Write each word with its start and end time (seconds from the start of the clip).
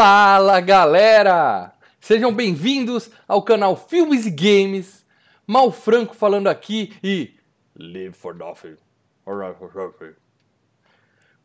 Fala 0.00 0.60
galera! 0.60 1.72
Sejam 1.98 2.32
bem-vindos 2.32 3.10
ao 3.26 3.42
canal 3.42 3.74
Filmes 3.74 4.26
e 4.26 4.30
Games. 4.30 5.04
Mal 5.44 5.72
Franco 5.72 6.14
falando 6.14 6.46
aqui 6.46 6.96
e. 7.02 7.34
Live 7.74 8.12
for 8.12 8.32
nothing. 8.32 8.76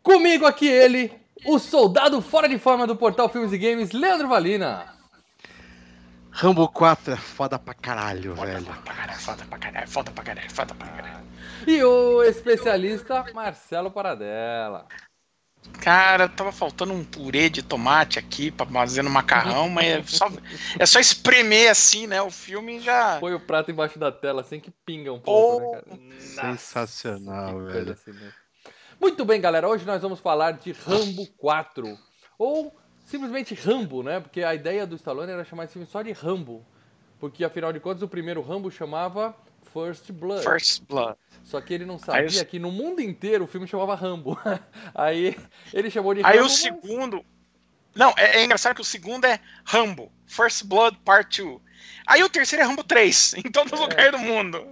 Comigo 0.03 0.45
aqui 0.45 0.67
ele, 0.67 1.11
o 1.47 1.57
soldado 1.57 2.21
fora 2.21 2.47
de 2.47 2.59
forma 2.59 2.85
do 2.85 2.95
portal 2.95 3.27
Filmes 3.27 3.51
e 3.51 3.57
Games, 3.57 3.91
Leandro 3.91 4.27
Valina. 4.27 4.85
Rambo 6.29 6.67
4 6.67 7.13
é 7.13 7.17
foda 7.17 7.57
pra 7.57 7.73
caralho, 7.73 8.35
foda 8.35 8.51
velho. 8.51 8.65
Pra 8.65 8.93
caralho, 8.93 9.19
foda 9.19 9.45
pra 9.45 9.57
caralho, 9.57 9.89
foda 9.89 10.11
pra 10.11 10.23
caralho, 10.23 10.51
foda 10.53 10.75
pra 10.75 10.87
caralho. 10.89 11.25
E 11.65 11.83
o 11.83 12.21
especialista 12.21 13.25
Marcelo 13.33 13.89
Paradela. 13.89 14.85
Cara, 15.79 16.29
tava 16.29 16.51
faltando 16.51 16.93
um 16.93 17.03
purê 17.03 17.49
de 17.49 17.61
tomate 17.61 18.17
aqui 18.17 18.51
pra 18.51 18.65
fazer 18.65 19.01
no 19.01 19.09
macarrão, 19.09 19.69
mas 19.69 19.85
é 19.85 20.03
só, 20.03 20.29
é 20.79 20.85
só 20.85 20.99
espremer 20.99 21.69
assim, 21.69 22.07
né? 22.07 22.21
O 22.21 22.31
filme 22.31 22.79
já. 22.79 23.19
Põe 23.19 23.33
o 23.33 23.39
prato 23.39 23.71
embaixo 23.71 23.99
da 23.99 24.11
tela, 24.11 24.41
assim 24.41 24.59
que 24.59 24.71
pinga 24.71 25.11
um 25.11 25.19
pouco, 25.19 25.65
oh, 25.65 25.75
né, 25.75 25.81
cara? 25.81 26.01
Sensacional, 26.19 27.65
velho. 27.65 27.91
Assim, 27.91 28.11
né? 28.11 28.31
Muito 28.99 29.25
bem, 29.25 29.41
galera. 29.41 29.67
Hoje 29.67 29.85
nós 29.85 30.01
vamos 30.01 30.19
falar 30.19 30.51
de 30.53 30.71
Rambo 30.71 31.27
4. 31.37 31.97
Ou 32.37 32.73
simplesmente 33.05 33.53
Rambo, 33.53 34.01
né? 34.03 34.19
Porque 34.21 34.43
a 34.43 34.55
ideia 34.55 34.87
do 34.87 34.95
Stallone 34.95 35.31
era 35.31 35.43
chamar 35.43 35.65
esse 35.65 35.73
filme 35.73 35.87
só 35.87 36.01
de 36.01 36.13
Rambo. 36.13 36.65
Porque 37.19 37.43
afinal 37.43 37.73
de 37.73 37.79
contas 37.79 38.01
o 38.01 38.07
primeiro 38.07 38.41
Rambo 38.41 38.71
chamava 38.71 39.35
First 39.73 40.11
Blood. 40.11 40.43
First 40.43 40.83
Blood. 40.87 41.17
Só 41.43 41.59
que 41.59 41.73
ele 41.73 41.85
não 41.85 41.97
sabia 41.97 42.41
eu... 42.41 42.45
que 42.45 42.59
no 42.59 42.71
mundo 42.71 43.01
inteiro 43.01 43.43
o 43.43 43.47
filme 43.47 43.67
chamava 43.67 43.95
Rambo. 43.95 44.39
Aí 44.93 45.35
ele 45.73 45.89
chamou 45.89 46.13
de 46.13 46.21
Rambo. 46.21 46.33
Aí 46.33 46.39
o 46.41 46.49
segundo. 46.49 47.25
Não, 47.95 48.13
é, 48.17 48.37
é, 48.37 48.43
engraçado 48.45 48.75
que 48.75 48.81
o 48.81 48.85
segundo 48.85 49.25
é 49.25 49.39
Rambo, 49.65 50.11
First 50.25 50.65
Blood 50.65 50.97
Part 51.03 51.41
2. 51.41 51.59
Aí 52.07 52.23
o 52.23 52.29
terceiro 52.29 52.63
é 52.63 52.67
Rambo 52.67 52.83
3, 52.83 53.35
em 53.45 53.51
todos 53.51 53.73
os 53.73 53.79
é. 53.79 53.83
lugares 53.83 54.11
do 54.11 54.19
mundo. 54.19 54.65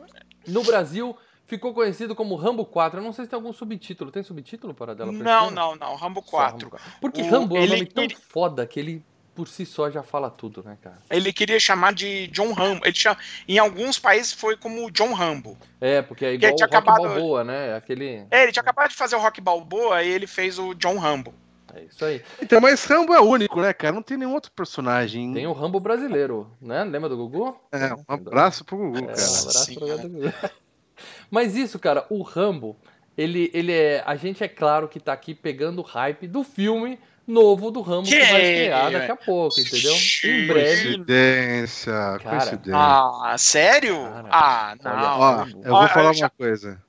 No 0.48 0.64
Brasil, 0.64 1.16
ficou 1.46 1.74
conhecido 1.74 2.16
como 2.16 2.36
Rambo 2.36 2.66
4. 2.66 3.00
Eu 3.00 3.04
não 3.04 3.14
sei 3.14 3.26
se 3.26 3.30
tem 3.30 3.38
algum 3.38 3.54
subtítulo. 3.54 4.12
Tem 4.12 4.24
subtítulo 4.24 4.74
para 4.74 4.96
dela? 4.96 5.12
Não, 5.12 5.52
não, 5.52 5.76
não. 5.76 5.96
Rambo 5.96 6.22
4. 6.22 6.70
Rambo 6.70 6.78
4. 6.78 6.92
Porque 7.00 7.22
o... 7.22 7.30
Rambo 7.30 7.58
é 7.58 7.62
um 7.62 7.68
nome 7.68 7.86
tão 7.86 8.10
foda 8.10 8.66
que 8.66 8.80
ele 8.80 9.06
por 9.34 9.48
si 9.48 9.66
só 9.66 9.90
já 9.90 10.04
fala 10.04 10.30
tudo, 10.30 10.64
né, 10.64 10.78
cara? 10.82 11.00
Ele 11.10 11.32
queria 11.32 11.60
chamar 11.60 11.94
de 11.94 12.28
John 12.28 12.54
Rambo. 12.54 12.82
Ele 12.86 12.96
chama... 12.96 13.18
Em 13.48 13.58
alguns 13.58 13.98
países 13.98 14.34
foi 14.34 14.58
como 14.58 14.92
John 14.92 15.14
Rambo. 15.14 15.58
É, 15.80 16.02
porque 16.02 16.26
é 16.26 16.34
igual 16.34 16.52
o 16.52 16.56
Rock 16.56 16.64
acabado... 16.64 17.04
Balboa, 17.04 17.44
né? 17.44 17.76
Aquele... 17.76 18.26
É, 18.30 18.44
ele 18.44 18.52
tinha 18.52 18.62
acabado 18.62 18.90
de 18.90 18.96
fazer 18.96 19.16
o 19.16 19.20
Rock 19.20 19.40
Balboa 19.42 20.04
e 20.04 20.10
ele 20.10 20.28
fez 20.28 20.60
o 20.60 20.74
John 20.74 20.98
Rambo. 20.98 21.34
É 21.74 21.84
isso 21.84 22.04
aí. 22.04 22.22
Então, 22.42 22.60
mas 22.60 22.84
Rambo 22.84 23.14
é 23.14 23.22
único, 23.22 23.62
né, 23.62 23.72
cara? 23.72 23.94
Não 23.94 24.02
tem 24.02 24.18
nenhum 24.18 24.34
outro 24.34 24.52
personagem. 24.52 25.34
Tem 25.34 25.48
o 25.48 25.54
Rambo 25.54 25.80
brasileiro, 25.80 26.52
né? 26.62 26.84
Lembra 26.84 27.08
do 27.08 27.16
Gugu? 27.16 27.58
É, 27.72 27.94
um 27.94 28.04
abraço 28.08 28.66
pro 28.66 28.78
Gugu, 28.78 28.98
é, 28.98 29.02
cara. 29.02 29.12
Um 29.12 29.14
abraço 29.14 29.66
Sim, 29.66 29.76
pro 29.76 29.88
Gugu. 29.88 30.34
Mas 31.32 31.56
isso, 31.56 31.80
cara, 31.80 32.06
o 32.10 32.22
Rambo, 32.22 32.76
ele, 33.18 33.50
ele 33.54 33.72
é. 33.72 34.04
A 34.06 34.16
gente 34.16 34.44
é 34.44 34.50
claro 34.50 34.90
que 34.90 35.00
tá 35.00 35.14
aqui 35.14 35.34
pegando 35.34 35.80
o 35.80 35.86
hype 35.86 36.28
do 36.28 36.44
filme 36.44 37.00
novo 37.28 37.72
do 37.72 37.82
Rambo 37.82 38.08
que, 38.08 38.20
que 38.20 38.32
vai 38.32 38.42
estrear 38.42 38.92
daqui 38.92 39.12
a 39.12 39.16
pouco, 39.16 39.60
entendeu? 39.60 39.94
Em 40.24 40.48
breve. 40.48 40.84
Coincidência, 40.84 41.94
cara, 41.94 42.20
coincidência. 42.20 42.74
Ah, 42.76 43.36
sério? 43.38 43.96
Cara, 44.04 44.28
ah, 44.32 44.76
não. 44.84 45.20
Ó, 45.20 45.46
eu 45.64 45.72
vou 45.72 45.88
falar 45.88 46.12
uma 46.12 46.30
coisa. 46.30 46.82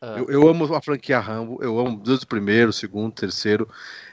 Ah. 0.00 0.14
Eu, 0.18 0.30
eu, 0.30 0.48
amo 0.48 0.74
a 0.74 0.80
franquia 0.80 1.18
Rambo, 1.18 1.58
eu 1.62 1.78
amo 1.78 2.00
desde 2.04 2.24
o 2.24 2.28
primeiro, 2.28 2.72
segundo, 2.72 3.12
terceiro. 3.12 3.68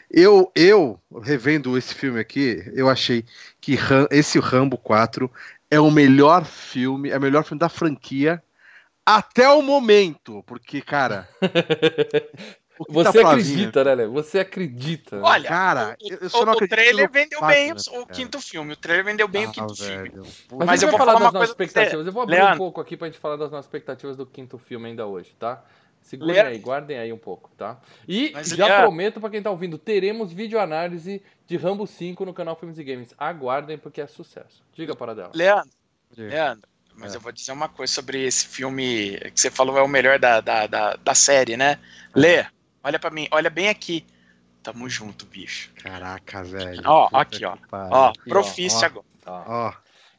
Eu, 0.09 0.51
eu, 0.55 0.99
revendo 1.21 1.77
esse 1.77 1.93
filme 1.93 2.19
aqui, 2.19 2.63
eu 2.73 2.89
achei 2.89 3.25
que 3.59 3.75
Ram, 3.75 4.07
esse 4.11 4.39
Rambo 4.39 4.77
4 4.77 5.29
é 5.69 5.79
o 5.79 5.91
melhor 5.91 6.45
filme, 6.45 7.09
é 7.09 7.17
o 7.17 7.21
melhor 7.21 7.43
filme 7.43 7.59
da 7.59 7.69
franquia 7.69 8.41
até 9.05 9.47
o 9.49 9.61
momento, 9.61 10.43
porque, 10.47 10.81
cara. 10.81 11.27
Você 12.89 13.21
tá 13.21 13.29
acredita, 13.31 13.83
né, 13.83 13.95
Léo? 13.95 14.11
Você 14.11 14.39
acredita. 14.39 15.21
Olha, 15.21 15.47
cara, 15.47 15.97
o, 16.01 16.13
eu 16.13 16.29
só 16.29 16.45
não 16.45 16.53
o 16.53 16.67
trailer 16.67 17.09
vendeu 17.09 17.39
bem 17.45 17.71
o, 17.71 18.01
o 18.01 18.05
quinto 18.05 18.41
filme. 18.41 18.73
O 18.73 18.75
trailer 18.75 19.05
vendeu 19.05 19.27
bem 19.27 19.45
ah, 19.45 19.49
o 19.49 19.51
quinto 19.51 19.73
velho. 19.73 20.11
filme. 20.11 20.29
Mas, 20.51 20.67
Mas 20.67 20.83
eu 20.83 20.89
vou 20.89 20.97
falar, 20.97 21.13
falar 21.13 21.25
das 21.25 21.33
nossas 21.33 21.49
expectativas. 21.49 22.05
Eu 22.05 22.11
vou 22.11 22.23
abrir 22.23 22.35
Leandro. 22.35 22.55
um 22.55 22.57
pouco 22.57 22.81
aqui 22.81 22.97
pra 22.97 23.07
gente 23.07 23.19
falar 23.19 23.37
das 23.37 23.49
nossas 23.49 23.65
expectativas 23.65 24.17
do 24.17 24.25
quinto 24.25 24.57
filme 24.57 24.89
ainda 24.89 25.05
hoje, 25.05 25.33
tá? 25.39 25.63
Segurem 26.01 26.39
aí, 26.39 26.59
guardem 26.59 26.99
aí 26.99 27.11
um 27.11 27.17
pouco, 27.17 27.49
tá? 27.57 27.79
E 28.07 28.29
Mas, 28.31 28.49
já 28.49 28.67
Leandro. 28.67 28.83
prometo 28.83 29.19
pra 29.19 29.29
quem 29.29 29.41
tá 29.41 29.49
ouvindo, 29.49 29.75
teremos 29.77 30.31
vídeo 30.31 30.59
análise 30.59 31.23
de 31.47 31.57
Rambo 31.57 31.87
5 31.87 32.23
no 32.25 32.33
canal 32.33 32.55
Filmes 32.55 32.77
e 32.77 32.83
Games. 32.83 33.13
Aguardem 33.17 33.77
porque 33.77 34.01
é 34.01 34.05
sucesso. 34.05 34.63
Diga 34.71 34.95
para 34.95 35.15
dela. 35.15 35.31
Leandro, 35.33 35.71
Leandro, 36.15 36.69
mas 36.93 37.13
é. 37.13 37.17
eu 37.17 37.21
vou 37.21 37.31
dizer 37.31 37.51
uma 37.51 37.67
coisa 37.67 37.91
sobre 37.91 38.23
esse 38.23 38.47
filme 38.47 39.17
que 39.33 39.41
você 39.41 39.49
falou 39.49 39.77
é 39.79 39.81
o 39.81 39.87
melhor 39.87 40.19
da, 40.19 40.41
da, 40.41 40.67
da, 40.67 40.95
da 40.95 41.15
série, 41.15 41.57
né? 41.57 41.71
É. 41.71 41.79
Lê, 42.19 42.45
olha 42.85 42.99
para 42.99 43.09
mim, 43.09 43.27
olha 43.31 43.49
bem 43.49 43.67
aqui. 43.67 44.05
Tamo 44.63 44.89
junto, 44.89 45.25
bicho. 45.25 45.71
Caraca, 45.75 46.43
velho. 46.43 46.81
Ó, 46.85 47.09
aqui, 47.11 47.43
ó. 47.45 47.57
Ó, 47.71 48.13
profício 48.27 48.85
agora. 48.85 49.05
Ó. 49.25 49.73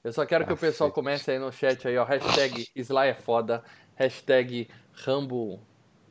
Eu 0.04 0.12
só 0.12 0.26
quero 0.26 0.46
que 0.46 0.52
o 0.52 0.56
pessoal 0.56 0.90
comece 0.92 1.30
aí 1.30 1.38
no 1.38 1.52
chat 1.52 1.86
aí, 1.88 1.96
ó. 1.96 2.04
Hashtag 2.04 2.68
Sly 2.76 3.08
é 3.08 3.14
foda. 3.14 3.64
Hashtag 3.94 4.68
Rambo 4.92 5.60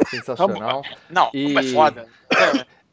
sensacional. 0.08 0.82
Não, 1.10 1.30
e... 1.34 1.48
Rambo 1.48 1.60
é 1.60 1.64
foda. 1.64 2.08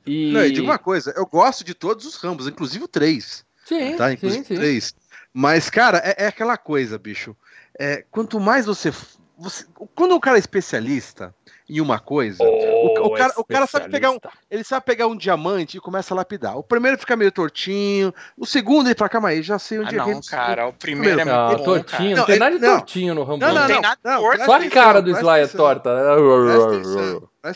e... 0.07 0.33
Não, 0.33 0.45
e 0.45 0.53
digo 0.53 0.67
uma 0.67 0.79
coisa, 0.79 1.13
eu 1.17 1.27
gosto 1.27 1.65
de 1.65 1.75
todos 1.75 2.05
os 2.05 2.17
Rambos, 2.17 2.47
inclusive 2.47 2.85
o 2.85 2.89
3. 2.89 3.45
Sim, 3.65 3.97
tá? 3.97 4.13
Inclusive 4.13 4.45
sim, 4.45 4.55
sim. 4.55 4.61
3. 4.61 4.95
Mas, 5.33 5.71
cara, 5.71 5.99
é, 6.05 6.25
é 6.25 6.27
aquela 6.27 6.57
coisa, 6.57 6.99
bicho 6.99 7.35
é, 7.79 8.05
quanto 8.11 8.39
mais 8.39 8.67
você, 8.67 8.93
você, 9.39 9.65
Quando 9.95 10.15
o 10.15 10.21
cara 10.21 10.37
é 10.37 10.41
especialista 10.41 11.35
em 11.69 11.81
uma 11.81 11.99
coisa, 11.99 12.43
oh, 12.43 12.47
o, 12.47 13.07
o, 13.07 13.15
cara, 13.15 13.33
o 13.37 13.45
cara 13.45 13.67
sabe 13.67 13.89
pegar 13.89 14.11
um. 14.11 14.19
Ele 14.51 14.63
sabe 14.63 14.85
pegar 14.85 15.07
um 15.07 15.17
diamante 15.17 15.77
e 15.77 15.81
começa 15.81 16.13
a 16.13 16.17
lapidar. 16.17 16.57
O 16.59 16.63
primeiro 16.63 16.99
fica 16.99 17.17
meio 17.17 17.33
tortinho, 17.33 18.13
o 18.37 18.45
segundo 18.45 18.89
ele 18.89 18.95
fala, 18.95 19.09
calma 19.09 19.29
aí, 19.31 19.43
já 19.43 19.59
sei 19.59 19.79
onde 19.79 19.99
ah, 19.99 20.03
é 20.03 20.13
Não, 20.13 20.21
cara, 20.21 20.69
o 20.69 20.73
primeiro, 20.73 21.21
é 21.21 21.25
muito 21.25 21.59
bom, 21.59 21.65
tortinho, 21.65 22.11
não, 22.11 22.17
não 22.19 22.25
tem 22.25 22.39
nada 22.39 22.59
de 22.59 22.67
não, 22.67 22.77
tortinho 22.77 23.15
no 23.15 23.25
Rambo. 23.25 23.45
Não, 23.45 23.55
não, 23.55 23.61
não, 23.61 23.67
tem 23.67 23.81
nada 23.81 23.99
não, 24.05 24.21
torto. 24.21 24.45
Só 24.45 24.55
a 24.55 24.71
cara 24.71 25.03
do 25.03 25.11
Sly 25.11 25.41
é 25.41 25.47
torta. 25.47 25.91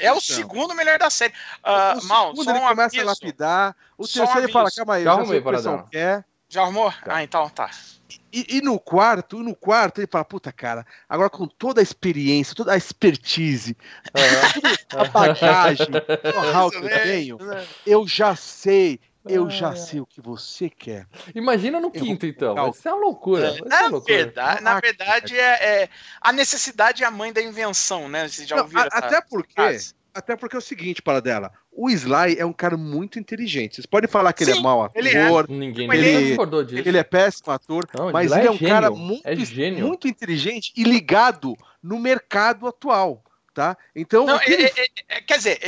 É 0.01 0.13
o 0.13 0.21
segundo 0.21 0.75
melhor 0.75 0.99
da 0.99 1.11
série. 1.11 1.33
Uh, 1.65 1.99
o 1.99 2.05
Mal, 2.07 2.31
segundo 2.31 2.51
ele 2.51 2.61
começa 2.61 3.01
a 3.01 3.05
lapidar, 3.05 3.77
o 3.99 4.07
terceiro 4.07 4.41
ele 4.41 4.53
fala, 4.53 4.71
calma 4.75 4.95
aí, 4.95 5.05
já, 5.05 5.17
já 5.17 5.27
sei 5.27 5.39
o 5.39 5.43
que 5.43 5.69
o 5.69 5.89
quer. 5.91 6.25
Já 6.49 6.63
arrumou? 6.63 6.91
Tá. 6.93 7.17
Ah, 7.17 7.23
então 7.23 7.49
tá. 7.49 7.71
E, 8.33 8.59
e, 8.59 8.61
no 8.61 8.79
quarto, 8.79 9.43
no 9.43 9.55
quarto, 9.55 10.01
ele 10.01 10.09
fala, 10.11 10.25
puta, 10.25 10.53
cara, 10.53 10.87
agora 11.09 11.31
com 11.31 11.47
toda 11.47 11.81
a 11.81 11.83
experiência, 11.83 12.55
toda 12.55 12.73
a 12.73 12.77
expertise, 12.77 13.77
a 14.91 15.05
bagagem, 15.05 15.87
o 15.89 16.43
know-how 16.43 16.71
que 16.71 16.77
eu 16.77 17.03
tenho, 17.03 17.39
eu 17.87 18.07
já 18.07 18.35
sei, 18.35 19.01
eu 19.25 19.49
já 19.49 19.75
sei 19.75 20.01
o 20.01 20.07
que 20.07 20.21
você 20.21 20.69
quer. 20.69 21.07
Imagina 21.35 21.81
no 21.81 21.91
quinto, 21.91 22.27
então. 22.27 22.71
Isso 22.71 22.89
é 22.89 22.93
uma 22.93 23.01
loucura. 23.01 23.49
É, 23.49 23.69
na, 23.69 23.89
loucura. 23.89 24.17
Verdade, 24.17 24.63
na 24.63 24.81
verdade, 24.81 25.39
é, 25.39 25.83
é, 25.83 25.89
a 26.21 26.33
necessidade 26.33 27.03
é 27.03 27.07
a 27.07 27.11
mãe 27.11 27.33
da 27.33 27.43
invenção, 27.43 28.09
né? 28.09 28.29
Vocês 28.29 28.49
já 28.49 28.57
ouviram 28.61 28.83
Não, 28.83 28.91
Até 28.93 29.21
porque, 29.21 29.55
frase? 29.55 29.95
Até 30.17 30.35
porque 30.35 30.57
é 30.57 30.59
o 30.59 30.63
seguinte, 30.63 31.03
para 31.03 31.21
dela, 31.21 31.53
o 31.71 31.91
Sly 31.91 32.37
é 32.39 32.47
um 32.47 32.53
cara 32.53 32.77
muito 32.77 33.19
inteligente. 33.19 33.77
Vocês 33.77 33.87
podem 33.87 34.09
falar 34.09 34.33
que 34.33 34.45
Sim, 34.45 34.53
ele 34.53 34.61
é 34.61 34.63
mau 34.63 34.83
ator, 34.83 34.99
ele 34.99 35.11
é. 35.11 35.29
Ninguém 35.49 35.93
ele, 35.93 36.29
discordou 36.29 36.65
disso. 36.65 36.89
Ele 36.89 36.97
é 36.97 37.05
péssimo 37.05 37.53
ator, 37.53 37.87
Não, 37.97 38.11
mas 38.11 38.33
ele 38.33 38.41
é, 38.41 38.47
é 38.47 38.51
um 38.51 38.57
gênio, 38.57 38.75
cara 38.75 38.91
muito, 38.91 39.27
é 39.27 39.71
muito 39.73 40.09
inteligente 40.09 40.73
e 40.75 40.85
ligado 40.85 41.55
no 41.83 41.99
mercado 41.99 42.67
atual, 42.67 43.23
tá? 43.53 43.77
Então, 43.95 44.25
Não, 44.25 44.41
ele... 44.43 44.65
É, 44.65 44.73
é, 44.81 44.89
é, 45.09 45.21
quer 45.21 45.37
dizer, 45.37 45.59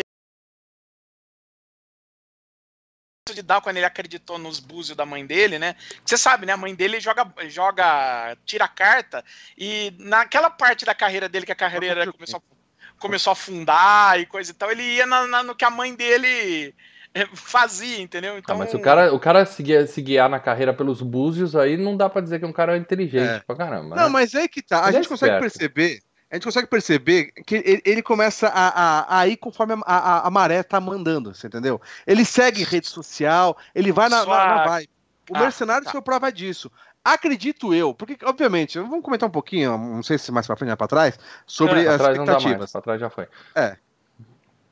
de 3.34 3.42
dar 3.42 3.60
quando 3.60 3.76
ele 3.76 3.84
acreditou 3.84 4.38
nos 4.38 4.58
búzios 4.58 4.96
da 4.96 5.04
mãe 5.04 5.26
dele, 5.26 5.58
né? 5.58 5.76
Você 6.02 6.16
sabe, 6.16 6.46
né? 6.46 6.54
A 6.54 6.56
mãe 6.56 6.74
dele 6.74 6.98
joga, 6.98 7.30
joga, 7.48 8.34
tira 8.46 8.66
carta 8.66 9.22
e 9.58 9.92
naquela 9.98 10.48
parte 10.48 10.86
da 10.86 10.94
carreira 10.94 11.28
dele 11.28 11.44
que 11.44 11.52
a 11.52 11.54
carreira 11.54 12.10
começou 12.10 12.38
a 12.38 12.58
começou 12.98 13.30
a 13.30 13.32
afundar 13.32 14.18
e 14.20 14.26
coisa 14.26 14.50
e 14.50 14.54
tal, 14.54 14.70
ele 14.70 14.82
ia 14.82 15.06
na, 15.06 15.26
na, 15.26 15.42
no 15.42 15.54
que 15.54 15.64
a 15.64 15.70
mãe 15.70 15.94
dele 15.94 16.74
eh, 17.14 17.28
fazia, 17.34 18.00
entendeu? 18.00 18.38
Então, 18.38 18.56
ah, 18.56 18.58
mas 18.58 18.74
o 18.74 18.78
cara, 18.78 19.12
o 19.14 19.18
cara 19.18 19.44
se, 19.44 19.62
guiar, 19.62 19.86
se 19.86 20.00
guiar 20.02 20.28
na 20.28 20.38
carreira 20.38 20.74
pelos 20.74 21.00
búzios, 21.02 21.56
aí 21.56 21.76
não 21.76 21.96
dá 21.96 22.08
para 22.08 22.22
dizer 22.22 22.38
que 22.38 22.44
é 22.44 22.48
um 22.48 22.52
cara 22.52 22.76
inteligente 22.76 23.28
é. 23.28 23.40
pra 23.40 23.56
caramba. 23.56 23.96
Não, 23.96 24.04
né? 24.04 24.08
mas 24.08 24.34
é 24.34 24.46
que 24.46 24.62
tá. 24.62 24.84
A 24.84 24.92
gente 24.92 25.06
é 25.06 25.08
consegue 25.08 25.40
perceber. 25.40 26.00
A 26.30 26.36
gente 26.36 26.44
consegue 26.44 26.66
perceber 26.68 27.32
que 27.46 27.54
ele, 27.54 27.82
ele 27.86 28.02
começa 28.02 28.48
a, 28.48 28.68
a, 28.68 29.20
a, 29.20 29.26
ir 29.26 29.38
conforme 29.38 29.74
a, 29.86 29.96
a, 29.96 30.26
a, 30.26 30.30
maré 30.30 30.62
tá 30.62 30.78
mandando, 30.78 31.34
você 31.34 31.46
entendeu? 31.46 31.80
Ele 32.06 32.22
segue 32.22 32.64
rede 32.64 32.86
social, 32.86 33.56
ele 33.74 33.90
vai 33.90 34.10
na, 34.10 34.26
na, 34.26 34.46
na 34.46 34.64
vibe. 34.66 34.90
O 35.30 35.36
ah, 35.36 35.40
Mercenário 35.40 35.84
tá. 35.84 35.90
foi 35.90 36.02
prova 36.02 36.30
disso. 36.30 36.70
Acredito 37.04 37.72
eu, 37.72 37.94
porque, 37.94 38.18
obviamente, 38.24 38.78
vamos 38.78 39.02
comentar 39.02 39.28
um 39.28 39.32
pouquinho, 39.32 39.78
não 39.78 40.02
sei 40.02 40.18
se 40.18 40.30
mais 40.30 40.46
pra 40.46 40.56
frente 40.56 40.70
ou 40.70 40.76
pra 40.76 40.86
trás, 40.86 41.18
sobre 41.46 41.84
é, 41.84 41.88
as 41.88 42.00
expectativas. 42.00 42.58
Mais, 42.58 42.72
pra 42.72 42.80
trás 42.80 43.00
já 43.00 43.08
foi. 43.08 43.26
É. 43.54 43.76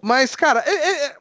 Mas, 0.02 0.37
cara, 0.37 0.62
é, 0.67 0.75
é, 0.75 1.06
é 1.06 1.17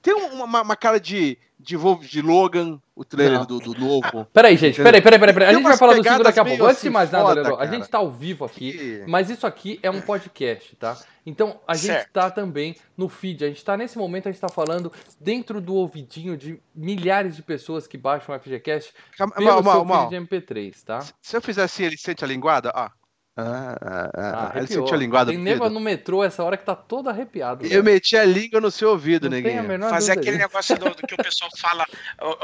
tem 0.00 0.14
uma, 0.14 0.62
uma, 0.62 0.76
cara 0.76 1.00
de, 1.00 1.36
de, 1.66 1.76
de 2.08 2.22
Logan, 2.22 2.80
o 2.94 3.04
trailer 3.04 3.44
do, 3.44 3.58
do, 3.58 3.74
novo. 3.74 4.24
Peraí, 4.32 4.56
gente, 4.56 4.80
peraí, 4.80 5.02
peraí, 5.02 5.18
peraí. 5.18 5.34
peraí. 5.34 5.48
A 5.48 5.52
gente 5.52 5.64
vai 5.64 5.76
falar 5.76 5.94
do 5.94 6.02
segundo 6.02 6.22
daqui 6.22 6.38
a 6.38 6.44
pouco. 6.44 6.64
Antes 6.64 6.82
de 6.82 6.90
mais 6.90 7.10
nada, 7.10 7.32
Leandro, 7.32 7.56
a 7.56 7.66
gente 7.66 7.88
tá 7.88 7.98
ao 7.98 8.08
vivo 8.08 8.44
aqui, 8.44 9.02
mas 9.08 9.28
isso 9.28 9.44
aqui 9.44 9.80
é 9.82 9.90
um 9.90 10.00
podcast, 10.00 10.76
tá? 10.76 10.96
Então 11.26 11.58
a 11.66 11.74
gente 11.74 11.86
certo. 11.86 12.12
tá 12.12 12.30
também 12.30 12.76
no 12.96 13.08
feed. 13.08 13.44
A 13.44 13.48
gente 13.48 13.64
tá 13.64 13.76
nesse 13.76 13.98
momento, 13.98 14.28
a 14.28 14.32
gente 14.32 14.40
tá 14.40 14.48
falando 14.48 14.92
dentro 15.20 15.60
do 15.60 15.74
ouvidinho 15.74 16.36
de 16.36 16.60
milhares 16.72 17.34
de 17.34 17.42
pessoas 17.42 17.88
que 17.88 17.98
baixam 17.98 18.32
o 18.32 18.38
FGCast 18.38 18.94
pelo 19.34 19.44
mal, 19.44 19.62
mal, 19.62 19.84
mal. 19.84 20.08
de 20.08 20.14
MP3, 20.14 20.84
tá? 20.84 21.04
Se 21.20 21.36
eu 21.36 21.42
fizesse 21.42 21.82
ele 21.82 21.98
sente 21.98 22.24
a 22.24 22.28
linguada, 22.28 22.70
ó. 22.72 22.88
Ah, 23.38 23.76
ah, 23.82 24.10
ah, 24.14 24.52
ah 24.54 24.58
ele 24.58 24.66
sentiu 24.66 24.94
a 24.94 24.96
linguada 24.96 25.30
Tem 25.30 25.38
nego 25.38 25.68
no 25.68 25.78
metrô 25.78 26.24
essa 26.24 26.42
hora 26.42 26.56
que 26.56 26.64
tá 26.64 26.74
todo 26.74 27.10
arrepiado. 27.10 27.66
Eu 27.66 27.84
meti 27.84 28.16
a 28.16 28.24
língua 28.24 28.62
no 28.62 28.70
seu 28.70 28.88
ouvido, 28.90 29.28
neguinho. 29.28 29.62
Fazer 29.90 30.12
aquele 30.12 30.38
negócio 30.38 30.78
do, 30.78 30.88
do, 30.88 31.06
que 31.06 31.14
o 31.14 31.18
pessoal 31.22 31.50
fala, 31.58 31.86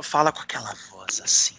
fala 0.03 0.31
com 0.31 0.41
aquela 0.41 0.75
voz 0.91 1.23
assim. 1.25 1.55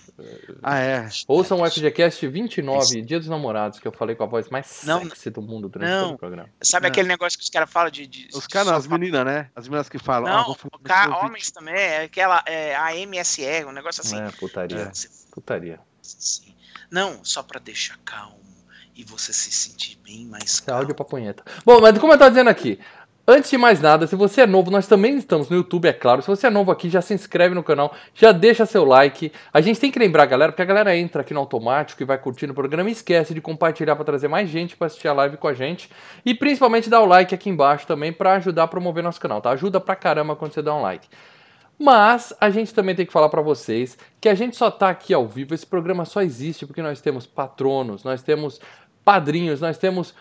Ah, 0.62 0.78
é. 0.78 1.10
Ouçam 1.28 1.60
o 1.60 1.68
FGCast 1.68 2.28
29, 2.28 3.02
Dia 3.02 3.18
dos 3.18 3.28
Namorados, 3.28 3.80
que 3.80 3.88
eu 3.88 3.92
falei 3.92 4.16
com 4.16 4.24
a 4.24 4.28
voz 4.28 4.48
mais 4.50 4.84
não, 4.84 5.02
sexy 5.02 5.32
do 5.32 5.42
mundo 5.42 5.68
durante 5.68 5.90
não. 5.90 6.04
todo 6.04 6.16
o 6.16 6.20
programa. 6.20 6.50
Sabe 6.62 6.86
aquele 6.86 7.08
negócio 7.08 7.38
que 7.38 7.44
os 7.44 7.50
caras 7.50 7.72
falam 7.72 7.90
de, 7.90 8.06
de. 8.06 8.28
Os 8.36 8.46
caras, 8.46 8.72
as 8.72 8.86
meninas, 8.86 9.26
né? 9.26 9.50
As 9.56 9.68
meninas 9.68 9.90
que 9.90 9.98
falam. 9.98 10.32
Não, 10.32 10.52
ah, 10.52 10.80
cara, 10.84 11.26
homens 11.26 11.50
também, 11.50 11.74
é 11.74 12.04
aquela 12.04 12.44
é, 12.46 12.76
a 12.76 12.96
MSR, 12.96 13.66
um 13.66 13.72
negócio 13.72 14.02
assim. 14.02 14.22
É, 14.22 14.30
putaria. 14.30 14.78
É. 14.78 14.92
Putaria. 15.32 15.80
Sim. 16.04 16.54
Não, 16.92 17.26
só 17.26 17.42
pra 17.42 17.60
deixar 17.60 17.98
calmo 18.06 18.43
e 18.96 19.04
você 19.04 19.34
se 19.34 19.52
sentir 19.52 19.98
bem 20.04 20.26
mais 20.26 20.44
Esse 20.44 20.64
calmo. 20.64 20.82
áudio 20.82 20.96
pra 20.96 21.06
punheta. 21.06 21.44
Bom, 21.66 21.80
mas 21.82 21.98
como 21.98 22.14
eu 22.14 22.18
tava 22.18 22.32
dizendo 22.32 22.50
aqui, 22.50 22.80
Antes 23.26 23.50
de 23.52 23.58
mais 23.58 23.80
nada, 23.80 24.06
se 24.06 24.18
você 24.18 24.42
é 24.42 24.46
novo, 24.46 24.70
nós 24.70 24.86
também 24.86 25.16
estamos 25.16 25.48
no 25.48 25.56
YouTube, 25.56 25.88
é 25.88 25.94
claro. 25.94 26.22
Se 26.22 26.28
você 26.28 26.48
é 26.48 26.50
novo 26.50 26.74
aqui, 26.74 26.90
já 26.90 27.02
se 27.02 27.14
inscreve 27.14 27.56
no 27.56 27.64
canal, 27.64 27.96
já 28.14 28.34
deixa 28.34 28.66
seu 28.66 28.84
like. 28.84 29.32
A 29.54 29.62
gente 29.62 29.80
tem 29.80 29.90
que 29.90 29.98
lembrar, 29.98 30.26
galera, 30.26 30.52
porque 30.52 30.62
a 30.62 30.66
galera 30.66 30.94
entra 30.98 31.22
aqui 31.22 31.34
no 31.34 31.40
automático 31.40 32.04
e 32.04 32.06
vai 32.06 32.18
curtindo 32.18 32.52
o 32.52 32.56
programa 32.56 32.90
e 32.90 32.92
esquece 32.92 33.34
de 33.34 33.40
compartilhar 33.40 33.96
para 33.96 34.04
trazer 34.04 34.28
mais 34.28 34.50
gente 34.50 34.76
para 34.76 34.88
assistir 34.88 35.08
a 35.08 35.14
live 35.14 35.38
com 35.38 35.48
a 35.48 35.54
gente. 35.54 35.90
E 36.26 36.34
principalmente 36.34 36.90
dar 36.90 37.00
o 37.00 37.06
like 37.06 37.34
aqui 37.34 37.50
embaixo 37.50 37.88
também 37.88 38.12
para 38.12 38.34
ajudar 38.34 38.64
a 38.64 38.68
promover 38.68 39.02
nosso 39.02 39.22
canal, 39.22 39.40
tá? 39.40 39.52
Ajuda 39.52 39.80
pra 39.80 39.96
caramba 39.96 40.36
quando 40.36 40.52
você 40.52 40.62
dá 40.62 40.76
um 40.76 40.82
like. 40.82 41.08
Mas 41.80 42.34
a 42.40 42.50
gente 42.50 42.74
também 42.74 42.94
tem 42.94 43.06
que 43.06 43.14
falar 43.14 43.30
para 43.30 43.42
vocês 43.42 43.98
que 44.20 44.30
a 44.30 44.36
gente 44.36 44.56
só 44.56 44.70
tá 44.70 44.90
aqui 44.90 45.14
ao 45.14 45.28
vivo, 45.28 45.54
esse 45.54 45.66
programa 45.66 46.06
só 46.06 46.22
existe 46.22 46.66
porque 46.66 46.82
nós 46.82 47.02
temos 47.02 47.26
patronos, 47.26 48.04
nós 48.04 48.22
temos 48.22 48.60
padrinhos, 49.04 49.62
nós 49.62 49.78
temos 49.78 50.14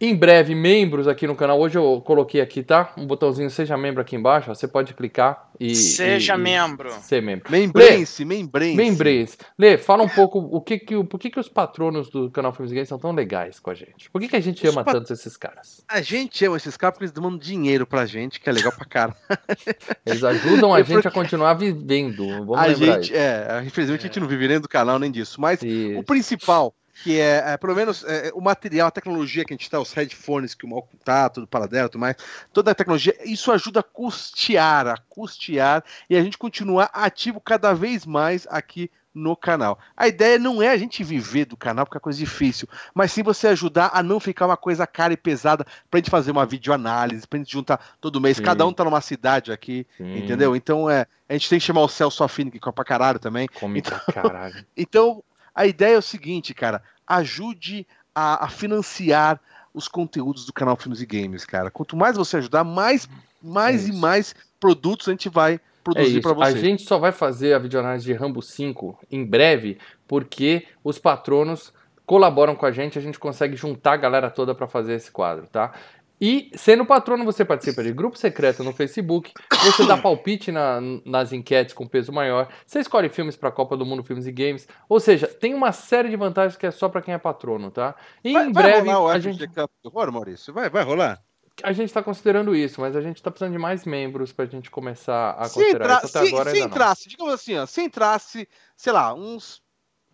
em 0.00 0.16
breve 0.16 0.54
membros 0.54 1.06
aqui 1.06 1.26
no 1.26 1.36
canal. 1.36 1.60
Hoje 1.60 1.76
eu 1.76 2.00
coloquei 2.00 2.40
aqui, 2.40 2.62
tá? 2.62 2.92
Um 2.96 3.06
botãozinho 3.06 3.50
seja 3.50 3.76
membro 3.76 4.00
aqui 4.00 4.16
embaixo, 4.16 4.50
ó. 4.50 4.54
você 4.54 4.66
pode 4.66 4.94
clicar 4.94 5.50
e 5.60 5.74
seja 5.74 6.36
e, 6.36 6.38
membro. 6.38 6.88
E 6.88 6.92
ser 6.92 7.20
membro. 7.20 7.52
Membrense, 7.52 8.24
membrense. 8.24 8.76
Membrense. 8.76 9.36
Lê, 9.58 9.76
fala 9.76 10.02
um 10.02 10.08
pouco 10.08 10.38
o 10.38 10.60
que 10.62 10.78
que 10.78 11.04
por 11.04 11.20
que 11.20 11.28
que 11.28 11.38
os 11.38 11.50
patronos 11.50 12.08
do 12.08 12.30
canal 12.30 12.50
Filmes 12.54 12.72
Games 12.72 12.88
são 12.88 12.98
tão 12.98 13.12
legais 13.12 13.60
com 13.60 13.68
a 13.68 13.74
gente? 13.74 14.08
Por 14.10 14.22
que 14.22 14.28
que 14.28 14.36
a 14.36 14.40
gente 14.40 14.66
os 14.66 14.72
ama 14.72 14.82
pat... 14.82 14.94
tanto 14.94 15.12
esses 15.12 15.36
caras? 15.36 15.84
A 15.86 16.00
gente 16.00 16.42
ama 16.46 16.56
esses 16.56 16.78
caras 16.78 16.94
porque 16.94 17.04
eles 17.04 17.12
dão 17.12 17.36
dinheiro 17.36 17.86
pra 17.86 18.06
gente, 18.06 18.40
que 18.40 18.48
é 18.48 18.52
legal 18.52 18.72
pra 18.72 18.86
cara. 18.86 19.14
Eles 20.06 20.24
ajudam 20.24 20.72
a 20.72 20.82
gente 20.82 21.06
a 21.06 21.10
continuar 21.10 21.54
vivendo. 21.54 22.26
Vamos 22.26 22.58
a 22.58 22.66
lembrar 22.66 22.94
gente, 22.94 23.12
isso. 23.12 23.14
É, 23.14 23.62
infelizmente 23.66 24.00
é. 24.00 24.04
a 24.04 24.06
gente 24.06 24.20
não 24.20 24.26
vive 24.26 24.48
nem 24.48 24.58
do 24.58 24.68
canal 24.68 24.98
nem 24.98 25.10
disso, 25.10 25.40
mas 25.40 25.62
isso. 25.62 25.98
o 25.98 26.02
principal 26.02 26.74
que 27.02 27.18
é, 27.18 27.42
é 27.52 27.56
pelo 27.56 27.74
menos 27.74 28.04
é, 28.04 28.28
é, 28.28 28.32
o 28.34 28.40
material, 28.40 28.88
a 28.88 28.90
tecnologia 28.90 29.44
que 29.44 29.52
a 29.52 29.56
gente 29.56 29.62
está, 29.62 29.80
os 29.80 29.92
headphones 29.92 30.54
que 30.54 30.64
o 30.64 30.68
Malcolm 30.68 30.98
tá, 31.04 31.28
tudo 31.28 31.46
paradelo, 31.46 31.88
tudo 31.88 32.00
mais, 32.00 32.16
toda 32.52 32.70
a 32.70 32.74
tecnologia, 32.74 33.16
isso 33.24 33.50
ajuda 33.50 33.80
a 33.80 33.82
custear, 33.82 34.86
a 34.86 34.96
custear 35.08 35.82
e 36.08 36.16
a 36.16 36.22
gente 36.22 36.38
continuar 36.38 36.90
ativo 36.92 37.40
cada 37.40 37.72
vez 37.72 38.04
mais 38.04 38.46
aqui 38.50 38.90
no 39.12 39.36
canal. 39.36 39.78
A 39.96 40.06
ideia 40.06 40.38
não 40.38 40.62
é 40.62 40.68
a 40.68 40.76
gente 40.76 41.02
viver 41.02 41.44
do 41.44 41.56
canal 41.56 41.84
porque 41.84 41.98
é 41.98 42.00
coisa 42.00 42.18
difícil, 42.18 42.68
mas 42.94 43.10
sim 43.12 43.22
você 43.22 43.48
ajudar 43.48 43.90
a 43.92 44.02
não 44.02 44.20
ficar 44.20 44.46
uma 44.46 44.56
coisa 44.56 44.86
cara 44.86 45.12
e 45.12 45.16
pesada 45.16 45.66
pra 45.90 45.98
gente 45.98 46.10
fazer 46.10 46.30
uma 46.30 46.46
videoanálise, 46.46 47.26
pra 47.26 47.38
gente 47.38 47.52
juntar 47.52 47.96
todo 48.00 48.20
mês. 48.20 48.36
Sim. 48.36 48.44
Cada 48.44 48.64
um 48.66 48.72
tá 48.72 48.84
numa 48.84 49.00
cidade 49.00 49.52
aqui, 49.52 49.86
sim. 49.96 50.18
entendeu? 50.18 50.54
Então 50.54 50.88
é, 50.88 51.06
a 51.28 51.32
gente 51.32 51.48
tem 51.48 51.58
que 51.58 51.64
chamar 51.64 51.82
o 51.82 51.88
Celso 51.88 52.22
Affini 52.22 52.50
que 52.50 52.68
é 52.68 52.72
pra 52.72 52.84
caralho 52.84 53.18
também. 53.18 53.48
Come 53.48 53.80
então, 53.80 53.98
pra 53.98 54.22
caralho. 54.22 54.64
então 54.76 55.22
a 55.60 55.66
ideia 55.66 55.96
é 55.96 55.98
o 55.98 56.02
seguinte, 56.02 56.54
cara, 56.54 56.82
ajude 57.06 57.86
a, 58.14 58.46
a 58.46 58.48
financiar 58.48 59.38
os 59.74 59.88
conteúdos 59.88 60.46
do 60.46 60.54
canal 60.54 60.74
Filmes 60.74 61.02
e 61.02 61.06
Games, 61.06 61.44
cara. 61.44 61.70
Quanto 61.70 61.94
mais 61.98 62.16
você 62.16 62.38
ajudar, 62.38 62.64
mais, 62.64 63.06
mais 63.42 63.86
é 63.86 63.92
e 63.92 63.92
mais 63.94 64.34
produtos 64.58 65.06
a 65.06 65.10
gente 65.10 65.28
vai 65.28 65.60
produzir 65.84 66.16
é 66.16 66.22
para 66.22 66.32
você. 66.32 66.52
A 66.52 66.56
gente 66.56 66.84
só 66.84 66.98
vai 66.98 67.12
fazer 67.12 67.52
a 67.52 67.58
videoanálise 67.58 68.06
de 68.06 68.14
Rambo 68.14 68.40
5 68.40 69.00
em 69.10 69.22
breve, 69.22 69.76
porque 70.08 70.66
os 70.82 70.98
patronos 70.98 71.74
colaboram 72.06 72.56
com 72.56 72.64
a 72.64 72.72
gente, 72.72 72.98
a 72.98 73.02
gente 73.02 73.18
consegue 73.18 73.54
juntar 73.54 73.92
a 73.92 73.98
galera 73.98 74.30
toda 74.30 74.54
para 74.54 74.66
fazer 74.66 74.94
esse 74.94 75.10
quadro, 75.10 75.46
tá? 75.46 75.72
E 76.20 76.50
sendo 76.54 76.84
patrono, 76.84 77.24
você 77.24 77.44
participa 77.44 77.82
de 77.82 77.92
grupo 77.92 78.18
secreto 78.18 78.62
no 78.62 78.74
Facebook, 78.74 79.32
você 79.64 79.86
dá 79.86 79.96
palpite 79.96 80.52
na, 80.52 80.78
nas 81.06 81.32
enquetes 81.32 81.72
com 81.72 81.86
peso 81.86 82.12
maior, 82.12 82.48
você 82.66 82.80
escolhe 82.80 83.08
filmes 83.08 83.36
para 83.36 83.48
a 83.48 83.52
Copa 83.52 83.74
do 83.74 83.86
Mundo, 83.86 84.04
filmes 84.04 84.26
e 84.26 84.32
games. 84.32 84.68
Ou 84.86 85.00
seja, 85.00 85.26
tem 85.26 85.54
uma 85.54 85.72
série 85.72 86.10
de 86.10 86.16
vantagens 86.16 86.56
que 86.58 86.66
é 86.66 86.70
só 86.70 86.90
para 86.90 87.00
quem 87.00 87.14
é 87.14 87.18
patrono, 87.18 87.70
tá? 87.70 87.94
E 88.22 88.34
vai, 88.34 88.46
em 88.46 88.52
breve. 88.52 88.70
Vai 88.82 88.94
rolar 88.94 89.00
o 89.00 89.08
a 89.08 89.18
gente... 89.18 89.48
Cup 89.48 89.70
do 89.82 90.12
Maurício? 90.12 90.52
Vai, 90.52 90.68
vai 90.68 90.84
rolar? 90.84 91.18
A 91.62 91.72
gente 91.72 91.88
está 91.88 92.02
considerando 92.02 92.54
isso, 92.54 92.80
mas 92.80 92.94
a 92.94 93.00
gente 93.00 93.16
está 93.16 93.30
precisando 93.30 93.52
de 93.52 93.58
mais 93.58 93.84
membros 93.84 94.32
para 94.32 94.44
a 94.44 94.48
gente 94.48 94.70
começar 94.70 95.32
a 95.32 95.44
se 95.44 95.54
considerar 95.54 95.84
entra... 95.84 96.06
isso. 96.06 96.18
Até 96.18 96.26
se, 96.26 96.34
agora 96.34 96.50
se 96.50 96.60
entrasse, 96.60 97.06
não. 97.06 97.10
digamos 97.10 97.34
assim, 97.34 97.56
ó, 97.56 97.66
se 97.66 97.82
entrasse, 97.82 98.48
sei 98.76 98.92
lá, 98.92 99.14
uns 99.14 99.62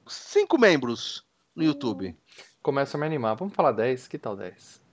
cinco 0.06 0.58
membros 0.58 1.24
no 1.54 1.64
YouTube. 1.64 2.16
Começa 2.62 2.96
a 2.96 3.00
me 3.00 3.06
animar. 3.06 3.34
Vamos 3.34 3.54
falar 3.54 3.72
10, 3.72 4.08
que 4.08 4.18
tal 4.18 4.36
10? 4.36 4.85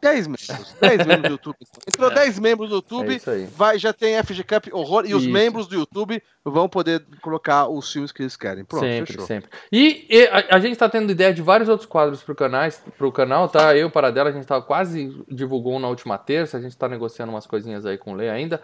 10 0.00 0.26
membros. 0.26 0.76
10 0.80 1.06
membros 1.06 1.22
do 1.22 1.28
YouTube. 1.28 1.56
Entrou 1.86 2.10
10 2.12 2.38
é. 2.38 2.40
membros 2.40 2.70
do 2.70 2.76
YouTube, 2.76 3.20
é 3.24 3.46
vai, 3.56 3.78
já 3.78 3.92
tem 3.92 4.20
FG 4.22 4.42
Cup 4.42 4.66
Horror 4.72 5.04
e 5.06 5.14
os 5.14 5.26
membros 5.26 5.68
do 5.68 5.76
YouTube 5.76 6.20
vão 6.44 6.68
poder 6.68 7.04
colocar 7.22 7.68
os 7.68 7.92
filmes 7.92 8.10
que 8.10 8.22
eles 8.22 8.36
querem. 8.36 8.64
Pronto, 8.64 8.84
sempre, 8.84 9.12
fechou. 9.12 9.26
sempre. 9.26 9.50
E, 9.70 10.06
e 10.10 10.26
a, 10.26 10.56
a, 10.56 10.60
gente 10.60 10.72
está 10.72 10.88
tendo 10.88 11.12
ideia 11.12 11.32
de 11.32 11.40
vários 11.40 11.68
outros 11.68 11.88
quadros 11.88 12.22
pro, 12.22 12.34
canais, 12.34 12.82
pro 12.98 13.12
canal, 13.12 13.48
tá? 13.48 13.76
Eu, 13.76 13.90
para 13.90 14.10
dela, 14.10 14.30
a 14.30 14.32
gente 14.32 14.46
tá 14.46 14.60
quase 14.60 15.16
divulgou 15.28 15.78
na 15.78 15.88
última 15.88 16.18
terça, 16.18 16.56
a 16.56 16.60
gente 16.60 16.72
está 16.72 16.88
negociando 16.88 17.30
umas 17.32 17.46
coisinhas 17.46 17.86
aí 17.86 17.96
com 17.96 18.12
o 18.12 18.14
Lê 18.16 18.28
ainda. 18.28 18.60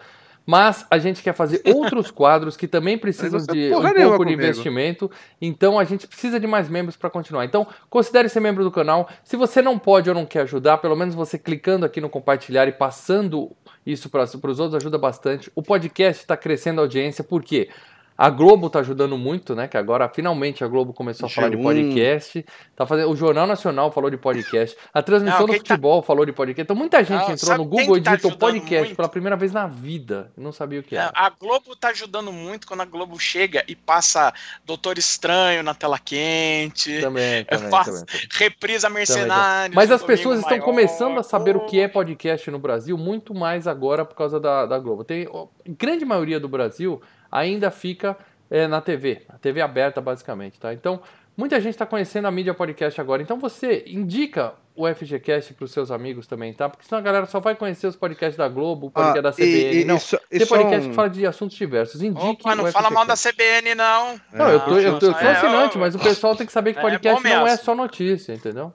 Mas 0.49 0.85
a 0.89 0.97
gente 0.97 1.21
quer 1.21 1.33
fazer 1.33 1.61
outros 1.75 2.09
quadros 2.09 2.55
que 2.55 2.69
também 2.69 2.97
precisam 2.97 3.41
de 3.41 3.69
um 3.73 4.09
pouco 4.09 4.25
de 4.25 4.33
investimento. 4.33 5.11
Então 5.41 5.77
a 5.77 5.83
gente 5.83 6.07
precisa 6.07 6.39
de 6.39 6.47
mais 6.47 6.69
membros 6.69 6.95
para 6.95 7.09
continuar. 7.09 7.43
Então 7.43 7.67
considere 7.89 8.29
ser 8.29 8.39
membro 8.39 8.63
do 8.63 8.71
canal. 8.71 9.09
Se 9.25 9.35
você 9.35 9.61
não 9.61 9.77
pode 9.77 10.07
ou 10.07 10.15
não 10.15 10.25
quer 10.25 10.43
ajudar, 10.43 10.77
pelo 10.77 10.95
menos 10.95 11.13
você 11.13 11.37
clicando 11.37 11.85
aqui 11.85 11.99
no 11.99 12.09
compartilhar 12.09 12.65
e 12.65 12.71
passando 12.71 13.51
isso 13.85 14.09
para 14.09 14.23
os 14.23 14.59
outros 14.59 14.75
ajuda 14.75 14.97
bastante. 14.97 15.51
O 15.53 15.61
podcast 15.61 16.23
está 16.23 16.37
crescendo 16.37 16.79
a 16.79 16.85
audiência, 16.85 17.25
por 17.25 17.43
quê? 17.43 17.69
A 18.17 18.29
Globo 18.31 18.69
tá 18.69 18.79
ajudando 18.79 19.15
muito, 19.17 19.53
né? 19.53 19.67
Que 19.67 19.77
agora 19.77 20.09
finalmente 20.09 20.63
a 20.63 20.67
Globo 20.67 20.91
começou 20.91 21.27
a 21.27 21.29
falar 21.29 21.49
de 21.49 21.57
podcast. 21.57 22.43
Tá 22.75 22.85
fazendo, 22.87 23.11
o 23.11 23.15
Jornal 23.15 23.45
Nacional 23.45 23.91
falou 23.91 24.09
de 24.09 24.17
podcast. 24.17 24.75
A 24.91 25.03
transmissão 25.03 25.41
não, 25.41 25.47
do 25.47 25.53
tá 25.53 25.59
futebol 25.59 26.01
tá... 26.01 26.07
falou 26.07 26.25
de 26.25 26.31
podcast. 26.31 26.63
Então 26.63 26.75
muita 26.75 27.03
gente 27.03 27.21
não, 27.21 27.31
entrou 27.31 27.57
no 27.57 27.65
Google 27.65 27.97
e 27.97 28.01
tá 28.01 28.11
digitou 28.11 28.35
podcast 28.35 28.85
muito? 28.85 28.95
pela 28.95 29.09
primeira 29.09 29.35
vez 29.35 29.53
na 29.53 29.67
vida. 29.67 30.31
Não 30.35 30.51
sabia 30.51 30.79
o 30.79 30.83
que 30.83 30.95
era. 30.95 31.11
A 31.13 31.29
Globo 31.29 31.75
tá 31.75 31.89
ajudando 31.89 32.31
muito 32.31 32.65
quando 32.65 32.81
a 32.81 32.85
Globo 32.85 33.19
chega 33.19 33.63
e 33.67 33.75
passa 33.75 34.33
Doutor 34.65 34.97
Estranho 34.97 35.61
na 35.61 35.75
tela 35.75 35.99
quente. 35.99 36.99
Também, 36.99 37.45
também, 37.45 37.69
também. 37.69 38.03
Reprisa 38.31 38.89
Mercenários. 38.89 39.75
Mas 39.75 39.91
as 39.91 40.01
pessoas 40.01 40.39
estão 40.39 40.59
começando 40.59 41.19
a 41.19 41.23
saber 41.23 41.55
o 41.55 41.65
que 41.67 41.79
é 41.79 41.87
podcast 41.87 42.49
no 42.49 42.57
Brasil 42.57 42.97
muito 42.97 43.35
mais 43.35 43.67
agora 43.67 44.03
por 44.03 44.15
causa 44.15 44.39
da, 44.39 44.65
da 44.65 44.79
Globo. 44.79 45.03
Tem 45.03 45.27
grande 45.67 46.03
maioria 46.03 46.39
do 46.39 46.49
Brasil 46.49 46.99
ainda 47.31 47.71
fica 47.71 48.17
é, 48.49 48.67
na 48.67 48.81
TV, 48.81 49.23
a 49.29 49.37
TV 49.37 49.61
aberta 49.61 49.99
basicamente, 50.01 50.59
tá? 50.59 50.73
Então, 50.73 51.01
muita 51.35 51.59
gente 51.59 51.73
está 51.73 51.85
conhecendo 51.85 52.27
a 52.27 52.31
mídia 52.31 52.53
podcast 52.53 52.99
agora, 52.99 53.21
então 53.21 53.37
você 53.37 53.83
indica 53.87 54.53
o 54.75 54.87
FGCast 54.87 55.55
para 55.55 55.65
os 55.65 55.71
seus 55.71 55.89
amigos 55.89 56.27
também, 56.27 56.53
tá? 56.53 56.69
Porque 56.69 56.85
senão 56.85 56.99
a 56.99 57.01
galera 57.01 57.25
só 57.25 57.39
vai 57.39 57.55
conhecer 57.55 57.87
os 57.87 57.95
podcasts 57.95 58.37
da 58.37 58.47
Globo, 58.47 58.87
o 58.87 58.91
podcast 58.91 59.19
ah, 59.19 59.21
da 59.21 59.31
CBN, 59.31 59.75
e, 59.75 59.81
e, 59.81 59.85
não. 59.85 59.97
Isso, 59.97 60.19
Tem 60.29 60.45
podcast 60.45 60.85
um... 60.85 60.89
que 60.89 60.95
fala 60.95 61.09
de 61.09 61.25
assuntos 61.25 61.57
diversos. 61.57 62.01
Indique 62.03 62.41
Opa, 62.41 62.55
não 62.55 62.71
fala 62.71 62.91
mal 62.91 63.05
da 63.05 63.15
CBN, 63.15 63.73
não. 63.73 64.21
Não, 64.31 64.49
eu, 64.49 64.59
tô, 64.59 64.77
eu, 64.77 64.99
tô, 64.99 65.07
eu 65.07 65.13
sou 65.13 65.27
assinante, 65.27 65.77
mas 65.79 65.95
o 65.95 65.99
pessoal 65.99 66.35
tem 66.35 66.45
que 66.45 66.53
saber 66.53 66.73
que 66.73 66.79
é 66.79 66.81
podcast 66.81 67.25
é 67.25 67.35
não 67.35 67.47
é 67.47 67.57
só 67.57 67.73
notícia, 67.73 68.33
entendeu? 68.33 68.71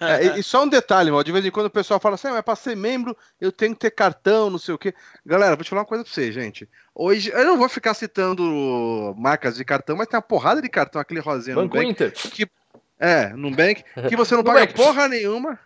É, 0.00 0.38
e 0.38 0.42
só 0.42 0.64
um 0.64 0.68
detalhe, 0.68 1.10
mal, 1.10 1.22
de 1.22 1.32
vez 1.32 1.44
em 1.44 1.50
quando 1.50 1.66
o 1.66 1.70
pessoal 1.70 2.00
fala 2.00 2.14
assim, 2.14 2.28
ah, 2.28 2.32
mas 2.32 2.42
para 2.42 2.56
ser 2.56 2.76
membro 2.76 3.16
eu 3.40 3.52
tenho 3.52 3.74
que 3.74 3.80
ter 3.80 3.90
cartão, 3.90 4.48
não 4.48 4.58
sei 4.58 4.74
o 4.74 4.78
quê. 4.78 4.94
Galera, 5.24 5.54
vou 5.54 5.64
te 5.64 5.70
falar 5.70 5.82
uma 5.82 5.86
coisa 5.86 6.04
pra 6.04 6.12
vocês, 6.12 6.34
gente. 6.34 6.68
Hoje, 6.94 7.30
eu 7.30 7.44
não 7.44 7.58
vou 7.58 7.68
ficar 7.68 7.92
citando 7.94 9.14
marcas 9.18 9.56
de 9.56 9.64
cartão, 9.64 9.96
mas 9.96 10.06
tem 10.06 10.16
uma 10.16 10.22
porrada 10.22 10.62
de 10.62 10.68
cartão, 10.68 11.00
aquele 11.00 11.20
rosinha 11.20 11.56
Banco 11.56 11.76
no 11.76 11.82
Inter. 11.82 12.12
Que, 12.12 12.48
É, 12.98 13.28
Nubank, 13.34 13.84
que 14.08 14.16
você 14.16 14.34
não 14.34 14.42
paga 14.44 14.66
porra 14.68 15.06
nenhuma. 15.06 15.58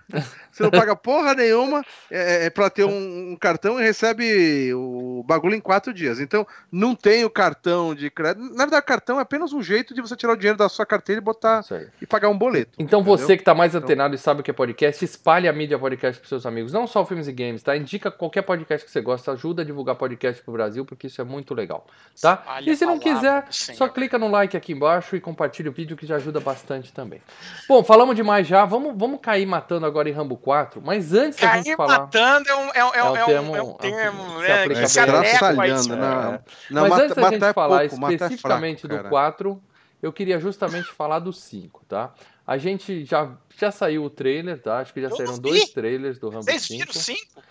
Você 0.51 0.65
não 0.65 0.71
paga 0.71 0.97
porra 0.97 1.33
nenhuma 1.33 1.85
é, 2.11 2.47
é 2.47 2.51
para 2.51 2.69
ter 2.69 2.85
um, 2.85 3.33
um, 3.33 3.37
cartão 3.37 3.81
e 3.81 3.85
recebe 3.85 4.75
o 4.75 5.25
bagulho 5.25 5.55
em 5.55 5.61
quatro 5.61 5.95
dias. 5.95 6.19
Então, 6.19 6.45
não 6.73 6.95
tem 6.95 7.25
o 7.25 7.31
cartão 7.31 7.95
de 7.95 8.11
crédito. 8.11 8.53
Na 8.53 8.65
verdade, 8.65 8.85
cartão 8.85 9.19
é 9.19 9.23
apenas 9.23 9.53
um 9.53 9.63
jeito 9.63 9.95
de 9.95 10.01
você 10.01 10.17
tirar 10.17 10.33
o 10.33 10.37
dinheiro 10.37 10.59
da 10.59 10.69
sua 10.69 10.85
carteira 10.85 11.21
e 11.21 11.25
botar 11.25 11.63
e 12.03 12.07
pagar 12.07 12.29
um 12.29 12.37
boleto. 12.37 12.73
Então, 12.79 13.01
entendeu? 13.01 13.17
você 13.17 13.37
que 13.37 13.43
está 13.43 13.55
mais 13.55 13.75
então 13.75 13.85
antenado 13.85 14.15
então... 14.15 14.21
e 14.21 14.23
sabe 14.23 14.41
o 14.41 14.43
que 14.43 14.51
é 14.51 14.55
podcast, 14.55 15.05
espalhe 15.05 15.47
a 15.47 15.53
mídia 15.53 15.79
podcast 15.79 16.21
para 16.21 16.29
seus 16.29 16.45
amigos. 16.45 16.73
Não 16.73 16.87
só 16.87 17.07
filmes 17.07 17.29
e 17.29 17.33
games, 17.33 17.63
tá? 17.63 17.77
Indica 17.77 18.11
qualquer 18.11 18.43
podcast 18.43 18.85
que 18.85 18.91
você 18.91 19.01
gosta, 19.01 19.33
ajuda 19.33 19.63
a 19.63 19.65
divulgar 19.65 19.95
podcast 19.95 20.43
pro 20.43 20.53
Brasil, 20.53 20.85
porque 20.85 21.07
isso 21.07 21.21
é 21.21 21.25
muito 21.25 21.55
legal, 21.55 21.87
tá? 22.21 22.41
Espalhe 22.41 22.71
e 22.71 22.77
se 22.77 22.85
não 22.85 22.99
quiser, 22.99 23.47
só 23.51 23.89
clica 23.89 24.19
no 24.19 24.29
like 24.29 24.57
aqui 24.57 24.73
embaixo 24.73 25.15
e 25.15 25.21
compartilha 25.21 25.71
o 25.71 25.73
vídeo 25.73 25.97
que 25.97 26.07
já 26.07 26.17
ajuda 26.17 26.41
bastante 26.41 26.93
também. 26.93 27.20
Bom, 27.69 27.85
falamos 27.85 28.17
demais 28.17 28.47
já. 28.47 28.65
Vamos, 28.65 28.95
vamos 28.97 29.21
cair 29.21 29.47
matando 29.47 29.87
agora 29.87 30.09
em 30.09 30.13
Rambo 30.13 30.37
4. 30.37 30.83
Mas 30.85 31.13
antes 31.15 31.39
da 31.39 31.57
gente 31.57 31.77
falar. 31.77 32.01
matando 32.01 32.49
é 32.49 32.55
um, 32.55 32.69
é, 32.75 32.85
um, 32.85 32.95
é, 32.95 33.05
um, 33.05 33.25
termo, 33.25 33.57
é 33.57 33.63
um 33.63 33.73
termo 33.75 34.39
né, 34.41 34.69
que 34.69 34.89
se 34.89 35.01
adequa 35.01 35.53
né? 35.53 36.41
Não, 36.71 36.89
Mas 36.89 36.99
antes 36.99 37.15
da 37.15 37.31
gente 37.31 37.45
é 37.45 37.53
falar 37.53 37.89
pouco, 37.89 38.13
especificamente 38.13 38.87
fraco, 38.87 39.05
do 39.05 39.09
4, 39.09 39.63
eu 40.03 40.13
queria 40.13 40.41
justamente 40.41 40.89
falar 40.89 41.21
do 41.21 41.33
5, 41.33 41.85
tá? 41.87 42.13
A 42.47 42.59
gente 42.59 43.05
já, 43.05 43.31
já 43.57 43.71
saiu 43.71 44.05
o 44.05 44.11
trailer, 44.11 44.61
tá? 44.61 44.79
Acho 44.79 44.93
que 44.93 45.01
já 45.01 45.09
eu 45.09 45.17
saíram 45.17 45.39
dois 45.39 45.71
trailers 45.71 46.19
do 46.19 46.29
Rambo 46.29 46.45
Vocês 46.45 46.63
5. 46.63 46.93
Vocês 46.93 47.07
viram 47.07 47.21
5? 47.37 47.43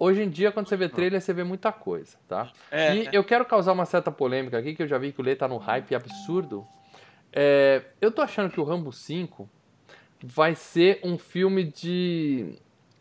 Hoje 0.00 0.22
em 0.22 0.30
dia, 0.30 0.50
quando 0.50 0.66
você 0.66 0.76
vê 0.76 0.88
trailer, 0.88 1.20
você 1.20 1.32
vê 1.32 1.44
muita 1.44 1.70
coisa, 1.70 2.16
tá? 2.26 2.50
É, 2.70 2.96
e 2.96 3.06
é. 3.06 3.10
eu 3.12 3.22
quero 3.22 3.44
causar 3.44 3.72
uma 3.72 3.84
certa 3.84 4.10
polêmica 4.10 4.58
aqui, 4.58 4.74
que 4.74 4.82
eu 4.82 4.88
já 4.88 4.96
vi 4.96 5.12
que 5.12 5.20
o 5.20 5.22
Lê 5.22 5.36
tá 5.36 5.46
no 5.46 5.58
hype 5.58 5.94
absurdo 5.94 6.66
é, 7.32 7.82
eu 8.00 8.10
tô 8.10 8.22
achando 8.22 8.50
que 8.50 8.60
o 8.60 8.64
Rambo 8.64 8.92
5 8.92 9.48
vai 10.22 10.54
ser 10.54 11.00
um 11.02 11.16
filme 11.16 11.64
de. 11.64 12.54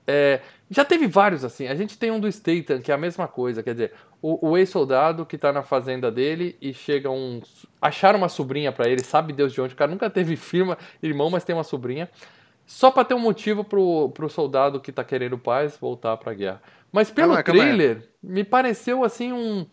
É, 0.05 0.41
já 0.69 0.83
teve 0.83 1.07
vários 1.07 1.43
assim. 1.43 1.67
A 1.67 1.75
gente 1.75 1.98
tem 1.98 2.12
um 2.12 2.19
do 2.19 2.31
Statham, 2.31 2.81
que 2.81 2.91
é 2.91 2.95
a 2.95 2.98
mesma 2.98 3.27
coisa. 3.27 3.62
Quer 3.62 3.74
dizer, 3.74 3.93
o, 4.21 4.50
o 4.50 4.57
ex-soldado 4.57 5.25
que 5.25 5.38
tá 5.38 5.51
na 5.51 5.63
fazenda 5.63 6.12
dele 6.12 6.57
e 6.62 6.74
chega 6.74 7.09
um. 7.09 7.41
Acharam 7.81 8.17
uma 8.17 8.29
sobrinha 8.29 8.71
para 8.71 8.89
ele, 8.89 9.03
sabe 9.03 9.33
Deus 9.33 9.53
de 9.53 9.62
onde. 9.62 9.74
O 9.74 9.77
cara 9.77 9.91
nunca 9.91 10.09
teve 10.09 10.36
firma, 10.38 10.77
irmão, 11.01 11.29
mas 11.29 11.43
tem 11.43 11.55
uma 11.55 11.63
sobrinha. 11.63 12.09
Só 12.65 12.91
pra 12.91 13.03
ter 13.03 13.15
um 13.15 13.19
motivo 13.19 13.63
pro, 13.63 14.09
pro 14.09 14.29
soldado 14.29 14.79
que 14.79 14.91
tá 14.91 15.03
querendo 15.03 15.39
paz 15.39 15.75
voltar 15.75 16.15
pra 16.17 16.36
guerra. 16.36 16.62
Mas 16.91 17.09
pelo 17.09 17.29
calma, 17.29 17.43
trailer, 17.43 17.95
calma 17.95 18.09
me 18.21 18.43
pareceu 18.43 19.03
assim 19.03 19.31
um 19.33 19.65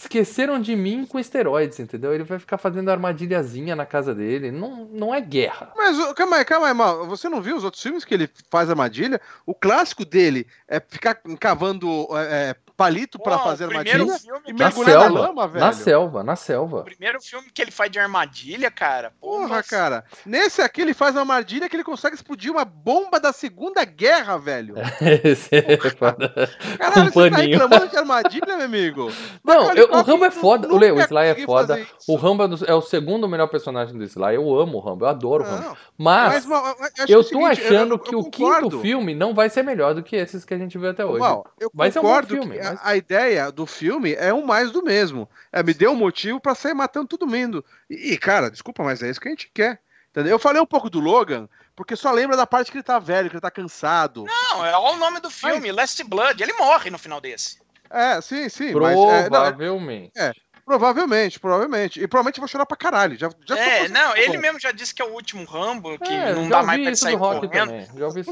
esqueceram 0.00 0.58
de 0.58 0.74
mim 0.74 1.04
com 1.04 1.18
esteroides, 1.18 1.78
entendeu? 1.78 2.14
Ele 2.14 2.24
vai 2.24 2.38
ficar 2.38 2.56
fazendo 2.56 2.90
armadilhazinha 2.90 3.76
na 3.76 3.84
casa 3.84 4.14
dele. 4.14 4.50
Não, 4.50 4.86
não 4.86 5.14
é 5.14 5.20
guerra. 5.20 5.72
Mas 5.76 5.98
calma 6.14 6.36
aí, 6.36 6.44
calma 6.44 6.68
aí, 6.68 6.74
mal. 6.74 7.06
Você 7.06 7.28
não 7.28 7.42
viu 7.42 7.56
os 7.56 7.64
outros 7.64 7.82
filmes 7.82 8.04
que 8.04 8.14
ele 8.14 8.28
faz 8.50 8.70
armadilha? 8.70 9.20
O 9.44 9.54
clássico 9.54 10.04
dele 10.04 10.46
é 10.66 10.80
ficar 10.80 11.20
cavando 11.38 12.08
é, 12.16 12.50
é 12.50 12.56
palito 12.80 13.18
para 13.18 13.38
fazer 13.38 13.64
armadilha 13.64 14.16
e 14.46 14.52
mergulhar 14.54 15.10
na 15.10 15.20
lama, 15.20 15.46
velho. 15.46 15.64
Na 15.66 15.72
selva, 15.72 16.24
na 16.24 16.34
selva. 16.34 16.78
O 16.78 16.84
primeiro 16.84 17.20
filme 17.20 17.50
que 17.52 17.60
ele 17.60 17.70
faz 17.70 17.90
de 17.90 17.98
armadilha, 17.98 18.70
cara. 18.70 19.12
Porra, 19.20 19.48
Porra 19.48 19.62
cara. 19.62 20.04
Nesse 20.24 20.62
aqui 20.62 20.80
ele 20.80 20.94
faz 20.94 21.14
uma 21.14 21.20
armadilha 21.20 21.68
que 21.68 21.76
ele 21.76 21.84
consegue 21.84 22.14
explodir 22.14 22.50
uma 22.50 22.64
bomba 22.64 23.20
da 23.20 23.34
Segunda 23.34 23.84
Guerra, 23.84 24.38
velho. 24.38 24.76
Esse 25.22 25.56
é 25.56 25.76
foda. 25.90 26.32
Caralho, 26.78 27.12
você 27.12 27.30
tá 27.30 27.36
reclamando 27.36 27.88
de 27.88 27.96
armadilha, 27.98 28.56
meu 28.56 28.64
amigo? 28.64 29.12
Não, 29.44 29.74
eu, 29.74 29.90
o 29.90 30.00
Rambo 30.00 30.24
é 30.24 30.30
foda. 30.30 30.72
O, 30.72 30.78
Leo, 30.78 30.96
o 30.96 31.00
Sly 31.00 31.26
é 31.26 31.34
foda. 31.44 31.86
O 32.08 32.16
Rambo 32.16 32.44
é, 32.44 32.70
é 32.70 32.74
o 32.74 32.80
segundo 32.80 33.28
melhor 33.28 33.48
personagem 33.48 33.96
do 33.96 34.04
Sly. 34.04 34.36
Eu 34.36 34.58
amo 34.58 34.78
o 34.78 34.80
Rambo, 34.80 35.04
eu 35.04 35.08
adoro 35.10 35.44
o 35.44 35.46
Rambo. 35.46 35.76
Mas, 35.98 36.46
mas 36.46 36.90
eu, 37.06 37.22
tô 37.22 37.28
seguinte, 37.28 37.44
achando 37.44 37.94
eu, 37.94 37.98
que 37.98 38.16
o 38.16 38.24
quinto 38.24 38.80
filme 38.80 39.14
não 39.14 39.34
vai 39.34 39.50
ser 39.50 39.62
melhor 39.62 39.94
do 39.94 40.02
que 40.02 40.16
esses 40.16 40.46
que 40.46 40.54
a 40.54 40.58
gente 40.58 40.78
viu 40.78 40.88
até 40.88 41.04
hoje. 41.04 41.18
Mal, 41.18 41.44
vai 41.74 41.90
ser 41.90 41.98
um 41.98 42.02
bom 42.02 42.22
filme 42.22 42.58
a, 42.82 42.96
ideia 42.96 43.50
do 43.50 43.66
filme 43.66 44.14
é 44.14 44.32
um 44.32 44.44
mais 44.44 44.70
do 44.70 44.82
mesmo. 44.82 45.28
É, 45.52 45.62
me 45.62 45.74
deu 45.74 45.92
um 45.92 45.96
motivo 45.96 46.40
para 46.40 46.54
sair 46.54 46.74
matando 46.74 47.08
todo 47.08 47.26
mundo. 47.26 47.64
E, 47.88 48.16
cara, 48.18 48.50
desculpa, 48.50 48.82
mas 48.82 49.02
é 49.02 49.10
isso 49.10 49.20
que 49.20 49.28
a 49.28 49.30
gente 49.30 49.50
quer. 49.52 49.80
Entendeu? 50.10 50.32
Eu 50.32 50.38
falei 50.38 50.60
um 50.60 50.66
pouco 50.66 50.90
do 50.90 51.00
Logan, 51.00 51.48
porque 51.76 51.94
só 51.94 52.10
lembra 52.10 52.36
da 52.36 52.46
parte 52.46 52.70
que 52.70 52.78
ele 52.78 52.84
tá 52.84 52.98
velho, 52.98 53.30
que 53.30 53.36
ele 53.36 53.40
tá 53.40 53.50
cansado. 53.50 54.24
Não, 54.24 54.66
é 54.66 54.76
o 54.76 54.96
nome 54.96 55.20
do 55.20 55.30
filme, 55.30 55.68
mas... 55.68 55.76
Last 55.76 56.04
Blood. 56.04 56.42
Ele 56.42 56.52
morre 56.54 56.90
no 56.90 56.98
final 56.98 57.20
desse. 57.20 57.60
É, 57.88 58.20
sim, 58.20 58.48
sim. 58.48 58.72
Provavelmente. 58.72 59.30
Mas, 59.30 60.20
é, 60.20 60.24
não, 60.24 60.28
é, 60.28 60.32
Provavelmente, 60.70 61.40
provavelmente. 61.40 62.00
E 62.00 62.06
provavelmente 62.06 62.38
vou 62.38 62.46
chorar 62.46 62.64
pra 62.64 62.76
caralho. 62.76 63.18
Já, 63.18 63.28
já 63.44 63.58
é, 63.58 63.88
não, 63.88 64.16
ele 64.16 64.36
bom. 64.36 64.40
mesmo 64.40 64.60
já 64.60 64.70
disse 64.70 64.94
que 64.94 65.02
é 65.02 65.04
o 65.04 65.12
último 65.12 65.44
Rambo, 65.44 65.98
que 65.98 66.12
é, 66.12 66.32
não 66.32 66.48
dá 66.48 66.62
mais 66.62 66.80
pra 66.80 66.94
sair 66.94 67.18
correndo. 67.18 67.72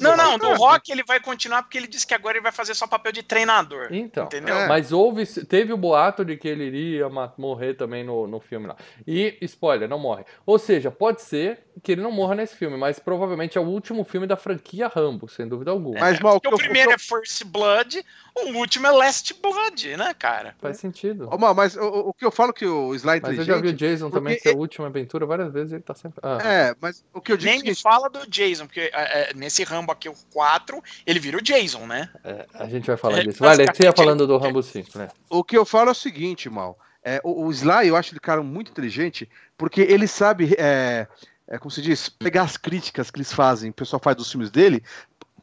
não, 0.01 0.17
não, 0.17 0.39
do 0.39 0.55
Rock 0.55 0.93
ele 0.93 1.03
vai 1.03 1.19
continuar 1.19 1.65
porque 1.65 1.77
ele 1.77 1.89
disse 1.89 2.07
que 2.07 2.15
agora 2.15 2.37
ele 2.37 2.45
vai 2.45 2.53
fazer 2.53 2.77
só 2.77 2.87
papel 2.87 3.11
de 3.11 3.25
treinador. 3.25 3.89
Então, 3.91 4.27
entendeu? 4.27 4.57
É. 4.57 4.69
Mas 4.69 4.93
houve, 4.93 5.27
teve 5.47 5.73
o 5.73 5.77
boato 5.77 6.25
de 6.25 6.37
que 6.37 6.47
ele 6.47 6.63
iria 6.63 7.09
morrer 7.37 7.75
também 7.75 8.05
no, 8.05 8.29
no 8.29 8.39
filme 8.39 8.69
lá. 8.69 8.77
E, 9.05 9.37
spoiler, 9.41 9.89
não 9.89 9.99
morre. 9.99 10.25
Ou 10.47 10.61
seja, 10.61 10.93
pode 10.93 11.23
ser 11.23 11.65
que 11.83 11.93
ele 11.93 12.03
não 12.03 12.13
morra 12.13 12.37
nesse 12.37 12.55
filme, 12.55 12.77
mas 12.77 12.99
provavelmente 13.01 13.59
é 13.59 13.61
o 13.61 13.65
último 13.65 14.05
filme 14.05 14.27
da 14.27 14.37
franquia 14.37 14.89
Rambo, 14.89 15.29
sem 15.29 15.49
dúvida 15.49 15.71
alguma. 15.71 15.99
Mas, 15.99 16.21
mal, 16.21 16.37
o 16.37 16.57
primeiro 16.57 16.91
eu... 16.91 16.95
é 16.95 16.99
First 16.99 17.45
Blood, 17.45 18.05
o 18.35 18.59
último 18.59 18.87
é 18.87 18.91
Last 18.91 19.35
Blood, 19.35 19.97
né, 19.97 20.15
cara? 20.15 20.55
Faz 20.61 20.79
sentido. 20.79 21.29
Oh, 21.31 21.55
mas 21.55 21.77
o, 21.77 22.09
o, 22.09 22.15
que 22.15 22.25
eu 22.29 22.33
falo 22.33 22.53
que 22.53 22.65
o 22.65 22.95
Slide 22.95 23.23
Mas 23.23 23.39
eu 23.39 23.45
já 23.45 23.57
vi 23.57 23.69
o 23.69 23.73
Jason 23.73 24.11
também 24.11 24.39
ser 24.39 24.55
a 24.55 24.57
última 24.57 24.87
aventura 24.87 25.27
várias 25.27 25.53
vezes, 25.53 25.73
ele 25.73 25.83
tá 25.83 25.95
sempre. 25.95 26.21
Ah. 26.23 26.39
É, 26.43 26.75
mas 26.81 27.05
o 27.13 27.21
que 27.21 27.33
eu 27.33 27.37
digo. 27.37 27.51
Nem 27.51 27.71
é 27.71 27.75
fala 27.75 28.09
do 28.09 28.29
Jason, 28.29 28.67
porque 28.67 28.91
é, 28.93 29.31
é, 29.31 29.35
nesse 29.35 29.65
Rambo 29.65 29.91
aqui, 29.91 30.09
o 30.09 30.15
4, 30.33 30.83
ele 31.07 31.19
vira 31.19 31.39
o 31.39 31.43
Jason, 31.43 31.87
né? 31.87 32.09
É, 32.25 32.47
a 32.55 32.69
gente 32.69 32.87
vai 32.87 32.97
falar 32.97 33.19
é, 33.19 33.25
disso. 33.25 33.39
Vai, 33.41 33.57
você 33.57 33.85
ia 33.85 33.93
falando 33.93 34.27
do 34.27 34.37
Rambo 34.39 34.63
5, 34.63 34.99
né? 34.99 35.09
O 35.29 35.43
que 35.43 35.57
eu 35.57 35.65
falo 35.65 35.89
é 35.89 35.93
o 35.93 35.95
seguinte, 35.95 36.49
Mal. 36.49 36.79
É, 37.03 37.21
o, 37.25 37.47
o 37.47 37.51
Sly, 37.51 37.89
eu 37.89 37.97
acho 37.97 38.13
ele 38.13 38.21
cara 38.21 38.43
muito 38.43 38.71
inteligente, 38.71 39.29
porque 39.57 39.81
ele 39.81 40.07
sabe. 40.07 40.55
É, 40.59 41.07
é, 41.47 41.59
como 41.59 41.71
se 41.71 41.81
diz, 41.81 42.09
pegar 42.09 42.43
as 42.43 42.57
críticas 42.57 43.11
que 43.11 43.19
eles 43.19 43.33
fazem, 43.33 43.71
o 43.71 43.75
pessoal 43.75 44.01
faz 44.03 44.15
dos 44.15 44.31
filmes 44.31 44.51
dele, 44.51 44.83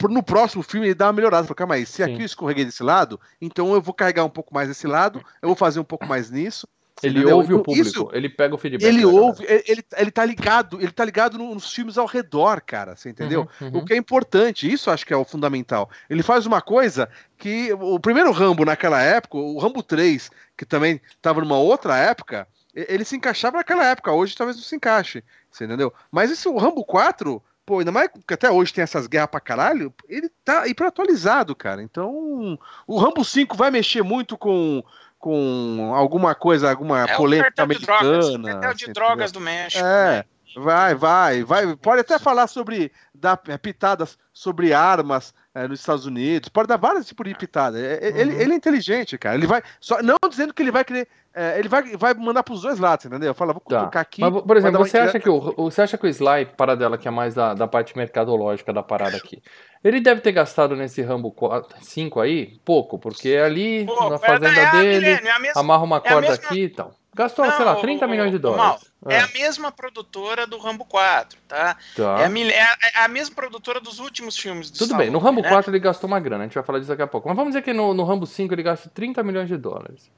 no 0.04 0.22
próximo 0.22 0.62
filme 0.62 0.88
ele 0.88 0.94
dá 0.94 1.08
uma 1.08 1.14
melhorada. 1.14 1.48
Fala, 1.48 1.56
calma 1.56 1.76
aí, 1.76 1.86
se 1.86 2.04
Sim. 2.04 2.04
aqui 2.04 2.22
eu 2.22 2.26
escorreguei 2.26 2.66
desse 2.66 2.84
lado, 2.84 3.20
então 3.42 3.74
eu 3.74 3.82
vou 3.82 3.94
carregar 3.94 4.26
um 4.26 4.30
pouco 4.30 4.54
mais 4.54 4.68
desse 4.68 4.86
lado, 4.86 5.24
eu 5.42 5.48
vou 5.48 5.56
fazer 5.56 5.80
um 5.80 5.84
pouco 5.84 6.06
mais 6.06 6.30
nisso. 6.30 6.68
Ele 7.04 7.20
entendeu? 7.20 7.38
ouve 7.38 7.54
o 7.54 7.62
público, 7.62 7.88
Isso, 7.88 8.10
ele 8.14 8.30
pega 8.30 8.56
o 8.56 8.58
feedback. 8.58 8.88
Ele 8.88 9.04
ouve, 9.04 9.44
ele, 9.44 9.64
ele, 9.68 9.86
ele 9.98 10.12
tá 10.12 10.24
ligado, 10.24 10.82
ele 10.82 10.92
tá 10.92 11.04
ligado 11.04 11.38
nos 11.38 11.74
filmes 11.74 11.98
ao 11.98 12.06
redor, 12.06 12.62
cara, 12.62 12.96
você 12.96 13.10
entendeu? 13.10 13.48
Uhum, 13.60 13.68
uhum. 13.68 13.78
O 13.80 13.86
que 13.86 13.94
é 13.94 13.98
importante, 13.98 14.72
isso 14.72 14.90
acho 14.90 15.06
que 15.06 15.14
é 15.14 15.18
o 15.18 15.26
fundamental. 15.26 15.90
Ele 16.10 16.24
faz 16.24 16.46
uma 16.46 16.62
coisa 16.62 17.10
que 17.38 17.74
o 17.74 18.00
primeiro 18.00 18.32
Rambo 18.32 18.64
naquela 18.64 19.02
época, 19.02 19.38
o 19.38 19.60
Rambo 19.60 19.84
3, 19.84 20.30
que 20.56 20.66
também 20.66 21.02
tava 21.22 21.42
numa 21.42 21.58
outra 21.58 21.98
época, 21.98 22.48
ele 22.74 23.04
se 23.04 23.16
encaixava 23.16 23.58
naquela 23.58 23.86
época, 23.86 24.12
hoje 24.12 24.36
talvez 24.36 24.56
não 24.56 24.64
se 24.64 24.76
encaixe, 24.76 25.24
você 25.52 25.66
entendeu? 25.66 25.94
Mas 26.10 26.32
esse 26.32 26.48
o 26.48 26.58
Rambo 26.58 26.84
4, 26.86 27.42
pô, 27.66 27.80
ainda 27.80 27.92
mais 27.92 28.10
que 28.28 28.34
até 28.34 28.52
hoje 28.52 28.74
tem 28.74 28.84
essas 28.84 29.08
guerras 29.08 29.30
pra 29.30 29.40
caralho, 29.40 29.94
ele 30.08 30.30
tá 30.44 30.68
hiper 30.68 30.88
atualizado, 30.88 31.56
cara. 31.56 31.82
Então, 31.82 32.58
o 32.86 32.98
Rambo 32.98 33.24
5 33.24 33.56
vai 33.58 33.72
mexer 33.72 34.04
muito 34.04 34.38
com, 34.38 34.84
com 35.20 35.94
alguma 35.96 36.36
coisa, 36.36 36.70
alguma 36.70 37.04
é 37.04 37.16
polêmica 37.16 37.64
americana. 37.64 38.38
O 38.38 38.44
cartel 38.44 38.74
de 38.74 38.94
drogas 38.94 39.32
do 39.32 39.40
México. 39.40 39.84
É. 39.84 40.18
Né? 40.18 40.26
Vai, 40.58 40.96
vai, 40.96 41.44
vai. 41.44 41.76
Pode 41.76 42.02
até 42.02 42.18
falar 42.18 42.48
sobre 42.48 42.92
dar 43.14 43.38
pitadas 43.38 44.18
sobre 44.32 44.74
armas 44.74 45.34
é, 45.56 45.68
nos 45.68 45.80
Estados 45.80 46.06
Unidos. 46.06 46.50
Pode 46.50 46.68
dar 46.68 46.76
vários 46.76 47.08
tipos 47.08 47.26
de 47.26 47.34
pitada. 47.34 47.80
É, 47.80 47.94
é, 47.94 48.08
ele, 48.20 48.34
uhum. 48.34 48.42
ele, 48.42 48.54
é 48.54 48.56
inteligente, 48.58 49.18
cara. 49.18 49.36
Ele 49.36 49.48
vai. 49.48 49.64
Só, 49.80 50.04
não 50.04 50.18
dizendo 50.30 50.54
que 50.54 50.62
ele 50.62 50.72
vai 50.72 50.84
querer. 50.84 51.08
É, 51.34 51.58
ele 51.58 51.68
vai, 51.68 51.96
vai 51.98 52.14
mandar 52.14 52.44
pros 52.44 52.62
dois 52.62 52.78
lados, 52.78 53.06
entendeu? 53.06 53.34
Fala, 53.34 53.54
vou 53.54 53.62
tá. 53.62 53.80
colocar 53.80 54.02
aqui. 54.02 54.22
Mas, 54.22 54.42
por 54.42 54.58
exemplo, 54.58 54.80
você 54.80 54.98
acha, 54.98 55.20
que 55.20 55.30
o, 55.30 55.54
você 55.58 55.82
acha 55.82 55.98
que 55.98 56.06
o 56.06 56.10
Sly, 56.10 56.46
para 56.58 56.76
dela, 56.76 56.98
que 56.98 57.08
é 57.08 57.12
mais 57.12 57.36
da, 57.36 57.54
da 57.54 57.68
parte 57.68 57.98
mercadológica 57.98 58.72
da 58.72 58.84
parada 58.84 59.18
aqui, 59.18 59.42
ele 59.84 60.00
deve 60.00 60.22
ter 60.22 60.32
gastado 60.32 60.76
nesse 60.76 61.02
Rambo 61.02 61.32
4, 61.32 61.78
5 61.82 62.20
aí 62.22 62.58
pouco, 62.64 62.98
porque 62.98 63.30
é 63.30 63.44
ali 63.44 63.86
Pô, 63.86 64.10
na 64.10 64.18
fazenda 64.18 64.60
é 64.60 64.72
dele, 64.72 65.08
é 65.08 65.22
amarra 65.56 65.84
uma 65.84 66.00
corda 66.00 66.30
mesma... 66.30 66.36
aqui 66.36 66.64
e 66.64 66.70
tal. 66.70 66.94
Gastou, 67.16 67.46
não, 67.46 67.56
sei 67.56 67.64
lá, 67.64 67.76
30 67.78 68.06
o, 68.06 68.10
milhões 68.10 68.30
de 68.30 68.38
dólares. 68.38 68.84
Mal, 69.02 69.14
é. 69.14 69.16
é. 69.16 69.20
a 69.22 69.28
mesma 69.28 69.72
produtora 69.72 70.46
do 70.46 70.58
Rambo 70.58 70.84
4, 70.84 71.40
tá? 71.48 71.78
tá. 71.96 72.20
É, 72.20 72.26
a, 72.26 72.30
é, 72.30 72.76
é, 72.94 73.04
a, 73.06 73.08
mesma 73.08 73.34
produtora 73.34 73.80
dos 73.80 74.00
últimos 74.00 74.38
filmes 74.38 74.70
do 74.70 74.78
Tudo 74.78 74.88
Stallone, 74.88 75.06
bem, 75.06 75.14
no 75.14 75.20
Rambo 75.20 75.42
né? 75.42 75.48
4 75.48 75.72
ele 75.72 75.80
gastou 75.80 76.10
uma 76.10 76.20
grana, 76.20 76.44
a 76.44 76.48
gente 76.48 76.56
vai 76.56 76.64
falar 76.64 76.80
disso 76.80 76.90
daqui 76.90 77.02
a 77.02 77.08
pouco. 77.08 77.30
Mas 77.30 77.38
vamos 77.38 77.54
dizer 77.54 77.62
que 77.62 77.72
no, 77.72 77.94
no 77.94 78.04
Rambo 78.04 78.26
5 78.26 78.54
ele 78.54 78.64
gasta 78.64 78.90
30 78.90 79.24
milhões 79.24 79.48
de 79.48 79.56
dólares. 79.56 80.12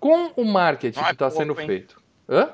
Com 0.00 0.32
o 0.34 0.44
marketing 0.44 0.98
Não 0.98 1.06
que 1.06 1.12
está 1.12 1.26
é 1.26 1.30
sendo 1.30 1.60
hein? 1.60 1.66
feito. 1.68 2.02
Hã? 2.28 2.48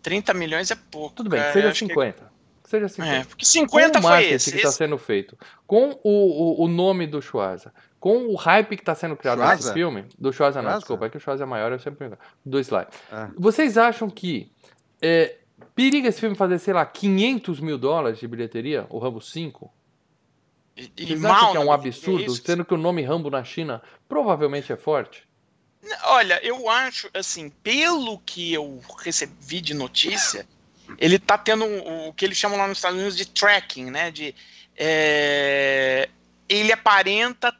30 0.00 0.34
milhões 0.34 0.70
é 0.70 0.76
pouco. 0.76 1.16
Tudo 1.16 1.28
bem, 1.28 1.40
cara, 1.40 1.52
seja 1.52 1.74
50. 1.74 2.22
Que... 2.62 2.70
Seja 2.70 2.88
50. 2.88 3.16
É, 3.16 3.24
porque 3.24 3.44
50 3.44 3.92
com 3.92 3.98
o 3.98 4.02
marketing 4.08 4.34
esse, 4.34 4.50
que 4.52 4.58
está 4.58 4.70
sendo 4.70 4.96
feito, 4.96 5.36
com 5.66 5.98
o, 6.04 6.60
o, 6.60 6.64
o 6.64 6.68
nome 6.68 7.04
do 7.04 7.20
Schwarza, 7.20 7.72
com 7.98 8.26
o 8.26 8.34
hype 8.34 8.76
que 8.76 8.82
está 8.82 8.94
sendo 8.94 9.16
criado 9.16 9.38
Schwarza? 9.38 9.56
nesse 9.56 9.72
filme, 9.72 10.06
do 10.18 10.32
Schwarza 10.32 10.62
não, 10.62 10.78
desculpa, 10.78 11.06
é 11.06 11.10
que 11.10 11.16
o 11.16 11.20
Schwarza 11.20 11.44
é 11.44 11.46
maior, 11.46 11.72
eu 11.72 11.78
sempre 11.78 12.10
do 12.44 12.58
Sly. 12.60 12.86
Ah. 13.10 13.30
Vocês 13.36 13.76
acham 13.78 14.08
que 14.08 14.50
é, 15.00 15.36
Periga 15.74 16.08
esse 16.08 16.20
filme 16.20 16.36
fazer, 16.36 16.58
sei 16.58 16.74
lá, 16.74 16.84
500 16.84 17.60
mil 17.60 17.78
dólares 17.78 18.18
de 18.18 18.28
bilheteria, 18.28 18.86
o 18.90 18.98
Rambo 18.98 19.20
5? 19.20 19.72
E, 20.76 20.92
e 20.96 21.06
Vocês 21.06 21.24
acham 21.24 21.52
que 21.52 21.56
é 21.56 21.60
um 21.60 21.72
absurdo, 21.72 22.34
sendo 22.34 22.64
que 22.64 22.74
o 22.74 22.78
nome 22.78 23.02
Rambo 23.02 23.30
na 23.30 23.42
China 23.42 23.82
provavelmente 24.08 24.72
é 24.72 24.76
forte? 24.76 25.26
Olha, 26.04 26.44
eu 26.44 26.68
acho, 26.68 27.08
assim, 27.14 27.48
pelo 27.62 28.18
que 28.20 28.52
eu 28.52 28.80
recebi 28.98 29.60
de 29.60 29.72
notícia, 29.72 30.46
ele 30.98 31.18
tá 31.18 31.38
tendo 31.38 31.64
o 31.64 32.12
que 32.12 32.24
eles 32.24 32.36
chamam 32.36 32.58
lá 32.58 32.66
nos 32.66 32.78
Estados 32.78 32.98
Unidos 32.98 33.16
de 33.16 33.26
tracking, 33.26 33.90
né? 33.90 34.10
De, 34.10 34.34
é, 34.76 36.08
ele 36.48 36.72
aparenta 36.72 37.54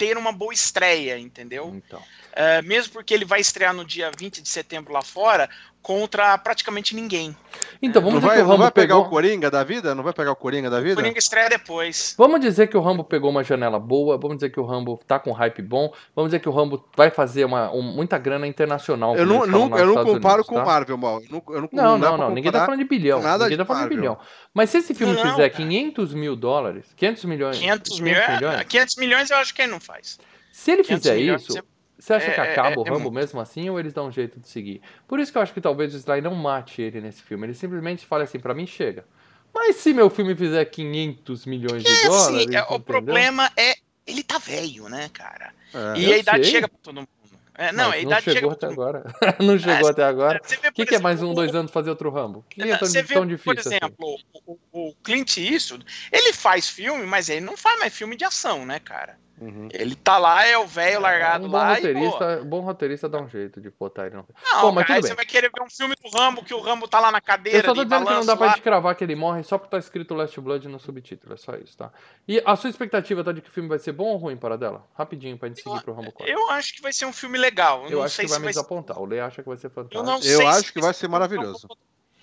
ter 0.00 0.16
uma 0.16 0.32
boa 0.32 0.54
estreia, 0.54 1.18
entendeu? 1.18 1.70
Então. 1.74 2.02
É, 2.40 2.62
mesmo 2.62 2.94
porque 2.94 3.12
ele 3.12 3.26
vai 3.26 3.38
estrear 3.38 3.74
no 3.74 3.84
dia 3.84 4.10
20 4.18 4.40
de 4.40 4.48
setembro 4.48 4.94
lá 4.94 5.02
fora, 5.02 5.46
contra 5.82 6.38
praticamente 6.38 6.94
ninguém. 6.94 7.36
Então, 7.82 8.00
vamos 8.00 8.14
não 8.14 8.20
dizer 8.20 8.28
vai, 8.28 8.36
que 8.38 8.42
o 8.42 8.46
Rambo 8.46 8.62
vai 8.62 8.70
pegar 8.70 8.94
pegou... 8.94 9.06
o 9.06 9.10
Coringa 9.10 9.50
da 9.50 9.62
vida? 9.62 9.94
Não 9.94 10.02
vai 10.02 10.14
pegar 10.14 10.32
o 10.32 10.36
Coringa 10.36 10.70
da 10.70 10.80
vida? 10.80 10.94
O 10.94 10.96
Coringa 10.96 11.18
estreia 11.18 11.50
depois. 11.50 12.14
Vamos 12.16 12.40
dizer 12.40 12.68
que 12.68 12.78
o 12.78 12.80
Rambo 12.80 13.04
pegou 13.04 13.28
uma 13.28 13.44
janela 13.44 13.78
boa, 13.78 14.16
vamos 14.16 14.38
dizer 14.38 14.48
que 14.48 14.58
o 14.58 14.64
Rambo 14.64 14.98
tá 15.06 15.18
com 15.18 15.32
hype 15.32 15.60
bom, 15.60 15.92
vamos 16.16 16.30
dizer 16.30 16.40
que 16.40 16.48
o 16.48 16.52
Rambo 16.52 16.82
vai 16.96 17.10
fazer 17.10 17.44
uma, 17.44 17.70
um, 17.74 17.82
muita 17.82 18.16
grana 18.16 18.46
internacional. 18.46 19.14
Eu 19.16 19.26
não, 19.26 19.46
não 19.46 19.76
eu 19.76 19.86
não 19.86 20.02
comparo 20.02 20.36
Unidos, 20.36 20.46
com 20.46 20.54
o 20.54 20.58
tá? 20.58 20.64
Marvel, 20.64 20.96
mal. 20.96 21.20
Eu 21.20 21.28
não, 21.30 21.42
eu 21.54 21.60
não, 21.60 21.68
não, 21.70 21.98
não, 21.98 22.16
não 22.16 22.30
ninguém 22.30 22.50
tá 22.50 22.64
falando 22.64 22.80
de 22.80 22.88
bilhão. 22.88 23.20
Nada 23.20 23.44
ninguém 23.44 23.58
tá 23.58 23.66
falando 23.66 23.90
de 23.90 23.96
bilhão. 23.96 24.18
Mas 24.54 24.70
se 24.70 24.78
esse 24.78 24.94
filme 24.94 25.12
não, 25.12 25.20
fizer 25.20 25.50
cara. 25.50 25.62
500 25.62 26.14
mil 26.14 26.34
dólares, 26.34 26.86
500 26.96 27.24
milhões... 27.26 27.58
500, 27.58 27.98
500 27.98 28.00
mil, 28.00 28.14
é, 28.14 28.34
milhões, 28.34 28.64
500 28.64 28.96
milhões 28.96 29.30
eu 29.30 29.36
acho 29.36 29.54
que 29.54 29.60
ele 29.60 29.72
não 29.72 29.80
faz. 29.80 30.18
Se 30.50 30.70
ele 30.70 30.82
fizer 30.82 31.18
isso... 31.18 31.62
Você 32.00 32.14
acha 32.14 32.30
é, 32.30 32.34
que 32.34 32.40
acaba 32.40 32.70
é, 32.70 32.78
o 32.78 32.86
é 32.86 32.90
Rambo 32.90 33.08
é 33.08 33.12
mesmo 33.12 33.40
assim 33.40 33.68
ou 33.68 33.78
eles 33.78 33.92
dão 33.92 34.08
um 34.08 34.12
jeito 34.12 34.40
de 34.40 34.48
seguir? 34.48 34.80
Por 35.06 35.20
isso 35.20 35.30
que 35.30 35.36
eu 35.36 35.42
acho 35.42 35.52
que 35.52 35.60
talvez 35.60 35.94
o 35.94 35.98
Sly 35.98 36.20
não 36.22 36.34
mate 36.34 36.80
ele 36.80 37.00
nesse 37.00 37.22
filme. 37.22 37.46
Ele 37.46 37.54
simplesmente 37.54 38.06
fala 38.06 38.24
assim, 38.24 38.40
para 38.40 38.54
mim 38.54 38.66
chega. 38.66 39.04
Mas 39.52 39.76
se 39.76 39.92
meu 39.92 40.08
filme 40.08 40.34
fizer 40.34 40.64
500 40.64 41.44
milhões 41.46 41.82
de 41.82 41.90
é, 41.90 42.06
dólares. 42.06 42.44
Sim, 42.44 42.74
o 42.74 42.80
problema 42.80 43.50
é. 43.56 43.74
Ele 44.06 44.24
tá 44.24 44.38
velho, 44.38 44.88
né, 44.88 45.08
cara? 45.12 45.52
e 45.96 46.12
a 46.12 46.18
idade 46.18 46.44
sei. 46.44 46.52
chega 46.54 46.68
pra 46.68 46.78
todo 46.82 46.96
mundo. 46.96 47.08
É, 47.54 47.72
não, 47.72 47.90
Mas 47.90 47.94
a 47.94 47.98
idade 47.98 48.26
não 48.26 48.34
chegou 48.34 48.50
chega 48.50 48.52
até 48.52 48.66
agora. 48.66 49.04
não 49.38 49.58
chegou 49.58 49.90
até 49.90 50.02
agora. 50.02 50.40
O 50.42 50.72
que, 50.72 50.86
que, 50.86 50.94
é 50.94 50.98
mais 50.98 51.22
um, 51.22 51.34
dois 51.34 51.54
anos 51.54 51.70
fazer 51.70 51.90
outro 51.90 52.08
Rambo? 52.08 52.42
Que 52.48 52.62
é 52.62 52.76
tão, 52.78 52.88
você 52.88 53.02
vê, 53.02 53.14
tão 53.14 53.26
difícil? 53.26 53.54
Por 53.54 53.60
assim? 53.60 53.76
exemplo, 53.76 54.14
assim? 54.34 54.58
o, 54.72 54.88
o 54.88 54.94
Clint 55.04 55.36
Eastwood, 55.36 55.84
ele 56.10 56.32
faz 56.32 56.70
filme, 56.70 57.04
mas 57.04 57.28
ele 57.28 57.42
não 57.42 57.58
faz 57.58 57.78
mais 57.78 57.94
filme 57.94 58.16
de 58.16 58.24
ação, 58.24 58.64
né, 58.64 58.80
cara? 58.80 59.18
Uhum. 59.40 59.68
Ele 59.72 59.94
tá 59.94 60.18
lá, 60.18 60.44
é 60.44 60.58
o 60.58 60.66
velho 60.66 60.96
é, 60.96 60.98
largado 60.98 61.46
um 61.46 61.48
bom 61.48 61.56
lá. 61.56 61.74
Roteirista, 61.74 62.40
e, 62.42 62.44
bom 62.44 62.60
roteirista 62.60 63.08
dá 63.08 63.18
um 63.18 63.28
jeito 63.28 63.58
de 63.58 63.70
botar 63.70 64.06
ele. 64.06 64.16
Não, 64.16 64.26
não 64.62 64.72
mas 64.72 64.86
cara, 64.86 64.98
aí 64.98 65.02
você 65.02 65.14
vai 65.14 65.24
querer 65.24 65.50
ver 65.50 65.62
um 65.62 65.70
filme 65.70 65.94
do 65.94 66.10
Rambo 66.10 66.44
que 66.44 66.52
o 66.52 66.60
Rambo 66.60 66.86
tá 66.86 67.00
lá 67.00 67.10
na 67.10 67.22
cadeira. 67.22 67.58
Eu 67.58 67.64
só 67.64 67.74
tô 67.74 67.82
dizendo 67.82 68.04
que 68.04 68.12
não 68.12 68.26
dá 68.26 68.36
pra 68.36 68.48
gente 68.48 68.60
cravar 68.60 68.94
que 68.94 69.02
ele 69.02 69.16
morre 69.16 69.42
só 69.42 69.56
porque 69.56 69.70
tá 69.70 69.78
escrito 69.78 70.14
Last 70.14 70.38
Blood 70.38 70.68
no 70.68 70.78
subtítulo. 70.78 71.32
É 71.32 71.36
só 71.38 71.54
isso, 71.54 71.74
tá? 71.74 71.90
E 72.28 72.42
a 72.44 72.54
sua 72.54 72.68
expectativa 72.68 73.24
tá 73.24 73.32
de 73.32 73.40
que 73.40 73.48
o 73.48 73.52
filme 73.52 73.68
vai 73.68 73.78
ser 73.78 73.92
bom 73.92 74.08
ou 74.08 74.16
ruim 74.18 74.36
para 74.36 74.58
dela? 74.58 74.86
Rapidinho 74.94 75.38
pra 75.38 75.48
gente 75.48 75.62
seguir 75.62 75.76
eu, 75.76 75.82
pro 75.82 75.94
Rambo 75.94 76.12
4. 76.12 76.30
Eu 76.30 76.50
acho 76.50 76.74
que 76.74 76.82
vai 76.82 76.92
ser 76.92 77.06
um 77.06 77.12
filme 77.12 77.38
legal. 77.38 77.84
Eu, 77.84 77.92
eu 77.92 78.02
acho 78.02 78.20
que 78.20 78.26
vai 78.26 78.38
me 78.40 78.46
desapontar. 78.48 78.96
Ser... 78.96 79.02
O 79.02 79.06
Lê 79.06 79.20
acha 79.20 79.42
que 79.42 79.48
vai 79.48 79.56
ser 79.56 79.70
fantástico. 79.70 80.26
Eu, 80.26 80.40
eu 80.42 80.48
acho 80.48 80.72
que 80.72 80.80
vai 80.82 80.92
ser 80.92 81.08
maravilhoso. 81.08 81.66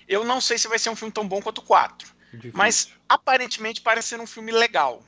Eu 0.07 0.23
não 0.23 0.39
sei 0.39 0.57
se 0.57 0.67
vai 0.67 0.77
ser 0.77 0.91
um 0.91 0.95
filme 0.95 1.11
tão 1.11 1.27
bom 1.27 1.41
quanto 1.41 1.59
o 1.59 1.63
4. 1.63 2.15
Difícil. 2.31 2.51
Mas 2.55 2.93
aparentemente 3.09 3.81
parece 3.81 4.09
ser 4.09 4.19
um 4.19 4.27
filme 4.27 4.51
legal. 4.51 5.01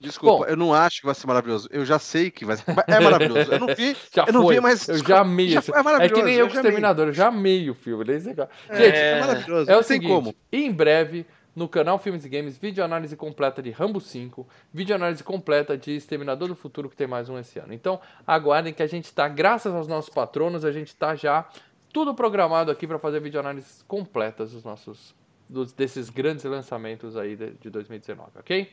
Desculpa, 0.00 0.44
Bom, 0.44 0.50
eu 0.50 0.56
não 0.56 0.72
acho 0.72 1.00
que 1.00 1.06
vai 1.06 1.14
ser 1.14 1.26
maravilhoso. 1.26 1.68
Eu 1.72 1.84
já 1.84 1.98
sei 1.98 2.30
que 2.30 2.44
vai 2.44 2.56
ser. 2.56 2.64
É 2.86 3.00
maravilhoso. 3.00 3.52
Eu 3.52 3.58
não 3.58 3.74
vi. 3.74 3.96
já 4.14 4.24
eu 4.26 4.32
não 4.32 4.42
foi. 4.42 4.54
vi, 4.54 4.60
mas. 4.60 4.88
Eu 4.88 4.98
já 4.98 5.20
amei. 5.20 5.48
Já, 5.48 5.60
é, 5.74 5.82
maravilhoso, 5.82 6.02
é 6.02 6.08
que 6.08 6.22
nem 6.22 6.34
eu, 6.34 6.40
eu 6.40 6.48
com 6.48 6.54
o 6.54 6.56
Exterminador. 6.56 7.06
Eu 7.08 7.12
já 7.12 7.28
amei 7.28 7.68
o 7.68 7.74
filme. 7.74 8.04
É, 8.04 8.18
Gente, 8.20 8.44
é, 8.70 9.20
maravilhoso. 9.20 9.70
É 9.70 9.76
o 9.76 9.82
seguinte: 9.82 10.08
como. 10.08 10.34
em 10.52 10.70
breve, 10.70 11.26
no 11.54 11.68
canal 11.68 11.98
Filmes 11.98 12.24
e 12.24 12.28
Games, 12.28 12.58
vídeo 12.58 12.84
análise 12.84 13.16
completa 13.16 13.62
de 13.62 13.70
Rambo 13.70 14.00
5, 14.00 14.46
vídeo 14.72 14.94
análise 14.94 15.24
completa 15.24 15.76
de 15.76 15.96
Exterminador 15.96 16.48
do 16.48 16.54
Futuro, 16.54 16.88
que 16.88 16.96
tem 16.96 17.06
mais 17.06 17.28
um 17.28 17.38
esse 17.38 17.58
ano. 17.58 17.72
Então, 17.72 17.98
aguardem 18.26 18.72
que 18.72 18.82
a 18.82 18.86
gente 18.86 19.12
tá, 19.12 19.26
graças 19.26 19.74
aos 19.74 19.88
nossos 19.88 20.10
patronos, 20.10 20.64
a 20.64 20.70
gente 20.70 20.94
tá 20.94 21.16
já 21.16 21.48
tudo 21.92 22.14
programado 22.14 22.70
aqui 22.70 22.86
para 22.86 22.98
fazer 22.98 23.20
vídeo 23.20 23.40
análises 23.40 23.82
completas 23.88 24.52
dos 24.52 24.62
nossos 24.62 25.14
dos, 25.48 25.72
desses 25.72 26.10
grandes 26.10 26.44
lançamentos 26.44 27.16
aí 27.16 27.36
de, 27.36 27.52
de 27.52 27.70
2019, 27.70 28.30
ok? 28.38 28.70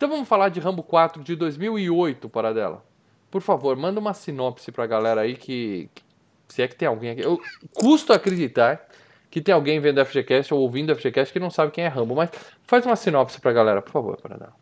Então 0.00 0.08
vamos 0.08 0.26
falar 0.26 0.48
de 0.48 0.58
Rambo 0.58 0.82
4 0.82 1.22
de 1.22 1.36
2008, 1.36 2.26
para 2.30 2.54
dela. 2.54 2.82
Por 3.30 3.42
favor, 3.42 3.76
manda 3.76 4.00
uma 4.00 4.14
sinopse 4.14 4.72
pra 4.72 4.86
galera 4.86 5.20
aí 5.20 5.36
que, 5.36 5.90
que 5.94 6.02
se 6.48 6.62
é 6.62 6.68
que 6.68 6.74
tem 6.74 6.88
alguém 6.88 7.10
aqui. 7.10 7.20
Eu 7.20 7.38
custo 7.74 8.10
acreditar 8.10 8.88
que 9.30 9.42
tem 9.42 9.54
alguém 9.54 9.78
vendo 9.78 10.02
FGCast 10.02 10.54
ou 10.54 10.60
ouvindo 10.60 10.96
FGCast 10.96 11.30
que 11.30 11.38
não 11.38 11.50
sabe 11.50 11.70
quem 11.70 11.84
é 11.84 11.88
Rambo, 11.88 12.16
mas 12.16 12.30
faz 12.62 12.86
uma 12.86 12.96
sinopse 12.96 13.38
pra 13.42 13.52
galera, 13.52 13.82
por 13.82 13.92
favor, 13.92 14.16
para 14.16 14.38
dela. 14.38 14.56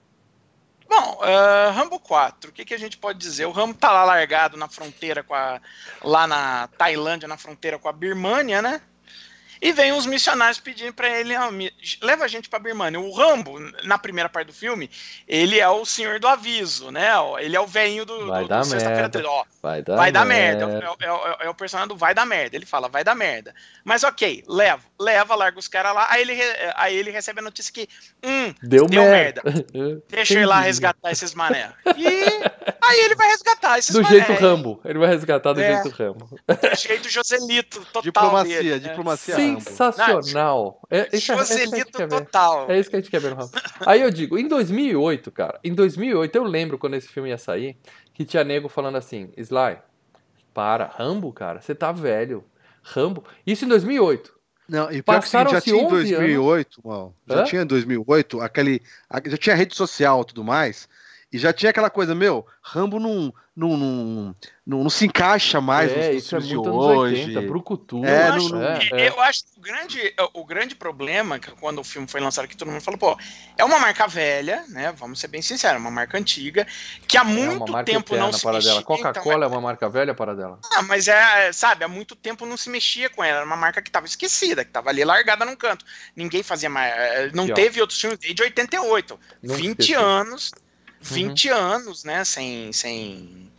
Bom, 0.90 1.20
uh, 1.20 1.70
Rambo 1.70 2.00
4, 2.00 2.50
o 2.50 2.52
que, 2.52 2.64
que, 2.64 2.74
a 2.74 2.78
gente 2.78 2.98
pode 2.98 3.20
dizer? 3.20 3.46
O 3.46 3.52
Rambo 3.52 3.74
tá 3.74 3.92
lá 3.92 4.02
largado 4.02 4.56
na 4.56 4.68
fronteira 4.68 5.22
com 5.22 5.36
a. 5.36 5.60
lá 6.02 6.26
na 6.26 6.66
Tailândia, 6.76 7.28
na 7.28 7.36
fronteira 7.36 7.78
com 7.78 7.88
a 7.88 7.92
Birmânia, 7.92 8.60
né? 8.60 8.82
E 9.60 9.72
vem 9.72 9.92
uns 9.92 10.06
missionários 10.06 10.60
pedindo 10.60 10.92
para 10.92 11.08
ele, 11.08 11.34
leva 12.02 12.24
a 12.24 12.28
gente 12.28 12.48
para 12.48 12.58
Birmania. 12.58 13.00
O 13.00 13.12
Rambo, 13.12 13.58
na 13.84 13.98
primeira 13.98 14.28
parte 14.28 14.48
do 14.48 14.52
filme, 14.52 14.90
ele 15.26 15.58
é 15.58 15.68
o 15.68 15.84
senhor 15.84 16.20
do 16.20 16.28
aviso, 16.28 16.90
né? 16.90 17.08
Ele 17.40 17.56
é 17.56 17.60
o 17.60 17.66
velhinho 17.66 18.04
do, 18.04 18.26
vai 18.26 18.44
do, 18.44 18.48
do 18.48 18.64
Sexta-feira 18.64 19.08
13. 19.08 19.28
Ó, 19.28 19.44
vai 19.62 19.82
dar, 19.82 19.96
vai 19.96 20.12
dar 20.12 20.24
merda. 20.24 20.66
merda. 20.66 20.86
É, 21.00 21.06
é, 21.06 21.08
é, 21.08 21.46
é, 21.46 21.50
o 21.50 21.54
personagem 21.54 21.88
do 21.88 21.96
vai 21.96 22.14
dar 22.14 22.26
merda. 22.26 22.56
Ele 22.56 22.66
fala, 22.66 22.88
vai 22.88 23.02
dar 23.02 23.14
merda. 23.14 23.54
Mas 23.84 24.04
ok, 24.04 24.44
leva, 24.46 24.82
leva, 24.98 25.34
larga 25.34 25.58
os 25.58 25.68
caras 25.68 25.94
lá. 25.94 26.06
Aí 26.10 26.22
ele, 26.22 26.34
aí 26.74 26.96
ele 26.96 27.10
recebe 27.10 27.40
a 27.40 27.42
notícia 27.42 27.72
que, 27.72 27.88
hum, 28.22 28.54
deu, 28.62 28.86
deu 28.86 29.02
merda. 29.02 29.42
merda. 29.44 30.02
Deixa 30.08 30.34
eu 30.34 30.42
ir 30.42 30.46
lá 30.46 30.60
resgatar 30.60 31.10
esses 31.10 31.34
mané. 31.34 31.72
E 31.98 32.94
aí 32.94 33.00
ele 33.00 33.14
vai 33.16 33.28
resgatar 33.28 33.78
esses 33.78 33.94
Do 33.94 34.02
mané. 34.02 34.16
jeito 34.16 34.32
Rambo. 34.40 34.80
Ele 34.84 34.98
vai 34.98 35.08
resgatar 35.08 35.52
do 35.52 35.60
é. 35.60 35.82
jeito 35.82 35.96
Rambo. 35.96 36.28
Do 36.46 36.76
jeito 36.78 37.08
Joselito, 37.08 37.80
total. 37.92 38.02
Diplomacia, 38.02 38.56
dele, 38.56 38.70
né? 38.70 38.78
diplomacia. 38.78 39.34
Sim, 39.34 39.47
Sensacional. 39.60 40.80
É, 40.90 41.08
isso, 41.16 41.26
Joselito 41.34 42.00
é, 42.00 42.04
é 42.04 42.06
total. 42.06 42.70
É 42.70 42.78
isso 42.78 42.90
que 42.90 42.96
a 42.96 43.00
gente 43.00 43.10
quer 43.10 43.20
ver 43.20 43.30
no 43.30 43.36
Rambo. 43.36 43.52
Aí 43.86 44.00
eu 44.00 44.10
digo, 44.10 44.38
em 44.38 44.48
2008, 44.48 45.30
cara, 45.30 45.58
em 45.62 45.74
2008 45.74 46.36
eu 46.36 46.44
lembro 46.44 46.78
quando 46.78 46.94
esse 46.94 47.08
filme 47.08 47.30
ia 47.30 47.38
sair, 47.38 47.76
que 48.12 48.24
tinha 48.24 48.44
nego 48.44 48.68
falando 48.68 48.96
assim, 48.96 49.30
Sly, 49.36 49.78
para, 50.52 50.86
Rambo, 50.86 51.32
cara, 51.32 51.60
você 51.60 51.74
tá 51.74 51.92
velho. 51.92 52.44
Rambo. 52.82 53.24
Isso 53.46 53.64
em 53.64 53.68
2008. 53.68 54.38
Não, 54.68 54.90
e 54.90 55.02
pior 55.02 55.22
que 55.22 55.30
já 55.30 55.60
tinha 55.60 55.82
em 55.82 55.88
2008, 55.88 56.80
mal, 56.84 57.14
já 57.26 57.40
Hã? 57.40 57.44
tinha 57.44 57.62
em 57.62 57.66
2008, 57.66 58.40
aquele, 58.40 58.82
já 59.26 59.36
tinha 59.38 59.56
rede 59.56 59.74
social 59.74 60.20
e 60.20 60.26
tudo 60.26 60.44
mais, 60.44 60.86
e 61.30 61.38
já 61.38 61.52
tinha 61.52 61.68
aquela 61.68 61.90
coisa, 61.90 62.14
meu, 62.14 62.46
Rambo 62.62 62.98
não, 62.98 63.32
não, 63.54 63.76
não, 63.76 64.36
não, 64.64 64.82
não 64.84 64.90
se 64.90 65.04
encaixa 65.04 65.60
mais 65.60 65.92
é, 65.92 66.12
nos 66.12 66.24
isso 66.24 66.36
é 66.36 66.38
muito 66.38 66.62
de 66.62 66.68
hoje. 66.68 67.20
80, 67.26 67.42
brucutu. 67.42 68.04
É, 68.04 68.28
eu, 68.28 68.32
acho, 68.32 68.56
é, 68.56 69.02
é. 69.02 69.08
eu 69.10 69.20
acho 69.20 69.44
que 69.44 69.58
o 69.58 69.60
grande, 69.60 70.14
o 70.32 70.44
grande 70.46 70.74
problema, 70.74 71.38
que 71.38 71.50
quando 71.50 71.80
o 71.80 71.84
filme 71.84 72.08
foi 72.08 72.20
lançado 72.20 72.46
aqui, 72.46 72.56
todo 72.56 72.70
mundo 72.70 72.80
falou, 72.80 72.96
pô, 72.96 73.18
é 73.58 73.64
uma 73.64 73.78
marca 73.78 74.06
velha, 74.06 74.64
né? 74.68 74.90
Vamos 74.96 75.20
ser 75.20 75.28
bem 75.28 75.42
sinceros, 75.42 75.80
uma 75.80 75.90
marca 75.90 76.16
antiga, 76.16 76.66
que 77.06 77.18
há 77.18 77.22
é 77.22 77.24
muito 77.24 77.76
é 77.76 77.82
tempo 77.82 78.16
não 78.16 78.32
se 78.32 78.46
mexia. 78.46 78.82
Coca-Cola 78.82 79.36
então, 79.36 79.42
é 79.42 79.46
uma 79.48 79.60
marca 79.60 79.88
velha 79.88 80.14
para 80.14 80.34
dela. 80.34 80.58
Ah, 80.72 80.82
mas 80.82 81.08
é, 81.08 81.52
sabe, 81.52 81.84
há 81.84 81.88
muito 81.88 82.16
tempo 82.16 82.46
não 82.46 82.56
se 82.56 82.70
mexia 82.70 83.10
com 83.10 83.22
ela. 83.22 83.38
Era 83.38 83.46
uma 83.46 83.56
marca 83.56 83.82
que 83.82 83.90
estava 83.90 84.06
esquecida, 84.06 84.64
que 84.64 84.70
estava 84.70 84.88
ali 84.88 85.04
largada 85.04 85.44
num 85.44 85.56
canto. 85.56 85.84
Ninguém 86.16 86.42
fazia 86.42 86.70
mais. 86.70 86.90
Eh, 86.96 87.30
não 87.34 87.46
teve 87.48 87.80
outros 87.82 88.00
filmes 88.00 88.18
desde 88.18 88.42
88. 88.42 89.20
Não 89.42 89.54
20 89.54 89.80
esqueci. 89.80 89.94
anos. 89.94 90.52
20 91.00 91.50
uhum. 91.50 91.56
anos, 91.56 92.04
né, 92.04 92.24
sem, 92.24 92.72
sem, 92.72 93.50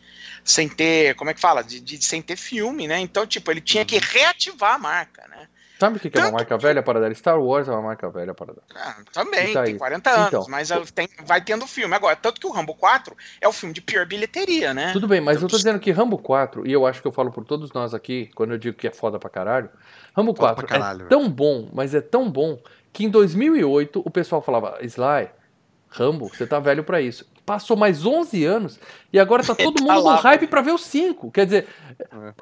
sem 0.43 0.67
ter, 0.67 1.15
como 1.15 1.29
é 1.29 1.33
que 1.33 1.41
fala? 1.41 1.63
De, 1.63 1.79
de, 1.79 2.03
sem 2.03 2.21
ter 2.21 2.35
filme, 2.35 2.87
né? 2.87 2.99
Então, 2.99 3.25
tipo, 3.25 3.51
ele 3.51 3.61
tinha 3.61 3.85
que 3.85 3.95
uhum. 3.95 4.01
reativar 4.03 4.75
a 4.75 4.79
marca, 4.79 5.27
né? 5.27 5.47
Sabe 5.79 5.95
o 5.95 5.99
que, 5.99 6.09
que 6.09 6.19
é 6.19 6.23
uma 6.23 6.31
marca 6.31 6.57
que... 6.57 6.61
velha 6.61 6.83
para 6.83 6.99
dar? 6.99 7.15
Star 7.15 7.41
Wars 7.41 7.69
é 7.69 7.71
uma 7.71 7.81
marca 7.81 8.09
velha 8.09 8.33
para 8.33 8.53
dar. 8.53 8.61
Ah, 8.75 8.97
também, 9.13 9.53
tá 9.53 9.63
tem 9.63 9.77
40 9.77 10.09
anos, 10.09 10.27
então, 10.27 10.45
mas 10.49 10.69
tem, 10.93 11.07
vai 11.23 11.39
tendo 11.39 11.65
filme. 11.65 11.95
Agora, 11.95 12.17
tanto 12.17 12.41
que 12.41 12.45
o 12.45 12.51
Rambo 12.51 12.75
4 12.75 13.15
é 13.39 13.47
o 13.47 13.53
filme 13.53 13.73
de 13.73 13.81
pior 13.81 14.05
bilheteria, 14.05 14.73
né? 14.73 14.91
Tudo 14.91 15.07
bem, 15.07 15.21
mas 15.21 15.37
então, 15.37 15.45
eu 15.45 15.49
tô 15.49 15.55
dizendo 15.55 15.79
que 15.79 15.89
Rambo 15.89 16.17
4, 16.17 16.67
e 16.67 16.73
eu 16.73 16.85
acho 16.85 17.01
que 17.01 17.07
eu 17.07 17.13
falo 17.13 17.31
por 17.31 17.45
todos 17.45 17.71
nós 17.71 17.93
aqui, 17.93 18.29
quando 18.35 18.51
eu 18.51 18.57
digo 18.57 18.75
que 18.75 18.89
é 18.89 18.91
foda 18.91 19.17
pra 19.17 19.29
caralho, 19.29 19.69
Rambo 20.13 20.35
foda 20.35 20.55
4 20.55 20.67
caralho, 20.67 21.05
é 21.05 21.07
tão 21.07 21.29
bom, 21.29 21.69
mas 21.71 21.95
é 21.95 22.01
tão 22.01 22.29
bom, 22.29 22.61
que 22.91 23.05
em 23.05 23.09
2008 23.09 24.01
o 24.03 24.09
pessoal 24.09 24.41
falava, 24.41 24.79
Sly, 24.81 25.29
Rambo, 25.89 26.29
você 26.29 26.45
tá 26.45 26.59
velho 26.59 26.83
para 26.83 27.01
isso. 27.01 27.27
Passou 27.45 27.75
mais 27.75 28.05
11 28.05 28.45
anos 28.45 28.79
e 29.11 29.19
agora 29.19 29.43
tá 29.43 29.55
todo 29.55 29.75
tá 29.75 29.83
mundo 29.83 30.03
lá, 30.03 30.15
no 30.15 30.21
hype 30.21 30.47
para 30.47 30.61
ver 30.61 30.71
o 30.71 30.77
5. 30.77 31.31
Quer 31.31 31.45
dizer, 31.45 31.67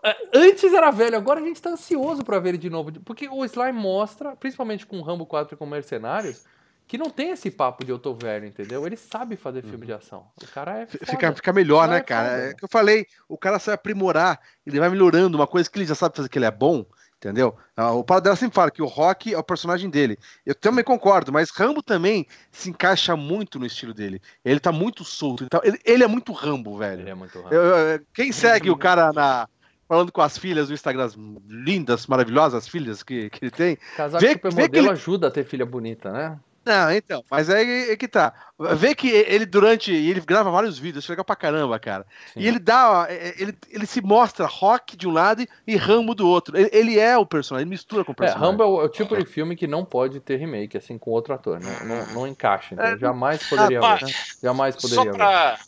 é. 0.03 0.09
é. 0.09 0.17
antes 0.33 0.73
era 0.73 0.91
velho, 0.91 1.15
agora 1.15 1.39
a 1.39 1.43
gente 1.43 1.61
tá 1.61 1.69
ansioso 1.69 2.23
para 2.23 2.39
ver 2.39 2.49
ele 2.49 2.57
de 2.57 2.69
novo. 2.69 2.91
Porque 3.05 3.27
o 3.27 3.45
Sly 3.45 3.71
mostra, 3.71 4.35
principalmente 4.35 4.85
com 4.85 5.01
Rambo 5.01 5.25
4 5.25 5.55
e 5.55 5.57
com 5.57 5.65
Mercenários, 5.65 6.43
que 6.87 6.97
não 6.97 7.09
tem 7.09 7.31
esse 7.31 7.49
papo 7.51 7.85
de 7.85 7.91
eu 7.91 7.99
tô 7.99 8.13
velho, 8.13 8.45
entendeu? 8.45 8.85
Ele 8.85 8.95
sabe 8.95 9.35
fazer 9.35 9.61
filme 9.61 9.85
de 9.85 9.93
ação. 9.93 10.25
O 10.41 10.47
cara 10.47 10.79
é. 10.79 10.85
Fica, 10.85 11.33
fica 11.33 11.53
melhor, 11.53 11.87
né, 11.87 11.97
é 11.97 12.01
cara? 12.01 12.49
É 12.49 12.53
que 12.53 12.63
eu 12.63 12.69
falei, 12.69 13.05
o 13.27 13.37
cara 13.37 13.59
sabe 13.59 13.75
aprimorar, 13.75 14.39
ele 14.65 14.79
vai 14.79 14.89
melhorando 14.89 15.37
uma 15.37 15.47
coisa 15.47 15.69
que 15.69 15.77
ele 15.77 15.85
já 15.85 15.95
sabe 15.95 16.15
fazer 16.15 16.29
que 16.29 16.37
ele 16.37 16.45
é 16.45 16.51
bom 16.51 16.85
Entendeu? 17.17 17.55
Ah, 17.75 17.93
o 17.93 18.03
Paladela 18.03 18.35
sempre 18.35 18.53
fala 18.53 18.69
que 18.69 18.81
o 18.81 18.85
Rock 18.85 19.33
é 19.33 19.37
o 19.37 19.43
personagem 19.43 19.89
dele. 19.89 20.19
Eu 20.45 20.53
também 20.53 20.83
concordo, 20.83 21.31
mas 21.31 21.49
Rambo 21.49 21.81
também 21.81 22.27
se 22.51 22.69
encaixa 22.69 23.15
muito 23.15 23.57
no 23.57 23.65
estilo 23.65 23.91
dele. 23.91 24.21
Ele 24.45 24.59
tá 24.59 24.71
muito 24.71 25.03
solto. 25.03 25.43
Então, 25.43 25.59
ele, 25.63 25.79
ele 25.83 26.03
é 26.03 26.07
muito 26.07 26.31
Rambo, 26.31 26.77
velho. 26.77 27.01
Ele 27.01 27.09
é 27.09 27.15
muito 27.15 27.35
Rambo. 27.41 27.55
Eu, 27.55 27.63
eu, 27.63 28.01
quem 28.13 28.31
segue 28.31 28.69
o 28.69 28.77
cara 28.77 29.11
na, 29.11 29.47
falando 29.87 30.11
com 30.11 30.21
as 30.21 30.37
filhas 30.37 30.67
do 30.67 30.75
Instagram, 30.75 31.05
as 31.05 31.17
lindas, 31.47 32.05
maravilhosas 32.05 32.67
filhas 32.67 33.01
que, 33.01 33.31
que 33.31 33.45
ele 33.45 33.51
tem. 33.51 33.77
Casar 33.95 34.19
vê, 34.19 34.33
supermodelo 34.33 34.87
ele... 34.87 34.93
ajuda 34.93 35.27
a 35.27 35.31
ter 35.31 35.43
filha 35.43 35.65
bonita, 35.65 36.11
né? 36.11 36.39
Não, 36.67 36.91
então, 36.91 37.23
mas 37.31 37.49
é, 37.49 37.93
é, 37.93 37.95
que 37.95 38.09
tá. 38.09 38.33
Vê 38.75 38.93
que 38.93 39.07
ele 39.07 39.45
durante. 39.45 39.89
Ele 39.93 40.19
grava 40.19 40.51
vários 40.51 40.77
vídeos, 40.77 41.05
chega 41.05 41.23
pra 41.23 41.33
caramba, 41.35 41.79
cara. 41.79 42.05
Sim. 42.33 42.41
E 42.41 42.47
ele 42.47 42.59
dá. 42.59 43.07
É, 43.09 43.29
é, 43.29 43.35
ele, 43.41 43.57
ele 43.69 43.85
se 43.85 44.01
mostra 44.01 44.45
rock 44.45 44.97
de 44.97 45.07
um 45.07 45.11
lado 45.11 45.45
e 45.65 45.77
Rambo 45.77 46.13
do 46.13 46.27
outro. 46.27 46.57
Ele, 46.57 46.69
ele 46.73 46.99
é 46.99 47.17
o 47.17 47.25
personagem, 47.25 47.63
ele 47.63 47.69
mistura 47.69 48.03
com 48.03 48.11
o 48.11 48.15
personagem. 48.15 48.45
É, 48.45 48.51
Rambo 48.51 48.63
é 48.63 48.65
o, 48.65 48.81
é 48.81 48.85
o, 48.85 48.89
tipo 48.89 49.15
de 49.15 49.25
filme 49.25 49.55
que 49.55 49.65
não 49.65 49.85
pode 49.85 50.19
ter 50.19 50.35
remake, 50.35 50.77
assim, 50.77 50.97
com 50.97 51.11
outro 51.11 51.33
ator. 51.33 51.57
Não, 51.61 51.85
não, 51.85 52.07
não 52.07 52.27
encaixa. 52.27 52.73
Então, 52.73 52.85
é, 52.85 52.97
jamais 52.97 53.47
poderia 53.47 53.79
ah, 53.79 53.93
haver. 53.93 54.05
Né? 54.05 54.13
Jamais 54.43 54.75
poderia 54.75 55.05
só 55.05 55.11
pra, 55.11 55.49
haver. 55.51 55.59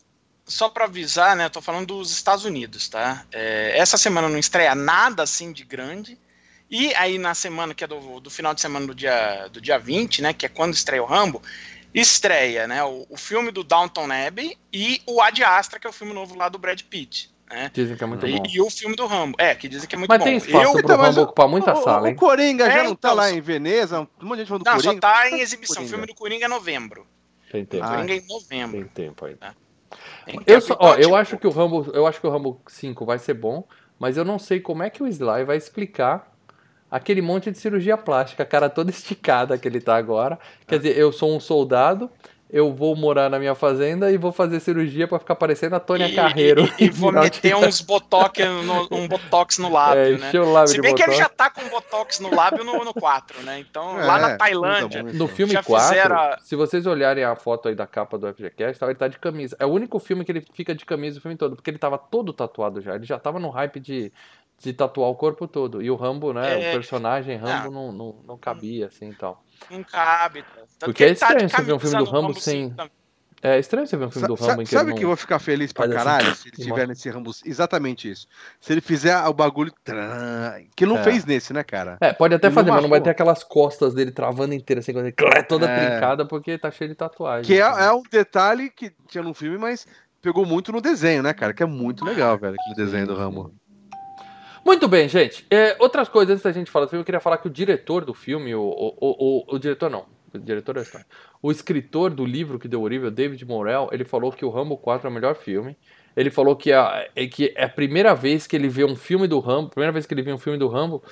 Só 0.45 0.69
pra 0.69 0.83
avisar, 0.83 1.35
né? 1.37 1.47
Tô 1.47 1.61
falando 1.61 1.87
dos 1.87 2.11
Estados 2.11 2.43
Unidos, 2.43 2.89
tá? 2.89 3.23
essa 3.31 3.97
semana 3.97 4.27
não 4.27 4.37
estreia 4.37 4.75
nada 4.75 5.23
assim 5.23 5.53
de 5.53 5.63
grande. 5.63 6.19
E 6.69 6.93
aí 6.95 7.17
na 7.17 7.33
semana 7.33 7.73
que 7.73 7.83
é 7.83 7.87
do, 7.87 8.19
do 8.19 8.29
final 8.29 8.53
de 8.53 8.61
semana 8.61 8.85
do 8.85 8.93
dia, 8.93 9.47
do 9.51 9.59
dia 9.59 9.79
20, 9.79 10.21
né, 10.21 10.33
que 10.33 10.45
é 10.45 10.49
quando 10.49 10.73
estreia 10.73 11.01
o 11.01 11.05
Rambo, 11.05 11.41
estreia, 11.93 12.67
né, 12.67 12.83
o, 12.83 13.07
o 13.09 13.17
filme 13.17 13.51
do 13.51 13.63
Downton 13.63 14.07
Abbey 14.11 14.57
e 14.71 15.01
o 15.07 15.21
Ad 15.21 15.43
Astra, 15.43 15.79
que 15.79 15.87
é 15.87 15.89
o 15.89 15.93
filme 15.93 16.13
novo 16.13 16.35
lá 16.35 16.47
do 16.47 16.59
Brad 16.59 16.81
Pitt. 16.83 17.31
Né? 17.49 17.71
Dizem 17.73 17.97
que 17.97 18.03
é 18.03 18.07
muito 18.07 18.27
e, 18.27 18.37
bom. 18.37 18.43
E 18.47 18.61
o 18.61 18.69
filme 18.69 18.95
do 18.95 19.07
Rambo. 19.07 19.35
É, 19.39 19.55
que 19.55 19.67
dizem 19.67 19.89
que 19.89 19.95
é 19.95 19.97
muito 19.97 20.09
mas 20.09 20.19
bom. 20.19 20.25
Mas 20.25 20.43
tem 20.43 20.51
espaço 20.51 20.67
eu, 20.67 20.71
pro 20.73 20.81
então, 20.81 20.97
Rambo 20.97 21.21
ocupar 21.21 21.47
muita 21.47 21.73
o, 21.73 21.83
sala, 21.83 22.07
hein? 22.07 22.13
O 22.13 22.17
Coringa 22.17 22.67
é, 22.67 22.71
já 22.71 22.83
não 22.83 22.95
tá 22.95 23.09
então, 23.09 23.15
lá 23.15 23.31
em 23.31 23.41
Veneza? 23.41 24.01
Um 24.01 24.25
monte 24.25 24.33
de 24.33 24.37
gente 24.41 24.49
falando 24.49 24.63
do 24.63 24.69
não, 24.69 24.75
Coringa. 24.75 24.93
Não, 24.93 25.01
só 25.01 25.07
tá 25.07 25.31
em 25.31 25.39
exibição. 25.39 25.83
O 25.83 25.87
filme 25.87 26.05
do 26.05 26.13
Coringa 26.13 26.45
é 26.45 26.47
novembro. 26.47 27.07
Tem 27.51 27.65
tempo. 27.65 27.83
O 27.83 27.89
Coringa 27.89 28.13
é 28.13 28.17
em 28.17 28.27
novembro. 28.27 28.77
Tem 28.77 28.85
tempo 28.85 29.25
ainda. 29.25 29.39
Tá? 29.39 29.55
Eu, 30.45 30.61
só, 30.61 30.77
ó, 30.79 30.93
eu 30.95 31.15
acho 31.15 31.37
que 31.39 31.47
o 31.47 31.49
Rambo, 31.49 31.89
eu 31.91 32.05
acho 32.05 32.21
que 32.21 32.27
o 32.27 32.29
Rambo 32.29 32.61
5 32.67 33.03
vai 33.03 33.17
ser 33.17 33.33
bom, 33.33 33.67
mas 33.97 34.15
eu 34.15 34.23
não 34.23 34.37
sei 34.37 34.59
como 34.59 34.83
é 34.83 34.89
que 34.91 35.01
o 35.01 35.07
Sly 35.07 35.43
vai 35.43 35.57
explicar 35.57 36.31
aquele 36.89 37.21
monte 37.21 37.51
de 37.51 37.57
cirurgia 37.57 37.97
plástica, 37.97 38.43
a 38.43 38.45
cara 38.45 38.69
toda 38.69 38.89
esticada 38.91 39.57
que 39.57 39.67
ele 39.67 39.79
tá 39.79 39.95
agora. 39.95 40.39
Quer 40.67 40.77
dizer, 40.77 40.97
eu 40.97 41.11
sou 41.11 41.35
um 41.35 41.39
soldado, 41.39 42.09
eu 42.51 42.73
vou 42.73 42.95
morar 42.95 43.29
na 43.29 43.37
minha 43.37 43.53
fazenda 43.53 44.11
e 44.11 44.17
vou 44.17 44.31
fazer 44.31 44.59
cirurgia 44.59 45.07
para 45.07 45.19
ficar 45.19 45.35
parecendo 45.35 45.75
a 45.75 45.79
Tônia 45.79 46.11
Carreiro. 46.15 46.67
E, 46.79 46.85
e 46.85 46.89
vou 46.89 47.11
meter 47.13 47.55
uns 47.55 47.79
botox 47.79 48.39
no, 48.65 48.87
um 48.97 49.07
botox 49.07 49.59
no 49.59 49.71
lábio, 49.71 50.15
é, 50.15 50.17
né? 50.17 50.31
O 50.33 50.51
lábio 50.51 50.69
Se 50.69 50.81
bem 50.81 50.95
que 50.95 51.03
ele 51.03 51.13
já 51.13 51.29
tá 51.29 51.51
com 51.51 51.61
botox 51.69 52.19
no 52.19 52.33
lábio 52.33 52.63
no, 52.63 52.83
no 52.83 52.91
4, 52.91 53.43
né? 53.43 53.59
Então, 53.59 53.99
é, 53.99 54.03
lá 54.03 54.17
na 54.17 54.35
Tailândia. 54.35 55.03
No 55.03 55.27
filme 55.27 55.61
4, 55.61 56.13
a... 56.13 56.39
se 56.41 56.55
vocês 56.55 56.87
olharem 56.87 57.23
a 57.23 57.35
foto 57.35 57.67
aí 57.67 57.75
da 57.75 57.85
capa 57.85 58.17
do 58.17 58.33
FGCast, 58.33 58.83
ele 58.83 58.95
tá 58.95 59.07
de 59.07 59.19
camisa. 59.19 59.55
É 59.59 59.65
o 59.67 59.69
único 59.69 59.99
filme 59.99 60.25
que 60.25 60.31
ele 60.31 60.43
fica 60.51 60.73
de 60.73 60.83
camisa 60.85 61.19
o 61.19 61.21
filme 61.21 61.37
todo, 61.37 61.55
porque 61.55 61.69
ele 61.69 61.77
tava 61.77 61.99
todo 61.99 62.33
tatuado 62.33 62.81
já. 62.81 62.95
Ele 62.95 63.05
já 63.05 63.19
tava 63.19 63.39
no 63.39 63.49
hype 63.49 63.79
de 63.79 64.11
de 64.59 64.73
tatuar 64.73 65.09
o 65.09 65.15
corpo 65.15 65.47
todo. 65.47 65.81
E 65.81 65.89
o 65.89 65.95
Rambo, 65.95 66.33
né? 66.33 66.61
É, 66.61 66.69
o 66.69 66.73
personagem 66.73 67.37
Rambo 67.37 67.71
não, 67.71 67.91
não, 67.91 68.15
não 68.27 68.37
cabia, 68.37 68.87
assim 68.87 69.09
e 69.09 69.15
tal. 69.15 69.43
Não 69.69 69.83
cabe. 69.83 70.43
Tanto 70.43 70.85
Porque 70.85 71.03
é 71.03 71.07
tá 71.07 71.13
estranho 71.13 71.49
tá 71.49 71.57
você 71.57 71.63
ver 71.63 71.73
um 71.73 71.79
filme 71.79 71.97
do 71.97 72.03
Rambo, 72.05 72.27
Rambo 72.27 72.39
sem. 72.39 72.75
É 73.41 73.57
estranho 73.57 73.87
você 73.87 73.95
ver 73.95 74.05
um 74.05 74.11
filme 74.11 74.27
do 74.27 74.35
Rambo 74.35 74.61
em 74.61 74.65
que 74.65 74.71
Sabe 74.71 74.93
que 74.93 75.03
eu 75.03 75.07
vou 75.07 75.15
ficar 75.15 75.39
feliz 75.39 75.71
pra 75.71 75.87
caralho 75.87 76.29
assim, 76.29 76.49
se 76.49 76.49
ele 76.49 76.67
tiver 76.67 76.87
nesse 76.87 77.09
Rambo? 77.09 77.31
Exatamente 77.45 78.11
isso. 78.11 78.27
Se 78.59 78.73
ele 78.73 78.81
fizer 78.81 79.17
o 79.27 79.33
bagulho. 79.33 79.71
Que 80.75 80.85
não 80.85 80.97
é. 80.97 81.03
fez 81.03 81.23
nesse, 81.23 81.53
né, 81.53 81.63
cara? 81.63 81.97
É, 82.01 82.11
pode 82.11 82.35
até 82.35 82.51
fazer, 82.51 82.69
mas 82.69 82.81
não 82.81 82.89
vai 82.89 82.99
ter 82.99 83.09
aquelas 83.09 83.43
costas 83.43 83.93
dele 83.93 84.11
travando 84.11 84.53
inteira, 84.53 84.81
assim, 84.81 84.91
toda 85.47 85.67
é. 85.67 85.89
trincada, 85.89 86.25
porque 86.25 86.57
tá 86.57 86.69
cheio 86.69 86.89
de 86.89 86.95
tatuagem. 86.95 87.45
Que 87.45 87.61
é, 87.61 87.65
é, 87.65 87.91
um 87.93 88.03
detalhe 88.11 88.69
que 88.69 88.91
tinha 89.07 89.23
no 89.23 89.33
filme, 89.33 89.57
mas 89.57 89.87
pegou 90.21 90.45
muito 90.45 90.73
no 90.73 90.81
desenho, 90.81 91.23
né, 91.23 91.33
cara? 91.33 91.53
Que 91.53 91.63
é 91.63 91.65
muito 91.65 92.03
legal, 92.03 92.37
velho, 92.37 92.55
aquele 92.59 92.85
desenho 92.85 93.07
do 93.07 93.15
Rambo. 93.15 93.53
Muito 94.65 94.87
bem, 94.87 95.07
gente. 95.07 95.45
É, 95.49 95.75
outras 95.79 96.09
coisas 96.09 96.33
antes 96.33 96.43
da 96.43 96.51
gente 96.51 96.69
falar 96.69 96.85
do 96.85 96.89
filme, 96.89 97.01
eu 97.01 97.05
queria 97.05 97.19
falar 97.19 97.37
que 97.37 97.47
o 97.47 97.51
diretor 97.51 98.05
do 98.05 98.13
filme, 98.13 98.53
o, 98.53 98.61
o, 98.61 98.95
o, 98.99 99.55
o 99.55 99.59
diretor 99.59 99.89
não, 99.89 100.05
o 100.33 100.39
diretor 100.39 100.77
é 100.77 100.81
história. 100.81 101.05
O 101.41 101.51
escritor 101.51 102.11
do 102.11 102.25
livro 102.25 102.59
que 102.59 102.67
deu 102.67 102.81
origem, 102.81 103.09
David 103.11 103.43
Morrell, 103.45 103.89
ele 103.91 104.05
falou 104.05 104.31
que 104.31 104.45
o 104.45 104.49
Rambo 104.49 104.77
4 104.77 105.07
é 105.07 105.09
o 105.09 105.13
melhor 105.13 105.35
filme. 105.35 105.77
Ele 106.15 106.29
falou 106.29 106.55
que 106.55 106.71
é, 106.71 107.09
é, 107.15 107.27
que 107.27 107.53
é 107.55 107.65
a 107.65 107.69
primeira 107.69 108.13
vez 108.13 108.45
que 108.45 108.55
ele 108.55 108.67
vê 108.67 108.83
um 108.83 108.95
filme 108.95 109.27
do 109.27 109.39
Rambo, 109.39 109.69
primeira 109.69 109.91
vez 109.91 110.05
que 110.05 110.13
ele 110.13 110.21
vê 110.21 110.33
um 110.33 110.37
filme 110.37 110.57
do 110.57 110.67
Rambo, 110.67 111.03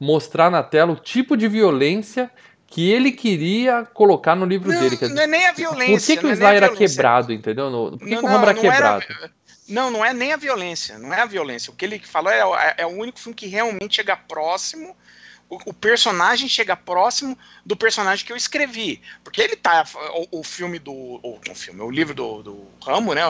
mostrar 0.00 0.50
na 0.50 0.62
tela 0.62 0.92
o 0.92 0.96
tipo 0.96 1.36
de 1.36 1.48
violência 1.48 2.30
que 2.66 2.90
ele 2.90 3.12
queria 3.12 3.84
colocar 3.84 4.34
no 4.34 4.44
livro 4.46 4.72
não, 4.72 4.80
dele. 4.80 4.98
Não 5.14 5.22
é 5.22 5.26
nem 5.26 5.46
a 5.46 5.52
violência. 5.52 5.96
Por 5.96 6.06
que, 6.06 6.16
que 6.16 6.26
o 6.26 6.30
é 6.30 6.32
Sly 6.32 6.56
era 6.56 6.68
quebrado, 6.70 7.32
entendeu? 7.32 7.70
Por 7.70 7.98
que, 7.98 8.14
não, 8.14 8.20
que 8.20 8.26
o 8.26 8.28
Rambo 8.28 8.46
era 8.46 8.54
quebrado? 8.54 9.04
Era... 9.08 9.30
Não, 9.68 9.90
não 9.90 10.04
é 10.04 10.12
nem 10.12 10.32
a 10.32 10.36
violência. 10.36 10.98
Não 10.98 11.12
é 11.12 11.20
a 11.20 11.26
violência. 11.26 11.72
O 11.72 11.76
que 11.76 11.84
ele 11.84 11.98
falou 11.98 12.30
é, 12.30 12.40
é, 12.40 12.74
é 12.78 12.86
o 12.86 12.90
único 12.90 13.18
filme 13.18 13.34
que 13.34 13.46
realmente 13.46 13.96
chega 13.96 14.16
próximo 14.16 14.96
o, 15.48 15.70
o, 15.70 15.74
personagem 15.74 16.48
chega 16.48 16.76
próximo 16.76 17.36
do 17.64 17.76
personagem 17.76 18.24
que 18.24 18.32
eu 18.32 18.36
escrevi. 18.36 19.00
Porque 19.22 19.40
ele 19.40 19.56
tá. 19.56 19.84
O, 20.30 20.40
o 20.40 20.44
filme 20.44 20.78
do. 20.78 20.92
O, 20.92 21.40
o, 21.50 21.54
filme, 21.54 21.80
o 21.82 21.90
livro 21.90 22.14
do, 22.14 22.42
do 22.42 22.66
Ramo, 22.84 23.14
né? 23.14 23.22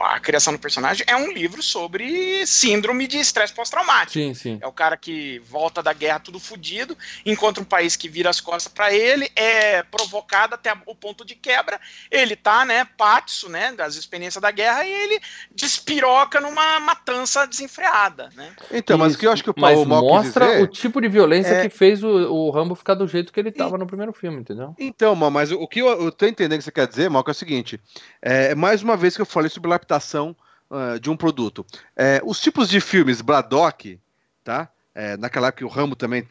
A 0.00 0.20
criação 0.20 0.52
do 0.52 0.58
personagem 0.58 1.04
é 1.08 1.16
um 1.16 1.32
livro 1.32 1.62
sobre 1.62 2.46
síndrome 2.46 3.06
de 3.06 3.18
estresse 3.18 3.52
pós-traumático. 3.52 4.12
Sim, 4.12 4.34
sim. 4.34 4.58
É 4.60 4.66
o 4.66 4.72
cara 4.72 4.96
que 4.96 5.38
volta 5.40 5.82
da 5.82 5.92
guerra 5.92 6.20
tudo 6.20 6.38
fodido, 6.38 6.96
encontra 7.24 7.62
um 7.62 7.66
país 7.66 7.96
que 7.96 8.08
vira 8.08 8.30
as 8.30 8.40
costas 8.40 8.72
para 8.72 8.92
ele, 8.92 9.30
é 9.34 9.82
provocado 9.82 10.54
até 10.54 10.72
o 10.86 10.94
ponto 10.94 11.24
de 11.24 11.34
quebra. 11.34 11.80
Ele 12.10 12.36
tá, 12.36 12.64
né, 12.64 12.86
pátio, 12.96 13.48
né, 13.48 13.72
das 13.72 13.96
experiências 13.96 14.40
da 14.40 14.50
guerra 14.50 14.84
e 14.84 14.90
ele 14.90 15.20
despiroca 15.50 16.40
numa 16.40 16.80
matança 16.80 17.46
desenfreada, 17.46 18.30
né? 18.34 18.52
Então, 18.70 18.98
mas 18.98 19.14
o 19.14 19.18
que 19.18 19.26
eu 19.26 19.32
acho 19.32 19.42
que 19.42 19.50
o 19.50 19.54
Paulo 19.54 19.86
mas 19.86 20.00
mostra 20.00 20.46
dizer... 20.46 20.62
o 20.62 20.66
tipo 20.66 21.00
de 21.00 21.08
violência 21.08 21.54
é... 21.54 21.62
que 21.62 21.68
fez 21.68 22.02
o, 22.02 22.08
o 22.08 22.50
Rambo 22.50 22.74
ficar 22.74 22.94
do 22.94 23.06
jeito 23.06 23.32
que 23.32 23.40
ele 23.40 23.48
estava 23.48 23.76
e... 23.76 23.78
no 23.78 23.86
primeiro 23.86 24.12
filme, 24.12 24.40
entendeu? 24.40 24.74
Então, 24.78 25.14
mas 25.14 25.50
o 25.50 25.66
que 25.66 25.80
eu, 25.80 25.88
eu 25.88 26.12
tô 26.12 26.26
entendendo 26.26 26.58
que 26.58 26.64
você 26.64 26.72
quer 26.72 26.86
dizer, 26.86 27.08
Mal, 27.10 27.24
é 27.26 27.30
o 27.30 27.34
seguinte: 27.34 27.80
é 28.22 28.54
mais 28.54 28.82
uma 28.82 28.96
vez 28.96 29.16
que 29.16 29.22
eu 29.22 29.26
falei 29.26 29.50
sobre 29.50 29.68
adaptação 29.88 30.36
uh, 30.70 31.00
de 31.00 31.10
um 31.10 31.16
produto. 31.16 31.64
É, 31.96 32.20
os 32.24 32.40
tipos 32.40 32.68
de 32.68 32.80
filmes 32.80 33.22
Braddock, 33.22 33.98
tá? 34.44 34.68
É, 34.94 35.16
naquela 35.16 35.48
época 35.48 35.58
que 35.58 35.64
o 35.64 35.68
Rambo 35.68 35.94
também 35.94 36.26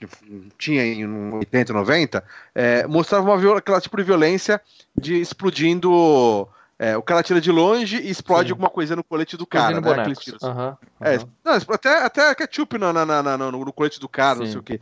tinha 0.58 0.84
em 0.84 1.34
80, 1.34 1.72
90, 1.72 2.24
é, 2.54 2.86
mostrava 2.86 3.32
uma 3.32 3.58
aquela 3.58 3.80
tipo 3.80 3.96
de 3.96 4.04
violência 4.04 4.62
de 4.96 5.20
explodindo. 5.20 6.48
É, 6.80 6.96
o 6.96 7.02
cara 7.02 7.24
tira 7.24 7.41
de 7.41 7.50
longe 7.50 7.98
e 7.98 8.10
explode 8.10 8.50
Sim. 8.50 8.52
alguma 8.52 8.70
coisa 8.70 8.96
no 8.96 9.04
colete 9.04 9.36
do 9.36 9.48
cara. 9.48 9.82
Né? 9.82 9.91
Aqueles 9.93 10.20
tiros. 10.20 10.43
Uhum, 10.43 10.52
uhum. 10.52 10.76
É, 11.02 11.17
não, 11.43 11.54
até, 11.74 12.04
até 12.04 12.36
ketchup 12.36 12.78
no, 12.78 12.93
no, 12.93 13.06
no, 13.06 13.52
no, 13.52 13.74
colete 13.74 14.00
do 14.00 14.08
cara, 14.08 14.36
Sim. 14.36 14.43
não 14.43 14.48
sei 14.52 14.60
o 14.60 14.63
quê. 14.63 14.82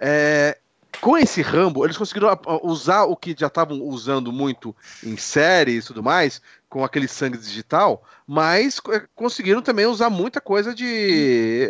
É, 0.00 0.58
com 1.00 1.16
esse 1.16 1.42
Rambo, 1.42 1.84
eles 1.84 1.96
conseguiram 1.96 2.38
usar 2.62 3.04
o 3.04 3.16
que 3.16 3.34
já 3.38 3.46
estavam 3.46 3.80
usando 3.82 4.32
muito 4.32 4.74
em 5.02 5.16
séries 5.16 5.84
e 5.84 5.86
tudo 5.88 6.02
mais, 6.02 6.40
com 6.68 6.84
aquele 6.84 7.08
sangue 7.08 7.38
digital, 7.38 8.02
mas 8.26 8.80
é, 8.90 9.02
conseguiram 9.14 9.62
também 9.62 9.86
usar 9.86 10.10
muita 10.10 10.40
coisa 10.40 10.74
de. 10.74 11.68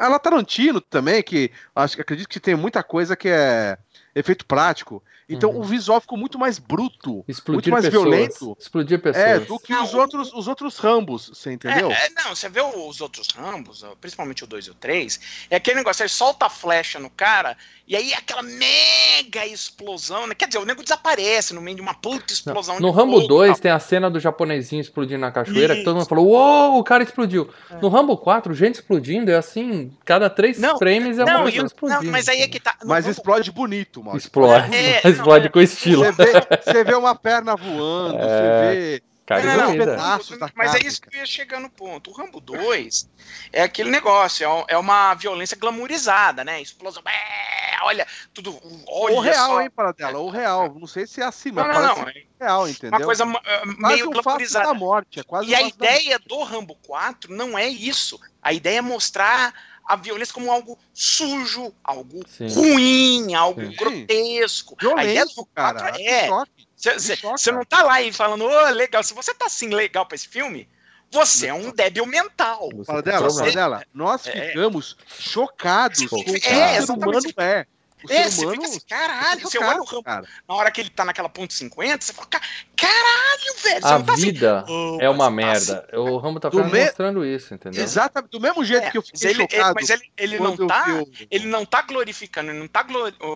Ela 0.00 0.16
é, 0.16 0.18
Tarantino 0.18 0.80
também, 0.80 1.22
que 1.22 1.50
acho 1.74 2.00
acredito 2.00 2.28
que 2.28 2.40
tem 2.40 2.54
muita 2.54 2.82
coisa 2.82 3.16
que 3.16 3.28
é 3.28 3.78
efeito 4.14 4.44
prático. 4.44 5.02
Então 5.28 5.50
uhum. 5.50 5.60
o 5.60 5.62
visual 5.62 6.00
ficou 6.00 6.16
muito 6.16 6.38
mais 6.38 6.58
bruto, 6.58 7.24
Explodir 7.28 7.70
muito 7.70 7.70
mais 7.70 7.84
pessoas. 7.84 8.02
violento. 8.02 8.56
Explodir 8.58 8.98
pessoas. 9.00 9.26
É, 9.26 9.38
do 9.40 9.58
que 9.58 9.72
não, 9.72 9.84
os, 9.84 9.94
outros, 9.94 10.32
os 10.32 10.48
outros 10.48 10.78
Rambos, 10.78 11.30
você 11.34 11.52
entendeu? 11.52 11.90
É, 11.90 12.06
é, 12.06 12.10
não, 12.10 12.34
você 12.34 12.48
vê 12.48 12.62
os 12.62 13.00
outros 13.00 13.28
Rambos, 13.28 13.84
principalmente 14.00 14.44
o 14.44 14.46
2 14.46 14.66
e 14.66 14.70
o 14.70 14.74
3, 14.74 15.20
é 15.50 15.56
aquele 15.56 15.76
negócio, 15.76 16.02
ele 16.02 16.08
solta 16.08 16.46
a 16.46 16.50
flecha 16.50 16.98
no 16.98 17.10
cara, 17.10 17.56
e 17.86 17.96
aí 17.96 18.12
aquela 18.12 18.42
mega 18.42 19.46
explosão, 19.46 20.26
né? 20.26 20.34
Quer 20.34 20.46
dizer, 20.46 20.58
o 20.58 20.64
nego 20.64 20.82
desaparece 20.82 21.54
no 21.54 21.60
meio 21.60 21.76
de 21.76 21.82
uma 21.82 21.94
puta 21.94 22.32
explosão. 22.32 22.74
Não. 22.74 22.88
No 22.88 22.90
Rambo 22.90 23.26
2 23.26 23.60
tem 23.60 23.70
a 23.70 23.78
cena 23.78 24.10
do 24.10 24.20
japonesinho 24.20 24.80
explodindo 24.80 25.20
na 25.20 25.30
cachoeira, 25.30 25.72
Isso. 25.72 25.80
que 25.80 25.84
todo 25.84 25.96
mundo 25.96 26.08
falou, 26.08 26.28
uou, 26.28 26.78
o 26.78 26.84
cara 26.84 27.02
explodiu. 27.02 27.50
É. 27.70 27.76
No 27.76 27.88
Rambo 27.88 28.16
4, 28.16 28.54
gente 28.54 28.76
explodindo 28.76 29.30
é 29.30 29.36
assim, 29.36 29.90
cada 30.04 30.28
três 30.28 30.58
não, 30.58 30.78
frames 30.78 31.18
é 31.18 31.24
uma 31.24 31.44
pessoa 31.44 31.66
explodindo. 31.66 32.04
Não, 32.04 32.12
mas 32.12 32.28
aí 32.28 32.42
é 32.42 32.48
que 32.48 32.60
tá. 32.60 32.76
Mas 32.84 33.04
Rambo... 33.04 33.18
explode 33.18 33.52
bonito, 33.52 34.02
mano. 34.02 34.18
Explode. 34.18 34.74
É, 34.74 35.00
é. 35.20 35.48
com 35.48 35.60
estilo. 35.60 36.04
Você 36.04 36.12
vê, 36.12 36.32
você 36.62 36.84
vê, 36.84 36.94
uma 36.94 37.14
perna 37.14 37.56
voando, 37.56 38.18
é... 38.18 38.20
você 38.20 39.00
vê. 39.00 39.02
Cara, 39.28 39.42
não, 39.44 39.68
não, 39.68 39.76
pedaços 39.76 40.38
da 40.38 40.50
mas 40.54 40.74
é 40.74 40.78
isso 40.78 41.02
que 41.02 41.14
eu 41.14 41.20
ia 41.20 41.26
chegar 41.26 41.60
no 41.60 41.68
ponto. 41.68 42.10
O 42.10 42.14
Rambo 42.14 42.40
2 42.40 43.10
é 43.52 43.60
aquele 43.60 43.90
negócio, 43.90 44.46
é, 44.46 44.64
é 44.68 44.78
uma 44.78 45.12
violência 45.12 45.54
glamourizada, 45.54 46.42
né? 46.42 46.62
Explosão, 46.62 47.02
é, 47.06 47.84
olha, 47.84 48.06
tudo. 48.32 48.58
Olha 48.86 49.16
o 49.16 49.20
real, 49.20 49.48
só. 49.48 49.60
hein, 49.60 49.70
dela, 49.94 50.18
o 50.18 50.30
real. 50.30 50.74
Não 50.74 50.86
sei 50.86 51.06
se 51.06 51.20
é 51.20 51.26
assim, 51.26 51.52
mas 51.52 51.66
não, 51.66 51.74
não, 51.74 51.96
não. 51.96 52.12
real, 52.40 52.66
entendeu? 52.66 52.98
Uma 52.98 53.04
coisa 53.04 53.26
uh, 53.26 53.40
meio 53.76 54.08
um 54.08 54.10
glamourizada. 54.12 54.68
Da 54.68 54.72
morte, 54.72 55.20
é 55.20 55.22
quase 55.22 55.50
e 55.50 55.54
a 55.54 55.60
ideia 55.60 56.18
do 56.18 56.42
Rambo 56.42 56.74
4 56.86 57.30
não 57.30 57.58
é 57.58 57.68
isso. 57.68 58.18
A 58.42 58.54
ideia 58.54 58.78
é 58.78 58.80
mostrar 58.80 59.52
a 59.88 59.96
violência 59.96 60.34
como 60.34 60.52
algo 60.52 60.78
sujo, 60.92 61.74
algo 61.82 62.20
Sim. 62.28 62.48
ruim, 62.48 63.34
algo 63.34 63.64
Sim. 63.64 63.74
grotesco. 63.74 64.76
Violento, 64.78 65.48
cara. 65.54 65.94
É. 65.98 66.28
Você 66.76 67.50
não 67.50 67.64
tá 67.64 67.82
lá 67.82 68.02
e 68.02 68.12
falando, 68.12 68.44
ô, 68.44 68.48
oh, 68.48 68.70
legal. 68.70 69.02
Se 69.02 69.14
você 69.14 69.32
tá 69.32 69.46
assim 69.46 69.68
legal 69.68 70.04
pra 70.04 70.14
esse 70.14 70.28
filme, 70.28 70.68
você 71.10 71.46
é 71.46 71.54
um 71.54 71.72
débil 71.72 72.04
mental. 72.04 72.68
Fala 72.84 73.02
dela, 73.02 73.30
fala 73.30 73.50
dela. 73.50 73.86
Nós 73.94 74.26
é. 74.26 74.48
ficamos 74.48 74.94
chocados 75.18 76.06
com 76.06 76.16
o 76.16 76.24
que 76.24 76.46
é, 76.46 76.80
o 76.82 76.92
humano 76.92 77.20
é. 77.38 77.66
O 78.04 78.12
é, 78.12 78.30
ser 78.30 78.46
humano. 78.46 78.62
Assim, 78.62 78.80
caralho, 78.88 79.40
você 79.40 79.58
olha 79.58 79.80
o 79.80 79.84
Rambo 79.84 80.02
cara. 80.04 80.26
na 80.48 80.54
hora 80.54 80.70
que 80.70 80.80
ele 80.80 80.90
tá 80.90 81.04
naquela 81.04 81.28
ponto 81.28 81.52
50, 81.52 82.04
você 82.04 82.12
fala, 82.12 82.28
caralho, 82.76 83.54
velho. 83.62 83.86
A 83.86 84.02
tá 84.02 84.12
assim, 84.12 84.22
vida 84.22 84.60
assim, 84.60 84.72
oh, 84.72 84.98
é 85.00 85.10
uma 85.10 85.30
merda. 85.30 85.84
Assim. 85.88 85.96
O 85.98 86.16
Rambo 86.18 86.38
tá 86.38 86.50
me... 86.50 86.62
mostrando 86.62 87.24
isso, 87.24 87.52
entendeu? 87.54 87.82
Exatamente, 87.82 88.30
do 88.30 88.40
mesmo 88.40 88.64
jeito 88.64 88.84
é, 88.84 88.90
que 88.90 88.98
eu 88.98 89.02
fiquei 89.02 89.30
ele, 89.30 89.42
chocado. 89.42 89.74
Mas 89.74 89.90
ele, 89.90 90.12
ele 90.16 90.38
não 90.38 90.56
tá. 90.56 90.84
Eu... 90.88 91.08
Ele 91.30 91.46
não 91.46 91.64
tá 91.64 91.82
glorificando, 91.82 92.50
ele 92.50 92.58
não 92.58 92.68
tá 92.68 92.86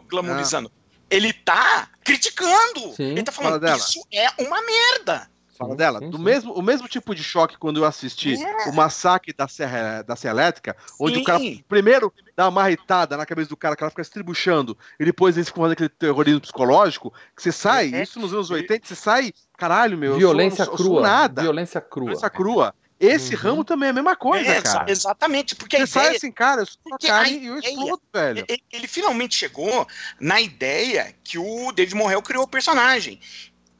glamorizando. 0.08 0.70
Ah. 0.74 0.82
Ele 1.10 1.32
tá 1.32 1.88
criticando. 2.04 2.94
Sim. 2.94 3.10
Ele 3.10 3.22
tá 3.22 3.32
falando, 3.32 3.60
Fala 3.60 3.76
isso 3.76 4.02
é 4.12 4.28
uma 4.38 4.62
merda. 4.62 5.28
Fala 5.62 5.76
dela. 5.76 5.98
Sim, 5.98 6.10
do 6.10 6.16
sim. 6.18 6.22
Mesmo, 6.22 6.52
o 6.52 6.62
mesmo 6.62 6.88
tipo 6.88 7.14
de 7.14 7.22
choque 7.22 7.56
quando 7.56 7.78
eu 7.78 7.84
assisti 7.84 8.34
é. 8.34 8.68
o 8.68 8.74
massacre 8.74 9.32
da 9.32 9.48
Serra, 9.48 10.02
da 10.02 10.16
Serra 10.16 10.34
Elétrica, 10.34 10.76
onde 10.98 11.18
o 11.18 11.24
cara 11.24 11.40
primeiro 11.68 12.12
dá 12.36 12.44
uma 12.44 12.62
marretada 12.62 13.16
na 13.16 13.26
cabeça 13.26 13.48
do 13.48 13.56
cara, 13.56 13.76
que 13.76 13.82
ela 13.82 13.90
fica 13.90 14.04
se 14.04 14.10
tribuchando, 14.10 14.76
e 14.98 15.04
depois 15.04 15.36
eles 15.36 15.48
ficam 15.48 15.62
fazendo 15.62 15.72
aquele 15.72 15.88
terrorismo 15.88 16.40
psicológico, 16.40 17.12
que 17.36 17.42
você 17.42 17.52
sai, 17.52 17.94
é. 17.94 18.02
isso 18.02 18.18
nos 18.18 18.32
anos 18.32 18.50
80, 18.50 18.86
você 18.86 18.94
sai, 18.94 19.32
caralho, 19.56 19.96
meu. 19.96 20.16
Violência 20.16 20.64
sou, 20.64 20.76
crua. 20.76 21.02
nada. 21.02 21.42
Violência 21.42 21.80
crua. 21.80 22.06
Violência 22.06 22.30
crua. 22.30 22.74
Esse 23.02 23.34
uhum. 23.34 23.40
ramo 23.40 23.64
também 23.64 23.88
é 23.88 23.90
a 23.90 23.92
mesma 23.92 24.14
coisa, 24.14 24.48
é, 24.48 24.62
cara. 24.62 24.88
Exatamente, 24.88 25.56
porque 25.56 25.76
Você 25.76 25.86
sai 25.88 26.16
assim, 26.16 26.30
cara, 26.30 26.62
eu 26.62 26.66
sou 26.66 26.98
carne 27.04 27.36
e 27.36 27.46
eu 27.46 27.58
explodo, 27.58 28.00
velho. 28.14 28.44
Ele, 28.48 28.62
ele, 28.72 28.86
finalmente 28.86 29.34
chegou 29.34 29.88
na 30.20 30.40
ideia 30.40 31.12
que 31.24 31.36
o 31.36 31.72
David 31.72 31.96
Morrell 31.96 32.22
criou 32.22 32.44
o 32.44 32.48
personagem. 32.48 33.18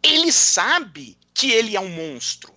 Ele 0.03 0.33
sabe 0.33 1.17
que 1.35 1.51
ele 1.51 1.77
é 1.77 1.81
um 1.81 1.89
monstro. 1.89 2.53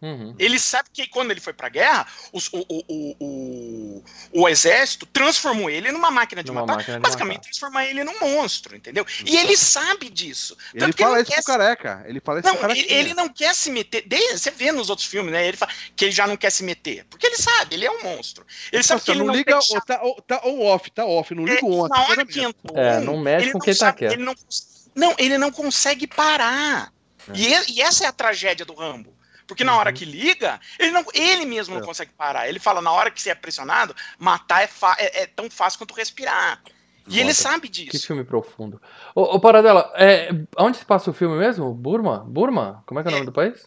Uhum. 0.00 0.34
Ele 0.38 0.60
sabe 0.60 0.88
que 0.92 1.08
quando 1.08 1.32
ele 1.32 1.40
foi 1.40 1.52
pra 1.52 1.68
guerra, 1.68 2.06
os, 2.32 2.48
o, 2.52 2.64
o, 2.68 3.16
o, 3.18 4.04
o, 4.32 4.48
exército 4.48 5.04
transformou 5.06 5.68
ele 5.68 5.90
numa 5.90 6.08
máquina 6.08 6.40
de 6.40 6.52
numa 6.52 6.60
matar, 6.60 6.76
máquina 6.76 6.96
de 6.98 7.02
basicamente 7.02 7.36
matar. 7.38 7.50
transformar 7.50 7.84
ele 7.86 8.04
num 8.04 8.20
monstro, 8.20 8.76
entendeu? 8.76 9.04
E 9.26 9.36
ele 9.36 9.56
sabe 9.56 10.08
disso. 10.08 10.56
Ele 10.72 10.92
fala 10.92 11.18
ele 11.18 11.22
isso 11.22 11.32
pro 11.32 11.42
careca. 11.42 12.04
Ele 12.06 12.20
fala 12.20 12.38
isso 12.38 12.48
não, 12.48 12.56
pro 12.56 12.70
ele, 12.70 12.86
ele, 12.88 13.14
não 13.14 13.28
quer 13.28 13.52
se 13.54 13.72
meter. 13.72 14.04
Você 14.32 14.52
vê 14.52 14.70
nos 14.70 14.88
outros 14.88 15.08
filmes, 15.08 15.32
né? 15.32 15.48
Ele 15.48 15.56
fala 15.56 15.72
que 15.96 16.04
ele 16.04 16.12
já 16.12 16.28
não 16.28 16.36
quer 16.36 16.50
se 16.50 16.62
meter. 16.62 17.04
Porque 17.10 17.26
ele 17.26 17.36
sabe, 17.36 17.74
ele 17.74 17.84
é 17.84 17.90
um 17.90 18.04
monstro. 18.04 18.46
Ele 18.70 18.84
sabe 18.84 19.02
que 19.02 19.10
ele 19.10 19.18
não, 19.18 19.26
não 19.26 19.34
liga. 19.34 19.58
Ou 19.58 19.80
tá, 19.80 20.00
ou, 20.00 20.22
tá 20.22 20.40
on 20.44 20.60
off, 20.60 20.90
tá 20.92 21.04
off, 21.04 21.34
não 21.34 21.44
liga 21.44 21.58
é, 21.58 21.64
o 21.64 21.72
on. 21.72 21.88
Na 21.88 22.02
hora 22.02 22.24
que 22.24 22.40
entrou. 22.40 22.78
É, 22.78 23.00
não 23.00 23.18
mexe 23.20 23.50
com 23.50 23.58
quem 23.58 23.74
tá 23.74 23.92
quieto. 23.92 24.16
Não, 24.94 25.14
ele 25.18 25.38
não 25.38 25.50
consegue 25.50 26.06
parar. 26.06 26.92
É. 27.30 27.36
E, 27.36 27.76
e, 27.76 27.82
essa 27.82 28.04
é 28.04 28.06
a 28.06 28.12
tragédia 28.12 28.64
do 28.64 28.74
Rambo. 28.74 29.12
Porque 29.46 29.64
na 29.64 29.76
hora 29.76 29.90
uhum. 29.90 29.96
que 29.96 30.04
liga, 30.04 30.60
ele, 30.78 30.90
não, 30.90 31.04
ele 31.14 31.46
mesmo 31.46 31.74
não 31.74 31.82
é. 31.82 31.84
consegue 31.84 32.12
parar. 32.12 32.48
Ele 32.48 32.58
fala, 32.58 32.82
na 32.82 32.92
hora 32.92 33.10
que 33.10 33.20
você 33.20 33.30
é 33.30 33.34
pressionado, 33.34 33.96
matar 34.18 34.62
é, 34.62 34.68
é, 34.98 35.22
é 35.22 35.26
tão 35.26 35.50
fácil 35.50 35.78
quanto 35.78 35.94
respirar. 35.94 36.62
E 37.06 37.10
Nossa, 37.10 37.20
ele 37.20 37.34
sabe 37.34 37.68
disso. 37.68 37.90
Que 37.90 37.98
filme 37.98 38.22
profundo. 38.22 38.80
Ô, 39.14 39.22
ô 39.22 39.40
Paradela, 39.40 39.90
é, 39.96 40.28
onde 40.58 40.76
se 40.76 40.84
passa 40.84 41.10
o 41.10 41.14
filme 41.14 41.38
mesmo? 41.38 41.72
Burma? 41.72 42.18
Burma? 42.28 42.82
Como 42.84 43.00
é 43.00 43.02
que 43.02 43.08
é 43.08 43.10
o 43.10 43.14
nome 43.14 43.26
do 43.26 43.32
país? 43.32 43.66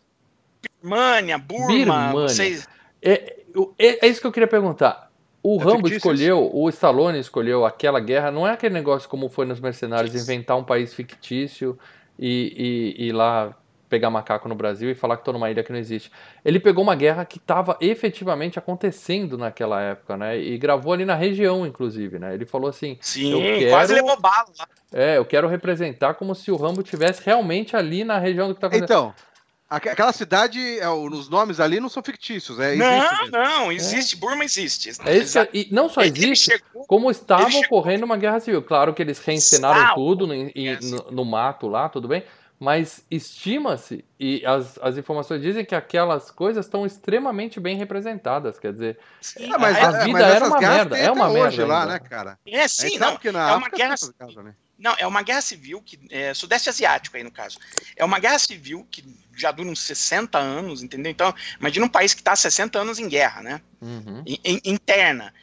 Birmania, 0.80 1.40
Burma. 1.40 1.68
Birmania. 1.68 2.12
Vocês... 2.12 2.70
É, 3.02 3.38
é, 3.80 4.06
é, 4.06 4.08
isso 4.08 4.22
que 4.22 4.28
eu 4.28 4.32
queria 4.32 4.48
perguntar. 4.48 5.10
O 5.42 5.60
é 5.60 5.64
Rambo 5.64 5.88
escolheu, 5.88 6.52
o 6.54 6.70
Stallone 6.70 7.20
escolheu 7.20 7.66
aquela 7.66 8.00
guerra, 8.00 8.30
não 8.30 8.48
é 8.48 8.52
aquele 8.52 8.76
negócio 8.76 9.10
como 9.10 9.28
foi 9.28 9.48
nos 9.48 9.60
Mercenários, 9.60 10.14
inventar 10.14 10.56
um 10.56 10.64
país 10.64 10.94
fictício 10.94 11.80
e, 12.18 12.96
e, 12.98 13.08
e 13.08 13.12
lá 13.12 13.56
pegar 13.92 14.10
macaco 14.10 14.48
no 14.48 14.56
Brasil 14.56 14.90
e 14.90 14.96
falar 14.96 15.18
que 15.18 15.22
estou 15.22 15.34
numa 15.34 15.52
ilha 15.52 15.62
que 15.64 15.72
não 15.72 15.78
existe. 15.78 16.10
Ele 16.46 16.62
pegou 16.62 16.82
uma 16.82 16.96
guerra 16.96 17.26
que 17.26 17.38
estava 17.38 17.78
efetivamente 17.82 18.58
acontecendo 18.58 19.38
naquela 19.38 19.82
época, 19.82 20.16
né? 20.16 20.40
E 20.40 20.58
gravou 20.58 20.94
ali 20.94 21.04
na 21.04 21.14
região, 21.14 21.68
inclusive, 21.68 22.18
né? 22.18 22.34
Ele 22.34 22.46
falou 22.46 22.70
assim: 22.70 22.98
Sim, 23.02 23.34
quero... 23.42 23.70
quase 23.70 23.94
levou 23.94 24.18
bala. 24.20 24.46
É, 24.94 25.18
eu 25.18 25.26
quero 25.26 25.48
representar 25.50 26.14
como 26.14 26.34
se 26.34 26.50
o 26.52 26.56
Rambo 26.56 26.82
tivesse 26.82 27.22
realmente 27.26 27.76
ali 27.76 28.06
na 28.06 28.18
região 28.18 28.48
do 28.48 28.56
que 28.56 28.60
está 28.60 28.68
acontecendo. 28.68 29.12
Então. 29.12 29.31
Aquela 29.72 30.12
cidade, 30.12 30.60
é, 30.80 30.90
os 30.90 31.30
nomes 31.30 31.62
ali 31.62 31.80
não 31.80 31.88
são 31.88 32.04
fictícios, 32.04 32.60
é? 32.60 32.76
Não, 32.76 33.30
não, 33.30 33.72
existe, 33.72 34.18
é. 34.18 34.20
Burma 34.20 34.44
existe. 34.44 34.92
É 35.06 35.16
isso 35.16 35.40
e 35.54 35.70
não 35.72 35.88
só 35.88 36.02
existe, 36.02 36.52
chegou, 36.52 36.86
como 36.86 37.10
estava 37.10 37.56
ocorrendo 37.58 38.04
uma 38.04 38.18
guerra 38.18 38.42
civil. 38.42 38.62
Claro 38.62 38.94
que 38.94 39.02
eles 39.02 39.20
reencenaram 39.20 39.96
tudo 39.96 40.28
no, 40.28 40.34
no, 40.36 41.12
no, 41.12 41.24
mato 41.24 41.70
lá, 41.70 41.88
tudo 41.88 42.06
bem, 42.10 42.22
mas 42.60 43.06
estima-se, 43.10 44.04
e 44.20 44.46
as, 44.46 44.78
as 44.82 44.98
informações 44.98 45.42
dizem 45.42 45.64
que 45.64 45.74
aquelas 45.74 46.30
coisas 46.30 46.66
estão 46.66 46.86
extremamente 46.86 47.58
bem 47.58 47.78
representadas, 47.78 48.60
quer 48.60 48.74
dizer, 48.74 49.00
sim, 49.22 49.50
a, 49.54 49.56
a 49.56 50.04
vida 50.04 50.20
era 50.20 50.48
uma 50.48 50.60
merda, 50.60 50.98
é 50.98 51.10
uma 51.10 51.30
merda. 51.30 51.66
lá, 51.66 51.86
né, 51.86 51.98
cara? 51.98 52.38
É, 52.46 52.68
sim, 52.68 52.98
não, 52.98 53.18
é 53.24 53.56
uma 53.56 53.70
guerra... 53.70 53.96
né? 54.44 54.54
Não, 54.82 54.96
é 54.98 55.06
uma 55.06 55.22
guerra 55.22 55.42
civil 55.42 55.82
que. 55.82 56.00
É, 56.10 56.34
Sudeste 56.34 56.70
Asiático 56.70 57.16
aí, 57.16 57.24
no 57.24 57.32
caso. 57.32 57.60
É 57.96 58.04
uma 58.04 58.20
guerra 58.20 58.40
civil 58.40 58.88
que 58.90 59.04
já 59.36 59.52
dura 59.52 59.70
uns 59.70 59.80
60 59.82 60.38
anos, 60.38 60.82
entendeu? 60.82 61.12
Então, 61.12 61.34
imagina 61.60 61.86
um 61.86 61.90
país 61.90 62.14
que 62.14 62.22
está 62.22 62.32
há 62.32 62.36
60 62.36 62.80
anos 62.80 63.00
em 63.00 63.08
guerra, 63.08 63.42
né? 63.42 63.62
Uhum. 63.80 64.24
In, 64.26 64.60
interna. 64.66 65.34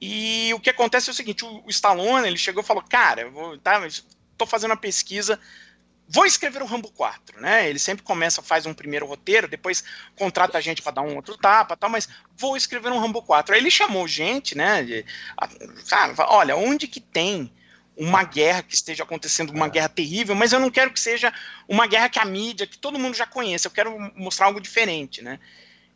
E 0.00 0.52
o 0.54 0.60
que 0.60 0.70
acontece 0.70 1.10
é 1.10 1.12
o 1.12 1.14
seguinte: 1.14 1.44
o, 1.44 1.62
o 1.64 1.70
Stallone 1.70 2.26
ele 2.26 2.38
chegou 2.38 2.62
e 2.62 2.66
falou, 2.66 2.82
cara, 2.82 3.22
eu 3.22 3.30
vou, 3.30 3.58
tá, 3.58 3.80
tô 4.36 4.46
fazendo 4.46 4.70
uma 4.70 4.76
pesquisa 4.76 5.38
vou 6.08 6.24
escrever 6.24 6.62
o 6.62 6.66
Rambo 6.66 6.90
4, 6.92 7.40
né? 7.40 7.68
Ele 7.68 7.78
sempre 7.78 8.04
começa, 8.04 8.40
faz 8.42 8.64
um 8.66 8.74
primeiro 8.74 9.06
roteiro, 9.06 9.48
depois 9.48 9.82
contrata 10.14 10.56
a 10.56 10.60
gente 10.60 10.82
para 10.82 10.92
dar 10.92 11.02
um 11.02 11.16
outro 11.16 11.36
tapa, 11.36 11.76
tal, 11.76 11.90
mas 11.90 12.08
vou 12.36 12.56
escrever 12.56 12.92
um 12.92 12.98
Rambo 12.98 13.22
4. 13.22 13.54
Aí 13.54 13.60
ele 13.60 13.70
chamou 13.70 14.06
gente, 14.06 14.56
né? 14.56 14.84
De, 14.84 15.04
a, 15.36 15.48
cara, 15.88 16.14
olha, 16.28 16.56
onde 16.56 16.86
que 16.86 17.00
tem 17.00 17.52
uma 17.96 18.22
guerra 18.24 18.62
que 18.62 18.74
esteja 18.74 19.02
acontecendo, 19.02 19.50
uma 19.50 19.68
guerra 19.68 19.88
terrível, 19.88 20.34
mas 20.34 20.52
eu 20.52 20.60
não 20.60 20.70
quero 20.70 20.92
que 20.92 21.00
seja 21.00 21.32
uma 21.66 21.86
guerra 21.86 22.08
que 22.08 22.18
a 22.18 22.24
mídia, 22.24 22.66
que 22.66 22.78
todo 22.78 22.98
mundo 22.98 23.16
já 23.16 23.26
conhece, 23.26 23.66
eu 23.66 23.70
quero 23.70 23.98
mostrar 24.14 24.46
algo 24.46 24.60
diferente, 24.60 25.22
né? 25.22 25.38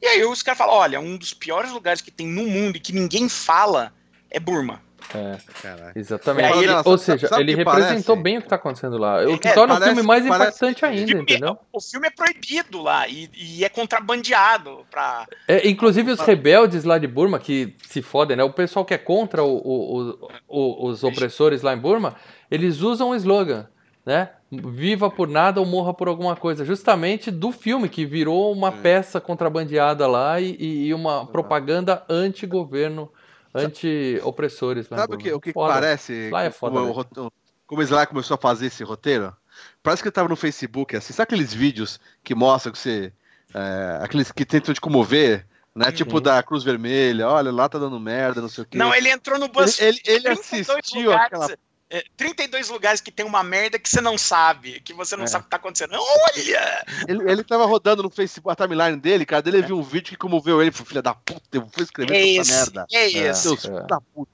E 0.01 0.07
aí 0.07 0.25
os 0.25 0.43
caras 0.43 0.59
falam, 0.59 0.75
olha, 0.75 0.99
um 0.99 1.17
dos 1.17 1.35
piores 1.35 1.71
lugares 1.71 2.01
que 2.01 2.11
tem 2.11 2.27
no 2.27 2.47
mundo 2.47 2.77
e 2.77 2.81
que 2.81 2.93
ninguém 2.93 3.29
fala 3.29 3.95
é 4.31 4.41
Burma. 4.41 4.83
É, 5.15 5.93
exatamente. 5.97 6.59
Ele, 6.59 6.73
ou 6.85 6.99
seja, 6.99 7.29
ele 7.39 7.55
representou 7.55 8.17
parece? 8.17 8.23
bem 8.23 8.39
o 8.39 8.41
que 8.41 8.47
está 8.47 8.57
acontecendo 8.57 8.97
lá. 8.97 9.25
O 9.29 9.39
que 9.39 9.49
é, 9.49 9.53
torna 9.53 9.75
parece, 9.75 9.91
o 9.91 9.95
filme 9.95 10.07
mais 10.07 10.25
impactante 10.25 10.85
ainda, 10.85 11.07
filme, 11.07 11.23
entendeu? 11.23 11.59
O 11.73 11.81
filme 11.81 12.07
é 12.07 12.11
proibido 12.11 12.83
lá 12.83 13.09
e, 13.09 13.31
e 13.35 13.65
é 13.65 13.69
contrabandeado 13.69 14.87
pra. 14.91 15.27
É, 15.49 15.69
inclusive 15.69 16.13
os 16.13 16.21
rebeldes 16.21 16.85
lá 16.85 16.99
de 16.99 17.07
Burma, 17.07 17.39
que 17.39 17.75
se 17.89 18.03
fodem, 18.03 18.37
né? 18.37 18.45
O 18.45 18.53
pessoal 18.53 18.85
que 18.85 18.95
é 18.95 18.99
contra 18.99 19.43
o, 19.43 19.57
o, 19.57 20.31
o, 20.49 20.87
os 20.89 21.03
opressores 21.03 21.63
lá 21.63 21.75
em 21.75 21.79
Burma, 21.79 22.15
eles 22.51 22.81
usam 22.81 23.11
o 23.11 23.15
slogan, 23.15 23.67
né? 24.05 24.31
Viva 24.51 25.11
por 25.11 25.29
nada 25.29 25.61
ou 25.61 25.67
morra 25.67 25.95
por 25.95 26.09
alguma 26.09 26.35
coisa, 26.35 26.65
justamente 26.65 27.31
do 27.31 27.53
filme 27.53 27.89
que 27.89 28.05
virou 28.05 28.53
uma 28.53 28.73
peça 28.73 29.21
contrabandeada 29.21 30.07
lá 30.07 30.41
e, 30.41 30.57
e 30.87 30.95
uma 30.95 31.27
propaganda 31.27 32.05
anti-governo 32.09 33.11
anti-opressores. 33.55 34.87
Sabe 34.87 35.15
o 35.15 35.19
que, 35.19 35.33
o 35.33 35.41
que 35.41 35.53
parece? 35.53 36.31
Lá 36.31 36.45
é 36.45 36.51
foda, 36.51 36.81
como, 36.81 37.27
o, 37.27 37.33
como 37.67 37.81
o 37.81 37.85
Sly 37.85 38.07
começou 38.07 38.35
a 38.35 38.39
fazer 38.39 38.67
esse 38.67 38.83
roteiro? 38.85 39.35
Parece 39.83 40.03
que 40.03 40.09
ele 40.09 40.15
tava 40.15 40.29
no 40.29 40.37
Facebook, 40.37 40.97
assim, 40.97 41.13
sabe 41.13 41.25
aqueles 41.25 41.53
vídeos 41.53 42.01
que 42.23 42.35
mostram 42.35 42.73
que 42.73 42.79
você. 42.79 43.13
É, 43.53 43.99
aqueles 44.03 44.31
que 44.31 44.45
tentam 44.45 44.73
te 44.73 44.81
comover, 44.81 45.45
né? 45.75 45.87
Uhum. 45.87 45.93
Tipo 45.93 46.21
da 46.21 46.43
Cruz 46.43 46.63
Vermelha, 46.63 47.29
olha, 47.29 47.51
lá 47.51 47.69
tá 47.69 47.79
dando 47.79 47.99
merda, 47.99 48.41
não 48.41 48.49
sei 48.49 48.63
o 48.63 48.67
quê. 48.67 48.79
Não, 48.79 48.95
ele 48.95 49.11
entrou 49.11 49.39
no 49.39 49.49
bus. 49.49 49.81
Ele, 49.81 50.01
ele, 50.05 50.29
ele 50.29 50.29
assistiu 50.29 51.03
lugares, 51.03 51.27
aquela. 51.27 51.59
É, 51.92 52.05
32 52.16 52.68
lugares 52.68 53.00
que 53.00 53.11
tem 53.11 53.26
uma 53.26 53.42
merda 53.42 53.76
que 53.76 53.88
você 53.88 54.00
não 54.00 54.16
sabe, 54.16 54.81
que 54.81 54.92
você 54.92 55.16
não 55.16 55.24
é. 55.24 55.26
sabe 55.26 55.42
o 55.42 55.44
que 55.46 55.50
tá 55.50 55.57
acontecendo. 55.57 55.94
Olha! 55.94 56.87
Ele, 57.09 57.29
ele 57.29 57.42
tava 57.42 57.66
rodando 57.66 58.05
no 58.05 58.11
Facebook, 58.11 58.53
a 58.53 58.55
timeline 58.55 58.96
dele, 58.96 59.26
cara, 59.26 59.42
dele 59.42 59.59
é. 59.59 59.62
viu 59.62 59.76
um 59.76 59.83
vídeo 59.83 60.11
que 60.11 60.16
comoveu 60.16 60.62
ele, 60.62 60.70
filho 60.70 61.03
da 61.03 61.14
puta, 61.14 61.42
eu 61.53 61.62
vou 61.62 61.83
escrever 61.83 62.14
é 62.14 62.37
essa 62.37 62.64
merda. 62.64 62.87
É 62.92 63.09
isso. 63.09 63.48
Deus, 63.48 63.64
é. 63.64 63.87
da 63.88 64.00
puta. 64.00 64.31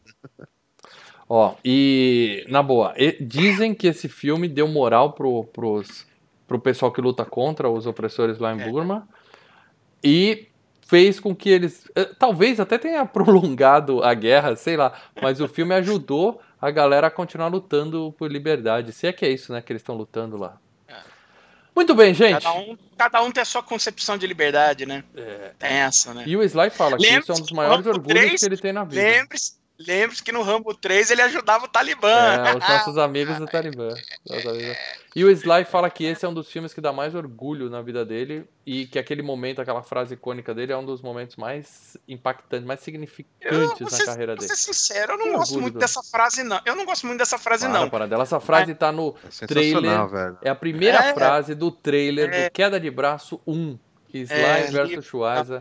Ó, 1.26 1.54
e 1.64 2.44
na 2.48 2.62
boa, 2.62 2.94
dizem 3.20 3.74
que 3.74 3.86
esse 3.86 4.06
filme 4.06 4.48
deu 4.48 4.68
moral 4.68 5.14
pro, 5.14 5.44
pros, 5.44 6.06
pro 6.46 6.60
pessoal 6.60 6.92
que 6.92 7.00
luta 7.00 7.24
contra 7.24 7.70
os 7.70 7.86
opressores 7.86 8.38
lá 8.38 8.54
em 8.54 8.60
é. 8.60 8.68
Burma 8.68 9.08
e 10.04 10.46
fez 10.86 11.18
com 11.18 11.34
que 11.34 11.48
eles. 11.48 11.90
Eh, 11.96 12.10
talvez 12.18 12.60
até 12.60 12.78
tenha 12.78 13.04
prolongado 13.06 14.04
a 14.04 14.14
guerra, 14.14 14.54
sei 14.56 14.76
lá, 14.76 14.92
mas 15.20 15.40
o 15.40 15.48
filme 15.48 15.74
ajudou 15.74 16.40
a 16.66 16.70
galera 16.70 17.06
a 17.06 17.10
continuar 17.10 17.48
lutando 17.48 18.12
por 18.18 18.30
liberdade. 18.30 18.92
Se 18.92 19.06
é 19.06 19.12
que 19.12 19.24
é 19.24 19.30
isso, 19.30 19.52
né, 19.52 19.62
que 19.62 19.72
eles 19.72 19.82
estão 19.82 19.94
lutando 19.94 20.36
lá. 20.36 20.58
É. 20.88 20.94
Muito 21.74 21.94
bem, 21.94 22.12
gente. 22.12 22.42
Cada 22.42 22.58
um, 22.58 22.78
cada 22.96 23.22
um 23.22 23.30
tem 23.30 23.42
a 23.42 23.44
sua 23.44 23.62
concepção 23.62 24.18
de 24.18 24.26
liberdade, 24.26 24.84
né? 24.84 25.04
É. 25.14 25.52
Tem 25.58 25.70
essa, 25.70 26.12
né? 26.12 26.24
E 26.26 26.36
o 26.36 26.42
Sly 26.42 26.70
fala 26.70 26.96
que 26.96 27.06
isso 27.06 27.30
é 27.30 27.34
um 27.34 27.40
dos 27.40 27.52
maiores 27.52 27.86
orgulhos 27.86 28.20
3, 28.20 28.40
que 28.40 28.46
ele 28.46 28.56
tem 28.56 28.72
na 28.72 28.82
vida. 28.82 29.00
Lembre-se 29.00 29.54
Lembre-se 29.78 30.22
que 30.22 30.32
no 30.32 30.42
Rambo 30.42 30.74
3 30.74 31.10
ele 31.10 31.22
ajudava 31.22 31.66
o 31.66 31.68
Talibã. 31.68 32.08
É, 32.08 32.56
os 32.56 32.68
nossos 32.68 32.98
amigos 32.98 33.36
do 33.38 33.46
Talibã. 33.46 33.88
E 35.14 35.24
o 35.24 35.30
Sly 35.30 35.64
fala 35.64 35.90
que 35.90 36.04
esse 36.04 36.24
é 36.24 36.28
um 36.28 36.34
dos 36.34 36.50
filmes 36.50 36.72
que 36.72 36.80
dá 36.80 36.92
mais 36.92 37.14
orgulho 37.14 37.68
na 37.68 37.82
vida 37.82 38.04
dele 38.04 38.46
e 38.64 38.86
que 38.86 38.98
aquele 38.98 39.22
momento, 39.22 39.60
aquela 39.60 39.82
frase 39.82 40.14
icônica 40.14 40.54
dele 40.54 40.72
é 40.72 40.76
um 40.76 40.84
dos 40.84 41.02
momentos 41.02 41.36
mais 41.36 41.96
impactantes, 42.08 42.66
mais 42.66 42.80
significantes 42.80 43.98
na 43.98 44.04
carreira 44.04 44.34
dele. 44.34 44.46
Vou 44.46 44.56
ser 44.56 44.74
sincero, 44.74 45.12
eu 45.12 45.18
não 45.18 45.24
que 45.26 45.32
gosto 45.32 45.60
muito 45.60 45.74
do... 45.74 45.80
dessa 45.80 46.02
frase, 46.02 46.42
não. 46.42 46.60
Eu 46.64 46.74
não 46.74 46.84
gosto 46.84 47.06
muito 47.06 47.18
dessa 47.18 47.38
frase, 47.38 47.66
para, 47.66 47.78
não. 47.78 47.90
Para 47.90 48.06
dela. 48.06 48.22
Essa 48.22 48.40
frase 48.40 48.72
é. 48.72 48.74
tá 48.74 48.92
no 48.92 49.14
é 49.42 49.46
trailer. 49.46 50.06
Velho. 50.08 50.38
É 50.42 50.50
a 50.50 50.54
primeira 50.54 50.98
é. 50.98 51.14
frase 51.14 51.54
do 51.54 51.70
trailer 51.70 52.32
é. 52.32 52.48
do 52.48 52.52
Queda 52.52 52.80
de 52.80 52.90
Braço 52.90 53.40
1. 53.46 53.78
Sly 54.12 54.32
é, 54.32 54.70
versus 54.70 55.04
Schweizer 55.04 55.60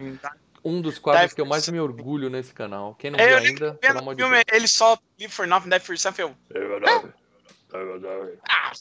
um 0.65 0.81
dos 0.81 0.97
quadros 0.97 1.31
que 1.31 1.39
eu 1.39 1.45
mais 1.45 1.69
me 1.69 1.79
orgulho 1.79 2.29
nesse 2.29 2.51
canal. 2.51 2.95
Quem 2.95 3.11
não 3.11 3.19
é, 3.19 3.27
viu 3.27 3.37
ainda, 3.37 3.73
pelo 3.75 3.99
amor 3.99 4.15
de 4.15 4.23
Deus. 4.23 4.43
Ele 4.51 4.67
só 4.67 4.97
Live 5.19 5.31
for 5.31 5.47
Nothing, 5.47 5.69
Die 5.69 5.79
for 5.79 5.97
Something. 5.97 6.35
Eu... 6.49 6.81
Ah, 8.49 8.71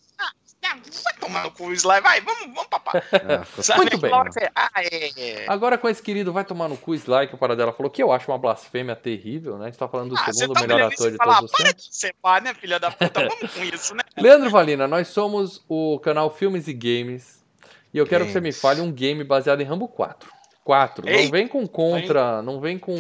vai 1.05 1.15
tomar 1.21 1.45
no 1.45 1.51
cu, 1.51 1.73
Sly. 1.73 2.01
Vai, 2.01 2.21
vamos, 2.23 2.47
vamos 2.47 2.67
papar. 2.67 3.05
É, 3.13 3.77
Muito 3.77 3.99
bem. 3.99 4.11
Ah, 4.55 4.71
é. 4.83 5.45
Agora 5.47 5.77
com 5.77 5.89
esse 5.89 6.03
querido 6.03 6.33
vai 6.33 6.45
tomar 6.45 6.69
no 6.69 6.77
cu, 6.77 6.95
Sly, 6.95 7.29
que 7.29 7.35
o 7.35 7.39
Paradela 7.39 7.73
falou, 7.73 7.91
que 7.91 8.03
eu 8.03 8.11
acho 8.13 8.31
uma 8.31 8.39
blasfêmia 8.39 8.97
terrível, 8.97 9.59
né? 9.59 9.67
A 9.67 9.69
gente 9.69 9.79
tá 9.79 9.89
falando 9.89 10.11
do 10.11 10.17
ah, 10.19 10.33
segundo 10.33 10.55
tá 10.55 10.67
melhor 10.67 10.93
ator 10.93 11.11
de 11.11 11.17
falar, 11.17 11.37
todos 11.37 11.51
os 11.53 11.57
tempos. 11.57 11.89
Para 12.01 12.09
de 12.09 12.15
pá, 12.23 12.41
né, 12.41 12.55
filha 12.55 12.79
da 12.79 12.91
puta? 12.91 13.29
Vamos 13.29 13.53
com 13.53 13.63
isso, 13.63 13.95
né? 13.95 14.03
Leandro 14.17 14.51
Valina, 14.51 14.89
nós 14.89 15.09
somos 15.09 15.63
o 15.69 15.99
canal 16.01 16.31
Filmes 16.31 16.67
e 16.67 16.73
Games. 16.73 17.45
E 17.93 17.99
eu 17.99 18.07
quero 18.07 18.25
Games. 18.25 18.33
que 18.33 18.41
você 18.41 18.41
me 18.41 18.53
fale 18.53 18.81
um 18.81 18.91
game 18.91 19.23
baseado 19.23 19.61
em 19.61 19.65
Rambo 19.65 19.87
4. 19.89 20.34
4. 20.65 21.05
Não 21.05 21.31
vem 21.31 21.47
com 21.47 21.67
contra, 21.67 22.43
não 22.43 22.59
vem 22.59 22.79
com. 22.79 22.97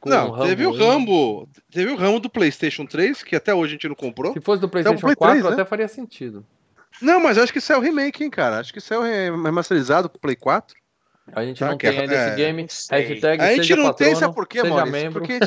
com 0.00 0.10
não, 0.10 0.30
Rambo 0.30 0.46
teve 0.46 0.66
o 0.66 0.72
Rambo. 0.72 1.48
Teve 1.70 1.92
o 1.92 1.96
Rambo 1.96 2.18
do 2.18 2.28
PlayStation 2.28 2.84
3, 2.84 3.22
que 3.22 3.36
até 3.36 3.54
hoje 3.54 3.70
a 3.70 3.74
gente 3.74 3.88
não 3.88 3.94
comprou. 3.94 4.32
Se 4.32 4.40
fosse 4.40 4.60
do 4.60 4.68
PlayStation 4.68 5.00
Play 5.00 5.14
4, 5.14 5.34
3, 5.38 5.44
né? 5.44 5.52
até 5.52 5.64
faria 5.64 5.88
sentido. 5.88 6.44
Não, 7.00 7.20
mas 7.20 7.36
eu 7.36 7.44
acho 7.44 7.52
que 7.52 7.60
isso 7.60 7.72
é 7.72 7.76
o 7.76 7.80
remake, 7.80 8.24
hein, 8.24 8.30
cara. 8.30 8.58
Acho 8.58 8.72
que 8.72 8.80
isso 8.80 8.92
é 8.92 8.98
o 8.98 9.02
remasterizado 9.42 10.10
pro 10.10 10.18
Play 10.18 10.34
4. 10.34 10.76
A 11.32 11.44
gente 11.44 11.60
tá, 11.60 11.68
não 11.68 11.78
tem 11.78 11.90
ainda 11.90 12.14
é, 12.14 12.26
esse 12.26 12.36
game. 12.36 12.62
Hashtag 12.62 13.42
a 13.42 13.54
gente 13.54 13.76
não 13.76 13.84
patrono, 13.84 13.94
tem, 13.94 14.14
sabe 14.16 14.34
por 14.34 14.46
quê, 14.46 14.62
Maurício? 14.62 15.12
Porque, 15.12 15.38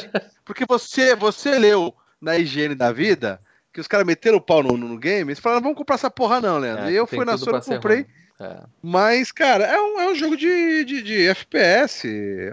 porque 0.46 0.66
você, 0.66 1.16
você 1.16 1.58
leu 1.58 1.94
na 2.22 2.38
higiene 2.38 2.76
da 2.76 2.92
vida 2.92 3.42
que 3.74 3.82
os 3.82 3.88
caras 3.88 4.06
meteram 4.06 4.38
o 4.38 4.42
pau 4.42 4.62
no, 4.62 4.78
no 4.78 4.98
game 4.98 5.32
e 5.32 5.36
falaram, 5.36 5.64
vamos 5.64 5.78
comprar 5.78 5.96
essa 5.96 6.12
porra 6.12 6.40
não, 6.40 6.60
Leandro. 6.60 6.86
É, 6.86 6.92
e 6.92 6.96
eu 6.96 7.08
fui 7.08 7.26
na 7.26 7.38
sua 7.38 7.58
e 7.58 7.62
comprei. 7.62 7.98
Ruim. 7.98 8.21
É. 8.42 8.64
Mas, 8.82 9.32
cara, 9.32 9.66
é 9.66 9.80
um, 9.80 10.00
é 10.00 10.12
um 10.12 10.16
jogo 10.16 10.36
de, 10.36 10.84
de, 10.84 11.04
de 11.04 11.28
FPS. 11.28 12.08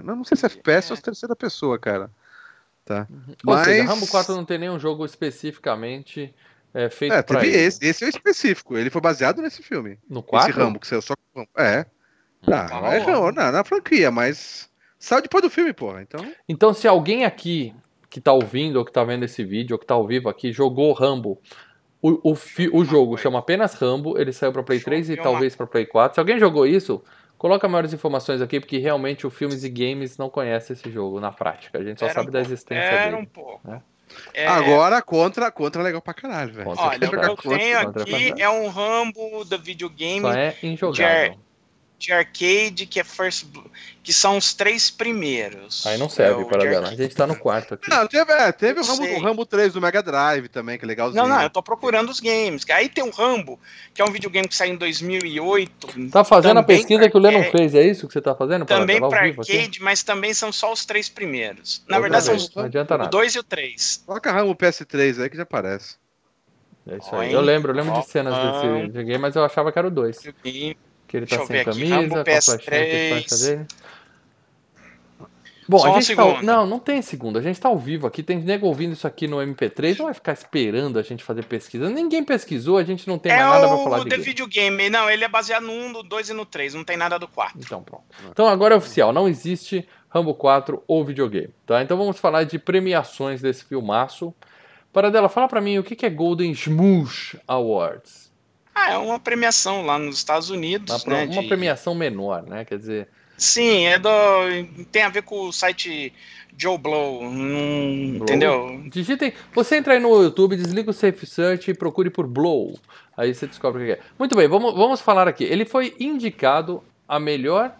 Não, 0.04 0.16
não 0.16 0.24
sei 0.24 0.36
se 0.36 0.44
é 0.44 0.48
FPS 0.48 0.90
é. 0.90 0.92
ou 0.92 0.96
se 0.96 1.00
é 1.00 1.04
terceira 1.04 1.34
pessoa, 1.34 1.78
cara. 1.78 2.10
Tá. 2.84 3.06
Uhum. 3.08 3.34
Mas... 3.42 3.58
Ou 3.58 3.64
seja, 3.64 3.84
Rambo 3.84 4.06
4 4.06 4.36
não 4.36 4.44
tem 4.44 4.58
nenhum 4.58 4.78
jogo 4.78 5.06
especificamente 5.06 6.34
é, 6.74 6.90
feito 6.90 7.14
é, 7.14 7.22
pra 7.22 7.46
esse. 7.46 7.82
Esse 7.82 8.04
é 8.04 8.06
o 8.06 8.10
específico. 8.10 8.76
Ele 8.76 8.90
foi 8.90 9.00
baseado 9.00 9.40
nesse 9.40 9.62
filme. 9.62 9.98
No 10.08 10.22
4? 10.22 10.50
Esse 10.50 10.58
Rambo 10.58 10.78
que 10.78 10.86
saiu 10.86 11.00
só 11.00 11.14
É. 11.56 11.86
Hum, 12.42 12.50
tá 12.50 12.68
é 12.92 13.06
não, 13.06 13.32
na, 13.32 13.50
na 13.50 13.64
franquia, 13.64 14.10
mas 14.10 14.68
saiu 14.98 15.22
depois 15.22 15.42
do 15.42 15.50
filme, 15.50 15.72
porra. 15.72 16.02
Então... 16.02 16.32
então, 16.46 16.74
se 16.74 16.86
alguém 16.86 17.24
aqui 17.24 17.74
que 18.10 18.20
tá 18.20 18.32
ouvindo 18.32 18.76
ou 18.76 18.84
que 18.84 18.92
tá 18.92 19.04
vendo 19.04 19.24
esse 19.24 19.42
vídeo 19.42 19.74
ou 19.74 19.78
que 19.78 19.86
tá 19.86 19.94
ao 19.94 20.06
vivo 20.06 20.28
aqui 20.28 20.52
jogou 20.52 20.92
Rambo 20.92 21.40
o, 22.00 22.30
o, 22.30 22.34
fi, 22.34 22.68
o 22.72 22.84
jogo 22.84 23.16
chama 23.16 23.38
apenas 23.38 23.74
Rambo, 23.74 24.18
ele 24.18 24.32
saiu 24.32 24.52
para 24.52 24.62
Play 24.62 24.80
3 24.80 25.10
e 25.10 25.16
talvez 25.16 25.56
para 25.56 25.66
Play 25.66 25.86
4. 25.86 26.14
Se 26.14 26.20
alguém 26.20 26.38
jogou 26.38 26.66
isso, 26.66 27.02
coloca 27.36 27.68
maiores 27.68 27.92
informações 27.92 28.40
aqui, 28.40 28.60
porque 28.60 28.78
realmente 28.78 29.26
o 29.26 29.30
Filmes 29.30 29.64
e 29.64 29.68
Games 29.68 30.16
não 30.16 30.30
conhece 30.30 30.72
esse 30.72 30.90
jogo 30.90 31.20
na 31.20 31.32
prática. 31.32 31.78
A 31.78 31.84
gente 31.84 31.98
só 31.98 32.06
Era 32.06 32.14
sabe 32.14 32.28
um 32.28 32.32
da 32.32 32.40
existência 32.40 32.82
Era 32.82 33.10
dele. 33.10 33.22
um 33.22 33.26
pouco. 33.26 33.60
Né? 33.64 33.82
É... 34.32 34.46
Agora, 34.46 35.02
contra, 35.02 35.50
contra 35.50 35.82
é 35.82 35.84
legal 35.84 36.00
pra 36.00 36.14
caralho, 36.14 36.52
velho. 36.52 36.68
Olha, 36.76 37.32
o 37.32 37.36
que 37.36 37.48
eu 37.48 37.58
tenho 37.58 37.78
aqui 37.78 38.42
é 38.42 38.48
um 38.48 38.68
Rambo 38.68 39.44
da 39.44 39.56
videogame. 39.56 40.20
Só 40.20 40.32
é 40.32 40.56
injogável 40.62 41.47
de 41.98 42.12
arcade, 42.12 42.86
que 42.86 43.00
é 43.00 43.04
First 43.04 43.46
que 44.08 44.12
são 44.14 44.38
os 44.38 44.54
três 44.54 44.90
primeiros. 44.90 45.86
Aí 45.86 45.98
não 45.98 46.08
serve 46.08 46.40
é 46.40 46.44
para 46.46 46.64
dela. 46.64 46.88
A 46.88 46.94
gente 46.94 47.14
tá 47.14 47.26
no 47.26 47.36
quarto 47.36 47.74
aqui. 47.74 47.90
Não, 47.90 48.06
teve, 48.06 48.32
é, 48.32 48.50
teve 48.52 48.80
o 48.80 48.82
Rambo, 48.82 49.04
o 49.04 49.20
Rambo 49.20 49.44
3 49.44 49.74
do 49.74 49.82
Mega 49.82 50.02
Drive 50.02 50.48
também, 50.48 50.78
que 50.78 50.84
é 50.86 50.88
legalzinho. 50.88 51.22
Não, 51.22 51.28
não, 51.28 51.42
eu 51.42 51.50
tô 51.50 51.62
procurando 51.62 52.08
os 52.08 52.18
games. 52.18 52.64
Aí 52.70 52.88
tem 52.88 53.04
o 53.04 53.10
Rambo, 53.10 53.60
que 53.92 54.00
é 54.00 54.04
um 54.06 54.10
videogame 54.10 54.48
que 54.48 54.56
saiu 54.56 54.72
em 54.72 54.78
2008. 54.78 56.10
Tá 56.10 56.24
fazendo 56.24 56.56
a 56.56 56.62
pesquisa 56.62 57.10
que 57.10 57.16
o 57.18 57.20
Lennon 57.20 57.40
é, 57.40 57.50
fez, 57.50 57.74
é 57.74 57.82
isso 57.82 58.06
que 58.06 58.14
você 58.14 58.22
tá 58.22 58.34
fazendo? 58.34 58.64
Também 58.64 58.98
para 58.98 59.20
arcade, 59.20 59.52
aqui? 59.52 59.82
mas 59.82 60.02
também 60.02 60.32
são 60.32 60.50
só 60.50 60.72
os 60.72 60.86
três 60.86 61.10
primeiros. 61.10 61.84
Na 61.86 62.00
verdade, 62.00 62.24
são 62.24 62.34
os, 62.34 62.46
o 62.46 63.08
2 63.10 63.34
e 63.34 63.38
o 63.40 63.42
3. 63.42 64.04
Coloca 64.06 64.32
Rambo 64.32 64.54
PS3 64.54 65.22
aí 65.22 65.28
que 65.28 65.36
já 65.36 65.42
aparece. 65.42 65.96
É 66.86 66.96
isso 66.96 67.14
aí. 67.14 67.30
Eu 67.30 67.42
lembro, 67.42 67.72
eu 67.72 67.76
lembro 67.76 68.00
de 68.00 68.08
cenas 68.08 68.34
desse 68.34 69.04
game, 69.04 69.18
mas 69.18 69.36
eu 69.36 69.44
achava 69.44 69.70
que 69.70 69.78
era 69.78 69.88
o 69.88 69.90
2. 69.90 70.18
Que 71.08 71.16
ele 71.16 71.26
tá 71.26 71.44
sem 71.44 71.64
camisa, 71.64 72.08
com 72.08 72.18
a 72.20 72.24
flechinha 72.24 73.56
dele. 73.56 73.66
Bom, 75.68 75.78
Só 75.78 75.94
a 75.94 76.00
gente 76.00 76.16
tá... 76.16 76.42
Não, 76.42 76.66
não 76.66 76.78
tem 76.78 77.02
segunda. 77.02 77.40
A 77.40 77.42
gente 77.42 77.60
tá 77.60 77.68
ao 77.68 77.78
vivo 77.78 78.06
aqui, 78.06 78.22
tem 78.22 78.38
nego 78.38 78.66
ouvindo 78.66 78.94
isso 78.94 79.06
aqui 79.06 79.28
no 79.28 79.36
MP3, 79.36 79.98
não 79.98 80.06
vai 80.06 80.14
ficar 80.14 80.32
esperando 80.32 80.98
a 80.98 81.02
gente 81.02 81.22
fazer 81.22 81.44
pesquisa. 81.44 81.90
Ninguém 81.90 82.24
pesquisou, 82.24 82.78
a 82.78 82.84
gente 82.84 83.06
não 83.06 83.18
tem 83.18 83.32
é 83.32 83.36
mais 83.36 83.62
nada 83.62 83.68
pra 83.68 83.84
falar 83.84 84.04
de 84.04 84.14
É 84.14 84.18
o 84.18 84.22
Videogame. 84.22 84.88
Não, 84.88 85.10
ele 85.10 85.24
é 85.24 85.28
baseado 85.28 85.64
no 85.64 85.72
1, 85.72 85.92
no 85.92 86.02
2 86.02 86.30
e 86.30 86.32
no 86.32 86.46
3, 86.46 86.72
não 86.72 86.84
tem 86.84 86.96
nada 86.96 87.18
do 87.18 87.28
4. 87.28 87.58
Então, 87.58 87.82
pronto. 87.82 88.04
Então 88.30 88.46
agora 88.46 88.74
é 88.74 88.78
oficial, 88.78 89.12
não 89.12 89.28
existe 89.28 89.86
Rambo 90.08 90.34
4 90.34 90.82
ou 90.88 91.04
videogame, 91.04 91.52
tá? 91.66 91.82
Então 91.82 91.98
vamos 91.98 92.18
falar 92.18 92.44
de 92.44 92.58
premiações 92.58 93.42
desse 93.42 93.64
filmaço. 93.64 94.34
Para 94.90 95.10
dela, 95.10 95.28
fala 95.28 95.48
para 95.48 95.60
mim 95.60 95.78
o 95.78 95.82
que 95.82 96.06
é 96.06 96.10
Golden 96.10 96.50
Smoosh 96.52 97.38
Awards. 97.46 98.27
Ah, 98.78 98.92
é 98.92 98.96
uma 98.96 99.18
premiação 99.18 99.84
lá 99.84 99.98
nos 99.98 100.16
Estados 100.16 100.50
Unidos. 100.50 101.04
Uma, 101.04 101.16
né, 101.16 101.24
uma 101.24 101.42
de... 101.42 101.48
premiação 101.48 101.94
menor, 101.94 102.42
né? 102.42 102.64
Quer 102.64 102.78
dizer. 102.78 103.08
Sim, 103.36 103.86
é 103.86 103.98
do. 103.98 104.08
Tem 104.90 105.02
a 105.02 105.08
ver 105.08 105.22
com 105.22 105.48
o 105.48 105.52
site 105.52 106.12
Joe 106.56 106.78
Blow. 106.78 107.22
Hum, 107.22 108.14
Blow? 108.14 108.22
Entendeu? 108.22 108.82
Digitem. 108.86 109.32
Você 109.54 109.76
entra 109.76 109.94
aí 109.94 110.00
no 110.00 110.22
YouTube, 110.22 110.56
desliga 110.56 110.90
o 110.90 110.94
Safe 110.94 111.26
Search 111.26 111.70
e 111.70 111.74
procure 111.74 112.10
por 112.10 112.26
Blow. 112.26 112.78
Aí 113.16 113.34
você 113.34 113.46
descobre 113.46 113.82
o 113.82 113.86
que 113.86 113.92
é. 113.92 114.00
Muito 114.18 114.34
bem, 114.36 114.48
vamos, 114.48 114.74
vamos 114.74 115.00
falar 115.00 115.28
aqui. 115.28 115.44
Ele 115.44 115.64
foi 115.64 115.94
indicado 115.98 116.82
a 117.06 117.18
melhor 117.18 117.74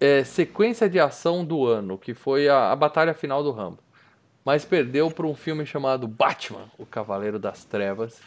é, 0.00 0.24
sequência 0.24 0.88
de 0.88 0.98
ação 0.98 1.44
do 1.44 1.66
ano, 1.66 1.98
que 1.98 2.14
foi 2.14 2.48
a, 2.48 2.72
a 2.72 2.76
batalha 2.76 3.14
final 3.14 3.42
do 3.42 3.50
Rambo. 3.50 3.78
Mas 4.44 4.64
perdeu 4.64 5.10
para 5.10 5.26
um 5.26 5.34
filme 5.34 5.64
chamado 5.64 6.08
Batman, 6.08 6.68
o 6.76 6.84
Cavaleiro 6.84 7.38
das 7.38 7.64
Trevas 7.64 8.20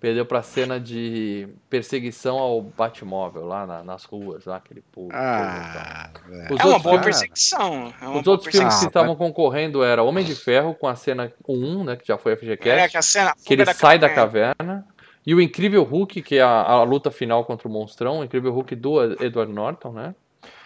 Perdeu 0.00 0.24
pra 0.24 0.42
cena 0.42 0.78
de 0.78 1.48
perseguição 1.68 2.38
ao 2.38 2.62
Batmóvel 2.62 3.44
lá 3.44 3.66
na, 3.66 3.82
nas 3.82 4.04
ruas, 4.04 4.44
lá, 4.44 4.56
aquele 4.56 4.80
pulo. 4.92 5.08
Ah, 5.12 6.08
é 6.56 6.64
uma 6.64 6.78
boa 6.78 7.00
perseguição. 7.00 7.92
É 8.00 8.06
uma 8.06 8.20
os 8.20 8.26
outros 8.28 8.54
filmes 8.54 8.78
que 8.78 8.86
estavam 8.86 9.16
concorrendo 9.16 9.82
era 9.82 10.00
Homem 10.04 10.24
de 10.24 10.36
Ferro, 10.36 10.72
com 10.72 10.86
a 10.86 10.94
cena 10.94 11.32
1, 11.48 11.82
né, 11.82 11.96
que 11.96 12.06
já 12.06 12.16
foi 12.16 12.36
FGCast. 12.36 12.68
É, 12.68 12.88
que, 12.88 12.96
a 12.96 13.02
cena, 13.02 13.34
que 13.44 13.52
ele 13.52 13.64
da 13.64 13.74
sai 13.74 13.98
caverna. 13.98 14.08
da 14.08 14.54
caverna. 14.54 14.86
E 15.26 15.34
o 15.34 15.40
Incrível 15.40 15.82
Hulk, 15.82 16.22
que 16.22 16.38
é 16.38 16.42
a, 16.42 16.62
a, 16.62 16.82
luta 16.84 17.10
final 17.10 17.44
contra 17.44 17.66
o 17.66 17.70
Monstrão, 17.70 18.20
o 18.20 18.24
Incrível 18.24 18.52
Hulk 18.52 18.76
do 18.76 19.02
Edward 19.20 19.52
Norton, 19.52 19.92
né? 19.92 20.14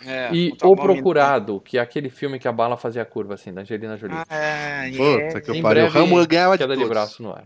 É, 0.06 0.32
e 0.32 0.52
O 0.62 0.76
Procurado, 0.76 1.58
que 1.60 1.78
é 1.78 1.80
aquele 1.80 2.10
filme 2.10 2.38
que 2.38 2.46
a 2.46 2.52
bala 2.52 2.76
fazia 2.76 3.04
curva, 3.04 3.34
assim, 3.34 3.52
da 3.52 3.62
Angelina 3.62 3.96
Jolie. 3.96 4.16
Ah, 4.28 4.86
é, 4.86 4.90
Puta 4.90 5.40
que 5.40 5.50
eu 5.50 5.62
pariu. 5.62 5.86
O 5.86 5.88
Ramo 5.88 6.26
ganhava 6.26 6.58
de, 6.58 6.66
de 6.66 6.84
braço 6.84 7.22
no 7.22 7.32
ar. 7.32 7.44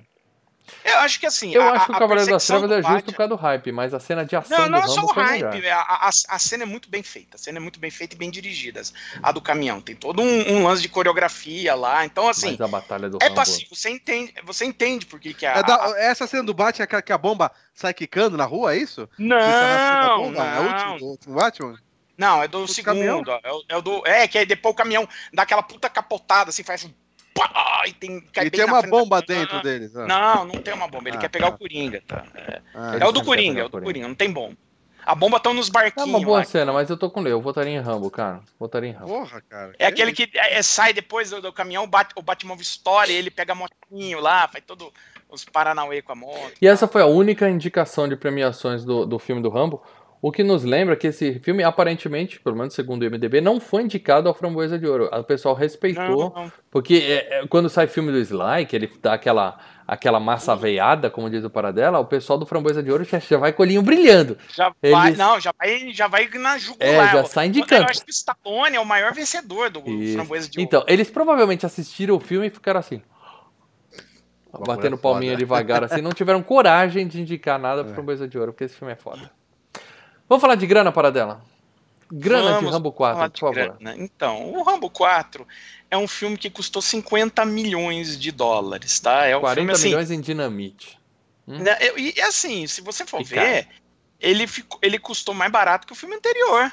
Eu 0.85 0.99
acho 0.99 1.21
que 1.21 1.27
assim. 1.27 1.53
Eu 1.53 1.63
a, 1.63 1.73
acho 1.73 1.87
que 1.87 1.93
o 1.93 1.99
Cavaleiro 1.99 2.31
das 2.31 2.47
Trevas 2.47 2.71
é 2.71 2.83
justo 2.83 3.07
por 3.07 3.17
causa 3.17 3.29
do 3.29 3.37
hype, 3.37 3.73
mas 3.73 3.95
a 3.95 4.01
cena 4.01 4.25
de 4.25 4.37
ação. 4.37 4.59
Não, 4.59 4.69
não 4.69 4.79
é 4.79 4.87
só 4.87 5.03
o 5.03 5.13
hype. 5.13 5.69
A, 5.69 5.81
a, 5.81 6.11
a, 6.29 6.39
cena 6.39 6.65
é 6.65 6.67
muito 6.67 6.89
bem 6.89 7.03
feita. 7.03 7.37
A 7.37 7.39
cena 7.39 7.59
é 7.59 7.61
muito 7.61 7.79
bem 7.79 7.91
feita 7.91 8.15
e 8.15 8.19
bem 8.19 8.31
dirigida. 8.31 8.83
A 9.23 9.33
do 9.33 9.41
caminhão. 9.41 9.81
Tem 9.81 9.95
todo 9.95 10.23
um, 10.23 10.53
um 10.53 10.65
lance 10.65 10.83
de 10.83 10.89
coreografia 10.89 11.75
lá. 11.75 12.05
Então, 12.05 12.29
assim. 12.29 12.53
Mas 12.53 12.61
a 12.61 12.69
batalha 12.69 13.09
do 13.09 13.19
É 13.21 13.31
passivo. 13.31 13.75
Você 13.75 13.91
entende, 13.91 14.35
você 14.45 14.65
entende 14.65 15.07
por 15.07 15.21
que, 15.21 15.35
que 15.35 15.47
a, 15.47 15.55
é 15.55 15.63
da, 15.63 15.95
Essa 15.99 16.27
cena 16.27 16.45
do 16.45 16.55
Batman 16.55 16.87
é 16.91 17.03
que 17.03 17.13
a 17.13 17.19
bomba 17.19 17.51
sai 17.75 17.95
quicando 17.95 18.37
na 18.37 18.45
rua, 18.45 18.75
é 18.75 18.79
isso? 18.79 19.09
Não. 19.19 19.39
Tá 19.39 20.19
não. 20.19 20.45
É 20.45 20.61
o 20.61 21.03
último 21.03 21.19
do 21.27 21.35
Batman? 21.35 21.79
Não, 22.17 22.43
é 22.43 22.49
do, 22.49 22.65
do 22.65 22.69
segundo. 22.73 23.31
É, 23.31 23.41
é, 23.69 23.77
o 23.77 23.83
do, 23.83 24.07
é, 24.07 24.27
que 24.27 24.39
aí 24.39 24.47
depois 24.47 24.73
o 24.73 24.77
caminhão 24.77 25.07
dá 25.33 25.43
aquela 25.43 25.63
puta 25.63 25.89
capotada, 25.89 26.51
assim, 26.51 26.63
faz 26.63 26.85
um 26.85 26.91
pá, 27.37 27.83
e 27.87 27.93
tem, 27.93 28.25
e 28.43 28.51
tem 28.51 28.65
uma 28.65 28.83
bomba 28.83 29.21
da... 29.21 29.27
dentro 29.27 29.63
deles. 29.63 29.95
Ah. 29.95 30.07
Não, 30.07 30.45
não 30.47 30.61
tem 30.61 30.75
uma 30.75 30.89
bomba. 30.89 31.09
Ele 31.09 31.19
ah, 31.19 31.21
quer 31.21 31.29
pegar 31.29 31.51
tá. 31.51 31.55
o 31.55 31.59
Coringa. 31.59 32.03
Tá? 32.07 32.25
É, 32.35 32.63
ah, 32.75 32.99
é 33.01 33.07
o 33.07 33.13
do 33.13 33.25
Coringa, 33.25 33.61
é 33.61 33.65
o 33.65 33.69
do 33.69 33.81
Coringa, 33.81 34.09
não 34.09 34.15
tem 34.15 34.31
bomba. 34.31 34.57
A 35.07 35.15
bomba 35.15 35.37
estão 35.37 35.55
nos 35.55 35.69
barquinhos. 35.69 36.09
É 36.09 36.17
uma 36.17 36.21
boa 36.21 36.39
lá. 36.39 36.45
cena, 36.45 36.73
mas 36.73 36.91
eu 36.91 36.97
tô 36.97 37.09
com 37.09 37.21
ele. 37.21 37.31
Eu 37.31 37.41
votaria 37.41 37.73
em 37.73 37.79
Rambo, 37.79 38.11
cara. 38.11 38.41
Votaria 38.59 38.91
em 38.91 38.93
Rambo. 38.93 39.07
Porra, 39.07 39.41
cara. 39.49 39.73
É 39.79 39.87
aquele 39.87 40.13
que 40.13 40.29
é, 40.35 40.59
é, 40.59 40.63
sai 40.63 40.93
depois 40.93 41.31
do, 41.31 41.41
do 41.41 41.53
caminhão, 41.53 41.87
bate, 41.87 42.13
o 42.17 42.23
Batmóvel 42.23 42.61
estoura, 42.61 43.09
ele 43.09 43.31
pega 43.31 43.53
a 43.53 43.55
motinho 43.55 44.19
lá, 44.19 44.49
faz 44.49 44.65
todo 44.67 44.93
os 45.29 45.45
Paranauê 45.45 46.03
com 46.03 46.11
a 46.11 46.17
moto. 46.17 46.53
E 46.61 46.67
essa 46.67 46.89
foi 46.89 47.03
a 47.03 47.07
única 47.07 47.49
indicação 47.49 48.09
de 48.09 48.17
premiações 48.17 48.85
do, 48.85 49.07
do 49.07 49.19
filme 49.21 49.41
do 49.41 49.49
Rambo. 49.49 49.81
O 50.21 50.33
que 50.33 50.43
nos 50.43 50.65
lembra 50.65 50.97
que 50.97 51.07
esse 51.07 51.39
filme, 51.41 51.63
aparentemente, 51.63 52.41
pelo 52.41 52.57
menos 52.57 52.75
segundo 52.75 53.03
o 53.03 53.11
MDB, 53.11 53.41
não 53.41 53.61
foi 53.61 53.83
indicado 53.83 54.29
ao 54.29 54.35
Framboesa 54.35 54.79
de 54.79 54.87
Ouro. 54.87 55.11
O 55.13 55.25
pessoal 55.25 55.55
respeitou, 55.55 56.33
não, 56.35 56.45
não. 56.45 56.53
porque 56.71 56.95
é, 56.95 57.41
é, 57.41 57.47
quando 57.47 57.69
sai 57.69 57.87
filme 57.87 58.11
do 58.11 58.19
Sly, 58.19 58.67
que 58.67 58.75
ele 58.75 58.91
dá 59.01 59.15
aquela, 59.15 59.59
aquela 59.87 60.19
massa 60.19 60.57
veiada, 60.57 61.11
como 61.11 61.29
diz 61.29 61.45
o 61.45 61.51
Paradela, 61.51 61.99
o 61.99 62.07
pessoal 62.07 62.39
do 62.39 62.47
Framboesa 62.47 62.83
de 62.83 62.91
Ouro 62.91 63.05
já, 63.05 63.19
já 63.19 63.37
vai 63.37 63.53
colinho 63.53 63.83
brilhando. 63.83 64.39
Já 64.55 64.73
Eles... 64.83 64.97
vai, 64.97 65.13
não, 65.13 65.39
já 65.39 65.53
vai, 65.57 65.91
já 65.93 66.09
vai 66.09 66.29
na 66.29 66.59
jugular. 66.59 67.09
É, 67.09 67.13
já 67.13 67.25
sai 67.25 67.47
indicando. 67.49 67.83
Eu 67.83 67.91
acho 67.91 68.05
que 68.05 68.11
o 68.11 68.13
Stallone 68.13 68.77
é 68.77 68.81
o 68.81 68.87
maior 68.87 69.13
vencedor 69.13 69.71
do 69.71 69.81
Isso. 69.89 70.15
Framboesa 70.15 70.49
de 70.49 70.59
Ouro. 70.59 70.67
Então, 70.67 70.85
eles 70.89 71.11
provavelmente 71.11 71.67
assistiram 71.67 72.17
o 72.17 72.21
filme 72.21 72.47
e 72.47 72.51
ficaram 72.51 72.81
assim 72.81 73.03
batendo 74.65 74.97
palminha 74.97 75.37
devagar 75.37 75.85
assim, 75.85 76.01
não 76.01 76.13
tiveram 76.13 76.43
coragem 76.43 77.07
de 77.07 77.21
indicar 77.21 77.59
nada 77.59 77.83
pro 77.83 77.93
é. 77.93 77.95
Framboesa 77.95 78.27
de 78.27 78.39
Ouro, 78.39 78.53
porque 78.53 78.65
esse 78.65 78.75
filme 78.75 78.93
é 78.93 78.97
foda. 78.97 79.31
Vamos 80.29 80.41
falar 80.41 80.55
de 80.55 80.67
grana, 80.67 80.91
para 80.91 81.11
dela. 81.11 81.43
Grana 82.11 82.55
Vamos 82.55 82.67
de 82.67 82.73
Rambo 82.73 82.93
4, 82.93 83.31
por 83.31 83.39
favor. 83.39 83.55
Grana. 83.55 83.97
Então, 83.97 84.53
o 84.53 84.63
Rambo 84.63 84.89
4 84.89 85.47
é 85.91 85.97
um 85.97 86.07
filme 86.07 86.37
que 86.37 86.51
custou 86.51 86.81
50 86.81 87.45
milhões 87.45 88.19
de 88.19 88.31
dólares, 88.31 89.01
tá? 89.01 89.27
É 89.27 89.37
um 89.37 89.41
40 89.41 89.57
filme, 89.57 89.73
assim, 89.73 89.89
milhões 89.89 90.11
em 90.11 90.21
dinamite. 90.21 90.99
Hum? 91.47 91.59
Né, 91.59 91.77
e 91.97 92.21
assim, 92.23 92.67
se 92.67 92.81
você 92.81 93.07
for 93.07 93.25
ver, 93.25 93.69
ele, 94.21 94.47
ficou, 94.47 94.79
ele 94.83 94.99
custou 94.99 95.35
mais 95.35 95.51
barato 95.51 95.87
que 95.87 95.93
o 95.93 95.97
filme 95.97 96.17
anterior. 96.17 96.73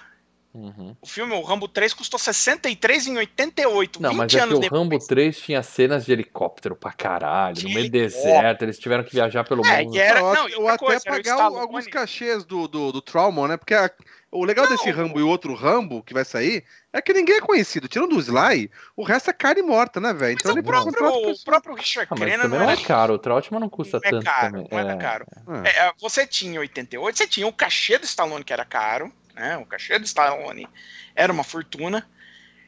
Uhum. 0.54 0.96
O 1.02 1.08
filme, 1.08 1.34
o 1.34 1.42
Rambo 1.42 1.68
3, 1.68 1.94
custou 1.96 2.20
63 2.20 3.08
em 3.08 3.18
88. 3.18 4.02
Não, 4.02 4.14
mas 4.14 4.34
é 4.36 4.40
que 4.40 4.46
o 4.46 4.60
depois. 4.60 4.82
Rambo 4.82 5.00
3 5.00 5.38
tinha 5.40 5.64
cenas 5.64 6.06
de 6.06 6.12
helicóptero 6.12 6.76
pra 6.76 6.92
caralho, 6.92 7.56
de 7.56 7.64
no 7.64 7.74
meio 7.74 7.90
do 7.90 7.92
deserto, 7.92 8.62
eles 8.62 8.78
tiveram 8.78 9.04
que 9.04 9.14
viajar 9.14 9.44
pelo 9.44 9.66
é, 9.66 9.84
mundo. 9.84 9.98
Era, 9.98 10.22
não, 10.22 10.48
ou 10.60 10.68
até 10.68 10.78
coisa, 10.78 11.02
pagar 11.04 11.42
alguns 11.42 11.88
cachês 11.88 12.46
do, 12.46 12.68
do, 12.68 12.92
do 12.92 13.02
Trauma, 13.02 13.48
né? 13.48 13.58
Porque 13.58 13.74
a, 13.74 13.90
o 14.32 14.46
legal 14.46 14.66
não, 14.66 14.76
desse 14.76 14.92
Rambo 14.92 15.20
e 15.20 15.24
o 15.24 15.28
outro 15.28 15.56
Rambo 15.56 16.04
que 16.04 16.14
vai 16.14 16.24
sair 16.24 16.64
é 16.92 17.02
que 17.02 17.14
ninguém 17.14 17.38
é 17.38 17.42
conhecido. 17.42 17.88
Tirando 17.88 18.16
o 18.16 18.20
Sly, 18.20 18.70
o 18.96 19.04
resto 19.04 19.32
é 19.32 19.34
carne 19.34 19.64
morta, 19.64 20.00
né, 20.00 20.14
velho? 20.14 20.34
Então 20.34 20.52
ele 20.52 20.62
o 20.62 20.64
próprio, 20.64 21.32
o 21.32 21.44
próprio 21.44 21.76
Richard 21.76 22.08
ah, 22.12 22.16
Crenna 22.16 22.48
não, 22.48 22.60
não 22.60 22.70
é 22.70 22.78
caro. 22.78 23.16
O 23.16 23.20
Trautmann 23.20 23.60
não 23.60 23.70
custa 23.70 24.00
não 24.00 24.08
é 24.08 24.12
tanto 24.12 24.26
caro, 24.26 24.52
também. 24.52 24.68
Não 24.72 24.90
é, 24.92 24.94
é 24.94 24.98
caro. 24.98 25.26
É. 25.64 25.88
É, 25.88 25.94
você 26.00 26.28
tinha 26.28 26.60
88, 26.60 27.18
você 27.18 27.28
tinha 27.28 27.48
o 27.48 27.54
cachê 27.54 27.98
do 27.98 28.06
Stallone 28.06 28.44
que 28.44 28.54
era 28.54 28.66
caro, 28.66 29.12
né? 29.34 29.58
O 29.58 29.66
cachê 29.66 29.98
do 30.00 30.06
Stallone 30.06 30.68
era 31.16 31.32
uma 31.32 31.44
fortuna. 31.44 32.08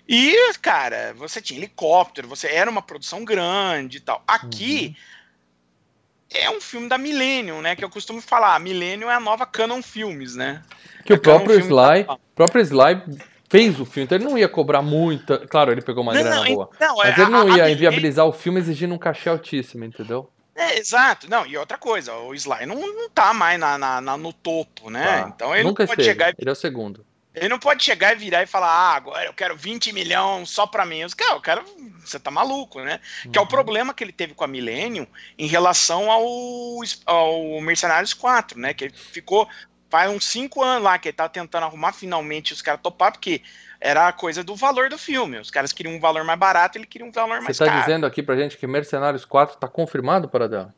E, 0.08 0.54
cara, 0.62 1.14
você 1.16 1.42
tinha 1.42 1.60
helicóptero, 1.60 2.28
você 2.28 2.48
era 2.48 2.70
uma 2.70 2.82
produção 2.82 3.26
grande 3.26 3.98
e 3.98 4.00
tal. 4.00 4.24
Aqui 4.28 4.96
uhum. 6.34 6.40
é 6.42 6.50
um 6.52 6.62
filme 6.62 6.88
da 6.88 6.98
Millennium, 6.98 7.62
né? 7.62 7.76
Que 7.76 7.84
eu 7.84 7.90
costumo 7.90 8.22
falar, 8.22 8.56
a 8.56 8.60
Millennium 8.60 9.10
é 9.10 9.16
a 9.16 9.20
nova 9.20 9.46
Canon 9.46 9.82
Filmes, 9.82 10.36
né? 10.36 10.62
Que 11.04 11.14
o 11.14 11.20
próprio 11.20 11.60
Sly, 11.60 12.04
tá... 12.04 12.18
próprio 12.36 12.62
Sly 12.62 13.02
fez 13.50 13.80
o 13.80 13.86
filme, 13.86 14.06
então 14.06 14.18
ele 14.18 14.26
não 14.26 14.38
ia 14.38 14.50
cobrar 14.50 14.82
muita. 14.82 15.40
Claro, 15.48 15.72
ele 15.72 15.82
pegou 15.82 16.04
uma 16.04 16.14
não, 16.14 16.22
grana 16.22 16.36
não, 16.36 16.54
boa. 16.54 16.70
Não, 16.80 16.98
mas 16.98 17.18
é, 17.18 17.22
ele 17.22 17.32
não 17.32 17.52
a, 17.54 17.58
ia 17.58 17.64
a 17.66 17.72
inviabilizar 17.72 18.26
o 18.26 18.32
filme 18.32 18.60
exigindo 18.60 18.94
um 18.94 18.98
cachê 18.98 19.30
altíssimo, 19.30 19.86
entendeu? 19.86 20.30
É, 20.56 20.80
exato. 20.80 21.30
Não, 21.30 21.46
e 21.46 21.58
outra 21.58 21.78
coisa, 21.78 22.14
o 22.14 22.34
Sly 22.34 22.66
não, 22.66 22.76
não 22.76 23.10
tá 23.10 23.34
mais 23.34 23.60
na, 23.60 23.78
na, 23.78 24.00
na 24.00 24.18
no 24.18 24.32
topo, 24.32 24.90
né? 24.90 25.04
Tá. 25.06 25.32
Então 25.36 25.54
ele 25.54 25.66
Nunca 25.66 25.84
não 25.84 25.88
pode 25.88 26.02
esteve. 26.02 26.18
chegar 26.18 26.30
e... 26.32 26.36
Ele 26.40 26.50
é 26.50 26.54
o 26.54 26.56
segundo. 26.56 27.06
Ele 27.36 27.50
não 27.50 27.60
pode 27.60 27.84
chegar 27.84 28.14
e 28.14 28.16
virar 28.16 28.44
e 28.44 28.48
falar, 28.48 28.70
ah, 28.70 28.96
agora 28.96 29.26
eu 29.26 29.34
quero 29.34 29.58
20 29.58 29.92
milhões 29.92 30.50
só 30.50 30.66
pra 30.66 30.86
mim. 30.86 31.04
Os 31.04 31.14
cara, 31.14 31.34
eu 31.34 31.42
quero. 31.42 31.66
Você 32.00 32.18
tá 32.18 32.32
maluco, 32.32 32.80
né? 32.80 33.02
Uhum. 33.26 33.32
Que 33.32 33.38
é 33.38 33.42
o 33.42 33.44
uhum. 33.44 33.50
problema 33.50 33.94
que 33.94 34.04
ele 34.04 34.14
teve 34.14 34.34
com 34.34 34.46
a 34.46 34.48
Millennium 34.48 35.06
em 35.38 35.46
relação 35.46 36.10
ao, 36.10 36.26
ao 37.06 37.62
Mercenários 37.62 38.14
4, 38.14 38.58
né? 38.58 38.74
Que 38.74 38.86
ele 38.86 38.94
ficou. 38.96 39.50
Faz 39.90 40.10
uns 40.10 40.26
5 40.26 40.64
anos 40.64 40.84
lá 40.84 40.98
que 40.98 41.10
ele 41.10 41.16
tá 41.16 41.30
tentando 41.30 41.64
arrumar 41.64 41.94
finalmente 41.94 42.54
os 42.54 42.62
caras 42.62 42.82
topar, 42.82 43.12
porque 43.12 43.42
era 43.86 44.08
a 44.08 44.14
coisa 44.14 44.44
do 44.44 44.56
valor 44.56 44.90
do 44.90 44.98
filme. 44.98 45.38
Os 45.38 45.52
caras 45.52 45.72
queriam 45.72 45.96
um 45.96 46.00
valor 46.00 46.24
mais 46.24 46.40
barato, 46.40 46.78
ele 46.78 46.88
queria 46.88 47.08
um 47.08 47.12
valor 47.12 47.42
mais 47.42 47.56
Você 47.56 47.64
tá 47.64 47.72
caro. 47.72 47.82
dizendo 47.82 48.06
aqui 48.06 48.24
pra 48.24 48.36
gente 48.36 48.58
que 48.58 48.66
Mercenários 48.66 49.26
4 49.26 49.58
tá 49.58 49.68
confirmado 49.68 50.28
para 50.28 50.50
dar? 50.50 50.74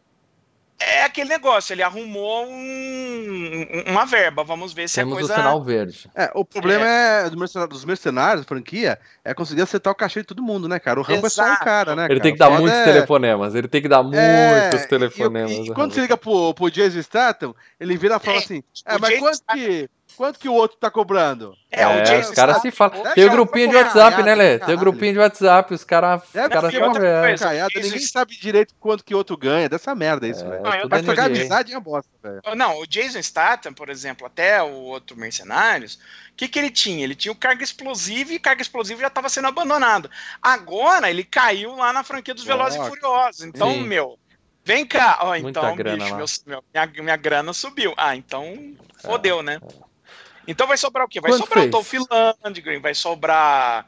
é 0.80 1.04
aquele 1.04 1.30
negócio, 1.30 1.74
ele 1.74 1.82
arrumou 1.82 2.46
um, 2.46 3.68
uma 3.88 4.06
verba, 4.06 4.44
vamos 4.44 4.74
ver 4.74 4.88
se 4.88 4.96
Temos 4.96 5.16
a 5.16 5.20
coisa... 5.20 5.34
o 5.34 5.36
sinal 5.36 5.64
verde. 5.64 6.10
É, 6.14 6.32
o 6.36 6.46
problema 6.46 6.86
é, 6.86 7.26
é 7.26 7.30
dos 7.68 7.84
mercenários, 7.84 8.42
da 8.42 8.48
franquia, 8.48 9.00
é 9.26 9.34
conseguir 9.34 9.64
acertar 9.64 9.92
o 9.92 9.96
cachê 9.96 10.22
de 10.22 10.28
todo 10.28 10.42
mundo, 10.42 10.68
né, 10.68 10.80
cara? 10.80 11.00
O 11.00 11.04
Rambo 11.04 11.26
Exato. 11.26 11.50
é 11.50 11.56
só 11.56 11.62
um 11.62 11.66
cara, 11.66 11.96
né, 11.96 12.04
Ele 12.04 12.10
cara? 12.10 12.22
tem 12.22 12.34
que 12.34 12.40
dar 12.40 12.52
muitos 12.52 12.78
é... 12.78 12.84
telefonemas, 12.84 13.56
ele 13.56 13.68
tem 13.68 13.82
que 13.82 13.88
dar 13.88 14.06
é... 14.14 14.62
muitos 14.62 14.86
telefonemas. 14.86 15.52
E, 15.52 15.62
e, 15.62 15.68
e 15.70 15.74
quando 15.74 15.94
você 15.94 16.02
liga 16.02 16.16
pro, 16.16 16.54
pro 16.54 16.70
Jason 16.70 17.02
Statham, 17.02 17.56
ele 17.80 17.98
vira 17.98 18.18
e 18.18 18.20
fala 18.20 18.38
é, 18.38 18.40
assim, 18.40 18.64
é, 18.86 18.98
mas 19.00 19.20
quanto 19.20 19.42
que... 19.54 19.90
Quanto 20.16 20.40
que 20.40 20.50
o 20.50 20.54
outro 20.54 20.78
tá 20.78 20.90
cobrando? 20.90 21.56
É, 21.70 21.86
o 21.86 21.92
é, 21.92 22.20
os 22.20 22.32
caras 22.32 22.62
se 22.62 22.72
falam. 22.72 23.04
Tem 23.14 23.26
o 23.26 23.30
grupinho 23.30 23.70
de 23.70 23.76
WhatsApp, 23.76 24.24
né, 24.24 24.34
Lê? 24.34 24.60
Tem 24.60 24.74
o 24.74 24.78
grupinho 24.78 25.14
de 25.14 25.20
WhatsApp, 25.20 25.74
os 25.74 25.84
caras 25.84 26.24
é, 26.34 26.48
cara 26.50 26.72
se 26.72 26.80
conversam. 26.80 27.52
Ninguém 27.76 28.00
sabe 28.00 28.36
direito 28.36 28.74
quanto 28.80 29.04
que 29.04 29.14
o 29.14 29.18
outro 29.18 29.38
ganha. 29.38 29.70
Dessa 29.70 29.94
merda 29.94 30.28
isso, 30.28 30.46
é, 30.46 30.50
velho. 30.50 30.64
Mas 30.90 31.06
pagar 31.06 31.26
amizade 31.26 31.74
é 31.74 31.80
bosta, 31.80 32.10
velho. 32.24 32.42
Não, 32.56 32.80
o 32.80 32.88
Jason 32.88 33.22
Statham, 33.22 33.74
por 33.74 33.90
exemplo, 33.90 34.26
até 34.26 34.62
o 34.64 34.72
outro 34.72 35.18
Mercenários, 35.18 35.96
o 35.96 36.36
que, 36.36 36.48
que 36.48 36.58
ele 36.58 36.72
tinha? 36.72 37.04
Ele 37.04 37.16
tinha 37.16 37.32
o 37.32 37.36
carga 37.36 37.64
explosiva 37.64 38.34
e 38.34 38.40
carga 38.40 38.62
explosiva 38.62 39.02
já 39.02 39.08
estava 39.08 39.30
sendo 39.30 39.48
abandonado. 39.48 40.10
Agora 40.42 41.10
ele 41.10 41.24
caiu 41.24 41.76
lá 41.76 41.92
na 41.92 42.04
franquia 42.04 42.34
dos 42.34 42.44
Velozes 42.44 42.80
e 42.80 42.88
Furiosos. 42.88 43.42
Então, 43.44 43.72
Sim. 43.72 43.84
meu, 43.84 44.18
vem 44.64 44.86
cá. 44.86 45.20
Ó, 45.22 45.36
então, 45.36 45.76
bicho, 45.76 46.42
meu, 46.46 46.64
minha, 46.74 47.04
minha 47.04 47.18
grana 47.18 47.54
subiu. 47.54 47.94
Ah, 47.98 48.16
então 48.16 48.76
fodeu, 49.02 49.44
né? 49.44 49.60
É. 49.62 49.87
Então 50.48 50.66
vai 50.66 50.78
sobrar 50.78 51.06
o 51.06 51.10
quê? 51.10 51.20
Vai 51.20 51.32
Quanto 51.32 51.44
sobrar 51.44 51.64
fez? 51.64 51.68
o 51.68 51.72
Dolph 51.72 51.94
Lundgren, 52.44 52.80
vai 52.80 52.96
sobrar 52.96 53.86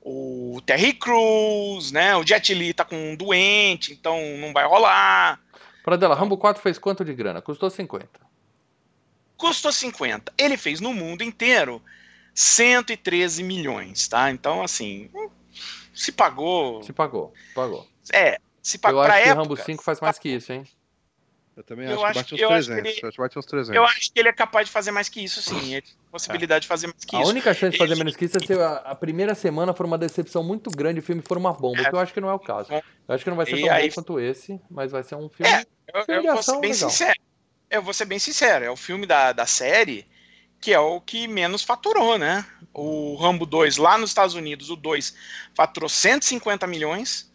o 0.00 0.60
Terry 0.66 0.92
Crews, 0.92 1.92
né? 1.92 2.14
O 2.16 2.26
Jet 2.26 2.52
Li 2.52 2.74
tá 2.74 2.84
com 2.84 3.12
um 3.12 3.16
doente, 3.16 3.92
então 3.92 4.18
não 4.38 4.52
vai 4.52 4.66
rolar. 4.66 5.40
Para 5.82 5.96
dela, 5.96 6.14
Rambo 6.14 6.36
4 6.36 6.62
fez 6.62 6.78
quanto 6.78 7.04
de 7.04 7.14
grana? 7.14 7.40
Custou 7.40 7.70
50. 7.70 8.08
Custou 9.36 9.72
50. 9.72 10.32
Ele 10.36 10.56
fez 10.56 10.80
no 10.80 10.92
mundo 10.92 11.22
inteiro 11.22 11.82
113 12.34 13.42
milhões, 13.42 14.06
tá? 14.08 14.30
Então, 14.30 14.62
assim, 14.62 15.10
se 15.94 16.12
pagou. 16.12 16.82
Se 16.82 16.92
pagou, 16.92 17.32
pagou. 17.54 17.86
É, 18.12 18.38
se 18.62 18.78
pagou. 18.78 19.04
Eu 19.04 19.10
acho 19.10 19.22
que 19.22 19.28
época, 19.28 19.42
Rambo 19.42 19.56
5 19.56 19.82
faz 19.82 20.00
mais 20.00 20.18
que 20.18 20.28
isso, 20.28 20.52
hein? 20.52 20.64
Eu 21.54 21.62
também 21.62 21.86
eu 21.86 22.02
acho, 22.04 22.24
que 22.24 22.34
bate 22.34 22.34
uns 22.34 22.38
300. 22.48 22.50
Acho 22.50 23.00
que, 23.00 23.06
ele, 23.06 23.16
bate 23.18 23.38
uns 23.38 23.46
300. 23.46 23.76
eu 23.76 23.84
acho 23.84 24.12
que 24.12 24.20
ele 24.20 24.28
é 24.28 24.32
capaz 24.32 24.66
de 24.66 24.72
fazer 24.72 24.90
mais 24.90 25.08
que 25.08 25.22
isso, 25.22 25.42
sim. 25.42 25.72
Ele 25.72 25.82
tem 25.82 25.94
possibilidade 26.10 26.58
é. 26.58 26.60
de 26.60 26.68
fazer 26.68 26.86
mais 26.86 27.04
que 27.04 27.14
a 27.14 27.20
isso. 27.20 27.28
A 27.28 27.30
única 27.30 27.52
chance 27.52 27.72
de 27.72 27.78
fazer 27.78 27.92
ele... 27.92 27.98
menos 27.98 28.16
que 28.16 28.24
isso 28.24 28.38
é 28.38 28.46
se 28.46 28.52
a, 28.54 28.76
a, 28.76 28.94
primeira 28.94 29.34
semana 29.34 29.74
for 29.74 29.84
uma 29.84 29.98
decepção 29.98 30.42
muito 30.42 30.70
grande 30.70 31.00
e 31.00 31.02
o 31.02 31.02
filme 31.02 31.20
for 31.20 31.36
uma 31.36 31.52
bomba, 31.52 31.82
é. 31.82 31.90
que 31.90 31.94
eu 31.94 31.98
acho 31.98 32.14
que 32.14 32.20
não 32.20 32.30
é 32.30 32.34
o 32.34 32.38
caso. 32.38 32.72
Eu 32.72 32.82
acho 33.14 33.22
que 33.22 33.28
não 33.28 33.36
vai 33.36 33.44
ser 33.44 33.60
tão 33.60 33.70
aí... 33.70 33.88
bom 33.88 33.94
quanto 33.94 34.20
esse, 34.20 34.58
mas 34.70 34.92
vai 34.92 35.02
ser 35.02 35.16
um 35.16 35.28
filme. 35.28 35.52
É, 35.52 35.66
eu, 35.94 36.04
filme 36.04 36.26
eu 36.26 36.34
vou 36.34 36.42
ser 36.42 36.60
bem 36.60 36.72
legal. 36.72 36.90
sincero. 36.90 37.20
Eu 37.70 37.82
vou 37.82 37.94
ser 37.94 38.04
bem 38.06 38.18
sincero. 38.18 38.64
É 38.64 38.70
o 38.70 38.76
filme 38.76 39.06
da, 39.06 39.32
da 39.32 39.44
série 39.44 40.06
que 40.62 40.72
é 40.72 40.78
o 40.78 41.00
que 41.00 41.26
menos 41.26 41.64
faturou, 41.64 42.16
né? 42.16 42.46
O 42.72 43.16
Rambo 43.16 43.44
2 43.44 43.78
lá 43.78 43.98
nos 43.98 44.10
Estados 44.10 44.36
Unidos, 44.36 44.70
o 44.70 44.76
2 44.76 45.12
faturou 45.54 45.88
150 45.88 46.66
milhões. 46.68 47.30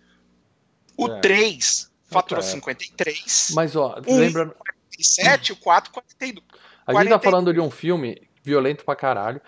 O 0.95 1.07
é. 1.07 1.19
3 1.19 1.86
faturou 2.07 2.43
é. 2.43 2.47
53. 2.47 3.51
Mas, 3.53 3.75
ó, 3.75 4.01
um, 4.07 4.17
lembra. 4.17 4.45
47, 4.47 5.53
o 5.53 5.55
4, 5.57 5.91
42. 5.91 6.45
A 6.85 6.93
gente 6.93 7.09
tá 7.09 7.19
falando 7.19 7.53
de 7.53 7.59
um 7.59 7.69
filme 7.69 8.21
violento 8.43 8.83
pra 8.83 8.95
caralho. 8.95 9.41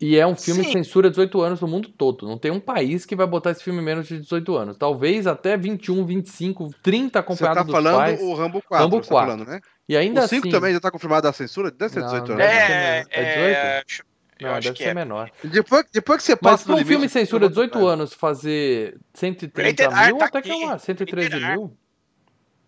E 0.00 0.16
é 0.16 0.24
um 0.24 0.36
filme 0.36 0.62
Sim. 0.62 0.68
de 0.68 0.72
censura 0.74 1.10
18 1.10 1.40
anos 1.40 1.60
no 1.60 1.66
mundo 1.66 1.88
todo. 1.88 2.26
Não 2.26 2.38
tem 2.38 2.52
um 2.52 2.60
país 2.60 3.04
que 3.04 3.16
vai 3.16 3.26
botar 3.26 3.50
esse 3.50 3.64
filme 3.64 3.82
menos 3.82 4.06
de 4.06 4.20
18 4.20 4.56
anos. 4.56 4.76
Talvez 4.76 5.26
até 5.26 5.56
21, 5.56 6.06
25, 6.06 6.70
30 6.80 7.18
acompanhado 7.18 7.64
dos 7.64 7.72
pais. 7.72 7.84
Você 7.84 7.90
tá 7.90 7.92
falando 7.92 8.20
o 8.22 8.34
Rambo 8.34 8.62
4, 8.62 8.84
Rambo 8.84 9.06
4. 9.06 9.08
Tá 9.08 9.26
falando, 9.26 9.44
né? 9.44 9.60
E 9.88 9.96
ainda 9.96 10.24
o 10.24 10.28
5 10.28 10.46
assim... 10.46 10.50
também 10.52 10.72
já 10.72 10.78
tá 10.78 10.90
confirmado 10.92 11.26
a 11.26 11.32
censura? 11.32 11.72
Deve 11.72 11.92
ser 11.92 12.04
18 12.04 12.32
anos. 12.32 12.44
É, 12.44 13.04
é 13.10 13.24
18? 13.24 14.04
É... 14.04 14.08
Não, 14.40 14.60
deve 14.60 14.76
ser 14.76 14.84
é. 14.84 14.94
menor. 14.94 15.32
Depois, 15.42 15.84
depois 15.92 16.18
que 16.18 16.24
você 16.24 16.36
passa 16.36 16.64
Mas 16.70 16.82
um 16.82 16.86
filme 16.86 17.08
censura 17.08 17.48
18 17.48 17.84
anos 17.84 18.14
fazer 18.14 18.96
130 19.14 19.90
mil, 19.90 20.18
tá 20.18 20.26
até 20.26 20.42
que 20.42 20.50
é 20.50 20.54
uma 20.54 20.78
113 20.78 21.40
mil. 21.40 21.76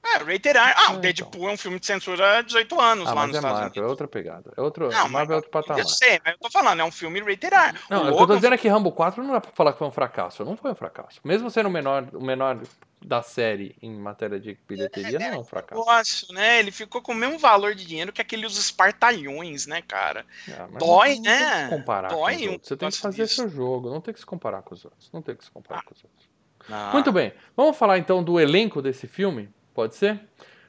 É, 0.03 0.17
Rated 0.19 0.57
R. 0.57 0.75
Ah, 0.77 0.93
o 0.93 0.97
é, 0.97 0.99
Deadpool 1.01 1.41
então. 1.41 1.51
é 1.51 1.53
um 1.53 1.57
filme 1.57 1.79
de 1.79 1.87
censura 1.87 2.43
18 2.43 2.81
anos 2.81 3.09
ah, 3.09 3.15
lá 3.15 3.27
nos 3.27 3.35
é 3.35 3.39
Estados 3.39 3.43
Marvel, 3.43 3.61
Unidos. 3.61 3.83
É 3.83 3.87
outra 3.87 4.09
pegada. 4.09 4.53
É 4.57 4.61
outro, 4.61 4.89
não, 4.89 5.09
Marvel 5.09 5.35
é 5.35 5.37
outro 5.37 5.51
patamar. 5.51 5.79
Eu 5.79 5.87
sei, 5.89 6.21
mas 6.25 6.35
eu 6.35 6.41
tô 6.41 6.51
falando, 6.51 6.81
é 6.81 6.85
um 6.85 6.91
filme 6.91 7.21
Rated 7.21 7.55
R. 7.55 7.79
Não, 7.91 8.05
o, 8.05 8.09
eu 8.09 8.27
tô 8.27 8.35
dizendo 8.35 8.55
é 8.55 8.59
que 8.59 8.69
Rambo 8.69 8.93
4 8.93 9.23
não 9.23 9.35
dá 9.35 9.41
pra 9.41 9.53
falar 9.53 9.73
que 9.73 9.79
foi 9.79 9.87
um 9.87 9.93
fracasso. 9.93 10.45
Não 10.45 10.57
foi 10.57 10.73
um 10.73 10.75
fracasso. 10.75 11.21
Mesmo 11.23 11.51
sendo 11.51 11.67
o 11.67 11.71
menor, 11.71 12.09
o 12.15 12.25
menor 12.25 12.61
da 13.05 13.23
série 13.23 13.77
em 13.81 13.95
matéria 13.95 14.39
de 14.39 14.59
bilheteria, 14.69 15.17
é, 15.17 15.31
não 15.31 15.37
é 15.37 15.39
um 15.39 15.45
fracasso. 15.45 15.81
Negócio, 15.81 16.35
né? 16.35 16.59
Ele 16.59 16.71
ficou 16.71 17.01
com 17.01 17.13
o 17.13 17.15
mesmo 17.15 17.39
valor 17.39 17.75
de 17.75 17.87
dinheiro 17.87 18.13
que 18.13 18.21
aqueles 18.21 18.57
espartalhões, 18.57 19.67
né, 19.67 19.83
cara? 19.83 20.25
É, 20.49 20.79
Dói, 20.79 21.17
não, 21.17 21.23
né? 21.23 21.39
Não 21.39 21.49
tem 21.49 21.49
que 21.49 21.65
se 21.65 21.71
comparar 21.71 22.09
Dói 22.09 22.33
com 22.33 22.41
os 22.41 22.49
outros. 22.49 22.69
Você 22.69 22.77
tem 22.77 22.91
que 22.91 22.99
fazer 22.99 23.23
disso. 23.23 23.35
seu 23.37 23.49
jogo, 23.49 23.91
não 23.91 24.01
tem 24.01 24.15
que 24.15 24.21
se 24.21 24.27
comparar 24.27 24.63
com 24.63 24.75
os 24.75 24.85
outros. 24.85 25.11
Não 25.13 25.23
tem 25.23 25.35
que 25.35 25.45
se 25.45 25.51
comparar 25.51 25.81
ah. 25.81 25.85
com 25.85 25.95
os 25.95 26.05
outros. 26.05 26.29
Ah. 26.71 26.91
Muito 26.93 27.13
bem. 27.13 27.33
Vamos 27.57 27.77
falar 27.77 27.99
então 27.99 28.23
do 28.23 28.39
elenco 28.39 28.83
desse 28.83 29.07
filme? 29.07 29.49
Pode 29.81 29.97
ser? 29.97 30.21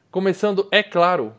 Começando, 0.09 0.69
é 0.71 0.81
claro, 0.81 1.35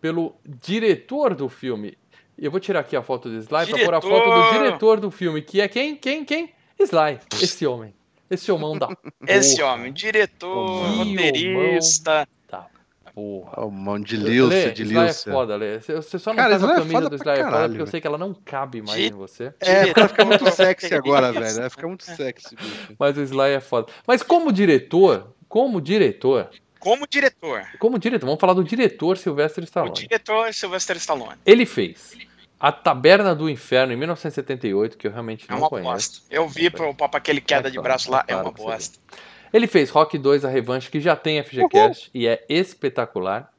pelo 0.00 0.36
diretor 0.42 1.34
do 1.34 1.50
filme. 1.50 1.98
eu 2.38 2.50
vou 2.50 2.58
tirar 2.58 2.80
aqui 2.80 2.96
a 2.96 3.02
foto 3.02 3.28
do 3.28 3.36
Sly 3.36 3.66
pra 3.66 3.84
pôr 3.84 3.94
a 3.94 4.00
foto 4.00 4.30
do 4.30 4.58
diretor 4.58 4.98
do 4.98 5.10
filme, 5.10 5.42
que 5.42 5.60
é 5.60 5.68
quem? 5.68 5.96
Quem? 5.96 6.24
Quem? 6.24 6.54
Sly, 6.78 7.18
esse 7.42 7.66
homem. 7.66 7.92
Esse 8.30 8.50
homão 8.50 8.78
da 8.78 8.88
Esse 9.28 9.62
homem, 9.62 9.92
diretor, 9.92 10.86
roteirista. 10.96 12.26
Tá, 12.48 12.68
porra. 13.14 13.66
O 13.66 13.70
mão 13.70 14.00
de 14.00 14.16
Lilce, 14.16 14.70
de 14.70 14.84
Lilce. 14.84 15.28
é 15.28 15.32
foda, 15.32 15.56
Lê. 15.56 15.78
Você 15.78 16.18
só 16.18 16.30
não 16.30 16.36
Cara, 16.36 16.58
faz 16.58 16.64
a 16.64 16.74
camisa 16.76 17.04
é 17.04 17.08
do 17.10 17.16
Sly 17.16 17.38
é 17.38 17.44
foda 17.44 17.68
porque 17.68 17.82
eu 17.82 17.86
sei 17.86 18.00
que 18.00 18.06
ela 18.06 18.16
não 18.16 18.32
cabe 18.32 18.80
mais 18.80 18.98
em 18.98 19.12
você. 19.12 19.52
É, 19.60 19.90
ela 19.94 20.08
fica 20.08 20.24
muito 20.24 20.50
sexy 20.50 20.94
agora, 20.94 21.30
velho. 21.32 21.58
Ela 21.58 21.68
fica 21.68 21.86
muito 21.86 22.04
sexy, 22.04 22.56
bicho. 22.56 22.94
Mas 22.98 23.18
o 23.18 23.20
Sly 23.20 23.50
é 23.50 23.60
foda. 23.60 23.92
Mas 24.06 24.22
como 24.22 24.50
diretor, 24.50 25.34
como 25.50 25.82
diretor, 25.82 26.48
como 26.80 27.06
diretor. 27.06 27.64
Como 27.78 27.98
diretor, 27.98 28.26
vamos 28.26 28.40
falar 28.40 28.54
do 28.54 28.64
diretor 28.64 29.16
Sylvester 29.16 29.62
Stallone. 29.64 29.92
O 29.92 29.94
diretor 29.94 30.52
Sylvester 30.52 30.96
Stallone. 30.96 31.38
Ele 31.46 31.64
fez 31.66 32.16
A 32.58 32.72
Taberna 32.72 33.34
do 33.34 33.48
Inferno 33.48 33.92
em 33.92 33.96
1978, 33.96 34.96
que 34.96 35.06
eu 35.06 35.12
realmente 35.12 35.46
é 35.48 35.52
não 35.52 35.68
conheço. 35.68 35.90
Bosta. 35.90 36.20
Eu 36.30 36.48
vi 36.48 36.70
pro 36.70 36.92
papo 36.94 37.16
aquele 37.16 37.40
queda 37.40 37.70
de 37.70 37.78
braço 37.80 38.10
lá, 38.10 38.24
é 38.26 38.34
uma 38.34 38.50
bosta. 38.50 38.98
Ele 39.52 39.66
fez 39.66 39.90
Rock 39.90 40.16
2 40.16 40.44
A 40.44 40.48
Revanche, 40.48 40.90
que 40.90 41.00
já 41.00 41.14
tem 41.14 41.42
FGCast 41.42 42.04
Uhul. 42.04 42.10
e 42.14 42.26
é 42.26 42.44
espetacular. 42.48 43.52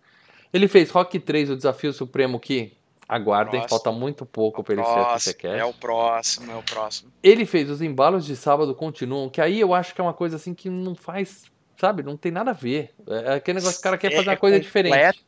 Ele 0.53 0.67
fez 0.67 0.89
Rock 0.89 1.19
3 1.19 1.51
O 1.51 1.55
Desafio 1.55 1.93
Supremo, 1.93 2.39
que 2.39 2.73
aguardem, 3.07 3.59
próximo. 3.59 3.69
falta 3.69 3.91
muito 3.91 4.25
pouco 4.25 4.63
para 4.63 4.73
ele 4.73 4.83
ser 4.83 5.19
FGCast. 5.19 5.59
É 5.59 5.65
o 5.65 5.73
próximo, 5.73 6.51
é 6.51 6.55
o 6.55 6.63
próximo. 6.63 7.11
Ele 7.21 7.45
fez 7.45 7.69
Os 7.69 7.81
Embalos 7.81 8.25
de 8.25 8.35
Sábado 8.35 8.73
Continuam, 8.73 9.29
que 9.29 9.41
aí 9.41 9.59
eu 9.59 9.73
acho 9.73 9.93
que 9.93 9.99
é 9.99 10.03
uma 10.03 10.13
coisa 10.13 10.37
assim 10.37 10.53
que 10.53 10.69
não 10.69 10.95
faz 10.95 11.51
sabe? 11.81 12.03
Não 12.03 12.15
tem 12.15 12.31
nada 12.31 12.51
a 12.51 12.53
ver. 12.53 12.91
É, 13.07 13.33
é 13.33 13.33
aquele 13.33 13.57
negócio 13.57 13.77
que 13.77 13.81
o 13.81 13.83
cara 13.83 13.97
quer 13.97 14.11
fazer 14.11 14.29
uma 14.29 14.37
coisa 14.37 14.59
diferente. 14.59 15.23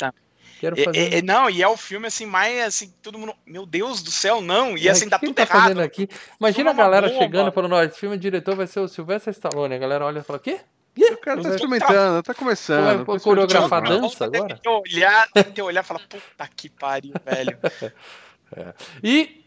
Quero 0.60 0.78
fazer... 0.78 0.98
É, 0.98 1.18
é, 1.18 1.22
não, 1.22 1.50
e 1.50 1.64
é 1.64 1.68
o 1.68 1.76
filme 1.76 2.08
assim, 2.08 2.28
mais 2.28 2.62
assim, 2.62 2.94
todo 3.02 3.18
mundo, 3.18 3.34
meu 3.46 3.66
Deus 3.66 4.02
do 4.04 4.12
céu, 4.12 4.40
não, 4.40 4.78
e 4.78 4.88
assim, 4.88 5.10
dá 5.10 5.20
tudo 5.20 5.34
tá 5.34 5.42
errado. 5.42 5.62
Fazendo 5.64 5.82
aqui? 5.82 6.08
Imagina 6.40 6.70
a 6.70 6.74
galera 6.74 7.10
bomba. 7.10 7.20
chegando 7.20 7.50
e 7.50 7.52
falando, 7.52 7.74
ó, 7.74 7.84
esse 7.84 8.00
filme 8.00 8.18
diretor 8.18 8.56
vai 8.56 8.68
ser 8.68 8.80
o 8.80 8.88
Sylvester 8.88 9.32
Stallone, 9.32 9.76
a 9.76 9.78
galera 9.78 10.06
olha 10.06 10.20
e 10.20 10.24
fala, 10.24 10.40
quê? 10.40 10.62
O 10.96 11.18
cara 11.18 11.42
tá 11.42 11.50
experimentando, 11.50 12.24
tá 12.24 12.34
começando. 12.34 13.04
Vai 13.04 13.20
coreografar 13.20 13.82
dança 13.82 14.26
agora? 14.26 14.48
Tem 14.48 14.58
que 14.58 14.70
olhar, 14.70 15.28
tem 15.34 15.44
que 15.44 15.62
olhar 15.62 15.84
e 15.84 15.88
falar, 15.88 16.02
puta 16.08 16.50
que 16.56 16.70
pariu, 16.70 17.14
velho. 17.26 17.58
é. 18.56 18.74
E 19.04 19.44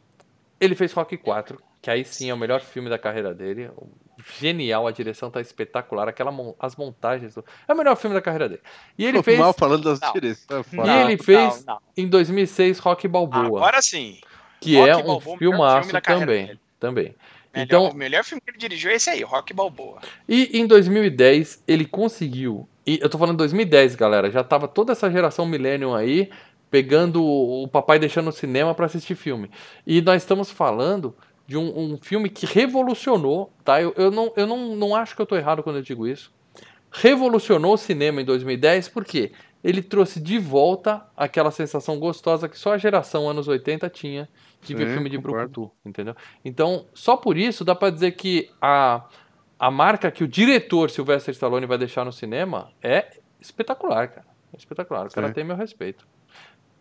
ele 0.60 0.74
fez 0.74 0.92
Rock 0.92 1.16
4, 1.16 1.58
que 1.80 1.88
aí 1.88 2.04
sim 2.04 2.28
é 2.28 2.34
o 2.34 2.36
melhor 2.36 2.60
filme 2.60 2.90
da 2.90 2.98
carreira 2.98 3.32
dele 3.32 3.70
genial, 4.38 4.86
a 4.86 4.90
direção 4.90 5.30
tá 5.30 5.40
espetacular, 5.40 6.08
aquela 6.08 6.32
as 6.58 6.76
montagens. 6.76 7.34
Do... 7.34 7.44
É 7.66 7.72
o 7.72 7.76
melhor 7.76 7.96
filme 7.96 8.14
da 8.14 8.22
carreira 8.22 8.48
dele. 8.48 8.62
E 8.98 9.04
ele 9.04 9.22
fez. 9.22 9.38
Mal 9.38 9.52
falando 9.52 9.84
das 9.84 10.00
direções. 10.12 10.66
E 10.72 11.00
ele 11.02 11.18
fez 11.18 11.64
não, 11.64 11.74
não. 11.74 11.80
em 11.96 12.08
2006 12.08 12.78
Rock 12.78 13.06
Balboa. 13.06 13.44
Agora 13.44 13.82
sim. 13.82 14.18
Que 14.60 14.76
Rock 14.76 14.88
é 14.88 14.96
um 14.96 15.02
Balboa, 15.04 15.38
filmaço 15.38 15.88
filme 15.88 16.00
também. 16.02 16.60
Também. 16.78 17.14
Melhor, 17.54 17.64
então, 17.64 17.84
o 17.88 17.94
melhor 17.94 18.22
filme 18.24 18.40
que 18.40 18.50
ele 18.50 18.58
dirigiu 18.58 18.90
é 18.90 18.94
esse 18.94 19.08
aí, 19.08 19.22
Rock 19.22 19.54
Balboa. 19.54 20.00
E 20.28 20.58
em 20.58 20.66
2010 20.66 21.62
ele 21.66 21.86
conseguiu. 21.86 22.68
E 22.86 22.98
eu 23.02 23.08
tô 23.08 23.18
falando 23.18 23.38
2010, 23.38 23.94
galera. 23.94 24.30
Já 24.30 24.44
tava 24.44 24.68
toda 24.68 24.92
essa 24.92 25.10
geração 25.10 25.46
Millennium 25.46 25.94
aí 25.94 26.30
pegando 26.70 27.24
o 27.24 27.66
papai 27.68 27.98
deixando 27.98 28.28
o 28.28 28.32
cinema 28.32 28.74
para 28.74 28.86
assistir 28.86 29.14
filme. 29.14 29.50
E 29.86 30.00
nós 30.02 30.22
estamos 30.22 30.50
falando 30.50 31.16
de 31.46 31.56
um, 31.56 31.92
um, 31.92 31.96
filme 31.96 32.28
que 32.28 32.44
revolucionou, 32.44 33.52
tá? 33.64 33.80
Eu, 33.80 33.94
eu, 33.96 34.10
não, 34.10 34.32
eu 34.36 34.46
não, 34.46 34.74
não 34.74 34.96
acho 34.96 35.14
que 35.14 35.20
eu 35.20 35.24
estou 35.24 35.38
errado 35.38 35.62
quando 35.62 35.76
eu 35.76 35.82
digo 35.82 36.06
isso. 36.06 36.32
Revolucionou 36.90 37.74
o 37.74 37.78
cinema 37.78 38.20
em 38.20 38.24
2010 38.24 38.88
porque 38.88 39.32
ele 39.62 39.82
trouxe 39.82 40.20
de 40.20 40.38
volta 40.38 41.06
aquela 41.16 41.50
sensação 41.50 41.98
gostosa 41.98 42.48
que 42.48 42.58
só 42.58 42.74
a 42.74 42.78
geração 42.78 43.28
anos 43.28 43.48
80 43.48 43.88
tinha 43.90 44.28
de 44.60 44.68
Sim, 44.68 44.74
ver 44.74 44.92
filme 44.92 45.08
de 45.08 45.18
Brucutu, 45.18 45.70
entendeu? 45.84 46.14
Então, 46.44 46.86
só 46.94 47.16
por 47.16 47.36
isso 47.36 47.64
dá 47.64 47.74
para 47.74 47.90
dizer 47.90 48.12
que 48.12 48.50
a, 48.60 49.04
a 49.58 49.70
marca 49.70 50.10
que 50.10 50.24
o 50.24 50.28
diretor 50.28 50.90
Sylvester 50.90 51.32
Stallone 51.32 51.66
vai 51.66 51.78
deixar 51.78 52.04
no 52.04 52.12
cinema 52.12 52.70
é 52.82 53.18
espetacular, 53.40 54.08
cara. 54.08 54.26
É 54.52 54.56
espetacular. 54.56 55.06
O 55.06 55.10
cara 55.10 55.28
Sim. 55.28 55.34
tem 55.34 55.44
meu 55.44 55.56
respeito. 55.56 56.06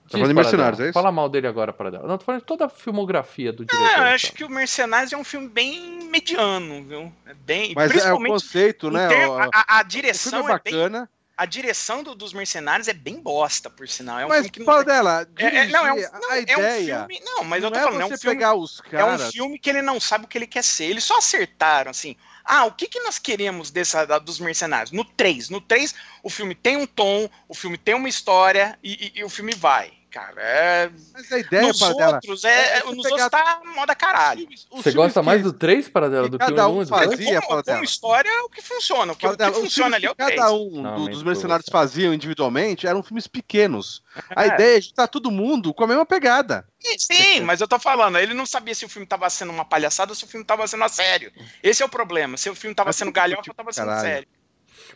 Tá 0.10 0.20
falando 0.20 0.28
de 0.28 0.34
Mercenários, 0.36 0.80
é 0.80 0.84
isso? 0.86 0.94
Fala 0.94 1.12
mal 1.12 1.28
dele 1.28 1.48
agora, 1.48 1.74
para 1.74 1.90
dela. 1.90 2.08
Não, 2.08 2.18
tô 2.18 2.26
falando 2.26 2.42
de 2.42 2.46
toda 2.46 2.66
a 2.66 2.70
filmografia 2.70 3.52
do 3.52 3.66
diretor. 3.66 3.84
Ah, 3.84 3.90
eu 3.90 3.94
então. 3.94 4.04
acho 4.06 4.34
que 4.34 4.44
o 4.44 4.50
Mercenários 4.50 5.12
é 5.12 5.18
um 5.18 5.24
filme 5.24 5.48
bem 5.48 6.08
mediano, 6.10 6.84
viu? 6.84 7.14
É 7.26 7.34
bem, 7.34 7.74
Mas 7.76 7.96
é 7.96 8.14
o 8.14 8.24
conceito, 8.24 8.92
né? 8.92 9.08
Termo, 9.08 9.34
a, 9.34 9.80
a, 9.80 9.84
direção 9.84 10.46
é 10.48 10.54
bacana. 10.54 10.98
É 10.98 11.02
bem, 11.02 11.10
a 11.38 11.46
direção 11.46 12.04
do, 12.04 12.14
dos 12.14 12.34
Mercenários 12.34 12.88
é 12.88 12.94
bem 12.94 13.20
bosta, 13.20 13.68
por 13.68 13.90
sinal. 13.90 14.20
É 14.20 14.26
um 14.26 14.30
mas 14.30 14.48
fala 14.64 14.86
tem... 14.86 14.94
dela, 14.94 15.28
dirigir, 15.36 15.58
é, 15.58 15.64
é, 15.64 15.68
não, 15.70 15.88
é 15.88 15.94
um, 15.94 16.22
não, 16.22 16.32
a 16.32 16.40
ideia. 16.40 16.94
É 16.94 16.98
um 16.98 17.08
filme, 17.08 17.22
não, 17.26 17.44
mas 17.44 17.64
eu 17.64 17.72
tô 17.72 17.80
falando, 17.80 18.02
é 18.02 18.06
um 18.06 18.18
filme. 18.18 18.36
Pegar 18.36 18.54
os 18.54 18.82
caras... 18.82 19.22
É 19.22 19.26
um 19.26 19.32
filme 19.32 19.60
que 19.60 19.70
ele 19.70 19.82
não 19.82 20.00
sabe 20.00 20.26
o 20.26 20.28
que 20.28 20.38
ele 20.38 20.48
quer 20.48 20.64
ser. 20.64 20.86
Eles 20.86 21.04
só 21.04 21.18
acertaram, 21.18 21.90
assim. 21.90 22.16
Ah, 22.46 22.66
o 22.66 22.72
que, 22.72 22.88
que 22.88 23.00
nós 23.00 23.18
queremos 23.18 23.72
dessa, 23.72 24.06
da, 24.06 24.20
dos 24.20 24.40
mercenários? 24.40 24.92
No 24.92 25.04
3. 25.04 25.50
No 25.50 25.60
3, 25.60 25.96
o 26.22 26.30
filme 26.30 26.54
tem 26.54 26.78
um 26.78 26.86
tom, 26.86 27.28
o 27.50 27.56
filme 27.56 27.78
tem 27.78 27.96
uma 27.96 28.08
história 28.08 28.78
e, 28.84 29.12
e, 29.16 29.20
e 29.20 29.24
o 29.24 29.30
filme 29.30 29.54
vai 29.56 29.92
cara. 30.16 30.42
É... 30.42 30.90
Mas 31.14 31.30
a 31.30 31.40
ideia 31.40 31.68
nos 31.68 31.78
para 31.78 31.90
outros, 31.90 32.42
dela, 32.42 32.56
é, 32.56 32.78
é 32.78 32.84
nos 32.84 33.04
pegar... 33.04 33.24
outros 33.24 33.30
tá 33.30 33.62
moda 33.76 33.94
caralho. 33.94 34.48
Você 34.72 34.92
gosta 34.94 35.22
mais 35.22 35.44
do 35.44 35.52
3 35.52 35.90
para 35.90 36.10
dela 36.10 36.30
do 36.30 36.40
que 36.40 36.46
o 36.46 36.68
1 36.68 36.80
um 36.80 36.88
fazia 36.88 37.42
como, 37.42 37.62
como 37.62 37.84
história 37.84 38.30
é 38.30 38.42
o 38.42 38.50
que 38.50 38.62
funciona. 38.62 39.12
O 39.12 39.16
que, 39.16 39.28
o 39.28 39.36
que 39.36 39.52
funciona 39.52 39.98
ali 39.98 40.06
é 40.06 40.12
o 40.12 40.16
3. 40.16 40.30
Cada 40.30 40.54
um 40.54 40.82
Não, 40.82 41.06
dos 41.06 41.22
mercenários 41.22 41.68
faziam 41.70 42.14
individualmente 42.14 42.88
eram 42.88 43.04
filmes 43.04 43.28
pequenos. 43.28 44.02
A 44.34 44.46
é. 44.46 44.48
ideia 44.48 44.78
é 44.78 44.80
de 44.80 44.88
estar 44.88 45.08
todo 45.08 45.30
mundo 45.30 45.74
com 45.74 45.84
a 45.84 45.88
mesma 45.88 46.06
pegada. 46.06 46.66
Sim, 46.98 47.42
mas 47.42 47.60
eu 47.60 47.68
tô 47.68 47.78
falando, 47.80 48.18
ele 48.18 48.34
não 48.34 48.46
sabia 48.46 48.74
se 48.74 48.86
o 48.86 48.90
filme 48.90 49.08
tava 49.08 49.30
sendo 49.30 49.52
uma 49.52 49.66
palhaçada 49.66 50.12
ou 50.12 50.16
se 50.16 50.24
o 50.24 50.28
filme 50.28 50.46
tava 50.46 50.66
sendo 50.68 50.84
a 50.84 50.90
sério. 50.90 51.32
Esse 51.62 51.84
é 51.84 51.86
o 51.86 51.90
problema. 51.90 52.38
Se 52.38 52.50
o 52.50 52.56
filme 52.56 52.76
tava 52.76 52.94
sendo 52.94 53.12
galhofa 53.12 53.44
ou 53.50 53.54
tava 53.54 53.74
sendo 53.74 54.00
sério. 54.00 54.28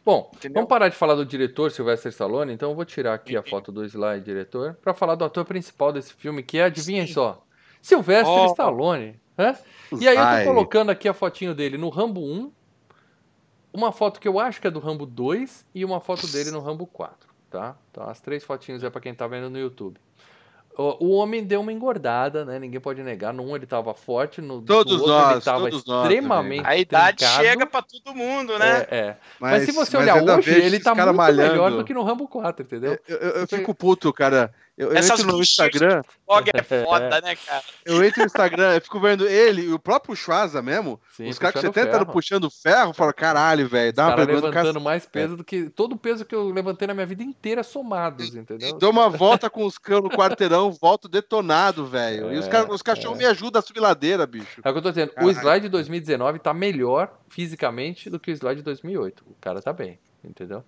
Bom, 0.09 0.31
Entendeu? 0.33 0.55
vamos 0.55 0.69
parar 0.69 0.89
de 0.89 0.95
falar 0.95 1.13
do 1.13 1.23
diretor 1.23 1.69
Sylvester 1.69 2.11
Stallone, 2.11 2.51
então 2.51 2.71
eu 2.71 2.75
vou 2.75 2.83
tirar 2.83 3.13
aqui 3.13 3.37
a 3.37 3.43
foto 3.43 3.71
do 3.71 3.85
slide 3.85 4.25
diretor 4.25 4.73
para 4.81 4.91
falar 4.91 5.13
do 5.13 5.23
ator 5.23 5.45
principal 5.45 5.93
desse 5.93 6.15
filme, 6.15 6.41
que 6.41 6.57
é, 6.57 6.63
adivinhem 6.63 7.05
Sim. 7.05 7.13
só, 7.13 7.45
Sylvester 7.79 8.33
oh. 8.33 8.47
Stallone. 8.47 9.19
Né? 9.37 9.55
E 9.99 10.07
aí 10.07 10.17
eu 10.17 10.45
tô 10.45 10.51
colocando 10.51 10.89
aqui 10.89 11.07
a 11.07 11.13
fotinho 11.13 11.53
dele 11.53 11.77
no 11.77 11.89
Rambo 11.89 12.21
1, 12.21 12.51
uma 13.71 13.91
foto 13.91 14.19
que 14.19 14.27
eu 14.27 14.39
acho 14.39 14.59
que 14.59 14.65
é 14.65 14.71
do 14.71 14.79
Rambo 14.79 15.05
2 15.05 15.67
e 15.75 15.85
uma 15.85 15.99
foto 15.99 16.25
dele 16.25 16.49
no 16.49 16.59
Rambo 16.59 16.87
4, 16.87 17.29
tá? 17.51 17.77
Então 17.91 18.09
as 18.09 18.19
três 18.19 18.43
fotinhos 18.43 18.83
é 18.83 18.89
para 18.89 19.01
quem 19.01 19.13
tá 19.13 19.27
vendo 19.27 19.47
no 19.47 19.59
YouTube. 19.59 19.99
O 20.81 21.09
homem 21.09 21.43
deu 21.43 21.59
uma 21.59 21.73
engordada, 21.73 22.45
né? 22.45 22.57
Ninguém 22.57 22.79
pode 22.79 23.03
negar. 23.03 23.33
No 23.33 23.43
um 23.43 23.53
ele 23.53 23.65
tava 23.65 23.93
forte, 23.93 24.39
no 24.41 24.61
todos 24.61 24.93
outro 24.93 25.07
nós, 25.07 25.31
ele 25.33 25.41
tava 25.41 25.69
extremamente. 25.69 26.61
Nós, 26.63 26.71
a 26.71 26.77
idade 26.77 27.17
trincado. 27.17 27.43
chega 27.43 27.65
para 27.65 27.81
todo 27.81 28.15
mundo, 28.15 28.57
né? 28.57 28.87
É, 28.89 28.97
é. 28.97 29.17
Mas, 29.41 29.51
mas, 29.51 29.63
se 29.65 29.71
você 29.73 29.97
mas 29.97 30.05
olhar 30.05 30.37
hoje, 30.37 30.51
ele 30.51 30.79
tá 30.79 30.95
muito 30.95 31.13
malhando. 31.13 31.51
melhor 31.51 31.71
do 31.71 31.83
que 31.83 31.93
no 31.93 32.01
Rambo 32.01 32.29
4, 32.29 32.63
entendeu? 32.63 32.97
Eu, 33.09 33.17
eu, 33.17 33.29
eu 33.41 33.47
fico 33.47 33.75
puto, 33.75 34.13
cara. 34.13 34.53
Eu, 34.79 34.93
eu 34.93 34.97
entro 34.97 35.27
no 35.27 35.41
Instagram. 35.41 36.01
Blog 36.25 36.49
é 36.53 36.63
foda, 36.85 37.19
né, 37.19 37.35
cara? 37.35 37.63
Eu 37.83 38.01
entro 38.01 38.21
no 38.21 38.25
Instagram, 38.27 38.75
eu 38.75 38.81
fico 38.81 38.97
vendo 38.97 39.27
ele 39.27 39.63
e 39.63 39.73
o 39.73 39.77
próprio 39.77 40.15
Schwaza 40.15 40.61
mesmo. 40.61 41.01
Sim, 41.17 41.27
os 41.27 41.37
caras 41.37 41.59
que 41.59 41.67
você 41.67 41.73
tenta 41.73 42.05
puxando 42.05 42.49
ferro, 42.49 42.93
fala, 42.93 43.11
caralho, 43.11 43.67
velho, 43.67 43.91
dá 43.91 44.07
uma 44.07 44.15
levantando 44.15 44.53
cara... 44.53 44.79
mais 44.79 45.05
peso 45.05 45.33
é. 45.33 45.37
do 45.37 45.43
que 45.43 45.69
todo 45.69 45.93
o 45.93 45.97
peso 45.97 46.23
que 46.23 46.33
eu 46.33 46.49
levantei 46.49 46.87
na 46.87 46.93
minha 46.93 47.05
vida 47.05 47.21
inteira 47.21 47.61
somados, 47.61 48.33
entendeu? 48.33 48.69
E 48.69 48.79
dou 48.79 48.89
uma 48.89 49.09
volta 49.09 49.49
com 49.49 49.65
os 49.65 49.77
cães 49.77 50.01
no 50.01 50.09
quarteirão, 50.09 50.71
volto 50.71 51.09
detonado, 51.09 51.85
velho. 51.85 52.29
É, 52.29 52.35
e 52.35 52.37
os, 52.37 52.47
cara, 52.47 52.71
os 52.71 52.81
cachorros 52.81 53.17
é. 53.17 53.23
me 53.23 53.25
ajudam 53.25 53.59
a 53.59 53.61
subir 53.61 53.81
ladeira, 53.81 54.25
bicho. 54.25 54.61
É 54.63 54.69
o 54.69 54.71
que 54.71 54.77
eu 54.77 54.83
tô 54.83 54.91
dizendo. 54.91 55.11
Caralho. 55.11 55.27
O 55.27 55.37
slide 55.37 55.63
de 55.63 55.69
2019 55.69 56.39
tá 56.39 56.53
melhor 56.53 57.19
fisicamente 57.27 58.09
do 58.09 58.17
que 58.17 58.31
o 58.31 58.33
slide 58.33 58.61
de 58.61 58.63
2008. 58.63 59.25
O 59.27 59.35
cara 59.41 59.61
tá 59.61 59.73
bem, 59.73 59.99
entendeu? 60.23 60.63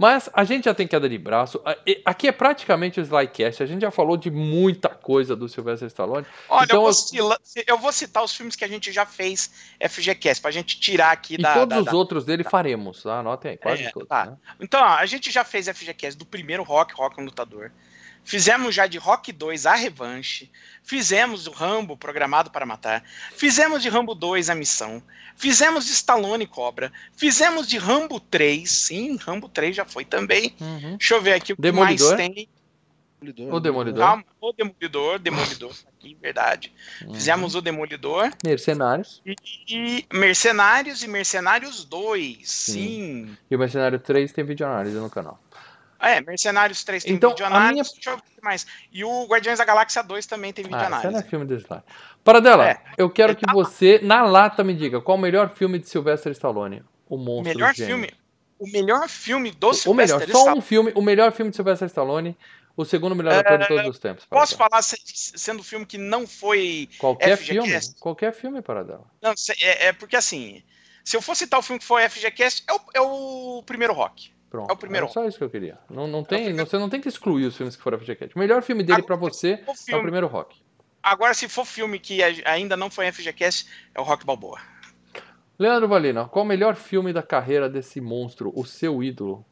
Mas 0.00 0.30
a 0.32 0.44
gente 0.44 0.64
já 0.64 0.72
tem 0.72 0.88
queda 0.88 1.06
de 1.06 1.18
braço. 1.18 1.60
Aqui 2.06 2.26
é 2.26 2.32
praticamente 2.32 2.98
o 2.98 3.02
Slycast. 3.02 3.62
A 3.62 3.66
gente 3.66 3.82
já 3.82 3.90
falou 3.90 4.16
de 4.16 4.30
muita 4.30 4.88
coisa 4.88 5.36
do 5.36 5.46
Sylvester 5.46 5.88
Stallone. 5.88 6.26
Olha, 6.48 6.64
então, 6.64 6.86
eu, 6.86 6.90
vou, 7.28 7.36
eu, 7.66 7.78
vou, 7.78 7.92
citar 7.92 8.24
os 8.24 8.34
filmes 8.34 8.56
que 8.56 8.64
a 8.64 8.68
gente 8.68 8.90
já 8.92 9.04
fez 9.04 9.50
FGCast, 9.78 10.40
pra 10.40 10.50
gente 10.50 10.80
tirar 10.80 11.10
aqui 11.10 11.34
e 11.34 11.36
da. 11.36 11.52
todos 11.52 11.68
da, 11.76 11.80
os 11.80 11.84
da... 11.84 11.92
outros 11.92 12.24
dele 12.24 12.42
faremos, 12.42 13.02
tá? 13.02 13.18
Anotem 13.18 13.50
aí, 13.50 13.56
quase 13.58 13.82
é, 13.82 13.90
todos. 13.90 14.08
Tá. 14.08 14.24
Né? 14.24 14.36
Então, 14.58 14.80
ó, 14.80 14.86
a 14.86 15.04
gente 15.04 15.30
já 15.30 15.44
fez 15.44 15.68
FGCast 15.68 16.18
do 16.18 16.24
primeiro 16.24 16.62
Rock, 16.62 16.94
Rock 16.94 17.22
Lutador. 17.22 17.70
Fizemos 18.24 18.74
já 18.74 18.86
de 18.86 18.98
Rock 18.98 19.32
2 19.32 19.66
a 19.66 19.74
revanche. 19.74 20.50
Fizemos 20.82 21.46
o 21.46 21.50
Rambo 21.50 21.96
programado 21.96 22.50
para 22.50 22.66
matar. 22.66 23.02
Fizemos 23.36 23.82
de 23.82 23.88
Rambo 23.88 24.14
2 24.14 24.50
a 24.50 24.54
missão. 24.54 25.02
Fizemos 25.36 25.86
de 25.86 25.92
Stallone 25.92 26.46
Cobra. 26.46 26.92
Fizemos 27.16 27.66
de 27.66 27.78
Rambo 27.78 28.20
3. 28.20 28.70
Sim, 28.70 29.16
Rambo 29.16 29.48
3 29.48 29.76
já 29.76 29.84
foi 29.84 30.04
também. 30.04 30.54
Uhum. 30.60 30.96
Deixa 30.96 31.14
eu 31.14 31.22
ver 31.22 31.34
aqui 31.34 31.52
o 31.52 31.56
que 31.56 31.62
Demolidor. 31.62 32.16
mais 32.16 32.32
tem. 32.34 32.48
Demolidor, 33.20 33.54
o 33.54 33.60
Demolidor. 33.60 34.00
Calma, 34.00 34.24
o 34.40 34.52
Demolidor, 34.52 35.18
Demolidor, 35.18 35.74
aqui, 35.86 36.16
verdade. 36.20 36.72
Uhum. 37.04 37.14
Fizemos 37.14 37.54
o 37.54 37.60
Demolidor. 37.60 38.30
Mercenários. 38.42 39.20
E, 39.26 39.36
e, 39.68 40.06
Mercenários 40.12 41.02
e 41.02 41.08
Mercenários 41.08 41.84
2, 41.84 42.38
sim. 42.42 42.72
sim. 42.72 43.36
E 43.50 43.56
o 43.56 43.58
Mercenário 43.58 43.98
3 43.98 44.32
tem 44.32 44.44
vídeo 44.44 44.66
análise 44.66 44.96
no 44.96 45.10
canal. 45.10 45.38
É, 46.00 46.20
Mercenários 46.20 46.82
3 46.82 47.04
tem 47.04 47.14
então, 47.14 47.30
vídeo 47.30 47.44
análise, 47.44 47.72
minha... 47.72 47.84
deixa 47.84 48.10
eu 48.10 48.16
ver 48.16 48.42
mais. 48.42 48.66
E 48.90 49.04
o 49.04 49.26
Guardiões 49.26 49.58
da 49.58 49.64
Galáxia 49.64 50.02
2 50.02 50.26
também 50.26 50.52
tem 50.52 50.64
vídeo 50.64 50.78
ah, 50.78 50.86
análise. 50.86 51.12
Não 51.12 51.20
é 51.20 51.22
filme 51.22 51.44
desse 51.44 51.66
lá. 51.68 51.82
Para 52.24 52.40
dela, 52.40 52.68
é. 52.68 52.80
eu 52.96 53.10
quero 53.10 53.36
que 53.36 53.44
você, 53.52 54.00
na 54.02 54.22
lata, 54.22 54.64
me 54.64 54.74
diga 54.74 55.00
qual 55.00 55.18
o 55.18 55.20
melhor 55.20 55.50
filme 55.50 55.78
de 55.78 55.88
Sylvester 55.88 56.32
Stallone. 56.32 56.82
O 57.08 57.16
Monstro 57.16 57.54
melhor 57.54 57.74
filme 57.74 58.08
O 58.56 58.70
melhor 58.70 59.08
filme 59.08 59.50
do 59.50 59.74
Sylvester 59.74 60.16
O 60.16 60.20
melhor, 60.20 60.44
só 60.44 60.54
um 60.54 60.60
filme, 60.60 60.92
o 60.94 61.02
melhor 61.02 61.32
filme 61.32 61.50
de 61.50 61.56
Sylvester 61.56 61.86
Stallone 61.86 62.36
o 62.76 62.84
segundo 62.84 63.14
melhor 63.14 63.34
ator 63.34 63.58
de 63.58 63.68
todos 63.68 63.86
os 63.86 63.98
tempos. 63.98 64.24
Posso 64.26 64.56
falar 64.56 64.80
sendo 64.82 65.62
filme 65.62 65.84
que 65.84 65.98
não 65.98 66.26
foi. 66.26 66.88
Qualquer 66.98 67.36
FGCast? 67.36 67.88
filme? 67.88 68.00
Qualquer 68.00 68.32
filme, 68.32 68.62
para 68.62 68.82
dela. 68.82 69.04
Não, 69.20 69.32
é, 69.60 69.88
é, 69.88 69.92
porque 69.92 70.16
assim. 70.16 70.62
Se 71.04 71.16
eu 71.16 71.22
fosse 71.22 71.40
citar 71.44 71.58
o 71.58 71.62
filme 71.62 71.78
que 71.78 71.84
foi 71.84 72.08
FGCast, 72.08 72.64
é 72.68 72.72
o, 72.72 72.80
é 72.94 73.00
o 73.00 73.62
primeiro 73.66 73.92
rock. 73.92 74.30
Pronto. 74.50 74.68
É 74.68 74.72
o 74.72 74.76
primeiro. 74.76 75.06
É 75.06 75.08
só 75.08 75.24
isso 75.24 75.38
que 75.38 75.44
eu 75.44 75.48
queria. 75.48 75.78
Não, 75.88 76.08
não 76.08 76.24
tem, 76.24 76.48
é 76.48 76.52
você 76.52 76.76
não 76.76 76.90
tem 76.90 77.00
que 77.00 77.08
excluir 77.08 77.46
os 77.46 77.56
filmes 77.56 77.76
que 77.76 77.82
foram 77.82 77.98
FGCast. 77.98 78.34
O 78.34 78.38
melhor 78.38 78.62
filme 78.62 78.82
dele 78.82 79.02
para 79.02 79.14
você 79.14 79.58
filme, 79.58 79.74
é 79.92 79.96
o 79.96 80.02
primeiro 80.02 80.26
rock. 80.26 80.60
Agora, 81.00 81.32
se 81.32 81.48
for 81.48 81.64
filme 81.64 82.00
que 82.00 82.20
ainda 82.44 82.76
não 82.76 82.90
foi 82.90 83.10
FGCast, 83.10 83.66
é 83.94 84.00
o 84.00 84.02
Rock 84.02 84.26
Balboa. 84.26 84.58
Leandro 85.58 85.88
Valina, 85.88 86.26
qual 86.26 86.44
o 86.44 86.48
melhor 86.48 86.74
filme 86.74 87.12
da 87.12 87.22
carreira 87.22 87.68
desse 87.68 88.00
monstro, 88.00 88.52
o 88.56 88.64
seu 88.64 89.02
ídolo? 89.02 89.44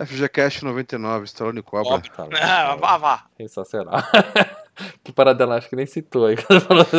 FGCast 0.00 0.64
99, 0.64 1.24
Stallone 1.24 1.62
Cobra. 1.62 2.02
Ah, 2.40 2.76
vá, 2.76 2.96
vá. 2.98 3.26
Sensacional. 3.36 4.02
que 5.02 5.12
paradela, 5.12 5.56
acho 5.56 5.68
que 5.68 5.76
nem 5.76 5.86
citou 5.86 6.26
aí. 6.26 6.36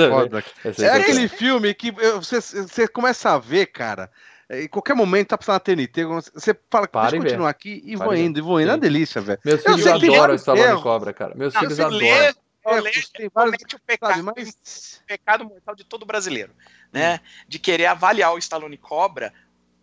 Foda. 0.10 0.44
É, 0.66 0.84
é 0.84 0.90
aquele 0.90 1.28
filme 1.28 1.74
que 1.74 1.92
você, 1.92 2.42
você 2.42 2.88
começa 2.88 3.32
a 3.32 3.38
ver, 3.38 3.68
cara. 3.68 4.12
Em 4.50 4.68
qualquer 4.70 4.96
momento 4.96 5.30
tá 5.30 5.38
passando 5.38 5.56
na 5.56 5.60
TNT, 5.60 6.06
você 6.06 6.58
fala, 6.72 6.88
deixa 6.88 7.16
eu 7.18 7.22
continuar 7.22 7.50
aqui 7.50 7.82
e 7.86 7.98
vou 7.98 8.16
indo, 8.16 8.40
e 8.40 8.42
vou 8.42 8.62
indo. 8.62 8.70
É 8.70 8.74
uma 8.74 8.80
delícia, 8.80 9.20
velho. 9.20 9.40
Meus 9.44 9.62
filhos 9.62 9.88
adoram 9.88 10.34
o 10.34 10.38
Stallone 10.38 10.82
Cobra, 10.82 11.14
cara. 11.14 11.36
Meus 11.36 11.54
Não, 11.54 11.62
filhos 11.62 11.80
adoram. 11.80 11.98
Lê, 11.98 12.32
lê, 12.82 12.92
tem 13.14 13.30
vários, 13.34 13.56
o 13.56 13.80
pecado, 13.86 14.12
sabe, 14.12 14.22
mas... 14.24 15.02
pecado 15.06 15.44
mortal 15.44 15.76
de 15.76 15.84
todo 15.84 16.06
brasileiro, 16.06 16.54
né? 16.94 17.16
Hum. 17.16 17.44
De 17.48 17.60
querer 17.60 17.88
avaliar 17.88 18.34
o 18.34 18.38
Stallone 18.38 18.78
Cobra 18.78 19.34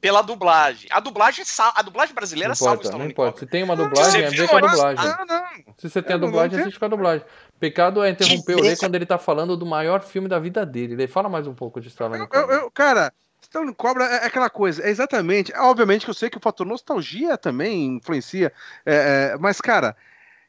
pela 0.01 0.23
dublagem. 0.23 0.89
A 0.91 1.01
dublagem, 1.01 1.45
a 1.75 1.83
dublagem 1.83 2.15
brasileira 2.15 2.49
não 2.49 2.55
salva 2.55 2.75
importa, 2.75 2.85
o 2.85 2.89
Stallone 2.89 3.05
Não 3.05 3.11
importa. 3.11 3.39
Se 3.41 3.47
tem 3.47 3.63
uma 3.63 3.77
dublagem, 3.77 4.23
é 4.23 4.31
ver 4.31 4.49
com 4.49 4.57
a 4.57 4.61
dublagem. 4.61 5.07
Ah, 5.07 5.25
não. 5.27 5.75
Se 5.79 5.91
você 5.91 6.03
tem 6.03 6.15
a 6.15 6.19
dublagem, 6.19 6.61
assiste 6.61 6.79
com 6.79 6.85
a 6.85 6.89
dublagem. 6.89 7.27
Pecado 7.61 8.03
é 8.03 8.11
interromper 8.11 8.57
o 8.57 8.63
Lê 8.63 8.77
quando 8.77 8.95
ele 8.95 9.07
tá 9.07 9.19
falando 9.19 9.57
do 9.57 9.65
maior 9.65 10.03
filme 10.03 10.29
da 10.29 10.39
vida 10.39 10.65
dele. 10.65 10.95
Ele 10.95 11.07
fala 11.07 11.29
mais 11.29 11.47
um 11.47 11.55
pouco 11.55 11.81
de 11.81 11.89
Stallone 11.89 12.27
eu, 12.33 12.41
eu, 12.41 12.51
eu, 12.51 12.71
Cara, 12.71 13.15
Stallone 13.55 13.75
Cobra 13.75 14.05
é 14.05 14.27
aquela 14.27 14.51
coisa, 14.51 14.83
é 14.83 14.91
exatamente. 14.91 15.53
É, 15.53 15.61
obviamente 15.61 16.05
que 16.05 16.11
eu 16.11 16.15
sei 16.15 16.29
que 16.29 16.37
o 16.37 16.41
fator 16.41 16.67
nostalgia 16.67 17.39
também 17.39 17.87
influencia, 17.87 18.53
é, 18.85 19.33
é, 19.33 19.39
mas, 19.39 19.61
cara, 19.61 19.97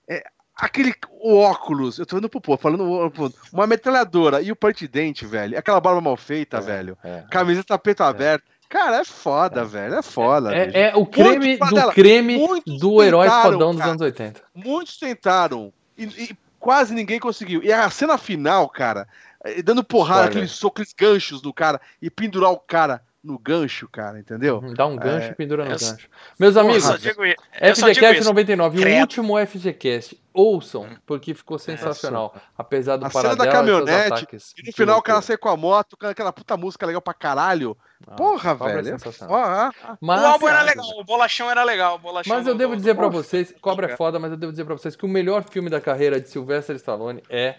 é, 0.08 0.24
aquele 0.56 0.94
o 1.22 1.38
óculos, 1.38 2.00
eu 2.00 2.06
tô 2.06 2.18
indo 2.18 2.28
pro 2.28 2.42
pô, 2.42 2.58
falando 2.58 3.12
uma 3.54 3.68
metralhadora 3.68 4.42
e 4.42 4.52
o 4.52 4.56
parte 4.56 4.88
dente, 4.88 5.24
velho, 5.24 5.58
aquela 5.58 5.80
barba 5.80 6.02
mal 6.02 6.18
feita, 6.18 6.58
é, 6.58 6.62
velho, 6.62 6.98
é. 7.04 7.24
camiseta 7.30 7.78
peito 7.78 8.02
aberto. 8.02 8.44
Cara, 8.68 8.98
é 8.98 9.06
foda, 9.06 9.62
é. 9.62 9.64
velho. 9.64 9.94
É 9.94 10.02
foda. 10.02 10.56
É, 10.56 10.90
é 10.90 10.96
o 10.96 11.06
creme 11.06 11.56
do 11.56 11.92
creme 11.92 12.40
do 12.66 13.04
herói 13.04 13.30
fodão 13.30 13.76
dos 13.76 13.86
anos 13.86 14.02
80. 14.02 14.42
Muitos 14.56 14.98
tentaram 14.98 15.72
e, 15.96 16.06
e, 16.06 16.38
quase 16.60 16.96
ninguém 16.96 17.20
conseguiu. 17.20 17.64
E 17.64 17.72
a 17.72 17.88
cena 17.92 18.18
final, 18.18 18.68
cara, 18.68 19.08
é, 19.08 19.25
dando 19.64 19.84
porrada, 19.84 20.26
aqueles 20.26 20.52
socos, 20.52 20.92
aqueles 20.92 20.94
ganchos 20.94 21.42
no 21.42 21.54
cara 21.54 21.80
e 22.02 22.10
pendurar 22.10 22.52
o 22.52 22.58
cara 22.58 23.02
no 23.26 23.40
gancho, 23.40 23.90
cara, 23.90 24.20
entendeu? 24.20 24.62
Dá 24.76 24.86
um 24.86 24.96
gancho 24.96 25.30
é, 25.30 25.32
e 25.32 25.36
pendura 25.36 25.66
no 25.66 25.72
eu, 25.72 25.80
gancho. 25.80 26.08
Meus 26.40 26.56
amigos, 26.56 26.86
FGCast 26.86 28.24
99, 28.24 28.80
Credo. 28.80 28.98
o 28.98 29.02
último 29.02 29.48
FGCast. 29.48 30.22
Ouçam, 30.32 30.84
hum. 30.84 30.98
porque 31.06 31.34
ficou 31.34 31.58
sensacional. 31.58 32.34
É, 32.36 32.40
Apesar 32.56 32.98
do 32.98 33.06
a 33.06 33.10
cena 33.10 33.36
da 33.36 33.48
caminhonete, 33.48 34.28
e 34.58 34.68
no 34.68 34.74
final 34.74 35.00
o 35.00 35.02
cara 35.02 35.22
sai 35.24 35.38
com 35.38 35.50
a 35.50 35.58
moto, 35.58 35.98
com 35.98 36.06
aquela 36.06 36.32
puta 36.32 36.56
música 36.56 36.86
legal 36.86 37.02
pra 37.02 37.16
caralho. 37.16 37.76
Ah, 38.06 38.16
Porra, 38.16 38.54
velho. 38.54 38.90
É 38.90 38.98
ah, 39.22 39.72
ah, 39.84 39.98
mas, 40.00 40.22
o 40.22 40.26
álbum 40.26 40.48
era 40.48 40.62
legal, 40.62 40.86
o 41.00 41.04
bolachão 41.04 41.50
era 41.50 41.64
legal. 41.64 41.98
Bolachão 41.98 42.36
mas 42.36 42.46
eu 42.46 42.54
devo 42.54 42.76
dizer 42.76 42.94
para 42.94 43.08
vocês, 43.08 43.56
Cobra 43.60 43.92
é 43.92 43.96
foda, 43.96 44.20
mas 44.20 44.30
eu 44.32 44.38
devo 44.38 44.52
dizer 44.52 44.66
para 44.66 44.78
vocês 44.78 44.96
que 44.96 45.06
o 45.06 45.10
melhor 45.10 45.44
filme 45.50 45.70
da 45.70 45.82
carreira 45.82 46.22
de 46.22 46.30
Sylvester 46.30 46.76
Stallone 46.76 47.24
é 47.28 47.58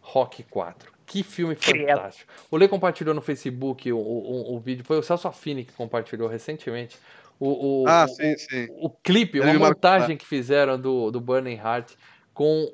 Rock 0.00 0.44
4. 0.44 0.93
Que 1.06 1.22
filme 1.22 1.54
fantástico. 1.54 2.32
O 2.50 2.56
Lê 2.56 2.66
compartilhou 2.66 3.14
no 3.14 3.20
Facebook 3.20 3.92
o, 3.92 3.98
o, 3.98 4.54
o, 4.54 4.58
vídeo, 4.58 4.84
foi 4.84 4.98
o 4.98 5.02
Celso 5.02 5.28
Affini 5.28 5.64
que 5.64 5.72
compartilhou 5.72 6.28
recentemente. 6.28 6.96
O, 7.38 7.82
o, 7.82 7.88
ah, 7.88 8.06
sim, 8.08 8.36
sim. 8.38 8.68
O, 8.78 8.88
clipe, 8.88 9.40
uma 9.40 9.52
montagem 9.54 10.16
que 10.16 10.24
fizeram 10.24 10.80
do, 10.80 11.10
do 11.10 11.20
Burning 11.20 11.56
Heart 11.56 11.92
com 12.32 12.72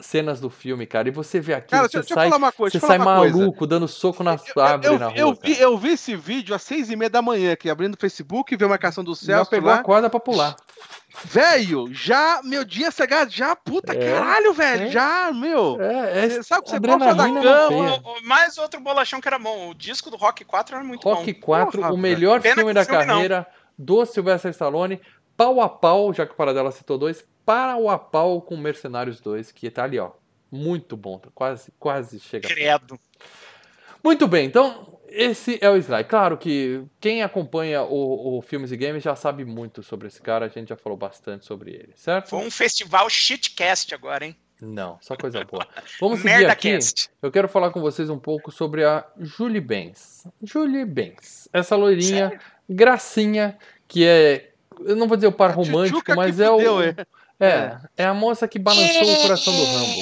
cenas 0.00 0.40
do 0.40 0.50
filme, 0.50 0.86
cara. 0.86 1.08
E 1.08 1.10
você 1.10 1.40
vê 1.40 1.54
aqui, 1.54 1.70
cara, 1.70 1.88
você 1.88 1.98
deixa, 1.98 2.14
sai, 2.14 2.30
deixa 2.30 2.52
coisa, 2.52 2.78
você 2.78 2.86
sai 2.86 2.98
maluco, 2.98 3.58
coisa. 3.58 3.70
dando 3.70 3.88
soco 3.88 4.22
na 4.22 4.32
árvore 4.32 4.98
na 4.98 5.08
rua. 5.08 5.16
Eu 5.16 5.34
vi, 5.34 5.58
eu 5.60 5.78
vi 5.78 5.90
esse 5.90 6.16
vídeo 6.16 6.54
às 6.54 6.62
seis 6.62 6.90
e 6.90 6.96
meia 6.96 7.10
da 7.10 7.20
manhã 7.20 7.52
aqui, 7.52 7.68
abrindo 7.68 7.94
o 7.94 7.98
Facebook, 7.98 8.56
vi 8.56 8.64
a 8.64 8.68
marcação 8.68 9.04
do 9.04 9.14
Celso. 9.14 9.44
Já 9.44 9.50
pegou 9.50 9.70
lá. 9.70 9.76
a 9.76 9.82
corda 9.82 10.08
pra 10.08 10.20
pular. 10.20 10.56
Velho, 11.24 11.92
já, 11.92 12.40
meu 12.42 12.64
dia 12.64 12.90
cegado, 12.90 13.30
já, 13.30 13.54
puta, 13.54 13.92
é, 13.92 14.12
caralho, 14.12 14.52
velho, 14.54 14.84
é. 14.84 14.90
já, 14.90 15.30
meu. 15.32 15.80
É, 15.80 16.24
é 16.24 16.42
sabe 16.42 16.64
que 16.64 16.70
você 16.70 16.80
da 16.80 16.98
cama. 16.98 18.02
Mais 18.24 18.56
outro 18.56 18.80
bolachão 18.80 19.20
que 19.20 19.28
era 19.28 19.38
bom, 19.38 19.70
o 19.70 19.74
disco 19.74 20.10
do 20.10 20.16
Rock 20.16 20.44
4 20.44 20.76
era 20.76 20.84
muito 20.84 21.04
Rock 21.04 21.16
bom. 21.16 21.20
Rock 21.20 21.34
4, 21.34 21.80
Porra, 21.80 21.92
o 21.92 21.98
melhor 21.98 22.40
filme 22.40 22.72
da 22.72 22.84
filme 22.84 23.06
carreira 23.06 23.46
não. 23.78 23.84
do 23.84 24.06
Sylvester 24.06 24.50
Stallone, 24.50 25.00
pau 25.36 25.60
a 25.60 25.68
pau, 25.68 26.12
já 26.14 26.26
que 26.26 26.32
o 26.32 26.36
Paradela 26.36 26.72
citou 26.72 26.96
dois, 26.96 27.24
pau 27.44 27.88
a 27.88 27.98
pau 27.98 28.40
com 28.42 28.56
Mercenários 28.56 29.20
2, 29.20 29.52
que 29.52 29.70
tá 29.70 29.84
ali, 29.84 29.98
ó, 29.98 30.12
muito 30.50 30.96
bom, 30.96 31.20
quase, 31.34 31.72
quase 31.78 32.20
chega. 32.20 32.48
Credo. 32.48 32.98
Muito 34.02 34.26
bem, 34.26 34.46
então 34.46 34.98
esse 35.08 35.58
é 35.60 35.70
o 35.70 35.76
Sly. 35.76 36.04
Claro 36.04 36.36
que 36.36 36.82
quem 37.00 37.22
acompanha 37.22 37.82
o, 37.82 38.38
o, 38.38 38.42
Filmes 38.42 38.72
e 38.72 38.76
Games 38.76 39.02
já 39.02 39.14
sabe 39.14 39.44
muito 39.44 39.82
sobre 39.82 40.08
esse 40.08 40.20
cara, 40.20 40.46
a 40.46 40.48
gente 40.48 40.70
já 40.70 40.76
falou 40.76 40.96
bastante 40.96 41.44
sobre 41.44 41.70
ele, 41.70 41.92
certo? 41.94 42.30
Foi 42.30 42.40
um 42.40 42.50
festival 42.50 43.08
shitcast 43.08 43.94
agora, 43.94 44.26
hein? 44.26 44.36
Não, 44.60 44.96
só 45.00 45.16
coisa 45.16 45.44
boa. 45.44 45.66
Vamos 46.00 46.20
seguir 46.22 46.46
aqui. 46.46 46.78
Eu 47.20 47.32
quero 47.32 47.48
falar 47.48 47.70
com 47.70 47.80
vocês 47.80 48.08
um 48.08 48.18
pouco 48.18 48.52
sobre 48.52 48.84
a 48.84 49.04
Julie 49.18 49.60
Benz. 49.60 50.26
Julie 50.42 50.84
Benz. 50.84 51.48
Essa 51.52 51.74
loirinha, 51.74 52.28
Sério? 52.28 52.40
gracinha, 52.68 53.58
que 53.88 54.06
é. 54.06 54.52
Eu 54.84 54.96
não 54.96 55.08
vou 55.08 55.16
dizer 55.16 55.26
o 55.26 55.32
par 55.32 55.50
romântico, 55.50 56.14
mas 56.14 56.38
é 56.38 56.50
o. 56.50 56.80
é. 56.80 56.94
É, 57.44 57.78
é 57.96 58.04
a 58.04 58.14
moça 58.14 58.46
que 58.46 58.58
balançou 58.58 59.02
o 59.02 59.22
coração 59.22 59.54
do 59.54 59.64
Rambo, 59.64 60.00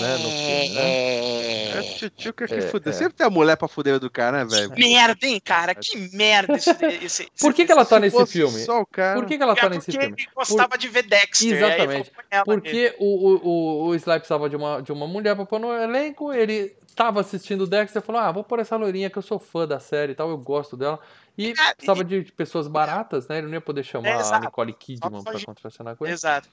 né, 0.00 0.16
no 0.16 0.30
filme, 0.30 0.68
né? 0.74 1.30
É 1.78 1.82
tchutchuca 1.82 2.46
que 2.46 2.54
é, 2.54 2.62
fudeu. 2.62 2.90
É. 2.90 2.92
Sempre 2.94 3.14
tem 3.14 3.26
a 3.26 3.30
mulher 3.30 3.56
pra 3.56 3.68
fuder 3.68 3.98
do 3.98 4.10
cara, 4.10 4.44
né, 4.44 4.50
velho? 4.50 4.72
Que 4.72 4.80
merda, 4.80 5.26
hein, 5.26 5.40
cara? 5.42 5.74
Que 5.74 5.96
merda 6.16 6.54
esse, 6.54 6.70
esse, 7.04 7.28
Por 7.38 7.54
que, 7.54 7.64
que 7.64 7.72
ela 7.72 7.84
tá 7.84 7.98
nesse 7.98 8.26
filme? 8.26 8.58
Só 8.64 8.80
o 8.80 8.86
cara. 8.86 9.18
Por 9.18 9.26
que, 9.26 9.36
que 9.36 9.42
ela 9.42 9.54
tá 9.54 9.66
é 9.66 9.70
nesse 9.70 9.92
filme? 9.92 10.08
Porque 10.08 10.22
ele 10.22 10.30
gostava 10.34 10.70
Por... 10.70 10.78
de 10.78 10.88
ver 10.88 11.02
Dexter. 11.04 11.56
Exatamente. 11.56 12.12
Porque 12.44 12.96
o, 12.98 13.04
o, 13.04 13.36
o, 13.36 13.86
o 13.88 13.94
Sly 13.94 14.18
precisava 14.18 14.48
de 14.48 14.56
uma, 14.56 14.82
de 14.82 14.92
uma 14.92 15.06
mulher 15.06 15.34
pra 15.36 15.46
pôr 15.46 15.60
no 15.60 15.72
elenco, 15.72 16.32
ele 16.32 16.74
tava 16.94 17.20
assistindo 17.20 17.62
o 17.62 17.66
Dexter 17.66 18.02
e 18.02 18.04
falou, 18.04 18.20
ah, 18.20 18.32
vou 18.32 18.44
pôr 18.44 18.58
essa 18.58 18.76
loirinha 18.76 19.08
que 19.08 19.18
eu 19.18 19.22
sou 19.22 19.38
fã 19.38 19.66
da 19.66 19.80
série 19.80 20.12
e 20.12 20.14
tal, 20.14 20.28
eu 20.28 20.38
gosto 20.38 20.76
dela. 20.76 20.98
E 21.38 21.52
é, 21.52 21.74
precisava 21.74 22.04
de 22.04 22.22
pessoas 22.32 22.66
baratas, 22.68 23.26
né? 23.28 23.38
Ele 23.38 23.46
não 23.46 23.54
ia 23.54 23.60
poder 23.60 23.82
chamar 23.82 24.08
é, 24.08 24.22
a 24.22 24.40
Nicole 24.40 24.74
Kidman 24.74 25.22
pra 25.22 25.40
contracenar 25.44 25.96
com 25.96 26.04
ele. 26.04 26.12
Exato. 26.12 26.50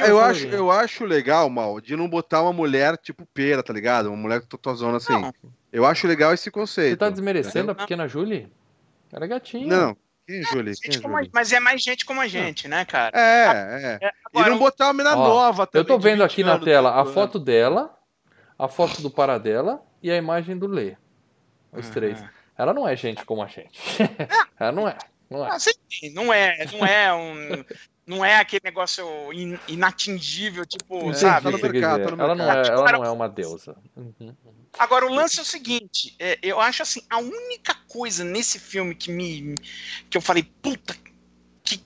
Eu 0.00 0.20
acho, 0.20 0.46
eu 0.48 0.70
acho 0.70 1.04
legal, 1.04 1.48
Mal, 1.48 1.80
de 1.80 1.96
não 1.96 2.08
botar 2.08 2.42
uma 2.42 2.52
mulher 2.52 2.96
tipo 2.98 3.26
pera, 3.32 3.62
tá 3.62 3.72
ligado? 3.72 4.08
Uma 4.08 4.16
mulher 4.16 4.42
totozona 4.42 4.98
assim. 4.98 5.12
Não. 5.12 5.32
Eu 5.72 5.86
acho 5.86 6.06
legal 6.06 6.34
esse 6.34 6.50
conceito. 6.50 6.90
Você 6.90 6.96
tá 6.96 7.10
desmerecendo 7.10 7.72
a 7.72 7.74
pequena 7.74 8.06
Julie? 8.06 8.50
Era 9.12 9.26
gatinha. 9.26 9.66
Não. 9.66 9.96
Quem 10.26 10.40
é 10.40 10.42
Julie? 10.42 10.74
Quem 10.76 10.94
é 10.94 11.00
Julie? 11.00 11.30
mas 11.32 11.52
é 11.52 11.60
mais 11.60 11.82
gente 11.82 12.04
como 12.04 12.20
a 12.20 12.28
gente, 12.28 12.68
né, 12.68 12.84
cara? 12.84 13.18
É, 13.18 13.98
é. 14.02 14.10
Agora, 14.26 14.48
e 14.48 14.50
não 14.50 14.58
botar 14.58 14.88
uma 14.88 14.92
menina 14.92 15.16
ó, 15.16 15.26
nova 15.28 15.66
também. 15.66 15.80
Eu 15.80 15.86
tô 15.86 15.98
vendo 15.98 16.22
aqui 16.22 16.44
na 16.44 16.58
tela 16.58 17.00
a 17.00 17.04
foto 17.06 17.38
dela, 17.38 17.96
a 18.58 18.68
foto 18.68 19.00
do 19.00 19.10
Paradela 19.10 19.82
e 20.02 20.10
a 20.10 20.16
imagem 20.16 20.58
do 20.58 20.66
Lê. 20.66 20.96
Os 21.72 21.88
três. 21.88 22.22
Ela 22.58 22.74
não 22.74 22.86
é 22.86 22.94
gente 22.94 23.24
como 23.24 23.42
a 23.42 23.46
gente. 23.46 23.80
Ela 24.58 24.72
não 24.72 24.86
é. 24.88 24.98
Não 25.30 25.46
é. 25.46 25.50
Ah, 25.50 25.58
sim, 25.58 26.10
não 26.12 26.32
é, 26.32 26.66
não 26.72 26.84
é 26.84 27.14
um. 27.14 27.64
Não 28.08 28.24
é 28.24 28.36
aquele 28.36 28.62
negócio 28.64 29.06
in, 29.34 29.58
inatingível, 29.68 30.64
tipo, 30.64 31.12
sabe? 31.12 31.44
Tá 31.44 31.50
no 31.50 31.58
mercado, 31.58 32.04
tá 32.04 32.16
no 32.16 32.22
ela, 32.22 32.34
não 32.34 32.50
é, 32.50 32.66
ela 32.66 32.92
não 32.92 33.04
é 33.04 33.10
uma 33.10 33.28
deusa. 33.28 33.76
Uhum. 33.94 34.34
Agora, 34.78 35.04
o 35.04 35.12
lance 35.12 35.38
é 35.38 35.42
o 35.42 35.44
seguinte: 35.44 36.16
é, 36.18 36.38
eu 36.42 36.58
acho 36.58 36.82
assim, 36.82 37.02
a 37.10 37.18
única 37.18 37.74
coisa 37.86 38.24
nesse 38.24 38.58
filme 38.58 38.94
que 38.94 39.12
me. 39.12 39.54
que 40.08 40.16
eu 40.16 40.22
falei, 40.22 40.42
puta, 40.62 40.96
que, 41.62 41.82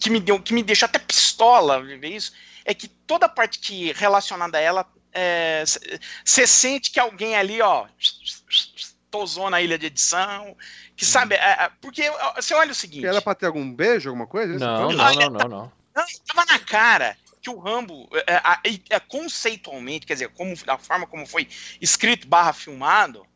que, 0.00 0.10
me, 0.10 0.18
deu, 0.18 0.42
que 0.42 0.52
me 0.52 0.64
deixou 0.64 0.86
até 0.86 0.98
pistola 0.98 1.80
ver 1.80 2.08
isso, 2.08 2.32
é 2.64 2.74
que 2.74 2.88
toda 2.88 3.26
a 3.26 3.28
parte 3.28 3.60
que 3.60 3.92
relacionada 3.92 4.58
a 4.58 4.60
ela, 4.60 4.84
você 6.24 6.42
é, 6.42 6.46
sente 6.46 6.90
que 6.90 6.98
alguém 6.98 7.36
ali, 7.36 7.62
ó 7.62 7.86
tosou 9.10 9.50
na 9.50 9.60
ilha 9.60 9.78
de 9.78 9.86
edição, 9.86 10.56
que 10.96 11.04
sabe, 11.04 11.34
é, 11.34 11.64
é 11.64 11.70
porque 11.80 12.10
você 12.36 12.54
olha 12.54 12.72
o 12.72 12.74
seguinte... 12.74 13.06
Era 13.06 13.20
pra 13.20 13.34
ter 13.34 13.46
algum 13.46 13.72
beijo, 13.72 14.08
alguma 14.08 14.26
coisa? 14.26 14.58
Não, 14.58 14.92
não, 14.92 15.14
não, 15.14 15.30
não, 15.30 15.48
não. 15.48 15.72
Não, 15.94 16.04
tava 16.26 16.46
na 16.46 16.58
cara 16.58 17.16
que 17.42 17.50
o 17.50 17.58
Rambo, 17.58 18.08
é, 18.26 18.94
é, 18.94 19.00
conceitualmente, 19.00 20.06
quer 20.06 20.14
dizer, 20.14 20.28
como, 20.30 20.54
a 20.66 20.78
forma 20.78 21.06
como 21.06 21.26
foi 21.26 21.48
escrito 21.80 22.28
barra 22.28 22.52
filmado, 22.52 23.26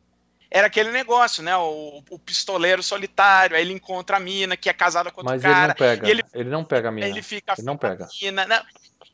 era 0.51 0.69
aquele 0.69 0.93
negócio, 0.93 1.43
né? 1.43 1.57
O, 1.57 2.03
o, 2.09 2.19
pistoleiro 2.19 2.81
solitário, 2.81 3.57
aí 3.57 3.63
ele 3.63 3.73
encontra 3.73 4.19
a 4.19 4.21
mina 4.21 4.57
que 4.57 4.69
é 4.69 4.73
casada 4.73 5.11
com 5.11 5.21
outro 5.21 5.33
Mas 5.33 5.43
cara. 5.43 5.57
Ele 5.57 5.67
não 5.67 5.75
pega. 5.75 6.09
Ele, 6.09 6.25
ele 6.33 6.49
não 6.51 6.65
pega 6.65 6.89
a 6.89 6.93
mina. 6.93 7.09
Ele 7.09 7.23
fica 7.23 7.55
ele 7.59 7.67
não 7.67 7.77
pega. 7.77 8.09
Mina, 8.23 8.47
né? 8.47 8.63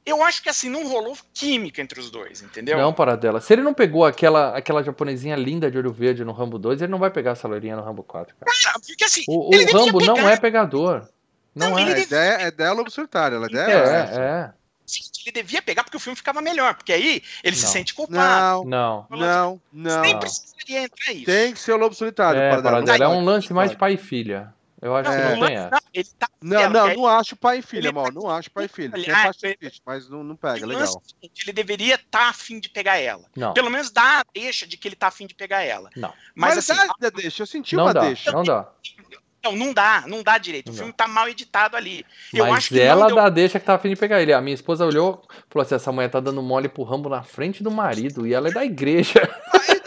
Eu 0.04 0.22
acho 0.22 0.42
que 0.42 0.48
assim, 0.48 0.68
não 0.68 0.88
rolou 0.88 1.16
química 1.32 1.80
entre 1.82 2.00
os 2.00 2.10
dois, 2.10 2.42
entendeu? 2.42 2.78
Não, 2.78 2.92
para 2.92 3.16
dela. 3.16 3.40
Se 3.40 3.52
ele 3.52 3.62
não 3.62 3.74
pegou 3.74 4.04
aquela, 4.04 4.56
aquela 4.56 4.82
japonesinha 4.82 5.36
linda 5.36 5.70
de 5.70 5.76
olho 5.76 5.92
verde 5.92 6.24
no 6.24 6.32
Rambo 6.32 6.58
2, 6.58 6.82
ele 6.82 6.90
não 6.90 6.98
vai 6.98 7.10
pegar 7.10 7.32
essa 7.32 7.46
loirinha 7.46 7.76
no 7.76 7.82
Rambo 7.82 8.02
4, 8.02 8.34
cara. 8.34 8.50
cara 8.62 8.80
porque 8.86 9.04
assim. 9.04 9.24
O, 9.28 9.54
o 9.54 9.72
Rambo 9.72 9.98
pegar. 9.98 10.14
não 10.14 10.28
é 10.28 10.36
pegador. 10.36 11.06
Não, 11.54 11.70
não 11.70 11.78
é. 11.78 11.94
A 11.94 11.98
ideia, 11.98 12.36
a 12.38 12.48
ideia 12.48 12.68
é 12.68 12.72
lobo 12.72 12.90
solitário, 12.90 13.42
a 13.42 13.46
ideia 13.46 13.72
é, 13.72 13.76
é, 13.76 14.20
é 14.20 14.50
ele 15.26 15.32
devia 15.32 15.62
pegar 15.62 15.84
porque 15.84 15.96
o 15.96 16.00
filme 16.00 16.16
ficava 16.16 16.40
melhor, 16.40 16.74
porque 16.74 16.92
aí 16.92 17.22
ele 17.44 17.56
não. 17.56 17.62
se 17.62 17.66
sente 17.66 17.94
culpado. 17.94 18.64
Não, 18.64 19.06
não, 19.10 19.18
não. 19.18 19.60
não. 19.72 20.00
Nem 20.02 20.18
precisaria 20.18 20.84
entrar 20.84 21.12
isso. 21.12 21.26
Tem 21.26 21.52
que 21.52 21.58
ser 21.58 21.72
o 21.72 21.76
lobo 21.76 21.94
solitário. 21.94 22.40
É, 22.40 22.60
para 22.60 22.80
dela. 22.80 23.04
é 23.04 23.08
um 23.08 23.24
lance 23.24 23.52
mais 23.52 23.74
pai 23.74 23.94
e 23.94 23.96
filha. 23.96 24.52
Eu 24.82 24.96
acho 24.96 25.10
não, 25.10 25.16
que 25.16 25.22
não, 25.22 25.46
tem 25.46 25.56
essa. 25.56 25.70
Não, 25.70 25.80
ele 25.92 26.08
tá 26.18 26.28
não, 26.40 26.70
não, 26.70 26.94
não 26.94 27.06
acho 27.06 27.36
pai 27.36 27.58
e 27.58 27.62
filha, 27.62 27.92
mal. 27.92 28.06
Tá 28.06 28.12
não 28.12 28.30
acho 28.30 28.50
pai 28.50 28.64
e 28.64 28.68
filha. 28.68 28.90
Tem 28.90 29.10
ah, 29.10 29.24
parte 29.24 29.58
difícil, 29.60 29.82
mas 29.84 30.08
não, 30.08 30.24
não 30.24 30.36
pega, 30.36 30.66
legal. 30.66 31.02
Ele 31.22 31.52
deveria 31.52 31.96
estar 31.96 32.18
tá 32.18 32.28
afim 32.28 32.58
de 32.58 32.68
pegar 32.70 32.96
ela. 32.96 33.24
Não. 33.36 33.52
Pelo 33.52 33.70
menos 33.70 33.90
dá 33.90 34.20
a 34.20 34.24
deixa 34.34 34.66
de 34.66 34.76
que 34.76 34.88
ele 34.88 34.96
tá 34.96 35.08
afim 35.08 35.26
de 35.26 35.34
pegar 35.34 35.62
ela. 35.62 35.90
Não. 35.94 36.12
Mas, 36.34 36.56
mas 36.56 36.70
assim, 36.70 36.88
dá 36.98 37.10
deixa, 37.10 37.42
eu 37.42 37.46
senti 37.46 37.76
não 37.76 37.84
uma 37.84 37.94
dá, 37.94 38.00
deixa. 38.00 38.32
Não 38.32 38.42
dá. 38.42 38.68
Não, 39.42 39.56
não 39.56 39.72
dá, 39.72 40.04
não 40.06 40.22
dá 40.22 40.36
direito. 40.38 40.66
Não 40.66 40.74
o 40.74 40.76
filme 40.76 40.92
dá. 40.92 41.04
tá 41.04 41.08
mal 41.08 41.28
editado 41.28 41.76
ali. 41.76 42.04
Eu 42.32 42.46
Mas 42.46 42.58
acho 42.58 42.68
que 42.68 42.80
ela 42.80 43.06
deu... 43.06 43.16
dá 43.16 43.28
deixa 43.28 43.58
que 43.58 43.64
tá 43.64 43.74
afim 43.74 43.88
de 43.88 43.96
pegar 43.96 44.20
ele. 44.20 44.32
A 44.32 44.40
minha 44.40 44.54
esposa 44.54 44.84
olhou 44.84 45.22
falou 45.48 45.64
assim: 45.64 45.74
essa 45.74 45.90
mulher 45.90 46.10
tá 46.10 46.20
dando 46.20 46.42
mole 46.42 46.68
pro 46.68 46.82
Rambo 46.82 47.08
na 47.08 47.22
frente 47.22 47.62
do 47.62 47.70
marido 47.70 48.26
e 48.26 48.34
ela 48.34 48.48
é 48.48 48.52
da 48.52 48.64
igreja. 48.64 49.28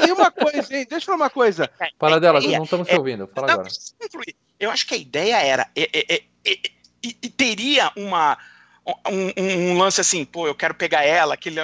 E 0.08 0.12
uma 0.12 0.32
coisa, 0.32 0.76
hein? 0.76 0.86
Deixa 0.90 0.96
eu 0.96 1.02
falar 1.02 1.18
uma 1.18 1.30
coisa. 1.30 1.70
É, 1.80 1.90
Para 1.98 2.20
dela, 2.20 2.40
é, 2.40 2.58
não 2.58 2.64
estamos 2.64 2.88
te 2.88 2.96
ouvindo. 2.96 3.30
Fala 3.34 3.48
não, 3.48 3.54
agora. 3.56 3.70
Eu 4.60 4.72
acho 4.72 4.86
que 4.86 4.96
a 4.96 4.98
ideia 4.98 5.36
era. 5.38 5.70
É, 5.76 6.16
é, 6.16 6.24
e 7.04 7.30
teria 7.30 7.92
uma. 7.96 8.38
Um, 9.10 9.72
um, 9.72 9.78
lance 9.78 10.02
assim, 10.02 10.26
pô, 10.26 10.46
eu 10.46 10.54
quero 10.54 10.74
pegar 10.74 11.04
ela, 11.04 11.36
aquele 11.36 11.62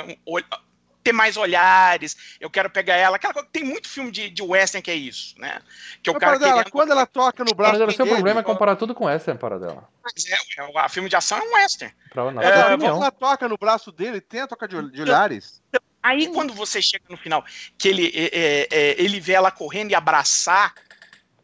ter 1.03 1.13
mais 1.13 1.37
olhares, 1.37 2.37
eu 2.39 2.49
quero 2.49 2.69
pegar 2.69 2.95
ela. 2.95 3.15
Aquela 3.15 3.33
coisa, 3.33 3.47
tem 3.51 3.63
muito 3.63 3.87
filme 3.87 4.11
de, 4.11 4.29
de 4.29 4.41
western 4.41 4.81
que 4.81 4.91
é 4.91 4.95
isso, 4.95 5.39
né? 5.39 5.61
Que 6.03 6.09
o 6.09 6.15
cara 6.15 6.37
dela, 6.37 6.57
querendo... 6.57 6.71
quando 6.71 6.91
ela 6.91 7.05
toca 7.05 7.43
no 7.43 7.53
braço 7.55 7.77
dela, 7.77 7.91
seu 7.91 8.05
problema 8.05 8.41
é 8.41 8.43
comparar 8.43 8.75
tudo 8.75 8.93
com 8.93 9.05
western, 9.05 9.39
para 9.39 9.57
dela. 9.57 9.87
Mas 10.03 10.25
é, 10.25 10.35
é, 10.61 10.79
a 10.79 10.89
filme 10.89 11.09
de 11.09 11.15
ação 11.15 11.37
é 11.37 11.41
um 11.41 11.53
western. 11.53 11.93
Pra, 12.11 12.23
é, 12.43 12.77
quando 12.77 12.85
ela 12.85 13.11
toca 13.11 13.47
no 13.47 13.57
braço 13.57 13.91
dele, 13.91 14.21
tem 14.21 14.41
a 14.41 14.47
toca 14.47 14.67
de, 14.67 14.91
de 14.91 15.01
olhares. 15.01 15.61
Aí 16.01 16.27
quando 16.27 16.53
você 16.53 16.81
chega 16.81 17.03
no 17.09 17.17
final, 17.17 17.43
que 17.77 17.87
ele, 17.87 18.11
é, 18.15 18.25
é, 18.25 18.67
é, 18.71 19.01
ele 19.01 19.19
vê 19.19 19.33
ela 19.33 19.51
correndo 19.51 19.91
e 19.91 19.95
abraçar 19.95 20.73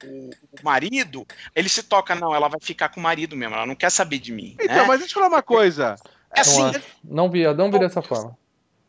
o, 0.03 0.30
o, 0.30 0.64
marido, 0.64 1.26
ele 1.53 1.68
se 1.68 1.84
toca, 1.84 2.16
não, 2.16 2.34
ela 2.34 2.47
vai 2.47 2.60
ficar 2.62 2.89
com 2.89 2.99
o 2.99 3.03
marido 3.03 3.36
mesmo, 3.36 3.56
ela 3.56 3.66
não 3.66 3.76
quer 3.76 3.89
saber 3.89 4.20
de 4.20 4.32
mim. 4.32 4.56
Então, 4.60 4.76
né? 4.76 4.84
mas 4.84 4.99
deixa 4.99 5.14
eu 5.14 5.16
falar 5.16 5.28
uma 5.28 5.43
coisa. 5.43 5.95
É 6.34 6.41
assim, 6.41 6.72
não, 7.03 7.30
vi, 7.30 7.43
não 7.53 7.72
vi 7.72 7.80
dessa 7.80 8.01
forma. 8.01 8.38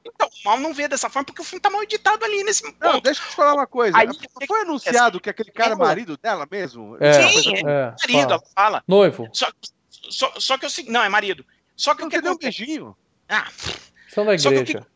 Então, 0.04 0.28
o 0.28 0.48
mal 0.48 0.58
não 0.58 0.72
vê 0.72 0.88
dessa 0.88 1.10
forma 1.10 1.24
porque 1.24 1.42
o 1.42 1.44
filme 1.44 1.60
tá 1.60 1.68
mal 1.68 1.82
editado 1.82 2.24
ali 2.24 2.44
nesse 2.44 2.62
ponto. 2.62 2.76
Não, 2.80 3.00
deixa 3.00 3.22
eu 3.22 3.28
te 3.28 3.34
falar 3.34 3.54
uma 3.54 3.66
coisa. 3.66 3.96
Aí, 3.98 4.08
foi 4.46 4.60
anunciado 4.60 5.20
que 5.20 5.28
aquele 5.28 5.50
cara 5.50 5.72
é 5.72 5.76
marido 5.76 6.16
dela 6.16 6.46
mesmo? 6.50 6.96
É, 7.00 7.12
Sim, 7.12 7.56
é, 7.56 7.60
é 7.60 7.94
marido, 8.00 8.32
ela 8.32 8.42
fala. 8.54 8.84
Noivo. 8.86 9.28
Só, 9.32 9.50
só, 9.90 10.32
só 10.38 10.56
que 10.58 10.64
eu 10.64 10.70
sei. 10.70 10.86
Não, 10.88 11.02
é 11.02 11.08
marido. 11.08 11.44
Só 11.76 11.94
que 11.94 12.00
não 12.00 12.08
o 12.08 12.10
que 12.10 12.18
um 12.18 12.36
beijinho. 12.36 12.96
Ah. 13.28 13.48
São 14.08 14.24
da 14.24 14.34
igreja. 14.34 14.86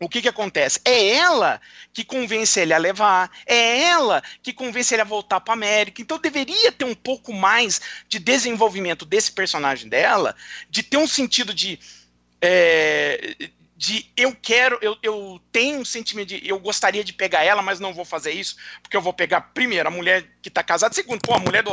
O 0.00 0.08
que 0.08 0.22
que 0.22 0.28
acontece? 0.28 0.80
É 0.84 1.14
ela 1.14 1.60
que 1.92 2.04
convence 2.04 2.60
ele 2.60 2.72
a 2.72 2.78
levar, 2.78 3.30
é 3.44 3.82
ela 3.82 4.22
que 4.42 4.52
convence 4.52 4.94
ele 4.94 5.02
a 5.02 5.04
voltar 5.04 5.40
para 5.40 5.54
América. 5.54 6.00
Então 6.00 6.18
deveria 6.18 6.70
ter 6.70 6.84
um 6.84 6.94
pouco 6.94 7.32
mais 7.32 7.80
de 8.08 8.18
desenvolvimento 8.18 9.04
desse 9.04 9.32
personagem 9.32 9.88
dela, 9.88 10.36
de 10.70 10.82
ter 10.82 10.96
um 10.96 11.06
sentido 11.06 11.52
de 11.52 11.78
é, 12.40 13.34
de 13.78 14.10
eu 14.16 14.34
quero, 14.34 14.76
eu, 14.82 14.96
eu 15.02 15.40
tenho 15.52 15.78
um 15.78 15.84
sentimento 15.84 16.28
de 16.28 16.48
eu 16.48 16.58
gostaria 16.58 17.04
de 17.04 17.12
pegar 17.12 17.44
ela, 17.44 17.62
mas 17.62 17.78
não 17.78 17.94
vou 17.94 18.04
fazer 18.04 18.32
isso, 18.32 18.56
porque 18.82 18.96
eu 18.96 19.00
vou 19.00 19.12
pegar, 19.12 19.40
primeiro, 19.40 19.88
a 19.88 19.90
mulher 19.90 20.26
que 20.42 20.50
tá 20.50 20.64
casada, 20.64 20.92
segundo, 20.92 21.20
pô, 21.20 21.34
a 21.34 21.38
mulher 21.38 21.62
do, 21.62 21.72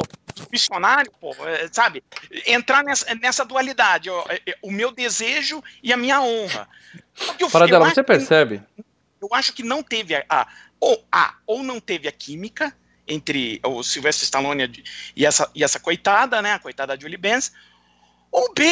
missionário, 0.51 1.11
pô, 1.19 1.33
é, 1.47 1.67
sabe? 1.71 2.03
Entrar 2.45 2.83
nessa, 2.83 3.13
nessa 3.15 3.43
dualidade, 3.43 4.09
ó, 4.09 4.23
é, 4.29 4.39
é, 4.45 4.57
o 4.61 4.71
meu 4.71 4.91
desejo 4.91 5.63
e 5.81 5.91
a 5.91 5.97
minha 5.97 6.21
honra. 6.21 6.67
Para 7.51 7.67
dela, 7.67 7.89
você 7.89 8.03
percebe? 8.03 8.61
Eu 9.21 9.29
acho 9.31 9.53
que 9.53 9.63
não 9.63 9.81
teve 9.81 10.15
a, 10.15 10.23
a, 10.29 10.47
ou 10.79 11.05
a, 11.11 11.35
ou 11.47 11.63
não 11.63 11.79
teve 11.79 12.07
a 12.07 12.11
química 12.11 12.75
entre 13.07 13.59
o 13.63 13.83
Sylvester 13.83 14.23
Stallone 14.23 14.83
e 15.15 15.25
essa, 15.25 15.49
e 15.53 15.63
essa 15.63 15.79
coitada, 15.79 16.41
né, 16.41 16.53
a 16.53 16.59
coitada 16.59 16.99
Julie 16.99 17.17
Benz, 17.17 17.51
ou 18.31 18.53
B, 18.53 18.63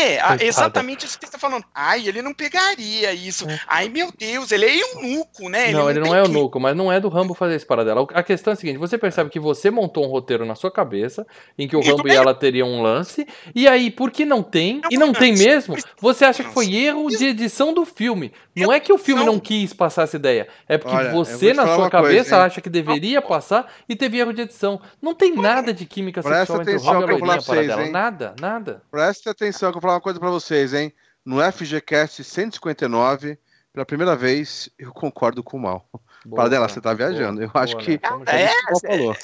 exatamente 0.42 1.06
isso 1.06 1.18
que 1.18 1.26
você 1.26 1.36
está 1.36 1.40
falando. 1.40 1.64
Ai, 1.74 2.06
ele 2.06 2.22
não 2.22 2.34
pegaria 2.34 3.14
isso. 3.14 3.50
É. 3.50 3.60
Ai, 3.66 3.88
meu 3.88 4.12
Deus, 4.12 4.52
ele 4.52 4.66
é 4.66 4.78
eunuco, 4.78 5.48
né? 5.48 5.70
Ele 5.70 5.78
não, 5.78 5.90
ele 5.90 6.00
não 6.02 6.14
é 6.14 6.20
eunuco, 6.20 6.60
mas 6.60 6.76
não 6.76 6.92
é 6.92 7.00
do 7.00 7.08
Rambo 7.08 7.34
fazer 7.34 7.56
isso 7.56 7.66
para 7.66 7.86
dela. 7.86 8.06
A 8.14 8.22
questão 8.22 8.52
é 8.52 8.56
a 8.56 8.58
seguinte: 8.58 8.78
você 8.78 8.98
percebe 8.98 9.30
que 9.30 9.40
você 9.40 9.72
montou 9.72 10.06
um 10.06 10.10
roteiro 10.10 10.46
na 10.46 10.54
sua 10.56 10.70
cabeça 10.70 11.26
em 11.58 11.66
que 11.66 11.78
o 11.78 11.82
Rambo 11.82 12.08
e 12.10 12.12
ela 12.12 12.34
teriam 12.34 12.68
um 12.68 12.82
lance, 12.82 13.26
e 13.56 13.66
aí, 13.66 13.90
por 13.90 14.12
que 14.12 14.26
não 14.26 14.44
tem, 14.44 14.82
e 14.92 14.98
não 14.98 15.14
tem 15.14 15.34
mesmo, 15.34 15.78
você 15.98 16.26
acha 16.26 16.44
que 16.44 16.54
foi 16.54 16.74
erro 16.76 17.08
de 17.08 17.26
edição 17.26 17.74
do 17.74 17.86
filme. 17.86 18.34
Não 18.54 18.72
é 18.72 18.82
que 18.82 18.92
o 18.92 18.98
filme 18.98 19.24
não 19.24 19.40
quis 19.40 19.74
passar 19.74 20.04
essa 20.04 20.18
ideia, 20.18 20.48
é 20.68 20.78
porque 20.78 20.96
Olha, 20.96 21.12
você, 21.12 21.54
na 21.54 21.66
sua 21.74 21.90
cabeça, 21.90 22.32
coisa, 22.32 22.44
acha 22.44 22.60
que 22.60 22.70
deveria 22.70 23.22
passar 23.22 23.72
e 23.88 23.96
teve 23.96 24.20
erro 24.20 24.34
de 24.34 24.42
edição. 24.42 24.82
Não 25.02 25.16
tem 25.16 25.34
nada 25.34 25.74
de 25.74 25.86
química 25.86 26.22
sexual 26.22 26.62
entre 26.62 26.76
o 26.76 26.82
Rambo 26.82 27.12
e 27.12 27.16
a 27.16 27.18
loirinha 27.18 27.42
para 27.42 27.62
dela. 27.62 27.90
Nada, 27.90 28.36
nada. 28.40 28.82
Presta 28.92 29.32
atenção 29.32 29.43
atenção 29.44 29.72
que 29.72 29.78
eu 29.78 29.82
vou 29.82 29.88
falar 29.88 29.96
uma 29.96 30.02
coisa 30.02 30.20
para 30.20 30.30
vocês, 30.30 30.74
hein? 30.74 30.94
No 31.26 31.40
FGCast 31.40 32.24
159, 32.24 33.38
pela 33.74 33.86
primeira 33.86 34.16
vez, 34.16 34.70
eu 34.78 34.92
concordo 34.92 35.44
com 35.44 35.58
o 35.58 35.60
mal. 35.60 35.88
Para 36.30 36.50
dela, 36.50 36.70
você 36.70 36.80
tá 36.80 36.94
viajando. 36.94 37.42
Eu 37.42 37.50
boa, 37.50 37.64
acho 37.64 37.78
que. 37.78 37.92
Né? 37.92 38.46
É, 38.46 38.50
falou. 38.82 39.16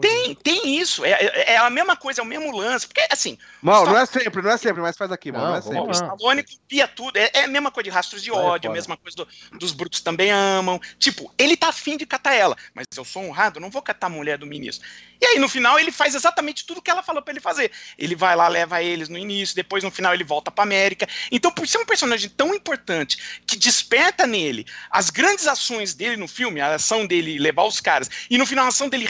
Tem, 0.00 0.34
tem 0.34 0.78
isso. 0.78 1.04
É, 1.04 1.10
é, 1.10 1.52
é 1.52 1.56
a 1.56 1.70
mesma 1.70 1.96
coisa, 1.96 2.20
é 2.20 2.24
o 2.24 2.26
mesmo 2.26 2.56
lance. 2.56 2.86
Porque, 2.86 3.06
assim. 3.10 3.38
Mal, 3.62 3.84
não 3.86 3.98
é 3.98 4.06
sempre, 4.06 4.42
não 4.42 4.50
é 4.50 4.56
sempre, 4.56 4.82
mas 4.82 4.96
faz 4.96 5.10
aqui, 5.12 5.30
mal. 5.30 5.42
Não, 5.42 5.50
não 5.50 5.56
é 5.56 5.62
sempre. 5.62 5.80
O 5.80 5.90
Stallone 5.90 6.42
copia 6.42 6.88
tudo. 6.88 7.16
É, 7.16 7.30
é, 7.32 7.44
a 7.44 7.48
mesma 7.48 7.70
coisa 7.70 7.84
de 7.84 7.90
rastros 7.90 8.22
de 8.22 8.30
ódio, 8.30 8.70
a 8.70 8.72
mesma 8.72 8.96
coisa 8.96 9.16
do, 9.16 9.28
dos 9.58 9.72
brutos 9.72 10.00
também 10.00 10.30
amam. 10.30 10.80
Tipo, 10.98 11.32
ele 11.36 11.56
tá 11.56 11.68
afim 11.68 11.96
de 11.96 12.06
catar 12.06 12.34
ela, 12.34 12.56
mas 12.74 12.86
eu 12.96 13.04
sou 13.04 13.22
honrado, 13.22 13.60
não 13.60 13.70
vou 13.70 13.82
catar 13.82 14.06
a 14.06 14.10
mulher 14.10 14.38
do 14.38 14.46
ministro. 14.46 14.86
E 15.20 15.26
aí, 15.26 15.38
no 15.38 15.48
final, 15.48 15.78
ele 15.78 15.90
faz 15.90 16.14
exatamente 16.14 16.66
tudo 16.66 16.82
que 16.82 16.90
ela 16.90 17.02
falou 17.02 17.22
para 17.22 17.32
ele 17.32 17.40
fazer. 17.40 17.70
Ele 17.98 18.14
vai 18.14 18.36
lá, 18.36 18.48
leva 18.48 18.82
eles 18.82 19.08
no 19.08 19.16
início, 19.16 19.56
depois, 19.56 19.82
no 19.82 19.90
final, 19.90 20.12
ele 20.12 20.24
volta 20.24 20.50
pra 20.50 20.64
América. 20.64 21.08
Então, 21.30 21.50
por 21.50 21.66
ser 21.66 21.78
um 21.78 21.86
personagem 21.86 22.28
tão 22.28 22.54
importante, 22.54 23.40
que 23.46 23.56
desperta 23.56 24.26
nele 24.26 24.66
as 24.90 25.10
grandes 25.10 25.46
ações 25.46 25.94
dele 25.94 26.16
no 26.16 26.28
filme, 26.28 26.60
a 26.60 26.74
ação 26.74 27.06
dele 27.06 27.38
levar 27.38 27.64
os 27.64 27.80
caras, 27.80 28.10
e 28.28 28.36
no 28.36 28.46
final, 28.46 28.66
a 28.66 28.68
ação 28.68 28.88
dele 28.88 29.06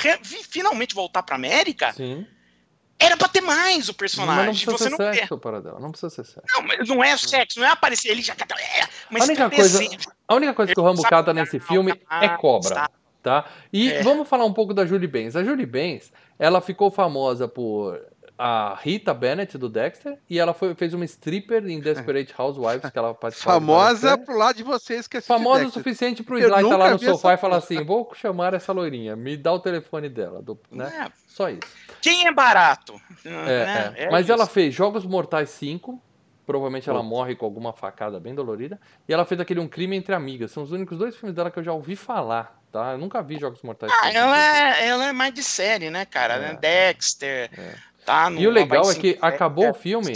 finalmente 0.54 0.94
voltar 0.94 1.24
pra 1.24 1.34
América. 1.34 1.92
Sim. 1.92 2.24
Era 2.96 3.16
pra 3.16 3.26
ter 3.26 3.40
mais 3.40 3.88
o 3.88 3.94
personagem. 3.94 4.46
Mas 4.46 4.46
não 4.46 4.52
precisa 4.52 4.78
você 4.78 4.84
ser 4.84 4.90
não 4.90 5.14
sexo, 5.14 5.38
para 5.38 5.60
dela. 5.60 5.80
Não 5.80 5.90
precisa 5.90 6.10
ser 6.10 6.24
sexo. 6.24 6.42
Não, 6.54 6.62
mas 6.62 6.88
não 6.88 7.02
é 7.02 7.16
sexo, 7.16 7.58
não 7.58 7.66
é 7.66 7.70
aparecer 7.70 8.08
ele 8.08 8.22
já. 8.22 8.34
É, 8.34 8.88
mas 9.10 9.22
a 9.22 9.26
única 9.26 9.50
coisa, 9.50 9.80
a 10.28 10.34
única 10.34 10.54
coisa 10.54 10.72
que 10.72 10.80
o 10.80 10.82
Rambo 10.84 11.02
cata 11.02 11.34
nesse 11.34 11.58
filme 11.58 12.00
é 12.08 12.28
cobra 12.36 12.88
tá? 13.24 13.46
E 13.72 13.90
é. 13.90 14.02
vamos 14.02 14.28
falar 14.28 14.44
um 14.44 14.52
pouco 14.52 14.74
da 14.74 14.86
Julie 14.86 15.08
Benz. 15.08 15.34
A 15.34 15.42
Julie 15.42 15.66
Benz, 15.66 16.12
ela 16.38 16.60
ficou 16.60 16.90
famosa 16.90 17.48
por 17.48 17.98
a 18.36 18.76
Rita 18.80 19.14
Bennett 19.14 19.56
do 19.56 19.68
Dexter 19.68 20.18
e 20.28 20.38
ela 20.38 20.52
foi, 20.52 20.74
fez 20.74 20.92
uma 20.92 21.04
stripper 21.04 21.64
em 21.66 21.80
Desperate 21.80 22.34
Housewives 22.36 22.90
que 22.90 22.98
ela 22.98 23.14
participou. 23.14 23.54
Famosa 23.54 24.18
pro 24.18 24.36
lado 24.36 24.56
de 24.56 24.62
vocês 24.62 25.06
que 25.06 25.20
Famosa 25.20 25.66
o 25.66 25.70
suficiente 25.70 26.22
pro 26.22 26.38
Sly 26.38 26.48
estar 26.48 26.68
tá 26.68 26.76
lá 26.76 26.90
no 26.90 26.98
sofá 26.98 27.34
e 27.34 27.36
falar 27.36 27.56
assim: 27.56 27.82
vou 27.84 28.10
chamar 28.14 28.54
essa 28.54 28.72
loirinha, 28.72 29.14
me 29.14 29.36
dá 29.36 29.52
o 29.52 29.60
telefone 29.60 30.08
dela. 30.08 30.42
Do, 30.42 30.58
né? 30.70 31.06
É. 31.06 31.12
Só 31.28 31.48
isso. 31.48 31.60
Quem 32.00 32.26
é 32.26 32.32
barato? 32.32 33.00
É, 33.24 33.30
né? 33.30 33.94
é. 33.96 34.10
Mas 34.10 34.24
isso. 34.24 34.32
ela 34.32 34.46
fez 34.46 34.74
Jogos 34.74 35.04
Mortais 35.06 35.50
5. 35.50 36.00
Provavelmente 36.46 36.90
ela 36.90 37.02
morre 37.02 37.34
com 37.34 37.46
alguma 37.46 37.72
facada 37.72 38.20
bem 38.20 38.34
dolorida. 38.34 38.78
E 39.08 39.14
ela 39.14 39.24
fez 39.24 39.40
aquele 39.40 39.60
Um 39.60 39.66
Crime 39.66 39.96
Entre 39.96 40.14
Amigas. 40.14 40.50
São 40.50 40.62
os 40.62 40.72
únicos 40.72 40.98
dois 40.98 41.16
filmes 41.16 41.34
dela 41.34 41.50
que 41.50 41.58
eu 41.58 41.62
já 41.62 41.72
ouvi 41.72 41.96
falar 41.96 42.60
tá? 42.74 42.90
Eu 42.90 42.98
nunca 42.98 43.22
vi 43.22 43.38
Jogos 43.38 43.62
Mortais. 43.62 43.92
Ah, 44.02 44.10
ela 44.10 44.36
é, 44.36 44.88
ela 44.88 45.06
é 45.06 45.12
mais 45.12 45.32
de 45.32 45.44
série, 45.44 45.90
né, 45.90 46.04
cara? 46.04 46.34
É. 46.34 46.54
Dexter. 46.56 47.48
É. 47.56 47.74
Tá 48.04 48.30
e 48.30 48.46
o 48.46 48.50
legal 48.50 48.90
é 48.90 48.94
que 48.94 49.18
acabou 49.20 49.70
o 49.70 49.74
filme, 49.74 50.12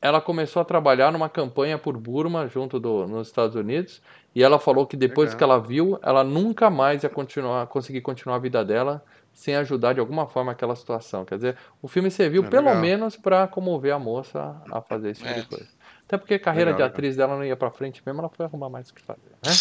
ela 0.00 0.20
começou 0.20 0.60
a 0.60 0.64
trabalhar 0.64 1.12
numa 1.12 1.28
campanha 1.28 1.78
por 1.78 1.96
Burma 1.96 2.48
junto 2.48 2.80
do, 2.80 3.06
nos 3.06 3.28
Estados 3.28 3.54
Unidos 3.54 4.02
E 4.34 4.42
ela 4.42 4.58
falou 4.58 4.84
que 4.84 4.96
depois 4.96 5.30
Legal. 5.30 5.38
que 5.38 5.44
ela 5.44 5.60
viu, 5.60 5.98
ela 6.02 6.24
nunca 6.24 6.68
mais 6.68 7.04
ia 7.04 7.08
continuar, 7.08 7.66
conseguir 7.68 8.00
continuar 8.00 8.36
a 8.36 8.40
vida 8.40 8.64
dela 8.64 9.04
sem 9.32 9.54
ajudar 9.56 9.94
de 9.94 10.00
alguma 10.00 10.26
forma 10.26 10.52
aquela 10.52 10.74
situação. 10.74 11.24
Quer 11.24 11.36
dizer, 11.36 11.56
o 11.80 11.88
filme 11.88 12.10
serviu 12.10 12.44
é 12.44 12.48
pelo 12.48 12.74
menos 12.74 13.16
para 13.16 13.46
comover 13.46 13.94
a 13.94 13.98
moça 13.98 14.60
a 14.70 14.80
fazer 14.80 15.10
esse 15.10 15.22
tipo 15.22 15.32
é. 15.32 15.40
de 15.40 15.46
coisa. 15.46 15.68
Até 16.06 16.18
porque 16.18 16.34
a 16.34 16.38
carreira 16.38 16.72
legal, 16.72 16.88
de 16.88 16.92
atriz 16.92 17.16
legal. 17.16 17.28
dela 17.28 17.38
não 17.38 17.46
ia 17.46 17.56
para 17.56 17.70
frente 17.70 18.02
mesmo, 18.04 18.20
ela 18.20 18.28
foi 18.28 18.44
arrumar 18.44 18.68
mais 18.68 18.90
o 18.90 18.94
que 18.94 19.00
fazer. 19.00 19.20
Né? 19.42 19.52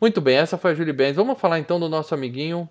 Muito 0.00 0.20
bem, 0.20 0.36
essa 0.36 0.58
foi 0.58 0.72
a 0.72 0.74
Julie 0.74 0.92
Benz. 0.92 1.16
Vamos 1.16 1.38
falar 1.38 1.58
então 1.58 1.80
do 1.80 1.88
nosso 1.88 2.14
amiguinho 2.14 2.68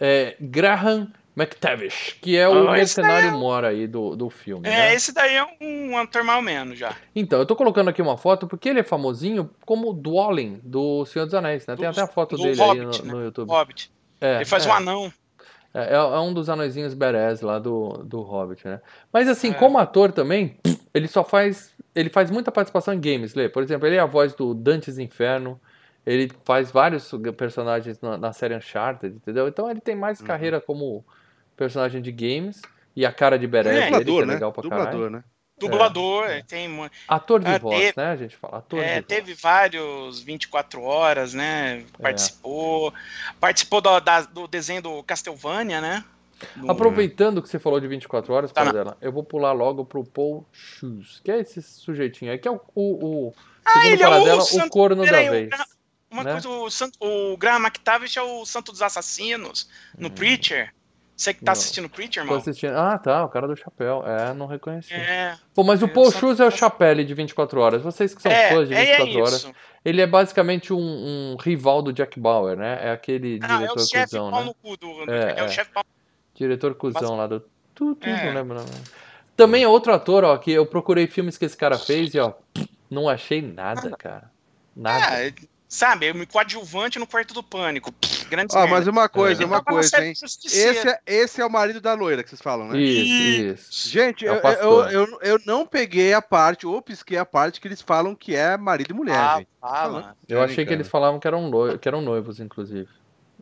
é, 0.00 0.36
Graham 0.40 1.08
McTavish, 1.38 2.16
que 2.20 2.36
é 2.36 2.48
o 2.48 2.66
oh, 2.66 2.72
mercenário 2.72 3.28
é... 3.28 3.32
mora 3.32 3.68
aí 3.68 3.86
do, 3.86 4.16
do 4.16 4.28
filme. 4.28 4.66
É, 4.66 4.70
né? 4.70 4.94
esse 4.94 5.12
daí 5.12 5.36
é 5.36 5.44
um, 5.44 5.94
um 5.94 6.24
mal 6.24 6.42
menos 6.42 6.76
já. 6.76 6.96
Então, 7.14 7.38
eu 7.38 7.46
tô 7.46 7.54
colocando 7.54 7.88
aqui 7.88 8.02
uma 8.02 8.16
foto 8.16 8.48
porque 8.48 8.68
ele 8.68 8.80
é 8.80 8.82
famosinho 8.82 9.48
como 9.64 9.92
Dwalin 9.92 10.60
do 10.64 11.06
Senhor 11.06 11.26
dos 11.26 11.34
Anéis, 11.34 11.64
né? 11.66 11.76
Tem 11.76 11.86
até 11.86 12.00
a 12.00 12.08
foto 12.08 12.36
dele 12.36 12.60
Hobbit, 12.60 13.00
aí 13.00 13.06
no, 13.06 13.12
no 13.12 13.18
né? 13.18 13.24
YouTube. 13.26 13.48
Hobbit. 13.48 13.92
É, 14.20 14.36
ele 14.36 14.44
faz 14.44 14.66
é. 14.66 14.68
um 14.68 14.72
anão. 14.72 15.12
É, 15.72 15.94
é, 15.94 15.94
é, 15.94 16.18
um 16.18 16.34
dos 16.34 16.48
anõezinhos 16.48 16.94
berés 16.94 17.40
lá 17.40 17.58
do, 17.58 17.90
do 18.04 18.20
Hobbit, 18.22 18.66
né? 18.66 18.80
Mas 19.12 19.28
assim, 19.28 19.50
é. 19.50 19.54
como 19.54 19.78
ator 19.78 20.10
também, 20.10 20.56
ele 20.92 21.06
só 21.06 21.22
faz. 21.22 21.72
Ele 21.94 22.10
faz 22.10 22.30
muita 22.30 22.50
participação 22.50 22.94
em 22.94 23.00
games, 23.00 23.34
Lê. 23.34 23.48
Por 23.48 23.62
exemplo, 23.62 23.86
ele 23.86 23.96
é 23.96 24.00
a 24.00 24.06
voz 24.06 24.34
do 24.34 24.54
Dantes 24.54 24.98
Inferno. 24.98 25.60
Ele 26.06 26.30
faz 26.44 26.70
vários 26.70 27.10
personagens 27.36 28.00
na, 28.00 28.16
na 28.16 28.32
série 28.32 28.56
Uncharted, 28.56 29.14
entendeu? 29.16 29.46
Então 29.46 29.70
ele 29.70 29.80
tem 29.80 29.94
mais 29.94 30.20
uhum. 30.20 30.26
carreira 30.26 30.60
como 30.60 31.04
personagem 31.58 32.00
de 32.00 32.12
games 32.12 32.62
e 32.94 33.04
a 33.04 33.12
cara 33.12 33.38
de 33.38 33.46
Berez 33.46 33.76
é, 33.76 33.90
dele, 33.90 34.04
que 34.04 34.10
é 34.10 34.26
né? 34.26 34.34
legal 34.34 34.52
pra 34.52 34.62
Dublador, 34.62 34.86
caralho. 34.86 35.10
né? 35.10 35.24
Dublador, 35.58 36.24
é. 36.26 36.42
tem. 36.42 36.88
Ator 37.08 37.40
de 37.40 37.50
ah, 37.50 37.58
voz, 37.58 37.78
teve, 37.78 37.94
né? 37.96 38.06
A 38.06 38.16
gente 38.16 38.36
fala. 38.36 38.58
Ator 38.58 38.78
é, 38.78 39.02
teve 39.02 39.32
voz. 39.32 39.40
vários 39.40 40.20
24 40.22 40.80
horas, 40.80 41.34
né? 41.34 41.84
É. 41.98 42.02
Participou. 42.02 42.90
É. 42.90 42.92
Participou 43.40 43.80
do, 43.80 43.98
da, 44.00 44.20
do 44.22 44.46
desenho 44.46 44.80
do 44.80 45.02
Castlevania, 45.02 45.80
né? 45.80 46.04
Do... 46.54 46.70
Aproveitando 46.70 47.42
que 47.42 47.48
você 47.48 47.58
falou 47.58 47.80
de 47.80 47.88
24 47.88 48.32
horas, 48.32 48.52
tá 48.52 48.70
dela, 48.70 48.96
eu 49.00 49.10
vou 49.10 49.24
pular 49.24 49.50
logo 49.50 49.84
pro 49.84 50.04
Paul 50.04 50.46
Shoes, 50.52 51.20
que 51.24 51.32
é 51.32 51.40
esse 51.40 51.60
sujeitinho 51.60 52.30
aí, 52.30 52.38
que 52.38 52.46
é 52.46 52.50
o, 52.52 52.60
o, 52.76 53.26
o 53.26 53.34
ah, 53.64 53.82
segundo 53.82 53.98
Paradela, 53.98 54.30
é 54.30 54.62
o, 54.62 54.66
o 54.66 54.70
corno 54.70 55.04
da 55.04 55.30
vez. 55.30 55.50
Uma 56.10 56.24
né? 56.24 56.32
coisa, 56.32 56.48
o, 56.48 56.70
Santo, 56.70 56.96
o 57.00 57.36
Graham 57.36 57.60
McTavish 57.60 58.16
é 58.16 58.22
o 58.22 58.44
santo 58.46 58.72
dos 58.72 58.80
assassinos 58.80 59.68
no 59.96 60.08
hum. 60.08 60.10
Preacher. 60.10 60.72
Você 61.18 61.34
que 61.34 61.44
tá 61.44 61.50
assistindo 61.50 61.88
Preacher? 61.88 62.24
Tô 62.24 62.36
assistindo. 62.36 62.76
Ah, 62.76 62.96
tá, 62.96 63.24
o 63.24 63.28
cara 63.28 63.48
do 63.48 63.56
chapéu. 63.56 64.04
É, 64.06 64.32
não 64.32 64.46
reconheci. 64.46 64.94
É. 64.94 65.36
Pô, 65.52 65.64
mas 65.64 65.82
o 65.82 65.88
Paul 65.88 66.12
Shoes 66.12 66.38
é 66.38 66.46
o 66.46 66.50
Chapelle 66.50 67.04
de 67.04 67.12
24 67.12 67.60
horas. 67.60 67.82
Vocês 67.82 68.14
que 68.14 68.22
são 68.22 68.30
é, 68.30 68.50
fãs 68.50 68.68
de 68.68 68.74
24 68.76 69.04
é, 69.04 69.12
é 69.12 69.20
horas. 69.20 69.52
Ele 69.84 70.00
é 70.00 70.06
basicamente 70.06 70.72
um, 70.72 70.78
um, 70.78 71.36
rival 71.40 71.82
do 71.82 71.92
Jack 71.92 72.20
Bauer, 72.20 72.56
né? 72.56 72.78
É 72.80 72.92
aquele 72.92 73.40
ah, 73.42 73.46
diretor 73.48 73.80
é 73.80 73.82
o 73.82 73.84
chefe 73.84 74.04
cuzão, 74.04 74.30
né? 74.30 74.44
no 74.44 74.54
cu 74.54 74.76
do, 74.76 75.10
é, 75.12 75.40
é, 75.40 75.42
o 75.42 75.48
chefe 75.48 75.72
Diretor 76.36 76.76
cuzão 76.76 77.16
lá 77.16 77.26
do. 77.26 77.40
Tu, 77.74 77.96
tu, 77.96 78.08
não 78.08 78.34
lembro 78.34 78.54
não. 78.58 78.66
Também 79.36 79.64
é 79.64 79.68
outro 79.68 79.92
ator, 79.92 80.22
ó, 80.22 80.38
que 80.38 80.52
eu 80.52 80.66
procurei 80.66 81.08
filmes 81.08 81.36
que 81.36 81.44
esse 81.44 81.56
cara 81.56 81.76
fez 81.76 82.14
e, 82.14 82.20
ó, 82.20 82.32
não 82.88 83.08
achei 83.08 83.42
nada, 83.42 83.90
cara. 83.96 84.30
Nada. 84.76 85.20
É, 85.20 85.32
Sabe, 85.68 86.10
me 86.14 86.24
coadjuvante 86.24 86.98
no 86.98 87.06
quarto 87.06 87.34
do 87.34 87.42
pânico. 87.42 87.92
Grande 88.28 88.56
Ah, 88.56 88.66
mas 88.66 88.86
uma 88.86 89.08
coisa, 89.08 89.42
é. 89.42 89.46
uma 89.46 89.58
então, 89.58 89.74
coisa, 89.74 90.04
hein? 90.04 90.12
Esse 90.12 90.88
é, 90.88 91.00
esse 91.06 91.40
é 91.40 91.46
o 91.46 91.50
marido 91.50 91.80
da 91.80 91.94
loira 91.94 92.22
que 92.22 92.28
vocês 92.28 92.40
falam, 92.40 92.68
né? 92.68 92.78
Isso, 92.78 93.70
isso. 93.70 93.88
Gente, 93.88 94.26
é 94.26 94.30
eu, 94.30 94.34
eu, 94.34 94.90
eu, 94.90 95.18
eu, 95.22 95.40
não 95.46 95.66
peguei 95.66 96.12
a 96.12 96.20
parte, 96.20 96.66
ou 96.66 96.82
pisquei 96.82 97.18
a 97.18 97.24
parte 97.24 97.60
que 97.60 97.68
eles 97.68 97.80
falam 97.80 98.14
que 98.14 98.34
é 98.34 98.56
marido 98.56 98.90
e 98.90 98.94
mulher, 98.94 99.18
ah, 99.18 99.38
gente. 99.38 99.48
Fala. 99.60 100.16
Eu 100.28 100.42
achei 100.42 100.66
que 100.66 100.72
eles 100.72 100.88
falavam 100.88 101.18
que 101.18 101.26
eram, 101.26 101.50
que 101.80 101.88
eram 101.88 102.00
noivos, 102.00 102.40
inclusive. 102.40 102.88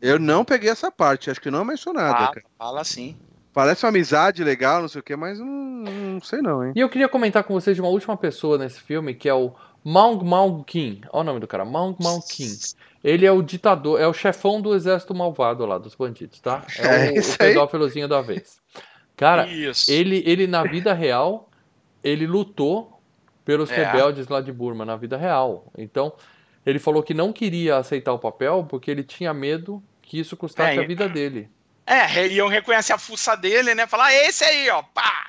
Eu 0.01 0.19
não 0.19 0.45
peguei 0.45 0.71
essa 0.71 0.91
parte, 0.91 1.31
acho 1.31 1.41
que 1.41 1.51
não 1.51 1.63
é 1.63 1.65
mencionada. 1.65 2.31
Ah, 2.37 2.43
fala 2.59 2.85
sim. 2.85 3.17
Parece 3.53 3.87
uma 3.87 3.89
amizade 3.89 4.45
legal, 4.45 4.83
não 4.83 4.89
sei 4.89 5.01
o 5.01 5.03
que, 5.03 5.17
mas 5.17 5.39
não, 5.39 5.47
não 5.47 6.21
sei 6.21 6.43
não, 6.43 6.63
hein? 6.63 6.73
E 6.77 6.81
eu 6.81 6.91
queria 6.91 7.09
comentar 7.09 7.43
com 7.43 7.55
vocês 7.55 7.75
de 7.75 7.81
uma 7.81 7.89
última 7.89 8.15
pessoa 8.15 8.59
nesse 8.59 8.79
filme, 8.81 9.15
que 9.15 9.31
é 9.31 9.33
o 9.35 9.55
Maung 9.89 10.25
Maung 10.25 10.65
Kim. 10.65 11.01
Olha 11.13 11.21
o 11.21 11.25
nome 11.25 11.39
do 11.39 11.47
cara, 11.47 11.65
Maung 11.65 11.95
Maung 12.01 12.21
Kim. 12.21 12.51
Ele 13.05 13.25
é 13.25 13.31
o 13.31 13.41
ditador, 13.41 14.01
é 14.01 14.07
o 14.09 14.13
chefão 14.13 14.61
do 14.61 14.75
exército 14.75 15.15
malvado 15.15 15.65
lá, 15.65 15.79
dos 15.79 15.95
bandidos, 15.95 16.41
tá? 16.41 16.67
É, 16.77 17.17
é 17.17 17.21
o, 17.21 17.21
o 17.21 17.39
pedófilozinho 17.39 18.09
da 18.09 18.21
vez. 18.21 18.61
Cara, 19.17 19.47
ele, 19.87 20.25
ele 20.27 20.49
na 20.49 20.65
vida 20.65 20.93
real, 20.93 21.49
ele 22.03 22.27
lutou 22.27 23.01
pelos 23.45 23.71
é. 23.71 23.77
rebeldes 23.77 24.27
lá 24.27 24.41
de 24.41 24.53
Burma, 24.53 24.85
na 24.85 24.97
vida 24.97 25.17
real. 25.17 25.73
Então, 25.79 26.13
ele 26.67 26.81
falou 26.81 27.01
que 27.01 27.15
não 27.15 27.33
queria 27.33 27.77
aceitar 27.77 28.13
o 28.13 28.19
papel 28.19 28.67
porque 28.69 28.91
ele 28.91 29.05
tinha 29.05 29.33
medo 29.33 29.81
que 30.03 30.19
isso 30.19 30.37
custasse 30.37 30.77
é, 30.79 30.83
a 30.83 30.87
vida 30.87 31.09
dele. 31.09 31.49
É, 31.87 32.27
iam 32.27 32.49
reconhecer 32.49 32.93
a 32.93 32.99
fuça 32.99 33.37
dele, 33.37 33.73
né? 33.73 33.87
Falar, 33.87 34.13
esse 34.13 34.43
aí, 34.43 34.69
ó, 34.69 34.83
pá! 34.83 35.29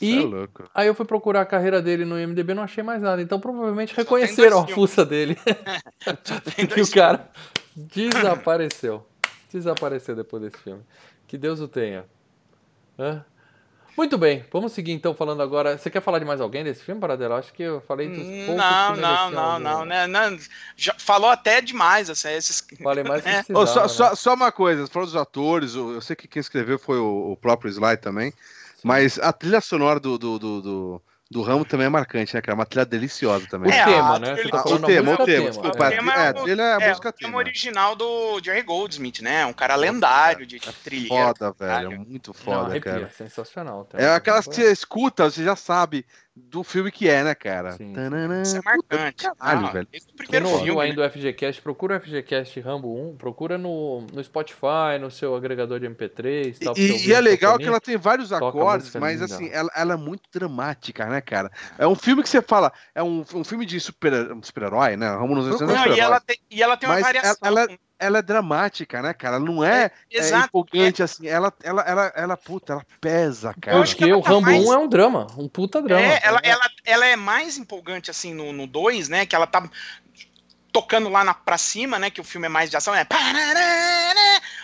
E 0.00 0.18
é 0.20 0.48
aí 0.74 0.86
eu 0.86 0.94
fui 0.94 1.04
procurar 1.04 1.40
a 1.40 1.46
carreira 1.46 1.82
dele 1.82 2.04
no 2.04 2.20
IMDB 2.20 2.54
não 2.54 2.62
achei 2.62 2.84
mais 2.84 3.02
nada. 3.02 3.20
Então 3.20 3.40
provavelmente 3.40 3.94
reconheceram 3.96 4.60
a 4.60 4.66
fuça 4.68 5.04
dele. 5.04 5.36
e 6.76 6.80
o 6.80 6.90
cara 6.90 7.28
desapareceu. 7.74 9.04
Desapareceu 9.52 10.14
depois 10.14 10.42
desse 10.42 10.58
filme. 10.58 10.82
Que 11.26 11.36
Deus 11.36 11.60
o 11.60 11.68
tenha. 11.68 12.04
Hã? 12.98 13.24
Muito 13.98 14.16
bem, 14.16 14.44
vamos 14.52 14.70
seguir 14.70 14.92
então 14.92 15.12
falando 15.12 15.42
agora. 15.42 15.76
Você 15.76 15.90
quer 15.90 16.00
falar 16.00 16.20
de 16.20 16.24
mais 16.24 16.40
alguém 16.40 16.62
desse 16.62 16.84
filme, 16.84 17.00
Paradela? 17.00 17.36
Acho 17.36 17.52
que 17.52 17.64
eu 17.64 17.80
falei 17.80 18.08
dos 18.08 18.18
poucos 18.46 18.54
Não, 18.54 18.94
não, 18.94 19.30
não, 19.32 19.58
não, 19.58 19.84
né? 19.84 20.06
não. 20.06 20.38
Já 20.76 20.94
falou 20.96 21.28
até 21.28 21.60
demais, 21.60 22.08
assim, 22.08 22.28
esses... 22.28 22.64
Falei 22.80 23.02
mais 23.02 23.22
que 23.22 23.28
é. 23.28 23.44
oh, 23.52 23.66
só, 23.66 23.82
né? 23.82 23.88
só, 23.88 24.14
só, 24.14 24.34
uma 24.34 24.52
coisa, 24.52 24.86
falou 24.86 25.04
dos 25.04 25.16
atores, 25.16 25.74
eu 25.74 26.00
sei 26.00 26.14
que 26.14 26.28
quem 26.28 26.38
escreveu 26.38 26.78
foi 26.78 26.96
o, 26.98 27.32
o 27.32 27.36
próprio 27.36 27.68
Sly 27.68 27.96
também. 27.96 28.32
Mas 28.84 29.18
a 29.18 29.32
trilha 29.32 29.60
sonora 29.60 29.98
do, 29.98 30.18
do, 30.18 30.38
do, 30.38 30.62
do, 30.62 31.02
do 31.30 31.42
Ramo 31.42 31.64
também 31.64 31.86
é 31.86 31.90
marcante, 31.90 32.34
né, 32.34 32.40
cara? 32.40 32.54
Uma 32.54 32.64
trilha 32.64 32.86
deliciosa 32.86 33.46
também. 33.48 33.72
É, 33.72 33.82
o 33.82 33.86
tema, 33.86 34.18
né? 34.18 34.36
Tá 34.48 34.62
o, 34.62 34.78
tema, 34.78 35.12
o 35.12 35.24
tema, 35.24 35.48
desculpa. 35.48 35.86
O 35.86 35.90
tema 35.90 36.14
é, 36.14 36.28
a 36.28 36.34
trilha 36.34 36.62
é 36.62 36.74
a 36.74 36.80
é, 36.80 36.88
música 36.88 37.08
o 37.08 37.12
tema. 37.12 37.38
original 37.38 37.96
do 37.96 38.40
Jerry 38.42 38.62
Goldsmith, 38.62 39.20
né? 39.20 39.44
Um 39.44 39.52
cara 39.52 39.74
lendário 39.74 40.46
de 40.46 40.58
trilha. 40.58 41.08
Foda, 41.08 41.52
velho. 41.58 42.00
Muito 42.00 42.32
foda, 42.32 42.74
Não, 42.74 42.80
cara. 42.80 43.10
Sensacional. 43.10 43.84
Tá? 43.84 43.98
É 43.98 44.14
aquelas 44.14 44.46
que 44.46 44.54
você 44.54 44.72
escuta, 44.72 45.30
você 45.30 45.44
já 45.44 45.56
sabe 45.56 46.06
do 46.46 46.62
filme 46.62 46.90
que 46.90 47.08
é, 47.08 47.24
né, 47.24 47.34
cara? 47.34 47.72
Sim. 47.72 47.92
Isso 48.42 48.56
é 48.56 48.60
marcante. 48.64 49.24
Caralho, 49.24 49.66
ah, 49.66 49.70
velho. 49.70 49.88
Esse 49.92 50.06
é 50.08 50.12
o 50.12 50.16
primeiro 50.16 50.46
Quem 50.46 50.54
não 50.54 50.64
filme, 50.64 50.80
ainda 50.80 51.02
né? 51.02 51.06
o 51.06 51.10
FGCast, 51.10 51.62
procura 51.62 51.96
o 51.96 52.00
FGCast 52.00 52.60
Rambo 52.60 53.10
1, 53.12 53.16
procura 53.16 53.58
no, 53.58 54.02
no 54.12 54.22
Spotify, 54.22 54.98
no 55.00 55.10
seu 55.10 55.34
agregador 55.34 55.80
de 55.80 55.86
MP3 55.86 56.56
tal. 56.64 56.74
E, 56.76 57.08
e 57.08 57.12
é 57.12 57.20
legal 57.20 57.58
que 57.58 57.66
ela 57.66 57.80
tem 57.80 57.96
vários 57.96 58.32
acordes, 58.32 58.94
mas 58.94 59.20
assim, 59.20 59.48
ela, 59.50 59.70
ela, 59.74 59.94
é 59.94 59.96
muito 59.96 60.22
dramática, 60.32 61.06
né, 61.06 61.20
cara? 61.20 61.50
É 61.76 61.86
um 61.86 61.94
filme 61.94 62.22
que 62.22 62.28
você 62.28 62.40
fala, 62.40 62.72
é 62.94 63.02
um, 63.02 63.24
um 63.34 63.44
filme 63.44 63.66
de 63.66 63.80
super-herói, 63.80 64.40
super 64.42 64.70
né? 64.96 65.08
Rambo 65.08 65.34
nos 65.34 65.60
não, 65.60 65.66
não, 65.66 65.96
e, 65.96 66.00
ela 66.00 66.20
tem, 66.20 66.38
e 66.50 66.62
ela 66.62 66.76
tem 66.76 66.88
uma 66.88 67.00
variação. 67.00 67.36
Ela, 67.42 67.62
ela, 67.62 67.78
ela 67.98 68.18
é 68.18 68.22
dramática, 68.22 69.02
né, 69.02 69.12
cara? 69.12 69.40
Não 69.40 69.64
é, 69.64 69.90
é, 70.12 70.18
é 70.18 70.38
empolgante 70.38 71.02
é. 71.02 71.04
assim. 71.04 71.26
Ela, 71.26 71.52
ela, 71.62 71.82
ela, 71.82 72.12
ela, 72.14 72.36
puta, 72.36 72.74
ela 72.74 72.86
pesa, 73.00 73.54
cara. 73.60 73.84
Porque 73.84 74.12
o 74.12 74.22
tá 74.22 74.30
Rambo 74.30 74.46
mais... 74.46 74.64
1 74.64 74.72
é 74.72 74.78
um 74.78 74.88
drama, 74.88 75.26
um 75.36 75.48
puta 75.48 75.82
drama. 75.82 76.02
É, 76.02 76.20
ela, 76.22 76.40
ela, 76.42 76.70
ela 76.84 77.06
é 77.06 77.16
mais 77.16 77.58
empolgante, 77.58 78.10
assim, 78.10 78.32
no 78.32 78.66
2, 78.66 79.08
né? 79.08 79.26
Que 79.26 79.34
ela 79.34 79.46
tá 79.46 79.68
tocando 80.70 81.08
lá 81.08 81.24
na, 81.24 81.34
pra 81.34 81.58
cima, 81.58 81.98
né? 81.98 82.10
Que 82.10 82.20
o 82.20 82.24
filme 82.24 82.46
é 82.46 82.50
mais 82.50 82.70
de 82.70 82.76
ação, 82.76 82.94
é. 82.94 83.06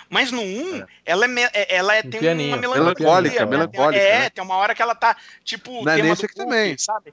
Mas 0.09 0.31
no 0.31 0.43
1, 0.43 0.45
um, 0.45 0.77
é. 0.77 0.87
ela, 1.05 1.27
é, 1.27 1.51
é 1.53 1.77
ela 1.77 1.97
é, 1.97 2.03
tem 2.03 2.21
uma 2.21 2.57
melancolia. 2.57 2.69
Melancólica, 2.69 3.41
né? 3.41 3.47
melancólica. 3.47 4.03
É, 4.03 4.19
né? 4.21 4.31
tem 4.31 4.45
uma 4.45 4.57
hora 4.57 4.75
que 4.75 4.83
ela 4.83 4.95
tá, 4.95 5.17
tipo, 5.43 5.85
Não, 5.85 5.97
tema 5.97 6.09
nesse 6.09 6.27
aqui 6.27 6.35
também. 6.35 6.79
sabe? 6.79 7.13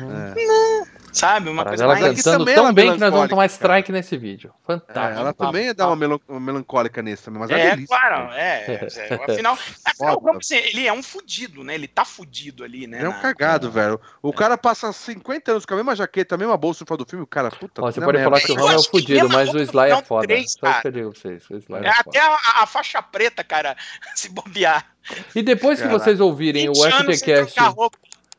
Uhum. 0.00 0.86
Sabe? 1.12 1.50
Uma 1.50 1.64
coisa 1.64 1.84
ela 1.84 1.94
mais... 1.94 2.22
cantando 2.22 2.46
tão 2.46 2.68
é 2.68 2.72
bem 2.72 2.92
que 2.94 2.98
nós 2.98 3.10
vamos 3.10 3.28
tomar 3.28 3.46
strike 3.46 3.92
nesse 3.92 4.16
vídeo. 4.16 4.52
Fantástico. 4.66 5.18
É, 5.18 5.20
ela 5.20 5.32
também 5.34 5.74
dá 5.74 5.86
uma, 5.86 6.20
uma 6.26 6.40
melancólica 6.40 7.02
nesse 7.02 7.24
também, 7.24 7.40
mas 7.40 7.50
é, 7.50 7.60
é 7.60 7.70
delícia. 7.70 7.96
Claro, 7.96 8.32
é, 8.34 8.88
é, 8.96 9.32
afinal, 9.32 9.58
afinal 9.84 10.36
assim, 10.38 10.56
ele 10.56 10.86
é 10.86 10.92
um 10.92 11.02
fudido, 11.02 11.62
né? 11.62 11.74
Ele 11.74 11.86
tá 11.86 12.04
fudido 12.04 12.64
ali, 12.64 12.86
né? 12.86 12.98
Ele 12.98 13.06
é 13.06 13.10
um 13.10 13.20
cagado, 13.20 13.68
na... 13.68 13.74
velho. 13.74 14.00
O 14.22 14.30
é. 14.30 14.32
cara 14.32 14.56
passa 14.56 14.90
50 14.90 15.52
anos 15.52 15.66
com 15.66 15.74
a 15.74 15.76
mesma 15.76 15.94
jaqueta, 15.94 16.34
a 16.34 16.38
mesma 16.38 16.56
bolsa 16.56 16.82
no 16.82 16.86
final 16.86 16.96
do 16.96 17.06
filme, 17.06 17.24
o 17.24 17.26
cara, 17.26 17.50
puta. 17.50 17.82
Ó, 17.82 17.92
você 17.92 18.00
pode 18.00 18.22
falar 18.22 18.40
que 18.40 18.52
o 18.52 18.56
Ron 18.56 18.72
é 18.72 18.76
um 18.76 18.82
fudido, 18.82 19.28
mas 19.28 19.52
o 19.52 19.58
Sly 19.58 19.90
é 19.90 20.02
foda. 20.02 20.26
Só 20.28 20.40
isso 20.40 20.58
que 20.80 20.88
eu 20.88 20.92
digo 20.92 21.12
pra 21.12 21.20
vocês. 21.20 21.42
É, 21.50 21.86
é 21.86 21.90
até 21.90 22.20
a, 22.20 22.66
faixa 22.66 23.02
preta, 23.02 23.44
cara, 23.44 23.76
se 24.16 24.30
bobear. 24.30 24.86
E 25.34 25.42
depois 25.42 25.80
que 25.80 25.88
vocês 25.88 26.20
ouvirem 26.20 26.70
o 26.70 26.74
FGCast 26.74 27.58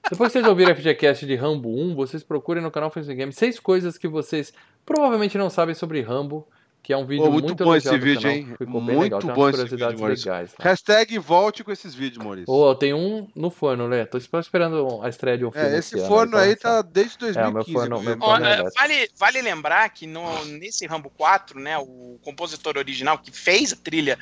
depois 0.10 0.32
que 0.32 0.40
vocês 0.40 0.48
ouvirem 0.48 0.72
a 0.72 0.76
FGCast 0.76 1.26
de 1.26 1.36
Rambo 1.36 1.70
1, 1.70 1.96
vocês 1.96 2.24
procurem 2.24 2.62
no 2.62 2.72
canal 2.72 2.90
Facebook 2.90 3.20
Games 3.20 3.36
seis 3.36 3.60
coisas 3.60 3.98
que 3.98 4.08
vocês 4.08 4.54
provavelmente 4.86 5.38
não 5.38 5.50
sabem 5.50 5.76
sobre 5.76 6.02
Rambo 6.02 6.48
que 6.84 6.92
é 6.92 6.98
um 6.98 7.06
vídeo 7.06 7.32
muito, 7.32 7.46
muito 7.46 7.64
bom 7.64 7.74
esse 7.74 7.98
vídeo, 7.98 8.30
hein? 8.30 8.54
Ficou 8.58 8.82
muito 8.82 9.00
legal. 9.00 9.22
Tem 9.22 9.34
bom 9.34 9.50
esse 9.50 9.64
vídeo, 9.64 10.00
Maurício. 10.00 10.30
legais. 10.30 10.52
Tá? 10.52 10.64
Hashtag 10.66 11.18
volte 11.18 11.64
com 11.64 11.72
esses 11.72 11.96
vídeos, 11.96 12.22
Maurício. 12.22 12.54
Oh, 12.54 12.76
tem 12.76 12.94
um 12.94 13.26
no 13.34 13.50
forno, 13.50 13.88
né? 13.88 14.04
Tô 14.04 14.18
esperando 14.18 15.02
a 15.02 15.08
estreia 15.08 15.38
de 15.38 15.46
um 15.46 15.52
filme. 15.52 15.70
É, 15.70 15.78
esse, 15.78 15.98
forno 16.06 16.36
aí 16.36 16.58
tá 16.58 16.82
desde 16.82 17.18
2015. 17.18 17.40
É, 17.40 17.54
meu 17.54 17.64
forno, 17.64 18.04
meu 18.04 18.18
forno 18.18 18.46
é 18.46 18.70
vale, 18.72 19.10
vale 19.16 19.42
lembrar 19.42 19.90
que 19.92 20.06
no, 20.06 20.44
nesse 20.44 20.86
Rambo 20.86 21.10
4, 21.10 21.58
né, 21.58 21.78
o 21.78 22.20
compositor 22.22 22.78
original 22.78 23.18
que 23.18 23.32
fez 23.32 23.72
a 23.72 23.78
trilha 23.78 24.20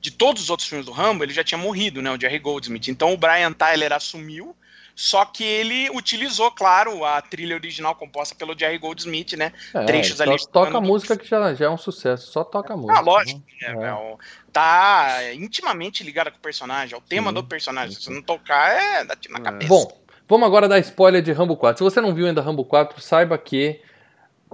de 0.00 0.12
todos 0.12 0.44
os 0.44 0.50
outros 0.50 0.68
filmes 0.68 0.86
do 0.86 0.92
Rambo, 0.92 1.24
ele 1.24 1.32
já 1.32 1.42
tinha 1.42 1.58
morrido, 1.58 2.00
né, 2.00 2.12
o 2.12 2.20
Jerry 2.20 2.38
Goldsmith. 2.38 2.86
Então 2.86 3.12
o 3.12 3.16
Brian 3.16 3.52
Tyler 3.52 3.92
assumiu 3.92 4.54
só 4.94 5.24
que 5.24 5.42
ele 5.42 5.90
utilizou, 5.90 6.50
claro, 6.52 7.04
a 7.04 7.20
trilha 7.20 7.56
original 7.56 7.96
composta 7.96 8.34
pelo 8.34 8.56
Jerry 8.56 8.78
Goldsmith, 8.78 9.32
né? 9.32 9.52
É, 9.74 9.84
Trechos 9.84 10.20
ali. 10.20 10.36
Toca 10.52 10.78
a 10.78 10.80
música 10.80 11.16
que 11.16 11.26
já, 11.26 11.52
já 11.52 11.66
é 11.66 11.70
um 11.70 11.76
sucesso, 11.76 12.30
só 12.30 12.44
toca 12.44 12.74
a 12.74 12.76
música. 12.76 12.98
Ah, 12.98 13.00
lógico. 13.00 13.42
Né? 13.60 13.68
É, 13.68 13.88
é. 13.88 14.16
tá 14.52 15.34
intimamente 15.34 16.04
ligada 16.04 16.30
com 16.30 16.38
o 16.38 16.40
personagem, 16.40 16.94
é 16.94 16.98
o 16.98 17.00
tema 17.00 17.30
sim, 17.30 17.34
do 17.34 17.44
personagem. 17.44 17.96
Sim. 17.96 18.02
Se 18.02 18.10
não 18.10 18.22
tocar, 18.22 18.70
é 18.70 19.04
dá 19.04 19.16
na 19.30 19.38
é. 19.38 19.42
cabeça. 19.42 19.68
Bom, 19.68 20.00
vamos 20.28 20.46
agora 20.46 20.68
dar 20.68 20.78
spoiler 20.78 21.20
de 21.20 21.32
Rambo 21.32 21.56
4. 21.56 21.78
Se 21.78 21.84
você 21.84 22.00
não 22.00 22.14
viu 22.14 22.26
ainda 22.26 22.40
Rambo 22.40 22.64
4, 22.64 23.00
saiba 23.00 23.36
que 23.36 23.80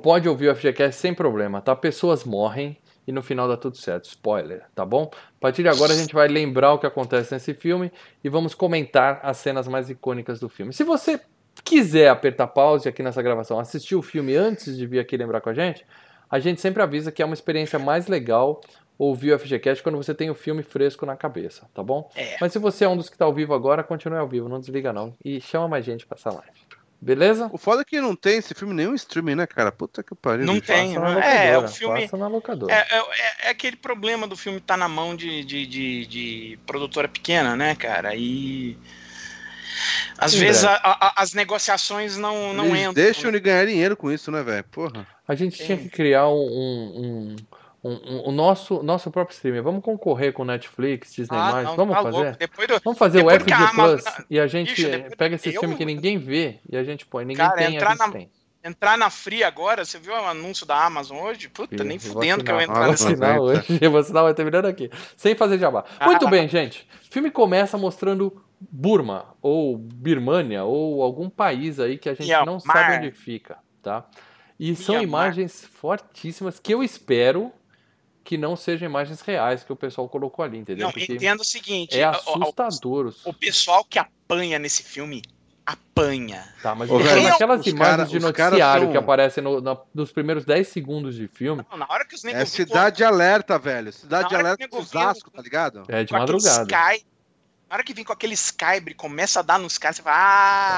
pode 0.02 0.26
ouvir 0.26 0.48
o 0.48 0.56
FGCast 0.56 0.98
sem 0.98 1.12
problema, 1.12 1.60
tá? 1.60 1.76
Pessoas 1.76 2.24
morrem 2.24 2.78
e 3.10 3.12
no 3.12 3.22
final 3.22 3.48
dá 3.48 3.56
tudo 3.56 3.76
certo. 3.76 4.04
Spoiler, 4.04 4.62
tá 4.72 4.86
bom? 4.86 5.10
A 5.12 5.40
partir 5.40 5.62
de 5.62 5.68
agora 5.68 5.92
a 5.92 5.96
gente 5.96 6.14
vai 6.14 6.28
lembrar 6.28 6.72
o 6.72 6.78
que 6.78 6.86
acontece 6.86 7.34
nesse 7.34 7.52
filme 7.52 7.90
e 8.22 8.28
vamos 8.28 8.54
comentar 8.54 9.18
as 9.24 9.36
cenas 9.38 9.66
mais 9.66 9.90
icônicas 9.90 10.38
do 10.38 10.48
filme. 10.48 10.72
Se 10.72 10.84
você 10.84 11.20
quiser 11.64 12.08
apertar 12.08 12.46
pause 12.46 12.88
aqui 12.88 13.02
nessa 13.02 13.20
gravação, 13.20 13.58
assistir 13.58 13.96
o 13.96 14.02
filme 14.02 14.36
antes 14.36 14.76
de 14.76 14.86
vir 14.86 15.00
aqui 15.00 15.16
lembrar 15.16 15.40
com 15.40 15.50
a 15.50 15.54
gente, 15.54 15.84
a 16.30 16.38
gente 16.38 16.60
sempre 16.60 16.80
avisa 16.80 17.10
que 17.10 17.20
é 17.20 17.24
uma 17.24 17.34
experiência 17.34 17.80
mais 17.80 18.06
legal 18.06 18.60
ouvir 18.96 19.32
o 19.32 19.38
FGCast 19.38 19.82
quando 19.82 19.96
você 19.96 20.14
tem 20.14 20.30
o 20.30 20.34
filme 20.34 20.62
fresco 20.62 21.04
na 21.04 21.16
cabeça, 21.16 21.68
tá 21.74 21.82
bom? 21.82 22.08
É. 22.14 22.36
Mas 22.40 22.52
se 22.52 22.60
você 22.60 22.84
é 22.84 22.88
um 22.88 22.96
dos 22.96 23.08
que 23.08 23.16
está 23.16 23.24
ao 23.24 23.34
vivo 23.34 23.54
agora, 23.54 23.82
continue 23.82 24.18
ao 24.18 24.28
vivo, 24.28 24.48
não 24.48 24.60
desliga 24.60 24.92
não. 24.92 25.14
E 25.24 25.40
chama 25.40 25.66
mais 25.66 25.84
gente 25.84 26.06
para 26.06 26.16
essa 26.16 26.30
live. 26.30 26.60
Beleza? 27.00 27.48
O 27.50 27.56
foda 27.56 27.80
é 27.80 27.84
que 27.84 27.98
não 27.98 28.14
tem 28.14 28.36
esse 28.36 28.52
filme 28.52 28.74
nenhum 28.74 28.94
streaming, 28.94 29.36
né, 29.36 29.46
cara? 29.46 29.72
Puta 29.72 30.02
que 30.02 30.14
pariu. 30.14 30.44
Não 30.44 30.60
tem, 30.60 30.98
né? 30.98 31.52
É, 31.52 31.58
o 31.58 31.66
filme. 31.66 32.02
Passa 32.02 32.16
na 32.18 32.28
locadora. 32.28 32.74
É, 32.74 32.86
é, 32.90 33.46
é, 33.46 33.50
aquele 33.50 33.76
problema 33.76 34.26
do 34.26 34.36
filme 34.36 34.58
estar 34.58 34.74
tá 34.74 34.78
na 34.78 34.86
mão 34.86 35.16
de, 35.16 35.42
de, 35.42 35.66
de, 35.66 36.06
de, 36.06 36.58
produtora 36.66 37.08
pequena, 37.08 37.56
né, 37.56 37.74
cara? 37.74 38.14
E. 38.14 38.76
Às 40.18 40.32
Sim, 40.32 40.40
vezes 40.40 40.64
a, 40.64 40.74
a, 40.74 41.22
as 41.22 41.32
negociações 41.32 42.18
não, 42.18 42.52
não 42.52 42.66
Eles 42.66 42.80
entram. 42.80 42.92
Deixam 42.92 43.30
ele 43.30 43.40
ganhar 43.40 43.64
dinheiro 43.64 43.96
com 43.96 44.12
isso, 44.12 44.30
né, 44.30 44.42
velho? 44.42 44.64
Porra. 44.64 45.06
A 45.26 45.34
gente 45.34 45.56
Sim. 45.56 45.64
tinha 45.64 45.78
que 45.78 45.88
criar 45.88 46.28
um, 46.28 46.34
um 46.34 46.80
um, 46.96 47.36
o 47.82 48.30
nosso, 48.30 48.82
nosso 48.82 49.10
próprio 49.10 49.34
streaming. 49.34 49.62
Vamos 49.62 49.82
concorrer 49.82 50.32
com 50.32 50.44
Netflix, 50.44 51.14
Disney+. 51.14 51.38
Ah, 51.38 51.62
não, 51.62 51.76
vamos, 51.76 51.96
tá 51.96 52.02
fazer? 52.02 52.36
Do, 52.36 52.80
Vamos 52.84 52.98
fazer 52.98 53.24
o 53.24 53.30
FG 53.30 53.52
Plus 53.74 54.04
e 54.28 54.38
a 54.38 54.46
gente 54.46 54.72
Ixi, 54.72 55.16
pega 55.16 55.36
esse 55.36 55.50
filme 55.50 55.74
que 55.74 55.84
ninguém 55.84 56.18
vê 56.18 56.58
e 56.68 56.76
a 56.76 56.84
gente 56.84 57.06
põe. 57.06 57.24
Ninguém 57.24 57.46
Cara, 57.46 57.56
tem, 57.56 57.76
entrar 57.76 57.96
na, 57.96 58.10
tem. 58.10 58.30
Entrar 58.62 58.98
na 58.98 59.08
Free 59.08 59.42
agora, 59.42 59.82
você 59.82 59.98
viu 59.98 60.12
o 60.12 60.26
anúncio 60.26 60.66
da 60.66 60.84
Amazon 60.84 61.18
hoje? 61.20 61.48
Puta, 61.48 61.82
nem 61.82 61.98
fudendo 61.98 62.44
que 62.44 62.52
eu 62.52 62.60
entrar 62.60 62.88
nessa. 62.88 63.08
Assinar 63.08 63.40
hoje, 63.40 63.78
eu 63.80 63.88
vou 63.90 64.00
assinar, 64.00 64.24
vai 64.24 64.34
terminando 64.34 64.66
aqui. 64.66 64.90
Sem 65.16 65.34
fazer 65.34 65.58
jabá. 65.58 65.84
Ah, 65.98 66.04
Muito 66.04 66.28
bem, 66.28 66.46
gente. 66.46 66.86
O 67.08 67.10
filme 67.10 67.30
começa 67.30 67.78
mostrando 67.78 68.44
Burma, 68.60 69.34
ou 69.40 69.78
Birmania, 69.78 70.64
ou 70.64 71.02
algum 71.02 71.30
país 71.30 71.80
aí 71.80 71.96
que 71.96 72.10
a 72.10 72.14
gente 72.14 72.30
não 72.44 72.60
sabe 72.60 72.98
onde 72.98 73.10
fica, 73.10 73.56
tá? 73.82 74.04
E 74.58 74.76
são 74.76 75.00
imagens 75.00 75.64
fortíssimas 75.64 76.60
que 76.60 76.74
eu 76.74 76.82
espero 76.82 77.50
que 78.30 78.38
não 78.38 78.54
sejam 78.54 78.88
imagens 78.88 79.20
reais 79.22 79.64
que 79.64 79.72
o 79.72 79.76
pessoal 79.76 80.08
colocou 80.08 80.44
ali, 80.44 80.56
entendeu? 80.56 80.86
Não, 80.86 80.92
Porque 80.92 81.14
entendo 81.14 81.40
o 81.40 81.44
seguinte: 81.44 81.98
é 81.98 82.04
assustador. 82.04 83.12
O, 83.24 83.30
o, 83.30 83.34
pessoal 83.34 83.84
que 83.84 83.98
apanha 83.98 84.56
nesse 84.56 84.84
filme 84.84 85.20
apanha. 85.66 86.44
Tá, 86.62 86.72
mas 86.72 86.88
Ô, 86.88 86.98
velho, 86.98 87.24
naquelas 87.24 87.66
imagens 87.66 87.96
cara, 87.96 88.04
de 88.04 88.20
noticiário 88.20 88.84
são... 88.84 88.92
que 88.92 88.96
aparecem 88.96 89.42
no, 89.42 89.60
no, 89.60 89.80
nos 89.92 90.12
primeiros 90.12 90.44
10 90.44 90.68
segundos 90.68 91.16
de 91.16 91.26
filme. 91.26 91.66
Não, 91.68 91.76
na 91.76 91.86
hora 91.90 92.04
que 92.04 92.14
os 92.14 92.24
É 92.24 92.44
cidade 92.44 93.02
alerta, 93.02 93.58
velho. 93.58 93.92
Cidade 93.92 94.28
de 94.28 94.36
alerta 94.36 94.68
do 94.68 94.76
Osasco, 94.76 95.28
tá 95.28 95.42
ligado? 95.42 95.82
É 95.88 96.04
de 96.04 96.12
madrugada. 96.12 96.62
Sky, 96.62 97.04
na 97.70 97.76
hora 97.76 97.84
que 97.84 97.94
vem 97.94 98.04
com 98.04 98.12
aquele 98.12 98.34
Skybre, 98.34 98.94
começa 98.94 99.38
a 99.38 99.42
dar 99.44 99.56
nos 99.56 99.78
caras, 99.78 99.98
você 99.98 100.02
fala, 100.02 100.16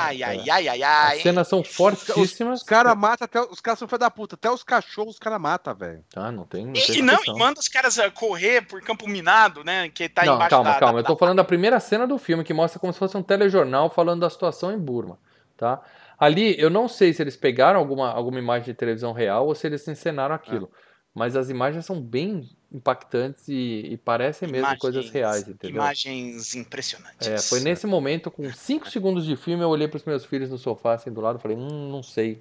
ai, 0.09 0.23
ai, 0.23 0.51
ai, 0.51 0.69
ai, 0.69 0.83
ai. 0.83 1.17
As 1.17 1.23
cenas 1.23 1.49
são 1.49 1.65
fortíssimas. 1.65 2.61
Os, 2.61 2.67
caras 2.67 2.95
matam 2.95 3.25
até. 3.25 3.41
Os 3.41 3.63
caras 3.63 3.79
são 3.79 3.89
filha 3.89 3.99
da 4.01 4.11
puta. 4.11 4.35
Até 4.35 4.51
os 4.51 4.63
cachorros 4.63 5.15
os 5.15 5.19
caras 5.19 5.41
matam, 5.41 5.75
velho. 5.75 6.05
Ah, 6.15 6.31
não 6.31 6.45
tem. 6.45 6.67
Não 6.67 6.75
e, 6.75 6.83
tem 6.83 6.99
e 6.99 7.03
não, 7.03 7.19
e 7.27 7.33
manda 7.33 7.59
os 7.59 7.67
caras 7.67 7.97
correr 8.13 8.67
por 8.67 8.83
campo 8.83 9.09
minado, 9.09 9.65
né? 9.65 9.89
Que 9.89 10.07
tá 10.07 10.23
não, 10.27 10.35
embaixo 10.35 10.51
calma, 10.51 10.71
da, 10.71 10.79
calma. 10.79 10.93
Da, 10.93 11.01
eu 11.01 11.05
tô 11.05 11.15
da... 11.15 11.19
falando 11.19 11.37
da 11.39 11.45
primeira 11.45 11.81
cena 11.81 12.07
do 12.07 12.19
filme, 12.19 12.45
que 12.45 12.53
mostra 12.53 12.79
como 12.79 12.93
se 12.93 12.99
fosse 12.99 13.17
um 13.17 13.23
telejornal 13.23 13.89
falando 13.89 14.21
da 14.21 14.29
situação 14.29 14.71
em 14.71 14.79
Burma, 14.79 15.19
tá? 15.57 15.81
Ali, 16.19 16.61
eu 16.61 16.69
não 16.69 16.89
sei 16.89 17.15
se 17.15 17.23
eles 17.23 17.39
pegaram 17.39 17.81
alguma, 17.81 18.13
alguma 18.13 18.39
imagem 18.39 18.67
de 18.67 18.75
televisão 18.75 19.15
real 19.15 19.47
ou 19.47 19.55
se 19.55 19.67
eles 19.67 19.89
encenaram 19.89 20.35
aquilo. 20.35 20.71
Ah. 20.71 20.92
Mas 21.15 21.37
as 21.37 21.51
imagens 21.51 21.85
são 21.85 22.01
bem 22.01 22.49
impactantes 22.73 23.47
e, 23.49 23.89
e 23.91 23.97
parecem 23.99 24.49
mesmo 24.49 24.65
imagens, 24.67 24.81
coisas 24.81 25.11
reais, 25.11 25.47
entendeu? 25.47 25.77
Imagens 25.77 26.55
impressionantes. 26.55 27.29
É, 27.29 27.39
foi 27.39 27.61
nesse 27.61 27.87
momento, 27.87 28.31
com 28.31 28.51
5 28.51 28.89
segundos 28.89 29.27
de 29.27 29.37
filme, 29.37 29.63
eu 29.63 29.69
olhei 29.69 29.87
para 29.87 29.99
os 29.99 30.05
meus 30.05 30.25
filhos 30.25 30.51
no 30.51 30.57
sofá, 30.57 30.95
assim, 30.95 31.13
do 31.13 31.21
lado, 31.21 31.39
e 31.39 31.43
falei, 31.43 31.57
hum, 31.57 31.91
não 31.91 32.03
sei. 32.03 32.41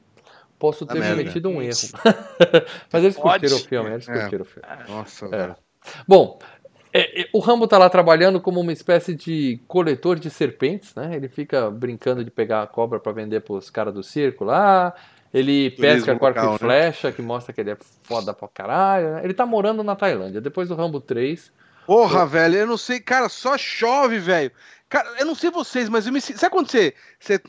Posso 0.58 0.86
ter 0.86 1.02
cometido 1.02 1.50
um 1.50 1.62
erro. 1.62 1.74
Mas 2.94 3.04
eles 3.04 3.16
Pode. 3.18 3.40
curtiram 3.40 3.58
o 3.58 3.68
filme, 3.68 3.90
eles 3.90 4.06
curtiram 4.06 4.40
é. 4.40 4.42
o 4.42 4.46
filme. 4.46 4.68
Nossa, 4.88 5.26
é. 5.36 5.56
Bom, 6.08 6.40
é, 6.94 7.22
é, 7.22 7.30
o 7.34 7.40
Rambo 7.40 7.68
tá 7.68 7.78
lá 7.78 7.90
trabalhando 7.90 8.40
como 8.40 8.60
uma 8.60 8.72
espécie 8.72 9.16
de 9.16 9.60
coletor 9.68 10.20
de 10.20 10.30
serpentes, 10.30 10.94
né? 10.94 11.16
Ele 11.16 11.28
fica 11.28 11.70
brincando 11.72 12.24
de 12.24 12.30
pegar 12.30 12.62
a 12.62 12.68
cobra 12.68 13.00
para 13.00 13.12
vender 13.12 13.42
pros 13.42 13.70
caras 13.70 13.94
do 13.94 14.04
circo 14.04 14.44
lá. 14.44 14.94
Ele 15.34 15.72
pesca 15.72 16.16
com 16.16 16.26
arco 16.26 16.40
e 16.40 16.44
né? 16.44 16.58
flecha, 16.58 17.08
né? 17.08 17.14
que 17.14 17.22
mostra 17.22 17.54
que 17.54 17.62
ele 17.62 17.72
é 17.72 17.78
foda 18.04 18.34
pra 18.34 18.48
caralho. 18.48 19.14
Né? 19.14 19.22
Ele 19.24 19.34
tá 19.34 19.46
morando 19.46 19.84
na 19.84 19.96
Tailândia. 19.96 20.42
Depois 20.42 20.68
do 20.68 20.76
Rambo 20.76 21.00
3. 21.00 21.52
Porra, 21.86 22.22
eu... 22.22 22.28
velho, 22.28 22.56
eu 22.56 22.68
não 22.68 22.78
sei, 22.78 23.00
cara, 23.00 23.30
só 23.30 23.58
chove, 23.58 24.20
velho. 24.20 24.52
Cara, 24.92 25.10
eu 25.20 25.26
não 25.26 25.34
sei 25.34 25.50
vocês, 25.50 25.88
mas 25.88 26.06
eu 26.06 26.12
me 26.12 26.20
Sabe 26.20 26.50
quando 26.50 26.70
você, 26.70 26.94
você 27.18 27.42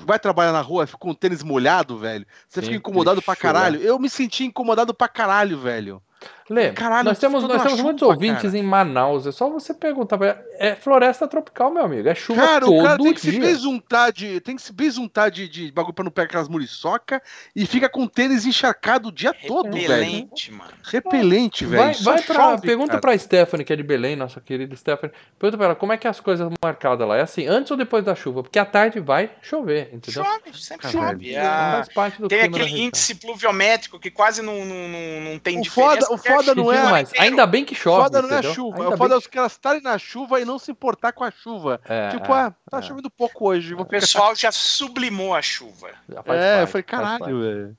vai 0.00 0.18
trabalhar 0.18 0.50
na 0.50 0.60
rua, 0.60 0.84
fica 0.84 0.98
com 0.98 1.10
um 1.10 1.14
tênis 1.14 1.44
molhado, 1.44 1.96
velho? 1.96 2.26
Você 2.48 2.60
fica 2.60 2.74
incomodado 2.74 3.22
pra 3.22 3.36
caralho? 3.36 3.80
Eu 3.80 4.00
me 4.00 4.10
senti 4.10 4.44
incomodado 4.44 4.92
pra 4.92 5.06
caralho, 5.06 5.56
velho. 5.60 6.02
Lê, 6.50 6.72
Caralho, 6.72 7.04
nós 7.04 7.18
temos, 7.18 7.44
nós 7.44 7.62
temos 7.62 7.80
muitos 7.80 8.02
ouvintes 8.02 8.42
cara. 8.42 8.58
em 8.58 8.62
Manaus. 8.62 9.26
É 9.26 9.32
só 9.32 9.50
você 9.50 9.74
perguntar. 9.74 10.18
É 10.58 10.74
floresta 10.74 11.28
tropical, 11.28 11.70
meu 11.70 11.84
amigo. 11.84 12.08
É 12.08 12.14
chuva 12.14 12.40
cara, 12.40 12.60
todo 12.64 12.78
o 12.78 12.82
cara 12.82 12.96
tem 12.96 13.12
que 13.12 13.20
dia. 13.20 13.32
se 13.32 13.38
besuntar 13.38 14.12
de. 14.12 14.40
Tem 14.40 14.56
que 14.56 14.62
se 14.62 14.72
besuntar 14.72 15.30
de, 15.30 15.46
de 15.46 15.70
bagulho 15.70 15.92
pra 15.92 16.04
não 16.04 16.10
pegar 16.10 16.28
aquelas 16.28 16.48
muriçoca 16.48 17.22
e 17.54 17.66
fica 17.66 17.88
com 17.88 18.06
tênis 18.06 18.46
encharcado 18.46 19.08
o 19.08 19.12
dia 19.12 19.30
Repelente, 19.30 19.48
todo, 19.48 19.70
velho. 19.70 19.88
Repelente, 19.88 20.52
mano. 20.52 20.70
Repelente, 20.84 21.66
velho. 21.66 21.82
Vai, 21.82 21.94
vai 21.94 22.22
pra, 22.22 22.34
chove, 22.34 22.62
pergunta 22.62 22.88
cara. 22.92 23.00
pra 23.00 23.18
Stephanie, 23.18 23.64
que 23.64 23.72
é 23.72 23.76
de 23.76 23.82
Belém, 23.82 24.16
nossa 24.16 24.40
querida 24.40 24.74
Stephanie. 24.74 25.14
Pergunta 25.38 25.58
pra 25.58 25.66
ela 25.66 25.74
como 25.74 25.92
é 25.92 25.98
que 25.98 26.06
é 26.06 26.10
as 26.10 26.20
coisas 26.20 26.50
marcadas 26.62 27.06
lá. 27.06 27.18
É 27.18 27.22
assim, 27.22 27.46
antes 27.46 27.70
ou 27.70 27.76
depois 27.76 28.04
da 28.04 28.14
chuva? 28.14 28.42
Porque 28.42 28.58
à 28.58 28.64
tarde 28.64 29.00
vai 29.00 29.30
chover, 29.42 29.90
entendeu? 29.92 30.24
Chove, 30.24 30.58
sempre 30.58 30.90
chove. 30.90 31.36
Ah, 31.36 31.84
tem 32.26 32.40
aquele 32.40 32.84
índice 32.84 33.14
pluviométrico 33.14 33.98
que 33.98 34.10
quase 34.10 34.40
não, 34.40 34.64
não, 34.64 34.88
não, 34.88 35.20
não 35.32 35.38
tem 35.38 35.58
o 35.58 35.62
diferença. 35.62 36.06
Foda, 36.06 36.14
o 36.14 36.18
foda 36.18 36.37
não 36.54 36.72
é. 36.72 36.82
Mais. 36.84 37.12
Ainda 37.18 37.46
bem 37.46 37.64
que 37.64 37.74
chove. 37.74 38.04
Foda 38.04 38.22
não 38.22 38.30
é 38.30 38.38
a 38.38 38.42
chuva. 38.42 38.82
Ainda 38.82 38.94
o 38.94 38.98
foda 38.98 39.14
é 39.14 39.18
os 39.18 39.26
caras 39.26 39.52
estarem 39.52 39.82
na 39.82 39.98
chuva 39.98 40.40
e 40.40 40.44
não 40.44 40.58
se 40.58 40.70
importar 40.70 41.12
com 41.12 41.24
a 41.24 41.30
chuva. 41.30 41.80
É, 41.88 42.08
tipo, 42.08 42.32
é, 42.32 42.40
ah, 42.40 42.54
tá 42.70 42.78
é. 42.78 42.82
chovendo 42.82 43.10
pouco 43.10 43.48
hoje. 43.48 43.74
O 43.74 43.84
pessoal 43.84 44.34
já 44.34 44.52
sublimou 44.52 45.34
a 45.34 45.42
chuva. 45.42 45.90
é, 46.10 46.22
parte, 46.22 46.60
eu 46.60 46.66
falei, 46.66 46.82
caralho, 46.82 47.40
velho. 47.40 47.76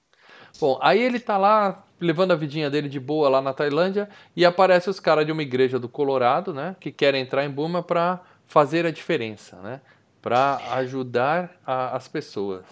Bom, 0.59 0.77
aí 0.81 1.01
ele 1.01 1.19
tá 1.19 1.37
lá 1.37 1.83
levando 1.99 2.31
a 2.31 2.35
vidinha 2.35 2.69
dele 2.69 2.89
de 2.89 2.99
boa 2.99 3.29
lá 3.29 3.41
na 3.41 3.53
Tailândia 3.53 4.09
e 4.35 4.45
aparece 4.45 4.89
os 4.89 4.99
caras 4.99 5.25
de 5.25 5.31
uma 5.31 5.41
igreja 5.41 5.77
do 5.77 5.89
Colorado, 5.89 6.53
né, 6.53 6.75
que 6.79 6.91
querem 6.91 7.21
entrar 7.21 7.45
em 7.45 7.49
Burma 7.49 7.83
para 7.83 8.19
fazer 8.45 8.85
a 8.85 8.91
diferença, 8.91 9.57
né, 9.57 9.81
para 10.21 10.59
ajudar 10.71 11.51
a, 11.65 11.95
as 11.95 12.07
pessoas. 12.07 12.65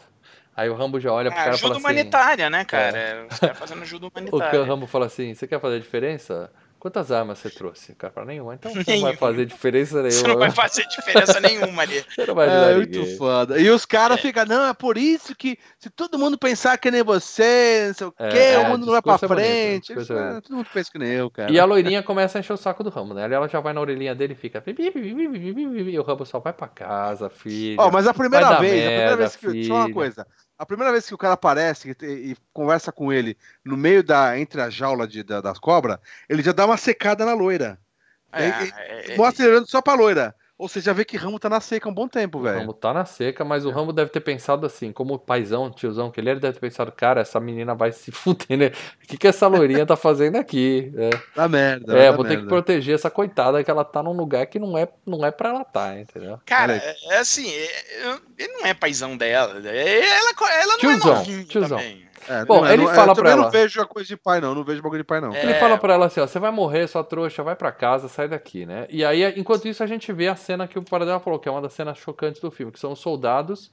Aí 0.57 0.67
o 0.71 0.73
Rambo 0.73 0.99
já 0.99 1.13
olha 1.13 1.29
pro 1.29 1.39
é, 1.39 1.43
cara 1.43 1.55
e 1.55 1.59
fala 1.59 1.75
assim... 1.75 1.85
Ajuda 1.85 1.93
humanitária, 1.93 2.49
né, 2.49 2.65
cara? 2.65 2.97
É. 2.97 3.27
Os 3.29 3.39
caras 3.39 3.59
fazendo 3.59 3.81
ajuda 3.83 4.07
humanitária. 4.11 4.61
O 4.61 4.65
Rambo 4.65 4.87
fala 4.87 5.05
assim, 5.05 5.35
você 5.35 5.45
quer 5.45 5.61
fazer 5.61 5.75
a 5.75 5.79
diferença? 5.79 6.51
Quantas 6.79 7.11
armas 7.11 7.39
você 7.39 7.49
trouxe? 7.49 7.91
O 7.91 7.95
cara 7.95 8.13
fala, 8.13 8.27
nenhuma. 8.27 8.53
Então 8.53 8.71
você 8.71 8.95
não 8.95 9.01
vai 9.01 9.15
fazer 9.15 9.45
diferença 9.47 9.95
nenhuma. 10.03 10.11
Você 10.11 10.27
não 10.27 10.37
vai 10.37 10.51
fazer 10.51 10.87
diferença 10.87 11.39
nenhuma 11.39 11.81
ali. 11.81 12.05
Você 12.09 12.25
não 12.25 12.35
vai 12.35 12.47
ajudar 12.47 12.71
é, 12.71 12.77
ninguém. 12.77 12.99
muito 13.01 13.17
foda. 13.17 13.59
E 13.59 13.69
os 13.69 13.85
caras 13.85 14.19
é. 14.19 14.21
ficam, 14.21 14.45
não, 14.45 14.67
é 14.67 14.73
por 14.73 14.97
isso 14.97 15.35
que 15.35 15.57
se 15.79 15.89
todo 15.89 16.19
mundo 16.19 16.37
pensar 16.37 16.77
que 16.77 16.91
nem 16.91 17.03
você, 17.03 17.85
não 17.87 17.93
sei 17.93 18.07
o 18.07 18.13
é, 18.19 18.29
quê, 18.29 18.37
é, 18.37 18.59
o 18.59 18.69
mundo 18.69 18.85
não 18.85 18.93
vai 18.93 19.01
pra 19.01 19.17
frente. 19.17 19.93
Bonito, 19.93 20.13
é, 20.13 20.41
todo 20.41 20.55
mundo 20.55 20.67
pensa 20.71 20.91
que 20.91 20.99
nem 20.99 21.09
eu, 21.09 21.31
cara. 21.31 21.51
E 21.51 21.59
a 21.59 21.65
loirinha 21.65 22.03
começa 22.03 22.37
a 22.37 22.39
encher 22.39 22.53
o 22.53 22.57
saco 22.57 22.83
do 22.83 22.89
Rambo, 22.89 23.13
né? 23.13 23.23
Ela 23.31 23.47
já 23.47 23.59
vai 23.59 23.73
na 23.73 23.81
orelhinha 23.81 24.13
dele 24.13 24.33
e 24.33 24.35
fica... 24.35 24.63
E 24.67 25.99
o 25.99 26.03
Rambo 26.03 26.25
só 26.25 26.39
vai 26.39 26.53
pra 26.53 26.67
casa, 26.67 27.29
filho. 27.29 27.77
Ó, 27.79 27.87
oh, 27.87 27.91
mas 27.91 28.07
a 28.07 28.13
primeira 28.13 28.59
vez, 28.59 28.73
merda, 28.73 28.87
a 28.87 28.89
primeira 28.89 29.17
vez 29.17 29.35
que... 29.35 29.49
Filha. 29.49 29.67
Só 29.67 29.73
uma 29.73 29.91
coisa. 29.91 30.27
A 30.57 30.65
primeira 30.65 30.91
vez 30.91 31.07
que 31.07 31.13
o 31.13 31.17
cara 31.17 31.35
aparece 31.35 31.95
e, 32.01 32.05
e, 32.05 32.37
conversa 32.51 32.91
com 32.91 33.13
ele 33.13 33.37
no 33.63 33.77
meio 33.77 34.03
da. 34.03 34.37
entre 34.39 34.61
a 34.61 34.69
jaula 34.69 35.07
de, 35.07 35.23
da, 35.23 35.39
das 35.39 35.59
cobras, 35.59 35.99
ele 36.27 36.41
já 36.41 36.51
dá 36.51 36.65
uma 36.65 36.77
secada 36.77 37.25
na 37.25 37.33
loira. 37.33 37.79
É, 38.31 38.45
é, 38.45 39.13
é, 39.13 39.17
mostra 39.17 39.45
ele 39.45 39.53
olhando 39.53 39.69
só 39.69 39.81
pra 39.81 39.93
loira. 39.93 40.35
Ou 40.57 40.67
você 40.67 40.81
já 40.81 40.91
vê 40.91 41.05
que 41.05 41.15
Rambo 41.15 41.37
tá 41.37 41.47
na 41.47 41.61
seca 41.61 41.87
há 41.87 41.91
um 41.91 41.93
bom 41.93 42.07
tempo, 42.07 42.39
velho. 42.39 42.59
Rambo 42.59 42.73
tá 42.73 42.91
na 42.91 43.05
seca, 43.05 43.45
mas 43.45 43.63
o 43.63 43.69
Rambo 43.69 43.93
deve 43.93 44.09
ter 44.09 44.21
pensado 44.21 44.65
assim, 44.65 44.91
como 44.91 45.19
paizão, 45.19 45.69
tiozão 45.69 46.09
que 46.09 46.19
ele, 46.19 46.31
ele 46.31 46.39
deve 46.39 46.55
ter 46.55 46.59
pensado, 46.59 46.91
cara, 46.91 47.21
essa 47.21 47.39
menina 47.39 47.75
vai 47.75 47.91
se 47.91 48.09
fuder, 48.11 48.57
né? 48.57 48.71
O 49.03 49.07
que, 49.07 49.17
que 49.17 49.27
essa 49.27 49.45
loirinha 49.45 49.85
tá 49.85 49.95
fazendo 49.95 50.35
aqui? 50.37 50.91
É. 50.97 51.09
Dá 51.35 51.47
merda. 51.47 51.95
É, 51.95 52.11
vou 52.11 52.23
merda. 52.23 52.29
ter 52.29 52.41
que 52.41 52.47
proteger 52.47 52.95
essa 52.95 53.11
coitada 53.11 53.63
que 53.63 53.69
ela 53.69 53.85
tá 53.85 54.01
num 54.01 54.13
lugar 54.13 54.47
que 54.47 54.57
não 54.57 54.75
é, 54.75 54.87
não 55.05 55.23
é 55.23 55.29
pra 55.29 55.49
ela 55.49 55.63
tá, 55.63 55.99
entendeu? 55.99 56.39
Cara, 56.43 56.75
é, 56.75 56.95
é 57.11 57.17
assim, 57.19 57.47
é, 57.47 58.17
ele 58.39 58.53
não 58.53 58.65
é 58.65 58.73
paizão 58.73 59.15
dela. 59.15 59.61
É, 59.63 59.99
ela, 59.99 60.33
ela 60.53 60.73
não 60.73 60.79
tiozão, 60.79 61.11
é 61.11 61.17
novinha 61.17 61.43
tiozão. 61.43 61.77
também. 61.77 62.06
É, 62.27 62.45
Bom, 62.45 62.65
é, 62.65 62.73
ele 62.73 62.83
não, 62.83 62.93
fala 62.93 63.11
eu 63.11 63.15
pra 63.15 63.29
ela. 63.31 63.39
Eu 63.39 63.43
não 63.45 63.51
vejo 63.51 63.81
a 63.81 63.85
coisa 63.85 64.07
de 64.07 64.17
pai, 64.17 64.41
não. 64.41 64.53
Não 64.53 64.63
vejo 64.63 64.81
bagulho 64.81 65.01
de 65.01 65.07
pai, 65.07 65.21
não. 65.21 65.33
É. 65.33 65.43
Ele 65.43 65.53
fala 65.55 65.77
pra 65.77 65.93
ela 65.93 66.05
assim, 66.07 66.19
ó, 66.19 66.27
você 66.27 66.39
vai 66.39 66.51
morrer, 66.51 66.87
sua 66.87 67.03
trouxa, 67.03 67.43
vai 67.43 67.55
pra 67.55 67.71
casa, 67.71 68.07
sai 68.07 68.27
daqui, 68.27 68.65
né? 68.65 68.85
E 68.89 69.03
aí, 69.05 69.23
enquanto 69.39 69.67
isso, 69.67 69.83
a 69.83 69.87
gente 69.87 70.11
vê 70.11 70.27
a 70.27 70.35
cena 70.35 70.67
que 70.67 70.77
o 70.77 70.83
Paradela 70.83 71.19
falou, 71.19 71.39
que 71.39 71.47
é 71.47 71.51
uma 71.51 71.61
das 71.61 71.73
cenas 71.73 71.97
chocantes 71.97 72.41
do 72.41 72.51
filme, 72.51 72.71
que 72.71 72.79
são 72.79 72.91
os 72.91 72.99
soldados 72.99 73.71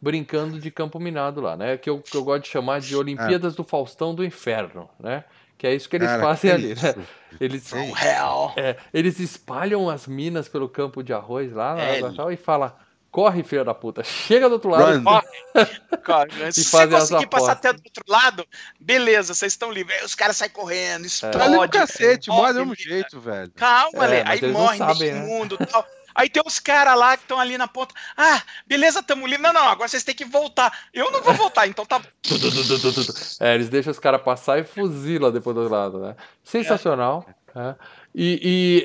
brincando 0.00 0.58
de 0.58 0.70
campo 0.70 1.00
minado 1.00 1.40
lá, 1.40 1.56
né? 1.56 1.76
Que 1.78 1.88
eu, 1.88 2.00
que 2.00 2.14
eu 2.16 2.22
gosto 2.24 2.42
de 2.42 2.48
chamar 2.50 2.80
de 2.80 2.94
Olimpíadas 2.94 3.54
do 3.54 3.64
Faustão 3.64 4.14
do 4.14 4.24
Inferno, 4.24 4.88
né? 5.00 5.24
Que 5.56 5.66
é 5.68 5.74
isso 5.74 5.88
que 5.88 5.96
eles 5.96 6.08
Cara, 6.08 6.22
fazem 6.22 6.50
que 6.50 6.56
ali, 6.56 6.72
isso? 6.72 6.84
né? 6.98 7.04
Eles, 7.40 7.68
From 7.70 7.78
hell. 7.96 8.52
é, 8.56 8.76
eles 8.92 9.18
espalham 9.18 9.88
as 9.88 10.06
minas 10.06 10.48
pelo 10.48 10.68
campo 10.68 11.02
de 11.02 11.12
arroz 11.12 11.52
lá 11.52 11.74
na 11.74 11.80
É, 11.80 11.96
água 11.98 12.12
tal, 12.14 12.30
e 12.30 12.36
fala, 12.36 12.76
corre, 13.14 13.44
filha 13.44 13.62
da 13.64 13.72
puta, 13.72 14.02
chega 14.02 14.48
do 14.48 14.54
outro 14.54 14.70
lado. 14.70 14.98
Run. 14.98 15.20
Cara, 16.02 16.28
se 16.50 16.68
conseguir 16.68 17.28
passar 17.28 17.52
até 17.52 17.72
do 17.72 17.80
outro 17.84 18.02
lado, 18.08 18.44
beleza, 18.80 19.32
vocês 19.32 19.52
estão 19.52 19.70
livres. 19.70 19.96
Aí 20.00 20.04
os 20.04 20.16
caras 20.16 20.36
saem 20.36 20.50
correndo, 20.50 21.06
Tá 21.20 21.28
ali 21.28 21.34
pro 21.36 21.44
explode. 21.44 21.70
cacete, 21.72 22.28
morre, 22.28 22.52
do 22.54 22.58
mesmo 22.58 22.74
jeito, 22.74 23.20
velho. 23.20 23.52
Calma, 23.54 24.06
É, 24.12 24.24
Aí 24.26 24.42
morre 24.50 24.78
sabem, 24.78 25.12
né? 25.12 25.20
mundo 25.20 25.56
e 25.60 25.64
tal. 25.64 25.86
Aí 26.12 26.28
tem 26.28 26.42
os 26.44 26.58
caras 26.58 26.98
lá 26.98 27.16
que 27.16 27.22
estão 27.22 27.38
ali 27.38 27.56
na 27.56 27.68
ponta. 27.68 27.94
Ah, 28.16 28.42
beleza, 28.66 29.00
tamo 29.00 29.26
livre. 29.28 29.42
Não, 29.42 29.52
não, 29.52 29.68
agora 29.68 29.88
vocês 29.88 30.02
têm 30.02 30.14
que 30.14 30.24
voltar. 30.24 30.76
Eu 30.92 31.10
não 31.12 31.22
vou 31.22 31.34
voltar, 31.34 31.68
então 31.68 31.86
tá. 31.86 32.00
É, 33.40 33.54
eles 33.54 33.68
deixam 33.68 33.92
os 33.92 33.98
caras 34.00 34.22
passar 34.22 34.58
e 34.58 34.64
fuzila 34.64 35.30
depois 35.30 35.54
do 35.54 35.60
outro 35.62 35.74
lado, 35.76 35.98
né? 36.00 36.16
Sensacional. 36.42 37.24
né? 37.54 37.76
E, 38.14 38.40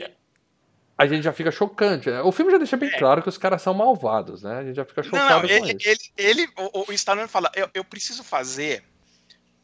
e 0.06 0.19
a 1.00 1.08
gente 1.08 1.24
já 1.24 1.32
fica 1.32 1.50
chocante. 1.50 2.10
Né? 2.10 2.22
O 2.22 2.32
filme 2.32 2.52
já 2.52 2.58
deixa 2.58 2.76
bem 2.76 2.92
claro 2.92 3.24
que 3.24 3.30
os 3.30 3.38
caras 3.38 3.62
são 3.62 3.74
malvados, 3.74 4.44
né? 4.44 4.58
A 4.60 4.64
gente 4.66 4.76
já 4.76 4.84
fica 4.84 5.02
Não, 5.02 5.10
chocado 5.10 5.34
não, 5.34 5.40
com 5.42 5.46
ele, 5.66 5.78
isso. 5.80 6.12
ele, 6.18 6.42
ele, 6.42 6.50
o, 6.58 6.86
o 6.90 6.94
Stallone 6.94 7.28
fala: 7.30 7.50
eu, 7.56 7.70
eu 7.74 7.84
preciso 7.86 8.22
fazer 8.24 8.84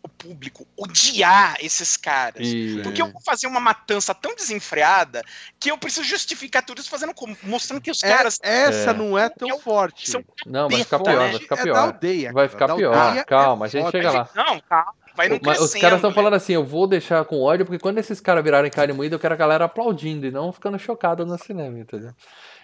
o 0.02 0.08
público 0.08 0.68
odiar 0.78 1.58
esses 1.60 1.98
caras. 1.98 2.48
E- 2.48 2.80
Porque 2.84 3.02
eu 3.02 3.12
vou 3.12 3.20
fazer 3.22 3.48
uma 3.48 3.60
matança 3.60 4.14
tão 4.14 4.36
desenfreada 4.36 5.22
que 5.60 5.72
eu 5.72 5.78
preciso 5.80 6.06
justificar 6.06 6.64
tudo 6.64 6.80
isso 6.80 6.90
fazendo 6.92 7.12
como? 7.14 7.36
Mostrando 7.44 7.82
que 7.82 7.90
os 7.92 8.02
É, 8.04 8.08
caras 8.16 8.40
essa 8.42 8.92
É. 8.92 8.94
não 8.94 9.18
é 9.18 9.28
tão 9.30 9.60
forte. 9.60 10.10
são 10.10 10.24
Não, 10.46 10.70
vai 10.70 10.84
ficar 10.84 11.00
pior, 11.00 11.20
né? 11.20 11.32
vai 11.32 11.40
ficar 11.40 11.56
É 11.56 11.58
da 11.58 11.64
pior. 11.64 11.78
aldeia. 11.78 12.32
Vai 12.32 12.48
ficar 12.48 12.68
da 12.68 12.76
pior. 12.76 13.18
é 13.18 13.24
Calma, 13.24 13.66
a 13.66 13.68
gente 13.68 13.90
chega 13.92 14.12
lá. 14.12 14.30
Não, 14.36 14.60
calma, 14.62 14.94
vai 15.16 15.30
não 15.30 15.40
Mas 15.42 15.60
os 15.60 15.74
caras 15.74 15.98
estão 15.98 16.10
né? 16.10 16.16
falando 16.16 16.34
assim, 16.34 16.54
eu 16.54 16.64
vou 16.64 16.88
deixar 16.88 17.24
com 17.26 17.42
ódio, 17.42 17.66
porque 17.66 17.80
quando 17.80 17.98
esses 17.98 18.20
caras 18.20 18.44
virarem 18.44 18.70
carne 18.70 18.94
moída, 18.94 19.16
eu 19.16 19.20
quero 19.20 19.34
a 19.34 19.38
galera 19.38 19.66
aplaudindo 19.66 20.26
e 20.26 20.32
não 20.32 20.52
ficando 20.52 20.78
chocada 20.78 21.26
no 21.26 21.38
cinema, 21.38 21.80
entendeu? 21.80 22.12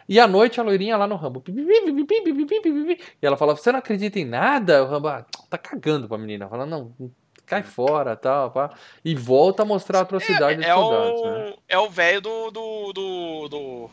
E 0.08 0.20
à 0.20 0.28
noite 0.28 0.60
a 0.60 0.64
loirinha 0.64 0.98
lá 0.98 1.08
no 1.08 1.16
Rambo. 1.16 1.44
E 1.48 3.26
ela 3.26 3.38
fala, 3.38 3.56
você 3.56 3.72
não 3.72 3.80
acredita 3.80 4.20
em 4.20 4.26
nada? 4.26 4.84
O 4.84 4.88
Rambo, 4.88 5.08
ah, 5.08 5.26
tá 5.50 5.58
cagando 5.58 6.08
pra 6.08 6.18
menina. 6.18 6.50
Fala, 6.50 6.66
não, 6.66 6.94
cai 7.46 7.64
fora, 7.64 8.16
tal, 8.16 8.52
pá. 8.52 8.72
E 9.04 9.14
volta 9.16 9.64
a 9.64 9.66
mostrar 9.66 10.00
a 10.00 10.02
atrocidade 10.02 10.58
dos 10.58 10.66
é 10.66 10.74
soldados, 10.74 11.22
o, 11.22 11.26
né? 11.26 11.54
é 11.68 11.78
o 11.78 11.90
velho 11.90 12.22
do, 12.22 12.52
do, 12.52 12.94
do, 12.94 13.48
do, 13.50 13.90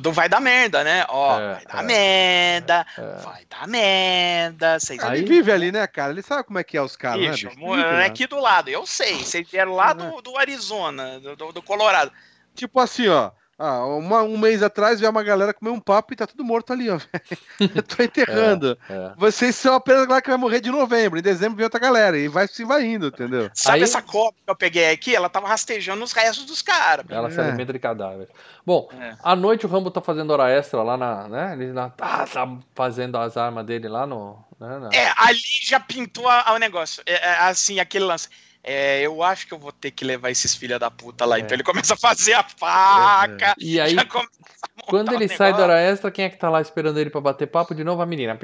do 0.00 0.12
vai 0.12 0.28
dar 0.28 0.40
merda, 0.40 0.82
né? 0.84 1.04
Ó, 1.08 1.38
É, 1.38 1.54
vai 1.54 1.64
dar 1.64 1.82
é, 1.82 1.86
merda, 1.86 2.86
é. 2.98 3.16
vai 3.22 3.44
dar 3.48 3.66
merda. 3.68 4.78
Vocês 4.80 5.00
Aí- 5.02 5.20
Ele 5.20 5.28
vive 5.28 5.52
ali, 5.52 5.72
né, 5.72 5.86
cara? 5.86 6.12
Ele 6.12 6.22
sabe 6.22 6.44
como 6.44 6.58
é 6.58 6.64
que 6.64 6.76
é 6.76 6.82
os 6.82 6.96
caras, 6.96 7.20
né, 7.22 7.30
Bicho, 7.30 7.48
bicho? 7.48 7.60
mo- 7.60 7.74
Vive, 7.74 7.88
é 7.88 7.92
né? 7.92 8.06
aqui 8.06 8.26
do 8.26 8.38
lado, 8.40 8.68
eu 8.68 8.86
sei. 8.86 9.24
Vocês 9.24 9.48
vieram 9.50 9.72
lá 9.74 9.92
do, 9.92 10.20
do 10.22 10.36
Arizona, 10.36 11.20
do- 11.20 11.52
do 11.52 11.62
Colorado. 11.62 12.10
Tipo 12.54 12.80
assim, 12.80 13.08
ó. 13.08 13.30
Ah, 13.58 13.86
uma- 13.86 14.22
um 14.22 14.36
mês 14.36 14.62
atrás 14.62 15.00
veio 15.00 15.10
uma 15.10 15.22
galera 15.22 15.54
comer 15.54 15.70
um 15.70 15.80
papo 15.80 16.12
e 16.12 16.16
tá 16.16 16.26
tudo 16.26 16.44
morto 16.44 16.74
ali, 16.74 16.90
ó. 16.90 16.98
velho. 17.58 17.72
Eu 17.74 17.82
tô 17.82 18.02
enterrando. 18.02 18.76
É. 18.90 19.12
Vocês 19.16 19.56
são 19.56 19.74
apenas 19.74 20.02
a 20.02 20.04
galera 20.06 20.20
que 20.22 20.28
vai 20.28 20.36
morrer 20.38 20.60
de 20.60 20.70
novembro. 20.70 21.18
Em 21.18 21.22
dezembro 21.22 21.56
vem 21.56 21.64
outra 21.64 21.80
galera. 21.80 22.18
E 22.18 22.28
vai 22.28 22.46
se 22.46 22.64
vai 22.64 22.84
indo, 22.84 23.06
entendeu? 23.06 23.50
Sabe 23.54 23.76
Aí- 23.78 23.82
essa 23.82 24.02
cobra 24.02 24.34
que 24.44 24.50
eu 24.50 24.56
peguei 24.56 24.90
aqui? 24.90 25.16
Ela 25.16 25.30
tava 25.30 25.48
rastejando 25.48 26.04
os 26.04 26.12
restos 26.12 26.44
dos 26.44 26.60
caras. 26.60 27.06
Ela 27.08 27.30
se 27.30 27.40
É. 27.40 27.44
alimenta 27.44 27.72
de 27.72 27.78
cadáver. 27.78 28.28
Bom, 28.64 28.90
É. 29.00 29.14
à 29.22 29.34
noite 29.34 29.64
o 29.64 29.68
Rambo 29.70 29.90
tá 29.90 30.02
fazendo 30.02 30.30
hora 30.34 30.50
extra 30.50 30.82
lá 30.82 30.96
na. 30.98 31.26
Né? 31.28 31.52
Ele 31.54 31.72
lá, 31.72 31.88
tá, 31.88 32.26
tá 32.26 32.46
fazendo 32.74 33.16
as 33.16 33.38
armas 33.38 33.64
dele 33.64 33.88
lá 33.88 34.06
no. 34.06 34.38
Né, 34.60 34.78
na- 34.78 34.90
É, 34.92 35.12
ali 35.16 35.38
já 35.62 35.80
pintou 35.80 36.28
a- 36.28 36.42
a- 36.46 36.52
o 36.54 36.58
negócio. 36.58 37.02
É, 37.06 37.12
é, 37.14 37.38
assim, 37.40 37.78
aquele 37.80 38.04
lance. 38.04 38.28
É, 38.68 39.00
eu 39.00 39.22
acho 39.22 39.46
que 39.46 39.54
eu 39.54 39.58
vou 39.58 39.70
ter 39.70 39.92
que 39.92 40.04
levar 40.04 40.28
esses 40.28 40.56
filha 40.56 40.76
da 40.76 40.90
puta 40.90 41.24
lá. 41.24 41.36
É. 41.36 41.40
Então 41.40 41.54
ele 41.54 41.62
começa 41.62 41.94
a 41.94 41.96
fazer 41.96 42.32
a 42.32 42.42
faca. 42.42 43.54
E 43.60 43.78
aí, 43.80 43.94
já 43.94 44.04
começa 44.04 44.28
a 44.60 44.68
montar 44.76 44.86
quando 44.90 45.14
ele 45.14 45.28
sai 45.28 45.52
da 45.52 45.62
hora 45.62 45.80
extra, 45.80 46.10
quem 46.10 46.24
é 46.24 46.28
que 46.28 46.36
tá 46.36 46.50
lá 46.50 46.60
esperando 46.60 46.98
ele 46.98 47.08
pra 47.08 47.20
bater 47.20 47.46
papo? 47.46 47.76
De 47.76 47.84
novo 47.84 48.02
a 48.02 48.06
menina. 48.06 48.36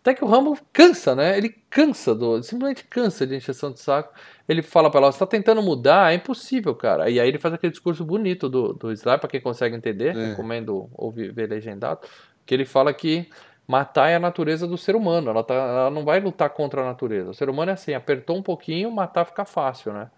Até 0.00 0.14
que 0.14 0.24
o 0.24 0.26
Rambo 0.26 0.58
cansa, 0.72 1.14
né? 1.14 1.38
Ele 1.38 1.48
cansa 1.70 2.12
do. 2.12 2.42
Simplesmente 2.42 2.82
cansa 2.84 3.24
de 3.24 3.36
encheção 3.36 3.70
de 3.70 3.78
saco. 3.78 4.12
Ele 4.48 4.62
fala 4.62 4.90
pra 4.90 4.98
ela: 5.00 5.12
você 5.12 5.20
tá 5.20 5.26
tentando 5.26 5.62
mudar? 5.62 6.12
É 6.12 6.16
impossível, 6.16 6.74
cara. 6.74 7.08
E 7.08 7.20
aí 7.20 7.28
ele 7.28 7.38
faz 7.38 7.54
aquele 7.54 7.70
discurso 7.70 8.04
bonito 8.04 8.48
do, 8.48 8.72
do 8.72 8.90
Sly, 8.90 9.18
pra 9.18 9.28
quem 9.28 9.40
consegue 9.40 9.76
entender, 9.76 10.16
É. 10.16 10.30
recomendo 10.30 10.90
ouvir 10.94 11.32
ver 11.32 11.48
legendado. 11.48 12.00
Que 12.44 12.54
ele 12.54 12.64
fala 12.64 12.92
que 12.92 13.28
matar 13.68 14.08
é 14.08 14.16
a 14.16 14.18
natureza 14.20 14.66
do 14.66 14.76
ser 14.78 14.96
humano. 14.96 15.30
Ela, 15.30 15.44
tá, 15.44 15.54
ela 15.54 15.90
não 15.90 16.04
vai 16.04 16.18
lutar 16.18 16.48
contra 16.50 16.80
a 16.80 16.84
natureza. 16.84 17.30
O 17.30 17.34
ser 17.34 17.48
humano 17.50 17.70
é 17.70 17.74
assim: 17.74 17.92
apertou 17.94 18.36
um 18.36 18.42
pouquinho, 18.42 18.90
matar 18.90 19.24
fica 19.26 19.44
fácil, 19.44 19.92
né? 19.92 20.10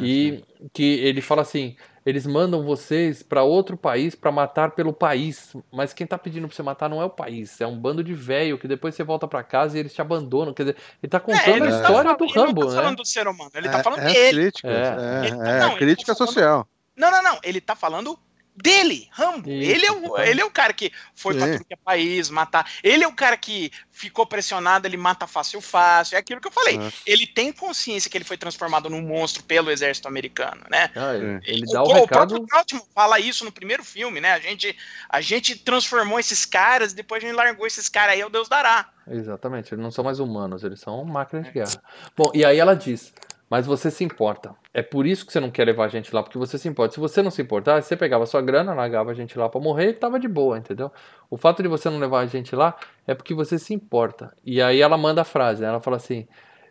E 0.00 0.42
que 0.72 0.82
ele 1.00 1.20
fala 1.20 1.42
assim: 1.42 1.76
eles 2.06 2.26
mandam 2.26 2.62
vocês 2.64 3.22
pra 3.22 3.42
outro 3.42 3.76
país 3.76 4.14
pra 4.14 4.32
matar 4.32 4.70
pelo 4.70 4.94
país, 4.94 5.54
mas 5.70 5.92
quem 5.92 6.06
tá 6.06 6.16
pedindo 6.16 6.46
pra 6.48 6.56
você 6.56 6.62
matar 6.62 6.88
não 6.88 7.02
é 7.02 7.04
o 7.04 7.10
país, 7.10 7.60
é 7.60 7.66
um 7.66 7.76
bando 7.78 8.02
de 8.02 8.14
velho 8.14 8.56
que 8.56 8.66
depois 8.66 8.94
você 8.94 9.04
volta 9.04 9.28
pra 9.28 9.42
casa 9.42 9.76
e 9.76 9.80
eles 9.80 9.92
te 9.92 10.00
abandonam. 10.00 10.54
Quer 10.54 10.62
dizer, 10.62 10.76
ele 11.02 11.10
tá 11.10 11.18
É, 11.18 11.20
contando 11.20 11.48
ele 11.48 11.56
a 11.56 11.64
não 11.64 11.70
tá 11.70 11.76
história 11.82 12.02
falando- 12.02 12.18
do 12.18 12.24
ele 12.24 12.34
não 12.34 12.46
Rambo, 12.46 12.60
tá 12.62 12.66
né? 12.68 12.74
falando 12.76 12.96
do 12.96 13.06
ser 13.06 13.28
humano, 13.28 13.50
ele 13.54 13.68
tá 13.68 13.78
É- 13.78 13.82
falando 13.82 13.98
é 14.00 14.12
dele. 14.12 14.40
críticas, 14.42 14.70
É. 14.72 14.76
É, 14.76 15.26
Ele 15.26 15.36
tá- 15.36 15.48
é, 15.48 15.58
não, 15.60 15.66
a 15.66 15.70
ele 15.70 15.78
crítica 15.78 16.12
tá 16.12 16.18
falando- 16.18 16.32
social. 16.34 16.68
Não, 16.96 17.10
não, 17.10 17.22
não. 17.22 17.38
Ele 17.42 17.60
tá 17.60 17.76
falando 17.76 18.18
dele, 18.54 19.08
Rambo. 19.10 19.50
Isso, 19.50 19.70
ele, 19.72 19.86
é 19.86 19.92
o, 19.92 20.18
ele 20.18 20.40
é 20.40 20.44
o 20.44 20.50
cara 20.50 20.72
que 20.72 20.92
foi 21.14 21.34
pra 21.34 21.46
Sim. 21.46 21.52
tudo 21.54 21.64
que 21.66 21.74
é 21.74 21.76
país, 21.76 22.30
matar. 22.30 22.70
Ele 22.82 23.02
é 23.04 23.08
o 23.08 23.12
cara 23.12 23.36
que 23.36 23.70
ficou 23.90 24.26
pressionado, 24.26 24.86
ele 24.86 24.96
mata 24.96 25.26
fácil, 25.26 25.60
fácil. 25.60 26.16
É 26.16 26.18
aquilo 26.18 26.40
que 26.40 26.46
eu 26.48 26.52
falei. 26.52 26.78
É. 26.78 26.92
Ele 27.06 27.26
tem 27.26 27.52
consciência 27.52 28.10
que 28.10 28.16
ele 28.16 28.24
foi 28.24 28.36
transformado 28.36 28.88
num 28.88 29.02
monstro 29.02 29.42
pelo 29.42 29.70
exército 29.70 30.06
americano, 30.08 30.62
né? 30.70 30.90
Ah, 30.94 31.14
ele, 31.14 31.26
É. 31.26 31.40
ele 31.44 31.64
O, 31.68 31.72
dá 31.72 31.82
o, 31.82 31.86
o 31.88 31.92
recado. 31.94 32.46
próprio 32.46 32.82
fala 32.94 33.18
isso 33.20 33.44
no 33.44 33.52
primeiro 33.52 33.84
filme, 33.84 34.20
né? 34.20 34.32
A 34.32 34.38
gente, 34.40 34.76
a 35.08 35.20
gente 35.20 35.56
transformou 35.58 36.18
esses 36.20 36.44
caras 36.44 36.92
e 36.92 36.96
depois 36.96 37.22
a 37.22 37.26
gente 37.26 37.36
largou 37.36 37.66
esses 37.66 37.88
caras 37.88 38.14
aí, 38.14 38.24
o 38.24 38.28
Deus 38.30 38.48
dará. 38.48 38.90
Exatamente, 39.06 39.74
eles 39.74 39.82
não 39.82 39.90
são 39.90 40.02
mais 40.04 40.18
humanos, 40.18 40.64
eles 40.64 40.80
são 40.80 41.04
máquinas 41.04 41.44
de 41.46 41.52
guerra. 41.52 41.82
Bom, 42.16 42.30
e 42.34 42.44
aí 42.44 42.58
ela 42.58 42.74
diz: 42.74 43.12
Mas 43.54 43.66
você 43.66 43.88
se 43.88 44.02
importa. 44.02 44.52
É 44.72 44.82
por 44.82 45.06
isso 45.06 45.24
que 45.24 45.32
você 45.32 45.38
não 45.38 45.48
quer 45.48 45.64
levar 45.64 45.84
a 45.84 45.88
gente 45.88 46.12
lá, 46.12 46.24
porque 46.24 46.36
você 46.36 46.58
se 46.58 46.66
importa. 46.66 46.92
Se 46.92 46.98
você 46.98 47.22
não 47.22 47.30
se 47.30 47.40
importar, 47.40 47.80
você 47.80 47.96
pegava 47.96 48.26
sua 48.26 48.42
grana, 48.42 48.74
largava 48.74 49.12
a 49.12 49.14
gente 49.14 49.38
lá 49.38 49.48
pra 49.48 49.60
morrer 49.60 49.90
e 49.90 49.92
tava 49.92 50.18
de 50.18 50.26
boa, 50.26 50.58
entendeu? 50.58 50.90
O 51.30 51.36
fato 51.36 51.62
de 51.62 51.68
você 51.68 51.88
não 51.88 52.00
levar 52.00 52.18
a 52.18 52.26
gente 52.26 52.56
lá 52.56 52.76
é 53.06 53.14
porque 53.14 53.32
você 53.32 53.56
se 53.56 53.72
importa. 53.72 54.36
E 54.44 54.60
aí 54.60 54.80
ela 54.80 54.98
manda 54.98 55.20
a 55.20 55.24
frase, 55.24 55.62
né? 55.62 55.68
ela 55.68 55.78
fala 55.78 55.98
assim: 55.98 56.26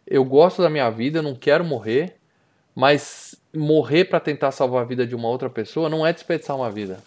Eu 0.05 0.25
gosto 0.25 0.61
da 0.61 0.69
minha 0.69 0.89
vida, 0.89 1.19
eu 1.19 1.23
não 1.23 1.35
quero 1.35 1.63
morrer, 1.63 2.17
mas 2.75 3.41
morrer 3.55 4.03
pra 4.03 4.19
tentar 4.19 4.51
salvar 4.51 4.81
a 4.81 4.85
vida 4.85 5.07
de 5.07 5.15
uma 5.15 5.29
outra 5.29 5.49
pessoa 5.49 5.87
não 5.87 6.05
é 6.05 6.11
desperdiçar 6.11 6.53
uma 6.53 6.69
vida. 6.69 6.99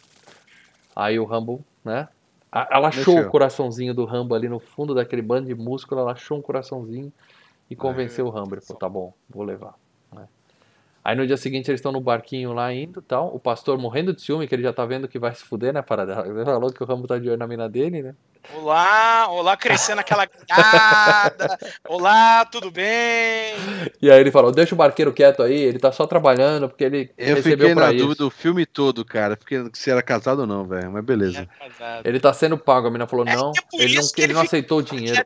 Aí 0.96 1.18
o 1.18 1.26
Rambo, 1.26 1.62
né? 1.84 2.08
Ela 2.50 2.88
achou 2.88 3.16
Mexeu. 3.16 3.28
o 3.28 3.30
coraçãozinho 3.30 3.92
do 3.92 4.06
Rambo 4.06 4.34
ali 4.34 4.48
no 4.48 4.58
fundo 4.58 4.94
daquele 4.94 5.20
bando 5.20 5.48
de 5.48 5.54
músculo, 5.54 6.00
ela 6.00 6.12
achou 6.12 6.38
um 6.38 6.40
coraçãozinho 6.40 7.12
e 7.70 7.76
convenceu 7.76 8.26
o 8.26 8.30
Rambo. 8.30 8.54
Ele 8.54 8.60
falou, 8.62 8.78
tá 8.78 8.88
bom, 8.88 9.12
vou 9.28 9.42
levar. 9.44 9.74
né? 10.12 10.26
Aí 11.04 11.14
no 11.14 11.26
dia 11.26 11.36
seguinte 11.36 11.70
eles 11.70 11.78
estão 11.78 11.92
no 11.92 12.00
barquinho 12.00 12.52
lá 12.52 12.72
indo 12.72 13.00
tal. 13.00 13.34
O 13.34 13.38
pastor 13.38 13.78
morrendo 13.78 14.12
de 14.12 14.20
ciúme, 14.22 14.48
que 14.48 14.54
ele 14.54 14.62
já 14.62 14.72
tá 14.72 14.84
vendo 14.84 15.06
que 15.06 15.18
vai 15.18 15.32
se 15.34 15.44
fuder, 15.44 15.72
né, 15.72 15.80
parada? 15.82 16.22
Ele 16.26 16.44
falou 16.44 16.72
que 16.72 16.82
o 16.82 16.86
Rambo 16.86 17.06
tá 17.06 17.16
de 17.18 17.28
olho 17.28 17.38
na 17.38 17.46
mina 17.46 17.68
dele, 17.68 18.02
né? 18.02 18.14
Olá, 18.54 19.26
olá, 19.28 19.56
crescendo 19.56 20.00
aquela. 20.00 20.24
Olá, 21.88 22.44
tudo 22.44 22.70
bem? 22.70 23.54
E 24.00 24.10
aí 24.10 24.20
ele 24.20 24.30
falou, 24.30 24.52
deixa 24.52 24.74
o 24.74 24.78
barqueiro 24.78 25.12
quieto 25.12 25.42
aí, 25.42 25.54
ele 25.56 25.78
tá 25.78 25.90
só 25.92 26.06
trabalhando 26.06 26.68
porque 26.68 26.84
ele 26.84 27.10
Eu 27.18 27.36
recebeu 27.36 27.58
fiquei 27.68 27.74
pra 27.74 27.86
na 27.86 27.92
isso. 27.92 28.04
dúvida 28.04 28.24
o 28.26 28.30
filme 28.30 28.64
todo, 28.66 29.04
cara. 29.04 29.36
Fiquei 29.36 29.64
se 29.74 29.90
era 29.90 30.02
casado 30.02 30.40
ou 30.40 30.46
não, 30.46 30.64
velho. 30.64 30.92
Mas 30.92 31.04
beleza. 31.04 31.48
É, 31.60 31.68
casado. 31.68 32.06
Ele 32.06 32.20
tá 32.20 32.32
sendo 32.32 32.56
pago. 32.58 32.86
A 32.86 32.90
mina 32.90 33.06
falou, 33.06 33.26
É 33.26 33.34
não, 33.34 33.50
é 33.50 33.82
ele 33.82 33.94
não, 33.96 34.02
ele 34.02 34.10
ele 34.18 34.32
não 34.32 34.40
fica- 34.42 34.42
aceitou 34.42 34.78
o 34.78 34.82
dinheiro. 34.82 35.24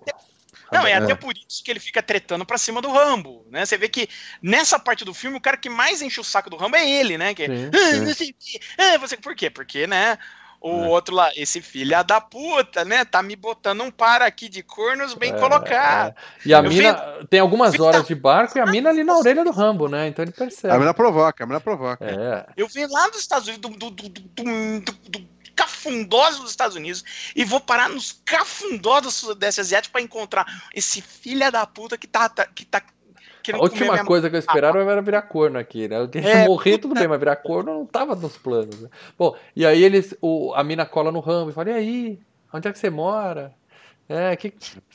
Não, 0.72 0.86
é, 0.86 0.92
é 0.92 0.94
até 0.96 1.14
por 1.14 1.34
isso 1.36 1.62
que 1.64 1.70
ele 1.70 1.80
fica 1.80 2.02
tretando 2.02 2.44
pra 2.44 2.58
cima 2.58 2.80
do 2.80 2.90
Rambo, 2.90 3.44
né? 3.50 3.64
Você 3.64 3.76
vê 3.76 3.88
que 3.88 4.08
nessa 4.42 4.78
parte 4.78 5.04
do 5.04 5.14
filme 5.14 5.36
o 5.36 5.40
cara 5.40 5.56
que 5.56 5.68
mais 5.68 6.00
enche 6.02 6.20
o 6.20 6.24
saco 6.24 6.50
do 6.50 6.56
Rambo 6.56 6.76
é 6.76 6.88
ele, 6.88 7.18
né? 7.18 7.34
Que, 7.34 7.46
sim, 7.46 7.70
ah, 7.72 7.96
não 7.96 8.14
sei 8.14 8.30
o 8.30 8.34
quê. 8.38 8.60
Ah, 8.78 8.98
você, 8.98 9.16
por 9.16 9.34
quê? 9.34 9.50
Porque, 9.50 9.86
né? 9.86 10.18
O 10.60 10.84
é. 10.84 10.88
outro 10.88 11.14
lá, 11.14 11.30
esse 11.36 11.62
filho 11.62 12.04
da 12.04 12.20
puta, 12.20 12.84
né? 12.84 13.02
Tá 13.04 13.22
me 13.22 13.34
botando 13.34 13.80
um 13.80 13.90
par 13.90 14.20
aqui 14.20 14.46
de 14.46 14.62
cornos 14.62 15.14
bem 15.14 15.32
é, 15.32 15.38
colocado. 15.38 16.10
É. 16.10 16.14
E 16.44 16.52
a 16.52 16.58
eu 16.58 16.64
mina 16.64 16.92
vi... 16.92 17.26
tem 17.28 17.40
algumas 17.40 17.80
horas 17.80 18.06
de 18.06 18.14
barco 18.14 18.58
e 18.58 18.60
a 18.60 18.66
mina 18.66 18.90
ali 18.90 19.02
na 19.02 19.16
orelha 19.16 19.42
do 19.42 19.50
Rambo, 19.50 19.88
né? 19.88 20.08
Então 20.08 20.22
ele 20.22 20.32
percebe. 20.32 20.74
A 20.74 20.78
mina 20.78 20.92
provoca, 20.92 21.44
a 21.44 21.46
mina 21.46 21.60
provoca. 21.60 22.04
É. 22.04 22.52
Eu 22.58 22.68
vim 22.68 22.86
lá 22.86 23.08
dos 23.08 23.20
Estados 23.20 23.48
Unidos, 23.48 23.70
do, 23.70 23.90
do, 23.90 24.08
do, 24.08 24.20
do, 24.20 24.92
do 25.08 25.39
cafundós 25.60 26.38
dos 26.38 26.50
Estados 26.50 26.74
Unidos 26.74 27.04
e 27.36 27.44
vou 27.44 27.60
parar 27.60 27.90
nos 27.90 28.12
cafundós 28.24 29.02
do 29.02 29.10
Sudeste 29.10 29.60
Asiático 29.60 29.92
para 29.92 30.00
encontrar 30.00 30.46
esse 30.74 31.02
filho 31.02 31.52
da 31.52 31.66
puta 31.66 31.98
que 31.98 32.06
tá, 32.06 32.28
tá 32.30 32.46
que 32.46 32.64
tá 32.64 32.82
a 33.52 33.58
última 33.58 34.04
coisa 34.04 34.28
que 34.28 34.36
eu 34.36 34.38
esperava 34.38 34.78
era 34.78 35.00
virar 35.00 35.22
corno 35.22 35.58
aqui, 35.58 35.88
né? 35.88 35.96
É, 36.14 36.46
morrer 36.46 36.78
tudo 36.78 36.94
bem, 36.94 37.08
mas 37.08 37.18
virar 37.18 37.36
corno 37.36 37.72
não 37.72 37.86
tava 37.86 38.14
nos 38.14 38.36
planos. 38.36 38.80
Né? 38.80 38.88
Bom, 39.18 39.34
e 39.56 39.64
aí 39.64 39.82
eles, 39.82 40.14
o, 40.20 40.52
a 40.54 40.62
mina 40.62 40.84
cola 40.84 41.10
no 41.10 41.20
ramo 41.20 41.50
e 41.50 41.52
fala: 41.52 41.70
e 41.70 41.72
aí? 41.72 42.20
Onde 42.52 42.68
é 42.68 42.72
que 42.72 42.78
você 42.78 42.90
mora? 42.90 43.54
É, 44.10 44.34
que 44.34 44.52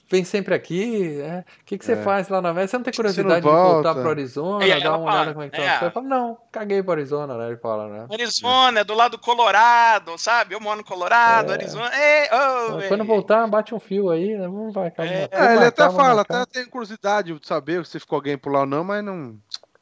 vem 0.10 0.26
sempre 0.26 0.54
aqui. 0.54 1.22
É. 1.22 1.46
O 1.62 1.66
que, 1.66 1.78
que 1.78 1.86
você 1.86 1.94
é. 1.94 2.04
faz 2.04 2.28
lá 2.28 2.42
na 2.42 2.50
América? 2.50 2.68
Você 2.68 2.78
não 2.78 2.84
tem 2.84 2.94
curiosidade 2.94 3.46
não 3.46 3.54
de 3.54 3.72
voltar 3.74 3.96
pro 3.96 4.10
Arizona, 4.10 4.66
é, 4.66 4.80
dar 4.82 4.98
uma 4.98 5.10
olhada 5.10 5.34
como 5.34 5.46
é 5.46 5.50
que 5.50 5.56
tá? 5.56 5.64
É. 5.64 5.90
Fala, 5.90 6.06
não, 6.06 6.38
caguei 6.52 6.84
pro 6.84 6.92
Arizona, 6.92 7.38
né? 7.38 7.48
Ele 7.48 7.58
fala, 7.58 7.88
né? 7.88 8.08
Arizona, 8.12 8.82
é 8.82 8.84
do 8.84 8.94
lado 8.94 9.12
do 9.14 9.20
Colorado, 9.20 10.18
sabe? 10.18 10.54
Eu 10.54 10.60
moro 10.60 10.80
no 10.80 10.84
Colorado, 10.84 11.52
é. 11.52 11.56
Arizona. 11.56 11.90
Ei, 11.94 12.28
oh, 12.30 12.88
Quando 12.90 13.06
voltar, 13.06 13.48
bate 13.48 13.74
um 13.74 13.80
fio 13.80 14.10
aí, 14.10 14.36
né? 14.38 14.48
Vamos 14.48 14.74
vai, 14.74 14.92
calma. 14.92 15.12
É, 15.12 15.30
é 15.32 15.56
ele 15.56 15.66
até 15.66 15.90
fala, 15.90 16.22
até 16.22 16.46
tem 16.46 16.66
curiosidade 16.66 17.34
de 17.34 17.48
saber 17.48 17.86
se 17.86 17.98
ficou 17.98 18.18
alguém 18.18 18.38
por 18.38 18.52
lá 18.52 18.62
ou 18.62 18.66
não, 18.66 18.84
mas 18.84 19.02
não. 19.02 19.38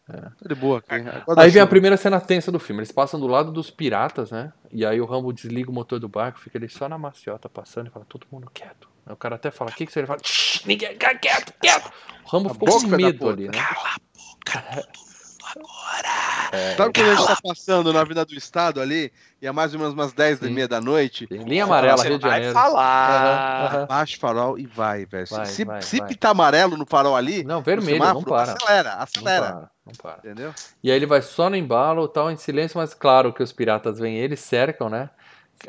É. 0.08 0.18
Tá 0.18 0.48
de 0.48 0.54
boa 0.54 0.78
aqui. 0.78 0.94
Aí 1.38 1.50
vem 1.50 1.62
a 1.62 1.66
primeira 1.66 1.98
cena 1.98 2.20
tensa 2.22 2.52
do 2.52 2.60
filme. 2.60 2.82
Eles 2.82 2.92
passam 2.92 3.20
do 3.20 3.26
lado 3.26 3.52
dos 3.52 3.72
piratas, 3.72 4.30
né? 4.30 4.54
E 4.72 4.86
aí 4.86 5.02
o 5.02 5.06
Rambo 5.06 5.34
desliga 5.34 5.72
o 5.72 5.74
motor 5.74 6.00
do 6.00 6.10
barco, 6.10 6.40
fica 6.40 6.58
ele 6.58 6.68
só 6.68 6.88
na 6.88 6.98
maciota 6.98 7.48
passando 7.50 7.88
e 7.88 7.90
fala, 7.90 8.06
todo 8.08 8.28
mundo 8.30 8.52
quieto. 8.54 8.93
Aí 9.06 9.14
o 9.14 9.18
cara 9.18 9.36
até 9.36 9.52
fala, 9.52 9.70
o 9.70 9.74
que 9.74 9.86
que 9.86 9.92
você 9.92 10.06
fala? 10.06 10.20
Ninguém, 10.66 10.92
fica 10.92 11.16
quieto, 11.16 11.54
quieto. 11.62 11.92
O 12.26 12.30
Rambo 12.30 12.54
ficou 12.54 12.82
com 12.82 12.88
medo 12.88 13.30
ali, 13.30 13.48
né? 13.48 13.52
Cala 13.54 13.90
a 13.90 13.98
boca, 14.14 14.64
todo 14.76 14.88
mundo 14.88 15.44
agora. 15.56 16.10
É, 16.54 16.76
Sabe 16.76 16.94
quando 16.94 17.10
a 17.10 17.16
gente 17.16 17.28
tá 17.28 17.38
passando 17.44 17.92
na 17.92 18.04
Vida 18.04 18.24
do 18.24 18.34
Estado 18.34 18.80
ali, 18.80 19.12
e 19.42 19.48
é 19.48 19.52
mais 19.52 19.74
ou 19.74 19.80
menos 19.80 19.94
umas 19.94 20.14
10 20.14 20.42
e 20.44 20.50
meia 20.50 20.68
da 20.68 20.80
noite? 20.80 21.28
Tem 21.28 21.44
linha 21.44 21.66
amarela, 21.66 22.02
Rio 22.02 22.18
de 22.18 22.24
Janeiro. 22.24 22.54
Vai 22.54 22.64
falar. 22.64 23.74
Uhum, 23.74 23.80
uhum. 23.80 23.86
Baixa 23.88 24.16
o 24.16 24.20
farol 24.20 24.58
e 24.58 24.66
vai, 24.66 25.06
velho. 25.06 25.28
Se, 25.46 25.66
vai, 25.66 25.82
se 25.82 25.98
vai. 25.98 26.08
pitar 26.08 26.32
amarelo 26.32 26.78
no 26.78 26.86
farol 26.86 27.16
ali... 27.16 27.44
Não, 27.44 27.62
vermelho, 27.62 27.98
semáforo, 27.98 28.20
não 28.20 28.24
para. 28.24 28.54
Acelera, 28.54 28.94
acelera. 28.94 29.46
Não 29.46 29.54
para, 29.54 29.72
não 29.86 29.94
para. 30.02 30.18
Entendeu? 30.20 30.54
E 30.82 30.90
aí 30.90 30.96
ele 30.96 31.06
vai 31.06 31.22
só 31.22 31.50
no 31.50 31.58
embalo, 31.58 32.08
tal, 32.08 32.32
em 32.32 32.38
silêncio, 32.38 32.78
mas 32.78 32.94
claro 32.94 33.34
que 33.34 33.44
os 33.44 33.52
piratas 33.52 34.00
vêm, 34.00 34.16
eles 34.16 34.40
cercam, 34.40 34.90
né? 34.90 35.10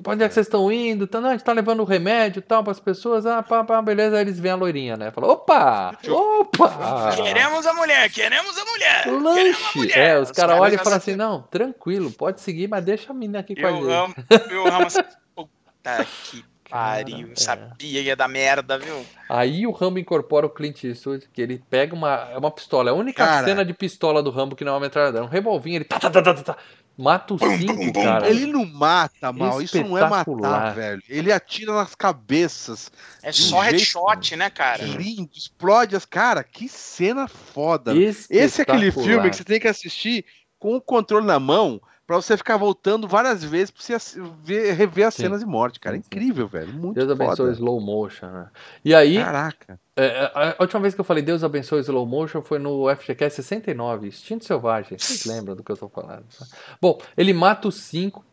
Pra 0.03 0.13
onde 0.13 0.25
é 0.25 0.29
que 0.29 0.35
vocês 0.35 0.47
estão 0.47 0.71
indo? 0.73 1.07
Tá, 1.07 1.21
não, 1.21 1.29
a 1.29 1.33
gente 1.33 1.45
tá 1.45 1.53
levando 1.53 1.85
remédio 1.85 2.41
e 2.41 2.43
tal 2.43 2.65
pras 2.65 2.81
pessoas. 2.81 3.27
Ah, 3.27 3.43
pá, 3.43 3.63
pá, 3.63 3.81
beleza. 3.81 4.17
Aí 4.17 4.23
eles 4.23 4.41
veem 4.41 4.53
a 4.53 4.57
loirinha, 4.57 4.97
né? 4.97 5.11
Fala, 5.11 5.29
opa! 5.29 5.97
Opa! 6.09 7.17
Queremos 7.17 7.67
a 7.67 7.75
mulher, 7.75 8.11
queremos 8.11 8.59
a 8.59 8.65
mulher! 8.65 9.07
Lanche! 9.07 9.65
A 9.75 9.79
mulher. 9.79 9.99
É, 9.99 10.19
os, 10.19 10.31
os 10.31 10.37
caras 10.37 10.59
olham 10.59 10.75
e 10.75 10.79
falam 10.79 10.99
assim, 10.99 11.15
não, 11.15 11.43
tranquilo, 11.43 12.11
pode 12.11 12.41
seguir, 12.41 12.69
mas 12.69 12.85
deixa 12.85 13.13
a 13.13 13.15
menina 13.15 13.39
aqui 13.39 13.55
com 13.55 13.67
a 13.67 13.73
gente. 13.73 13.91
Amo, 13.91 14.15
eu 14.51 14.67
amo 14.67 14.87
essa... 14.87 15.05
Puta 15.35 16.07
que 16.31 16.45
pariu, 16.69 17.31
é. 17.31 17.37
sabia 17.37 17.77
que 17.77 18.09
ia 18.09 18.17
dar 18.17 18.27
merda, 18.27 18.79
viu? 18.79 19.05
Aí 19.29 19.67
o 19.67 19.71
Rambo 19.71 19.99
incorpora 19.99 20.47
o 20.47 20.51
Clint 20.51 20.83
Eastwood, 20.85 21.29
que 21.33 21.41
ele 21.41 21.63
pega 21.71 21.95
uma, 21.95 22.29
é 22.33 22.39
uma 22.39 22.51
pistola. 22.51 22.91
É 22.91 22.93
a 22.93 22.97
única 22.97 23.25
cara, 23.25 23.47
cena 23.47 23.65
de 23.65 23.75
pistola 23.75 24.23
do 24.23 24.31
Rambo 24.31 24.57
que 24.57 24.65
não 24.65 24.73
é 24.73 24.75
uma 24.75 24.81
metralhadora. 24.81 25.23
É 25.23 25.27
um 25.27 25.31
revolvinho, 25.31 25.77
ele 25.77 25.85
tá, 25.85 26.01
tá, 26.01 26.11
tá, 26.11 26.23
tá, 26.23 26.35
tá, 26.35 26.57
Mata 26.97 27.35
o 27.35 27.39
cinco, 27.39 27.93
cara. 27.93 28.29
Ele 28.29 28.47
não 28.47 28.65
mata, 28.65 29.33
mal. 29.33 29.61
Isso 29.61 29.83
não 29.83 29.99
é 29.99 30.09
matar, 30.09 30.75
velho. 30.75 31.03
Ele 31.09 31.33
atira 31.33 31.73
nas 31.73 31.95
cabeças. 31.95 32.91
É 33.23 33.33
só 33.33 33.61
headshot, 33.61 34.37
né, 34.37 34.49
cara? 34.49 34.85
Lindo, 34.85 35.31
explode 35.35 35.97
as. 35.97 36.05
Cara, 36.05 36.45
que 36.45 36.69
cena 36.69 37.27
foda. 37.27 37.93
Esse 37.97 38.61
é 38.61 38.63
aquele 38.63 38.93
filme 38.93 39.29
que 39.29 39.37
você 39.37 39.45
tem 39.45 39.59
que 39.59 39.69
assistir 39.69 40.25
com 40.59 40.77
o 40.77 40.81
controle 40.81 41.27
na 41.27 41.41
mão 41.41 41.81
para 42.07 42.17
você 42.17 42.37
ficar 42.37 42.57
voltando 42.57 43.09
várias 43.09 43.43
vezes 43.43 43.71
pra 43.71 43.83
você 43.83 44.21
ver, 44.43 44.73
rever 44.73 45.07
as 45.07 45.15
sim. 45.15 45.23
cenas 45.23 45.41
de 45.41 45.47
morte, 45.47 45.81
cara. 45.81 45.97
É 45.97 45.99
incrível, 45.99 46.47
velho. 46.47 46.73
Muito 46.73 46.95
Deus 46.95 47.09
foda. 47.09 47.25
abençoe 47.25 47.53
slow 47.53 47.81
motion, 47.81 48.27
né? 48.27 48.49
E 48.85 48.95
aí. 48.95 49.17
Caraca. 49.17 49.81
É, 49.97 50.05
é, 50.05 50.33
a 50.59 50.63
última 50.63 50.81
vez 50.81 50.95
que 50.95 51.01
eu 51.01 51.05
falei 51.05 51.23
Deus 51.23 51.45
abençoe 51.45 51.81
slow 51.81 52.05
motion 52.05 52.43
foi 52.43 52.59
no 52.59 52.95
FGCast 52.95 53.43
69, 53.43 54.09
Instinto 54.09 54.45
Selvagem. 54.45 54.99
Vocês 54.99 55.25
lembram 55.25 55.57
do 55.57 55.63
que 55.63 55.73
eu 55.73 55.77
tô 55.77 55.89
falando? 55.89 56.25
Tá? 56.39 56.47
Bom, 56.81 57.01
ele 57.17 57.33
mata 57.33 57.69
os 57.69 57.77
cinco. 57.77 58.25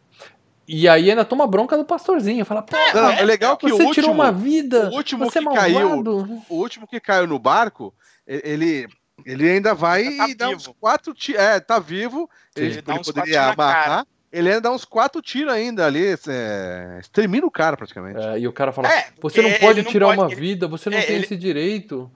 E 0.68 0.88
aí 0.88 1.10
ainda 1.10 1.26
toma 1.26 1.48
bronca 1.48 1.78
do 1.78 1.84
pastorzinho. 1.84 2.46
Fala, 2.46 2.62
pô, 2.62 2.76
não, 2.94 3.10
é 3.10 3.24
legal 3.24 3.58
que 3.58 3.68
você 3.68 3.84
o 3.84 3.88
último, 3.88 3.94
tirou 3.94 4.12
uma 4.12 4.32
vida. 4.32 4.90
O 4.90 4.96
último 4.96 5.30
que 5.30 5.40
é 5.40 5.44
caiu, 5.44 6.04
o 6.50 6.56
último 6.56 6.88
que 6.88 7.00
caiu 7.00 7.28
no 7.28 7.40
barco, 7.40 7.94
ele 8.26 8.88
ele 9.26 9.50
ainda 9.50 9.74
vai 9.74 10.16
tá 10.16 10.30
e 10.30 10.36
dá 10.36 10.50
uns 10.50 10.68
quatro 10.80 11.14
tiros. 11.14 11.42
É, 11.42 11.60
tá 11.60 11.80
vivo. 11.80 12.30
Ele, 12.56 12.68
ele, 12.68 12.84
ele 12.88 13.04
poderia 13.04 13.46
amarrar. 13.46 14.06
Ele 14.32 14.48
ainda 14.48 14.62
dá 14.62 14.72
uns 14.72 14.86
quatro 14.86 15.22
tiros 15.22 15.52
ainda 15.52 15.86
ali, 15.86 16.06
é, 16.06 16.98
extermina 17.02 17.46
o 17.46 17.52
cara 17.52 17.76
praticamente. 17.76 18.20
É, 18.20 18.40
e 18.40 18.48
o 18.48 18.54
cara 18.54 18.72
fala: 18.72 18.90
é, 18.90 19.08
Você 19.22 19.42
não 19.42 19.52
pode 19.60 19.84
tirar 19.84 20.08
não 20.08 20.16
pode, 20.16 20.22
uma 20.22 20.32
ele, 20.32 20.40
vida, 20.40 20.68
você 20.68 20.90
não 20.90 20.98
é, 20.98 21.02
tem 21.02 21.16
ele... 21.16 21.26
esse 21.26 21.36
direito. 21.36 22.10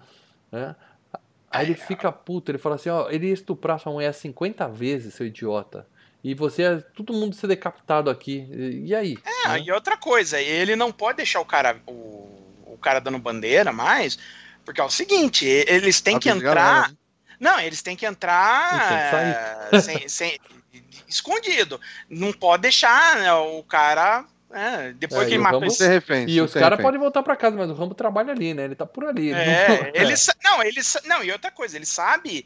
Né? 0.52 0.76
Aí 1.52 1.68
ele 1.68 1.76
fica 1.76 2.12
puto, 2.12 2.52
ele 2.52 2.58
fala 2.58 2.76
assim: 2.76 2.90
Ó, 2.90 3.10
ele 3.10 3.28
ia 3.28 3.34
estuprar 3.34 3.80
sua 3.80 3.92
mulher 3.92 4.14
50 4.14 4.68
vezes, 4.70 5.14
seu 5.14 5.26
idiota. 5.26 5.86
E 6.24 6.34
você, 6.34 6.82
todo 6.96 7.14
mundo 7.14 7.36
ser 7.36 7.48
decapitado 7.48 8.10
aqui. 8.10 8.48
E 8.84 8.96
aí? 8.96 9.18
É, 9.24 9.50
né? 9.50 9.60
e 9.60 9.72
outra 9.72 9.96
coisa, 9.96 10.42
ele 10.42 10.76
não 10.76 10.92
pode 10.92 11.18
deixar 11.18 11.40
o 11.40 11.46
cara, 11.46 11.80
o, 11.86 12.42
o 12.66 12.78
cara 12.82 13.00
dando 13.00 13.20
bandeira 13.20 13.72
mais, 13.72 14.18
porque 14.66 14.82
é 14.82 14.84
o 14.84 14.90
seguinte, 14.90 15.46
eles 15.46 16.02
têm 16.02 16.20
que 16.20 16.30
entrar. 16.30 16.90
Né? 16.90 16.98
Não, 17.40 17.60
eles 17.60 17.82
têm 17.82 17.96
que 17.96 18.06
entrar 18.06 19.70
sem, 19.82 20.10
sem, 20.10 20.40
escondido. 21.08 21.80
Não 22.10 22.34
pode 22.34 22.64
deixar 22.64 23.18
né, 23.18 23.32
o 23.34 23.64
cara. 23.64 24.26
É, 24.52 24.94
depois 24.94 25.24
é, 25.24 25.26
que 25.26 25.34
ele 25.34 25.44
matou. 25.44 25.68
refém, 25.80 26.30
e 26.30 26.40
os 26.40 26.54
caras 26.54 26.80
podem 26.82 27.00
voltar 27.00 27.22
para 27.22 27.36
casa, 27.36 27.58
mas 27.58 27.70
o 27.70 27.74
Rambo 27.74 27.94
trabalha 27.94 28.32
ali, 28.32 28.54
né? 28.54 28.64
Ele 28.64 28.76
tá 28.76 28.86
por 28.86 29.06
ali. 29.06 29.34
É, 29.34 29.92
ele 29.94 30.14
não, 30.44 30.64
ele 30.64 30.82
não, 31.06 31.24
e 31.24 31.32
outra 31.32 31.52
coisa, 31.52 31.76
ele 31.76 31.86
sabe 31.86 32.46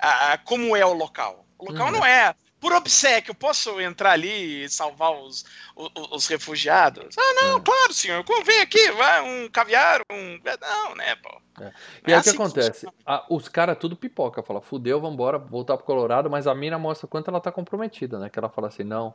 ah, 0.00 0.38
como 0.44 0.74
é 0.74 0.84
o 0.84 0.94
local. 0.94 1.44
O 1.58 1.70
local 1.70 1.86
uhum. 1.88 1.92
não 1.92 2.06
é 2.06 2.34
por 2.62 2.72
obsequio, 2.72 3.34
posso 3.34 3.80
entrar 3.80 4.12
ali 4.12 4.62
e 4.62 4.68
salvar 4.68 5.10
os, 5.10 5.44
os, 5.74 5.90
os 6.12 6.26
refugiados? 6.28 7.18
Ah, 7.18 7.34
não, 7.42 7.60
claro, 7.60 7.92
senhor. 7.92 8.24
Vem 8.44 8.60
aqui, 8.60 8.92
vai 8.92 9.20
um 9.20 9.48
caviar, 9.50 10.00
um. 10.08 10.40
Não, 10.60 10.94
né, 10.94 11.16
pô. 11.16 11.40
É. 11.60 11.72
E 12.06 12.12
aí 12.12 12.14
o 12.14 12.16
assim 12.20 12.30
que 12.30 12.36
acontece? 12.36 12.86
A, 13.04 13.26
os 13.28 13.48
caras 13.48 13.76
tudo 13.76 13.96
pipoca, 13.96 14.44
fala, 14.44 14.60
fudeu, 14.62 15.00
vambora, 15.00 15.38
voltar 15.38 15.76
pro 15.76 15.84
Colorado, 15.84 16.30
mas 16.30 16.46
a 16.46 16.54
mina 16.54 16.78
mostra 16.78 17.08
quanto 17.08 17.28
ela 17.28 17.40
tá 17.40 17.50
comprometida, 17.50 18.20
né? 18.20 18.30
Que 18.30 18.38
ela 18.38 18.48
fala 18.48 18.68
assim, 18.68 18.84
não, 18.84 19.12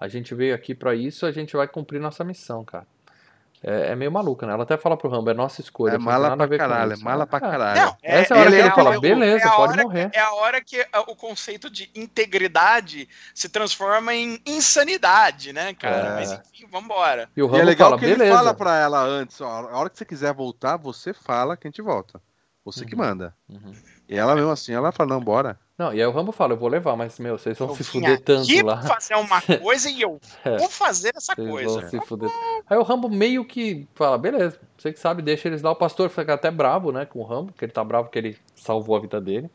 a 0.00 0.08
gente 0.08 0.34
veio 0.34 0.54
aqui 0.54 0.74
para 0.74 0.94
isso, 0.94 1.26
a 1.26 1.32
gente 1.32 1.54
vai 1.54 1.68
cumprir 1.68 2.00
nossa 2.00 2.24
missão, 2.24 2.64
cara. 2.64 2.86
É, 3.68 3.90
é, 3.90 3.96
meio 3.96 4.12
maluca, 4.12 4.46
né? 4.46 4.52
Ela 4.52 4.62
até 4.62 4.76
fala 4.76 4.96
pro 4.96 5.08
Rambo, 5.08 5.28
é 5.28 5.34
nossa 5.34 5.60
escolha. 5.60 5.96
É 5.96 5.98
mala 5.98 6.36
pra 6.36 6.56
caralho, 6.56 6.92
é 6.92 6.96
mala 6.98 7.26
pra 7.26 7.40
caralho. 7.40 7.80
Não, 7.80 7.96
é, 8.00 8.20
Essa 8.20 8.34
é 8.34 8.36
a 8.36 8.40
hora 8.40 8.50
que 8.50 8.56
ele 8.58 8.68
é 8.68 8.70
fala, 8.70 9.00
beleza, 9.00 9.44
é 9.44 9.50
pode 9.50 9.82
morrer. 9.82 10.10
É 10.14 10.20
a 10.20 10.34
hora 10.34 10.62
que 10.62 10.86
o 11.08 11.16
conceito 11.16 11.68
de 11.68 11.90
integridade 11.92 13.08
se 13.34 13.48
transforma 13.48 14.14
em 14.14 14.40
insanidade, 14.46 15.52
né, 15.52 15.74
cara? 15.74 16.06
É. 16.06 16.14
Mas 16.14 16.32
enfim, 16.32 16.68
vambora. 16.70 17.28
E 17.36 17.42
o 17.42 17.46
Rambo 17.46 17.58
e 17.58 17.60
é 17.62 17.64
legal 17.64 17.88
fala, 17.88 17.98
que 17.98 18.06
beleza. 18.06 18.24
ele 18.24 18.32
fala 18.32 18.54
pra 18.54 18.76
ela 18.78 19.02
antes, 19.02 19.40
ó, 19.40 19.48
a 19.48 19.76
hora 19.76 19.90
que 19.90 19.98
você 19.98 20.04
quiser 20.04 20.32
voltar, 20.32 20.76
você 20.76 21.12
fala 21.12 21.56
que 21.56 21.66
a 21.66 21.70
gente 21.70 21.82
volta. 21.82 22.22
Você 22.64 22.82
uhum. 22.82 22.86
que 22.86 22.94
manda. 22.94 23.34
Uhum. 23.48 23.74
E 24.08 24.16
ela 24.16 24.36
mesmo 24.36 24.52
assim, 24.52 24.74
ela 24.74 24.92
fala, 24.92 25.08
não, 25.08 25.20
bora. 25.20 25.58
Não, 25.78 25.92
e 25.92 26.00
aí 26.00 26.06
o 26.06 26.10
Rambo 26.10 26.32
fala, 26.32 26.54
eu 26.54 26.56
vou 26.56 26.70
levar, 26.70 26.96
mas, 26.96 27.18
meu, 27.18 27.36
vocês 27.36 27.58
vão 27.58 27.68
eu 27.68 27.76
se 27.76 27.84
fuder 27.84 28.18
tanto 28.22 28.64
lá. 28.64 28.80
fazer 28.80 29.14
uma 29.14 29.42
coisa 29.60 29.90
e 29.90 30.00
eu 30.00 30.18
é. 30.42 30.56
vou 30.56 30.70
fazer 30.70 31.12
essa 31.14 31.34
vocês 31.34 31.48
coisa. 31.50 31.80
Vão 31.80 31.90
se 31.90 32.00
fuder. 32.00 32.30
Aí 32.66 32.78
o 32.78 32.82
Rambo 32.82 33.10
meio 33.10 33.44
que 33.44 33.86
fala, 33.94 34.16
beleza, 34.16 34.58
você 34.78 34.90
que 34.90 34.98
sabe, 34.98 35.20
deixa 35.20 35.48
eles 35.48 35.60
lá. 35.60 35.72
O 35.72 35.76
pastor 35.76 36.08
fica 36.08 36.32
até 36.32 36.50
bravo, 36.50 36.92
né, 36.92 37.04
com 37.04 37.18
o 37.18 37.24
Rambo, 37.24 37.52
porque 37.52 37.66
ele 37.66 37.72
tá 37.72 37.84
bravo 37.84 38.08
que 38.08 38.18
ele 38.18 38.38
salvou 38.54 38.96
a 38.96 39.00
vida 39.00 39.20
dele. 39.20 39.50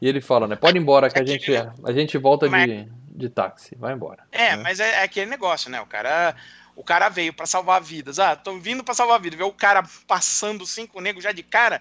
E 0.00 0.08
ele 0.08 0.22
fala, 0.22 0.48
né, 0.48 0.56
pode 0.56 0.78
ir 0.78 0.80
embora 0.80 1.10
que 1.10 1.18
a 1.18 1.24
gente, 1.24 1.52
a 1.54 1.92
gente 1.92 2.16
volta 2.16 2.48
de, 2.48 2.88
de 3.10 3.28
táxi, 3.28 3.76
vai 3.76 3.92
embora. 3.92 4.24
É, 4.32 4.56
né? 4.56 4.62
mas 4.62 4.80
é, 4.80 5.00
é, 5.00 5.02
aquele 5.02 5.30
negócio, 5.30 5.70
né, 5.70 5.80
o 5.80 5.86
cara... 5.86 6.34
O 6.78 6.84
cara 6.84 7.08
veio 7.08 7.32
para 7.32 7.46
salvar 7.46 7.80
vidas. 7.80 8.18
Ah, 8.18 8.36
tô 8.36 8.58
vindo 8.58 8.84
para 8.84 8.92
salvar 8.92 9.18
vidas. 9.18 9.38
Ver 9.38 9.46
o 9.46 9.50
cara 9.50 9.82
passando 10.06 10.66
cinco 10.66 11.00
negros 11.00 11.24
já 11.24 11.32
de 11.32 11.42
cara 11.42 11.80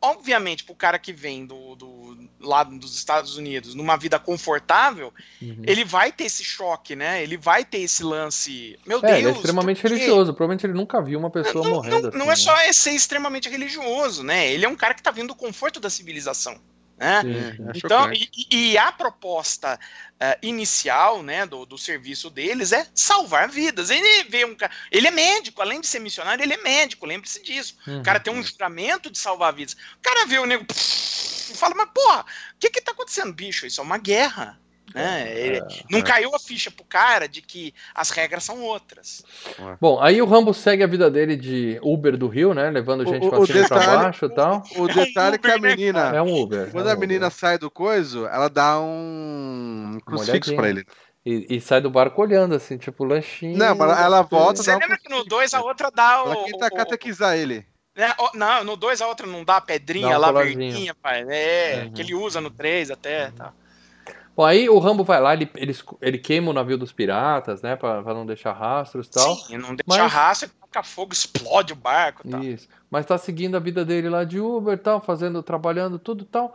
obviamente, 0.00 0.64
pro 0.64 0.74
cara 0.74 0.98
que 0.98 1.12
vem 1.12 1.46
do, 1.46 1.74
do 1.74 2.16
lado 2.40 2.76
dos 2.78 2.94
Estados 2.96 3.36
Unidos 3.36 3.74
numa 3.74 3.96
vida 3.96 4.18
confortável, 4.18 5.12
uhum. 5.40 5.62
ele 5.66 5.84
vai 5.84 6.12
ter 6.12 6.24
esse 6.24 6.44
choque, 6.44 6.94
né? 6.94 7.22
Ele 7.22 7.36
vai 7.36 7.64
ter 7.64 7.78
esse 7.78 8.02
lance. 8.02 8.78
Meu 8.86 8.98
é, 8.98 9.00
Deus. 9.02 9.18
Ele 9.18 9.28
é 9.28 9.32
extremamente 9.32 9.82
religioso. 9.82 10.32
Provavelmente 10.32 10.66
ele 10.66 10.74
nunca 10.74 11.00
viu 11.02 11.18
uma 11.18 11.30
pessoa 11.30 11.64
não, 11.64 11.70
morrendo. 11.72 12.02
Não, 12.02 12.08
assim, 12.08 12.18
não 12.18 12.26
é 12.26 12.28
né? 12.28 12.36
só 12.36 12.72
ser 12.72 12.92
extremamente 12.92 13.48
religioso, 13.48 14.22
né? 14.22 14.52
Ele 14.52 14.64
é 14.64 14.68
um 14.68 14.76
cara 14.76 14.94
que 14.94 15.02
tá 15.02 15.10
vindo 15.10 15.28
do 15.28 15.34
conforto 15.34 15.80
da 15.80 15.90
civilização. 15.90 16.58
Né? 16.98 17.22
Sim, 17.22 17.68
é 17.68 17.72
então, 17.76 18.12
e, 18.12 18.28
e, 18.50 18.78
a 18.78 18.90
proposta 18.90 19.78
uh, 20.14 20.38
inicial 20.42 21.22
né, 21.22 21.46
do, 21.46 21.64
do 21.64 21.78
serviço 21.78 22.28
deles 22.28 22.72
é 22.72 22.86
salvar 22.92 23.48
vidas. 23.48 23.88
Ele 23.90 24.24
vê 24.24 24.44
um 24.44 24.56
ele 24.90 25.06
é 25.06 25.10
médico, 25.10 25.62
além 25.62 25.80
de 25.80 25.86
ser 25.86 26.00
missionário, 26.00 26.42
ele 26.42 26.54
é 26.54 26.62
médico, 26.62 27.06
lembre-se 27.06 27.40
disso. 27.42 27.76
Uhum. 27.86 28.00
O 28.00 28.02
cara 28.02 28.18
tem 28.18 28.32
um 28.32 28.42
juramento 28.42 29.10
de 29.10 29.18
salvar 29.18 29.52
vidas. 29.52 29.74
O 29.74 30.02
cara 30.02 30.26
vê 30.26 30.38
o 30.38 30.46
nego 30.46 30.66
e 30.70 31.54
fala, 31.54 31.74
mas 31.74 31.88
porra, 31.94 32.22
o 32.22 32.58
que 32.58 32.68
que 32.68 32.80
tá 32.80 32.92
acontecendo, 32.92 33.32
bicho? 33.32 33.64
Isso 33.64 33.80
é 33.80 33.84
uma 33.84 33.98
guerra. 33.98 34.58
Né? 34.94 35.56
É, 35.56 35.68
não 35.90 35.98
é. 35.98 36.02
caiu 36.02 36.34
a 36.34 36.38
ficha 36.38 36.70
pro 36.70 36.84
cara 36.84 37.28
de 37.28 37.42
que 37.42 37.74
as 37.94 38.10
regras 38.10 38.44
são 38.44 38.62
outras. 38.62 39.22
Bom, 39.80 40.00
aí 40.00 40.20
o 40.22 40.26
Rambo 40.26 40.54
segue 40.54 40.82
a 40.82 40.86
vida 40.86 41.10
dele 41.10 41.36
de 41.36 41.78
Uber 41.82 42.16
do 42.16 42.26
Rio, 42.26 42.54
né? 42.54 42.70
Levando 42.70 43.06
gente 43.06 43.26
o, 43.26 43.30
pra 43.30 43.46
cima 43.46 43.68
pra 43.68 43.96
baixo 43.98 44.26
e 44.26 44.34
tal. 44.34 44.62
O, 44.76 44.82
o 44.82 44.88
detalhe 44.88 45.36
é 45.36 45.38
que 45.38 45.50
a 45.50 45.58
né, 45.58 45.70
menina. 45.70 46.16
É 46.16 46.22
um 46.22 46.34
Uber. 46.34 46.70
Quando 46.70 46.88
é 46.88 46.92
um 46.92 46.96
a 46.96 46.98
menina 46.98 47.26
Uber. 47.26 47.38
sai 47.38 47.58
do 47.58 47.70
coiso, 47.70 48.26
ela 48.26 48.48
dá 48.48 48.80
um 48.80 49.98
crucifixo 50.04 50.54
pra 50.56 50.68
ele. 50.68 50.86
E, 51.26 51.56
e, 51.56 51.60
sai 51.60 51.80
do 51.80 51.90
barco 51.90 52.22
olhando, 52.22 52.54
assim, 52.54 52.78
tipo, 52.78 53.04
lanchinho. 53.04 53.58
Não, 53.58 53.74
mas 53.74 54.00
ela 54.00 54.22
volta. 54.22 54.62
Você 54.62 54.72
lembra 54.72 54.94
um 54.94 54.96
que 54.96 55.10
no 55.10 55.24
2 55.24 55.52
a 55.52 55.60
outra 55.60 55.90
dá 55.90 56.24
o. 56.24 56.32
Ela 56.32 56.44
tenta 56.44 56.70
catequizar 56.70 57.36
ele. 57.36 57.66
É, 57.94 58.14
não, 58.32 58.64
no 58.64 58.76
2 58.76 59.02
a 59.02 59.08
outra 59.08 59.26
não 59.26 59.44
dá 59.44 59.56
a 59.56 59.60
pedrinha 59.60 60.16
lá, 60.16 60.32
verdinha, 60.32 60.94
pai. 60.94 61.26
É, 61.28 61.82
uhum. 61.84 61.92
que 61.92 62.00
ele 62.00 62.14
usa 62.14 62.40
no 62.40 62.48
3 62.48 62.92
até. 62.92 63.26
Uhum. 63.26 63.32
Tá. 63.32 63.52
Bom, 64.38 64.44
aí 64.44 64.68
o 64.68 64.78
Rambo 64.78 65.02
vai 65.02 65.20
lá, 65.20 65.34
ele, 65.34 65.50
ele, 65.56 65.76
ele 66.00 66.16
queima 66.16 66.48
o 66.48 66.52
navio 66.52 66.78
dos 66.78 66.92
piratas, 66.92 67.60
né? 67.60 67.74
Pra, 67.74 68.04
pra 68.04 68.14
não 68.14 68.24
deixar 68.24 68.52
rastros 68.52 69.08
e 69.08 69.10
tal. 69.10 69.34
Sim, 69.34 69.58
não 69.58 69.74
deixa 69.74 69.82
mas... 69.84 70.12
rastro, 70.12 70.48
toca 70.60 70.80
fogo, 70.84 71.12
explode 71.12 71.72
o 71.72 71.76
barco 71.76 72.22
e 72.24 72.30
tal. 72.30 72.44
Isso. 72.44 72.68
Mas 72.88 73.04
tá 73.04 73.18
seguindo 73.18 73.56
a 73.56 73.58
vida 73.58 73.84
dele 73.84 74.08
lá 74.08 74.22
de 74.22 74.38
Uber 74.38 74.74
e 74.74 74.76
tal, 74.76 75.00
fazendo, 75.00 75.42
trabalhando, 75.42 75.98
tudo 75.98 76.22
e 76.22 76.26
tal. 76.26 76.54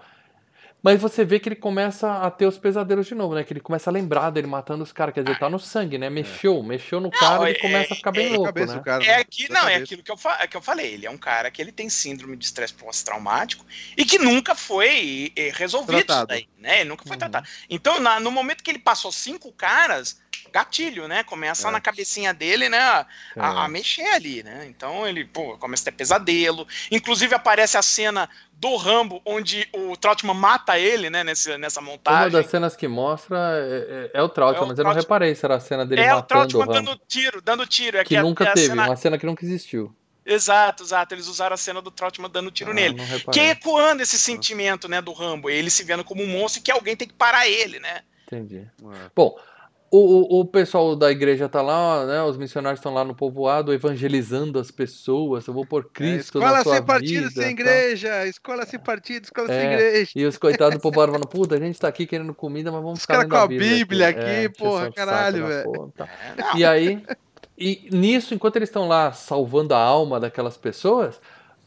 Mas 0.84 1.00
você 1.00 1.24
vê 1.24 1.40
que 1.40 1.48
ele 1.48 1.56
começa 1.56 2.18
a 2.18 2.30
ter 2.30 2.46
os 2.46 2.58
pesadelos 2.58 3.08
de 3.08 3.16
novo, 3.16 3.36
né? 3.36 3.44
Que 3.46 3.54
ele 3.54 3.62
começa 3.62 3.90
a 3.90 3.94
lembrar 3.94 4.30
dele 4.32 4.48
matando 4.48 4.84
os 4.84 4.92
caras. 4.92 5.14
Quer 5.14 5.24
dizer, 5.24 5.40
tá 5.40 5.50
no 5.50 5.58
sangue, 5.58 5.98
né? 5.98 6.10
Mexeu, 6.10 6.60
é. 6.60 6.62
mexeu 6.62 7.00
no 7.00 7.10
cara 7.10 7.50
e 7.50 7.54
é, 7.54 7.58
começa 7.58 7.94
a 7.94 7.96
ficar 7.96 8.12
bem 8.12 8.28
é, 8.28 8.30
louco, 8.32 8.44
cabeça, 8.44 8.76
né? 8.76 8.82
Cara, 8.84 9.06
é 9.06 9.24
que, 9.24 9.50
não, 9.50 9.66
é 9.66 9.76
aquilo 9.76 10.04
que 10.04 10.12
eu, 10.12 10.18
é 10.40 10.46
que 10.46 10.58
eu 10.58 10.62
falei. 10.62 10.94
Ele 10.96 11.06
é 11.06 11.10
um 11.10 11.18
cara 11.18 11.50
que 11.50 11.62
ele 11.62 11.72
tem 11.72 11.88
síndrome 11.88 12.36
de 12.36 12.44
estresse 12.44 12.74
pós-traumático 12.74 13.66
e 13.96 14.04
que 14.04 14.20
nunca 14.20 14.56
foi 14.56 15.32
eh, 15.38 15.54
resolvido 15.56 16.04
tratado. 16.04 16.28
daí, 16.28 16.50
né? 16.60 16.82
Ele 16.82 16.90
nunca 16.90 17.04
foi 17.06 17.16
uhum. 17.16 17.20
tratado. 17.20 17.48
Então, 17.70 18.02
na, 18.02 18.20
no 18.20 18.30
momento 18.30 18.62
que 18.62 18.70
ele 18.70 18.80
passou 18.80 19.10
cinco 19.10 19.54
caras, 19.54 20.22
gatilho, 20.52 21.07
né? 21.07 21.24
Começa 21.24 21.68
é. 21.68 21.72
na 21.72 21.80
cabecinha 21.80 22.34
dele, 22.34 22.70
né? 22.70 22.80
A, 22.80 23.06
é. 23.36 23.41
a, 23.41 23.68
mexer 23.68 24.07
ali, 24.07 24.44
né? 24.44 24.65
Então 24.68 25.07
ele, 25.07 25.26
pô, 25.26 25.57
começa 25.57 25.84
a 25.84 25.86
ter 25.86 25.91
pesadelo. 25.91 26.68
Inclusive 26.91 27.36
aparece 27.36 27.78
a 27.78 27.82
cena 27.82 28.30
do 28.53 28.76
Rambo, 28.76 29.22
onde 29.26 29.68
o 29.74 29.98
Trautmann 29.98 30.38
mata 30.38 30.80
ele, 30.80 31.10
né, 31.10 31.24
nessa, 31.24 31.57
nessa 31.57 31.82
montagem. 31.82 32.24
Uma 32.24 32.30
das 32.30 32.45
cenas 32.48 32.76
que 32.76 32.88
mostra 32.88 33.38
é, 33.57 34.11
é, 34.14 34.20
é 34.20 34.24
o 34.24 34.30
Trautmann, 34.30 34.65
é 34.65 34.70
mas 34.70 34.80
eu 34.80 34.86
não 34.86 34.94
reparei 34.94 35.36
se 35.36 35.45
era 35.45 35.56
a 35.56 35.60
cena 35.60 35.86
dele 35.86 36.02
é 36.02 36.14
matando 36.14 36.22
o 36.22 36.48
Trautmann 36.48 36.84
dando 36.84 37.02
tiro, 37.07 37.41
dando 37.41 37.68
tiro. 37.68 37.98
É 37.98 38.03
que, 38.03 38.15
que 38.15 38.22
nunca 38.22 38.45
teve, 38.53 38.68
cena... 38.68 38.86
uma 38.86 38.95
cena 38.95 39.18
que 39.18 39.26
nunca 39.26 39.44
existiu. 39.44 39.94
Exato, 40.26 40.84
exato. 40.84 41.14
Eles 41.14 41.28
usaram 41.28 41.53
a 41.53 41.57
cena 41.57 41.82
do 41.82 41.91
Trautmann 41.91 42.32
dando 42.32 42.52
tiro 42.52 42.72
ah, 42.72 42.74
nele. 42.74 42.95
Que 43.32 43.40
é 43.40 43.49
ecoando 43.49 44.02
esse 44.02 44.18
sentimento, 44.18 44.88
né, 44.88 45.02
do 45.02 45.11
Rambo. 45.11 45.49
Ele 45.49 45.70
se 45.70 45.84
vendo 45.84 46.03
como 46.03 46.24
um 46.24 46.28
monstro 46.28 46.61
e 46.61 46.64
que 46.64 46.72
alguém 46.72 46.95
tem 46.95 47.07
que 47.07 47.14
parar 47.14 47.48
ele, 47.48 47.80
né? 47.80 48.02
Entendi. 48.26 48.60
É. 48.60 49.11
Bom, 49.15 49.38
o, 49.95 50.40
o, 50.40 50.45
pessoal 50.45 50.95
da 50.95 51.11
igreja 51.11 51.48
tá 51.48 51.61
lá, 51.61 52.03
né? 52.07 52.24
Os 52.24 52.36
missionários 52.36 52.80
estão 52.80 52.91
lá 52.91 53.03
no 53.03 53.14
povoado 53.14 53.72
evangelizando 53.72 54.57
as 54.57 54.72
pessoas. 54.72 55.45
Eu 55.45 55.53
vou 55.53 55.68
por 55.68 55.84
é, 55.84 55.94
Cristo 55.94 56.40
é, 56.40 56.41
escola 56.41 56.57
na 56.57 56.64
sua 56.64 56.76
sem 56.78 56.84
partido, 56.84 57.30
sem 57.30 57.44
tá? 57.44 57.49
igreja. 57.52 58.26
Escola 58.26 58.65
sem 58.65 58.80
partido, 58.80 59.26
escola 59.26 59.53
é, 59.53 59.61
sem 59.61 59.72
igreja. 59.72 60.11
E 60.15 60.26
os 60.26 60.36
coitados 60.36 60.80
do 60.80 60.82
povoado 60.82 61.11
falando, 61.11 61.28
puta, 61.28 61.56
a 61.56 61.60
gente 61.60 61.80
tá 61.80 61.88
aqui 61.88 62.07
querendo 62.07 62.34
comida, 62.34 62.72
mas 62.72 62.82
vamos 62.82 63.02
ficar 63.02 63.20
lendo 63.20 63.30
com 63.30 63.36
a 63.36 63.48
Bíblia, 63.48 64.07
aqui, 64.07 64.20
aqui 64.20 64.30
é, 64.30 64.49
porra, 64.49 64.91
caralho, 64.91 65.45
velho. 65.45 65.94
Tá. 65.95 66.10
E 66.56 66.65
aí, 66.65 67.03
e 67.56 67.88
nisso, 67.91 68.34
enquanto 68.34 68.56
eles 68.56 68.70
estão 68.70 68.88
lá 68.88 69.11
salvando 69.11 69.76
a 69.76 69.80
alma 69.80 70.20
daquelas 70.20 70.57
pessoas, 70.57 71.22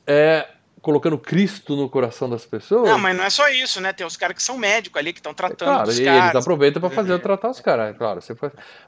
é, 0.04 0.48
colocando 0.86 1.18
Cristo 1.18 1.74
no 1.74 1.90
coração 1.90 2.30
das 2.30 2.46
pessoas. 2.46 2.88
Não, 2.88 2.96
mas 2.96 3.16
não 3.16 3.24
é 3.24 3.28
só 3.28 3.48
isso, 3.48 3.80
né? 3.80 3.92
Tem 3.92 4.06
os 4.06 4.16
caras 4.16 4.36
que 4.36 4.42
são 4.42 4.56
médicos 4.56 5.00
ali, 5.00 5.12
que 5.12 5.18
estão 5.18 5.34
tratando 5.34 5.66
claro, 5.66 5.88
os 5.88 5.98
caras. 5.98 6.22
Eles 6.22 6.36
aproveitam 6.36 6.80
para 6.80 6.90
fazer 6.90 7.12
é. 7.14 7.18
tratar 7.18 7.50
os 7.50 7.58
caras, 7.58 7.90
é 7.90 7.92
claro. 7.92 8.22
Você. 8.22 8.36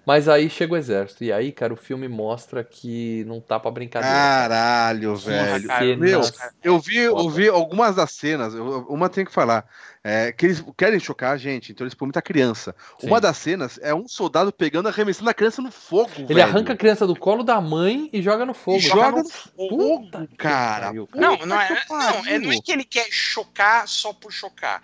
Mas 0.06 0.28
aí 0.28 0.48
chega 0.48 0.74
o 0.74 0.76
exército. 0.76 1.24
E 1.24 1.32
aí, 1.32 1.50
cara, 1.50 1.72
o 1.72 1.76
filme 1.76 2.06
mostra 2.06 2.62
que 2.62 3.24
não 3.26 3.40
tá 3.40 3.58
pra 3.58 3.72
brincadeira. 3.72 4.14
Caralho, 4.14 5.16
velho. 5.16 5.66
Cara, 5.66 5.96
Meu, 5.96 6.20
eu 6.62 6.78
vi, 6.78 6.98
eu 6.98 7.28
vi 7.28 7.48
algumas 7.48 7.96
das 7.96 8.12
cenas, 8.12 8.54
uma 8.54 9.08
tem 9.08 9.24
que 9.24 9.32
falar. 9.32 9.66
É, 10.08 10.32
que 10.32 10.46
eles 10.46 10.64
querem 10.74 10.98
chocar 10.98 11.32
a 11.32 11.36
gente, 11.36 11.70
então 11.70 11.84
eles 11.84 11.92
põem 11.92 12.06
muita 12.06 12.22
criança. 12.22 12.74
Sim. 12.98 13.08
Uma 13.08 13.20
das 13.20 13.36
cenas 13.36 13.78
é 13.82 13.94
um 13.94 14.08
soldado 14.08 14.50
pegando, 14.50 14.88
arremessando 14.88 15.28
a 15.28 15.34
criança 15.34 15.60
no 15.60 15.70
fogo. 15.70 16.10
Ele 16.16 16.26
velho. 16.32 16.42
arranca 16.42 16.72
a 16.72 16.76
criança 16.76 17.06
do 17.06 17.14
colo 17.14 17.44
da 17.44 17.60
mãe 17.60 18.08
e 18.10 18.22
joga 18.22 18.46
no 18.46 18.54
fogo. 18.54 18.78
E 18.78 18.80
joga 18.80 19.22
no 19.22 19.28
fogo, 19.28 20.28
cara. 20.38 20.92
Não, 20.92 21.36
não 21.36 21.60
é, 21.60 21.84
não, 21.90 22.26
é, 22.26 22.38
não 22.38 22.52
é 22.52 22.58
que 22.58 22.72
ele 22.72 22.84
quer 22.84 23.06
chocar 23.10 23.86
só 23.86 24.14
por 24.14 24.32
chocar. 24.32 24.80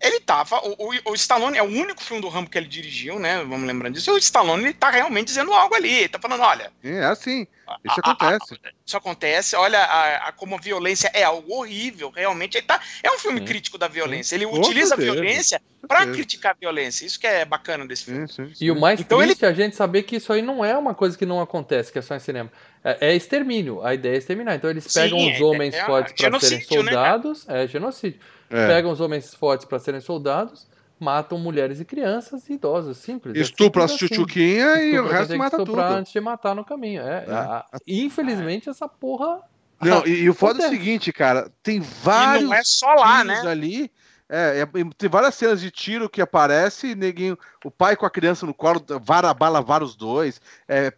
Ele 0.00 0.20
tava. 0.20 0.60
O, 0.60 0.76
o, 0.78 1.10
o, 1.10 1.14
Stallone 1.14 1.58
é 1.58 1.62
o 1.62 1.66
único 1.66 2.02
filme 2.02 2.22
do 2.22 2.28
Rambo 2.28 2.48
que 2.48 2.56
ele 2.56 2.68
dirigiu, 2.68 3.18
né? 3.18 3.38
Vamos 3.38 3.66
lembrando 3.66 3.94
disso. 3.94 4.12
O 4.12 4.18
Stallone 4.18 4.64
ele 4.64 4.74
tá 4.74 4.90
realmente 4.90 5.26
dizendo 5.26 5.52
algo 5.52 5.74
ali. 5.74 5.92
Ele 5.92 6.08
tá 6.08 6.20
falando: 6.20 6.42
olha. 6.42 6.70
É 6.84 7.04
assim. 7.04 7.46
Isso 7.84 8.00
a, 8.02 8.10
acontece. 8.10 8.54
A, 8.54 8.68
a, 8.68 8.72
isso 8.86 8.96
acontece. 8.96 9.56
Olha 9.56 9.82
a, 9.82 10.32
como 10.32 10.54
a 10.54 10.58
violência 10.58 11.10
é 11.12 11.24
algo 11.24 11.52
horrível. 11.52 12.10
Realmente. 12.10 12.56
Ele 12.56 12.66
tá, 12.66 12.80
é 13.02 13.10
um 13.10 13.18
filme 13.18 13.40
sim. 13.40 13.46
crítico 13.46 13.76
da 13.76 13.88
violência. 13.88 14.36
Ele 14.36 14.46
Com 14.46 14.60
utiliza 14.60 14.90
certeza. 14.90 15.10
a 15.10 15.14
violência 15.14 15.62
para 15.86 16.06
criticar 16.06 16.52
a 16.52 16.58
violência. 16.58 17.04
Isso 17.04 17.18
que 17.18 17.26
é 17.26 17.44
bacana 17.44 17.84
desse 17.84 18.04
filme. 18.04 18.28
Sim, 18.28 18.54
sim, 18.54 18.64
e 18.64 18.70
o 18.70 18.78
mais 18.78 19.00
então 19.00 19.18
triste 19.18 19.42
ele... 19.42 19.46
é 19.46 19.52
a 19.52 19.54
gente 19.54 19.74
saber 19.74 20.04
que 20.04 20.16
isso 20.16 20.32
aí 20.32 20.42
não 20.42 20.64
é 20.64 20.78
uma 20.78 20.94
coisa 20.94 21.18
que 21.18 21.26
não 21.26 21.40
acontece, 21.40 21.90
que 21.90 21.98
é 21.98 22.02
só 22.02 22.14
em 22.14 22.20
cinema. 22.20 22.52
É, 22.84 23.08
é 23.08 23.16
extermínio. 23.16 23.84
A 23.84 23.94
ideia 23.94 24.14
é 24.14 24.18
exterminar. 24.18 24.54
Então 24.54 24.70
eles 24.70 24.92
pegam 24.92 25.18
os 25.18 25.40
é, 25.40 25.42
homens 25.42 25.74
é, 25.74 25.84
fortes 25.84 26.14
para 26.14 26.38
serem 26.38 26.58
né, 26.58 26.64
soldados. 26.64 27.46
Né, 27.46 27.64
é 27.64 27.66
genocídio 27.66 28.20
é. 28.50 28.66
Pegam 28.66 28.90
os 28.90 29.00
homens 29.00 29.34
fortes 29.34 29.66
para 29.66 29.78
serem 29.78 30.00
soldados, 30.00 30.66
matam 30.98 31.38
mulheres 31.38 31.80
e 31.80 31.84
crianças 31.84 32.48
e 32.48 32.54
idosos, 32.54 32.98
simples. 32.98 33.36
É 33.36 33.40
Estupra 33.40 33.84
as 33.84 33.92
assim. 33.92 34.06
tchutchuquinha 34.06 34.82
e 34.82 34.98
o 34.98 35.06
resto 35.06 35.36
mata 35.36 35.58
tudo. 35.58 35.80
antes 35.80 36.12
de 36.12 36.20
matar 36.20 36.54
no 36.54 36.64
caminho. 36.64 37.02
É, 37.02 37.24
é. 37.26 37.32
A, 37.32 37.66
infelizmente, 37.86 38.68
essa 38.68 38.88
porra... 38.88 39.40
Não, 39.80 40.04
e, 40.06 40.22
e 40.22 40.30
o 40.30 40.34
foda 40.34 40.64
é 40.64 40.66
o 40.66 40.70
seguinte, 40.70 41.12
cara, 41.12 41.50
tem 41.62 41.80
vários 41.80 42.44
e 42.44 42.46
não 42.46 42.54
é 42.54 42.62
só 42.64 42.94
lá, 42.94 43.22
né? 43.22 43.40
ali 43.46 43.90
é, 44.30 44.60
é, 44.60 44.66
tem 44.98 45.08
várias 45.08 45.34
cenas 45.34 45.60
de 45.60 45.70
tiro 45.70 46.08
que 46.08 46.20
aparece, 46.20 46.94
neguinho, 46.94 47.38
o 47.64 47.70
pai 47.70 47.96
com 47.96 48.04
a 48.04 48.10
criança 48.10 48.44
no 48.44 48.52
colo, 48.52 48.84
vara 49.00 49.32
bala, 49.32 49.62
vara 49.62 49.82
os 49.82 49.96
dois, 49.96 50.38
é, 50.68 50.92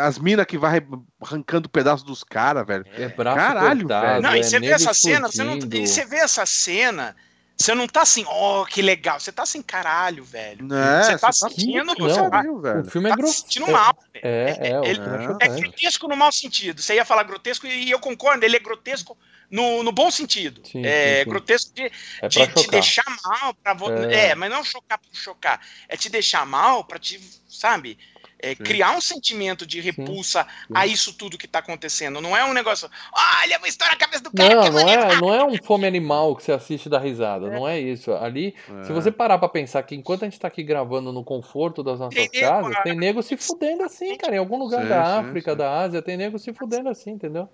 as 0.00 0.18
minas 0.18 0.44
que 0.44 0.58
vai 0.58 0.86
arrancando 1.20 1.68
pedaços 1.68 2.04
dos 2.04 2.22
caras, 2.22 2.66
velho. 2.66 2.84
É, 2.92 3.08
braço 3.08 3.38
Caralho, 3.38 3.80
cortado, 3.80 4.06
velho. 4.06 4.22
Não, 4.22 4.36
e 4.36 4.44
você 4.44 4.60
vê 4.60 4.66
essa 4.66 4.92
cena, 4.92 5.28
você, 5.28 5.42
não, 5.42 5.58
você 5.58 6.04
vê 6.04 6.16
essa 6.16 6.44
cena, 6.44 7.16
você 7.56 7.74
não 7.74 7.86
tá 7.86 8.02
assim, 8.02 8.24
ó, 8.26 8.62
oh, 8.62 8.66
que 8.66 8.82
legal. 8.82 9.18
Você 9.18 9.32
tá 9.32 9.44
assim, 9.44 9.62
caralho, 9.62 10.22
velho. 10.22 10.66
É, 10.74 11.04
você 11.04 11.18
tá 11.18 11.32
sentindo. 11.32 11.84
Não, 11.84 11.94
você 11.94 12.28
tá, 12.28 12.42
velho. 12.42 12.80
O 12.82 12.90
filme 12.90 13.08
é 13.08 13.16
tá 13.16 13.72
mal. 13.72 13.96
É, 14.12 14.20
é, 14.20 14.28
é, 14.28 14.70
é, 14.70 15.46
é, 15.46 15.46
é 15.46 15.48
grotesco 15.48 16.06
no 16.06 16.16
mau 16.16 16.32
sentido. 16.32 16.82
Você 16.82 16.96
ia 16.96 17.04
falar 17.04 17.22
grotesco 17.22 17.66
e 17.66 17.90
eu 17.90 17.98
concordo, 17.98 18.44
ele 18.44 18.56
é 18.56 18.60
grotesco 18.60 19.16
no, 19.54 19.84
no 19.84 19.92
bom 19.92 20.10
sentido. 20.10 20.60
Sim, 20.64 20.84
é 20.84 21.18
sim, 21.18 21.22
sim. 21.22 21.30
grotesco 21.30 21.74
de, 21.74 21.92
é 22.20 22.28
de 22.28 22.46
te 22.48 22.68
deixar 22.68 23.04
mal 23.24 23.54
para 23.54 23.76
é. 24.10 24.30
é, 24.30 24.34
mas 24.34 24.50
não 24.50 24.64
chocar 24.64 24.98
por 24.98 25.16
chocar. 25.16 25.60
É 25.88 25.96
te 25.96 26.08
deixar 26.08 26.44
mal 26.44 26.82
para 26.82 26.98
te, 26.98 27.20
sabe? 27.48 27.96
É, 28.40 28.56
criar 28.56 28.90
um 28.90 29.00
sentimento 29.00 29.64
de 29.64 29.80
repulsa 29.80 30.46
a 30.74 30.86
isso 30.86 31.16
tudo 31.16 31.38
que 31.38 31.46
está 31.46 31.60
acontecendo. 31.60 32.20
Não 32.20 32.36
é 32.36 32.44
um 32.44 32.52
negócio, 32.52 32.90
olha, 33.10 33.58
vou 33.58 33.68
estourar 33.68 33.94
a 33.94 33.96
cabeça 33.96 34.24
do 34.24 34.32
cara. 34.32 34.54
Não, 34.54 34.70
não 34.72 34.88
é, 34.88 35.20
não 35.20 35.34
é 35.34 35.44
um 35.44 35.56
fome 35.62 35.86
animal 35.86 36.34
que 36.34 36.42
você 36.42 36.52
assiste 36.52 36.88
da 36.88 36.98
risada. 36.98 37.46
É. 37.46 37.50
Não 37.50 37.66
é 37.66 37.80
isso. 37.80 38.12
Ali, 38.12 38.56
é. 38.82 38.84
se 38.84 38.92
você 38.92 39.10
parar 39.10 39.38
para 39.38 39.48
pensar 39.48 39.82
que 39.84 39.94
enquanto 39.94 40.24
a 40.24 40.26
gente 40.26 40.34
está 40.34 40.48
aqui 40.48 40.64
gravando 40.64 41.12
no 41.12 41.22
conforto 41.22 41.82
das 41.82 42.00
nossas 42.00 42.14
tem 42.14 42.40
casas, 42.40 42.70
nego, 42.70 42.82
tem 42.82 42.96
nego 42.96 43.22
se 43.22 43.36
fudendo 43.36 43.84
assim, 43.84 44.16
cara. 44.16 44.34
Em 44.34 44.38
algum 44.38 44.58
lugar 44.58 44.84
da 44.84 45.20
África, 45.20 45.54
da 45.54 45.80
Ásia, 45.80 46.02
tem 46.02 46.16
nego 46.16 46.38
se 46.40 46.52
fudendo 46.52 46.88
assim, 46.88 47.12
entendeu? 47.12 47.48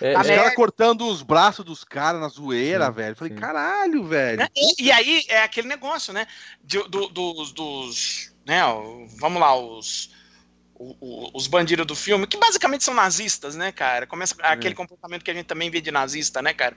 É, 0.00 0.18
os 0.18 0.26
é... 0.26 0.36
caras 0.36 0.54
cortando 0.54 1.06
os 1.06 1.22
braços 1.22 1.64
dos 1.64 1.84
caras 1.84 2.20
na 2.20 2.28
zoeira, 2.28 2.86
sim, 2.86 2.92
velho. 2.92 3.16
Falei, 3.16 3.32
sim. 3.34 3.38
caralho, 3.38 4.04
velho. 4.04 4.48
E, 4.56 4.84
e, 4.84 4.92
aí 4.92 5.24
é 5.28 5.42
aquele 5.42 5.68
negócio, 5.68 6.12
né? 6.12 6.26
Do, 6.62 6.88
do, 6.88 7.08
dos, 7.08 7.52
dos. 7.52 8.32
Né, 8.46 8.60
vamos 9.18 9.40
lá, 9.40 9.54
os 9.54 10.10
o, 10.80 10.96
o, 10.98 11.30
os 11.34 11.46
bandidos 11.46 11.86
do 11.86 11.94
filme, 11.94 12.26
que 12.26 12.38
basicamente 12.38 12.82
são 12.82 12.94
nazistas, 12.94 13.54
né, 13.54 13.70
cara? 13.70 14.06
Começa 14.06 14.34
é. 14.40 14.46
aquele 14.48 14.74
comportamento 14.74 15.22
que 15.22 15.30
a 15.30 15.34
gente 15.34 15.44
também 15.44 15.70
vê 15.70 15.78
de 15.80 15.90
nazista, 15.90 16.40
né, 16.40 16.54
cara? 16.54 16.74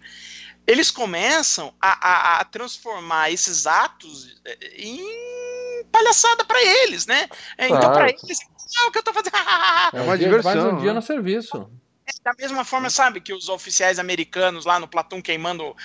Eles 0.67 0.91
começam 0.91 1.73
a, 1.81 2.09
a, 2.09 2.41
a 2.41 2.43
transformar 2.43 3.31
esses 3.31 3.65
atos 3.65 4.35
é, 4.45 4.57
em 4.77 5.85
palhaçada 5.89 6.43
para 6.43 6.61
eles, 6.61 7.05
né? 7.05 7.29
É, 7.57 7.67
então, 7.67 7.79
claro. 7.79 7.85
Então, 7.85 7.93
para 7.93 8.09
eles, 8.09 8.39
ah, 8.77 8.87
o 8.87 8.91
que 8.91 8.97
eu 8.97 9.03
tô 9.03 9.13
fazendo? 9.13 9.33
é 9.93 10.01
uma 10.01 10.17
diversão. 10.17 10.53
Mais 10.53 10.73
um 10.73 10.77
dia 10.77 10.89
né? 10.89 10.93
no 10.93 11.01
serviço. 11.01 11.69
É, 12.05 12.11
da 12.23 12.34
mesma 12.38 12.65
forma, 12.65 12.89
sabe, 12.89 13.21
que 13.21 13.34
os 13.34 13.49
oficiais 13.49 13.99
americanos 13.99 14.65
lá 14.65 14.80
no 14.80 14.88
Platão 14.88 15.21
queimando, 15.21 15.75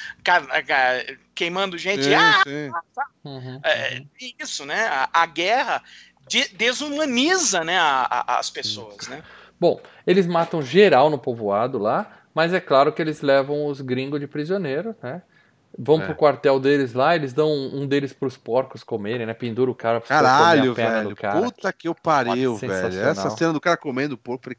queimando 1.34 1.78
gente. 1.78 2.04
Sim, 2.04 2.14
ah, 2.14 2.42
sim. 2.42 2.70
Uhum, 3.24 3.60
é, 3.62 3.98
uhum. 3.98 4.08
Isso, 4.38 4.64
né? 4.64 4.86
A, 4.86 5.08
a 5.12 5.26
guerra 5.26 5.82
de, 6.28 6.48
desumaniza 6.48 7.64
né, 7.64 7.78
a, 7.78 8.24
a, 8.26 8.38
as 8.38 8.50
pessoas, 8.50 9.08
né? 9.08 9.22
Bom, 9.58 9.80
eles 10.06 10.26
matam 10.26 10.62
geral 10.62 11.10
no 11.10 11.18
povoado 11.18 11.78
lá, 11.78 12.22
mas 12.34 12.52
é 12.52 12.60
claro 12.60 12.92
que 12.92 13.02
eles 13.02 13.22
levam 13.22 13.66
os 13.66 13.80
gringos 13.80 14.20
de 14.20 14.26
prisioneiro, 14.26 14.94
né? 15.02 15.22
Vão 15.80 16.02
é. 16.02 16.06
pro 16.06 16.14
quartel 16.16 16.58
deles 16.58 16.92
lá, 16.92 17.14
eles 17.14 17.32
dão 17.32 17.48
um, 17.52 17.86
deles 17.86 18.12
pros 18.12 18.36
porcos 18.36 18.82
comerem, 18.82 19.24
né? 19.24 19.32
Pendura 19.32 19.70
o 19.70 19.74
cara 19.74 20.00
pra 20.00 20.08
Caralho, 20.08 20.74
comer 20.74 20.86
a 20.86 21.02
velho. 21.02 21.16
Cara. 21.16 21.40
Puta 21.40 21.72
que 21.72 21.86
eu 21.86 21.94
pariu, 21.94 22.56
velho. 22.56 23.00
Essa 23.00 23.30
cena 23.30 23.52
do 23.52 23.60
cara 23.60 23.76
comendo 23.76 24.16
o 24.16 24.18
porco. 24.18 24.50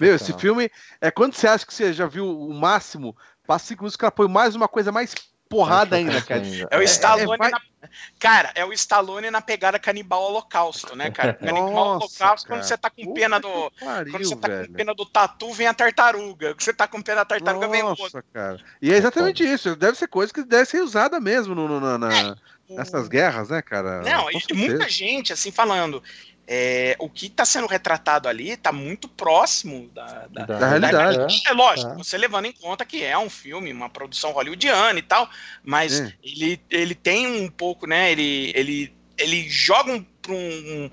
Meu, 0.00 0.16
esse 0.16 0.32
filme 0.32 0.68
é 1.00 1.12
quando 1.12 1.34
você 1.34 1.46
acha 1.46 1.64
que 1.64 1.72
você 1.72 1.92
já 1.92 2.08
viu 2.08 2.26
o 2.26 2.52
máximo, 2.52 3.16
passa 3.46 3.66
cinco 3.66 3.82
minutos, 3.82 3.94
o 3.94 3.98
cara 3.98 4.10
põe 4.10 4.26
mais 4.26 4.56
uma 4.56 4.66
coisa 4.66 4.90
mais 4.90 5.14
porrada 5.54 5.96
ainda, 5.96 6.20
cara. 6.20 6.42
É 6.70 6.78
o 6.78 6.82
Stallone 6.82 7.38
é, 7.40 7.46
é, 7.46 7.50
na... 7.50 7.60
Cara, 8.18 8.52
é 8.54 8.64
o 8.64 8.72
Stallone 8.72 9.30
na 9.30 9.40
pegada 9.40 9.78
canibal 9.78 10.22
holocausto, 10.22 10.96
né, 10.96 11.10
cara? 11.10 11.34
Canibal 11.40 11.70
Nossa, 11.70 12.06
holocausto, 12.06 12.48
cara. 12.48 12.60
quando 12.60 12.68
você 12.68 12.76
tá 12.76 12.90
com 12.90 13.14
pena 13.14 13.38
do. 13.38 13.70
Pariu, 13.78 14.12
quando 14.12 14.24
você 14.26 14.36
tá 14.36 14.48
velho. 14.48 14.68
com 14.68 14.74
pena 14.74 14.94
do 14.94 15.06
tatu, 15.06 15.52
vem 15.52 15.66
a 15.66 15.74
tartaruga. 15.74 16.48
Quando 16.54 16.62
você 16.62 16.72
tá 16.72 16.88
com 16.88 17.02
pena 17.02 17.18
da 17.18 17.24
tartaruga, 17.24 17.66
Nossa, 17.66 17.72
vem 17.72 17.82
o 17.82 17.88
outro. 17.88 18.24
cara. 18.32 18.60
E 18.82 18.92
é 18.92 18.96
exatamente 18.96 19.44
isso. 19.44 19.76
Deve 19.76 19.96
ser 19.96 20.08
coisa 20.08 20.32
que 20.32 20.42
deve 20.42 20.66
ser 20.66 20.82
usada 20.82 21.20
mesmo 21.20 21.54
no, 21.54 21.68
no 21.68 21.98
na, 21.98 22.12
é. 22.12 22.34
nessas 22.68 23.08
guerras, 23.08 23.50
né, 23.50 23.62
cara? 23.62 24.02
Não, 24.02 24.26
muita 24.54 24.88
gente, 24.88 25.32
assim, 25.32 25.50
falando 25.50 26.02
é, 26.46 26.94
o 26.98 27.08
que 27.08 27.26
está 27.26 27.44
sendo 27.44 27.66
retratado 27.66 28.28
ali 28.28 28.50
está 28.50 28.70
muito 28.70 29.08
próximo 29.08 29.88
da, 29.94 30.26
da, 30.30 30.44
da, 30.44 30.58
da 30.58 30.68
realidade. 30.68 31.42
Da, 31.44 31.50
é 31.50 31.54
lógico, 31.54 31.92
é. 31.92 31.96
você 31.96 32.18
levando 32.18 32.46
em 32.46 32.52
conta 32.52 32.84
que 32.84 33.02
é 33.02 33.16
um 33.16 33.30
filme, 33.30 33.72
uma 33.72 33.88
produção 33.88 34.32
hollywoodiana 34.32 34.98
e 34.98 35.02
tal, 35.02 35.28
mas 35.62 36.12
ele, 36.22 36.60
ele 36.70 36.94
tem 36.94 37.26
um 37.26 37.48
pouco, 37.48 37.86
né? 37.86 38.12
Ele, 38.12 38.52
ele, 38.54 38.92
ele 39.16 39.48
joga 39.48 39.92
um, 39.92 40.02
para 40.02 40.32
um, 40.32 40.90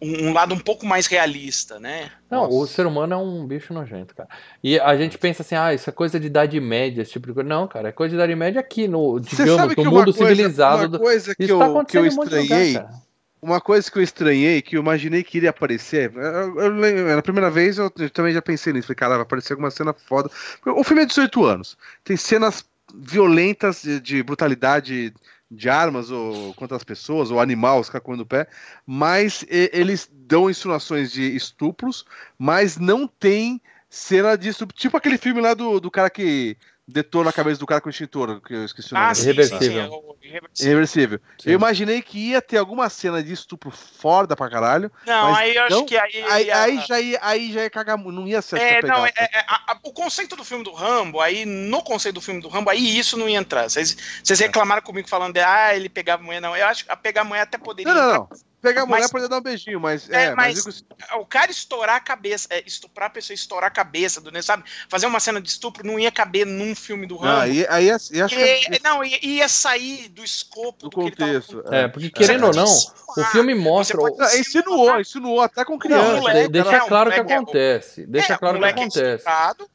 um, 0.00 0.28
um, 0.28 0.32
lado 0.32 0.54
um 0.54 0.58
pouco 0.58 0.86
mais 0.86 1.06
realista, 1.06 1.78
né? 1.78 2.10
Não, 2.30 2.44
Nossa. 2.44 2.56
o 2.56 2.66
ser 2.66 2.86
humano 2.86 3.12
é 3.12 3.16
um 3.16 3.46
bicho 3.46 3.74
nojento, 3.74 4.14
cara. 4.14 4.28
E 4.62 4.80
a 4.80 4.96
gente 4.96 5.18
pensa 5.18 5.42
assim, 5.42 5.54
ah, 5.54 5.74
isso 5.74 5.90
é 5.90 5.92
coisa 5.92 6.18
de 6.18 6.28
idade 6.28 6.58
média, 6.60 7.02
esse 7.02 7.12
tipo 7.12 7.26
de 7.26 7.34
coisa. 7.34 7.48
Não, 7.48 7.68
cara, 7.68 7.90
é 7.90 7.92
coisa 7.92 8.10
de 8.10 8.16
idade 8.16 8.34
média 8.34 8.60
aqui, 8.60 8.88
no, 8.88 9.20
digamos, 9.20 9.76
no 9.76 9.84
mundo 9.84 10.14
coisa, 10.14 10.18
civilizado. 10.18 10.96
Uma 10.96 10.98
coisa 10.98 11.34
que, 11.34 11.44
isso 11.44 11.58
tá 11.58 11.66
eu, 11.66 11.74
tá 11.74 11.84
que 11.84 11.98
eu 11.98 12.06
estranhei. 12.06 12.72
Lugar, 12.72 13.04
uma 13.44 13.60
coisa 13.60 13.90
que 13.90 13.98
eu 13.98 14.02
estranhei, 14.02 14.62
que 14.62 14.76
eu 14.76 14.80
imaginei 14.80 15.22
que 15.22 15.36
iria 15.36 15.50
aparecer, 15.50 16.10
eu, 16.14 16.58
eu, 16.58 16.84
eu, 16.84 17.16
na 17.16 17.22
primeira 17.22 17.50
vez 17.50 17.76
eu, 17.76 17.90
também 18.10 18.32
já 18.32 18.40
pensei 18.40 18.72
nisso, 18.72 18.86
falei, 18.86 18.96
cara, 18.96 19.14
vai 19.16 19.22
aparecer 19.22 19.52
alguma 19.52 19.70
cena 19.70 19.92
foda. 19.92 20.30
O 20.64 20.82
filme 20.82 21.02
é 21.02 21.06
18 21.06 21.44
anos, 21.44 21.76
tem 22.02 22.16
cenas 22.16 22.64
violentas 22.94 23.82
de, 23.82 24.00
de 24.00 24.22
brutalidade 24.22 25.12
de 25.50 25.68
armas 25.68 26.10
ou 26.10 26.54
contra 26.54 26.76
as 26.76 26.84
pessoas, 26.84 27.30
ou 27.30 27.38
animal, 27.38 27.80
os 27.80 27.90
o 27.90 28.26
pé, 28.26 28.48
mas 28.86 29.42
e, 29.42 29.70
eles 29.74 30.08
dão 30.10 30.48
insinuações 30.48 31.12
de 31.12 31.36
estupros, 31.36 32.04
mas 32.38 32.78
não 32.78 33.06
tem 33.06 33.60
cena 33.90 34.36
de 34.36 34.48
estupro, 34.48 34.74
tipo 34.74 34.96
aquele 34.96 35.18
filme 35.18 35.40
lá 35.40 35.52
do, 35.52 35.78
do 35.78 35.90
cara 35.90 36.08
que 36.08 36.56
detona 36.86 37.30
a 37.30 37.32
cabeça 37.32 37.58
do 37.58 37.66
cara 37.66 37.80
com 37.80 37.88
o 37.88 37.90
extintor, 37.90 38.40
que 38.40 38.52
eu 38.52 38.64
esqueci 38.64 38.92
o 38.92 38.94
nome. 38.94 39.06
Ah, 39.06 39.14
sim, 39.14 39.22
irreversível. 39.22 40.18
Sim, 40.22 40.48
sim, 40.52 40.66
irreversível. 40.66 41.20
Eu 41.44 41.54
imaginei 41.54 42.02
que 42.02 42.30
ia 42.30 42.42
ter 42.42 42.58
alguma 42.58 42.88
cena 42.90 43.22
de 43.22 43.32
estupro 43.32 43.70
foda 43.70 44.36
pra 44.36 44.50
caralho. 44.50 44.92
Não, 45.06 45.34
aí 45.34 45.54
eu 45.54 45.70
não, 45.70 45.78
acho 45.78 45.86
que 45.86 45.96
aí. 45.96 46.22
Aí, 46.30 46.46
ia... 46.46 46.60
aí, 46.60 46.84
já, 46.86 47.00
ia, 47.00 47.18
aí 47.22 47.52
já 47.52 47.62
ia 47.62 47.70
cagar. 47.70 47.96
Não 47.96 48.28
ia 48.28 48.42
ser 48.42 48.60
é, 48.60 48.82
não, 48.82 49.06
é, 49.06 49.12
é, 49.16 49.44
a, 49.48 49.72
a, 49.72 49.78
O 49.82 49.92
conceito 49.92 50.36
do 50.36 50.44
filme 50.44 50.62
do 50.62 50.72
Rambo, 50.72 51.20
aí, 51.20 51.46
no 51.46 51.82
conceito 51.82 52.16
do 52.16 52.20
filme 52.20 52.40
do 52.40 52.48
Rambo, 52.48 52.70
aí 52.70 52.98
isso 52.98 53.16
não 53.16 53.28
ia 53.28 53.38
entrar. 53.38 53.68
Vocês, 53.68 53.96
vocês 54.22 54.40
é. 54.40 54.46
reclamaram 54.46 54.82
comigo 54.82 55.08
falando 55.08 55.34
de 55.34 55.40
ah, 55.40 55.74
ele 55.74 55.88
pegava 55.88 56.22
mulher, 56.22 56.40
não. 56.40 56.56
Eu 56.56 56.66
acho 56.66 56.84
que 56.84 56.92
a 56.92 56.96
pegar 56.96 57.24
mulher 57.24 57.42
até 57.42 57.56
poderia. 57.56 57.92
Não, 57.92 58.00
não, 58.00 58.28
não 58.30 58.53
pegar 58.64 58.82
a 58.82 58.86
mulher 58.86 59.02
mas, 59.02 59.10
poder 59.10 59.28
dar 59.28 59.38
um 59.38 59.42
beijinho, 59.42 59.78
mas. 59.78 60.08
É, 60.10 60.24
é 60.24 60.34
mas, 60.34 60.64
mas 60.64 60.84
o 61.16 61.26
cara 61.26 61.50
estourar 61.50 61.96
a 61.96 62.00
cabeça, 62.00 62.48
é, 62.50 62.62
estuprar 62.66 63.08
a 63.08 63.10
pessoa, 63.10 63.34
estourar 63.34 63.68
a 63.68 63.70
cabeça, 63.70 64.20
do, 64.20 64.42
sabe? 64.42 64.64
Fazer 64.88 65.06
uma 65.06 65.20
cena 65.20 65.40
de 65.40 65.48
estupro 65.48 65.86
não 65.86 65.98
ia 65.98 66.10
caber 66.10 66.46
num 66.46 66.74
filme 66.74 67.06
do 67.06 67.16
Rambo. 67.16 67.42
aí, 67.42 67.66
aí, 67.68 67.90
aí 67.90 67.98
ia, 68.12 68.26
que... 68.26 68.82
Não, 68.82 69.04
ia, 69.04 69.24
ia, 69.24 69.48
sair 69.48 70.08
do 70.08 70.24
escopo 70.24 70.84
do, 70.84 70.88
do 70.88 70.96
contexto. 70.96 71.62
Tava... 71.62 71.76
É, 71.76 71.88
porque 71.88 72.10
querendo 72.10 72.46
ou 72.46 72.54
não, 72.54 72.64
o 72.64 73.24
filme 73.24 73.54
mostra. 73.54 73.98
Pode... 73.98 74.16
Não, 74.16 74.38
insinuou, 74.38 75.00
insinuou 75.00 75.40
até 75.42 75.64
com 75.64 75.78
criança. 75.78 76.12
Não, 76.12 76.20
moleque, 76.20 76.48
deixa 76.50 76.80
claro 76.80 77.10
o 77.10 77.12
que 77.12 77.20
é 77.20 77.22
acontece. 77.22 78.06
Deixa 78.06 78.32
é, 78.32 78.38
claro 78.38 78.58
o 78.58 78.60
que 78.60 78.66
acontece. 78.66 79.24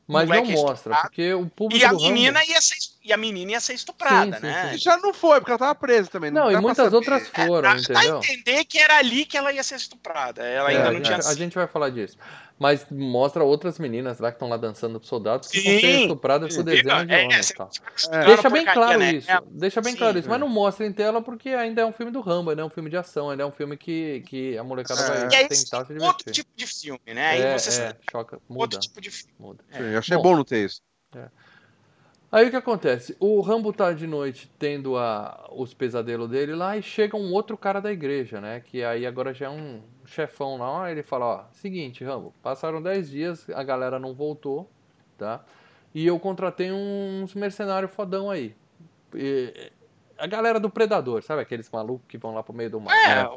Mas 0.10 0.28
não 0.28 0.44
mostra, 0.44 0.96
porque 1.02 1.34
o 1.34 1.48
público. 1.48 1.80
E 1.80 1.86
a 1.86 1.94
menina 1.94 2.44
ia 2.44 2.60
ser 2.60 2.76
e 3.04 3.14
a 3.14 3.18
menina 3.18 3.52
ia 3.54 3.60
ser 3.60 3.74
estuprada, 3.74 4.36
sim, 4.36 4.42
sim, 4.42 4.48
né? 4.48 4.72
Sim. 4.72 4.78
Já 4.78 4.98
não 4.98 5.14
foi, 5.14 5.40
porque 5.40 5.52
ela 5.52 5.58
tava 5.58 5.76
presa 5.76 6.10
também. 6.10 6.30
Não, 6.30 6.46
não 6.46 6.52
e 6.52 6.62
muitas 6.62 6.94
outras 6.94 7.28
foram, 7.28 7.72
é, 7.72 7.78
entendeu? 7.78 8.20
Dá 8.20 8.28
entender 8.28 8.66
que 8.66 8.78
era 8.78 8.98
ali 8.98 9.26
que 9.26 9.38
ela 9.38 9.52
ia 9.54 9.64
ser 9.64 9.76
estuprada. 9.76 10.44
Ela 10.44 10.72
é, 10.72 10.78
ainda 10.78 10.92
não 10.92 11.02
tinha. 11.02 11.18
A 11.18 11.34
gente 11.34 11.56
vai 11.56 11.68
falar 11.68 11.90
disso. 11.90 12.18
Mas 12.60 12.86
mostra 12.92 13.42
outras 13.42 13.80
meninas 13.80 14.20
lá 14.20 14.30
que 14.32 14.36
estão 14.36 14.50
lá 14.50 14.58
dançando 14.58 15.00
com 15.00 15.06
soldados 15.06 15.48
que 15.48 15.62
vão 15.62 15.80
ser 15.80 16.02
estupradas 16.02 16.54
por 16.54 16.64
dezenas 16.64 17.08
de 17.08 17.14
é, 17.14 17.24
homens. 17.24 17.54
É, 18.12 18.26
Deixa 18.26 18.50
bem 18.50 18.66
claro 18.66 19.00
né? 19.00 19.14
isso. 19.14 19.28
Deixa 19.50 19.82
bem 19.82 19.96
claro 19.96 20.20
isso. 20.20 20.28
Mas 20.28 20.40
não 20.42 20.50
mostra 20.50 20.86
em 20.86 20.92
tela 20.92 21.22
porque 21.22 21.50
ainda 21.50 21.82
é 21.82 21.86
um 21.86 21.94
filme 21.94 22.12
do 22.12 22.20
Rambo, 22.20 22.50
ainda 22.50 22.62
é 22.62 22.66
um 22.66 22.70
filme 22.70 22.90
de 22.90 22.98
ação, 22.98 23.30
ainda 23.30 23.44
é 23.44 23.46
um 23.46 23.52
filme 23.52 23.78
que, 23.78 24.22
que 24.28 24.58
a 24.58 24.64
molecada 24.64 25.02
vai 25.08 25.30
tentar 25.30 25.56
se 25.56 25.66
divertir. 25.66 26.02
Outro 26.02 26.32
tipo 26.34 26.50
de 26.54 26.68
filme, 26.68 27.14
né? 27.14 27.30
Aí 27.30 27.58
você 27.58 27.96
choca, 28.12 28.42
muda. 28.50 28.62
Outro 28.64 28.80
tipo 28.80 29.00
de 29.00 29.10
filme. 29.10 29.34
Muda. 29.40 29.64
Sim, 29.72 29.84
eu 29.84 30.00
achei 30.00 30.18
bom, 30.18 30.24
bom 30.24 30.36
não 30.36 30.44
ter 30.44 30.66
isso. 30.66 30.82
É. 31.16 31.30
Aí 32.30 32.46
o 32.46 32.50
que 32.50 32.58
acontece? 32.58 33.16
O 33.20 33.40
Rambo 33.40 33.72
tá 33.72 33.94
de 33.94 34.06
noite 34.06 34.52
tendo 34.60 34.98
a, 34.98 35.50
os 35.52 35.74
pesadelos 35.74 36.30
dele 36.30 36.54
lá 36.54 36.78
e 36.78 36.84
chega 36.84 37.16
um 37.16 37.32
outro 37.32 37.58
cara 37.58 37.80
da 37.80 37.92
igreja, 37.92 38.42
né? 38.42 38.60
Que 38.60 38.84
aí 38.84 39.06
agora 39.06 39.34
já 39.34 39.46
é 39.46 39.50
um 39.50 39.82
chefão 40.10 40.58
lá. 40.58 40.92
Ele 40.92 41.04
fala: 41.04 41.26
Ó, 41.26 41.44
seguinte, 41.52 42.04
Rambo, 42.04 42.34
passaram 42.42 42.82
10 42.82 43.10
dias, 43.10 43.50
a 43.50 43.64
galera 43.64 44.00
não 44.00 44.14
voltou, 44.14 44.70
tá? 45.18 45.42
E 45.94 46.06
eu 46.06 46.20
contratei 46.20 46.72
uns 46.72 47.34
mercenários 47.34 47.92
fodão 47.92 48.30
aí. 48.30 48.56
E, 49.14 49.72
a 50.18 50.28
galera 50.28 50.60
do 50.60 50.70
Predador, 50.70 51.24
sabe 51.24 51.42
aqueles 51.42 51.70
malucos 51.72 52.06
que 52.08 52.18
vão 52.18 52.34
lá 52.34 52.44
pro 52.44 52.54
meio 52.54 52.70
do 52.70 52.80
mar? 52.80 52.94
É, 52.94 53.24
né? 53.24 53.30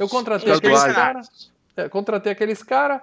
eu 0.00 0.08
contratei 0.08 0.52
aqueles 0.52 0.82
caras. 0.84 1.52
É, 1.76 1.88
contratei 1.88 2.32
aqueles 2.32 2.62
caras 2.62 3.00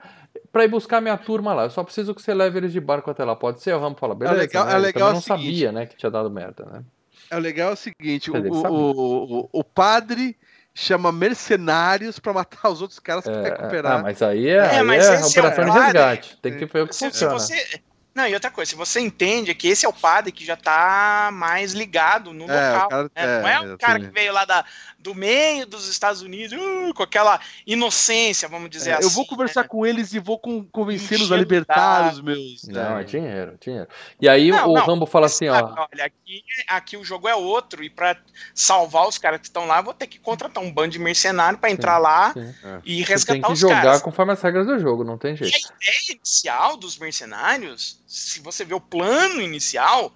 pra 0.51 0.65
ir 0.65 0.67
buscar 0.67 0.99
minha 0.99 1.17
turma 1.17 1.53
lá. 1.53 1.63
Eu 1.63 1.69
só 1.69 1.83
preciso 1.83 2.13
que 2.13 2.21
você 2.21 2.33
leve 2.33 2.57
eles 2.57 2.73
de 2.73 2.81
barco 2.81 3.09
até 3.09 3.23
lá. 3.23 3.35
Pode 3.35 3.61
ser? 3.61 3.73
O 3.73 3.79
Ramo 3.79 3.95
fala, 3.95 4.13
beleza. 4.13 4.37
É 4.37 4.41
legal, 4.41 4.65
né? 4.65 4.73
é 4.73 4.77
legal 4.77 5.09
eu 5.09 5.13
não 5.13 5.21
seguinte, 5.21 5.43
sabia, 5.43 5.71
né, 5.71 5.85
que 5.85 5.95
tinha 5.95 6.09
dado 6.09 6.29
merda, 6.29 6.65
né? 6.65 6.83
É 7.29 7.39
legal 7.39 7.71
é 7.71 7.73
o 7.73 7.75
seguinte, 7.75 8.31
o, 8.31 8.35
o, 8.35 9.41
o, 9.41 9.49
o, 9.51 9.63
padre 9.63 10.37
chama 10.77 11.11
mercenários 11.11 12.19
pra 12.19 12.31
matar 12.31 12.69
os 12.69 12.83
outros 12.83 12.99
caras 12.99 13.23
que 13.23 13.31
é, 13.31 13.41
recuperar. 13.41 13.93
Ah, 13.93 14.03
mas 14.03 14.21
aí 14.21 14.47
é, 14.47 14.57
é, 14.57 14.79
aí 14.79 14.99
é 14.99 15.25
operação 15.25 15.65
de 15.65 15.71
resgate. 15.71 16.37
Tem 16.39 16.55
que 16.55 16.65
ver 16.65 16.83
o 16.83 16.87
que 16.87 16.95
se, 16.95 17.09
funciona. 17.09 17.39
Se 17.39 17.55
você, 17.55 17.81
não, 18.13 18.27
e 18.27 18.33
outra 18.35 18.51
coisa, 18.51 18.69
se 18.69 18.75
você 18.75 18.99
entende 18.99 19.55
que 19.55 19.67
esse 19.67 19.87
é 19.87 19.89
o 19.89 19.93
padre 19.93 20.31
que 20.31 20.45
já 20.45 20.55
tá 20.55 21.31
mais 21.33 21.73
ligado 21.73 22.31
no 22.31 22.45
é, 22.49 22.71
local. 22.71 22.89
Cara, 22.89 23.03
né? 23.03 23.09
é, 23.15 23.41
não 23.41 23.47
é 23.47 23.73
o 23.73 23.77
cara 23.79 23.99
que 23.99 24.07
veio 24.07 24.31
lá 24.31 24.45
da, 24.45 24.63
do 24.99 25.13
meio 25.13 25.65
dos 25.65 25.87
Estados 25.87 26.21
Unidos, 26.21 26.57
uh, 26.57 26.93
com 26.93 27.03
aquela 27.03 27.39
inocência, 27.65 28.47
vamos 28.47 28.69
dizer 28.69 28.91
é, 28.91 28.93
assim. 28.95 29.03
Eu 29.03 29.09
vou 29.11 29.25
conversar 29.25 29.63
né? 29.63 29.67
com 29.67 29.85
eles 29.85 30.13
e 30.13 30.19
vou 30.19 30.39
convencê-los 30.39 31.31
a 31.31 31.37
libertar 31.37 32.13
os 32.13 32.21
meus. 32.21 32.63
Não, 32.63 32.97
é 32.97 33.03
dinheiro, 33.03 33.57
dinheiro. 33.59 33.87
E 34.19 34.27
aí 34.27 34.49
não, 34.49 34.71
o 34.71 34.73
não, 34.73 34.85
Rambo 34.85 35.05
fala 35.05 35.27
assim, 35.27 35.47
ó. 35.47 35.55
Olha, 35.55 36.05
aqui, 36.05 36.43
aqui 36.67 36.97
o 36.97 37.03
jogo 37.03 37.27
é 37.27 37.35
outro, 37.35 37.83
e 37.83 37.89
para 37.89 38.17
salvar 38.53 39.07
os 39.07 39.17
caras 39.17 39.39
que 39.39 39.47
estão 39.47 39.65
lá, 39.65 39.81
vou 39.81 39.93
ter 39.93 40.07
que 40.07 40.19
contratar 40.19 40.63
um 40.63 40.71
bando 40.71 40.89
de 40.89 40.99
mercenário 40.99 41.59
para 41.59 41.69
entrar 41.69 41.97
sim, 41.97 42.03
lá 42.03 42.33
sim. 42.33 42.53
e 42.83 43.03
resgatar 43.03 43.13
os 43.13 43.25
caras. 43.25 43.47
Tem 43.47 43.53
que 43.53 43.59
jogar 43.59 43.81
caras. 43.81 44.01
conforme 44.01 44.33
as 44.33 44.41
regras 44.41 44.65
do 44.65 44.79
jogo, 44.79 45.03
não 45.03 45.17
tem 45.17 45.35
jeito. 45.35 45.53
E 45.53 45.55
a 45.55 45.75
ideia 45.75 46.17
inicial 46.17 46.75
dos 46.75 46.97
mercenários 46.97 48.01
se 48.07 48.39
você 48.39 48.63
vê 48.63 48.73
o 48.73 48.81
plano 48.81 49.41
inicial, 49.41 50.13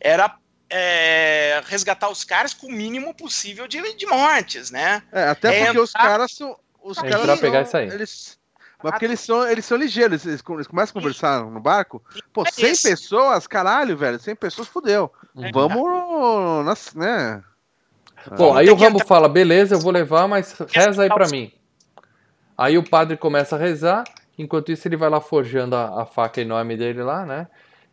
era 0.00 0.36
é, 0.70 1.62
resgatar 1.66 2.08
os 2.08 2.24
caras 2.24 2.54
com 2.54 2.66
o 2.66 2.72
mínimo 2.72 3.14
possível 3.14 3.66
de, 3.66 3.94
de 3.94 4.06
mortes, 4.06 4.70
né? 4.70 5.02
É, 5.12 5.24
até 5.24 5.60
é 5.60 5.64
porque 5.66 5.80
os 5.80 5.92
caras 5.92 6.32
são. 6.32 6.56
Os 6.82 6.98
é, 6.98 7.08
caras 7.08 7.40
pegar 7.40 7.62
isso 7.62 7.76
aí. 7.76 7.88
Eles, 7.88 8.38
mas 8.82 8.92
porque 8.92 9.04
eles 9.06 9.20
são, 9.20 9.48
eles 9.48 9.64
são 9.64 9.78
ligeiros, 9.78 10.26
eles, 10.26 10.42
eles 10.46 10.66
começam 10.66 10.90
a 10.90 11.00
conversar 11.00 11.44
no 11.44 11.60
barco. 11.60 12.02
Pô, 12.32 12.44
100 12.50 12.64
é 12.64 12.72
pessoas, 12.90 13.46
caralho, 13.46 13.96
velho, 13.96 14.18
100 14.18 14.36
pessoas 14.36 14.68
fudeu. 14.68 15.10
É. 15.38 15.50
Vamos, 15.50 16.94
né? 16.94 17.42
Bom, 18.36 18.56
aí 18.56 18.68
o 18.70 18.74
Rambo 18.74 19.04
fala, 19.04 19.28
beleza, 19.28 19.74
eu 19.74 19.80
vou 19.80 19.92
levar, 19.92 20.26
mas 20.26 20.54
reza 20.70 21.02
aí 21.02 21.08
pra 21.08 21.28
mim. 21.28 21.52
Aí 22.56 22.78
o 22.78 22.88
padre 22.88 23.16
começa 23.16 23.56
a 23.56 23.58
rezar 23.58 24.04
Enquanto 24.36 24.72
isso, 24.72 24.86
ele 24.88 24.96
vai 24.96 25.08
lá 25.08 25.20
forjando 25.20 25.76
a, 25.76 26.02
a 26.02 26.06
faca 26.06 26.40
enorme 26.40 26.76
dele 26.76 27.02
lá, 27.02 27.24
né? 27.24 27.46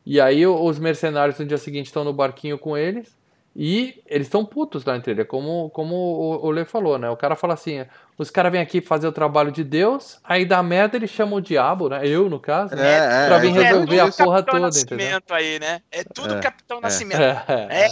E 0.06 0.20
aí 0.20 0.46
os 0.48 0.80
mercenários 0.80 1.38
no 1.40 1.46
dia 1.46 1.58
seguinte 1.58 1.88
estão 1.88 2.04
no 2.04 2.14
barquinho 2.14 2.58
com 2.58 2.78
eles. 2.78 3.16
E 3.54 4.02
eles 4.08 4.28
estão 4.28 4.46
putos 4.46 4.86
lá 4.86 4.96
entre 4.96 5.12
eles, 5.12 5.28
como, 5.28 5.70
como 5.72 5.94
o, 5.94 6.46
o 6.46 6.52
Lê 6.52 6.64
falou, 6.64 6.98
né? 6.98 7.10
O 7.10 7.18
cara 7.18 7.36
fala 7.36 7.54
assim: 7.54 7.86
os 8.18 8.32
caras 8.32 8.50
vêm 8.50 8.62
aqui 8.62 8.80
fazer 8.80 9.08
o 9.08 9.12
trabalho 9.12 9.52
de 9.52 9.62
Deus, 9.62 10.20
aí 10.24 10.46
dá 10.46 10.64
merda 10.64 10.96
eles 10.96 11.10
chamam 11.10 11.36
o 11.36 11.42
diabo, 11.42 11.90
né? 11.90 12.00
Eu, 12.08 12.30
no 12.30 12.40
caso, 12.40 12.76
né? 12.78 13.26
É, 13.26 13.28
pra 13.28 13.40
vir 13.40 13.50
é, 13.58 13.64
resolver 13.64 13.98
é 13.98 14.00
a 14.00 14.10
porra 14.10 14.42
toda, 14.42 14.80
entendeu? 14.80 15.20
Aí, 15.30 15.60
né? 15.60 15.82
É 15.92 16.02
tudo 16.06 16.36
é, 16.36 16.40
Capitão 16.40 16.78
é. 16.78 16.82
Nascimento. 16.82 17.22
É. 17.70 17.90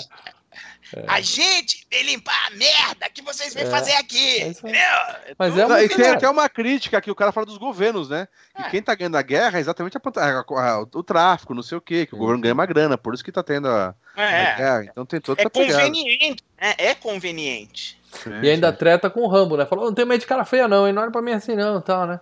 É. 0.95 1.03
A 1.07 1.21
gente 1.21 1.85
vem 1.89 2.03
limpar 2.03 2.47
a 2.47 2.51
merda 2.51 3.09
que 3.13 3.21
vocês 3.21 3.53
vêm 3.53 3.65
é. 3.65 3.69
fazer 3.69 3.93
aqui. 3.93 4.41
É 4.41 4.47
entendeu? 4.47 4.79
É 4.79 5.35
Mas 5.37 5.57
é 5.57 5.85
e 5.85 5.89
tem 5.89 6.09
até 6.09 6.29
uma 6.29 6.49
crítica 6.49 6.99
que 6.99 7.11
o 7.11 7.15
cara 7.15 7.31
fala 7.31 7.45
dos 7.45 7.57
governos, 7.57 8.09
né? 8.09 8.27
Que 8.55 8.61
é. 8.63 8.69
quem 8.69 8.81
tá 8.81 8.95
ganhando 8.95 9.17
a 9.17 9.21
guerra 9.21 9.57
é 9.57 9.61
exatamente 9.61 9.97
a, 9.97 10.01
a, 10.01 10.39
a, 10.39 10.79
o 10.81 11.03
tráfico, 11.03 11.53
não 11.53 11.61
sei 11.61 11.77
o 11.77 11.81
quê, 11.81 12.05
que 12.05 12.15
o 12.15 12.17
governo 12.17 12.41
ganha 12.41 12.53
uma 12.53 12.65
grana, 12.65 12.97
por 12.97 13.13
isso 13.13 13.23
que 13.23 13.31
tá 13.31 13.43
tendo 13.43 13.67
a, 13.67 13.95
guerra. 14.15 14.83
Então 14.85 15.05
tem 15.05 15.21
toda 15.21 15.41
É 15.41 15.49
conveniente, 15.49 16.43
né? 16.59 16.73
É 16.77 16.95
conveniente. 16.95 17.99
Sim, 18.11 18.41
e 18.41 18.49
ainda 18.49 18.71
sim. 18.71 18.77
treta 18.77 19.09
com 19.09 19.21
o 19.21 19.27
Rambo, 19.27 19.55
né? 19.55 19.65
Falou, 19.65 19.85
não 19.85 19.93
tem 19.93 20.05
medo 20.05 20.19
de 20.19 20.25
cara 20.27 20.43
feia, 20.43 20.67
não, 20.67 20.87
hein? 20.87 20.93
Não 20.93 21.03
olha 21.03 21.11
pra 21.11 21.21
mim 21.21 21.31
assim, 21.31 21.55
não, 21.55 21.79
tal, 21.79 22.07
né? 22.07 22.19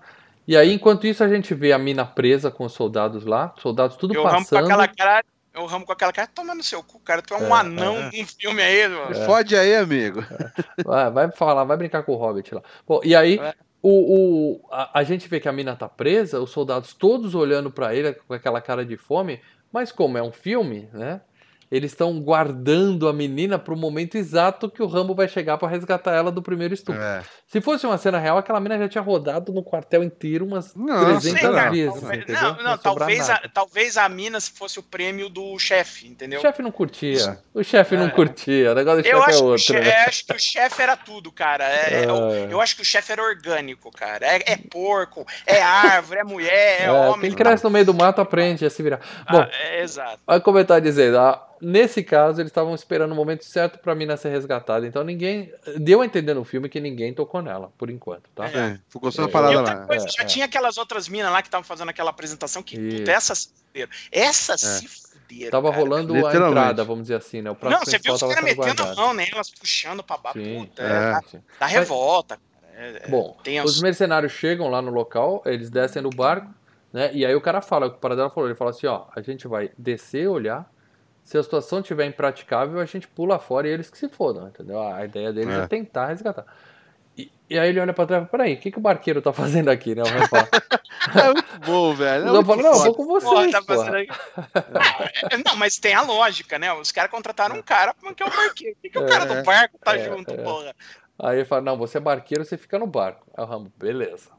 E 0.48 0.56
aí, 0.56 0.73
enquanto 0.73 1.06
isso, 1.06 1.23
a 1.23 1.27
gente 1.27 1.53
vê 1.53 1.73
a 1.73 1.77
mina 1.77 2.06
presa 2.06 2.49
com 2.49 2.65
os 2.65 2.73
soldados 2.73 3.26
lá, 3.26 3.53
soldados 3.61 3.98
tudo 3.98 4.14
e 4.14 4.18
passando. 4.18 4.31
O 4.31 4.38
Rambo 4.38 4.49
com 4.49 4.57
aquela 4.57 4.88
cara 4.88 5.23
o 5.60 5.66
Ramo 5.66 5.86
com 5.86 5.92
aquela 5.92 6.14
cara, 6.14 6.28
toma 6.28 6.54
no 6.54 6.64
seu 6.64 6.84
cu, 6.84 7.00
cara, 7.00 7.22
tu 7.22 7.34
é 7.34 7.38
um 7.38 7.56
é, 7.56 7.60
anão 7.60 7.98
é. 7.98 8.08
um 8.08 8.26
filme 8.26 8.62
aí, 8.62 8.88
mano. 8.88 9.12
É. 9.12 9.26
Fode 9.26 9.56
aí, 9.56 9.76
amigo. 9.76 10.22
É. 10.22 10.84
Vai, 10.84 11.12
vai 11.12 11.32
falar, 11.32 11.64
vai 11.64 11.78
brincar 11.78 12.04
com 12.04 12.14
o 12.14 12.18
Hobbit 12.18 12.54
lá. 12.54 12.62
Bom, 12.88 13.02
e 13.04 13.16
aí, 13.16 13.40
é. 13.40 13.54
o, 13.82 13.90
o, 13.90 14.68
a, 14.72 15.00
a, 15.00 15.04
gente 15.04 15.28
vê 15.28 15.40
que 15.40 15.50
a 15.50 15.54
mina 15.54 15.76
tá 15.76 15.90
presa, 15.90 16.40
os 16.40 16.52
soldados 16.52 16.94
todos 16.94 17.36
olhando 17.36 17.72
para 17.72 17.94
ele 17.96 18.14
com 18.14 18.34
aquela 18.34 18.62
cara 18.62 18.86
de 18.86 18.98
fome, 18.98 19.42
mas 19.72 19.92
como 19.92 20.18
é 20.18 20.24
um 20.24 20.32
filme, 20.32 20.90
né? 20.94 21.22
Eles 21.69 21.91
estão 21.91 22.19
guardando 22.22 23.07
a 23.07 23.14
menina 23.14 23.60
para 23.60 23.73
o 23.73 23.77
momento 23.77 24.18
exato 24.18 24.69
que 24.69 24.81
o 24.81 24.88
Rambo 24.88 25.14
vai 25.14 25.27
chegar 25.27 25.57
para 25.57 25.68
resgatar 25.68 26.14
ela 26.14 26.31
do 26.31 26.41
primeiro 26.41 26.73
estupro. 26.73 27.02
É. 27.02 27.23
Se 27.48 27.61
fosse 27.61 27.85
uma 27.85 27.98
cena 27.98 28.19
real, 28.19 28.38
aquela 28.38 28.60
menina 28.60 28.84
já 28.84 28.89
tinha 28.89 29.02
rodado 29.02 29.52
no 29.52 29.64
quartel 29.64 30.03
inteiro 30.03 30.45
umas 30.45 30.73
não, 30.76 31.06
300 31.06 31.22
sim, 31.22 31.31
vezes. 31.72 32.02
Talvez, 32.02 32.27
não, 32.27 32.56
não, 32.56 32.64
não 32.64 32.77
talvez, 32.77 33.30
a, 33.30 33.38
talvez 33.53 33.98
a 33.98 34.07
mina 34.07 34.39
fosse 34.41 34.80
o 34.80 34.84
prêmio 34.84 35.30
do 35.30 35.57
chefe, 35.60 36.07
entendeu? 36.07 36.39
O 36.39 36.41
chefe 36.41 36.61
não 36.61 36.72
curtia. 36.72 37.39
O 37.53 37.64
chefe 37.64 37.95
é. 37.95 37.98
não 37.98 38.10
curtia. 38.10 38.72
O 38.72 38.76
negócio 38.76 39.02
do 39.02 39.06
chefe 39.06 39.31
é 39.31 39.35
outro. 39.35 39.57
Che, 39.57 39.80
né? 39.80 39.95
acho 40.07 40.26
que 40.26 40.35
o 40.35 40.39
chefe 40.39 40.81
era 40.81 40.95
tudo, 40.95 41.31
cara. 41.31 41.65
É, 41.65 41.94
é. 41.94 42.06
Eu, 42.06 42.31
é. 42.31 42.53
eu, 42.53 42.61
acho 42.61 42.76
que 42.76 42.81
o 42.81 42.85
chefe 42.85 43.11
era 43.11 43.22
orgânico, 43.22 43.91
cara. 43.91 44.26
É, 44.26 44.53
é, 44.53 44.57
porco, 44.57 45.26
é 45.45 45.61
árvore, 45.61 46.19
é 46.19 46.23
mulher, 46.23 46.81
é, 46.81 46.91
homem. 46.91 47.30
Quem 47.30 47.38
cresce 47.38 47.64
no 47.64 47.69
meio 47.69 47.85
do 47.85 47.94
mato 47.94 48.22
aprende 48.22 48.65
a 48.65 48.69
se 48.69 48.81
virar. 48.81 48.99
Bom, 49.30 49.41
ah, 49.41 49.76
exato. 49.77 50.19
Olha 50.27 50.41
como 50.41 50.57
ele 50.57 50.65
tá 50.65 50.80
dizendo. 50.80 51.18
A, 51.18 51.48
Nesse 51.60 52.04
caso, 52.04 52.42
eles 52.42 52.52
estavam 52.52 52.76
esperando 52.76 53.12
o 53.12 53.16
momento 53.16 53.44
certo 53.44 53.80
para 53.80 53.94
a 53.94 53.96
mina 53.96 54.16
ser 54.16 54.30
resgatada. 54.30 54.86
Então 54.86 55.04
ninguém. 55.04 55.52
Deu 55.78 56.02
a 56.02 56.06
entender 56.06 56.34
no 56.34 56.44
filme 56.44 56.70
que 56.70 56.80
ninguém 56.80 57.14
tocou 57.14 57.42
nela, 57.42 57.72
por 57.78 57.90
enquanto, 57.90 58.30
tá? 58.36 58.46
É, 58.48 58.80
ficou 58.90 59.12
só 59.12 59.24
uma 59.24 59.30
parada 59.30 59.62
lá. 59.62 59.88
Coisa, 59.88 60.06
é, 60.06 60.10
já 60.10 60.24
é. 60.24 60.26
tinha 60.26 60.46
aquelas 60.46 60.78
outras 60.78 61.08
minas 61.08 61.32
lá 61.32 61.42
que 61.42 61.48
estavam 61.48 61.64
fazendo 61.64 61.90
aquela 61.90 62.12
apresentação 62.12 62.62
que, 62.62 62.78
puta, 62.78 63.12
essas 63.12 63.40
se 63.40 63.50
fuderam. 63.68 63.92
Essas 64.12 64.64
é. 64.64 64.68
se 64.68 64.88
fuderam. 64.88 65.52
Tava 65.52 65.70
cara. 65.70 65.82
rolando 65.82 66.14
a 66.14 66.36
entrada, 66.36 66.84
vamos 66.84 67.04
dizer 67.04 67.16
assim, 67.16 67.42
né? 67.42 67.50
O 67.50 67.58
Não, 67.62 67.80
você 67.80 67.98
viu 67.98 68.14
os 68.14 68.22
caras 68.22 68.44
metendo 68.44 68.84
a 68.84 68.96
mão 68.96 69.14
nelas, 69.14 69.50
puxando 69.50 70.04
pra 70.04 70.18
baixo. 70.18 70.40
Puta, 70.40 70.84
é, 70.84 71.66
revolta. 71.66 72.40
É, 72.76 73.02
é, 73.06 73.08
Bom, 73.08 73.36
os... 73.64 73.76
os 73.76 73.82
mercenários 73.82 74.32
chegam 74.32 74.70
lá 74.70 74.82
no 74.82 74.92
local, 74.92 75.42
eles 75.46 75.72
descem 75.72 76.02
do 76.04 76.12
barco, 76.12 76.54
né? 76.94 77.10
E 77.12 77.26
aí 77.26 77.34
o 77.34 77.42
cara 77.42 77.60
fala, 77.60 77.88
o 77.88 77.92
paradela 77.92 78.30
falou, 78.30 78.48
ele 78.48 78.56
fala 78.56 78.70
assim, 78.70 78.86
ó, 78.86 79.06
a 79.16 79.22
gente 79.22 79.48
vai 79.48 79.72
descer, 79.76 80.28
olhar, 80.28 80.70
se 81.28 81.38
a 81.38 81.44
situação 81.44 81.82
estiver 81.82 82.06
impraticável, 82.06 82.80
a 82.80 82.86
gente 82.86 83.06
pula 83.06 83.38
fora 83.38 83.68
e 83.68 83.72
eles 83.72 83.90
que 83.90 83.98
se 83.98 84.08
fodam, 84.08 84.48
entendeu? 84.48 84.82
A 84.82 85.04
ideia 85.04 85.34
deles 85.34 85.54
é, 85.54 85.64
é 85.64 85.68
tentar 85.68 86.08
resgatar. 86.08 86.45
E, 87.18 87.30
e, 87.49 87.60
aí 87.60 87.68
ele 87.68 87.82
olha 87.82 87.91
pra 87.91 88.06
trás 88.06 88.24
e 88.24 88.28
fala, 88.28 88.44
peraí, 88.44 88.54
o 88.54 88.58
que, 88.62 88.72
que 88.72 88.78
o 88.78 88.82
barqueiro 88.82 89.22
tá 89.22 89.34
fazendo 89.34 89.68
aqui, 89.68 89.94
né? 89.94 90.04
O 90.04 90.08
é 91.20 91.34
muito 91.34 91.60
bom, 91.66 91.94
velho. 91.94 92.28
É 92.28 92.30
eu 92.30 92.45
falo, 92.45 92.62
não, 92.62 92.72
eu 92.72 92.80
vou 92.80 92.95
com 92.95 93.06
vocês, 93.08 93.52
tá 93.52 93.62
não, 95.30 95.44
não, 95.45 95.56
mas 95.58 95.78
tem 95.78 95.94
a 95.94 96.02
lógica, 96.02 96.58
né? 96.58 96.72
Os 96.72 96.94
caras 96.94 97.12
contrataram 97.12 97.58
um 97.58 97.62
cara 97.62 97.94
que 98.16 98.24
é 98.24 98.26
o 98.26 98.30
barqueiro. 98.30 98.76
Por 98.76 98.82
que, 98.84 98.90
que 98.90 98.98
é, 98.98 99.02
o 99.02 99.06
cara 99.06 99.26
do 99.26 99.44
barco 99.44 99.78
tá 99.84 99.98
é, 99.98 100.06
junto, 100.06 100.34
é. 100.34 100.38
porra? 100.38 100.74
Aí 101.20 101.40
ele 101.40 101.45
fala, 101.45 101.62
não, 101.62 101.78
você 101.78 101.98
é 101.98 102.02
barqueiro, 102.02 102.45
você 102.45 102.58
fica 102.58 102.80
no 102.80 102.88
barco. 102.88 103.28
Aí 103.36 103.44
o 103.44 103.48
Rambo, 103.48 103.70
beleza. 103.76 104.30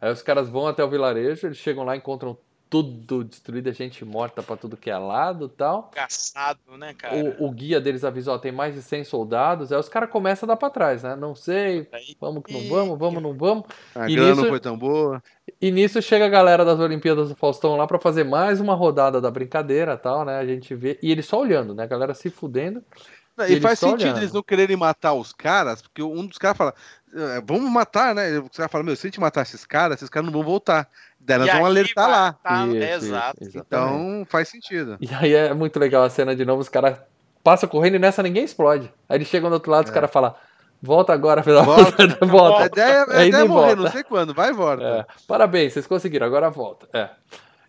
Aí 0.00 0.12
os 0.12 0.22
caras 0.22 0.48
vão 0.48 0.68
até 0.68 0.84
o 0.84 0.88
vilarejo, 0.88 1.48
eles 1.48 1.58
chegam 1.58 1.82
lá, 1.82 1.96
encontram 1.96 2.38
tudo 2.70 3.24
destruído, 3.24 3.68
a 3.68 3.72
gente 3.72 4.04
morta 4.04 4.44
para 4.44 4.56
tudo 4.56 4.76
que 4.76 4.88
é 4.88 4.96
lado 4.96 5.48
tal. 5.48 5.90
Caçado, 5.92 6.60
né, 6.78 6.94
cara? 6.94 7.16
O, 7.16 7.48
o, 7.48 7.50
guia 7.50 7.80
deles 7.80 8.04
avisou, 8.04 8.32
ó, 8.32 8.38
tem 8.38 8.52
mais 8.52 8.76
de 8.76 8.80
100 8.80 9.02
soldados, 9.02 9.72
aí 9.72 9.78
os 9.78 9.88
caras 9.88 10.08
começam 10.08 10.46
a 10.46 10.52
dar 10.52 10.56
pra 10.56 10.70
trás, 10.70 11.02
né? 11.02 11.16
Não 11.16 11.34
sei, 11.34 11.88
vamos 12.20 12.44
que 12.44 12.52
não 12.52 12.68
vamos, 12.68 12.96
vamos, 12.96 13.20
não 13.20 13.34
vamos. 13.36 13.64
A 13.92 14.08
e 14.08 14.14
grana 14.14 14.30
nisso, 14.30 14.42
não 14.42 14.48
foi 14.48 14.60
tão 14.60 14.78
boa. 14.78 15.20
E 15.60 15.72
nisso 15.72 16.00
chega 16.00 16.26
a 16.26 16.28
galera 16.28 16.64
das 16.64 16.78
Olimpíadas 16.78 17.28
do 17.28 17.34
Faustão 17.34 17.74
lá 17.74 17.88
para 17.88 17.98
fazer 17.98 18.22
mais 18.22 18.60
uma 18.60 18.74
rodada 18.74 19.20
da 19.20 19.32
brincadeira 19.32 19.96
tal, 19.96 20.24
né? 20.24 20.38
A 20.38 20.46
gente 20.46 20.72
vê, 20.72 20.96
e 21.02 21.10
eles 21.10 21.26
só 21.26 21.40
olhando, 21.40 21.74
né? 21.74 21.82
A 21.82 21.88
galera 21.88 22.14
se 22.14 22.30
fudendo. 22.30 22.84
E, 23.48 23.54
e 23.54 23.60
faz 23.60 23.78
sentido 23.78 24.02
olhando. 24.02 24.18
eles 24.18 24.32
não 24.32 24.42
quererem 24.42 24.76
matar 24.76 25.14
os 25.14 25.32
caras, 25.32 25.82
porque 25.82 26.02
um 26.02 26.26
dos 26.26 26.38
caras 26.38 26.56
fala, 26.56 26.74
é, 27.14 27.42
vamos 27.44 27.70
matar, 27.70 28.14
né? 28.14 28.38
O 28.38 28.50
cara 28.50 28.68
fala, 28.68 28.84
meu, 28.84 28.96
se 28.96 29.06
a 29.06 29.08
gente 29.08 29.20
matar 29.20 29.42
esses 29.42 29.64
caras, 29.64 29.96
esses 29.96 30.08
caras 30.08 30.26
não 30.26 30.32
vão 30.32 30.42
voltar. 30.42 30.88
Daí 31.18 31.38
nós 31.38 31.50
vamos 31.50 31.66
alertar 31.66 32.08
lá. 32.08 32.32
Tá, 32.32 32.66
isso, 32.66 32.76
exato. 32.76 33.44
Isso, 33.44 33.58
então 33.58 34.26
faz 34.28 34.48
sentido. 34.48 34.96
E 35.00 35.12
aí 35.14 35.34
é 35.34 35.52
muito 35.52 35.78
legal 35.78 36.02
a 36.02 36.10
cena 36.10 36.34
de 36.34 36.44
novo, 36.44 36.60
os 36.60 36.68
caras 36.68 36.98
passam 37.42 37.68
correndo 37.68 37.96
e 37.96 37.98
nessa 37.98 38.22
ninguém 38.22 38.44
explode. 38.44 38.90
Aí 39.08 39.16
eles 39.16 39.28
chegam 39.28 39.50
do 39.50 39.54
outro 39.54 39.70
lado, 39.70 39.86
é. 39.86 39.88
os 39.88 39.94
caras 39.94 40.10
falam. 40.10 40.34
Volta 40.82 41.12
agora, 41.12 41.42
filho 41.42 41.62
volta. 41.62 42.06
volta. 42.24 42.26
volta. 42.26 42.62
A 42.62 42.66
ideia, 42.66 43.06
a 43.10 43.26
ideia 43.26 43.42
é 43.42 43.44
morrer, 43.44 43.74
volta. 43.74 43.82
não 43.82 43.90
sei 43.90 44.02
quando, 44.02 44.32
vai 44.32 44.48
e 44.48 44.52
volta. 44.54 44.82
É. 44.82 45.06
Parabéns, 45.26 45.74
vocês 45.74 45.86
conseguiram, 45.86 46.26
agora 46.26 46.48
volta. 46.48 46.88
É. 46.94 47.10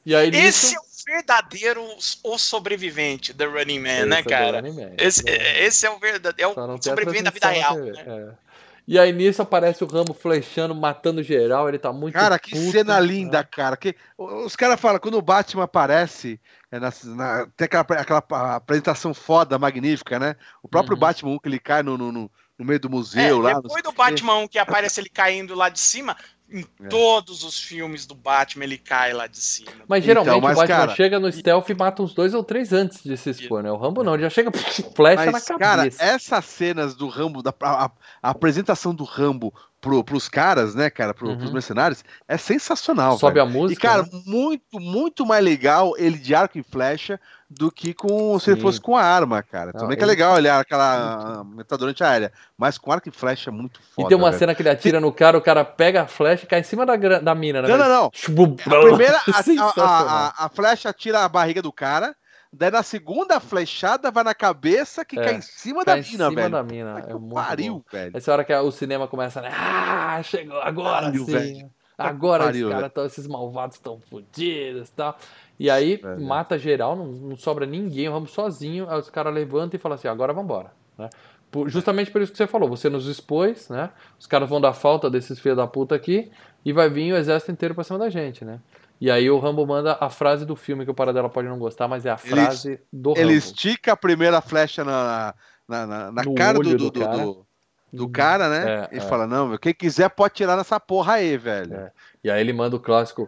E 0.06 0.15
aí, 0.15 0.30
Esse 0.30 0.68
nisso... 0.68 0.76
é 0.76 0.80
o 0.80 0.90
verdadeiro 1.05 1.83
o 2.23 2.37
sobrevivente 2.37 3.33
The 3.33 3.45
Running 3.45 3.79
Man, 3.79 3.89
esse 3.89 4.05
né, 4.05 4.19
é 4.19 4.23
cara? 4.23 4.61
Man, 4.61 4.91
esse, 4.97 5.29
é. 5.29 5.63
esse, 5.65 5.85
é 5.85 5.89
o 5.89 5.99
verdadeiro, 5.99 6.53
é 6.59 6.63
o 6.63 6.81
sobrevivente 6.81 7.23
da 7.23 7.31
vida 7.31 7.49
real. 7.49 7.77
Né? 7.77 7.93
É. 8.05 8.51
E 8.87 8.97
aí 8.97 9.13
nisso 9.13 9.41
aparece 9.41 9.83
o 9.83 9.87
Rambo 9.87 10.13
flechando, 10.13 10.73
matando 10.73 11.21
geral, 11.21 11.69
ele 11.69 11.77
tá 11.77 11.93
muito 11.93 12.13
Cara, 12.13 12.37
que 12.39 12.51
puto, 12.51 12.71
cena 12.71 12.99
linda, 12.99 13.43
cara. 13.43 13.77
Que, 13.77 13.95
os 14.17 14.55
caras 14.55 14.79
falam, 14.79 14.99
quando 14.99 15.17
o 15.17 15.21
Batman 15.21 15.63
aparece, 15.63 16.41
é 16.71 16.79
na, 16.79 16.91
na, 17.05 17.47
tem 17.55 17.65
aquela, 17.65 17.85
aquela 18.01 18.55
apresentação 18.55 19.13
foda, 19.13 19.59
magnífica, 19.59 20.19
né? 20.19 20.35
O 20.63 20.67
próprio 20.67 20.95
uhum. 20.95 20.99
Batman 20.99 21.39
que 21.39 21.47
ele 21.47 21.59
cai 21.59 21.83
no, 21.83 21.97
no, 21.97 22.11
no 22.11 22.65
meio 22.65 22.79
do 22.79 22.89
museu 22.89 23.47
é, 23.47 23.53
lá. 23.53 23.61
Depois 23.61 23.83
do 23.83 23.91
Batman 23.91 24.47
que 24.47 24.59
aparece 24.59 24.99
ele 24.99 25.09
caindo 25.09 25.55
lá 25.55 25.69
de 25.69 25.79
cima, 25.79 26.17
em 26.51 26.65
é. 26.83 26.87
todos 26.87 27.43
os 27.43 27.57
filmes 27.59 28.05
do 28.05 28.13
Batman 28.13 28.65
ele 28.65 28.77
cai 28.77 29.13
lá 29.13 29.25
de 29.27 29.39
cima. 29.39 29.71
Mas 29.87 30.03
geralmente 30.03 30.37
então, 30.37 30.41
mas, 30.41 30.57
o 30.57 30.61
Batman 30.61 30.77
cara, 30.77 30.95
chega 30.95 31.19
no 31.19 31.31
stealth 31.31 31.69
e 31.69 31.73
mata 31.73 32.03
uns 32.03 32.13
dois 32.13 32.33
ou 32.33 32.43
três 32.43 32.73
antes 32.73 33.01
de 33.03 33.15
se 33.15 33.29
expor, 33.29 33.63
né? 33.63 33.71
O 33.71 33.77
Rambo 33.77 34.03
não, 34.03 34.13
ele 34.13 34.23
já 34.23 34.29
chega 34.29 34.51
flecha 34.51 35.31
mas, 35.31 35.33
na 35.33 35.41
cabeça. 35.41 35.57
Cara, 35.57 36.13
essas 36.13 36.45
cenas 36.45 36.95
do 36.95 37.07
Rambo, 37.07 37.41
da, 37.41 37.53
a, 37.61 37.91
a 38.21 38.29
apresentação 38.29 38.93
do 38.93 39.03
Rambo 39.03 39.53
pro, 39.81 40.03
pros 40.03 40.29
caras, 40.29 40.75
né, 40.75 40.89
cara, 40.89 41.13
pro, 41.13 41.29
uhum. 41.29 41.37
pros 41.37 41.51
mercenários, 41.51 42.05
é 42.27 42.37
sensacional. 42.37 43.17
Sobe 43.17 43.33
velho. 43.33 43.47
a 43.47 43.49
música. 43.49 43.79
E, 43.79 43.89
cara, 43.89 44.03
né? 44.03 44.09
muito, 44.25 44.79
muito 44.79 45.25
mais 45.25 45.43
legal 45.43 45.93
ele 45.97 46.17
de 46.17 46.35
arco 46.35 46.57
e 46.59 46.63
flecha 46.63 47.19
do 47.49 47.69
que 47.69 47.93
com 47.93 48.39
se 48.39 48.51
ele 48.51 48.61
fosse 48.61 48.79
com 48.79 48.95
a 48.95 49.03
arma, 49.03 49.43
cara. 49.43 49.73
Também 49.73 49.97
que 49.97 50.03
é 50.03 50.07
legal 50.07 50.35
olhar 50.35 50.61
aquela 50.61 51.43
metadora 51.43 51.91
antiaérea, 51.91 52.31
mas 52.57 52.77
com 52.77 52.91
arco 52.91 53.09
e 53.09 53.11
flecha 53.11 53.49
é 53.49 53.53
muito 53.53 53.81
foda. 53.93 54.07
E 54.07 54.09
tem 54.09 54.17
uma 54.17 54.29
velho. 54.29 54.39
cena 54.39 54.55
que 54.55 54.61
ele 54.61 54.69
atira 54.69 55.01
no 55.01 55.11
cara, 55.11 55.37
o 55.37 55.41
cara 55.41 55.65
pega 55.65 56.03
a 56.03 56.07
flecha 56.07 56.45
e 56.45 56.47
cai 56.47 56.61
em 56.61 56.63
cima 56.63 56.85
da, 56.85 56.95
da 56.95 57.35
mina, 57.35 57.61
né? 57.61 57.67
Não, 57.67 57.77
não, 57.77 57.89
não. 57.89 58.05
A 58.05 58.81
primeira, 58.81 59.17
a, 59.27 59.81
a, 59.81 60.43
a, 60.43 60.45
a 60.45 60.49
flecha 60.49 60.89
atira 60.89 61.25
a 61.25 61.29
barriga 61.29 61.61
do 61.61 61.73
cara, 61.73 62.15
Daí 62.53 62.69
na 62.69 62.83
segunda 62.83 63.39
flechada 63.39 64.11
vai 64.11 64.25
na 64.25 64.35
cabeça 64.35 65.05
que 65.05 65.17
é, 65.17 65.23
cai 65.23 65.35
em 65.35 65.41
cima 65.41 65.85
da 65.85 65.95
mina, 65.95 66.03
velho. 66.03 66.31
Em 66.31 66.35
cima 66.35 66.49
da 66.49 66.63
mina. 66.63 66.99
É 67.07 67.13
muito 67.13 67.33
pariu, 67.33 67.73
bom. 67.75 67.83
velho. 67.89 68.17
Essa 68.17 68.33
hora 68.33 68.43
que 68.43 68.53
o 68.53 68.71
cinema 68.71 69.07
começa, 69.07 69.41
né? 69.41 69.49
Ah, 69.53 70.21
chegou 70.21 70.59
agora 70.59 71.05
pariu, 71.05 71.25
sim. 71.25 71.31
Velho. 71.31 71.71
Agora 71.97 72.45
pariu, 72.45 72.67
os 72.67 72.73
caras, 72.73 73.11
esses 73.11 73.27
malvados 73.27 73.77
estão 73.77 73.99
fodidos 73.99 74.89
e 74.89 74.91
tal. 74.91 75.17
E 75.57 75.69
aí 75.69 76.01
é, 76.03 76.15
mata 76.17 76.57
geral, 76.57 76.95
não, 76.95 77.05
não, 77.05 77.35
sobra 77.37 77.65
ninguém, 77.65 78.09
vamos 78.09 78.31
sozinho. 78.31 78.89
Aí 78.89 78.99
os 78.99 79.09
caras 79.09 79.33
levantam 79.33 79.77
e 79.77 79.79
falam 79.79 79.95
assim: 79.95 80.07
agora 80.07 80.33
vambora. 80.33 80.71
Né? 80.97 81.09
Por, 81.49 81.69
justamente 81.69 82.11
por 82.11 82.21
isso 82.21 82.31
que 82.31 82.37
você 82.37 82.47
falou, 82.47 82.67
você 82.67 82.89
nos 82.89 83.07
expôs, 83.07 83.69
né? 83.69 83.91
Os 84.19 84.25
caras 84.25 84.49
vão 84.49 84.59
dar 84.59 84.73
falta 84.73 85.09
desses 85.09 85.39
filhos 85.39 85.57
da 85.57 85.67
puta 85.67 85.95
aqui 85.95 86.31
e 86.65 86.73
vai 86.73 86.89
vir 86.89 87.13
o 87.13 87.17
exército 87.17 87.51
inteiro 87.51 87.75
pra 87.75 87.83
cima 87.83 87.99
da 87.99 88.09
gente, 88.09 88.43
né? 88.43 88.59
E 89.01 89.09
aí 89.09 89.31
o 89.31 89.39
Rambo 89.39 89.65
manda 89.65 89.97
a 89.99 90.11
frase 90.11 90.45
do 90.45 90.55
filme 90.55 90.85
que 90.85 90.91
o 90.91 90.93
Paradela 90.93 91.27
pode 91.27 91.47
não 91.47 91.57
gostar, 91.57 91.87
mas 91.87 92.05
é 92.05 92.11
a 92.11 92.17
frase 92.17 92.73
ele, 92.73 92.81
do 92.93 93.09
Rambo. 93.09 93.19
Ele 93.19 93.33
estica 93.33 93.93
a 93.93 93.97
primeira 93.97 94.39
flecha 94.41 94.83
na, 94.85 95.33
na, 95.67 95.87
na, 95.87 96.11
na 96.11 96.23
cara, 96.35 96.59
do, 96.59 96.77
do, 96.77 96.91
do, 96.91 96.99
cara. 96.99 97.17
do, 97.17 97.45
do 97.91 98.07
cara, 98.07 98.47
né? 98.47 98.87
É, 98.91 98.95
e 98.95 98.97
é. 98.99 99.01
fala, 99.01 99.25
não, 99.25 99.57
quem 99.57 99.73
quiser 99.73 100.07
pode 100.09 100.35
tirar 100.35 100.55
nessa 100.55 100.79
porra 100.79 101.13
aí, 101.13 101.35
velho. 101.35 101.73
É. 101.73 101.91
E 102.23 102.29
aí 102.29 102.39
ele 102.39 102.53
manda 102.53 102.75
o 102.75 102.79
clássico, 102.79 103.27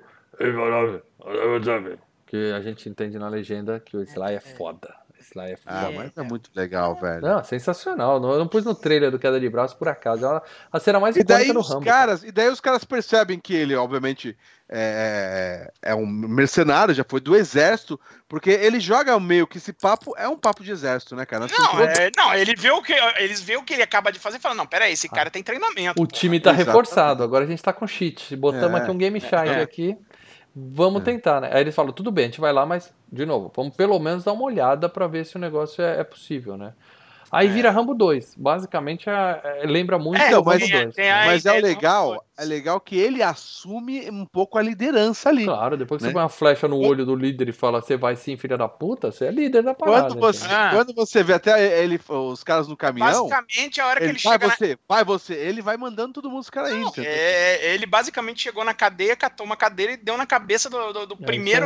que 2.27 2.51
a 2.51 2.61
gente 2.61 2.87
entende 2.87 3.17
na 3.17 3.27
legenda 3.27 3.79
que 3.79 3.97
o 3.97 4.03
Sly 4.03 4.35
é 4.35 4.39
foda. 4.39 4.93
Lá 5.35 5.47
é 5.47 5.53
ah, 5.53 5.57
foda. 5.57 5.88
Ah, 5.88 5.91
mas 5.91 6.18
é 6.18 6.23
muito 6.23 6.49
legal, 6.55 6.95
velho. 6.95 7.22
Não, 7.22 7.43
sensacional. 7.43 8.19
Não, 8.19 8.31
eu 8.31 8.39
não 8.39 8.47
pus 8.47 8.64
no 8.64 8.76
trailer 8.76 9.11
do 9.11 9.19
Queda 9.19 9.39
de 9.39 9.49
Braço 9.49 9.76
por 9.77 9.88
acaso. 9.88 10.26
É 10.26 10.41
a 10.72 10.80
cena 10.80 10.99
mais 10.99 11.15
e 11.15 11.23
daí 11.23 11.51
os 11.51 11.69
Rambo. 11.69 11.85
Caras, 11.85 12.23
e 12.23 12.31
daí 12.31 12.49
os 12.49 12.60
caras 12.60 12.84
percebem 12.84 13.39
que 13.39 13.53
ele, 13.53 13.76
obviamente, 13.76 14.38
é, 14.69 15.72
é 15.81 15.93
um 15.93 16.05
mercenário, 16.05 16.93
já 16.93 17.03
foi 17.07 17.19
do 17.19 17.35
exército, 17.35 17.99
porque 18.27 18.49
ele 18.49 18.80
joga 18.80 19.19
meio 19.19 19.45
que 19.45 19.57
esse 19.57 19.72
papo 19.72 20.15
é 20.18 20.27
um 20.27 20.38
papo 20.38 20.64
de 20.64 20.72
exército, 20.72 21.15
né, 21.15 21.26
cara? 21.26 21.45
Não, 21.47 21.80
é, 21.81 22.10
não 22.18 22.34
ele 22.34 22.55
vê 22.55 22.72
o 22.72 22.81
que 22.81 22.93
eles 23.19 23.41
vê 23.41 23.55
o 23.55 23.64
que 23.64 23.73
ele 23.73 23.84
acaba 23.84 24.11
de 24.11 24.19
fazer 24.19 24.38
e 24.38 24.39
fala: 24.39 24.55
não, 24.55 24.65
peraí, 24.65 24.93
esse 24.93 25.07
ah. 25.11 25.15
cara 25.15 25.30
tem 25.30 25.43
treinamento. 25.43 26.01
O 26.01 26.07
time 26.07 26.39
tá 26.39 26.49
Exatamente. 26.49 26.68
reforçado, 26.68 27.23
agora 27.23 27.43
a 27.43 27.47
gente 27.47 27.61
tá 27.61 27.72
com 27.72 27.85
cheat. 27.85 28.35
Botamos 28.35 28.80
é. 28.80 28.84
aqui 28.84 28.91
um 28.91 28.97
Game 28.97 29.19
Shine 29.19 29.49
é. 29.49 29.61
aqui. 29.61 29.97
Vamos 30.55 31.01
é. 31.01 31.05
tentar, 31.05 31.41
né? 31.41 31.49
Aí 31.51 31.61
eles 31.61 31.73
falam, 31.73 31.91
tudo 31.91 32.11
bem, 32.11 32.25
a 32.25 32.27
gente 32.27 32.41
vai 32.41 32.53
lá, 32.53 32.65
mas, 32.65 32.93
de 33.11 33.25
novo, 33.25 33.51
vamos 33.55 33.75
pelo 33.75 33.97
menos 33.99 34.23
dar 34.23 34.34
uma 34.34 34.43
olhada 34.43 34.88
para 34.88 35.07
ver 35.07 35.25
se 35.25 35.35
o 35.35 35.39
negócio 35.39 35.84
é, 35.84 35.99
é 35.99 36.03
possível, 36.03 36.57
né? 36.57 36.73
Aí 37.34 37.47
é. 37.47 37.49
vira 37.49 37.72
Rambo 37.72 37.95
2. 37.95 38.35
Basicamente, 38.38 39.10
é, 39.10 39.41
é, 39.43 39.65
lembra 39.65 39.97
muito 39.97 40.22
é, 40.22 40.38
o 40.38 40.43
Rambo 40.43 40.68
2. 40.68 40.95
Mas 41.26 41.45
é 41.47 41.60
legal, 41.60 42.23
é 42.38 42.45
legal 42.45 42.80
que 42.80 42.95
ele 42.95 43.23
assume 43.23 44.07
um 44.11 44.23
pouco 44.23 44.60
a 44.60 44.61
liderança 44.61 45.30
ali. 45.30 45.45
Claro, 45.45 45.76
depois 45.76 45.97
que 45.97 46.03
né? 46.03 46.10
você 46.10 46.14
põe 46.14 46.22
uma 46.22 46.30
flecha 46.30 46.68
no 46.68 46.77
olho 46.77 47.03
do 47.03 47.15
líder 47.15 47.49
e 47.49 47.51
fala, 47.51 47.81
você 47.81 47.97
vai 47.97 48.15
sim, 48.15 48.38
filha 48.38 48.55
da 48.55 48.68
puta, 48.68 49.11
você 49.11 49.26
é 49.26 49.31
líder 49.31 49.64
da 49.64 49.73
parada. 49.73 50.10
Quando 50.10 50.19
você, 50.19 50.45
ah. 50.47 50.69
quando 50.72 50.93
você 50.93 51.23
vê 51.23 51.34
até 51.34 51.84
ele, 51.84 51.99
os 52.07 52.43
caras 52.43 52.68
no 52.68 52.77
caminhão... 52.77 53.27
Basicamente, 53.27 53.81
a 53.81 53.88
hora 53.88 53.99
que 53.99 54.05
ele, 54.05 54.11
ele 54.11 54.22
vai 54.23 54.34
chega... 54.34 54.49
você, 54.49 54.69
na... 54.69 54.77
vai 54.88 55.03
você, 55.03 55.34
ele 55.34 55.61
vai 55.64 55.76
mandando 55.76 56.14
todo 56.14 56.30
mundo 56.30 56.41
os 56.41 56.51
caras 56.51 56.72
indo. 56.72 56.93
É, 56.97 57.73
ele 57.73 57.88
basicamente 57.88 58.43
chegou 58.43 58.64
na 58.64 58.76
cadeia, 58.76 59.15
catou 59.15 59.43
uma 59.43 59.57
cadeira 59.57 59.93
e 59.93 59.97
deu 59.97 60.15
na 60.18 60.27
cabeça 60.27 60.69
do, 60.69 60.93
do, 60.93 61.07
do 61.07 61.18
primeiro... 61.18 61.65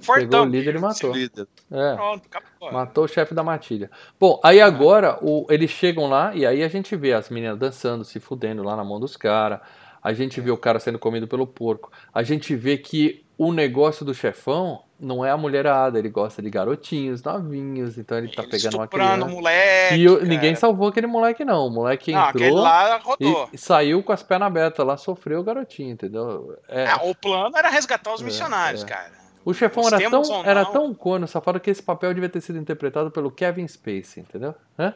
Fortão. 0.00 0.28
Pegou 0.28 0.42
o 0.42 0.44
líder 0.44 0.76
e 0.76 0.78
matou. 0.78 1.12
Líder. 1.12 1.46
É. 1.70 1.94
Pronto, 1.94 2.28
Matou 2.72 3.04
o 3.04 3.08
chefe 3.08 3.34
da 3.34 3.42
matilha. 3.42 3.90
Bom, 4.18 4.40
aí 4.42 4.60
agora 4.60 5.18
o, 5.22 5.46
eles 5.50 5.70
chegam 5.70 6.08
lá 6.08 6.34
e 6.34 6.46
aí 6.46 6.62
a 6.62 6.68
gente 6.68 6.96
vê 6.96 7.12
as 7.12 7.28
meninas 7.28 7.58
dançando, 7.58 8.04
se 8.04 8.18
fudendo 8.20 8.62
lá 8.62 8.76
na 8.76 8.84
mão 8.84 8.98
dos 8.98 9.16
caras. 9.16 9.60
A 10.02 10.12
gente 10.12 10.40
vê 10.40 10.50
o 10.50 10.56
cara 10.56 10.78
sendo 10.78 10.98
comido 10.98 11.26
pelo 11.26 11.46
porco. 11.46 11.90
A 12.12 12.22
gente 12.22 12.54
vê 12.54 12.76
que 12.76 13.24
o 13.36 13.52
negócio 13.52 14.04
do 14.04 14.14
chefão 14.14 14.82
não 14.98 15.24
é 15.24 15.30
a 15.30 15.36
mulherada, 15.36 15.98
ele 15.98 16.08
gosta 16.08 16.40
de 16.40 16.48
garotinhos, 16.48 17.22
novinhos, 17.22 17.98
então 17.98 18.18
ele 18.18 18.28
tá 18.28 18.42
ele 18.42 18.50
pegando 18.50 18.76
uma 18.76 18.86
criança. 18.86 19.26
moleque. 19.26 19.96
E 19.96 20.04
eu, 20.04 20.24
ninguém 20.24 20.54
salvou 20.54 20.88
aquele 20.88 21.06
moleque, 21.06 21.44
não. 21.44 21.66
O 21.66 21.70
moleque 21.70 22.12
não, 22.12 22.28
entrou 22.28 22.54
lá 22.54 22.96
rodou. 22.98 23.48
E, 23.52 23.58
saiu 23.58 24.02
com 24.02 24.12
as 24.12 24.22
pernas 24.22 24.46
abertas 24.46 24.86
lá, 24.86 24.96
sofreu 24.96 25.40
o 25.40 25.44
garotinho, 25.44 25.90
entendeu? 25.90 26.56
É, 26.68 26.84
é, 26.84 26.94
o 27.02 27.14
plano 27.14 27.56
era 27.56 27.68
resgatar 27.68 28.14
os 28.14 28.22
é, 28.22 28.24
missionários, 28.24 28.82
é. 28.82 28.86
cara. 28.86 29.23
O 29.44 29.52
chefão 29.52 29.86
era 29.86 30.10
tão, 30.10 30.44
era 30.44 30.64
tão 30.64 30.94
corno, 30.94 31.28
safado, 31.28 31.60
que 31.60 31.70
esse 31.70 31.82
papel 31.82 32.14
devia 32.14 32.28
ter 32.28 32.40
sido 32.40 32.58
interpretado 32.58 33.10
pelo 33.10 33.30
Kevin 33.30 33.68
Spacey, 33.68 34.22
entendeu? 34.22 34.54
Hã? 34.78 34.94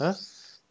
Hã? 0.00 0.14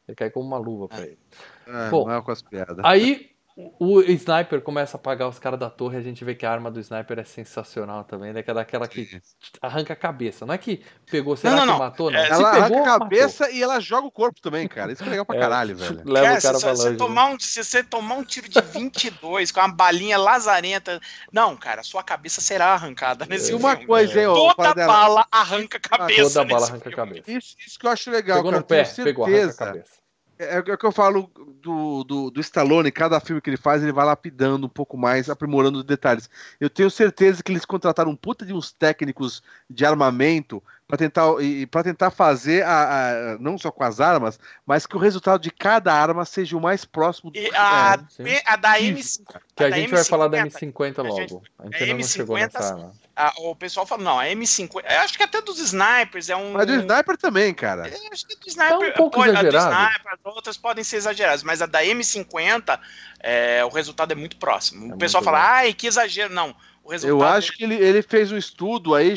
Ele 0.08 0.16
cai 0.16 0.30
como 0.30 0.46
uma 0.46 0.58
luva 0.58 0.88
pra 0.88 1.02
ele. 1.02 1.20
É, 1.68 1.90
Bom, 1.90 2.06
não 2.06 2.16
é 2.16 2.22
com 2.22 2.32
as 2.32 2.42
piadas. 2.42 2.80
Aí 2.84 3.32
o 3.80 4.02
sniper 4.02 4.62
começa 4.62 4.98
a 4.98 5.00
apagar 5.00 5.28
os 5.28 5.40
caras 5.40 5.60
da 5.60 5.68
torre, 5.68 5.98
a 5.98 6.02
gente 6.02 6.24
vê 6.24 6.36
que 6.36 6.46
a 6.46 6.52
arma 6.52 6.70
do 6.70 6.80
sniper 6.80 7.18
é 7.18 7.24
sensacional 7.24 8.04
também, 8.04 8.32
né? 8.32 8.44
Que 8.44 8.52
é 8.52 8.54
daquela 8.54 8.88
que 8.88 9.20
arranca 9.60 9.94
a 9.94 9.96
cabeça. 9.96 10.46
Não 10.46 10.54
é 10.54 10.60
que 10.60 10.84
pegou, 11.10 11.36
será 11.36 11.56
não, 11.56 11.66
não, 11.66 11.74
que 11.74 11.80
matou? 11.80 12.12
Não. 12.12 12.20
É, 12.20 12.30
ela 12.30 12.52
pegou, 12.52 12.64
arranca 12.64 12.96
a 12.96 13.00
cabeça 13.00 13.44
matou. 13.46 13.58
e 13.58 13.64
ela 13.64 13.80
joga 13.80 14.06
o 14.06 14.12
corpo 14.12 14.40
também, 14.42 14.68
cara. 14.68 14.92
Isso 14.92 15.04
é 15.04 15.10
legal 15.10 15.26
pra 15.26 15.38
é, 15.38 15.40
caralho, 15.40 15.76
velho. 15.76 16.02
Leva 16.06 16.28
cara, 16.28 16.38
o 16.38 16.42
cara 16.42 16.58
se, 16.60 16.66
pra 16.66 16.76
se, 16.76 16.98
tomar 16.98 17.26
um, 17.26 17.40
se 17.40 17.64
você 17.64 17.84
tomar 17.84 18.16
um 18.16 18.24
tiro 18.24 18.48
de 18.48 18.62
22 18.62 19.52
com 19.52 19.60
uma 19.60 19.70
balinha 19.70 20.20
lazarenta. 20.20 21.02
Não, 21.32 21.58
cara, 21.58 21.82
sua 21.82 22.04
cabeça 22.04 22.40
será 22.40 22.74
arrancada 22.74 23.26
nesse 23.26 23.52
é. 23.52 23.56
Uma 23.56 23.76
coisa, 23.76 24.22
hein, 24.22 24.28
Toda 24.28 24.74
bala 24.76 25.26
arranca 25.32 25.78
a 25.78 25.82
cabeça. 25.82 26.40
Toda 26.40 26.54
bala 26.54 26.68
arranca 26.68 26.90
a 26.90 26.94
cabeça. 26.94 27.32
Isso, 27.32 27.56
isso 27.66 27.80
que 27.80 27.88
eu 27.88 27.90
acho 27.90 28.12
legal, 28.12 28.38
pegou 28.38 28.52
cara. 28.52 28.62
No 28.62 28.68
pé, 28.68 28.84
pegou, 29.04 29.26
arranca 29.26 29.52
a 29.52 29.68
cabeça 29.68 29.97
é, 30.40 30.56
é 30.56 30.60
o 30.60 30.78
que 30.78 30.86
eu 30.86 30.92
falo 30.92 31.30
do, 31.62 32.04
do, 32.04 32.32
do 32.32 32.42
Stallone, 32.42 32.92
cada 32.92 33.20
filme 33.20 33.42
que 33.42 33.50
ele 33.50 33.58
faz, 33.58 33.82
ele 33.82 33.92
vai 33.92 34.06
lapidando 34.06 34.66
um 34.66 34.70
pouco 34.70 34.98
mais, 34.98 35.30
aprimorando 35.30 35.80
os 35.80 35.84
detalhes. 35.84 36.30
Eu 36.60 36.70
tenho 36.70 36.90
certeza 36.90 37.44
que 37.44 37.52
eles 37.52 37.66
contrataram 37.66 38.12
um 38.12 38.16
puta 38.16 38.46
de 38.46 38.54
uns 38.54 38.72
técnicos 38.72 39.42
de 39.70 39.86
armamento 39.86 40.64
para 40.88 40.98
tentar 40.98 41.42
e 41.42 41.66
para 41.68 41.84
tentar 41.84 42.12
fazer 42.12 42.64
a, 42.64 43.34
a, 43.34 43.38
não 43.40 43.58
só 43.58 43.72
com 43.72 43.84
as 43.84 44.00
armas, 44.00 44.40
mas 44.66 44.86
que 44.86 44.96
o 44.96 45.00
resultado 45.00 45.42
de 45.42 45.52
cada 45.52 45.94
arma 45.94 46.24
seja 46.24 46.56
o 46.56 46.62
mais 46.62 46.86
próximo 46.86 47.30
do, 47.30 47.40
a, 47.54 48.00
é, 48.20 48.44
a 48.46 48.56
da 48.56 48.80
M50. 48.80 49.42
Que 49.56 49.64
a, 49.64 49.68
a 49.68 49.72
gente 49.72 49.90
M50, 49.90 49.96
vai 49.96 50.04
falar 50.06 50.28
da 50.30 50.38
M50 50.46 50.98
logo. 51.04 51.14
A 51.18 51.20
gente, 51.20 51.36
a 51.60 51.64
ainda 51.64 51.78
M50, 51.78 51.98
não 51.98 52.04
chegou 52.04 52.38
nessa 52.38 52.60
arma 52.60 52.94
o 53.38 53.56
pessoal 53.56 53.86
fala, 53.86 54.04
não, 54.04 54.20
a 54.20 54.26
M50. 54.26 54.84
Eu 54.88 55.00
acho 55.00 55.18
que 55.18 55.24
até 55.24 55.42
dos 55.42 55.60
snipers 55.60 56.30
é 56.30 56.36
um. 56.36 56.52
Mas 56.52 56.68
do 56.68 56.76
sniper 56.76 57.18
também, 57.18 57.54
cara. 57.54 57.88
Eu 57.88 58.12
acho 58.12 58.28
que 58.28 58.36
do 58.36 58.48
sniper. 58.48 58.90
É 58.90 58.92
um 58.92 58.94
pouco 58.94 59.18
pode, 59.18 59.32
exagerado. 59.32 59.74
A 59.74 59.88
do 59.88 59.92
sniper, 59.92 60.20
outras 60.26 60.58
podem 60.58 60.84
ser 60.84 60.98
exageradas, 60.98 61.44
mas 61.44 61.62
a 61.62 61.66
da 61.66 61.84
M50, 61.84 62.80
é, 63.20 63.66
o 63.66 63.70
resultado 63.70 64.12
é 64.12 64.16
muito 64.16 64.38
próximo. 64.38 64.92
É 64.92 64.96
o 64.96 64.98
pessoal 64.98 65.24
fala, 65.24 65.40
bom. 65.40 65.46
ai, 65.46 65.74
que 65.74 65.88
exagero. 65.88 66.34
Não. 66.34 66.56
O 66.88 66.92
resultado 66.92 67.20
eu 67.20 67.28
acho 67.28 67.52
que 67.52 67.66
ele, 67.66 67.76
ele 67.76 68.02
fez 68.02 68.32
um 68.32 68.38
estudo 68.38 68.96
aí, 68.96 69.14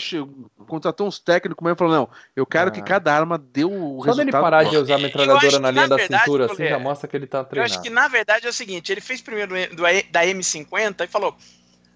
contratou 0.67 1.07
uns 1.07 1.21
técnicos 1.21 1.63
mesmo 1.63 1.77
e 1.77 1.79
falou: 1.79 1.95
não, 1.95 2.09
eu 2.35 2.45
quero 2.45 2.69
ah. 2.69 2.73
que 2.73 2.83
cada 2.83 3.15
arma 3.15 3.39
dê 3.39 3.65
o 3.65 3.69
resultado. 3.71 4.05
Quando 4.07 4.21
ele 4.23 4.33
parar 4.33 4.65
de 4.65 4.77
usar 4.77 4.97
a 4.97 4.99
metralhadora 4.99 5.59
na 5.61 5.71
linha 5.71 5.87
da 5.87 5.95
verdade, 5.95 6.25
cintura, 6.25 6.47
assim, 6.47 6.67
já 6.67 6.81
mostra 6.81 7.07
que 7.07 7.17
ele 7.17 7.29
tá 7.29 7.45
treinando. 7.45 7.73
Eu 7.73 7.77
acho 7.77 7.81
que 7.81 7.89
na 7.89 8.09
verdade 8.09 8.45
é 8.45 8.51
o 8.51 8.53
seguinte: 8.53 8.91
ele 8.91 9.01
fez 9.01 9.23
primeiro 9.23 9.55
do, 9.77 9.83
da 10.11 10.25
M50 10.25 11.05
e 11.05 11.07
falou 11.07 11.37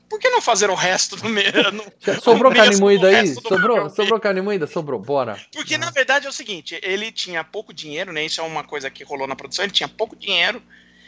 por 0.09 0.21
que 0.21 0.31
não 0.31 0.41
fazer 0.41 0.71
o 0.71 0.77
resto 0.77 1.17
do 1.17 1.27
mesmo? 1.29 1.83
sobrou 2.23 2.55
carne 2.55 2.77
moída 2.77 3.09
aí? 3.09 3.27
Sobrou, 3.35 3.91
sobrou 3.91 4.21
carne 4.21 4.41
moída? 4.43 4.69
Sobrou, 4.69 5.01
bora. 5.01 5.37
Porque 5.53 5.77
na 5.77 5.91
verdade 5.91 6.27
é 6.27 6.31
o 6.31 6.33
seguinte: 6.33 6.79
ele 6.85 7.11
tinha 7.11 7.43
pouco 7.43 7.75
dinheiro, 7.75 8.13
né? 8.13 8.25
Isso 8.25 8.41
é 8.41 8.45
uma 8.45 8.63
coisa 8.63 8.89
que 8.89 9.03
rolou 9.03 9.27
na 9.27 9.35
produção. 9.35 9.65
Ele 9.65 9.73
tinha 9.73 9.89
pouco 9.89 10.15
dinheiro, 10.15 10.63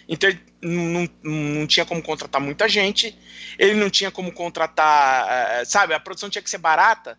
então 0.09 0.31
ele 0.31 0.41
não, 0.63 1.09
não 1.23 1.67
tinha 1.67 1.85
como 1.85 2.03
contratar 2.03 2.41
muita 2.41 2.69
gente, 2.69 3.17
ele 3.59 3.75
não 3.75 3.91
tinha 3.91 4.11
como 4.11 4.33
contratar, 4.33 5.27
eh, 5.29 5.65
sabe? 5.65 5.95
A 5.95 6.01
produção 6.01 6.31
tinha 6.31 6.43
que 6.43 6.51
ser 6.51 6.59
barata. 6.59 7.19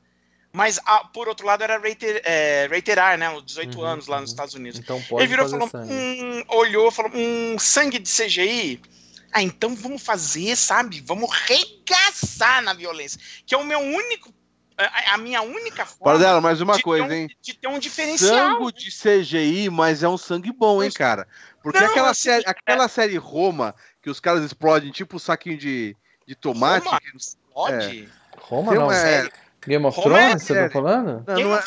Mas, 0.53 0.79
por 1.13 1.27
outro 1.27 1.45
lado, 1.45 1.63
era 1.63 1.79
é, 2.23 2.67
rated 2.71 2.97
R, 2.97 3.17
né? 3.17 3.29
Os 3.29 3.45
18 3.45 3.77
uhum, 3.77 3.85
anos 3.85 4.07
lá 4.07 4.21
nos 4.21 4.29
uhum. 4.29 4.33
Estados 4.33 4.53
Unidos. 4.55 4.79
Então 4.79 5.01
pode 5.03 5.21
ele 5.21 5.29
virou 5.29 5.45
e 5.45 5.49
falou: 5.49 5.69
hum, 5.75 6.43
olhou 6.47 6.89
falou: 6.89 7.11
um 7.13 7.59
sangue 7.59 7.99
de 7.99 8.09
CGI 8.09 8.81
ah, 9.31 9.41
então 9.41 9.75
vamos 9.75 10.01
fazer, 10.01 10.55
sabe? 10.55 11.01
Vamos 11.05 11.29
regaçar 11.31 12.61
na 12.63 12.73
violência. 12.73 13.19
Que 13.45 13.53
é 13.53 13.57
o 13.57 13.63
meu 13.63 13.79
único. 13.79 14.33
A 15.07 15.17
minha 15.17 15.41
única 15.41 15.85
forma. 15.85 16.19
dela, 16.19 16.39
mais 16.39 16.61
uma 16.61 16.79
coisa, 16.79 17.07
um, 17.07 17.11
hein? 17.11 17.29
De 17.41 17.55
ter 17.55 17.67
um 17.67 17.79
diferencial. 17.79 18.59
Sangue 18.59 18.73
de 18.73 18.91
CGI, 18.91 19.69
mas 19.71 20.03
é 20.03 20.07
um 20.07 20.17
sangue 20.17 20.51
bom, 20.51 20.83
hein, 20.83 20.91
cara? 20.91 21.27
Porque 21.63 21.79
não, 21.79 21.87
aquela, 21.87 22.11
assim, 22.11 22.29
série, 22.29 22.43
é... 22.45 22.49
aquela 22.49 22.87
série 22.87 23.17
Roma, 23.17 23.73
que 24.03 24.09
os 24.09 24.19
caras 24.19 24.43
explodem 24.43 24.91
tipo 24.91 25.15
um 25.15 25.19
saquinho 25.19 25.57
de, 25.57 25.95
de 26.27 26.35
tomate. 26.35 26.85
Roma? 26.85 26.99
Que... 26.99 27.17
Explode? 27.17 28.09
É. 28.11 28.39
Roma 28.39 28.75
não, 28.75 28.91
é... 28.91 29.27
Game 29.65 29.85
of 29.85 29.99
Thrones, 29.99 30.35
é 30.35 30.37
você 30.37 30.63
tá 30.63 30.69
falando? 30.69 31.23
Não, 31.27 31.39
não 31.39 31.55
é... 31.55 31.63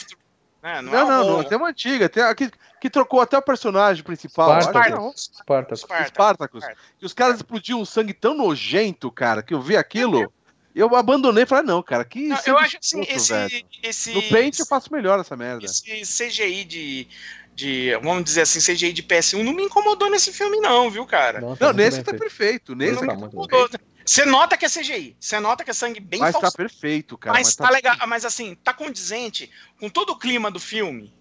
É, 0.62 0.82
não, 0.82 0.92
não, 0.92 1.08
não, 1.08 1.36
não, 1.38 1.44
tem 1.44 1.56
uma 1.56 1.68
antiga, 1.68 2.06
tem 2.06 2.22
aqui 2.22 2.50
que 2.80 2.90
trocou 2.90 3.20
até 3.22 3.36
o 3.38 3.42
personagem 3.42 4.04
principal. 4.04 4.60
Spartacus. 4.60 5.30
Spartacus. 5.32 6.06
Spartacus. 6.08 6.64
E 7.00 7.06
os 7.06 7.14
caras 7.14 7.36
explodiam 7.36 7.80
um 7.80 7.84
sangue 7.84 8.12
tão 8.12 8.34
nojento, 8.34 9.10
cara, 9.10 9.42
que 9.42 9.54
eu 9.54 9.60
vi 9.60 9.76
aquilo. 9.76 10.30
Eu 10.74 10.94
abandonei 10.94 11.42
e 11.42 11.46
falei, 11.46 11.64
não, 11.64 11.82
cara, 11.82 12.04
que. 12.04 12.28
Não, 12.28 12.38
eu 12.46 12.58
acho 12.58 12.78
assim, 12.78 13.02
esse, 13.08 13.64
esse. 13.82 14.12
No 14.12 14.22
Paint 14.24 14.58
eu 14.58 14.66
faço 14.66 14.92
melhor 14.92 15.18
essa 15.18 15.36
merda. 15.36 15.64
Esse 15.64 16.28
CGI 16.28 16.64
de. 16.64 17.08
De, 17.52 17.94
vamos 18.02 18.24
dizer 18.24 18.42
assim, 18.42 18.58
CGI 18.58 18.92
de 18.92 19.02
PS1 19.02 19.42
não 19.42 19.52
me 19.52 19.64
incomodou 19.64 20.08
nesse 20.08 20.32
filme, 20.32 20.58
não, 20.60 20.88
viu, 20.88 21.04
cara? 21.04 21.40
Não, 21.40 21.56
não 21.60 21.72
nesse 21.72 22.02
tá 22.02 22.14
perfeito. 22.14 22.74
Nesse 22.74 23.02
não 23.02 23.08
tá 23.08 23.16
me 23.16 23.24
incomodou. 23.24 23.68
Você 24.06 24.24
nota 24.24 24.56
que 24.56 24.64
é 24.64 24.68
CGI, 24.68 25.16
você 25.20 25.38
nota 25.38 25.62
que 25.62 25.70
é 25.70 25.74
sangue 25.74 26.00
bem 26.00 26.20
Mas 26.20 26.32
falso. 26.32 26.50
tá 26.50 26.56
perfeito, 26.56 27.18
cara. 27.18 27.36
Mas, 27.36 27.48
mas 27.48 27.56
tá, 27.56 27.64
tá 27.64 27.70
legal, 27.70 27.96
mas 28.08 28.24
assim, 28.24 28.54
tá 28.54 28.72
condizente 28.72 29.50
com 29.78 29.90
todo 29.90 30.10
o 30.10 30.18
clima 30.18 30.50
do 30.50 30.58
filme. 30.58 31.12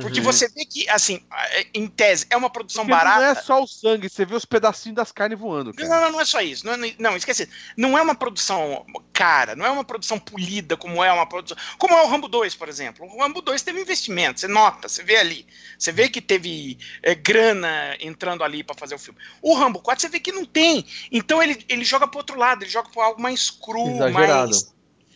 Porque 0.00 0.18
uhum. 0.18 0.24
você 0.24 0.48
vê 0.48 0.64
que, 0.64 0.88
assim, 0.90 1.24
é, 1.32 1.66
em 1.72 1.86
tese, 1.86 2.26
é 2.28 2.36
uma 2.36 2.50
produção 2.50 2.84
Porque 2.84 2.96
barata. 2.96 3.20
Não 3.20 3.26
é 3.26 3.34
só 3.36 3.62
o 3.62 3.66
sangue, 3.66 4.08
você 4.08 4.24
vê 4.24 4.34
os 4.34 4.44
pedacinhos 4.44 4.96
das 4.96 5.12
carnes 5.12 5.38
voando. 5.38 5.72
Cara. 5.72 5.88
Não, 5.88 6.00
não, 6.00 6.12
não 6.12 6.20
é 6.20 6.24
só 6.24 6.40
isso. 6.40 6.66
Não, 6.66 6.76
não, 6.98 7.16
esqueci. 7.16 7.48
Não 7.76 7.96
é 7.96 8.02
uma 8.02 8.14
produção 8.14 8.84
cara, 9.12 9.54
não 9.54 9.64
é 9.64 9.70
uma 9.70 9.84
produção 9.84 10.18
polida 10.18 10.76
como 10.76 11.02
é 11.04 11.12
uma 11.12 11.26
produção. 11.26 11.56
Como 11.78 11.94
é 11.94 12.02
o 12.02 12.08
Rambo 12.08 12.26
2, 12.26 12.56
por 12.56 12.68
exemplo. 12.68 13.06
O 13.06 13.20
Rambo 13.20 13.40
2 13.40 13.62
teve 13.62 13.80
investimento, 13.80 14.40
você 14.40 14.48
nota, 14.48 14.88
você 14.88 15.04
vê 15.04 15.16
ali. 15.16 15.46
Você 15.78 15.92
vê 15.92 16.08
que 16.08 16.20
teve 16.20 16.76
é, 17.00 17.14
grana 17.14 17.96
entrando 18.00 18.42
ali 18.42 18.64
para 18.64 18.74
fazer 18.76 18.96
o 18.96 18.98
filme. 18.98 19.18
O 19.40 19.54
Rambo 19.54 19.80
4 19.80 20.02
você 20.02 20.08
vê 20.08 20.18
que 20.18 20.32
não 20.32 20.44
tem. 20.44 20.84
Então 21.12 21.40
ele, 21.40 21.64
ele 21.68 21.84
joga 21.84 22.08
pro 22.08 22.18
outro 22.18 22.36
lado, 22.36 22.64
ele 22.64 22.70
joga 22.70 22.88
pro 22.90 23.00
algo 23.00 23.22
mais 23.22 23.48
cru, 23.48 23.88
Exagerado. 23.88 24.48
mais 24.48 24.74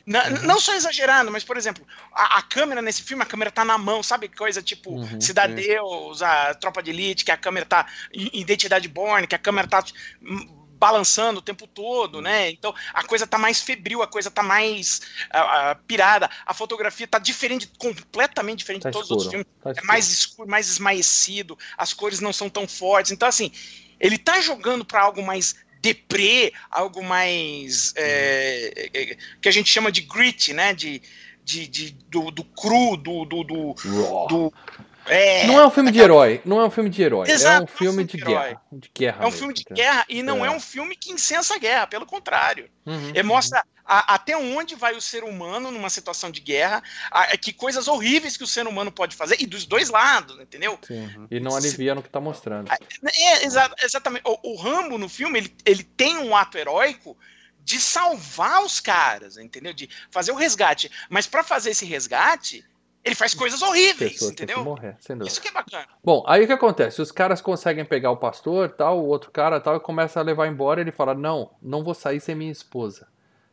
não, 0.09 0.20
uhum. 0.20 0.43
não 0.47 0.59
só 0.59 0.74
exagerando, 0.74 1.30
mas, 1.30 1.44
por 1.44 1.59
exemplo, 1.59 1.86
a, 2.10 2.39
a, 2.39 2.43
câmera 2.43 2.80
nesse 2.80 3.02
filme, 3.02 3.22
a 3.22 3.26
câmera 3.26 3.51
tá 3.51 3.62
na 3.62 3.76
mão, 3.76 4.02
sabe? 4.02 4.26
Coisa 4.26 4.62
tipo 4.62 4.93
uhum, 4.93 5.20
Cidade 5.20 5.62
a 6.22 6.55
Tropa 6.55 6.82
de 6.82 6.90
Elite, 6.90 7.26
que 7.26 7.30
a 7.30 7.36
câmera 7.36 7.66
tá. 7.66 7.86
Identidade 8.10 8.89
Born, 8.89 9.26
que 9.26 9.35
a 9.35 9.39
câmera 9.39 9.68
tá 9.68 9.85
balançando 10.78 11.40
o 11.40 11.43
tempo 11.43 11.66
todo, 11.66 12.22
né? 12.22 12.48
Então 12.48 12.74
a 12.94 13.05
coisa 13.05 13.26
tá 13.26 13.36
mais 13.36 13.60
febril, 13.60 14.01
a 14.01 14.06
coisa 14.06 14.30
tá 14.30 14.43
mais 14.43 15.02
uh, 15.35 15.72
uh, 15.72 15.82
pirada, 15.86 16.30
a 16.47 16.55
fotografia 16.55 17.06
tá 17.06 17.18
diferente, 17.18 17.70
completamente 17.76 18.60
diferente 18.60 18.85
tá 18.85 18.90
de 18.90 18.94
todos 18.94 19.10
escuro, 19.10 19.20
os 19.20 19.26
outros 19.26 19.47
filmes. 19.62 19.76
Tá 19.76 19.82
é 19.82 19.86
mais 19.86 20.10
escuro, 20.10 20.48
mais 20.48 20.70
esmaecido, 20.70 21.59
as 21.76 21.93
cores 21.93 22.20
não 22.20 22.32
são 22.32 22.48
tão 22.48 22.66
fortes. 22.66 23.12
Então, 23.12 23.28
assim, 23.28 23.52
ele 24.01 24.16
tá 24.16 24.40
jogando 24.40 24.86
para 24.86 25.02
algo 25.02 25.22
mais 25.22 25.56
deprê, 25.80 26.52
algo 26.70 27.02
mais 27.02 27.92
é, 27.96 28.90
é, 28.92 29.16
que 29.40 29.48
a 29.48 29.52
gente 29.52 29.70
chama 29.70 29.92
de 29.92 30.02
grit, 30.02 30.52
né? 30.52 30.74
De, 30.74 31.00
de, 31.44 31.66
de 31.66 31.90
do, 32.09 32.30
do, 32.30 32.44
cru, 32.44 32.96
do, 32.96 33.24
do, 33.24 33.42
do, 33.44 33.74
do 34.28 34.52
é, 35.09 35.47
não 35.47 35.59
é 35.59 35.66
um 35.66 35.70
filme 35.70 35.90
de 35.90 35.98
herói, 35.98 36.40
não 36.44 36.60
é 36.60 36.64
um 36.64 36.70
filme 36.70 36.90
de 36.90 37.02
herói, 37.02 37.30
Exato, 37.30 37.60
é 37.60 37.64
um 37.64 37.66
filme, 37.66 38.05
de, 38.05 38.16
guerra, 38.16 38.60
de 38.70 38.90
guerra. 38.94 39.16
É 39.16 39.20
um 39.22 39.24
mesmo, 39.24 39.39
filme 39.39 39.55
de 39.55 39.64
guerra 39.64 40.05
e 40.09 40.22
não 40.22 40.44
é. 40.44 40.48
é. 40.48 40.51
um 40.51 40.60
filme 40.60 40.97
que 40.97 41.12
incensa 41.12 41.55
a 41.55 41.59
guerra, 41.59 41.86
pelo 41.86 42.06
contrário. 42.06 42.68
Uhum, 42.85 43.10
Ele 43.10 43.22
mostra 43.22 43.59
uhum. 43.59 43.85
a, 43.85 44.14
até 44.14 44.36
onde 44.36 44.74
vai 44.74 44.94
o 44.94 45.01
ser 45.01 45.24
humano 45.24 45.70
numa 45.70 45.90
situação 45.90 46.30
de 46.30 46.40
guerra, 46.40 46.82
a, 47.10 47.36
que 47.36 47.52
coisas 47.52 47.89
horríveis 47.89 48.36
que 48.36 48.44
o 48.44 48.47
ser 48.47 48.66
humano 48.66 48.93
pode 48.93 49.16
fazer, 49.16 49.36
e 49.40 49.47
dos 49.47 49.64
dois 49.64 49.89
lados, 49.89 50.39
entendeu? 50.40 50.78
Sim, 50.86 51.01
uhum. 51.16 51.26
E 51.30 51.40
não 51.40 51.56
alivia 51.56 51.94
no 51.94 52.02
que 52.02 52.09
está 52.09 52.20
mostrando. 52.20 52.70
É, 52.70 53.44
exa 53.44 53.70
exatamente. 53.82 54.22
O, 54.26 54.52
o 54.52 54.56
Rambo 54.56 54.98
no 54.98 55.09
filme, 55.09 55.39
ele, 55.39 55.56
ele 55.64 55.82
tem 55.82 56.18
um 56.18 56.36
ato 56.36 56.59
heróico 56.59 57.16
de 57.68 57.78
salvar 57.78 58.64
os 58.64 58.80
caras, 58.80 59.36
entendeu? 59.36 59.74
De 59.74 59.90
fazer 60.10 60.32
o 60.32 60.35
resgate. 60.35 60.90
Mas 61.10 61.26
para 61.26 61.44
fazer 61.44 61.70
esse 61.70 61.85
resgate, 61.85 62.64
ele 63.09 63.14
faz 63.14 63.35
coisas 63.35 63.60
horríveis, 63.62 64.12
Pessoas 64.12 64.32
entendeu? 64.32 64.59
Que 64.59 64.64
morrer, 64.64 64.97
Isso 65.26 65.40
que 65.40 65.48
é 65.48 65.52
bacana. 65.52 65.86
Bom, 66.05 66.24
aí 66.26 66.44
o 66.44 66.47
que 66.47 66.52
acontece? 66.52 67.02
Os 67.02 67.10
caras 67.10 67.40
conseguem 67.40 67.85
pegar 67.85 68.10
o 68.10 68.16
pastor, 68.16 68.70
tal, 68.70 69.01
o 69.01 69.06
outro 69.06 69.30
cara, 69.30 69.60
tal, 69.60 69.76
e 69.76 69.80
começa 69.80 70.20
a 70.20 70.22
levar 70.22 70.47
embora. 70.47 70.80
Ele 70.80 70.93
fala: 70.93 71.14
Não, 71.14 71.51
não 71.60 71.82
vou 71.82 71.94
sair 71.94 72.20
sem 72.20 72.35
minha 72.35 72.52
esposa. 72.52 73.09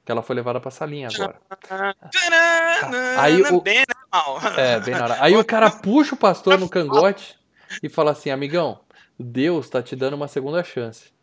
Que 0.06 0.12
ela 0.12 0.22
foi 0.22 0.36
levada 0.36 0.60
pra 0.60 0.70
salinha 0.70 1.10
agora. 1.12 1.36
Tá. 1.68 1.96
Aí 3.18 3.42
o... 3.42 3.62
Bem 3.62 3.84
É, 4.58 4.80
bem 4.80 4.94
na 4.94 5.04
hora. 5.04 5.18
Aí 5.20 5.36
o 5.36 5.44
cara 5.44 5.72
puxa 5.72 6.14
o 6.14 6.18
pastor 6.18 6.60
no 6.60 6.70
cangote 6.70 7.36
e 7.82 7.90
fala 7.90 8.12
assim: 8.12 8.30
Amigão, 8.30 8.80
Deus 9.20 9.70
tá 9.70 9.82
te 9.82 9.96
dando 9.96 10.14
uma 10.14 10.28
segunda 10.28 10.64
chance. 10.64 11.15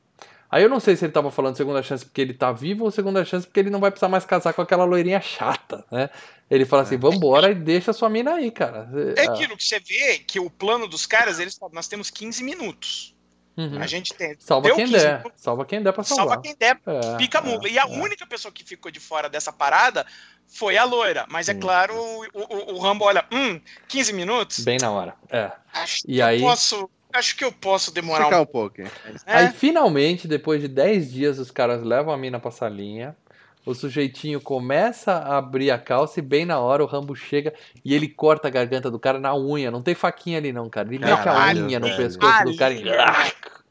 Aí 0.52 0.62
eu 0.62 0.68
não 0.68 0.78
sei 0.78 0.94
se 0.94 1.06
ele 1.06 1.12
tava 1.14 1.30
falando 1.30 1.56
segunda 1.56 1.82
chance 1.82 2.04
porque 2.04 2.20
ele 2.20 2.34
tá 2.34 2.52
vivo 2.52 2.84
ou 2.84 2.90
segunda 2.90 3.24
chance 3.24 3.46
porque 3.46 3.58
ele 3.58 3.70
não 3.70 3.80
vai 3.80 3.90
precisar 3.90 4.10
mais 4.10 4.26
casar 4.26 4.52
com 4.52 4.60
aquela 4.60 4.84
loirinha 4.84 5.18
chata, 5.18 5.82
né? 5.90 6.10
Ele 6.50 6.66
fala 6.66 6.82
assim, 6.82 6.96
é. 6.96 6.98
vambora 6.98 7.50
e 7.50 7.54
deixa 7.54 7.90
sua 7.94 8.10
mina 8.10 8.34
aí, 8.34 8.50
cara. 8.50 8.86
É 9.16 9.22
aquilo 9.22 9.56
que 9.56 9.64
você 9.64 9.80
vê, 9.80 10.18
que 10.18 10.38
o 10.38 10.50
plano 10.50 10.86
dos 10.86 11.06
caras, 11.06 11.38
eles 11.38 11.58
nós 11.72 11.88
temos 11.88 12.10
15 12.10 12.44
minutos. 12.44 13.16
Uhum. 13.56 13.80
A 13.80 13.86
gente 13.86 14.12
tem. 14.12 14.36
Salva 14.38 14.74
quem 14.74 14.90
der. 14.90 15.18
Minutos, 15.18 15.42
salva 15.42 15.64
quem 15.64 15.82
der 15.82 15.92
pra 15.92 16.04
salvar. 16.04 16.26
Salva 16.26 16.42
quem 16.42 16.54
der, 16.54 16.78
é, 16.84 17.16
pica 17.16 17.38
é, 17.38 17.40
mula. 17.40 17.68
E 17.68 17.78
a 17.78 17.84
é. 17.84 17.86
única 17.86 18.26
pessoa 18.26 18.52
que 18.52 18.62
ficou 18.62 18.90
de 18.90 19.00
fora 19.00 19.30
dessa 19.30 19.52
parada 19.52 20.04
foi 20.46 20.76
a 20.76 20.84
loira. 20.84 21.24
Mas 21.30 21.48
é 21.48 21.54
claro, 21.54 21.94
o, 21.94 22.26
o, 22.34 22.74
o 22.74 22.78
Rambo 22.78 23.06
olha, 23.06 23.24
hum, 23.32 23.58
15 23.88 24.12
minutos? 24.12 24.58
Bem 24.60 24.76
na 24.78 24.90
hora. 24.90 25.14
É. 25.30 25.50
Acho 25.72 26.02
e 26.06 26.20
aí... 26.20 26.42
eu 26.42 26.46
posso 26.46 26.90
acho 27.12 27.36
que 27.36 27.44
eu 27.44 27.52
posso 27.52 27.92
demorar 27.92 28.24
Ficar 28.24 28.40
um, 28.40 28.42
um 28.42 28.46
pouco. 28.46 28.82
É. 28.82 28.90
Aí 29.26 29.48
finalmente, 29.52 30.26
depois 30.26 30.60
de 30.60 30.68
10 30.68 31.12
dias, 31.12 31.38
os 31.38 31.50
caras 31.50 31.82
levam 31.82 32.12
a 32.12 32.16
mina 32.16 32.38
pra 32.40 32.50
salinha. 32.50 33.16
O 33.64 33.74
sujeitinho 33.74 34.40
começa 34.40 35.12
a 35.12 35.38
abrir 35.38 35.70
a 35.70 35.78
calça 35.78 36.18
e 36.18 36.22
bem 36.22 36.44
na 36.44 36.58
hora 36.58 36.82
o 36.82 36.86
Rambo 36.86 37.14
chega 37.14 37.54
e 37.84 37.94
ele 37.94 38.08
corta 38.08 38.48
a 38.48 38.50
garganta 38.50 38.90
do 38.90 38.98
cara 38.98 39.20
na 39.20 39.36
unha. 39.36 39.70
Não 39.70 39.80
tem 39.80 39.94
faquinha 39.94 40.38
ali 40.38 40.52
não, 40.52 40.68
cara. 40.68 40.88
Ele 40.88 40.98
mete 40.98 41.28
a 41.28 41.52
unha 41.54 41.78
no 41.78 41.96
pescoço 41.96 42.34
ali, 42.34 42.50
do 42.50 42.56
cara 42.56 42.74
e 42.74 42.88
arranca. 42.88 43.62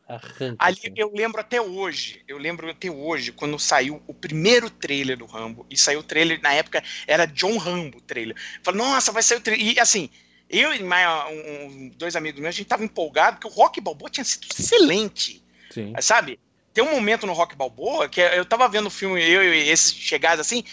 Ali 0.59 0.77
assim. 0.77 0.93
eu 0.95 1.11
lembro 1.13 1.39
até 1.39 1.61
hoje, 1.61 2.21
eu 2.27 2.37
lembro 2.37 2.69
até 2.69 2.89
hoje, 2.89 3.31
quando 3.31 3.57
saiu 3.57 4.01
o 4.07 4.13
primeiro 4.13 4.69
trailer 4.69 5.17
do 5.17 5.25
Rambo, 5.25 5.65
e 5.69 5.77
saiu 5.77 5.99
o 5.99 6.03
trailer, 6.03 6.41
na 6.41 6.53
época 6.53 6.83
era 7.07 7.25
John 7.25 7.57
Rambo 7.57 7.97
o 7.97 8.01
trailer. 8.01 8.35
Falei, 8.61 8.81
nossa, 8.81 9.11
vai 9.11 9.23
sair 9.23 9.37
o 9.37 9.41
trailer. 9.41 9.75
E 9.75 9.79
assim, 9.79 10.09
eu 10.51 10.73
e 10.73 10.83
mais 10.83 11.07
um, 11.31 11.91
dois 11.97 12.15
amigos 12.15 12.41
meus, 12.41 12.53
a 12.53 12.57
gente 12.57 12.67
tava 12.67 12.83
empolgado, 12.83 13.37
porque 13.37 13.47
o 13.47 13.57
Rock 13.57 13.79
Balboa 13.79 14.09
tinha 14.09 14.23
sido 14.23 14.45
excelente. 14.51 15.43
Sim. 15.69 15.93
Sabe? 16.01 16.39
Tem 16.73 16.83
um 16.83 16.91
momento 16.91 17.25
no 17.25 17.33
Rock 17.33 17.55
Balboa 17.55 18.09
que 18.09 18.19
eu 18.19 18.45
tava 18.45 18.67
vendo 18.67 18.87
o 18.87 18.91
filme, 18.91 19.21
eu 19.21 19.43
e 19.43 19.69
esses 19.69 19.93
chegados 19.93 20.39
assim, 20.39 20.63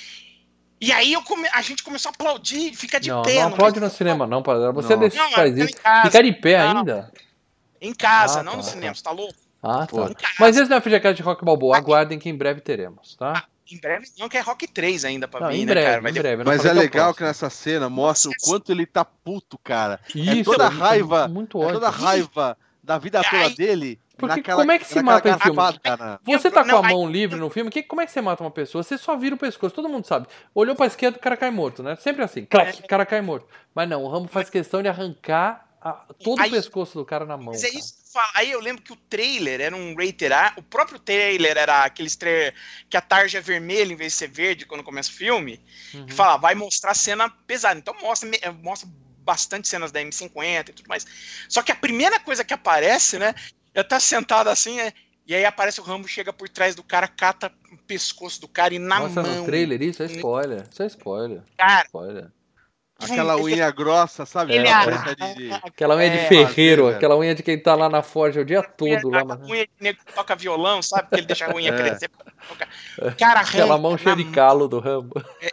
e 0.81 0.93
aí 0.93 1.15
come... 1.25 1.49
a 1.53 1.63
gente 1.63 1.83
começou 1.83 2.11
a 2.11 2.13
aplaudir, 2.13 2.75
fica 2.75 3.01
de 3.01 3.11
não, 3.11 3.23
pé. 3.23 3.41
Não, 3.41 3.49
aplaude 3.49 3.81
no 3.81 3.91
cinema, 3.91 4.27
não, 4.27 4.43
padre. 4.43 4.73
Você 4.73 4.95
não. 4.95 5.09
Não, 5.09 5.31
faz 5.33 5.57
isso. 5.57 5.75
Ficar 5.77 6.23
de 6.23 6.33
pé 6.33 6.59
não. 6.59 6.79
ainda? 6.79 7.13
Em 7.81 7.93
casa, 7.93 8.41
ah, 8.41 8.43
não 8.43 8.53
tá, 8.53 8.57
no 8.59 8.63
cinema, 8.65 8.95
você 8.95 9.03
tá 9.03 9.11
louco? 9.11 9.35
Ah, 9.63 9.87
tá. 9.87 10.15
Mas 10.39 10.57
esse 10.57 10.69
não 10.69 10.77
é 10.77 10.81
FGCast 10.81 11.15
de 11.15 11.23
Rock 11.23 11.45
Balboa, 11.45 11.77
aguardem 11.77 12.19
que 12.19 12.29
em 12.29 12.35
breve 12.35 12.61
teremos, 12.61 13.15
tá? 13.17 13.45
Em 13.71 13.79
breve 13.79 14.07
não, 14.19 14.29
que 14.29 14.37
é 14.39 14.41
Rock 14.41 14.67
3 14.67 15.05
ainda 15.05 15.29
pra 15.29 15.41
não, 15.41 15.49
vir, 15.49 15.57
em 15.57 15.67
né, 15.67 15.73
breve, 15.73 15.87
cara? 15.87 16.03
Mas, 16.03 16.17
em 16.17 16.19
breve, 16.21 16.45
mas 16.45 16.65
é 16.65 16.73
legal 16.73 17.15
que 17.15 17.23
nessa 17.23 17.51
cena 17.51 17.89
mostra 17.89 18.31
o 18.31 18.35
quanto 18.43 18.73
ele 18.73 18.87
tá 18.87 19.05
puto, 19.05 19.59
cara. 19.59 20.01
É 20.15 20.19
Isso, 20.19 20.41
é 20.41 20.45
toda 20.45 20.67
a 20.67 20.71
raiva, 20.71 21.29
muito 21.29 21.63
é 21.63 21.73
toda 21.73 21.87
a 21.89 21.91
raiva 21.91 22.57
da 22.83 22.99
vida 22.99 23.23
toda 23.23 23.51
dele 23.51 24.01
porque 24.19 24.37
naquela, 24.37 24.63
como 24.63 24.73
é 24.73 24.79
que 24.81 24.85
se 24.85 25.01
mata 25.01 25.31
em 25.31 25.39
filme? 25.39 25.57
Você 26.27 26.51
tá 26.51 26.65
com 26.65 26.77
a 26.77 26.83
mão 26.83 27.09
livre 27.09 27.39
no 27.39 27.49
filme, 27.49 27.71
que, 27.71 27.85
como 27.85 28.03
é 28.03 28.07
que 28.07 28.11
você 28.11 28.21
mata 28.21 28.43
uma 28.43 28.51
pessoa? 28.51 28.83
Você 28.83 28.99
só 28.99 29.17
vira 29.17 29.37
o 29.37 29.39
pescoço, 29.39 29.73
todo 29.73 29.89
mundo 29.89 30.07
sabe. 30.07 30.27
Olhou 30.53 30.75
pra 30.75 30.87
esquerda, 30.87 31.17
o 31.17 31.21
cara 31.21 31.37
cai 31.37 31.53
morto, 31.53 31.85
né? 31.85 31.95
Sempre 31.97 32.25
assim, 32.25 32.45
clac, 32.45 32.81
o 32.81 32.89
cara 32.89 33.07
cai 33.07 33.21
morto. 33.21 33.47
Mas 33.73 33.89
não, 33.89 34.03
o 34.03 34.09
Rambo 34.09 34.27
faz 34.27 34.51
questão 34.51 34.83
de 34.83 34.89
arrancar 34.89 35.69
a, 35.81 35.93
todo 36.25 36.41
aí, 36.41 36.49
o 36.49 36.53
pescoço 36.53 36.99
do 36.99 37.05
cara 37.05 37.25
na 37.25 37.37
mão. 37.37 37.53
Mas 37.53 37.63
é 37.63 37.69
isso 37.69 37.98
falo. 38.13 38.31
Aí 38.35 38.51
eu 38.51 38.61
lembro 38.61 38.83
que 38.83 38.93
o 38.93 38.97
trailer 38.97 39.61
era 39.61 39.75
um 39.75 39.95
rated 39.95 40.33
R, 40.33 40.53
o 40.57 40.63
próprio 40.63 40.99
trailer 40.99 41.57
era 41.57 41.85
aquele 41.85 42.11
trailer 42.11 42.55
que 42.89 42.97
a 42.97 43.01
tarja 43.01 43.39
é 43.39 43.41
vermelha 43.41 43.93
em 43.93 43.97
vez 43.97 44.13
de 44.13 44.19
ser 44.19 44.29
verde 44.29 44.67
quando 44.67 44.83
começa 44.83 45.11
o 45.11 45.15
filme, 45.15 45.61
uhum. 45.95 46.07
que 46.07 46.13
fala, 46.13 46.37
vai 46.37 46.55
mostrar 46.55 46.95
cena 46.95 47.29
pesada. 47.47 47.79
Então 47.79 47.95
mostra, 48.01 48.29
mostra 48.63 48.89
bastante 49.23 49.69
cenas 49.69 49.93
da 49.93 50.01
M50 50.01 50.71
e 50.71 50.73
tudo 50.73 50.89
mais. 50.89 51.07
Só 51.49 51.63
que 51.63 51.71
a 51.71 51.77
primeira 51.77 52.19
coisa 52.19 52.45
que 52.45 52.55
aparece, 52.55 53.19
né, 53.19 53.35
eu 53.75 53.85
tá 53.87 54.01
sentado 54.01 54.49
assim, 54.49 54.81
é, 54.81 54.93
e 55.27 55.35
aí 55.35 55.45
aparece 55.45 55.79
o 55.79 55.85
Rambo, 55.85 56.09
chega 56.09 56.33
por 56.33 56.49
trás 56.49 56.75
do 56.75 56.83
cara, 56.83 57.07
cata 57.07 57.53
o 57.71 57.77
pescoço 57.77 58.41
do 58.41 58.49
cara 58.49 58.75
e 58.75 58.79
na 58.79 59.01
Nossa, 59.01 59.23
mão. 59.23 59.37
no 59.37 59.45
trailer 59.45 59.83
isso 59.83 60.03
é 60.03 60.07
spoiler. 60.07 60.67
Isso 60.73 60.83
é 60.83 60.87
spoiler. 60.87 61.43
Cara, 61.59 61.85
spoiler. 61.85 62.33
Aquela 63.01 63.37
unha 63.37 63.71
grossa, 63.71 64.27
sabe? 64.27 64.57
É, 64.57 64.59
é, 64.59 65.35
de... 65.35 65.53
Aquela 65.53 65.95
unha 65.95 66.11
de 66.11 66.19
é, 66.19 66.27
ferreiro, 66.27 66.89
aquela 66.89 67.17
unha 67.17 67.33
de 67.33 67.45
quem 67.45 67.57
tá 67.57 67.77
lá 67.77 67.89
na 67.89 68.03
forja 68.03 68.41
o 68.41 68.45
dia 68.45 68.61
todo. 68.61 69.09
Lá, 69.09 69.25
mas... 69.25 69.41
unha 69.49 69.65
de 69.65 69.71
nego 69.79 70.01
que 70.05 70.13
toca 70.13 70.35
violão, 70.35 70.83
sabe? 70.83 71.09
Que 71.09 71.15
ele 71.17 71.27
deixa 71.27 71.47
a 71.47 71.55
unha 71.55 71.71
é. 71.71 71.77
crescer. 71.77 72.11
Cara, 73.17 73.41
arranca. 73.41 73.59
Aquela 73.59 73.79
mão 73.79 73.97
cheia 73.97 74.17
de 74.17 74.25
calo 74.25 74.67
do 74.67 74.81
Rambo. 74.81 75.15
É, 75.41 75.51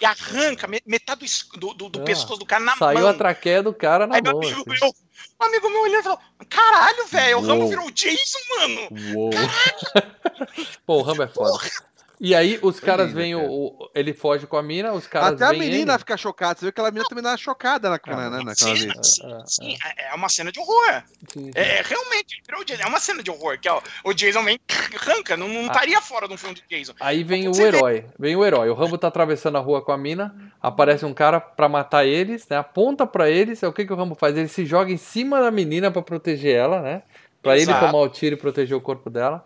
e 0.00 0.04
arranca 0.04 0.68
metade 0.86 1.26
do, 1.58 1.74
do, 1.74 1.88
do 1.88 2.00
ah, 2.00 2.04
pescoço 2.04 2.38
do 2.38 2.46
cara 2.46 2.62
na 2.62 2.76
saiu 2.76 2.94
mão. 2.94 3.02
Saiu 3.02 3.08
a 3.08 3.14
traqueia 3.14 3.62
do 3.62 3.74
cara 3.74 4.06
na 4.06 4.14
Aí, 4.14 4.22
mão. 4.22 4.38
Meu, 4.38 4.48
assim. 4.48 4.64
meu, 4.66 4.94
um 5.40 5.44
amigo 5.44 5.68
meu 5.70 5.80
olhando 5.82 6.00
e 6.00 6.02
falou: 6.04 6.20
Caralho, 6.48 7.06
velho, 7.08 7.38
o 7.38 7.40
Rambo 7.42 7.68
virou 7.68 7.86
o 7.86 7.90
Jason, 7.90 8.38
mano. 8.58 8.88
Uou. 9.16 9.30
Pô, 10.86 10.98
o 10.98 11.02
Rambo 11.02 11.24
é 11.24 11.28
foda. 11.28 11.50
Porra. 11.50 11.89
E 12.20 12.34
aí 12.34 12.58
os 12.60 12.78
caras 12.78 13.10
vêm, 13.12 13.34
o, 13.34 13.90
ele 13.94 14.12
foge 14.12 14.46
com 14.46 14.58
a 14.58 14.62
mina, 14.62 14.92
os 14.92 15.06
caras 15.06 15.40
Até 15.40 15.46
a 15.46 15.58
menina 15.58 15.92
ele. 15.92 15.98
fica 15.98 16.18
chocada, 16.18 16.58
você 16.58 16.66
vê 16.66 16.70
que 16.70 16.74
aquela 16.74 16.90
menina 16.90 17.08
também 17.08 17.24
dá 17.24 17.34
chocada 17.34 17.88
na, 17.88 17.98
ah, 18.02 18.30
né, 18.30 18.42
naquela 18.44 18.54
sim, 18.54 18.74
vez. 18.74 19.06
Sim, 19.06 19.42
sim, 19.46 19.78
é, 19.82 20.10
é 20.10 20.14
uma 20.14 20.28
cena 20.28 20.52
de 20.52 20.60
horror. 20.60 21.02
Sim, 21.32 21.50
é, 21.54 21.78
é, 21.78 21.82
realmente, 21.82 22.42
é 22.78 22.86
uma 22.86 23.00
cena 23.00 23.22
de 23.22 23.30
horror, 23.30 23.58
que 23.58 23.70
ó, 23.70 23.80
o 24.04 24.12
Jason 24.12 24.44
vem, 24.44 24.60
arranca, 24.94 25.34
não, 25.34 25.48
não 25.48 25.62
ah. 25.62 25.66
estaria 25.68 25.98
fora 26.02 26.28
de 26.28 26.34
um 26.34 26.36
filme 26.36 26.54
de 26.54 26.62
Jason. 26.68 26.92
Aí 27.00 27.24
vem 27.24 27.48
o 27.48 27.54
herói, 27.58 28.04
vem 28.18 28.36
o 28.36 28.44
herói, 28.44 28.68
o 28.68 28.74
Rambo 28.74 28.98
tá 28.98 29.08
atravessando 29.08 29.56
a 29.56 29.60
rua 29.60 29.80
com 29.80 29.92
a 29.92 29.96
mina, 29.96 30.52
aparece 30.60 31.06
um 31.06 31.14
cara 31.14 31.40
pra 31.40 31.70
matar 31.70 32.04
eles, 32.04 32.46
né, 32.50 32.58
aponta 32.58 33.06
pra 33.06 33.30
eles, 33.30 33.62
é 33.62 33.66
o 33.66 33.72
que 33.72 33.86
que 33.86 33.92
o 33.94 33.96
Rambo 33.96 34.14
faz? 34.14 34.36
Ele 34.36 34.48
se 34.48 34.66
joga 34.66 34.92
em 34.92 34.98
cima 34.98 35.40
da 35.40 35.50
menina 35.50 35.90
pra 35.90 36.02
proteger 36.02 36.54
ela, 36.54 36.82
né, 36.82 37.02
pra 37.40 37.56
Exato. 37.56 37.78
ele 37.78 37.86
tomar 37.86 38.02
o 38.02 38.08
tiro 38.10 38.34
e 38.34 38.38
proteger 38.38 38.76
o 38.76 38.80
corpo 38.80 39.08
dela. 39.08 39.42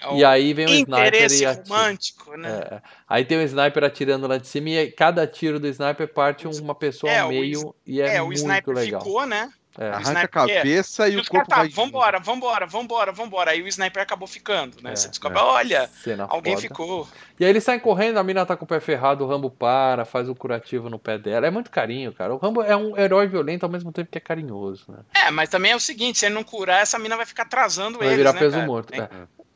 É 0.00 0.16
e 0.16 0.24
aí 0.24 0.52
vem 0.54 0.66
o 0.66 0.70
sniper 0.70 1.32
e 1.32 1.46
atira. 1.46 1.64
romântico, 1.68 2.36
né? 2.36 2.60
É. 2.70 2.82
Aí 3.08 3.24
tem 3.24 3.38
o 3.38 3.42
sniper 3.42 3.84
atirando 3.84 4.26
lá 4.26 4.38
de 4.38 4.46
cima 4.46 4.70
e 4.70 4.90
cada 4.92 5.26
tiro 5.26 5.58
do 5.58 5.66
sniper 5.66 6.08
parte 6.08 6.46
uma 6.46 6.74
pessoa 6.74 7.12
é, 7.12 7.18
ao 7.20 7.28
meio 7.30 7.74
e 7.86 8.00
é, 8.00 8.16
é 8.16 8.22
muito 8.22 8.30
o 8.30 8.40
sniper 8.40 8.74
legal. 8.74 9.00
ficou, 9.00 9.26
né? 9.26 9.50
É. 9.80 9.90
Arranca 9.90 10.22
a 10.22 10.28
cabeça 10.28 11.06
é. 11.06 11.10
e, 11.10 11.14
e 11.14 11.16
o 11.18 11.24
corpo 11.24 11.48
tá, 11.48 11.58
vai... 11.58 11.68
Vambora, 11.68 12.18
vambora, 12.18 12.66
vambora, 12.66 13.12
vambora. 13.12 13.50
Aí 13.52 13.62
o 13.62 13.68
sniper 13.68 14.02
acabou 14.02 14.26
ficando, 14.26 14.76
né? 14.82 14.90
É, 14.90 14.96
Você 14.96 15.08
descobre, 15.08 15.38
é. 15.38 15.42
olha, 15.42 15.90
Cena 16.02 16.26
alguém 16.28 16.56
foda. 16.56 16.66
ficou. 16.66 17.08
E 17.38 17.44
aí 17.44 17.50
ele 17.50 17.60
sai 17.60 17.78
correndo, 17.78 18.18
a 18.18 18.24
mina 18.24 18.44
tá 18.44 18.56
com 18.56 18.64
o 18.64 18.68
pé 18.68 18.80
ferrado, 18.80 19.24
o 19.24 19.28
Rambo 19.28 19.48
para, 19.48 20.04
faz 20.04 20.28
o 20.28 20.34
curativo 20.34 20.90
no 20.90 20.98
pé 20.98 21.16
dela. 21.16 21.46
É 21.46 21.50
muito 21.50 21.70
carinho, 21.70 22.12
cara. 22.12 22.34
O 22.34 22.38
Rambo 22.38 22.60
é 22.60 22.76
um 22.76 22.98
herói 22.98 23.28
violento 23.28 23.62
ao 23.62 23.70
mesmo 23.70 23.92
tempo 23.92 24.10
que 24.10 24.18
é 24.18 24.20
carinhoso, 24.20 24.86
né? 24.88 24.98
É, 25.14 25.30
mas 25.30 25.48
também 25.48 25.70
é 25.70 25.76
o 25.76 25.80
seguinte, 25.80 26.18
se 26.18 26.26
ele 26.26 26.34
não 26.34 26.42
curar, 26.42 26.82
essa 26.82 26.98
mina 26.98 27.16
vai 27.16 27.24
ficar 27.24 27.44
atrasando 27.44 27.98
ele. 27.98 28.06
Vai 28.08 28.16
virar 28.16 28.32
né, 28.32 28.38
peso 28.40 28.56
cara? 28.56 28.66
morto, 28.66 28.92
é. 28.92 29.08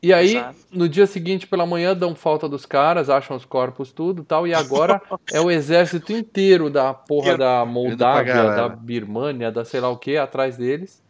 E 0.03 0.11
aí, 0.11 0.35
Exato. 0.35 0.57
no 0.69 0.89
dia 0.89 1.07
seguinte 1.07 1.47
pela 1.47 1.65
manhã, 1.65 1.95
dão 1.95 2.13
falta 2.13 2.49
dos 2.49 2.65
caras, 2.65 3.09
acham 3.09 3.37
os 3.37 3.45
corpos, 3.45 3.93
tudo 3.93 4.21
tal. 4.21 4.45
E 4.45 4.53
agora 4.53 5.01
é 5.31 5.39
o 5.39 5.49
exército 5.49 6.11
inteiro 6.11 6.69
da 6.69 6.93
porra 6.93 7.29
Eu, 7.29 7.37
da 7.37 7.65
Moldávia, 7.65 8.33
da 8.33 8.67
Birmânia, 8.67 9.49
da 9.49 9.63
sei 9.63 9.79
lá 9.79 9.87
o 9.87 9.97
que, 9.97 10.17
atrás 10.17 10.57
deles. 10.57 11.01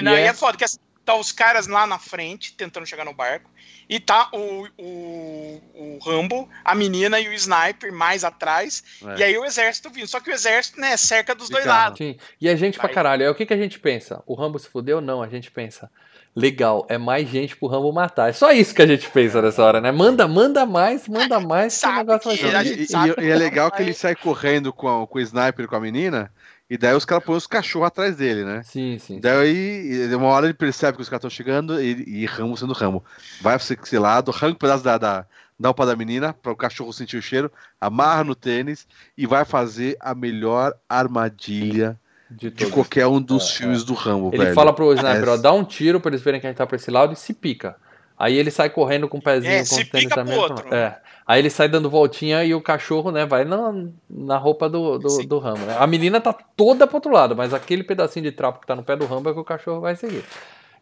Não, 0.00 0.12
e 0.12 0.20
é... 0.20 0.26
é 0.26 0.34
foda, 0.34 0.58
que 0.58 0.64
assim, 0.64 0.76
tá 1.02 1.16
os 1.16 1.32
caras 1.32 1.66
lá 1.66 1.86
na 1.86 1.98
frente, 1.98 2.54
tentando 2.54 2.86
chegar 2.86 3.06
no 3.06 3.14
barco, 3.14 3.50
e 3.88 3.98
tá 3.98 4.28
o, 4.34 4.68
o, 4.78 5.62
o 5.74 5.98
Rambo, 6.04 6.46
a 6.62 6.74
menina 6.74 7.18
e 7.18 7.28
o 7.28 7.32
sniper 7.32 7.90
mais 7.90 8.22
atrás, 8.22 8.84
é. 9.02 9.20
e 9.20 9.22
aí 9.22 9.38
o 9.38 9.46
exército 9.46 9.88
vindo. 9.88 10.06
Só 10.06 10.20
que 10.20 10.30
o 10.30 10.32
exército, 10.32 10.78
né, 10.78 10.94
cerca 10.98 11.34
dos 11.34 11.48
dois 11.48 11.64
lados. 11.64 11.96
Sim. 11.96 12.18
E 12.38 12.50
a 12.50 12.54
gente 12.54 12.74
aí. 12.74 12.80
pra 12.80 12.90
caralho. 12.90 13.24
Aí 13.24 13.30
o 13.30 13.34
que, 13.34 13.46
que 13.46 13.54
a 13.54 13.58
gente 13.58 13.80
pensa? 13.80 14.22
O 14.26 14.34
Rambo 14.34 14.58
se 14.58 14.68
fudeu? 14.68 15.00
Não, 15.00 15.22
a 15.22 15.28
gente 15.28 15.50
pensa. 15.50 15.90
Legal, 16.34 16.86
é 16.88 16.96
mais 16.96 17.28
gente 17.28 17.54
pro 17.54 17.68
Rambo 17.68 17.92
matar. 17.92 18.30
É 18.30 18.32
só 18.32 18.52
isso 18.52 18.74
que 18.74 18.80
a 18.80 18.86
gente 18.86 19.08
pensa 19.10 19.42
nessa 19.42 19.62
hora, 19.62 19.82
né? 19.82 19.92
Manda, 19.92 20.26
manda 20.26 20.64
mais, 20.64 21.06
manda 21.06 21.38
mais, 21.40 21.78
que 21.78 21.86
o 21.86 21.96
negócio 21.96 22.30
vai 22.30 22.64
ser. 22.64 22.66
E, 22.66 22.86
e, 22.86 23.26
e, 23.26 23.30
é 23.30 23.36
legal 23.36 23.70
que 23.70 23.82
ele 23.82 23.92
sai 23.92 24.14
correndo 24.14 24.72
com, 24.72 24.88
a, 24.88 25.06
com 25.06 25.18
o 25.18 25.20
sniper 25.20 25.68
com 25.68 25.76
a 25.76 25.80
menina. 25.80 26.32
E 26.70 26.78
daí 26.78 26.94
os 26.94 27.04
caras 27.04 27.22
põem 27.22 27.36
os 27.36 27.46
cachorros 27.46 27.88
atrás 27.88 28.16
dele, 28.16 28.44
né? 28.44 28.62
Sim, 28.64 28.98
sim. 28.98 29.20
Daí, 29.20 30.08
uma 30.14 30.28
hora 30.28 30.46
ele 30.46 30.54
percebe 30.54 30.96
que 30.96 31.02
os 31.02 31.08
caras 31.08 31.20
estão 31.20 31.28
chegando 31.28 31.78
e, 31.82 32.22
e 32.22 32.24
Ramo 32.24 32.56
sendo 32.56 32.72
Ramo. 32.72 33.04
Vai 33.42 33.58
pra 33.58 33.76
esse 33.82 33.98
lado, 33.98 34.30
arranca 34.30 34.54
um 34.54 34.58
pedaço 34.58 34.82
da, 34.82 34.96
da, 34.96 35.26
da 35.58 35.72
da 35.72 35.96
menina 35.96 36.32
para 36.32 36.50
o 36.50 36.56
cachorro 36.56 36.94
sentir 36.94 37.18
o 37.18 37.22
cheiro, 37.22 37.52
amarra 37.78 38.24
no 38.24 38.34
tênis 38.34 38.86
e 39.18 39.26
vai 39.26 39.44
fazer 39.44 39.98
a 40.00 40.14
melhor 40.14 40.72
armadilha 40.88 42.00
de, 42.36 42.50
de 42.50 42.66
qualquer 42.66 43.06
um 43.06 43.20
dos 43.20 43.50
é, 43.50 43.58
filmes 43.58 43.82
é. 43.82 43.84
do 43.84 43.94
Rambo, 43.94 44.30
Ele 44.32 44.44
velho. 44.44 44.54
fala 44.54 44.72
pro 44.72 44.92
sniper, 44.92 45.28
ó, 45.28 45.36
dá 45.36 45.52
um 45.52 45.64
tiro 45.64 46.00
para 46.00 46.10
eles 46.10 46.22
verem 46.22 46.40
que 46.40 46.46
a 46.46 46.50
gente 46.50 46.56
tá 46.56 46.66
pra 46.66 46.76
esse 46.76 46.90
lado 46.90 47.12
e 47.12 47.16
se 47.16 47.34
pica. 47.34 47.76
Aí 48.18 48.36
ele 48.36 48.50
sai 48.50 48.70
correndo 48.70 49.08
com 49.08 49.18
o 49.18 49.22
pezinho, 49.22 49.52
é, 49.52 49.64
com 49.64 49.74
o 49.74 49.84
tênis 49.84 50.08
também. 50.14 50.38
Outro. 50.38 50.72
É. 50.72 50.98
Aí 51.26 51.40
ele 51.40 51.50
sai 51.50 51.68
dando 51.68 51.88
voltinha 51.88 52.44
e 52.44 52.54
o 52.54 52.60
cachorro, 52.60 53.10
né, 53.10 53.24
vai 53.24 53.44
na, 53.44 53.72
na 54.08 54.36
roupa 54.36 54.68
do, 54.68 54.98
do, 54.98 55.26
do 55.26 55.38
Rambo, 55.38 55.64
né? 55.64 55.76
A 55.78 55.86
menina 55.86 56.20
tá 56.20 56.32
toda 56.32 56.86
pro 56.86 56.96
outro 56.96 57.12
lado, 57.12 57.34
mas 57.34 57.54
aquele 57.54 57.82
pedacinho 57.82 58.24
de 58.24 58.32
trapo 58.32 58.60
que 58.60 58.66
tá 58.66 58.74
no 58.76 58.82
pé 58.82 58.96
do 58.96 59.06
Rambo 59.06 59.30
é 59.30 59.32
que 59.32 59.40
o 59.40 59.44
cachorro 59.44 59.80
vai 59.80 59.96
seguir. 59.96 60.24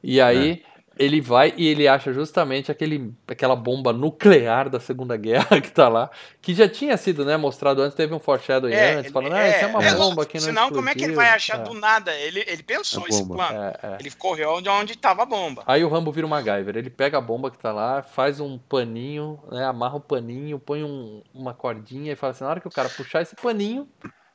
E 0.03 0.21
aí 0.21 0.53
é 0.53 0.71
ele 1.01 1.19
vai 1.19 1.55
e 1.57 1.67
ele 1.67 1.89
acha 1.89 2.13
justamente 2.13 2.71
aquele, 2.71 3.15
aquela 3.27 3.57
bomba 3.57 3.91
nuclear 3.91 4.69
da 4.69 4.79
Segunda 4.79 5.17
Guerra 5.17 5.59
que 5.59 5.73
tá 5.73 5.89
lá, 5.89 6.11
que 6.43 6.53
já 6.53 6.69
tinha 6.69 6.95
sido 6.99 7.25
né, 7.25 7.39
mostrado 7.39 7.81
antes, 7.81 7.97
teve 7.97 8.13
um 8.13 8.19
foreshadowing 8.19 8.75
é, 8.75 8.97
antes, 8.97 9.11
falando, 9.11 9.33
ah, 9.33 9.49
isso 9.49 9.65
é 9.65 9.67
uma 9.67 9.83
é, 9.83 9.95
bomba 9.95 10.27
que 10.27 10.37
não 10.37 10.45
Senão, 10.45 10.65
explodiu. 10.65 10.77
como 10.77 10.89
é 10.91 10.95
que 10.95 11.05
ele 11.05 11.15
vai 11.15 11.31
achar 11.31 11.61
é. 11.61 11.63
do 11.63 11.73
nada? 11.73 12.15
Ele, 12.15 12.45
ele 12.47 12.63
pensou 12.63 13.09
esse 13.09 13.27
plano. 13.27 13.59
É, 13.59 13.77
é. 13.83 13.97
Ele 13.99 14.11
correu 14.11 14.51
onde, 14.51 14.69
onde 14.69 14.99
tava 14.99 15.23
a 15.23 15.27
bomba. 15.27 15.63
Aí 15.67 15.83
o 15.83 15.89
Rambo 15.89 16.13
vira 16.13 16.27
o 16.27 16.31
MacGyver, 16.31 16.77
ele 16.77 16.91
pega 16.91 17.17
a 17.17 17.21
bomba 17.23 17.51
que 17.51 17.59
tá 17.59 17.73
lá, 17.73 18.03
faz 18.03 18.39
um 18.39 18.59
paninho, 18.59 19.41
né, 19.51 19.65
amarra 19.65 19.97
o 19.97 20.01
paninho, 20.01 20.59
põe 20.59 20.85
um, 20.85 21.23
uma 21.33 21.55
cordinha 21.55 22.13
e 22.13 22.17
fala 22.17 22.33
assim, 22.33 22.45
na 22.45 22.51
hora 22.51 22.61
que 22.61 22.69
o 22.69 22.71
cara 22.71 22.91
puxar 22.91 23.23
esse 23.23 23.35
paninho, 23.37 23.89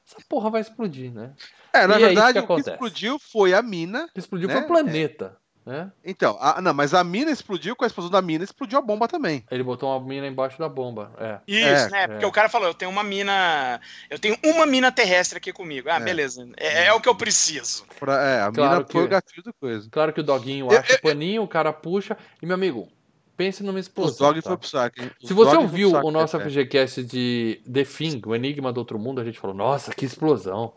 essa 0.04 0.18
porra 0.28 0.50
vai 0.50 0.62
explodir, 0.62 1.14
né? 1.14 1.34
É, 1.72 1.86
na 1.86 2.00
e 2.00 2.06
verdade, 2.06 2.40
o 2.40 2.48
que 2.48 2.54
explodiu 2.62 3.20
foi 3.20 3.54
a 3.54 3.62
mina. 3.62 4.06
O 4.06 4.14
que 4.14 4.20
explodiu 4.20 4.48
né? 4.48 4.56
foi 4.56 4.64
o 4.64 4.68
planeta. 4.68 5.38
É? 5.68 5.88
Então, 6.04 6.38
a, 6.40 6.62
não, 6.62 6.76
mas 6.76 6.94
a 6.94 7.04
mina 7.04 7.32
explodiu, 7.32 7.76
com 7.76 7.84
a 7.84 7.88
explosão 7.88 8.12
da 8.12 8.22
mina 8.22 8.44
explodiu 8.44 8.78
a 8.78 8.82
bomba 8.84 9.08
também. 9.08 9.44
Ele 9.50 9.64
botou 9.64 9.90
uma 9.90 10.00
mina 10.00 10.28
embaixo 10.28 10.60
da 10.60 10.70
bomba. 10.70 11.12
É. 11.18 11.40
Isso, 11.48 11.88
é, 11.88 11.90
né? 11.90 12.08
Porque 12.08 12.26
é. 12.26 12.28
o 12.28 12.32
cara 12.32 12.48
falou: 12.50 12.68
eu 12.68 12.74
tenho 12.76 12.92
uma 12.92 13.04
mina. 13.04 13.82
Eu 14.08 14.20
tenho 14.20 14.38
uma 14.44 14.68
mina 14.68 14.92
terrestre 14.92 15.38
aqui 15.38 15.52
comigo. 15.52 15.90
Ah, 15.90 15.96
é. 15.96 16.00
beleza. 16.00 16.48
É, 16.56 16.86
é, 16.86 16.94
o 16.94 17.02
que 17.02 17.10
eu 17.10 17.16
preciso. 17.16 17.84
Pra, 18.00 18.24
é, 18.24 18.42
a 18.42 18.52
claro 18.52 18.72
mina 18.72 18.84
que, 18.84 18.92
foi 18.92 19.06
o 19.06 19.08
gatilho 19.08 19.44
do 19.44 19.54
coisa. 19.54 19.90
Claro 19.90 20.14
que 20.14 20.20
o 20.20 20.24
doguinho 20.24 20.70
acha 20.70 20.96
o 20.98 21.02
paninho, 21.02 21.42
o 21.42 21.48
cara 21.48 21.74
puxa. 21.74 22.16
E, 22.40 22.46
meu 22.46 22.54
amigo, 22.54 22.88
pense 23.36 23.64
numa 23.64 23.80
explosão. 23.80 24.28
O 24.28 24.34
dog 24.34 24.42
tá? 24.44 24.50
foi 24.50 24.58
pro 24.58 24.68
saco, 24.68 25.02
hein? 25.02 25.10
Se 25.24 25.34
você 25.34 25.58
ouviu 25.58 25.94
o 25.94 26.12
nosso 26.12 26.40
FGCast 26.40 27.04
de 27.04 27.60
The 27.72 27.84
Thing, 27.86 28.22
o 28.24 28.36
Enigma 28.36 28.72
do 28.72 28.78
Outro 28.78 29.00
Mundo, 29.00 29.20
a 29.20 29.24
gente 29.24 29.40
falou: 29.40 29.56
nossa, 29.56 29.92
que 29.92 30.06
explosão. 30.06 30.74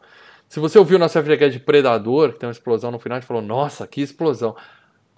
Se 0.48 0.60
você 0.60 0.78
ouviu 0.78 0.96
o 0.96 0.98
nosso 0.98 1.22
FGCast 1.22 1.58
de 1.58 1.60
Predador, 1.62 2.32
que 2.32 2.38
tem 2.38 2.46
uma 2.46 2.52
explosão 2.52 2.90
no 2.90 2.98
final, 2.98 3.18
a 3.18 3.20
gente 3.20 3.28
falou: 3.28 3.42
nossa, 3.42 3.86
que 3.86 4.00
explosão. 4.00 4.56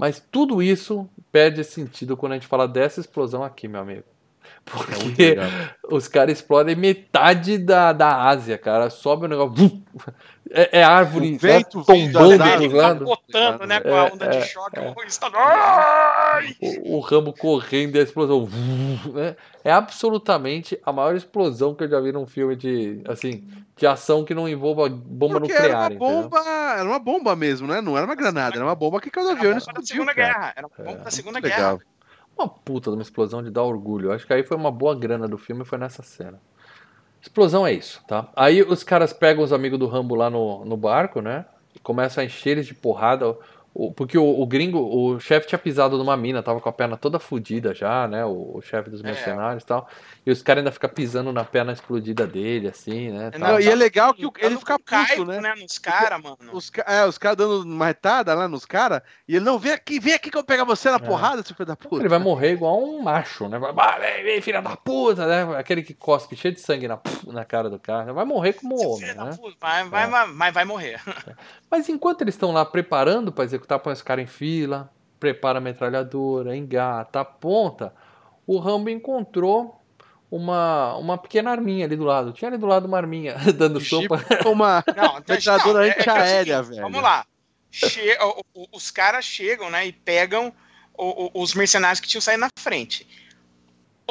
Mas 0.01 0.19
tudo 0.19 0.63
isso 0.63 1.07
perde 1.31 1.63
sentido 1.63 2.17
quando 2.17 2.33
a 2.33 2.35
gente 2.37 2.47
fala 2.47 2.67
dessa 2.67 3.01
explosão 3.01 3.45
aqui, 3.45 3.69
meu 3.69 3.83
amigo. 3.83 4.05
Porque 4.65 5.37
é 5.39 5.95
os 5.95 6.07
caras 6.07 6.39
explodem 6.39 6.77
metade 6.77 7.59
da, 7.59 7.93
da 7.93 8.23
Ásia, 8.23 8.57
cara. 8.57 8.89
Sobe 8.89 9.27
o 9.27 9.29
negócio. 9.29 9.83
É, 10.53 10.81
é 10.81 10.83
árvore 10.83 11.35
o 11.35 11.39
vento 11.39 11.85
tombando 11.85 12.39
dos 12.59 12.73
lados. 12.73 13.09
né? 13.69 13.81
Com 13.81 13.95
a 13.95 14.05
onda 14.07 14.25
é, 14.25 14.29
de 14.31 14.47
choque. 14.47 14.79
É. 14.81 14.95
O, 16.61 16.97
o 16.97 17.01
Rambo 17.01 17.33
correndo 17.33 17.97
e 17.97 18.01
a 18.01 18.03
explosão. 18.03 18.49
Né? 19.13 19.37
É 19.63 19.71
absolutamente 19.71 20.79
a 20.85 20.93
maior 20.93 21.15
explosão 21.15 21.75
que 21.75 21.85
eu 21.85 21.89
já 21.89 22.01
vi 22.01 22.11
num 22.11 22.27
filme 22.27 22.57
de, 22.57 23.01
assim, 23.07 23.45
de 23.77 23.87
ação 23.87 24.25
que 24.25 24.35
não 24.35 24.49
envolva 24.49 24.89
bomba 24.89 25.41
Porque 25.41 25.53
nuclear. 25.53 25.93
Era 25.93 25.95
uma 25.95 25.99
bomba, 25.99 26.41
era 26.79 26.89
uma 26.89 26.99
bomba 26.99 27.37
mesmo, 27.37 27.69
né? 27.69 27.81
Não 27.81 27.97
era 27.97 28.07
uma 28.07 28.17
granada, 28.17 28.57
era 28.57 28.65
uma 28.65 28.75
bomba 28.75 29.01
que 29.01 29.11
causa 29.11 29.33
avião 29.33 29.57
explodiu. 29.57 29.87
Segunda 29.87 30.15
Guerra. 30.15 30.53
Era 30.57 30.67
uma 30.67 30.85
bomba 30.85 31.05
da 31.05 31.11
Segunda 31.11 31.41
Guerra 31.41 31.79
uma 32.41 32.49
puta 32.49 32.91
de 32.91 32.97
uma 32.97 33.03
explosão 33.03 33.43
de 33.43 33.51
dar 33.51 33.63
orgulho. 33.63 34.13
Acho 34.13 34.27
que 34.27 34.33
aí 34.33 34.43
foi 34.43 34.57
uma 34.57 34.71
boa 34.71 34.95
grana 34.95 35.29
do 35.29 35.39
filme, 35.39 35.65
foi 35.65 35.79
nessa 35.79 36.03
cena. 36.03 36.41
Explosão 37.21 37.67
é 37.67 37.73
isso, 37.73 38.03
tá? 38.09 38.29
Aí 38.35 38.63
os 38.63 38.83
caras 38.83 39.13
pegam 39.13 39.45
os 39.45 39.53
amigos 39.53 39.79
do 39.79 39.87
Rambo 39.87 40.15
lá 40.15 40.31
no, 40.31 40.65
no 40.65 40.77
barco, 40.77 41.21
né? 41.21 41.45
Começam 41.83 42.23
a 42.23 42.25
encher 42.25 42.51
eles 42.51 42.67
de 42.67 42.75
porrada. 42.75 43.37
O, 43.81 43.91
porque 43.91 44.19
o, 44.19 44.41
o, 44.43 44.47
gringo, 44.47 44.79
o 44.79 45.19
chefe 45.19 45.47
tinha 45.47 45.59
pisado 45.59 45.97
numa 45.97 46.15
mina, 46.15 46.43
tava 46.43 46.61
com 46.61 46.69
a 46.69 46.73
perna 46.73 46.99
toda 46.99 47.19
fodida 47.19 47.73
já, 47.73 48.07
né? 48.07 48.23
O, 48.27 48.59
o 48.59 48.61
chefe 48.61 48.91
dos 48.91 49.01
é. 49.01 49.05
mercenários 49.05 49.63
e 49.63 49.67
tal. 49.67 49.89
E 50.27 50.31
os 50.31 50.43
caras 50.43 50.61
ainda 50.61 50.71
ficam 50.71 50.91
pisando 50.91 51.33
na 51.33 51.45
perna 51.45 51.73
explodida 51.73 52.27
dele, 52.27 52.69
assim, 52.69 53.09
né? 53.09 53.31
Não, 53.39 53.59
e 53.59 53.67
é 53.67 53.75
legal 53.75 54.13
que 54.13 54.29
ele 54.39 54.59
fica 54.59 54.79
puto, 54.79 55.25
né? 55.25 55.41
né? 55.41 55.55
Nos 55.57 55.79
caras, 55.79 56.23
mano. 56.23 56.37
Os, 56.53 56.71
é, 56.87 57.07
os 57.07 57.17
caras 57.17 57.39
dando 57.39 57.65
marretada 57.65 58.35
lá 58.35 58.47
nos 58.47 58.67
caras. 58.67 59.01
E 59.27 59.37
ele 59.37 59.47
não, 59.47 59.59
vem 59.59 59.73
aqui, 59.73 59.99
vem 59.99 60.13
aqui 60.13 60.31
que 60.31 60.37
eu 60.37 60.45
pegar 60.45 60.65
você 60.65 60.91
na 60.91 60.97
é. 60.97 60.99
porrada, 60.99 61.43
seu 61.43 61.57
filho 61.57 61.67
da 61.67 61.75
puta. 61.75 62.03
Ele 62.03 62.09
vai 62.11 62.19
morrer 62.19 62.53
igual 62.53 62.85
um 62.85 63.01
macho, 63.03 63.49
né? 63.49 63.59
Vai, 63.59 64.23
vem, 64.23 64.43
filha 64.43 64.61
da 64.61 64.77
puta, 64.77 65.27
né? 65.27 65.57
Aquele 65.59 65.83
que 65.83 65.95
cospe 65.95 66.37
cheio 66.37 66.53
de 66.53 66.61
sangue 66.61 66.87
na, 66.87 66.99
na 67.29 67.47
cara 67.47 67.71
do 67.71 67.79
cara. 67.79 68.13
Vai 68.13 68.27
morrer 68.27 68.53
como 68.53 68.77
homem, 68.77 69.15
né? 69.15 69.31
Vai, 69.59 69.89
vai, 69.89 70.05
é. 70.05 70.27
vai, 70.27 70.53
vai 70.53 70.65
morrer. 70.67 71.01
Mas 71.71 71.89
enquanto 71.89 72.21
eles 72.21 72.35
estão 72.35 72.53
lá 72.53 72.67
preparando 72.67 73.33
para 73.33 73.45
executar, 73.45 73.70
põe 73.79 73.93
os 73.93 74.03
caras 74.03 74.25
em 74.25 74.27
fila, 74.27 74.91
prepara 75.19 75.59
a 75.59 75.61
metralhadora, 75.61 76.57
engata, 76.57 77.21
aponta, 77.21 77.93
o 78.47 78.59
Rambo 78.59 78.91
encontrou 78.91 79.81
uma, 80.31 80.97
uma 80.97 81.19
pequena 81.19 81.51
arminha 81.51 81.85
ali 81.85 81.97
do 81.97 82.05
lado. 82.05 82.33
Tinha 82.33 82.49
ali 82.49 82.59
do 82.59 82.67
lado 82.67 82.87
uma 82.87 82.97
arminha 82.97 83.37
dando 83.57 83.81
sopa. 83.81 84.25
Uma 84.47 84.83
não, 84.97 85.15
metralhadora 85.17 85.87
é, 85.87 85.91
antiaérea, 85.91 86.55
é, 86.55 86.63
velho. 86.63 86.83
Vamos 86.83 87.03
lá. 87.03 87.25
Che 87.71 88.19
os 88.73 88.91
caras 88.91 89.25
chegam, 89.25 89.71
né, 89.71 89.87
e 89.87 89.93
pegam 89.93 90.53
os 91.33 91.55
mercenários 91.55 92.01
que 92.01 92.09
tinham 92.09 92.21
saído 92.21 92.41
na 92.41 92.49
frente 92.59 93.07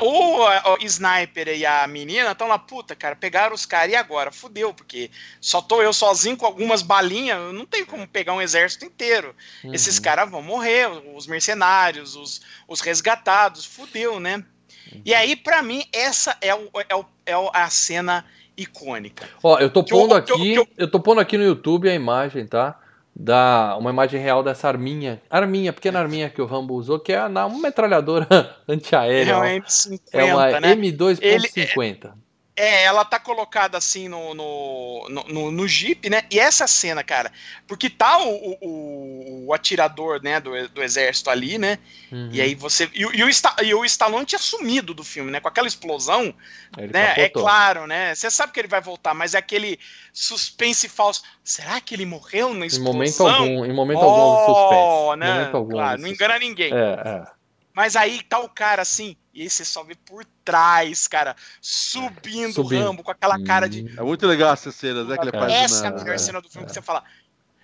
o, 0.02 0.74
o 0.74 0.78
Sniper 0.82 1.48
e 1.50 1.66
a 1.66 1.88
menina 1.88 2.32
estão 2.32 2.48
lá, 2.48 2.58
puta, 2.58 2.96
cara, 2.96 3.16
pegaram 3.16 3.54
os 3.54 3.66
caras 3.66 3.92
e 3.92 3.96
agora? 3.96 4.32
Fudeu, 4.32 4.74
porque 4.74 5.10
só 5.40 5.62
tô 5.62 5.82
eu 5.82 5.94
sozinho 5.94 6.38
com 6.38 6.46
algumas 6.46 6.82
balinhas, 6.82 7.54
não 7.54 7.66
tenho 7.66 7.86
como 7.86 8.08
pegar 8.08 8.34
um 8.34 8.42
exército 8.42 8.86
inteiro. 8.86 9.36
Uhum. 9.64 9.74
Esses 9.74 10.00
caras 10.00 10.30
vão 10.30 10.42
morrer, 10.42 10.88
os 11.16 11.28
mercenários, 11.28 12.16
os, 12.16 12.42
os 12.68 12.82
resgatados, 12.82 13.66
fudeu, 13.66 14.20
né? 14.20 14.44
Uhum. 14.92 15.02
E 15.06 15.14
aí, 15.14 15.36
para 15.36 15.62
mim, 15.62 15.84
essa 15.92 16.38
é, 16.42 16.54
o, 16.54 16.70
é, 16.88 16.96
o, 16.96 17.06
é 17.26 17.34
a 17.54 17.70
cena 17.70 18.26
icônica. 18.58 19.30
Ó, 19.42 19.58
eu 19.60 19.70
tô 19.70 19.84
pondo 19.84 20.14
eu, 20.14 20.18
aqui, 20.18 20.54
eu, 20.54 20.64
eu, 20.64 20.68
eu 20.78 20.92
tô 20.92 21.00
pondo 21.00 21.22
aqui 21.22 21.38
no 21.38 21.44
YouTube 21.44 21.90
a 21.90 21.94
imagem, 21.94 22.46
tá? 22.46 22.80
Da 23.22 23.76
uma 23.78 23.90
imagem 23.90 24.22
real 24.22 24.42
dessa 24.42 24.70
arminha, 24.70 25.22
arminha, 25.30 25.74
pequena 25.74 26.00
arminha 26.00 26.30
que 26.30 26.42
o 26.42 26.46
Rambo 26.46 26.74
usou, 26.76 26.98
que 26.98 27.12
é 27.12 27.22
uma 27.26 27.50
metralhadora 27.50 28.26
antiaérea. 28.66 29.34
É 29.34 29.36
uma 29.36 29.46
M50, 29.46 30.00
é 30.14 30.24
uma 30.24 30.60
né? 30.62 30.76
M2.50. 30.76 32.12
É, 32.60 32.84
ela 32.84 33.06
tá 33.06 33.18
colocada 33.18 33.78
assim 33.78 34.10
no, 34.10 34.34
no, 34.34 35.08
no, 35.08 35.50
no, 35.50 35.66
Jeep, 35.66 36.10
né? 36.10 36.24
E 36.30 36.38
essa 36.38 36.68
cena, 36.68 37.02
cara, 37.02 37.32
porque 37.66 37.90
tá 37.90 38.18
o, 38.22 38.58
o, 38.60 39.46
o 39.48 39.54
atirador, 39.54 40.22
né, 40.22 40.42
do, 40.42 40.68
do 40.68 40.84
exército 40.84 41.30
ali, 41.30 41.58
né? 41.58 41.80
Uhum. 42.12 42.30
E 42.34 42.42
aí 42.42 42.56
você. 42.56 42.90
E, 42.94 43.00
e, 43.00 43.24
o, 43.24 43.30
e 43.64 43.74
o 43.74 43.86
Stallone 43.86 44.26
tinha 44.26 44.40
sumido 44.40 44.94
do 44.94 45.06
filme, 45.06 45.32
né? 45.32 45.40
Com 45.40 45.48
aquela 45.48 45.70
explosão, 45.70 46.34
ele 46.78 46.92
né? 46.92 47.14
É 47.16 47.30
claro, 47.30 47.88
né? 47.88 48.14
Você 48.14 48.30
sabe 48.30 48.52
que 48.52 48.60
ele 48.60 48.68
vai 48.68 48.82
voltar, 48.82 49.14
mas 49.14 49.36
é 49.36 49.38
aquele 49.38 49.80
suspense 50.12 50.90
falso. 50.90 51.24
Será 51.42 51.80
que 51.80 51.96
ele 51.96 52.06
morreu 52.06 52.54
na 52.54 52.66
explosão? 52.66 52.92
Em 52.92 52.98
momento 52.98 53.26
algum, 53.26 53.66
em 53.66 53.74
momento 53.74 54.00
oh, 54.00 54.04
algum 54.04 54.46
suspense. 54.46 55.20
Né? 55.20 55.34
Momento 55.34 55.56
algum, 55.56 55.72
claro, 55.72 56.02
não 56.02 56.10
engana 56.10 56.38
ninguém. 56.38 56.74
É, 56.74 57.24
é. 57.26 57.39
Mas 57.74 57.96
aí 57.96 58.22
tá 58.24 58.40
o 58.40 58.50
cara 58.50 58.82
assim, 58.82 59.16
e 59.34 59.44
aí 59.44 59.50
você 59.50 59.64
só 59.64 59.84
vê 59.84 59.96
por 59.96 60.26
trás, 60.44 61.08
cara, 61.08 61.36
subindo, 61.62 62.54
subindo. 62.54 62.82
o 62.82 62.86
Rambo 62.88 63.04
com 63.04 63.12
aquela 63.12 63.42
cara 63.44 63.70
de. 63.70 63.86
É 63.98 64.02
muito 64.02 64.26
legal 64.28 64.54
essa 64.54 64.72
cena, 64.72 65.04
né? 65.04 65.18
Que 65.18 65.28
ele 65.28 65.38
é. 65.38 65.64
Essa 65.64 65.86
é 65.86 65.90
a 65.90 65.92
melhor 65.92 66.20
cena 66.20 66.42
do 66.42 66.50
filme 66.50 66.66
é. 66.66 66.68
que 66.68 66.74
você 66.74 66.82
fala. 66.82 67.04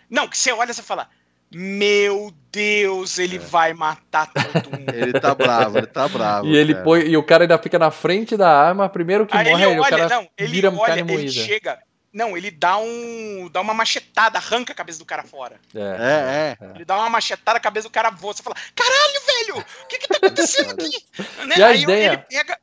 Não, 0.09 0.27
que 0.27 0.37
você 0.37 0.51
olha 0.51 0.71
e 0.71 0.73
você 0.73 0.83
fala. 0.83 1.09
Meu 1.51 2.33
Deus, 2.51 3.19
ele 3.19 3.37
é. 3.37 3.39
vai 3.39 3.73
matar 3.73 4.31
todo 4.31 4.71
mundo. 4.71 4.89
ele 4.93 5.13
tá 5.13 5.33
bravo, 5.35 5.77
ele 5.77 5.87
tá 5.87 6.07
bravo. 6.07 6.47
E 6.47 6.55
ele 6.55 6.75
põe, 6.75 7.01
e 7.01 7.15
o 7.15 7.23
cara 7.23 7.43
ainda 7.43 7.57
fica 7.57 7.77
na 7.77 7.91
frente 7.91 8.35
da 8.35 8.49
arma, 8.49 8.89
primeiro 8.89 9.25
que 9.25 9.37
aí 9.37 9.51
morre, 9.51 9.63
ele 9.63 9.79
olha, 9.79 9.81
o 9.81 9.89
cara 9.89 10.09
não, 10.09 10.29
ele 10.37 10.51
vira 10.51 10.71
olha, 10.71 10.99
ele 10.99 11.29
chega 11.29 11.79
Não, 12.15 12.37
ele 12.37 12.49
dá 12.49 12.77
um. 12.77 13.49
dá 13.51 13.59
uma 13.59 13.73
machetada, 13.73 14.37
arranca 14.37 14.71
a 14.71 14.75
cabeça 14.75 14.99
do 14.99 15.05
cara 15.05 15.21
fora. 15.21 15.59
É, 15.75 16.55
é. 16.61 16.65
é. 16.65 16.75
Ele 16.75 16.85
dá 16.85 16.97
uma 16.97 17.09
machetada, 17.09 17.57
a 17.57 17.61
cabeça 17.61 17.89
do 17.89 17.91
cara 17.91 18.09
voa. 18.09 18.33
Você 18.33 18.41
fala, 18.41 18.55
caralho, 18.73 19.21
velho! 19.27 19.65
O 19.83 19.87
que 19.87 19.97
que 19.97 20.07
tá 20.07 20.15
acontecendo 20.15 20.71
aqui? 20.71 21.05
né? 21.45 21.55
E 21.57 21.61
a 21.61 21.67
Aí 21.67 21.83
ideia... 21.83 22.13
ele 22.13 22.17
pega. 22.19 22.57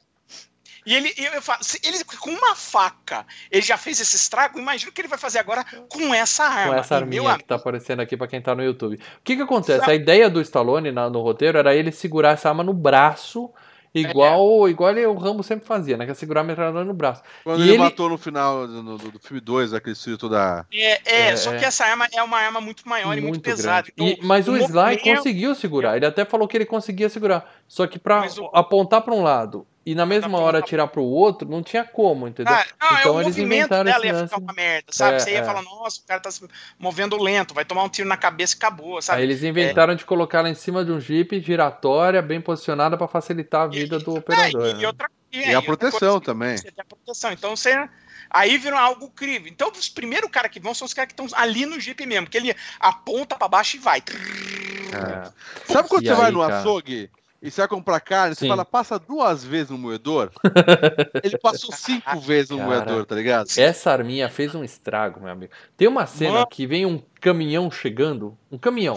E 0.87 0.95
ele, 0.95 1.13
eu, 1.19 1.35
eu 1.35 1.43
falo, 1.43 1.63
se 1.63 1.79
ele 1.85 2.03
com 2.03 2.31
uma 2.31 2.57
faca, 2.57 3.27
ele 3.51 3.61
já 3.61 3.77
fez 3.77 4.01
esse 4.01 4.17
estrago, 4.17 4.59
imagina 4.59 4.91
o 4.91 4.93
que 4.93 5.03
ele 5.03 5.07
vai 5.07 5.19
fazer 5.19 5.39
agora 5.39 5.65
com 5.87 6.15
essa 6.15 6.45
arma. 6.45 6.73
Com 6.73 6.81
essa 6.81 6.97
arminha 6.97 7.23
meu... 7.23 7.39
que 7.39 7.45
tá 7.45 7.57
aparecendo 7.57 8.01
aqui 8.01 8.17
para 8.17 8.27
quem 8.27 8.41
tá 8.41 8.55
no 8.55 8.65
YouTube. 8.65 8.95
O 8.95 9.23
que 9.23 9.37
que 9.37 9.43
acontece? 9.43 9.89
A 9.89 9.95
ideia 9.95 10.31
do 10.31 10.41
Stallone 10.41 10.91
na, 10.91 11.11
no 11.11 11.21
roteiro 11.21 11.59
era 11.59 11.75
ele 11.75 11.93
segurar 11.93 12.31
essa 12.31 12.49
arma 12.49 12.65
no 12.65 12.73
braço 12.73 13.53
Igual, 13.95 14.67
é. 14.67 14.71
igual 14.71 14.91
ele, 14.91 15.05
o 15.07 15.15
Rambo 15.15 15.43
sempre 15.43 15.67
fazia, 15.67 15.97
né? 15.97 16.07
Que 16.07 16.13
é 16.13 16.15
segurar 16.15 16.41
a 16.41 16.45
metralhadora 16.45 16.85
no 16.85 16.95
braço. 16.95 17.23
Quando 17.45 17.61
e 17.61 17.63
ele, 17.65 17.73
ele, 17.73 17.79
matou 17.79 18.09
no 18.09 18.17
final 18.17 18.67
do, 18.67 18.83
do, 18.97 19.11
do 19.13 19.19
filme 19.19 19.41
2, 19.41 19.75
aquele 19.75 19.95
sujeito 19.95 20.29
da. 20.29 20.65
É, 20.73 20.93
é, 21.05 21.29
é, 21.29 21.37
só 21.37 21.55
que 21.57 21.65
essa 21.65 21.85
arma 21.85 22.09
é 22.13 22.23
uma 22.23 22.39
arma 22.39 22.61
muito 22.61 22.89
maior 22.89 23.09
muito 23.09 23.19
e 23.19 23.29
muito 23.29 23.43
pesada. 23.43 23.89
Então, 23.93 24.07
e, 24.07 24.19
mas 24.23 24.49
o 24.49 24.57
Sly 24.57 24.99
conseguiu 25.03 25.55
segurar. 25.55 25.97
Ele 25.97 26.07
até 26.07 26.25
falou 26.25 26.49
que 26.49 26.57
ele 26.57 26.67
conseguia 26.67 27.09
segurar. 27.09 27.53
Só 27.69 27.87
que 27.87 27.99
pra 27.99 28.27
o... 28.39 28.51
apontar 28.55 29.03
para 29.03 29.15
um 29.15 29.23
lado 29.23 29.67
e 29.85 29.95
na 29.95 30.07
mesma 30.07 30.39
hora 30.39 30.61
atirar 30.61 30.87
pro 30.87 31.03
outro, 31.03 31.49
não 31.49 31.63
tinha 31.63 31.83
como, 31.83 32.29
entendeu? 32.29 32.55
Ah, 32.55 32.65
não, 32.81 32.99
então 32.99 33.19
é 33.19 33.25
eles 33.25 33.37
inventaram 33.37 33.85
dela 33.85 34.07
ia 34.07 34.25
ficar 34.25 34.39
uma 34.39 34.53
merda, 34.53 34.93
sabe? 34.93 35.17
É, 35.17 35.19
Você 35.19 35.31
ia 35.33 35.39
é. 35.39 35.45
falar, 35.45 35.63
nossa, 35.63 36.01
o 36.01 36.05
cara 36.05 36.21
tá 36.21 36.31
se 36.31 36.47
movendo 36.79 37.21
lento, 37.21 37.53
vai 37.53 37.65
tomar 37.65 37.83
um 37.83 37.89
tiro 37.89 38.09
na 38.09 38.17
cabeça 38.17 38.55
e 38.55 38.59
acabou, 38.59 39.03
sabe? 39.03 39.19
Aí 39.19 39.25
eles 39.25 39.43
inventaram 39.43 39.95
é. 39.95 39.97
de 39.97 40.05
colocar 40.05 40.39
ela 40.39 40.49
em 40.49 40.55
cima 40.55 40.85
de 40.85 40.93
um 40.93 41.01
jeep 41.01 41.41
giratória, 41.41 42.23
bem 42.23 42.41
posicionada 42.41 42.97
para 42.97 43.09
facilitar 43.09 43.63
a 43.63 43.67
vida 43.67 43.97
e, 43.97 44.05
do 44.05 44.15
operador. 44.15 44.69
e, 44.69 44.75
né? 44.75 44.87
outra, 44.87 45.11
e, 45.33 45.39
e 45.39 45.55
a 45.55 45.61
proteção 45.61 46.21
também. 46.21 46.57
Você 46.57 46.71
tem 46.71 46.83
a 46.83 46.85
proteção, 46.85 47.33
então 47.33 47.57
você... 47.57 47.89
Aí 48.35 48.57
viram 48.57 48.79
algo 48.79 49.11
crível. 49.11 49.47
Então, 49.53 49.71
os 49.71 49.91
primeiros 49.91 50.31
caras 50.31 50.51
que 50.51 50.59
vão 50.59 50.73
são 50.73 50.87
os 50.87 50.95
caras 50.95 51.13
que 51.13 51.23
estão 51.23 51.39
ali 51.39 51.67
no 51.67 51.79
Jeep 51.79 52.07
mesmo, 52.07 52.27
que 52.27 52.39
ele 52.39 52.57
aponta 52.81 53.37
para 53.37 53.47
baixo 53.47 53.77
e 53.77 53.79
vai. 53.79 53.99
É. 53.99 55.71
Sabe 55.71 55.87
quando 55.87 56.05
e 56.05 56.07
você 56.07 56.13
aí, 56.13 56.19
vai 56.19 56.31
no 56.31 56.41
cara? 56.41 56.61
açougue 56.61 57.11
e 57.43 57.51
você 57.51 57.61
vai 57.63 57.69
comprar 57.69 57.99
carne, 57.99 58.37
Sim. 58.37 58.43
você 58.43 58.49
fala, 58.49 58.65
passa 58.65 59.01
duas 59.01 59.43
vezes 59.43 59.71
no 59.71 59.77
moedor. 59.77 60.31
Ele 61.25 61.37
passou 61.39 61.75
cinco 61.75 62.21
vezes 62.21 62.51
no 62.51 62.59
Cara, 62.59 62.69
moedor, 62.69 63.05
tá 63.05 63.17
ligado? 63.17 63.49
Essa 63.57 63.91
arminha 63.91 64.29
fez 64.29 64.55
um 64.55 64.63
estrago, 64.63 65.21
meu 65.21 65.31
amigo. 65.31 65.53
Tem 65.77 65.89
uma 65.89 66.07
cena 66.07 66.33
Mano. 66.33 66.47
que 66.47 66.65
vem 66.69 66.87
um 66.87 67.03
caminhão 67.21 67.69
chegando, 67.69 68.39
um 68.51 68.57
caminhão. 68.57 68.97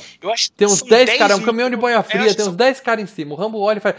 tem 0.55 0.67
uns 0.67 0.83
10 0.83 1.17
caras, 1.17 1.39
um 1.39 1.43
caminhão 1.43 1.71
de 1.71 1.75
banha 1.75 2.03
fria, 2.03 2.35
tem 2.35 2.47
uns 2.47 2.55
10 2.55 2.79
caras 2.81 3.03
em 3.03 3.07
cima. 3.07 3.33
O 3.33 3.35
Rambo 3.35 3.59
olha 3.59 3.79
e 3.79 3.81
faz. 3.81 3.95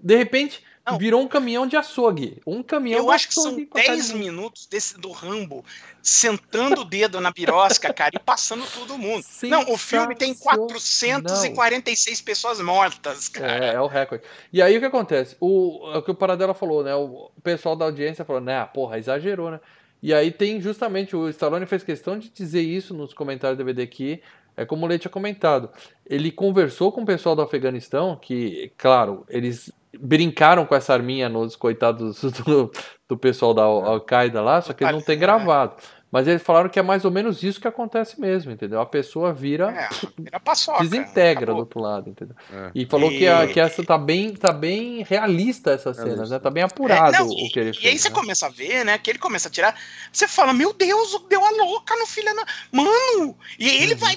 De 0.00 0.16
repente, 0.16 0.62
não. 0.86 0.98
Virou 0.98 1.22
um 1.22 1.28
caminhão 1.28 1.66
de 1.66 1.76
açougue. 1.76 2.42
Um 2.46 2.62
caminhão 2.62 2.98
Eu 2.98 3.10
acho 3.10 3.28
que 3.28 3.34
são 3.34 3.56
10 3.74 4.12
minutos 4.12 4.66
desse 4.66 4.98
do 4.98 5.10
Rambo 5.12 5.64
sentando 6.02 6.82
o 6.82 6.84
dedo 6.84 7.20
na 7.20 7.30
birosca, 7.30 7.92
cara, 7.92 8.12
e 8.14 8.18
passando 8.18 8.64
todo 8.66 8.98
mundo. 8.98 9.24
Não, 9.44 9.72
o 9.72 9.78
filme 9.78 10.14
tem 10.14 10.34
446 10.34 12.18
não. 12.18 12.24
pessoas 12.24 12.60
mortas, 12.60 13.28
cara. 13.28 13.64
É, 13.64 13.74
é 13.74 13.80
o 13.80 13.86
recorde. 13.86 14.24
E 14.52 14.60
aí 14.60 14.76
o 14.76 14.80
que 14.80 14.86
acontece? 14.86 15.36
O, 15.40 15.90
é 15.94 15.98
o 15.98 16.02
que 16.02 16.10
o 16.10 16.14
Paradela 16.14 16.52
falou, 16.52 16.84
né? 16.84 16.94
O 16.94 17.30
pessoal 17.42 17.74
da 17.74 17.86
audiência 17.86 18.24
falou, 18.24 18.42
né? 18.42 18.62
Porra, 18.66 18.98
exagerou, 18.98 19.50
né? 19.50 19.60
E 20.02 20.12
aí 20.12 20.30
tem 20.30 20.60
justamente, 20.60 21.16
o 21.16 21.30
Stallone 21.30 21.64
fez 21.64 21.82
questão 21.82 22.18
de 22.18 22.28
dizer 22.28 22.60
isso 22.60 22.92
nos 22.92 23.14
comentários 23.14 23.56
do 23.56 23.64
DVD 23.64 23.82
aqui, 23.82 24.22
é 24.54 24.66
como 24.66 24.84
o 24.84 24.88
Leite 24.88 25.02
tinha 25.02 25.10
comentado. 25.10 25.70
Ele 26.04 26.30
conversou 26.30 26.92
com 26.92 27.00
o 27.00 27.06
pessoal 27.06 27.34
do 27.34 27.40
Afeganistão, 27.40 28.14
que, 28.14 28.70
claro, 28.76 29.24
eles 29.30 29.72
brincaram 30.00 30.64
com 30.66 30.74
essa 30.74 30.92
arminha 30.92 31.28
nos 31.28 31.56
coitados 31.56 32.20
do, 32.44 32.70
do 33.08 33.16
pessoal 33.16 33.54
da 33.54 33.62
Al-Qaeda 33.62 34.40
lá, 34.40 34.60
só 34.60 34.72
que 34.72 34.84
não 34.84 35.00
tem 35.00 35.18
gravado. 35.18 35.74
Mas 36.14 36.28
eles 36.28 36.44
falaram 36.44 36.70
que 36.70 36.78
é 36.78 36.82
mais 36.82 37.04
ou 37.04 37.10
menos 37.10 37.42
isso 37.42 37.60
que 37.60 37.66
acontece 37.66 38.20
mesmo, 38.20 38.52
entendeu? 38.52 38.80
A 38.80 38.86
pessoa 38.86 39.32
vira. 39.32 39.72
É, 39.72 39.88
vira 40.16 40.38
paçoca, 40.38 40.78
desintegra 40.78 41.42
acabou. 41.42 41.56
do 41.56 41.58
outro 41.58 41.80
lado, 41.80 42.08
entendeu? 42.08 42.36
É. 42.52 42.70
E 42.72 42.86
falou 42.86 43.10
e... 43.10 43.18
Que, 43.18 43.26
a, 43.26 43.48
que 43.48 43.58
essa 43.58 43.82
tá 43.82 43.98
bem, 43.98 44.32
tá 44.32 44.52
bem 44.52 45.02
realista 45.02 45.72
essa 45.72 45.92
cena, 45.92 46.24
né? 46.24 46.38
Tá 46.38 46.52
bem 46.52 46.62
apurado 46.62 47.16
é, 47.16 47.18
não, 47.18 47.26
o 47.26 47.50
que 47.50 47.58
ele 47.58 47.70
e, 47.70 47.74
fez. 47.74 47.84
E 47.84 47.88
aí 47.88 47.98
você 47.98 48.10
né? 48.10 48.14
começa 48.14 48.46
a 48.46 48.48
ver, 48.48 48.84
né? 48.84 48.96
Que 48.96 49.10
ele 49.10 49.18
começa 49.18 49.48
a 49.48 49.50
tirar. 49.50 49.76
Você 50.12 50.28
fala, 50.28 50.52
meu 50.52 50.72
Deus, 50.72 51.20
deu 51.28 51.44
a 51.44 51.50
louca 51.50 51.96
no 51.96 52.06
filho. 52.06 52.30
Mano! 52.70 53.36
E 53.58 53.68
aí 53.68 53.82
ele 53.82 53.94
uhum. 53.94 53.98
vai. 53.98 54.16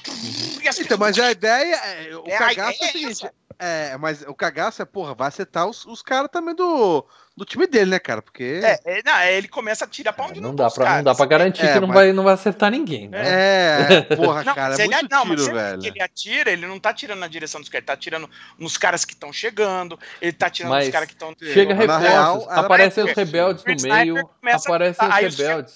Então, 0.80 1.00
mas 1.00 1.18
a 1.18 1.32
ideia. 1.32 1.76
É, 1.78 2.16
o 2.16 2.28
é, 2.28 2.38
cagaço 2.38 2.84
é 2.84 2.86
o 2.86 2.92
seguinte. 2.92 3.30
É, 3.58 3.98
mas 3.98 4.22
o 4.22 4.36
cagaço 4.36 4.84
é, 4.84 4.86
porra, 4.86 5.16
vai 5.16 5.30
acertar 5.30 5.68
os, 5.68 5.84
os 5.84 6.04
caras 6.04 6.30
também 6.32 6.54
do, 6.54 7.04
do 7.38 7.46
time 7.46 7.68
dele, 7.68 7.92
né, 7.92 8.00
cara? 8.00 8.20
Porque. 8.20 8.62
É, 8.64 8.80
é 8.84 9.02
não, 9.06 9.16
é, 9.16 9.38
ele 9.38 9.48
começa 9.48 9.86
a 9.86 9.88
tirar 9.88 10.12
pra 10.12 10.26
onde 10.26 10.42
não, 10.42 10.50
não 10.50 10.56
dá 10.56 10.72
pra, 10.72 10.98
Não 10.98 11.04
dá 11.04 11.14
pra 11.14 11.26
garantir 11.28 11.68
é, 11.68 11.74
que 11.74 11.80
não, 11.80 11.88
vai, 11.88 12.12
não 12.12 12.24
vai 12.24 12.34
acertar 12.34 12.72
ninguém, 12.72 13.08
né? 13.08 13.22
É, 13.24 14.02
porra, 14.18 14.44
não, 14.44 14.56
cara, 14.56 14.74
é 14.74 14.78
muito 14.80 14.98
ele, 14.98 15.08
não, 15.12 15.22
tiro, 15.22 15.38
mas 15.38 15.48
velho. 15.48 15.80
Que 15.80 15.88
ele 15.88 16.02
atira, 16.02 16.52
ele 16.52 16.66
não 16.66 16.80
tá 16.80 16.92
tirando 16.92 17.20
na 17.20 17.28
direção 17.28 17.62
dos 17.62 17.70
caras, 17.70 17.82
ele 17.82 17.86
tá 17.86 17.94
atirando 17.94 18.28
nos 18.58 18.76
caras 18.76 19.06
que 19.06 19.14
estão 19.14 19.32
chegando, 19.32 20.00
ele 20.20 20.34
tá 20.34 20.50
tirando 20.50 20.72
mas 20.72 20.86
nos 20.86 20.92
caras 20.92 21.08
que 21.08 21.14
estão. 21.14 21.36
Chega 21.40 21.76
reforços, 21.76 22.48
aparecem 22.50 23.04
os 23.04 23.12
rebeldes 23.12 23.64
no 23.64 23.88
meio, 23.88 24.30
aparecem 24.52 25.08
os 25.08 25.16
rebeldes. 25.16 25.76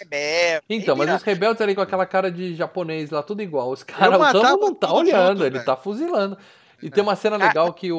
Então, 0.67 0.95
mas 0.95 1.13
os 1.13 1.21
rebeldes 1.21 1.61
ali 1.61 1.75
com 1.75 1.81
aquela 1.81 2.07
cara 2.07 2.31
de 2.31 2.55
japonês 2.55 3.11
lá, 3.11 3.21
tudo 3.21 3.43
igual. 3.43 3.69
Os 3.69 3.83
caras, 3.83 4.19
o 4.19 4.41
Rambo 4.41 4.65
não 4.65 4.73
tá 4.73 4.91
olhando, 4.91 5.45
ele 5.45 5.59
tá 5.59 5.77
fuzilando. 5.77 6.35
E 6.81 6.89
tem 6.89 7.03
uma 7.03 7.15
cena 7.15 7.37
legal 7.37 7.73
que 7.73 7.91
o, 7.91 7.97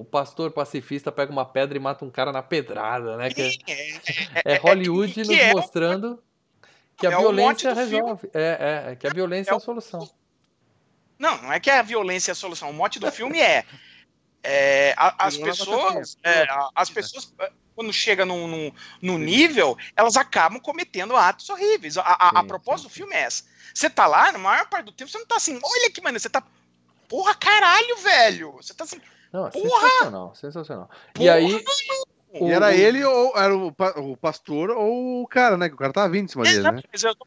o, 0.00 0.04
pastor 0.06 0.50
pacifista 0.50 1.12
pega 1.12 1.30
uma 1.30 1.44
pedra 1.44 1.76
e 1.76 1.80
mata 1.80 2.04
um 2.04 2.10
cara 2.10 2.32
na 2.32 2.42
pedrada, 2.42 3.16
né? 3.16 3.30
Que 3.30 3.42
é, 3.42 3.46
é, 3.46 3.96
é, 4.44 4.54
é 4.54 4.56
Hollywood 4.56 5.18
nos 5.18 5.52
mostrando 5.52 6.22
que 6.96 7.06
a 7.06 7.18
violência 7.18 7.72
resolve. 7.72 8.28
É, 8.34 8.88
é, 8.90 8.96
que 8.96 9.06
a 9.06 9.10
violência 9.10 9.52
é, 9.52 9.56
a 9.56 9.60
solução. 9.60 10.10
Não, 11.18 11.40
não 11.42 11.52
é 11.52 11.60
que 11.60 11.70
a 11.70 11.82
violência 11.82 12.30
é 12.30 12.32
a 12.32 12.36
solução. 12.36 12.70
O 12.70 12.74
mote 12.74 12.98
do 12.98 13.10
filme 13.10 13.40
é, 13.40 13.64
é 14.42 14.94
as 14.96 15.36
pessoas, 15.36 16.16
é, 16.24 16.46
as 16.74 16.90
pessoas 16.90 17.32
quando 17.74 17.92
chega 17.92 18.24
num, 18.24 18.46
num, 18.46 18.72
num, 19.02 19.18
nível, 19.18 19.76
elas 19.96 20.16
acabam 20.16 20.60
cometendo 20.60 21.16
atos 21.16 21.48
horríveis. 21.50 21.98
A, 21.98 22.02
a, 22.02 22.40
a 22.40 22.44
propósito 22.44 22.88
do 22.88 22.94
filme 22.94 23.14
é 23.14 23.22
essa. 23.22 23.44
Você 23.74 23.90
tá 23.90 24.06
lá, 24.06 24.30
na 24.30 24.38
maior 24.38 24.68
parte 24.68 24.86
do 24.86 24.92
tempo, 24.92 25.10
você 25.10 25.18
não 25.18 25.26
tá 25.26 25.36
assim, 25.36 25.58
olha 25.62 25.90
que 25.90 26.00
maneiro, 26.00 26.20
você 26.20 26.30
tá 26.30 26.42
Porra, 27.14 27.32
caralho, 27.36 27.96
velho! 27.98 28.52
Você 28.54 28.74
tá 28.74 28.82
assim. 28.82 29.00
Não, 29.32 29.48
porra! 29.48 29.88
Sensacional, 29.88 30.34
sensacional. 30.34 30.90
Porra, 31.14 31.24
e 31.24 31.30
aí. 31.30 31.64
O, 32.34 32.48
e 32.48 32.52
era 32.52 32.74
ele 32.74 33.04
ou 33.04 33.32
era 33.36 33.56
o, 33.56 33.72
o, 33.96 34.16
pastor 34.16 34.70
ou 34.70 35.22
o 35.22 35.26
cara, 35.26 35.56
né? 35.56 35.68
Que 35.68 35.74
o 35.74 35.78
cara 35.78 35.92
tava 35.92 36.08
vindo 36.08 36.24
em 36.24 36.28
cima 36.28 36.42
dele, 36.42 36.62
né? 36.62 36.82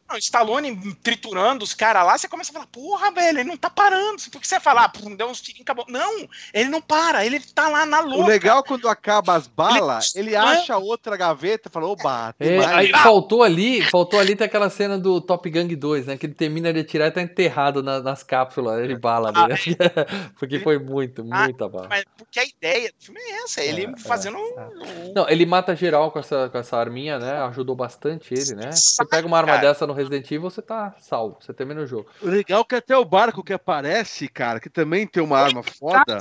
Não, 0.08 0.18
Stallone 0.18 0.94
triturando 1.02 1.64
os 1.64 1.72
caras 1.72 2.04
lá, 2.04 2.18
você 2.18 2.28
começa 2.28 2.50
a 2.50 2.54
falar, 2.54 2.66
porra, 2.66 3.10
velho, 3.10 3.38
ele 3.38 3.48
não 3.48 3.56
tá 3.56 3.70
parando. 3.70 4.22
Porque 4.30 4.46
você 4.46 4.60
fala, 4.60 4.84
ah, 4.84 4.92
deu 5.16 5.28
uns 5.28 5.40
tirinhos, 5.40 5.62
acabou. 5.62 5.86
Não, 5.88 6.28
ele 6.52 6.68
não 6.68 6.82
para, 6.82 7.24
ele 7.24 7.40
tá 7.40 7.68
lá 7.68 7.86
na 7.86 8.00
louca. 8.00 8.24
O 8.24 8.26
legal 8.26 8.62
quando 8.62 8.86
acaba 8.86 9.34
as 9.34 9.46
balas, 9.46 10.14
ele, 10.14 10.28
ele 10.28 10.36
acha 10.36 10.76
outra 10.76 11.16
gaveta 11.16 11.68
e 11.68 11.72
fala, 11.72 11.86
oba, 11.86 12.34
é, 12.38 12.58
aí 12.66 12.90
faltou 12.90 13.42
ali, 13.42 13.82
faltou 13.82 14.20
ali 14.20 14.36
ter 14.36 14.44
aquela 14.44 14.68
cena 14.68 14.98
do 14.98 15.20
Top 15.20 15.48
Gang 15.48 15.74
2, 15.74 16.06
né? 16.06 16.16
Que 16.18 16.26
ele 16.26 16.34
termina 16.34 16.72
de 16.72 16.80
atirar 16.80 17.08
e 17.08 17.12
tá 17.12 17.22
enterrado 17.22 17.82
na, 17.82 18.00
nas 18.00 18.22
cápsulas 18.22 18.86
de 18.86 18.96
bala 18.96 19.32
dele. 19.32 19.76
Ah, 19.80 20.28
porque 20.38 20.60
foi 20.60 20.78
muito, 20.78 21.26
ah, 21.30 21.44
muita 21.44 21.66
bala. 21.66 21.88
Mas 21.88 22.04
porque 22.16 22.40
a 22.40 22.44
ideia 22.44 22.92
do 22.92 23.04
filme 23.04 23.20
é 23.20 23.44
essa, 23.44 23.62
ele 23.62 23.86
é, 23.86 23.98
fazendo 23.98 24.36
é. 24.36 24.97
Não, 25.14 25.28
ele 25.28 25.46
mata 25.46 25.74
geral 25.74 26.10
com 26.10 26.18
essa, 26.18 26.48
com 26.48 26.58
essa 26.58 26.76
arminha, 26.76 27.18
né? 27.18 27.42
Ajudou 27.44 27.74
bastante 27.74 28.34
ele, 28.34 28.54
né? 28.54 28.72
Você 28.72 29.04
pega 29.06 29.26
uma 29.26 29.38
arma 29.38 29.56
dessa 29.58 29.86
no 29.86 29.92
Resident 29.92 30.26
Evil, 30.26 30.42
você 30.42 30.62
tá 30.62 30.94
salvo, 30.98 31.38
você 31.40 31.52
termina 31.52 31.80
o 31.80 31.86
jogo. 31.86 32.08
O 32.22 32.28
legal 32.28 32.60
é 32.60 32.64
que 32.64 32.74
até 32.74 32.96
o 32.96 33.04
barco 33.04 33.42
que 33.42 33.52
aparece, 33.52 34.28
cara, 34.28 34.60
que 34.60 34.70
também 34.70 35.06
tem 35.06 35.22
uma 35.22 35.38
arma 35.38 35.62
foda. 35.62 36.18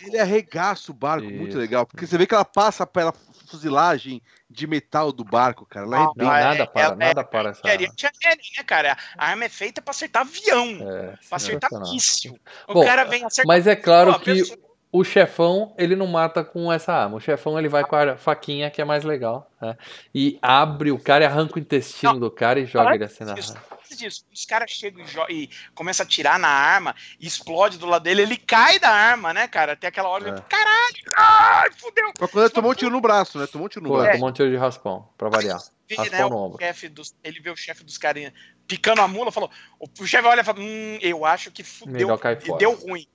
Ele 0.00 0.18
arregaça 0.18 0.90
o 0.90 0.94
barco, 0.94 1.26
Isso. 1.26 1.36
muito 1.36 1.58
legal. 1.58 1.86
Porque 1.86 2.06
você 2.06 2.16
vê 2.18 2.26
que 2.26 2.34
ela 2.34 2.44
passa 2.44 2.86
pela 2.86 3.12
fuzilagem 3.48 4.22
de 4.50 4.66
metal 4.66 5.12
do 5.12 5.24
barco, 5.24 5.66
cara. 5.66 5.86
Ela 5.86 5.96
não, 5.98 6.12
não, 6.16 6.26
nada 6.26 6.62
é, 6.62 6.66
para, 6.66 6.82
é, 6.82 6.94
nada 6.94 7.24
para 7.24 7.50
essa 7.50 7.66
arma. 7.66 7.86
né, 7.86 8.64
cara? 8.64 8.96
A 9.16 9.28
arma 9.28 9.44
é 9.44 9.48
feita 9.48 9.82
para 9.82 9.90
acertar 9.90 10.22
avião, 10.22 10.78
é, 10.80 11.16
pra 11.28 11.36
acertar 11.36 11.70
míssil. 11.80 12.38
O 12.68 12.74
Bom, 12.74 12.84
cara 12.84 13.04
vem 13.04 13.24
acertar. 13.24 13.46
Mas 13.46 13.66
é 13.66 13.76
claro 13.76 14.18
que 14.20 14.34
pessoa 14.34 14.65
o 14.98 15.04
chefão, 15.04 15.74
ele 15.76 15.94
não 15.94 16.06
mata 16.06 16.42
com 16.42 16.72
essa 16.72 16.90
arma. 16.90 17.16
O 17.16 17.20
chefão, 17.20 17.58
ele 17.58 17.68
vai 17.68 17.84
com 17.84 17.94
a 17.94 18.16
faquinha, 18.16 18.70
que 18.70 18.80
é 18.80 18.84
mais 18.84 19.04
legal. 19.04 19.50
Né? 19.60 19.76
E 20.14 20.38
abre 20.40 20.90
o 20.90 20.98
cara 20.98 21.24
e 21.24 21.26
arranca 21.26 21.56
o 21.56 21.58
intestino 21.58 22.14
não, 22.14 22.20
do 22.20 22.30
cara 22.30 22.58
e 22.58 22.64
joga 22.64 22.94
ele 22.94 23.04
assim 23.04 23.22
na 23.22 23.34
disso, 23.34 23.54
disso, 23.90 24.24
os 24.32 24.46
caras 24.46 24.70
chegam 24.70 25.04
e, 25.28 25.42
e 25.42 25.50
começam 25.74 26.04
a 26.04 26.08
tirar 26.08 26.38
na 26.38 26.48
arma, 26.48 26.94
e 27.20 27.26
explode 27.26 27.76
do 27.76 27.84
lado 27.84 28.04
dele, 28.04 28.22
ele 28.22 28.38
cai 28.38 28.78
da 28.78 28.88
arma, 28.88 29.34
né, 29.34 29.46
cara? 29.46 29.72
Até 29.72 29.88
aquela 29.88 30.08
hora, 30.08 30.28
é. 30.28 30.32
ele, 30.32 30.40
caralho, 30.48 30.96
ai, 31.14 31.70
fudeu. 31.76 32.12
Mas 32.18 32.30
quando 32.30 32.44
ele 32.44 32.54
tomou 32.54 32.70
um 32.70 32.74
tiro 32.74 32.90
no 32.90 33.00
braço, 33.00 33.38
né? 33.38 33.46
Tomou 33.46 33.66
um 33.66 33.68
tiro 33.68 33.84
no 33.84 33.90
Pô, 33.90 33.98
braço. 33.98 34.12
Tomou 34.12 34.30
um 34.30 34.32
tiro 34.32 34.50
de 34.50 34.56
raspão, 34.56 35.06
pra 35.18 35.28
variar. 35.28 35.60
Vê, 35.88 35.96
né, 36.10 36.24
o 36.24 36.56
chefe 36.58 36.88
dos, 36.88 37.14
ele 37.22 37.38
vê 37.38 37.50
o 37.50 37.56
chefe 37.56 37.84
dos 37.84 37.96
carinhas 37.98 38.32
picando 38.66 39.00
a 39.02 39.06
mula, 39.06 39.30
falou, 39.30 39.50
o 39.78 40.06
chefe 40.06 40.26
olha 40.26 40.40
e 40.40 40.44
fala, 40.44 40.58
hum, 40.58 40.98
eu 41.00 41.24
acho 41.24 41.52
que 41.52 41.62
fudeu, 41.62 42.08
deu 42.58 42.74
ruim. 42.74 43.06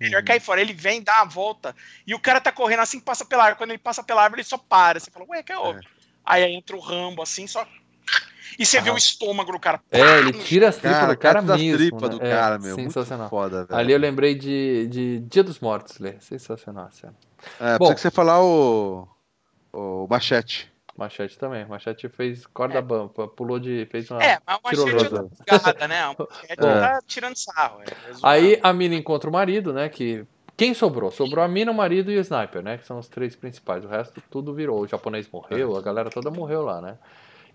Melhor 0.00 0.20
uhum. 0.20 0.24
cair 0.24 0.40
fora. 0.40 0.60
Ele 0.60 0.72
vem, 0.72 1.02
dá 1.02 1.20
a 1.20 1.24
volta, 1.24 1.74
e 2.06 2.14
o 2.14 2.20
cara 2.20 2.40
tá 2.40 2.52
correndo 2.52 2.80
assim, 2.80 3.00
passa 3.00 3.24
pela 3.24 3.44
árvore. 3.44 3.58
Quando 3.58 3.70
ele 3.70 3.78
passa 3.78 4.02
pela 4.02 4.22
árvore, 4.22 4.40
ele 4.40 4.48
só 4.48 4.58
para. 4.58 5.00
Você 5.00 5.10
fala, 5.10 5.26
ué, 5.28 5.42
que 5.42 5.52
é 5.52 5.58
óbvio. 5.58 5.88
É. 5.88 5.98
Aí 6.24 6.52
entra 6.52 6.76
o 6.76 6.80
Rambo 6.80 7.22
assim, 7.22 7.46
só. 7.46 7.66
e 8.58 8.64
você 8.64 8.78
ah. 8.78 8.82
vê 8.82 8.90
o 8.90 8.96
estômago 8.96 9.50
do 9.50 9.58
cara. 9.58 9.80
É, 9.90 10.18
ele 10.18 10.32
tira 10.32 10.68
as 10.68 10.76
tripas 10.76 11.08
do 11.08 11.16
cara, 11.16 11.16
cara 11.16 11.42
mesmo. 11.42 11.78
tripas 11.78 12.02
né? 12.02 12.08
do 12.08 12.20
cara, 12.20 12.58
meu. 12.58 12.74
Sensacional. 12.74 13.28
foda, 13.28 13.64
velho. 13.64 13.78
Ali 13.78 13.92
eu 13.92 13.98
lembrei 13.98 14.34
de, 14.34 14.86
de 14.88 15.18
Dia 15.20 15.42
dos 15.42 15.58
Mortos, 15.58 15.98
Lê. 15.98 16.20
Sensacional, 16.20 16.90
sério. 16.92 17.16
É, 17.60 17.78
Bom, 17.78 17.94
que 17.94 18.00
você 18.00 18.10
falar 18.10 18.42
o. 18.42 19.08
O 19.72 20.06
Machete. 20.08 20.70
Machete 20.98 21.38
também. 21.38 21.64
Machete 21.64 22.08
fez 22.08 22.44
corda 22.44 22.78
é. 22.78 22.82
bamba, 22.82 23.28
pulou 23.28 23.60
de. 23.60 23.86
fez 23.86 24.10
uma. 24.10 24.20
É, 24.20 24.40
mas 24.44 24.78
o 24.78 24.84
Machete 24.84 25.14
é 25.14 25.44
garrada, 25.46 25.88
né? 25.88 26.08
O 26.08 26.28
Machete 26.28 26.52
é. 26.52 26.56
tá 26.56 27.00
tirando 27.06 27.36
sarro. 27.36 27.80
É, 27.82 27.86
Aí 28.20 28.58
a 28.60 28.72
mina 28.72 28.96
encontra 28.96 29.30
o 29.30 29.32
marido, 29.32 29.72
né? 29.72 29.88
Que. 29.88 30.26
Quem 30.56 30.74
sobrou? 30.74 31.12
Sobrou 31.12 31.44
a 31.44 31.46
mina, 31.46 31.70
o 31.70 31.74
marido 31.74 32.10
e 32.10 32.18
o 32.18 32.20
sniper, 32.20 32.62
né? 32.64 32.78
Que 32.78 32.84
são 32.84 32.98
os 32.98 33.06
três 33.06 33.36
principais. 33.36 33.84
O 33.84 33.88
resto 33.88 34.20
tudo 34.28 34.52
virou. 34.52 34.80
O 34.80 34.88
japonês 34.88 35.28
morreu, 35.32 35.76
a 35.76 35.80
galera 35.80 36.10
toda 36.10 36.32
morreu 36.32 36.62
lá, 36.62 36.80
né? 36.80 36.98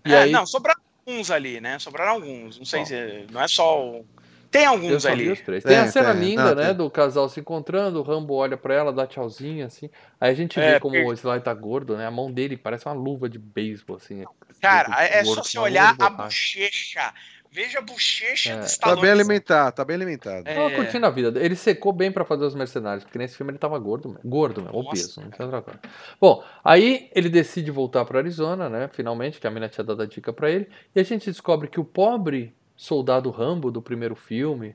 E 0.06 0.14
é, 0.14 0.22
aí... 0.22 0.32
Não, 0.32 0.46
sobraram 0.46 0.80
alguns 1.06 1.30
ali, 1.30 1.60
né? 1.60 1.78
Sobraram 1.78 2.12
alguns. 2.12 2.58
Não 2.58 2.64
sei 2.64 2.80
Bom. 2.80 2.86
se. 2.86 3.26
Não 3.30 3.42
é 3.42 3.48
só 3.48 3.78
o 3.78 4.06
tem 4.54 4.66
alguns 4.66 5.04
ali. 5.04 5.36
Tem, 5.36 5.60
tem, 5.60 5.76
a 5.78 5.88
cena 5.88 6.12
tem, 6.12 6.20
linda, 6.20 6.44
não, 6.44 6.54
né? 6.54 6.66
Tem. 6.66 6.76
Do 6.76 6.88
casal 6.88 7.28
se 7.28 7.40
encontrando, 7.40 7.98
o 7.98 8.02
Rambo 8.02 8.34
olha 8.34 8.56
pra 8.56 8.72
ela, 8.72 8.92
dá 8.92 9.04
tchauzinho, 9.04 9.66
assim. 9.66 9.90
Aí 10.20 10.30
a 10.30 10.34
gente 10.34 10.60
é, 10.60 10.74
vê 10.74 10.80
como 10.80 10.94
porque... 10.94 11.08
o 11.08 11.12
Sly 11.12 11.40
tá 11.40 11.52
gordo, 11.52 11.96
né? 11.96 12.06
A 12.06 12.10
mão 12.10 12.30
dele 12.30 12.56
parece 12.56 12.86
uma 12.86 12.94
luva 12.94 13.28
de 13.28 13.36
beisebol, 13.36 13.96
assim. 13.96 14.24
Cara, 14.62 15.04
é 15.04 15.24
gordo, 15.24 15.34
só 15.38 15.42
se 15.42 15.58
olhar 15.58 15.96
a 15.98 16.08
bochecha. 16.08 17.12
Veja 17.50 17.80
a 17.80 17.82
bochecha 17.82 18.52
é. 18.52 18.58
do 18.58 18.66
Stallone. 18.66 19.00
Tá 19.00 19.02
bem 19.02 19.10
alimentado, 19.10 19.74
tá 19.74 19.84
bem 19.84 19.96
alimentado. 19.96 20.48
É. 20.48 20.54
Tava 20.54 20.70
curtindo 20.70 21.06
a 21.06 21.10
vida. 21.10 21.40
Ele 21.40 21.56
secou 21.56 21.92
bem 21.92 22.12
pra 22.12 22.24
fazer 22.24 22.44
os 22.44 22.54
mercenários, 22.54 23.02
porque 23.02 23.18
nesse 23.18 23.36
filme 23.36 23.50
ele 23.50 23.58
tava 23.58 23.76
gordo 23.78 24.08
mesmo. 24.08 24.28
Gordo 24.28 24.62
mesmo, 24.62 24.78
obeso, 24.78 25.20
não 25.20 25.30
tem 25.30 25.44
outra 25.44 25.62
coisa. 25.62 25.80
Bom, 26.20 26.44
aí 26.64 27.10
ele 27.12 27.28
decide 27.28 27.72
voltar 27.72 28.04
pra 28.04 28.20
Arizona, 28.20 28.68
né? 28.68 28.88
Finalmente, 28.92 29.40
que 29.40 29.46
a 29.48 29.50
mina 29.50 29.68
tinha 29.68 29.84
dado 29.84 30.00
a 30.00 30.06
dica 30.06 30.32
pra 30.32 30.48
ele. 30.48 30.68
E 30.94 31.00
a 31.00 31.02
gente 31.02 31.28
descobre 31.28 31.66
que 31.66 31.80
o 31.80 31.84
pobre 31.84 32.54
soldado 32.76 33.30
Rambo 33.30 33.70
do 33.70 33.82
primeiro 33.82 34.14
filme 34.14 34.74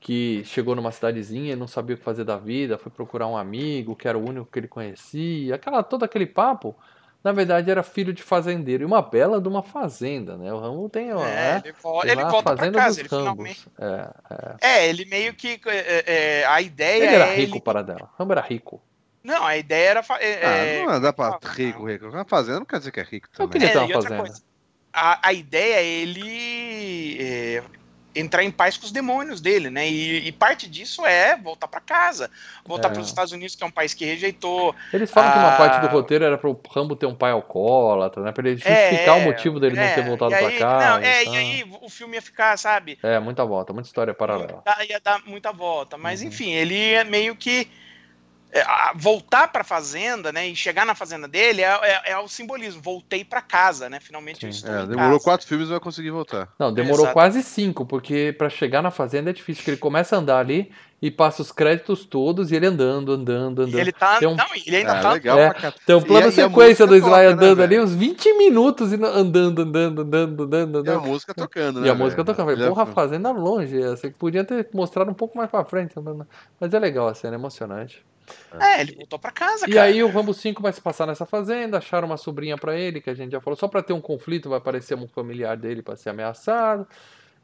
que 0.00 0.42
chegou 0.46 0.74
numa 0.74 0.90
cidadezinha, 0.90 1.54
não 1.54 1.66
sabia 1.66 1.94
o 1.94 1.98
que 1.98 2.04
fazer 2.04 2.24
da 2.24 2.38
vida, 2.38 2.78
foi 2.78 2.90
procurar 2.90 3.26
um 3.26 3.36
amigo, 3.36 3.94
que 3.94 4.08
era 4.08 4.16
o 4.16 4.26
único 4.26 4.46
que 4.50 4.58
ele 4.58 4.68
conhecia, 4.68 5.54
aquela 5.54 5.82
todo 5.82 6.04
aquele 6.04 6.26
papo. 6.26 6.74
Na 7.22 7.32
verdade, 7.32 7.70
era 7.70 7.82
filho 7.82 8.14
de 8.14 8.22
fazendeiro 8.22 8.82
e 8.82 8.86
uma 8.86 9.02
bela 9.02 9.38
de 9.38 9.46
uma 9.46 9.62
fazenda, 9.62 10.38
né? 10.38 10.50
O 10.54 10.58
Rambo 10.58 10.88
tem, 10.88 11.10
é, 11.10 11.60
ele, 11.62 11.74
volta, 11.74 12.08
ele 12.08 12.24
volta 12.24 12.56
fazenda 12.56 12.72
pra 12.72 12.82
casa, 12.84 13.00
ele 13.00 13.08
finalmente... 13.10 13.68
É, 13.78 14.10
é. 14.30 14.56
é, 14.62 14.88
ele 14.88 15.04
meio 15.04 15.34
que 15.34 15.60
é, 15.66 16.04
é, 16.40 16.46
a 16.46 16.62
ideia 16.62 17.04
ele 17.04 17.14
era 17.14 17.26
rico 17.26 17.56
ele... 17.56 17.60
para 17.60 17.82
dela. 17.82 18.08
Rambo 18.18 18.32
era 18.32 18.40
rico. 18.40 18.80
Não, 19.22 19.44
a 19.44 19.54
ideia 19.54 19.90
era. 19.90 20.04
É, 20.18 20.82
ah, 20.82 20.92
não 20.92 21.00
dá 21.02 21.12
pra 21.12 21.38
rico, 21.42 21.86
rico. 21.86 22.08
Uma 22.08 22.24
fazenda 22.24 22.60
não 22.60 22.64
quer 22.64 22.78
dizer 22.78 22.90
que 22.90 23.00
é 23.00 23.02
rico 23.02 23.28
também. 23.28 23.48
Eu 23.48 23.50
queria 23.50 23.86
ter 23.86 23.94
uma 23.94 24.02
fazenda. 24.02 24.49
A, 24.92 25.28
a 25.28 25.32
ideia 25.32 25.76
é 25.76 25.84
ele 25.84 27.62
entrar 28.14 28.42
em 28.42 28.50
paz 28.50 28.76
com 28.76 28.84
os 28.84 28.92
demônios 28.92 29.40
dele, 29.40 29.70
né? 29.70 29.88
E, 29.88 30.26
e 30.26 30.32
parte 30.32 30.68
disso 30.68 31.06
é 31.06 31.36
voltar 31.36 31.68
para 31.68 31.80
casa, 31.80 32.30
voltar 32.64 32.88
é. 32.88 32.92
para 32.92 33.00
os 33.00 33.06
Estados 33.06 33.32
Unidos, 33.32 33.54
que 33.54 33.62
é 33.62 33.66
um 33.66 33.70
país 33.70 33.94
que 33.94 34.04
rejeitou. 34.04 34.74
Eles 34.92 35.10
falam 35.10 35.30
a... 35.30 35.32
que 35.32 35.38
uma 35.38 35.56
parte 35.56 35.80
do 35.80 35.88
roteiro 35.88 36.24
era 36.24 36.36
para 36.36 36.50
o 36.50 36.60
Rambo 36.70 36.96
ter 36.96 37.06
um 37.06 37.14
pai 37.14 37.32
alcoólatra, 37.32 38.22
né? 38.22 38.32
Para 38.32 38.48
ele 38.48 38.56
justificar 38.56 39.18
é, 39.18 39.20
o 39.20 39.24
motivo 39.24 39.60
dele 39.60 39.78
é, 39.78 39.86
não 39.86 39.94
ter 39.94 40.04
voltado 40.04 40.30
para 40.30 40.58
casa. 40.58 40.90
Não, 40.90 41.06
é, 41.06 41.24
e 41.24 41.36
aí 41.36 41.72
o 41.80 41.88
filme 41.88 42.16
ia 42.16 42.22
ficar, 42.22 42.56
sabe? 42.58 42.98
É, 43.02 43.18
muita 43.18 43.44
volta, 43.44 43.72
muita 43.72 43.88
história 43.88 44.12
paralela. 44.12 44.62
Ia, 44.66 44.86
ia 44.86 45.00
dar 45.00 45.22
muita 45.24 45.52
volta, 45.52 45.96
mas 45.96 46.20
uhum. 46.20 46.28
enfim, 46.28 46.50
ele 46.50 46.92
é 46.92 47.04
meio 47.04 47.36
que 47.36 47.68
é, 48.52 48.64
voltar 48.96 49.48
para 49.48 49.62
a 49.62 49.64
fazenda, 49.64 50.32
né, 50.32 50.48
e 50.48 50.56
chegar 50.56 50.84
na 50.84 50.94
fazenda 50.94 51.28
dele 51.28 51.62
é, 51.62 51.78
é, 51.82 52.10
é 52.12 52.18
o 52.18 52.28
simbolismo. 52.28 52.82
Voltei 52.82 53.24
para 53.24 53.40
casa, 53.40 53.88
né? 53.88 54.00
Finalmente 54.00 54.44
eu 54.44 54.50
estou 54.50 54.74
é, 54.74 54.86
Demorou 54.86 55.12
casa. 55.12 55.24
quatro 55.24 55.46
filmes 55.46 55.68
e 55.68 55.70
vai 55.70 55.80
conseguir 55.80 56.10
voltar. 56.10 56.48
Não, 56.58 56.72
demorou 56.72 57.04
Exato. 57.04 57.12
quase 57.12 57.42
cinco, 57.42 57.86
porque 57.86 58.34
para 58.36 58.50
chegar 58.50 58.82
na 58.82 58.90
fazenda 58.90 59.30
é 59.30 59.32
difícil, 59.32 59.60
porque 59.60 59.70
ele 59.72 59.76
começa 59.78 60.16
a 60.16 60.18
andar 60.18 60.38
ali 60.38 60.70
e 61.02 61.10
passa 61.10 61.40
os 61.40 61.50
créditos 61.50 62.04
todos 62.04 62.50
e 62.50 62.56
ele 62.56 62.66
andando, 62.66 63.12
andando, 63.12 63.62
andando. 63.62 63.74
E 63.74 63.80
ele 63.80 63.92
tá, 63.92 64.18
tem 64.18 64.28
um... 64.28 64.36
não, 64.36 64.46
ele 64.54 64.76
ainda 64.76 64.96
é, 64.96 65.00
tá 65.00 65.12
legal 65.12 65.38
é, 65.38 65.54
Tem 65.86 65.96
um 65.96 66.02
plano 66.02 66.28
e, 66.28 66.32
sequência 66.32 66.86
do 66.86 66.94
Sly 66.94 67.08
toca, 67.08 67.22
né, 67.22 67.26
andando 67.28 67.58
né, 67.58 67.64
ali 67.64 67.80
uns 67.80 67.94
20 67.94 68.36
minutos 68.36 68.92
andando, 68.92 69.62
andando, 69.62 70.02
andando, 70.02 70.42
andando, 70.42 70.78
andando. 70.78 70.86
E 70.86 70.90
a 70.90 70.98
música 70.98 71.32
tocando, 71.32 71.80
né? 71.80 71.86
E 71.86 71.90
a 71.90 71.94
música 71.94 72.22
tocando. 72.22 72.68
Porra, 72.68 72.82
a 72.82 72.86
fazenda 72.86 73.30
longe, 73.30 73.80
essa 73.80 74.10
que 74.10 74.16
podia 74.16 74.44
ter 74.44 74.68
mostrado 74.74 75.10
um 75.10 75.14
pouco 75.14 75.38
mais 75.38 75.50
para 75.50 75.64
frente, 75.64 75.94
mas 76.60 76.74
é 76.74 76.78
legal 76.78 77.08
a 77.08 77.14
cena, 77.14 77.36
é 77.36 77.38
emocionante. 77.38 78.04
É, 78.60 78.80
ele 78.80 78.94
voltou 78.96 79.18
pra 79.18 79.30
casa, 79.30 79.66
e 79.66 79.72
cara. 79.72 79.90
E 79.90 79.94
aí 79.94 80.02
o 80.02 80.08
Rambo 80.08 80.34
5 80.34 80.62
vai 80.62 80.72
se 80.72 80.80
passar 80.80 81.06
nessa 81.06 81.26
fazenda, 81.26 81.78
acharam 81.78 82.06
uma 82.06 82.16
sobrinha 82.16 82.56
para 82.56 82.78
ele, 82.78 83.00
que 83.00 83.10
a 83.10 83.14
gente 83.14 83.32
já 83.32 83.40
falou, 83.40 83.56
só 83.56 83.68
para 83.68 83.82
ter 83.82 83.92
um 83.92 84.00
conflito, 84.00 84.48
vai 84.48 84.58
aparecer 84.58 84.96
um 84.96 85.08
familiar 85.08 85.56
dele 85.56 85.82
para 85.82 85.96
ser 85.96 86.10
ameaçado. 86.10 86.86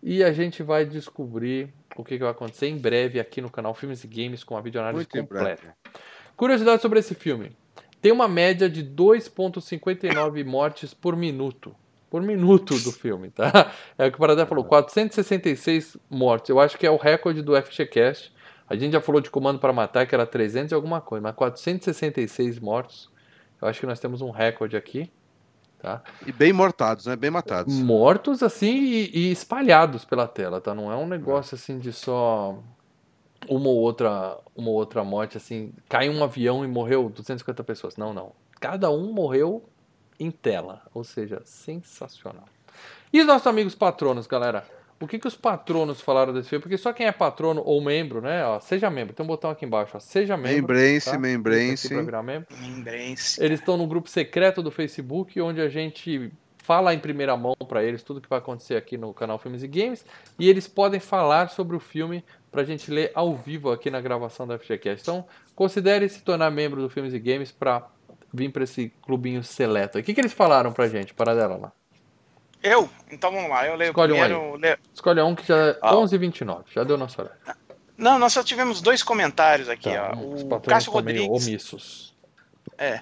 E 0.02 0.22
a 0.22 0.32
gente 0.32 0.62
vai 0.62 0.84
descobrir 0.84 1.72
o 1.96 2.04
que, 2.04 2.16
que, 2.16 2.22
vai 2.22 2.30
acontecer 2.30 2.68
em 2.68 2.76
breve 2.76 3.18
aqui 3.18 3.40
no 3.40 3.50
canal 3.50 3.74
Filmes 3.74 4.04
e 4.04 4.06
Games 4.06 4.44
com 4.44 4.56
a 4.56 4.60
videoanálise 4.60 5.06
completa. 5.06 5.74
Curiosidade 6.36 6.82
sobre 6.82 6.98
esse 6.98 7.14
filme. 7.14 7.56
Tem 8.00 8.12
uma 8.12 8.28
média 8.28 8.68
de 8.68 8.84
2.59 8.84 10.44
mortes 10.44 10.92
por 10.92 11.16
minuto. 11.16 11.74
Por 12.10 12.22
minuto 12.22 12.78
do 12.78 12.92
filme, 12.92 13.30
tá? 13.30 13.72
É 13.98 14.06
o 14.06 14.10
que 14.10 14.16
o 14.16 14.20
Paradé 14.20 14.46
falou, 14.46 14.64
466 14.64 15.96
mortes. 16.08 16.50
Eu 16.50 16.60
acho 16.60 16.78
que 16.78 16.86
é 16.86 16.90
o 16.90 16.96
recorde 16.96 17.42
do 17.42 17.60
FGCast. 17.60 18.32
A 18.68 18.74
gente 18.74 18.93
já 18.93 19.01
falou 19.01 19.20
de 19.20 19.30
comando 19.30 19.59
para 19.59 19.72
matar, 19.72 20.06
que 20.06 20.14
era 20.14 20.26
300 20.26 20.72
e 20.72 20.74
alguma 20.74 21.01
coisa, 21.01 21.22
mas 21.22 21.34
466 21.34 22.59
mortos. 22.59 23.10
Eu 23.60 23.68
acho 23.68 23.80
que 23.80 23.86
nós 23.86 24.01
temos 24.01 24.20
um 24.20 24.30
recorde 24.30 24.76
aqui. 24.76 25.10
Tá? 25.78 26.02
E 26.26 26.32
bem 26.32 26.52
mortados, 26.52 27.06
né? 27.06 27.14
Bem 27.14 27.30
matados. 27.30 27.74
Mortos, 27.78 28.43
assim, 28.43 28.74
e, 28.76 29.10
e 29.14 29.30
espalhados 29.30 30.05
pela 30.05 30.26
tela, 30.26 30.60
tá? 30.60 30.74
Não 30.74 30.90
é 30.90 30.97
um 30.97 31.06
negócio, 31.06 31.55
assim, 31.55 31.78
de 31.78 31.93
só 31.93 32.59
uma 33.48 33.68
ou 33.68 33.76
outra, 33.76 34.38
uma 34.55 34.70
ou 34.70 34.74
outra 34.74 35.05
morte, 35.05 35.36
assim, 35.36 35.72
caiu 35.88 36.12
um 36.12 36.24
avião 36.24 36.64
e 36.64 36.68
morreu 36.68 37.09
250 37.09 37.62
pessoas. 37.62 37.97
Não, 37.97 38.12
não. 38.12 38.32
Cada 38.59 38.90
um 38.90 39.12
morreu 39.12 39.68
em 40.18 40.30
tela, 40.30 40.82
ou 40.94 41.05
seja, 41.05 41.43
sensacional. 41.44 42.47
E 43.12 43.20
os 43.20 43.26
nossos 43.26 43.47
amigos 43.47 43.74
patronos, 43.74 44.26
galera? 44.26 44.66
O 44.98 45.06
que, 45.06 45.18
que 45.18 45.28
os 45.28 45.36
patronos 45.36 46.01
falaram 46.01 46.32
desse 46.32 46.48
filme? 46.48 46.62
Porque 46.62 46.78
só 46.78 46.93
quem 46.93 47.06
é 47.06 47.12
patrono 47.12 47.62
ou 47.64 47.82
membro, 47.82 48.23
né? 48.23 48.44
Ó, 48.47 48.59
seja 48.60 48.89
membro. 48.89 49.14
Tem 49.14 49.24
um 49.24 49.27
botão 49.27 49.51
aqui 49.51 49.66
embaixo, 49.66 49.97
ó, 49.97 50.01
seja 50.01 50.36
membro. 50.36 50.74
Membrense, 50.74 51.10
tá? 51.10 51.18
membrense. 51.18 51.94
Membrense. 51.94 53.43
Eles 53.43 53.60
estão 53.60 53.77
no 53.77 53.86
grupo 53.86 54.09
secreto 54.09 54.62
do 54.62 54.70
Facebook, 54.70 55.39
onde 55.40 55.60
a 55.60 55.68
gente 55.68 56.32
fala 56.66 56.93
em 56.94 56.98
primeira 56.98 57.36
mão 57.36 57.55
para 57.68 57.85
eles 57.85 58.02
tudo 58.02 58.20
que 58.20 58.28
vai 58.28 58.39
acontecer 58.39 58.74
aqui 58.74 58.97
no 58.97 59.14
canal 59.14 59.39
Filmes 59.39 59.62
e 59.62 59.68
Games. 59.68 60.05
E 60.39 60.48
eles 60.48 60.66
podem 60.66 60.98
falar 60.98 61.51
sobre 61.51 61.77
o 61.77 61.81
filme 61.81 62.24
para 62.51 62.62
a 62.62 62.64
gente 62.64 62.90
ler 62.90 63.12
ao 63.14 63.36
vivo 63.36 63.70
aqui 63.70 63.90
na 63.90 64.01
gravação 64.01 64.47
da 64.47 64.59
FGCast. 64.59 65.02
Então, 65.02 65.27
considere 65.55 66.09
se 66.09 66.23
tornar 66.23 66.51
membro 66.51 66.81
do 66.81 66.89
Filmes 66.89 67.12
e 67.12 67.18
Games 67.18 67.52
para 67.52 67.86
vir 68.32 68.51
para 68.51 68.64
esse 68.64 68.93
clubinho 69.02 69.44
seleto. 69.44 69.98
O 69.98 70.02
que, 70.02 70.12
que 70.12 70.20
eles 70.20 70.32
falaram 70.32 70.73
para 70.73 70.86
a 70.86 70.89
gente? 70.89 71.14
Para 71.14 71.35
dela 71.35 71.56
lá. 71.56 71.73
Eu? 72.62 72.88
Então 73.10 73.30
vamos 73.32 73.50
lá, 73.50 73.66
eu 73.66 73.76
leio 73.76 73.90
Escolhe 73.90 74.12
primeiro. 74.12 74.40
Um 74.40 74.56
leio... 74.56 74.78
Escolhe 74.92 75.20
um 75.20 75.34
que 75.34 75.46
já 75.46 75.56
é 75.56 75.78
ah. 75.82 75.92
11h29, 75.94 76.64
já 76.74 76.84
deu 76.84 76.96
nossa 76.96 77.22
hora. 77.22 77.38
Não, 77.96 78.18
nós 78.18 78.32
só 78.32 78.42
tivemos 78.42 78.80
dois 78.80 79.02
comentários 79.02 79.68
aqui. 79.68 79.90
Tá, 79.90 80.12
ó. 80.14 80.18
O 80.18 80.60
Cássio 80.60 80.92
Rodrigues. 80.92 81.28
Omissos. 81.28 82.14
É. 82.76 83.00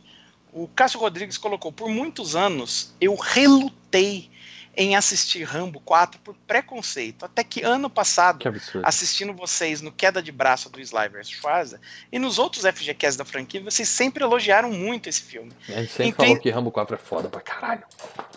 O 0.53 0.69
Cássio 0.69 1.01
Rodrigues 1.01 1.37
colocou: 1.37 1.73
por 1.73 1.89
muitos 1.89 2.37
anos 2.37 2.95
eu 3.01 3.17
relutei 3.17 4.31
em 4.77 4.97
assistir 4.97 5.43
Rambo 5.45 5.81
4 5.81 6.21
por 6.21 6.35
preconceito. 6.47 7.25
Até 7.25 7.45
que 7.45 7.63
ano 7.63 7.89
passado, 7.89 8.39
que 8.39 8.49
assistindo 8.83 9.33
vocês 9.33 9.81
no 9.81 9.93
Queda 9.93 10.23
de 10.23 10.33
Braço 10.33 10.69
do 10.69 10.81
Sly 10.81 11.09
vs 11.09 11.31
Schwarza 11.31 11.81
e 12.11 12.19
nos 12.19 12.39
outros 12.39 12.65
FGCast 12.65 13.19
da 13.19 13.25
franquia, 13.25 13.63
vocês 13.63 13.89
sempre 13.89 14.25
elogiaram 14.25 14.71
muito 14.71 15.09
esse 15.09 15.23
filme. 15.23 15.53
A 15.69 15.81
gente 15.81 15.93
sempre 15.93 16.09
então, 16.09 16.27
falou 16.27 16.41
que 16.41 16.51
Rambo 16.51 16.71
4 16.71 16.95
é 16.95 16.99
foda 16.99 17.29
pra 17.29 17.41
caralho. 17.41 17.85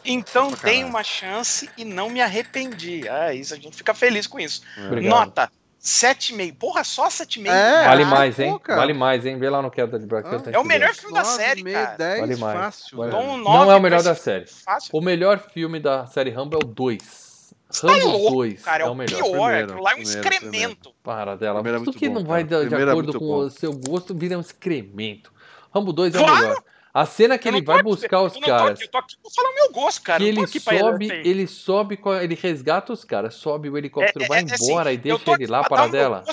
Então 0.06 0.52
dei 0.64 0.84
uma 0.84 1.04
chance 1.04 1.70
e 1.78 1.84
não 1.84 2.10
me 2.10 2.22
arrependi. 2.22 3.08
Ah, 3.10 3.34
isso 3.34 3.54
a 3.54 3.58
gente 3.58 3.76
fica 3.76 3.94
feliz 3.94 4.28
com 4.28 4.40
isso. 4.40 4.62
Obrigado. 4.78 5.10
Nota 5.10 5.52
7,5. 5.88 6.58
Porra, 6.58 6.84
só 6.84 7.08
7,5. 7.08 7.50
É, 7.50 7.88
vale 7.88 8.06
mais, 8.06 8.40
hein? 8.40 8.60
Pô, 8.60 8.76
vale 8.76 8.94
mais, 8.94 9.26
hein? 9.26 9.40
Vê 9.40 9.50
lá 9.50 9.62
no 9.62 9.72
Queda 9.72 9.98
de 9.98 10.06
Braço. 10.06 10.28
Ah, 10.28 10.52
é 10.52 10.60
o 10.60 10.64
melhor 10.64 10.94
filme 10.94 11.16
da 11.16 11.24
série, 11.24 11.64
cara. 11.64 11.96
10, 11.98 12.20
vale 12.20 12.36
mais. 12.36 12.60
Fácil. 12.60 12.98
Vale. 12.98 13.10
Então, 13.10 13.38
não 13.38 13.72
é 13.72 13.76
o 13.76 13.82
melhor 13.82 14.04
da 14.04 14.14
série. 14.14 14.46
Fácil. 14.48 14.90
O 14.92 15.02
melhor 15.02 15.40
filme 15.40 15.80
da 15.80 16.06
série 16.06 16.30
Rambo 16.30 16.56
é 16.56 16.58
o 16.58 16.68
2. 16.68 17.28
Tá 17.82 17.88
Rambo 17.88 18.30
2 18.32 18.62
cara, 18.62 18.84
é, 18.84 18.88
é 18.88 18.90
o 18.90 18.96
melhor. 18.96 19.24
pior. 19.24 19.32
Primeiro, 19.32 19.82
lá 19.82 19.92
é 19.92 19.94
um 19.94 19.98
primeiro, 19.98 20.20
excremento. 20.20 20.94
Para 21.02 21.36
dela. 21.36 21.64
Tudo 21.64 21.90
é 21.90 21.94
que 21.94 22.10
bom, 22.10 22.16
não 22.16 22.26
vai 22.26 22.44
de, 22.44 22.68
de 22.68 22.76
é 22.76 22.84
acordo 22.84 23.18
com 23.18 23.26
o 23.26 23.50
seu 23.50 23.74
gosto 23.74 24.14
vira 24.14 24.38
um 24.38 24.42
excremento. 24.42 25.32
Rambo 25.74 25.94
2 25.94 26.16
é 26.16 26.20
o 26.20 26.36
melhor. 26.36 26.64
A 26.94 27.06
cena 27.06 27.38
que 27.38 27.48
ele 27.48 27.62
vai 27.62 27.84
buscar 27.84 28.22
os 28.22 28.34
caras. 28.38 28.82
eu 28.82 28.88
tô 28.88 28.98
aqui 28.98 29.16
pra 29.22 29.32
falar 29.32 29.50
o 29.50 29.54
meu 29.54 29.72
gosto, 29.72 30.02
cara. 30.02 30.20
Que 30.20 30.30
ele 30.30 30.48
sobe, 30.48 31.12
ele 31.24 31.48
sobe, 31.48 32.00
ele 32.22 32.36
resgata 32.36 32.92
os 32.92 33.04
caras, 33.04 33.36
sobe 33.36 33.70
o 33.70 33.78
helicóptero, 33.78 34.26
é, 34.26 34.28
vai 34.28 34.40
é, 34.40 34.42
é 34.42 34.54
assim, 34.54 34.66
embora 34.66 34.90
assim, 34.90 35.00
e 35.00 35.02
deixa 35.02 35.32
ele 35.32 35.48
lá 35.48 35.64
para 35.64 35.88
dela. 35.88 36.24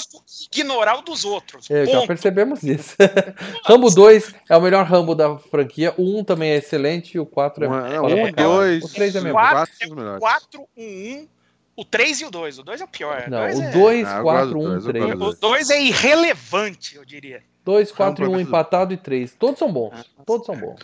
ignorar 0.52 0.98
o 0.98 1.02
dos 1.02 1.24
outros. 1.24 1.70
É, 1.70 1.84
já 1.84 2.06
percebemos 2.06 2.62
isso. 2.62 2.96
Rambo 3.64 3.90
2 3.90 4.34
é 4.48 4.56
o 4.56 4.60
melhor 4.60 4.84
Rambo 4.86 5.14
da 5.14 5.36
franquia. 5.38 5.92
O 5.96 6.18
1 6.18 6.24
também 6.24 6.50
é 6.50 6.56
excelente 6.56 7.16
e 7.16 7.20
o 7.20 7.26
4 7.26 7.64
é. 7.64 8.00
Um, 8.00 8.32
dois, 8.32 8.84
o 8.84 8.88
3 8.88 9.16
é 9.16 9.20
mesmo. 9.20 9.38
4, 9.38 10.18
4 10.18 10.68
1, 10.76 10.82
1. 10.82 11.28
O 11.76 11.84
3 11.84 12.20
e 12.20 12.24
o 12.24 12.30
2. 12.30 12.58
O 12.58 12.62
2 12.62 12.80
é 12.80 12.84
o 12.84 12.88
pior. 12.88 13.24
Não, 13.28 13.48
o 13.48 13.72
2, 13.72 14.08
4, 14.22 14.58
1, 14.58 14.80
3. 14.80 15.20
O 15.20 15.32
2 15.32 15.70
é 15.70 15.82
irrelevante, 15.82 16.96
eu 16.96 17.04
diria. 17.04 17.42
2, 17.64 17.92
4 17.92 18.24
e 18.24 18.28
1 18.28 18.40
empatado 18.40 18.92
e 18.92 18.96
3. 18.96 19.34
Todos 19.34 19.58
são 19.58 19.72
bons. 19.72 20.10
Todos 20.26 20.46
são 20.46 20.56
bons. 20.56 20.80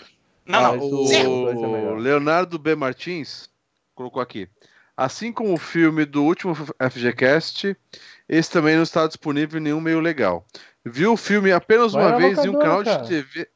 Não, 0.47 0.77
não. 0.77 0.78
O, 0.78 1.93
o 1.93 1.94
Leonardo 1.94 2.59
B. 2.59 2.74
Martins 2.74 3.48
colocou 3.94 4.23
aqui. 4.23 4.48
Assim 4.97 5.32
como 5.32 5.55
o 5.55 5.59
filme 5.59 6.05
do 6.05 6.23
último 6.23 6.55
FGCast, 6.55 7.77
esse 8.28 8.51
também 8.51 8.77
não 8.77 8.82
está 8.82 9.07
disponível 9.07 9.59
em 9.59 9.62
nenhum 9.62 9.81
meio 9.81 10.01
legal. 10.01 10.44
Viu 10.85 11.12
o 11.12 11.16
filme 11.16 11.52
apenas 11.52 11.93
Vai 11.93 12.07
uma 12.07 12.19
vez 12.19 12.39
em 12.44 12.48
um 12.48 12.59
canal 12.59 12.82
cara. 12.82 13.02
de 13.02 13.09
TV. 13.09 13.48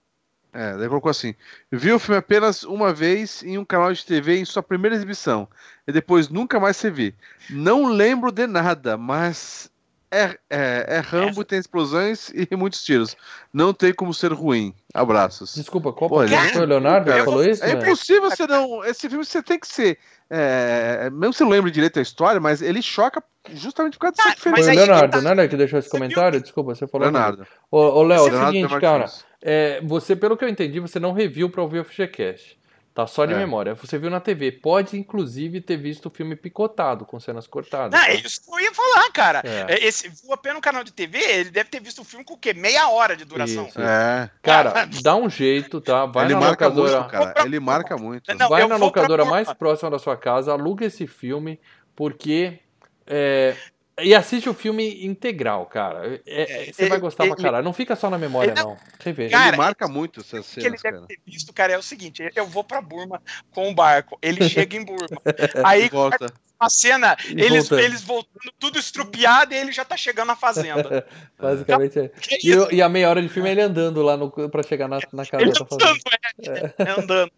É, 0.53 0.77
daí 0.77 0.89
colocou 0.89 1.11
assim: 1.11 1.35
viu 1.71 1.97
o 1.97 1.99
filme 1.99 2.19
apenas 2.19 2.63
uma 2.63 2.93
vez 2.93 3.43
em 3.43 3.59
um 3.59 3.65
canal 3.65 3.93
de 3.93 4.07
TV 4.07 4.39
em 4.39 4.45
sua 4.45 4.63
primeira 4.63 4.95
exibição. 4.95 5.49
E 5.87 5.93
depois 5.93 6.29
nunca 6.29 6.61
mais 6.61 6.77
se 6.77 6.91
viu. 6.91 7.13
Não 7.51 7.87
lembro 7.87 8.31
de 8.31 8.47
nada, 8.47 8.97
mas 8.97 9.71
é, 10.15 10.39
é, 10.49 10.87
é 10.97 10.99
Rambo, 11.01 11.45
tem 11.45 11.59
explosões 11.59 12.31
e 12.31 12.49
muitos 12.57 12.85
tiros. 12.85 13.17
Não 13.53 13.73
tem 13.73 13.93
como 13.93 14.15
ser 14.15 14.33
ruim. 14.33 14.73
Abraços. 14.93 15.55
Desculpa, 15.55 15.93
qual 15.93 16.09
Pô, 16.09 16.23
ele... 16.23 16.37
foi 16.37 16.63
o 16.63 16.67
Leonardo 16.67 17.13
que 17.13 17.25
falou 17.25 17.45
isso? 17.45 17.65
É 17.65 17.73
impossível 17.73 18.31
você 18.31 18.47
não. 18.47 18.85
Esse 18.85 19.09
filme 19.09 19.25
você 19.25 19.43
tem 19.43 19.59
que 19.59 19.67
ser. 19.67 19.99
É, 20.31 21.11
mesmo 21.11 21.33
se 21.33 21.43
não 21.43 21.51
lembre 21.51 21.71
direito 21.71 21.99
a 21.99 22.03
história, 22.03 22.41
mas 22.41 22.63
ele 22.63 22.81
choca 22.81 23.23
justamente 23.53 23.99
por 23.99 24.11
causa 24.11 24.17
dessa 24.17 24.29
ah, 24.31 24.35
diferença. 24.35 24.63
Foi 24.63 24.73
o 24.73 24.77
Leonardo, 24.77 25.23
tá... 25.23 25.35
né, 25.35 25.49
que 25.49 25.57
deixou 25.57 25.79
esse 25.79 25.91
comentário? 25.91 26.41
Desculpa, 26.41 26.75
você 26.75 26.87
falou. 26.87 27.07
Leonardo. 27.07 27.47
Ô, 27.71 28.03
Léo, 28.03 28.29
é 28.29 28.33
o 28.33 28.47
seguinte, 28.47 28.81
cara. 28.81 29.07
É, 29.43 29.81
você, 29.83 30.17
pelo 30.17 30.37
que 30.37 30.45
eu 30.45 30.49
entendi, 30.49 30.81
você 30.81 30.99
não 30.99 31.13
reviu 31.13 31.51
para 31.51 31.63
ouvir 31.63 31.81
o 31.81 31.85
FGCast. 31.85 32.59
Tá 32.95 33.09
só 33.09 33.27
de 33.27 33.35
é. 33.35 33.37
memória. 33.37 33.75
Você 33.75 33.99
viu 33.99 34.09
na 34.09 34.21
TV. 34.21 34.53
Pode, 34.53 34.97
inclusive, 34.97 35.61
ter 35.61 35.77
visto 35.77 36.07
o 36.07 36.11
filme 36.11 36.37
picotado, 36.37 37.05
com 37.05 37.19
cenas 37.19 37.45
cortadas. 37.45 37.91
Não, 37.91 38.07
é 38.07 38.15
isso 38.15 38.41
que 38.41 38.49
eu 38.49 38.61
ia 38.61 38.73
falar, 38.73 39.11
cara. 39.11 39.43
É. 39.45 39.75
é 39.75 39.85
esse, 39.85 40.09
viu 40.09 40.33
apenas 40.33 40.59
no 40.59 40.63
canal 40.63 40.85
de 40.85 40.93
TV, 40.93 41.19
ele 41.19 41.51
deve 41.51 41.69
ter 41.69 41.81
visto 41.81 42.03
o 42.03 42.05
filme 42.05 42.25
com 42.25 42.35
o 42.35 42.39
quê? 42.39 42.55
Meia 42.55 42.89
hora 42.89 43.17
de 43.17 43.25
duração. 43.25 43.67
Isso, 43.67 43.81
é. 43.81 44.31
Cara, 44.41 44.89
dá 45.03 45.17
um 45.17 45.29
jeito, 45.29 45.81
tá? 45.81 46.07
Vai 46.07 46.27
ele 46.27 46.35
na 46.35 46.41
marca 46.41 46.69
locadora. 46.69 47.01
Muito, 47.01 47.11
cara. 47.11 47.35
Ele 47.45 47.59
marca 47.59 47.97
muito. 47.97 48.33
Não, 48.37 48.49
Vai 48.49 48.65
na 48.69 48.77
locadora 48.77 49.25
mais 49.25 49.53
próxima 49.53 49.91
da 49.91 49.99
sua 49.99 50.17
casa, 50.17 50.53
aluga 50.53 50.87
esse 50.87 51.09
filme, 51.09 51.59
porque. 51.97 52.61
É, 53.07 53.57
e 54.03 54.15
assiste 54.15 54.49
o 54.49 54.55
filme 54.55 55.05
integral, 55.05 55.67
cara. 55.67 56.21
É, 56.27 56.69
é, 56.69 56.73
você 56.73 56.89
vai 56.89 56.99
gostar 56.99 57.25
ele, 57.25 57.35
pra 57.35 57.43
caralho. 57.43 57.65
Não 57.65 57.73
fica 57.73 57.95
só 57.95 58.11
na 58.11 58.19
memória, 58.19 58.51
ele, 58.51 58.61
não. 58.61 58.77
Reveja. 58.99 59.37
Cara, 59.37 59.49
ele 59.49 59.57
marca 59.57 59.87
muito 59.87 60.21
essas 60.21 60.47
cenas, 60.47 60.81
que 60.81 60.89
ele 60.89 60.97
deve 60.97 61.07
ter 61.07 61.21
visto, 61.25 61.53
cara, 61.53 61.73
é 61.73 61.79
o 61.79 61.83
seguinte: 61.83 62.29
eu 62.35 62.47
vou 62.47 62.65
pra 62.65 62.81
Burma 62.81 63.23
com 63.53 63.71
o 63.71 63.75
barco. 63.75 64.19
Ele 64.21 64.47
chega 64.49 64.77
em 64.77 64.85
Burma. 64.85 65.21
aí 65.65 65.89
volta. 65.89 66.27
A 66.65 66.71
cena, 66.71 67.17
eles, 67.29 67.71
eles 67.71 68.03
voltando 68.03 68.53
tudo 68.59 68.79
estrupiado 68.79 69.55
e 69.55 69.57
ele 69.57 69.73
já 69.73 69.85
tá 69.85 69.97
chegando 69.97 70.29
na 70.29 70.37
fazenda. 70.37 71.07
Basicamente 71.39 71.99
é. 71.99 72.11
E, 72.43 72.77
e, 72.77 72.83
a 72.83 72.89
meia 72.89 73.11
hora 73.11 73.23
de 73.23 73.29
filme 73.29 73.49
é 73.49 73.53
ele 73.53 73.61
andando 73.61 74.03
lá 74.03 74.17
no, 74.17 74.31
pra 74.31 74.63
chegar 74.63 74.89
na, 74.89 74.99
na 75.13 75.27
casa 75.27 75.43
ele 75.43 75.53
da 75.53 75.61
andando, 75.61 76.01
é, 76.43 76.75
é. 76.79 77.01
andando. 77.01 77.33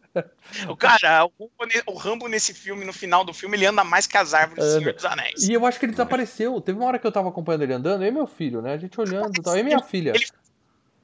O 0.69 0.77
cara, 0.77 1.27
o, 1.39 1.51
o, 1.87 1.95
Rambo 1.95 2.29
nesse 2.29 2.55
filme, 2.55 2.85
no 2.85 2.93
final 2.93 3.25
do 3.25 3.35
filme, 3.35 3.57
ele 3.57 3.67
anda 3.67 3.85
mais 3.85 4.07
que 4.07 4.17
as 4.17 4.33
árvores 4.33 4.65
do 4.65 4.79
Senhor 4.79 4.95
dos 4.95 5.05
Anéis. 5.05 5.49
E 5.49 5.53
eu 5.53 5.67
acho 5.67 5.79
que 5.79 5.85
ele 5.85 5.93
desapareceu. 5.93 6.61
Teve 6.61 6.79
uma 6.79 6.87
hora 6.87 6.99
que 6.99 7.07
eu 7.07 7.13
tava 7.13 7.29
acompanhando 7.29 7.63
ele 7.63 7.73
andando, 7.73 8.03
eu 8.03 8.09
e 8.09 8.13
meu 8.13 8.27
filho, 8.27 8.63
né? 8.63 8.75
A 8.75 8.79
gente 8.79 8.99
olhando 9.01 9.39
e 9.39 9.43
tal. 9.43 9.57
E 9.57 9.63
minha 9.63 9.83
filha. 9.83 10.13
Ele, 10.15 10.27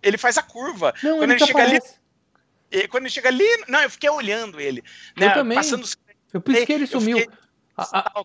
ele, 0.03 0.19
faz 0.19 0.39
a 0.39 0.43
curva. 0.43 0.95
Não, 1.03 1.19
quando 1.19 1.31
ele, 1.31 1.43
ele 1.43 1.47
chega 1.47 1.63
ali. 1.63 2.89
Quando 2.89 3.03
ele 3.05 3.11
chega 3.11 3.29
ali. 3.29 3.65
Não, 3.69 3.81
eu 3.81 3.91
fiquei 3.91 4.09
olhando 4.09 4.61
ele. 4.61 4.83
Né, 5.17 5.27
eu 5.27 5.35
também. 5.35 5.57
Passando, 5.57 5.87
eu 6.33 6.41
pensei 6.41 6.67
que 6.67 6.73
ele 6.73 6.87
sumiu. 6.87 7.19
Fiquei... 7.19 7.42
A, 7.77 7.99
a, 7.99 8.25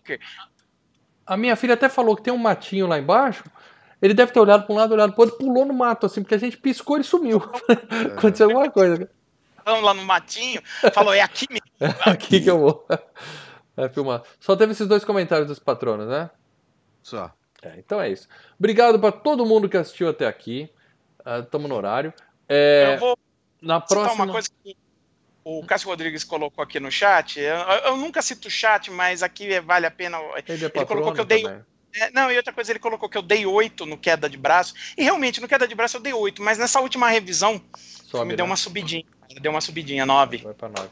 a, 1.26 1.36
minha 1.36 1.56
filha 1.56 1.74
até 1.74 1.88
falou 1.88 2.16
que 2.16 2.22
tem 2.22 2.32
um 2.32 2.38
matinho 2.38 2.86
lá 2.86 2.98
embaixo. 2.98 3.44
Ele 4.00 4.14
deve 4.14 4.32
ter 4.32 4.40
olhado 4.40 4.64
para 4.64 4.72
um 4.74 4.78
lado, 4.78 4.92
olhado 4.92 5.12
para 5.12 5.20
o 5.20 5.24
outro, 5.24 5.38
pulou 5.38 5.64
no 5.64 5.74
mato, 5.74 6.06
assim, 6.06 6.22
porque 6.22 6.34
a 6.34 6.38
gente 6.38 6.56
piscou 6.56 6.98
e 6.98 7.04
sumiu. 7.04 7.38
Aconteceu 8.16 8.46
alguma 8.46 8.70
coisa 8.70 9.08
lá 9.82 9.92
no 9.94 10.04
matinho, 10.04 10.62
falou, 10.92 11.12
é 11.12 11.20
aqui 11.20 11.46
mesmo. 11.50 11.68
É 11.80 12.10
aqui 12.10 12.40
que 12.40 12.50
eu 12.50 12.58
vou. 12.58 12.86
É 13.76 13.88
filmar. 13.88 14.22
Só 14.40 14.56
teve 14.56 14.72
esses 14.72 14.88
dois 14.88 15.04
comentários 15.04 15.46
dos 15.46 15.60
patronos, 15.60 16.08
né? 16.08 16.30
Só. 17.02 17.30
É, 17.62 17.74
então 17.78 18.00
é 18.00 18.10
isso. 18.10 18.28
Obrigado 18.58 18.98
para 18.98 19.12
todo 19.12 19.46
mundo 19.46 19.68
que 19.68 19.76
assistiu 19.76 20.08
até 20.08 20.26
aqui. 20.26 20.68
Estamos 21.44 21.66
uh, 21.66 21.68
no 21.68 21.76
horário. 21.76 22.12
É, 22.48 22.94
eu 22.94 22.98
vou 22.98 23.18
na 23.62 23.80
próxima. 23.80 24.24
uma 24.24 24.32
coisa 24.32 24.48
que 24.64 24.76
o 25.48 25.64
Cássio 25.64 25.88
Rodrigues 25.88 26.24
colocou 26.24 26.62
aqui 26.62 26.78
no 26.78 26.90
chat. 26.90 27.40
Eu, 27.40 27.56
eu 27.56 27.96
nunca 27.96 28.20
cito 28.20 28.48
o 28.48 28.50
chat, 28.50 28.90
mas 28.90 29.22
aqui 29.22 29.58
vale 29.60 29.86
a 29.86 29.90
pena. 29.90 30.18
Ele, 30.46 30.66
é 30.66 30.70
ele 30.74 30.84
colocou 30.84 31.14
que 31.14 31.20
eu 31.20 31.24
dei. 31.24 31.42
É, 31.94 32.10
não, 32.10 32.30
e 32.30 32.36
outra 32.36 32.52
coisa, 32.52 32.70
ele 32.70 32.78
colocou 32.78 33.08
que 33.08 33.16
eu 33.16 33.22
dei 33.22 33.46
8 33.46 33.86
no 33.86 33.96
queda 33.96 34.28
de 34.28 34.36
braço. 34.36 34.74
E 34.96 35.02
realmente, 35.02 35.40
no 35.40 35.48
queda 35.48 35.66
de 35.66 35.74
braço 35.74 35.96
eu 35.96 36.02
dei 36.02 36.12
8, 36.12 36.42
mas 36.42 36.58
nessa 36.58 36.80
última 36.80 37.08
revisão 37.08 37.60
Sobe, 38.04 38.26
me 38.26 38.36
deu 38.36 38.44
né? 38.44 38.50
uma 38.50 38.56
subidinha. 38.56 39.06
Deu 39.40 39.50
uma 39.50 39.62
subidinha, 39.62 40.04
9. 40.04 40.36
Vai 40.38 40.52
para 40.52 40.68
9. 40.68 40.88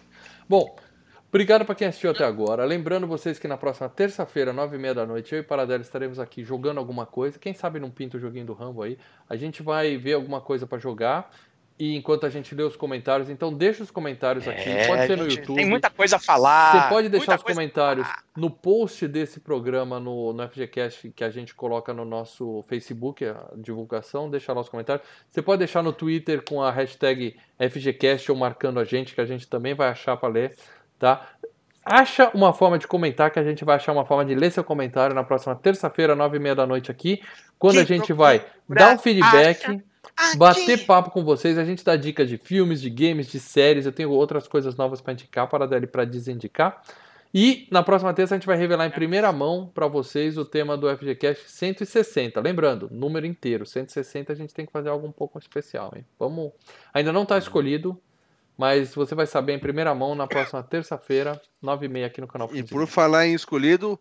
Bom, 0.49 0.74
obrigado 1.28 1.66
para 1.66 1.74
quem 1.74 1.89
assistiu 1.89 2.11
até 2.11 2.24
agora. 2.24 2.65
Lembrando 2.65 3.07
vocês 3.07 3.39
que 3.39 3.47
na 3.47 3.59
próxima 3.59 3.91
terça-feira, 3.91 4.55
9h30 4.55 4.95
da 4.95 5.07
noite, 5.07 5.35
eu 5.35 5.41
e 5.41 5.43
Paradela 5.43 5.83
estaremos 5.83 6.19
aqui 6.19 6.43
jogando 6.43 6.78
alguma 6.78 7.05
coisa. 7.05 7.39
Quem 7.39 7.53
sabe 7.53 7.78
não 7.78 7.91
pinta 7.91 8.16
o 8.16 8.20
joguinho 8.20 8.47
do 8.47 8.55
Rambo 8.55 8.83
aí. 8.83 8.97
A 9.28 9.37
gente 9.37 9.62
vai 9.62 9.99
ver 9.99 10.15
alguma 10.15 10.41
coisa 10.41 10.66
para 10.66 10.78
jogar 10.78 11.31
e 11.78 11.94
enquanto 11.94 12.24
a 12.24 12.31
gente 12.31 12.55
lê 12.55 12.62
os 12.62 12.74
comentários, 12.74 13.28
então 13.28 13.53
deixa 13.53 13.82
os 13.82 13.90
comentários 13.90 14.48
aqui. 14.48 14.69
É, 14.69 14.86
pode 14.86 15.07
ser 15.07 15.16
no 15.16 15.28
YouTube. 15.28 15.57
Tem 15.57 15.66
muita 15.66 15.90
coisa 15.90 16.16
a 16.16 16.19
falar. 16.19 16.73
Você 16.73 16.89
pode 16.89 17.09
deixar 17.11 17.36
os 17.36 17.43
comentários 17.43 18.09
no 18.35 18.51
post 18.51 19.07
desse 19.07 19.40
programa 19.40 20.01
no, 20.01 20.32
no 20.32 20.48
FGCast 20.48 21.11
que 21.11 21.23
a 21.23 21.28
gente 21.28 21.55
coloca 21.55 21.93
no 21.93 22.07
nosso 22.07 22.65
Facebook, 22.66 23.27
a 23.27 23.48
divulgação. 23.57 24.31
Deixa 24.31 24.55
lá 24.55 24.62
os 24.62 24.70
comentários. 24.70 25.07
Você 25.31 25.43
pode 25.43 25.59
deixar 25.59 25.82
no 25.82 25.93
Twitter 25.93 26.43
com 26.43 26.62
a 26.62 26.70
hashtag 26.70 27.36
FGCast 27.59 28.32
ou 28.32 28.39
marcando 28.39 28.81
a 28.81 28.85
gente, 28.85 29.15
que 29.15 29.20
a 29.20 29.27
gente 29.27 29.47
também 29.47 29.74
vai 29.74 29.89
achar 29.89 30.16
para 30.16 30.31
ler. 30.31 30.57
Tá? 30.98 31.28
Acha 31.85 32.31
uma 32.32 32.55
forma 32.55 32.78
de 32.78 32.86
comentar, 32.86 33.31
que 33.31 33.39
a 33.39 33.44
gente 33.44 33.66
vai 33.66 33.77
achar 33.77 33.93
uma 33.93 34.07
forma 34.07 34.24
de 34.24 34.35
ler 34.35 34.51
seu 34.51 34.65
comentário 34.65 35.15
na 35.15 35.23
próxima 35.23 35.55
terça-feira, 35.55 36.16
nove 36.16 36.39
e 36.39 36.40
meia 36.40 36.55
da 36.55 36.66
noite 36.66 36.90
aqui, 36.90 37.23
quando 37.59 37.74
que 37.74 37.81
a 37.81 37.85
gente 37.85 38.15
vai 38.15 38.44
dar 38.66 38.94
um 38.94 38.98
feedback. 38.98 39.85
Aqui. 40.16 40.36
bater 40.38 40.86
papo 40.86 41.10
com 41.10 41.22
vocês. 41.22 41.59
A 41.59 41.64
gente 41.64 41.84
dá 41.84 41.97
dicas 41.97 42.28
de 42.28 42.38
filmes, 42.38 42.80
de 42.80 42.88
games, 42.88 43.26
de 43.26 43.38
séries. 43.38 43.86
Eu 43.86 43.93
tenho 43.93 44.10
outras 44.10 44.48
coisas 44.48 44.76
novas 44.76 45.01
para 45.01 45.12
indicar, 45.12 45.48
para 45.48 45.66
dar 45.66 45.86
para 45.86 46.05
desindicar. 46.05 46.82
E 47.34 47.68
na 47.70 47.82
próxima 47.82 48.14
terça 48.14 48.34
a 48.34 48.38
gente 48.38 48.47
vai 48.47 48.56
revelar 48.56 48.86
em 48.86 48.90
primeira 48.90 49.30
mão 49.30 49.70
para 49.74 49.86
vocês 49.86 50.38
o 50.38 50.44
tema 50.44 50.74
do 50.74 50.88
FGCast 50.88 51.51
160. 51.51 52.40
Lembrando, 52.40 52.88
número 52.90 53.26
inteiro, 53.26 53.66
160 53.66 54.32
a 54.32 54.36
gente 54.36 54.55
tem 54.55 54.64
que 54.64 54.72
fazer 54.72 54.88
algo 54.88 55.06
um 55.06 55.12
pouco 55.12 55.38
especial, 55.38 55.93
hein? 55.94 56.06
Vamos. 56.18 56.52
Ainda 56.94 57.12
não 57.12 57.24
está 57.24 57.36
escolhido, 57.36 58.01
mas 58.56 58.94
você 58.94 59.14
vai 59.14 59.26
saber 59.26 59.52
em 59.52 59.59
primeira 59.59 59.94
mão 59.94 60.14
na 60.14 60.26
próxima 60.26 60.62
terça-feira, 60.62 61.38
9h30 61.62 62.06
aqui 62.06 62.20
no 62.22 62.26
canal. 62.26 62.48
E 62.55 62.62
por 62.62 62.86
falar 62.86 63.26
em 63.26 63.34
escolhido, 63.34 64.01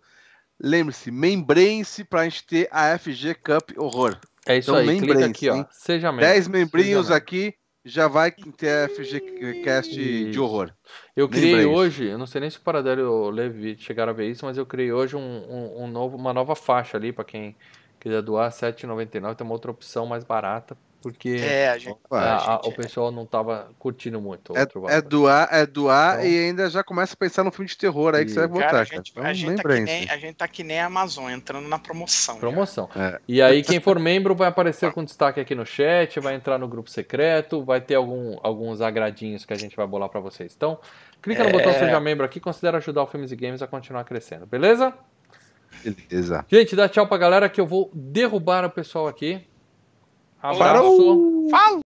lembre-se, 0.58 1.12
membrem-se 1.12 2.06
para 2.06 2.22
a 2.22 2.24
gente 2.24 2.46
ter 2.46 2.70
a 2.72 2.98
FG 2.98 3.36
Cup 3.36 3.72
Horror. 3.78 4.18
É 4.48 4.58
isso 4.58 4.72
então, 4.72 4.90
aí, 4.90 5.00
clica 5.00 5.26
aqui, 5.26 5.50
ó. 5.50 5.66
Seja 5.72 6.12
membro. 6.12 6.26
10 6.26 6.48
membrinhos 6.48 7.10
aqui, 7.10 7.54
já 7.84 8.08
vai 8.08 8.32
ter 8.32 8.90
FGCast 8.90 10.00
isso. 10.00 10.32
de 10.32 10.40
horror. 10.40 10.72
Eu 11.16 11.28
criei 11.30 11.66
hoje, 11.66 12.06
eu 12.06 12.18
não 12.18 12.28
sei 12.28 12.42
nem 12.42 12.50
se 12.50 12.58
o 12.58 12.62
Paradelo 12.62 13.02
e 13.02 13.04
o 13.04 13.30
Levi 13.30 13.78
chegaram 13.78 14.12
a 14.12 14.16
ver 14.16 14.30
isso, 14.30 14.46
mas 14.46 14.58
eu 14.58 14.66
criei 14.66 14.92
hoje 14.92 15.16
um, 15.16 15.20
um, 15.20 15.84
um 15.84 15.88
novo, 15.88 16.16
uma 16.18 16.34
nova 16.34 16.56
faixa 16.56 16.98
ali 16.98 17.12
para 17.12 17.24
quem 17.24 17.56
quiser 18.00 18.22
doar, 18.22 18.52
R$ 18.52 18.56
7,99. 18.56 19.36
Tem 19.36 19.46
uma 19.46 19.54
outra 19.54 19.72
opção 19.72 20.06
mais 20.06 20.24
barata 20.24 20.78
porque 21.06 21.38
é, 21.40 21.70
a 21.70 21.78
gente, 21.78 21.96
a, 22.10 22.18
a, 22.18 22.54
a, 22.56 22.56
o 22.62 22.72
pessoal 22.72 23.12
não 23.12 23.26
estava 23.26 23.70
curtindo 23.78 24.20
muito. 24.20 24.58
É, 24.58 24.62
é 24.90 25.02
doar, 25.04 25.48
é 25.52 25.64
doar 25.64 26.16
então, 26.16 26.32
e 26.32 26.46
ainda 26.48 26.68
já 26.68 26.84
começa 26.84 27.14
a 27.14 27.16
pensar 27.16 27.44
no 27.44 27.52
filme 27.52 27.70
de 27.70 27.78
terror 27.78 28.16
aí 28.16 28.24
e... 28.24 28.26
que 28.26 28.32
você 28.32 28.40
vai 28.40 28.48
botar. 28.48 28.66
Cara, 28.66 28.80
a, 28.80 28.84
gente, 28.86 29.14
cara. 29.14 29.28
a, 29.28 29.34
gente 29.34 29.62
tá 29.62 29.70
nem, 29.70 30.10
a, 30.10 30.18
gente, 30.18 30.36
tá 30.36 30.48
que 30.48 30.64
nem 30.64 30.80
a 30.80 30.88
Amazon, 30.88 31.30
entrando 31.30 31.68
na 31.68 31.78
promoção. 31.78 32.40
Promoção. 32.40 32.90
É. 32.96 33.20
E 33.28 33.40
aí, 33.40 33.62
quem 33.62 33.80
for 33.80 34.00
membro 34.02 34.34
vai 34.34 34.48
aparecer 34.48 34.92
com 34.94 35.04
destaque 35.04 35.40
aqui 35.40 35.54
no 35.54 35.64
chat, 35.64 36.20
vai 36.20 36.34
entrar 36.34 36.58
no 36.58 36.68
grupo 36.68 36.90
secreto, 36.90 37.64
vai 37.64 37.80
ter 37.80 37.94
algum, 37.94 38.40
alguns 38.42 38.82
agradinhos 38.82 39.46
que 39.46 39.54
a 39.54 39.58
gente 39.58 39.76
vai 39.76 39.86
bolar 39.86 40.10
para 40.10 40.20
vocês. 40.20 40.56
Então, 40.58 40.80
clica 41.22 41.44
no 41.44 41.52
botão 41.52 41.70
é. 41.70 41.78
Seja 41.78 42.00
Membro 42.00 42.26
aqui, 42.26 42.40
considera 42.40 42.80
ajudar 42.80 43.04
o 43.04 43.08
Filmes 43.08 43.32
e 43.32 43.36
Games 43.36 43.62
a 43.62 43.68
continuar 43.68 44.06
crescendo, 44.06 44.48
beleza? 44.48 44.92
Beleza. 45.84 46.44
Gente, 46.50 46.76
dá 46.76 46.90
tchau 46.90 47.06
pra 47.06 47.20
galera 47.20 47.48
que 47.48 47.62
eu 47.62 47.68
vou 47.68 47.92
derrubar 47.94 48.66
o 48.66 48.72
pessoal 48.72 49.08
aqui. 49.08 49.46
Abraço. 50.50 51.50
Falou! 51.50 51.82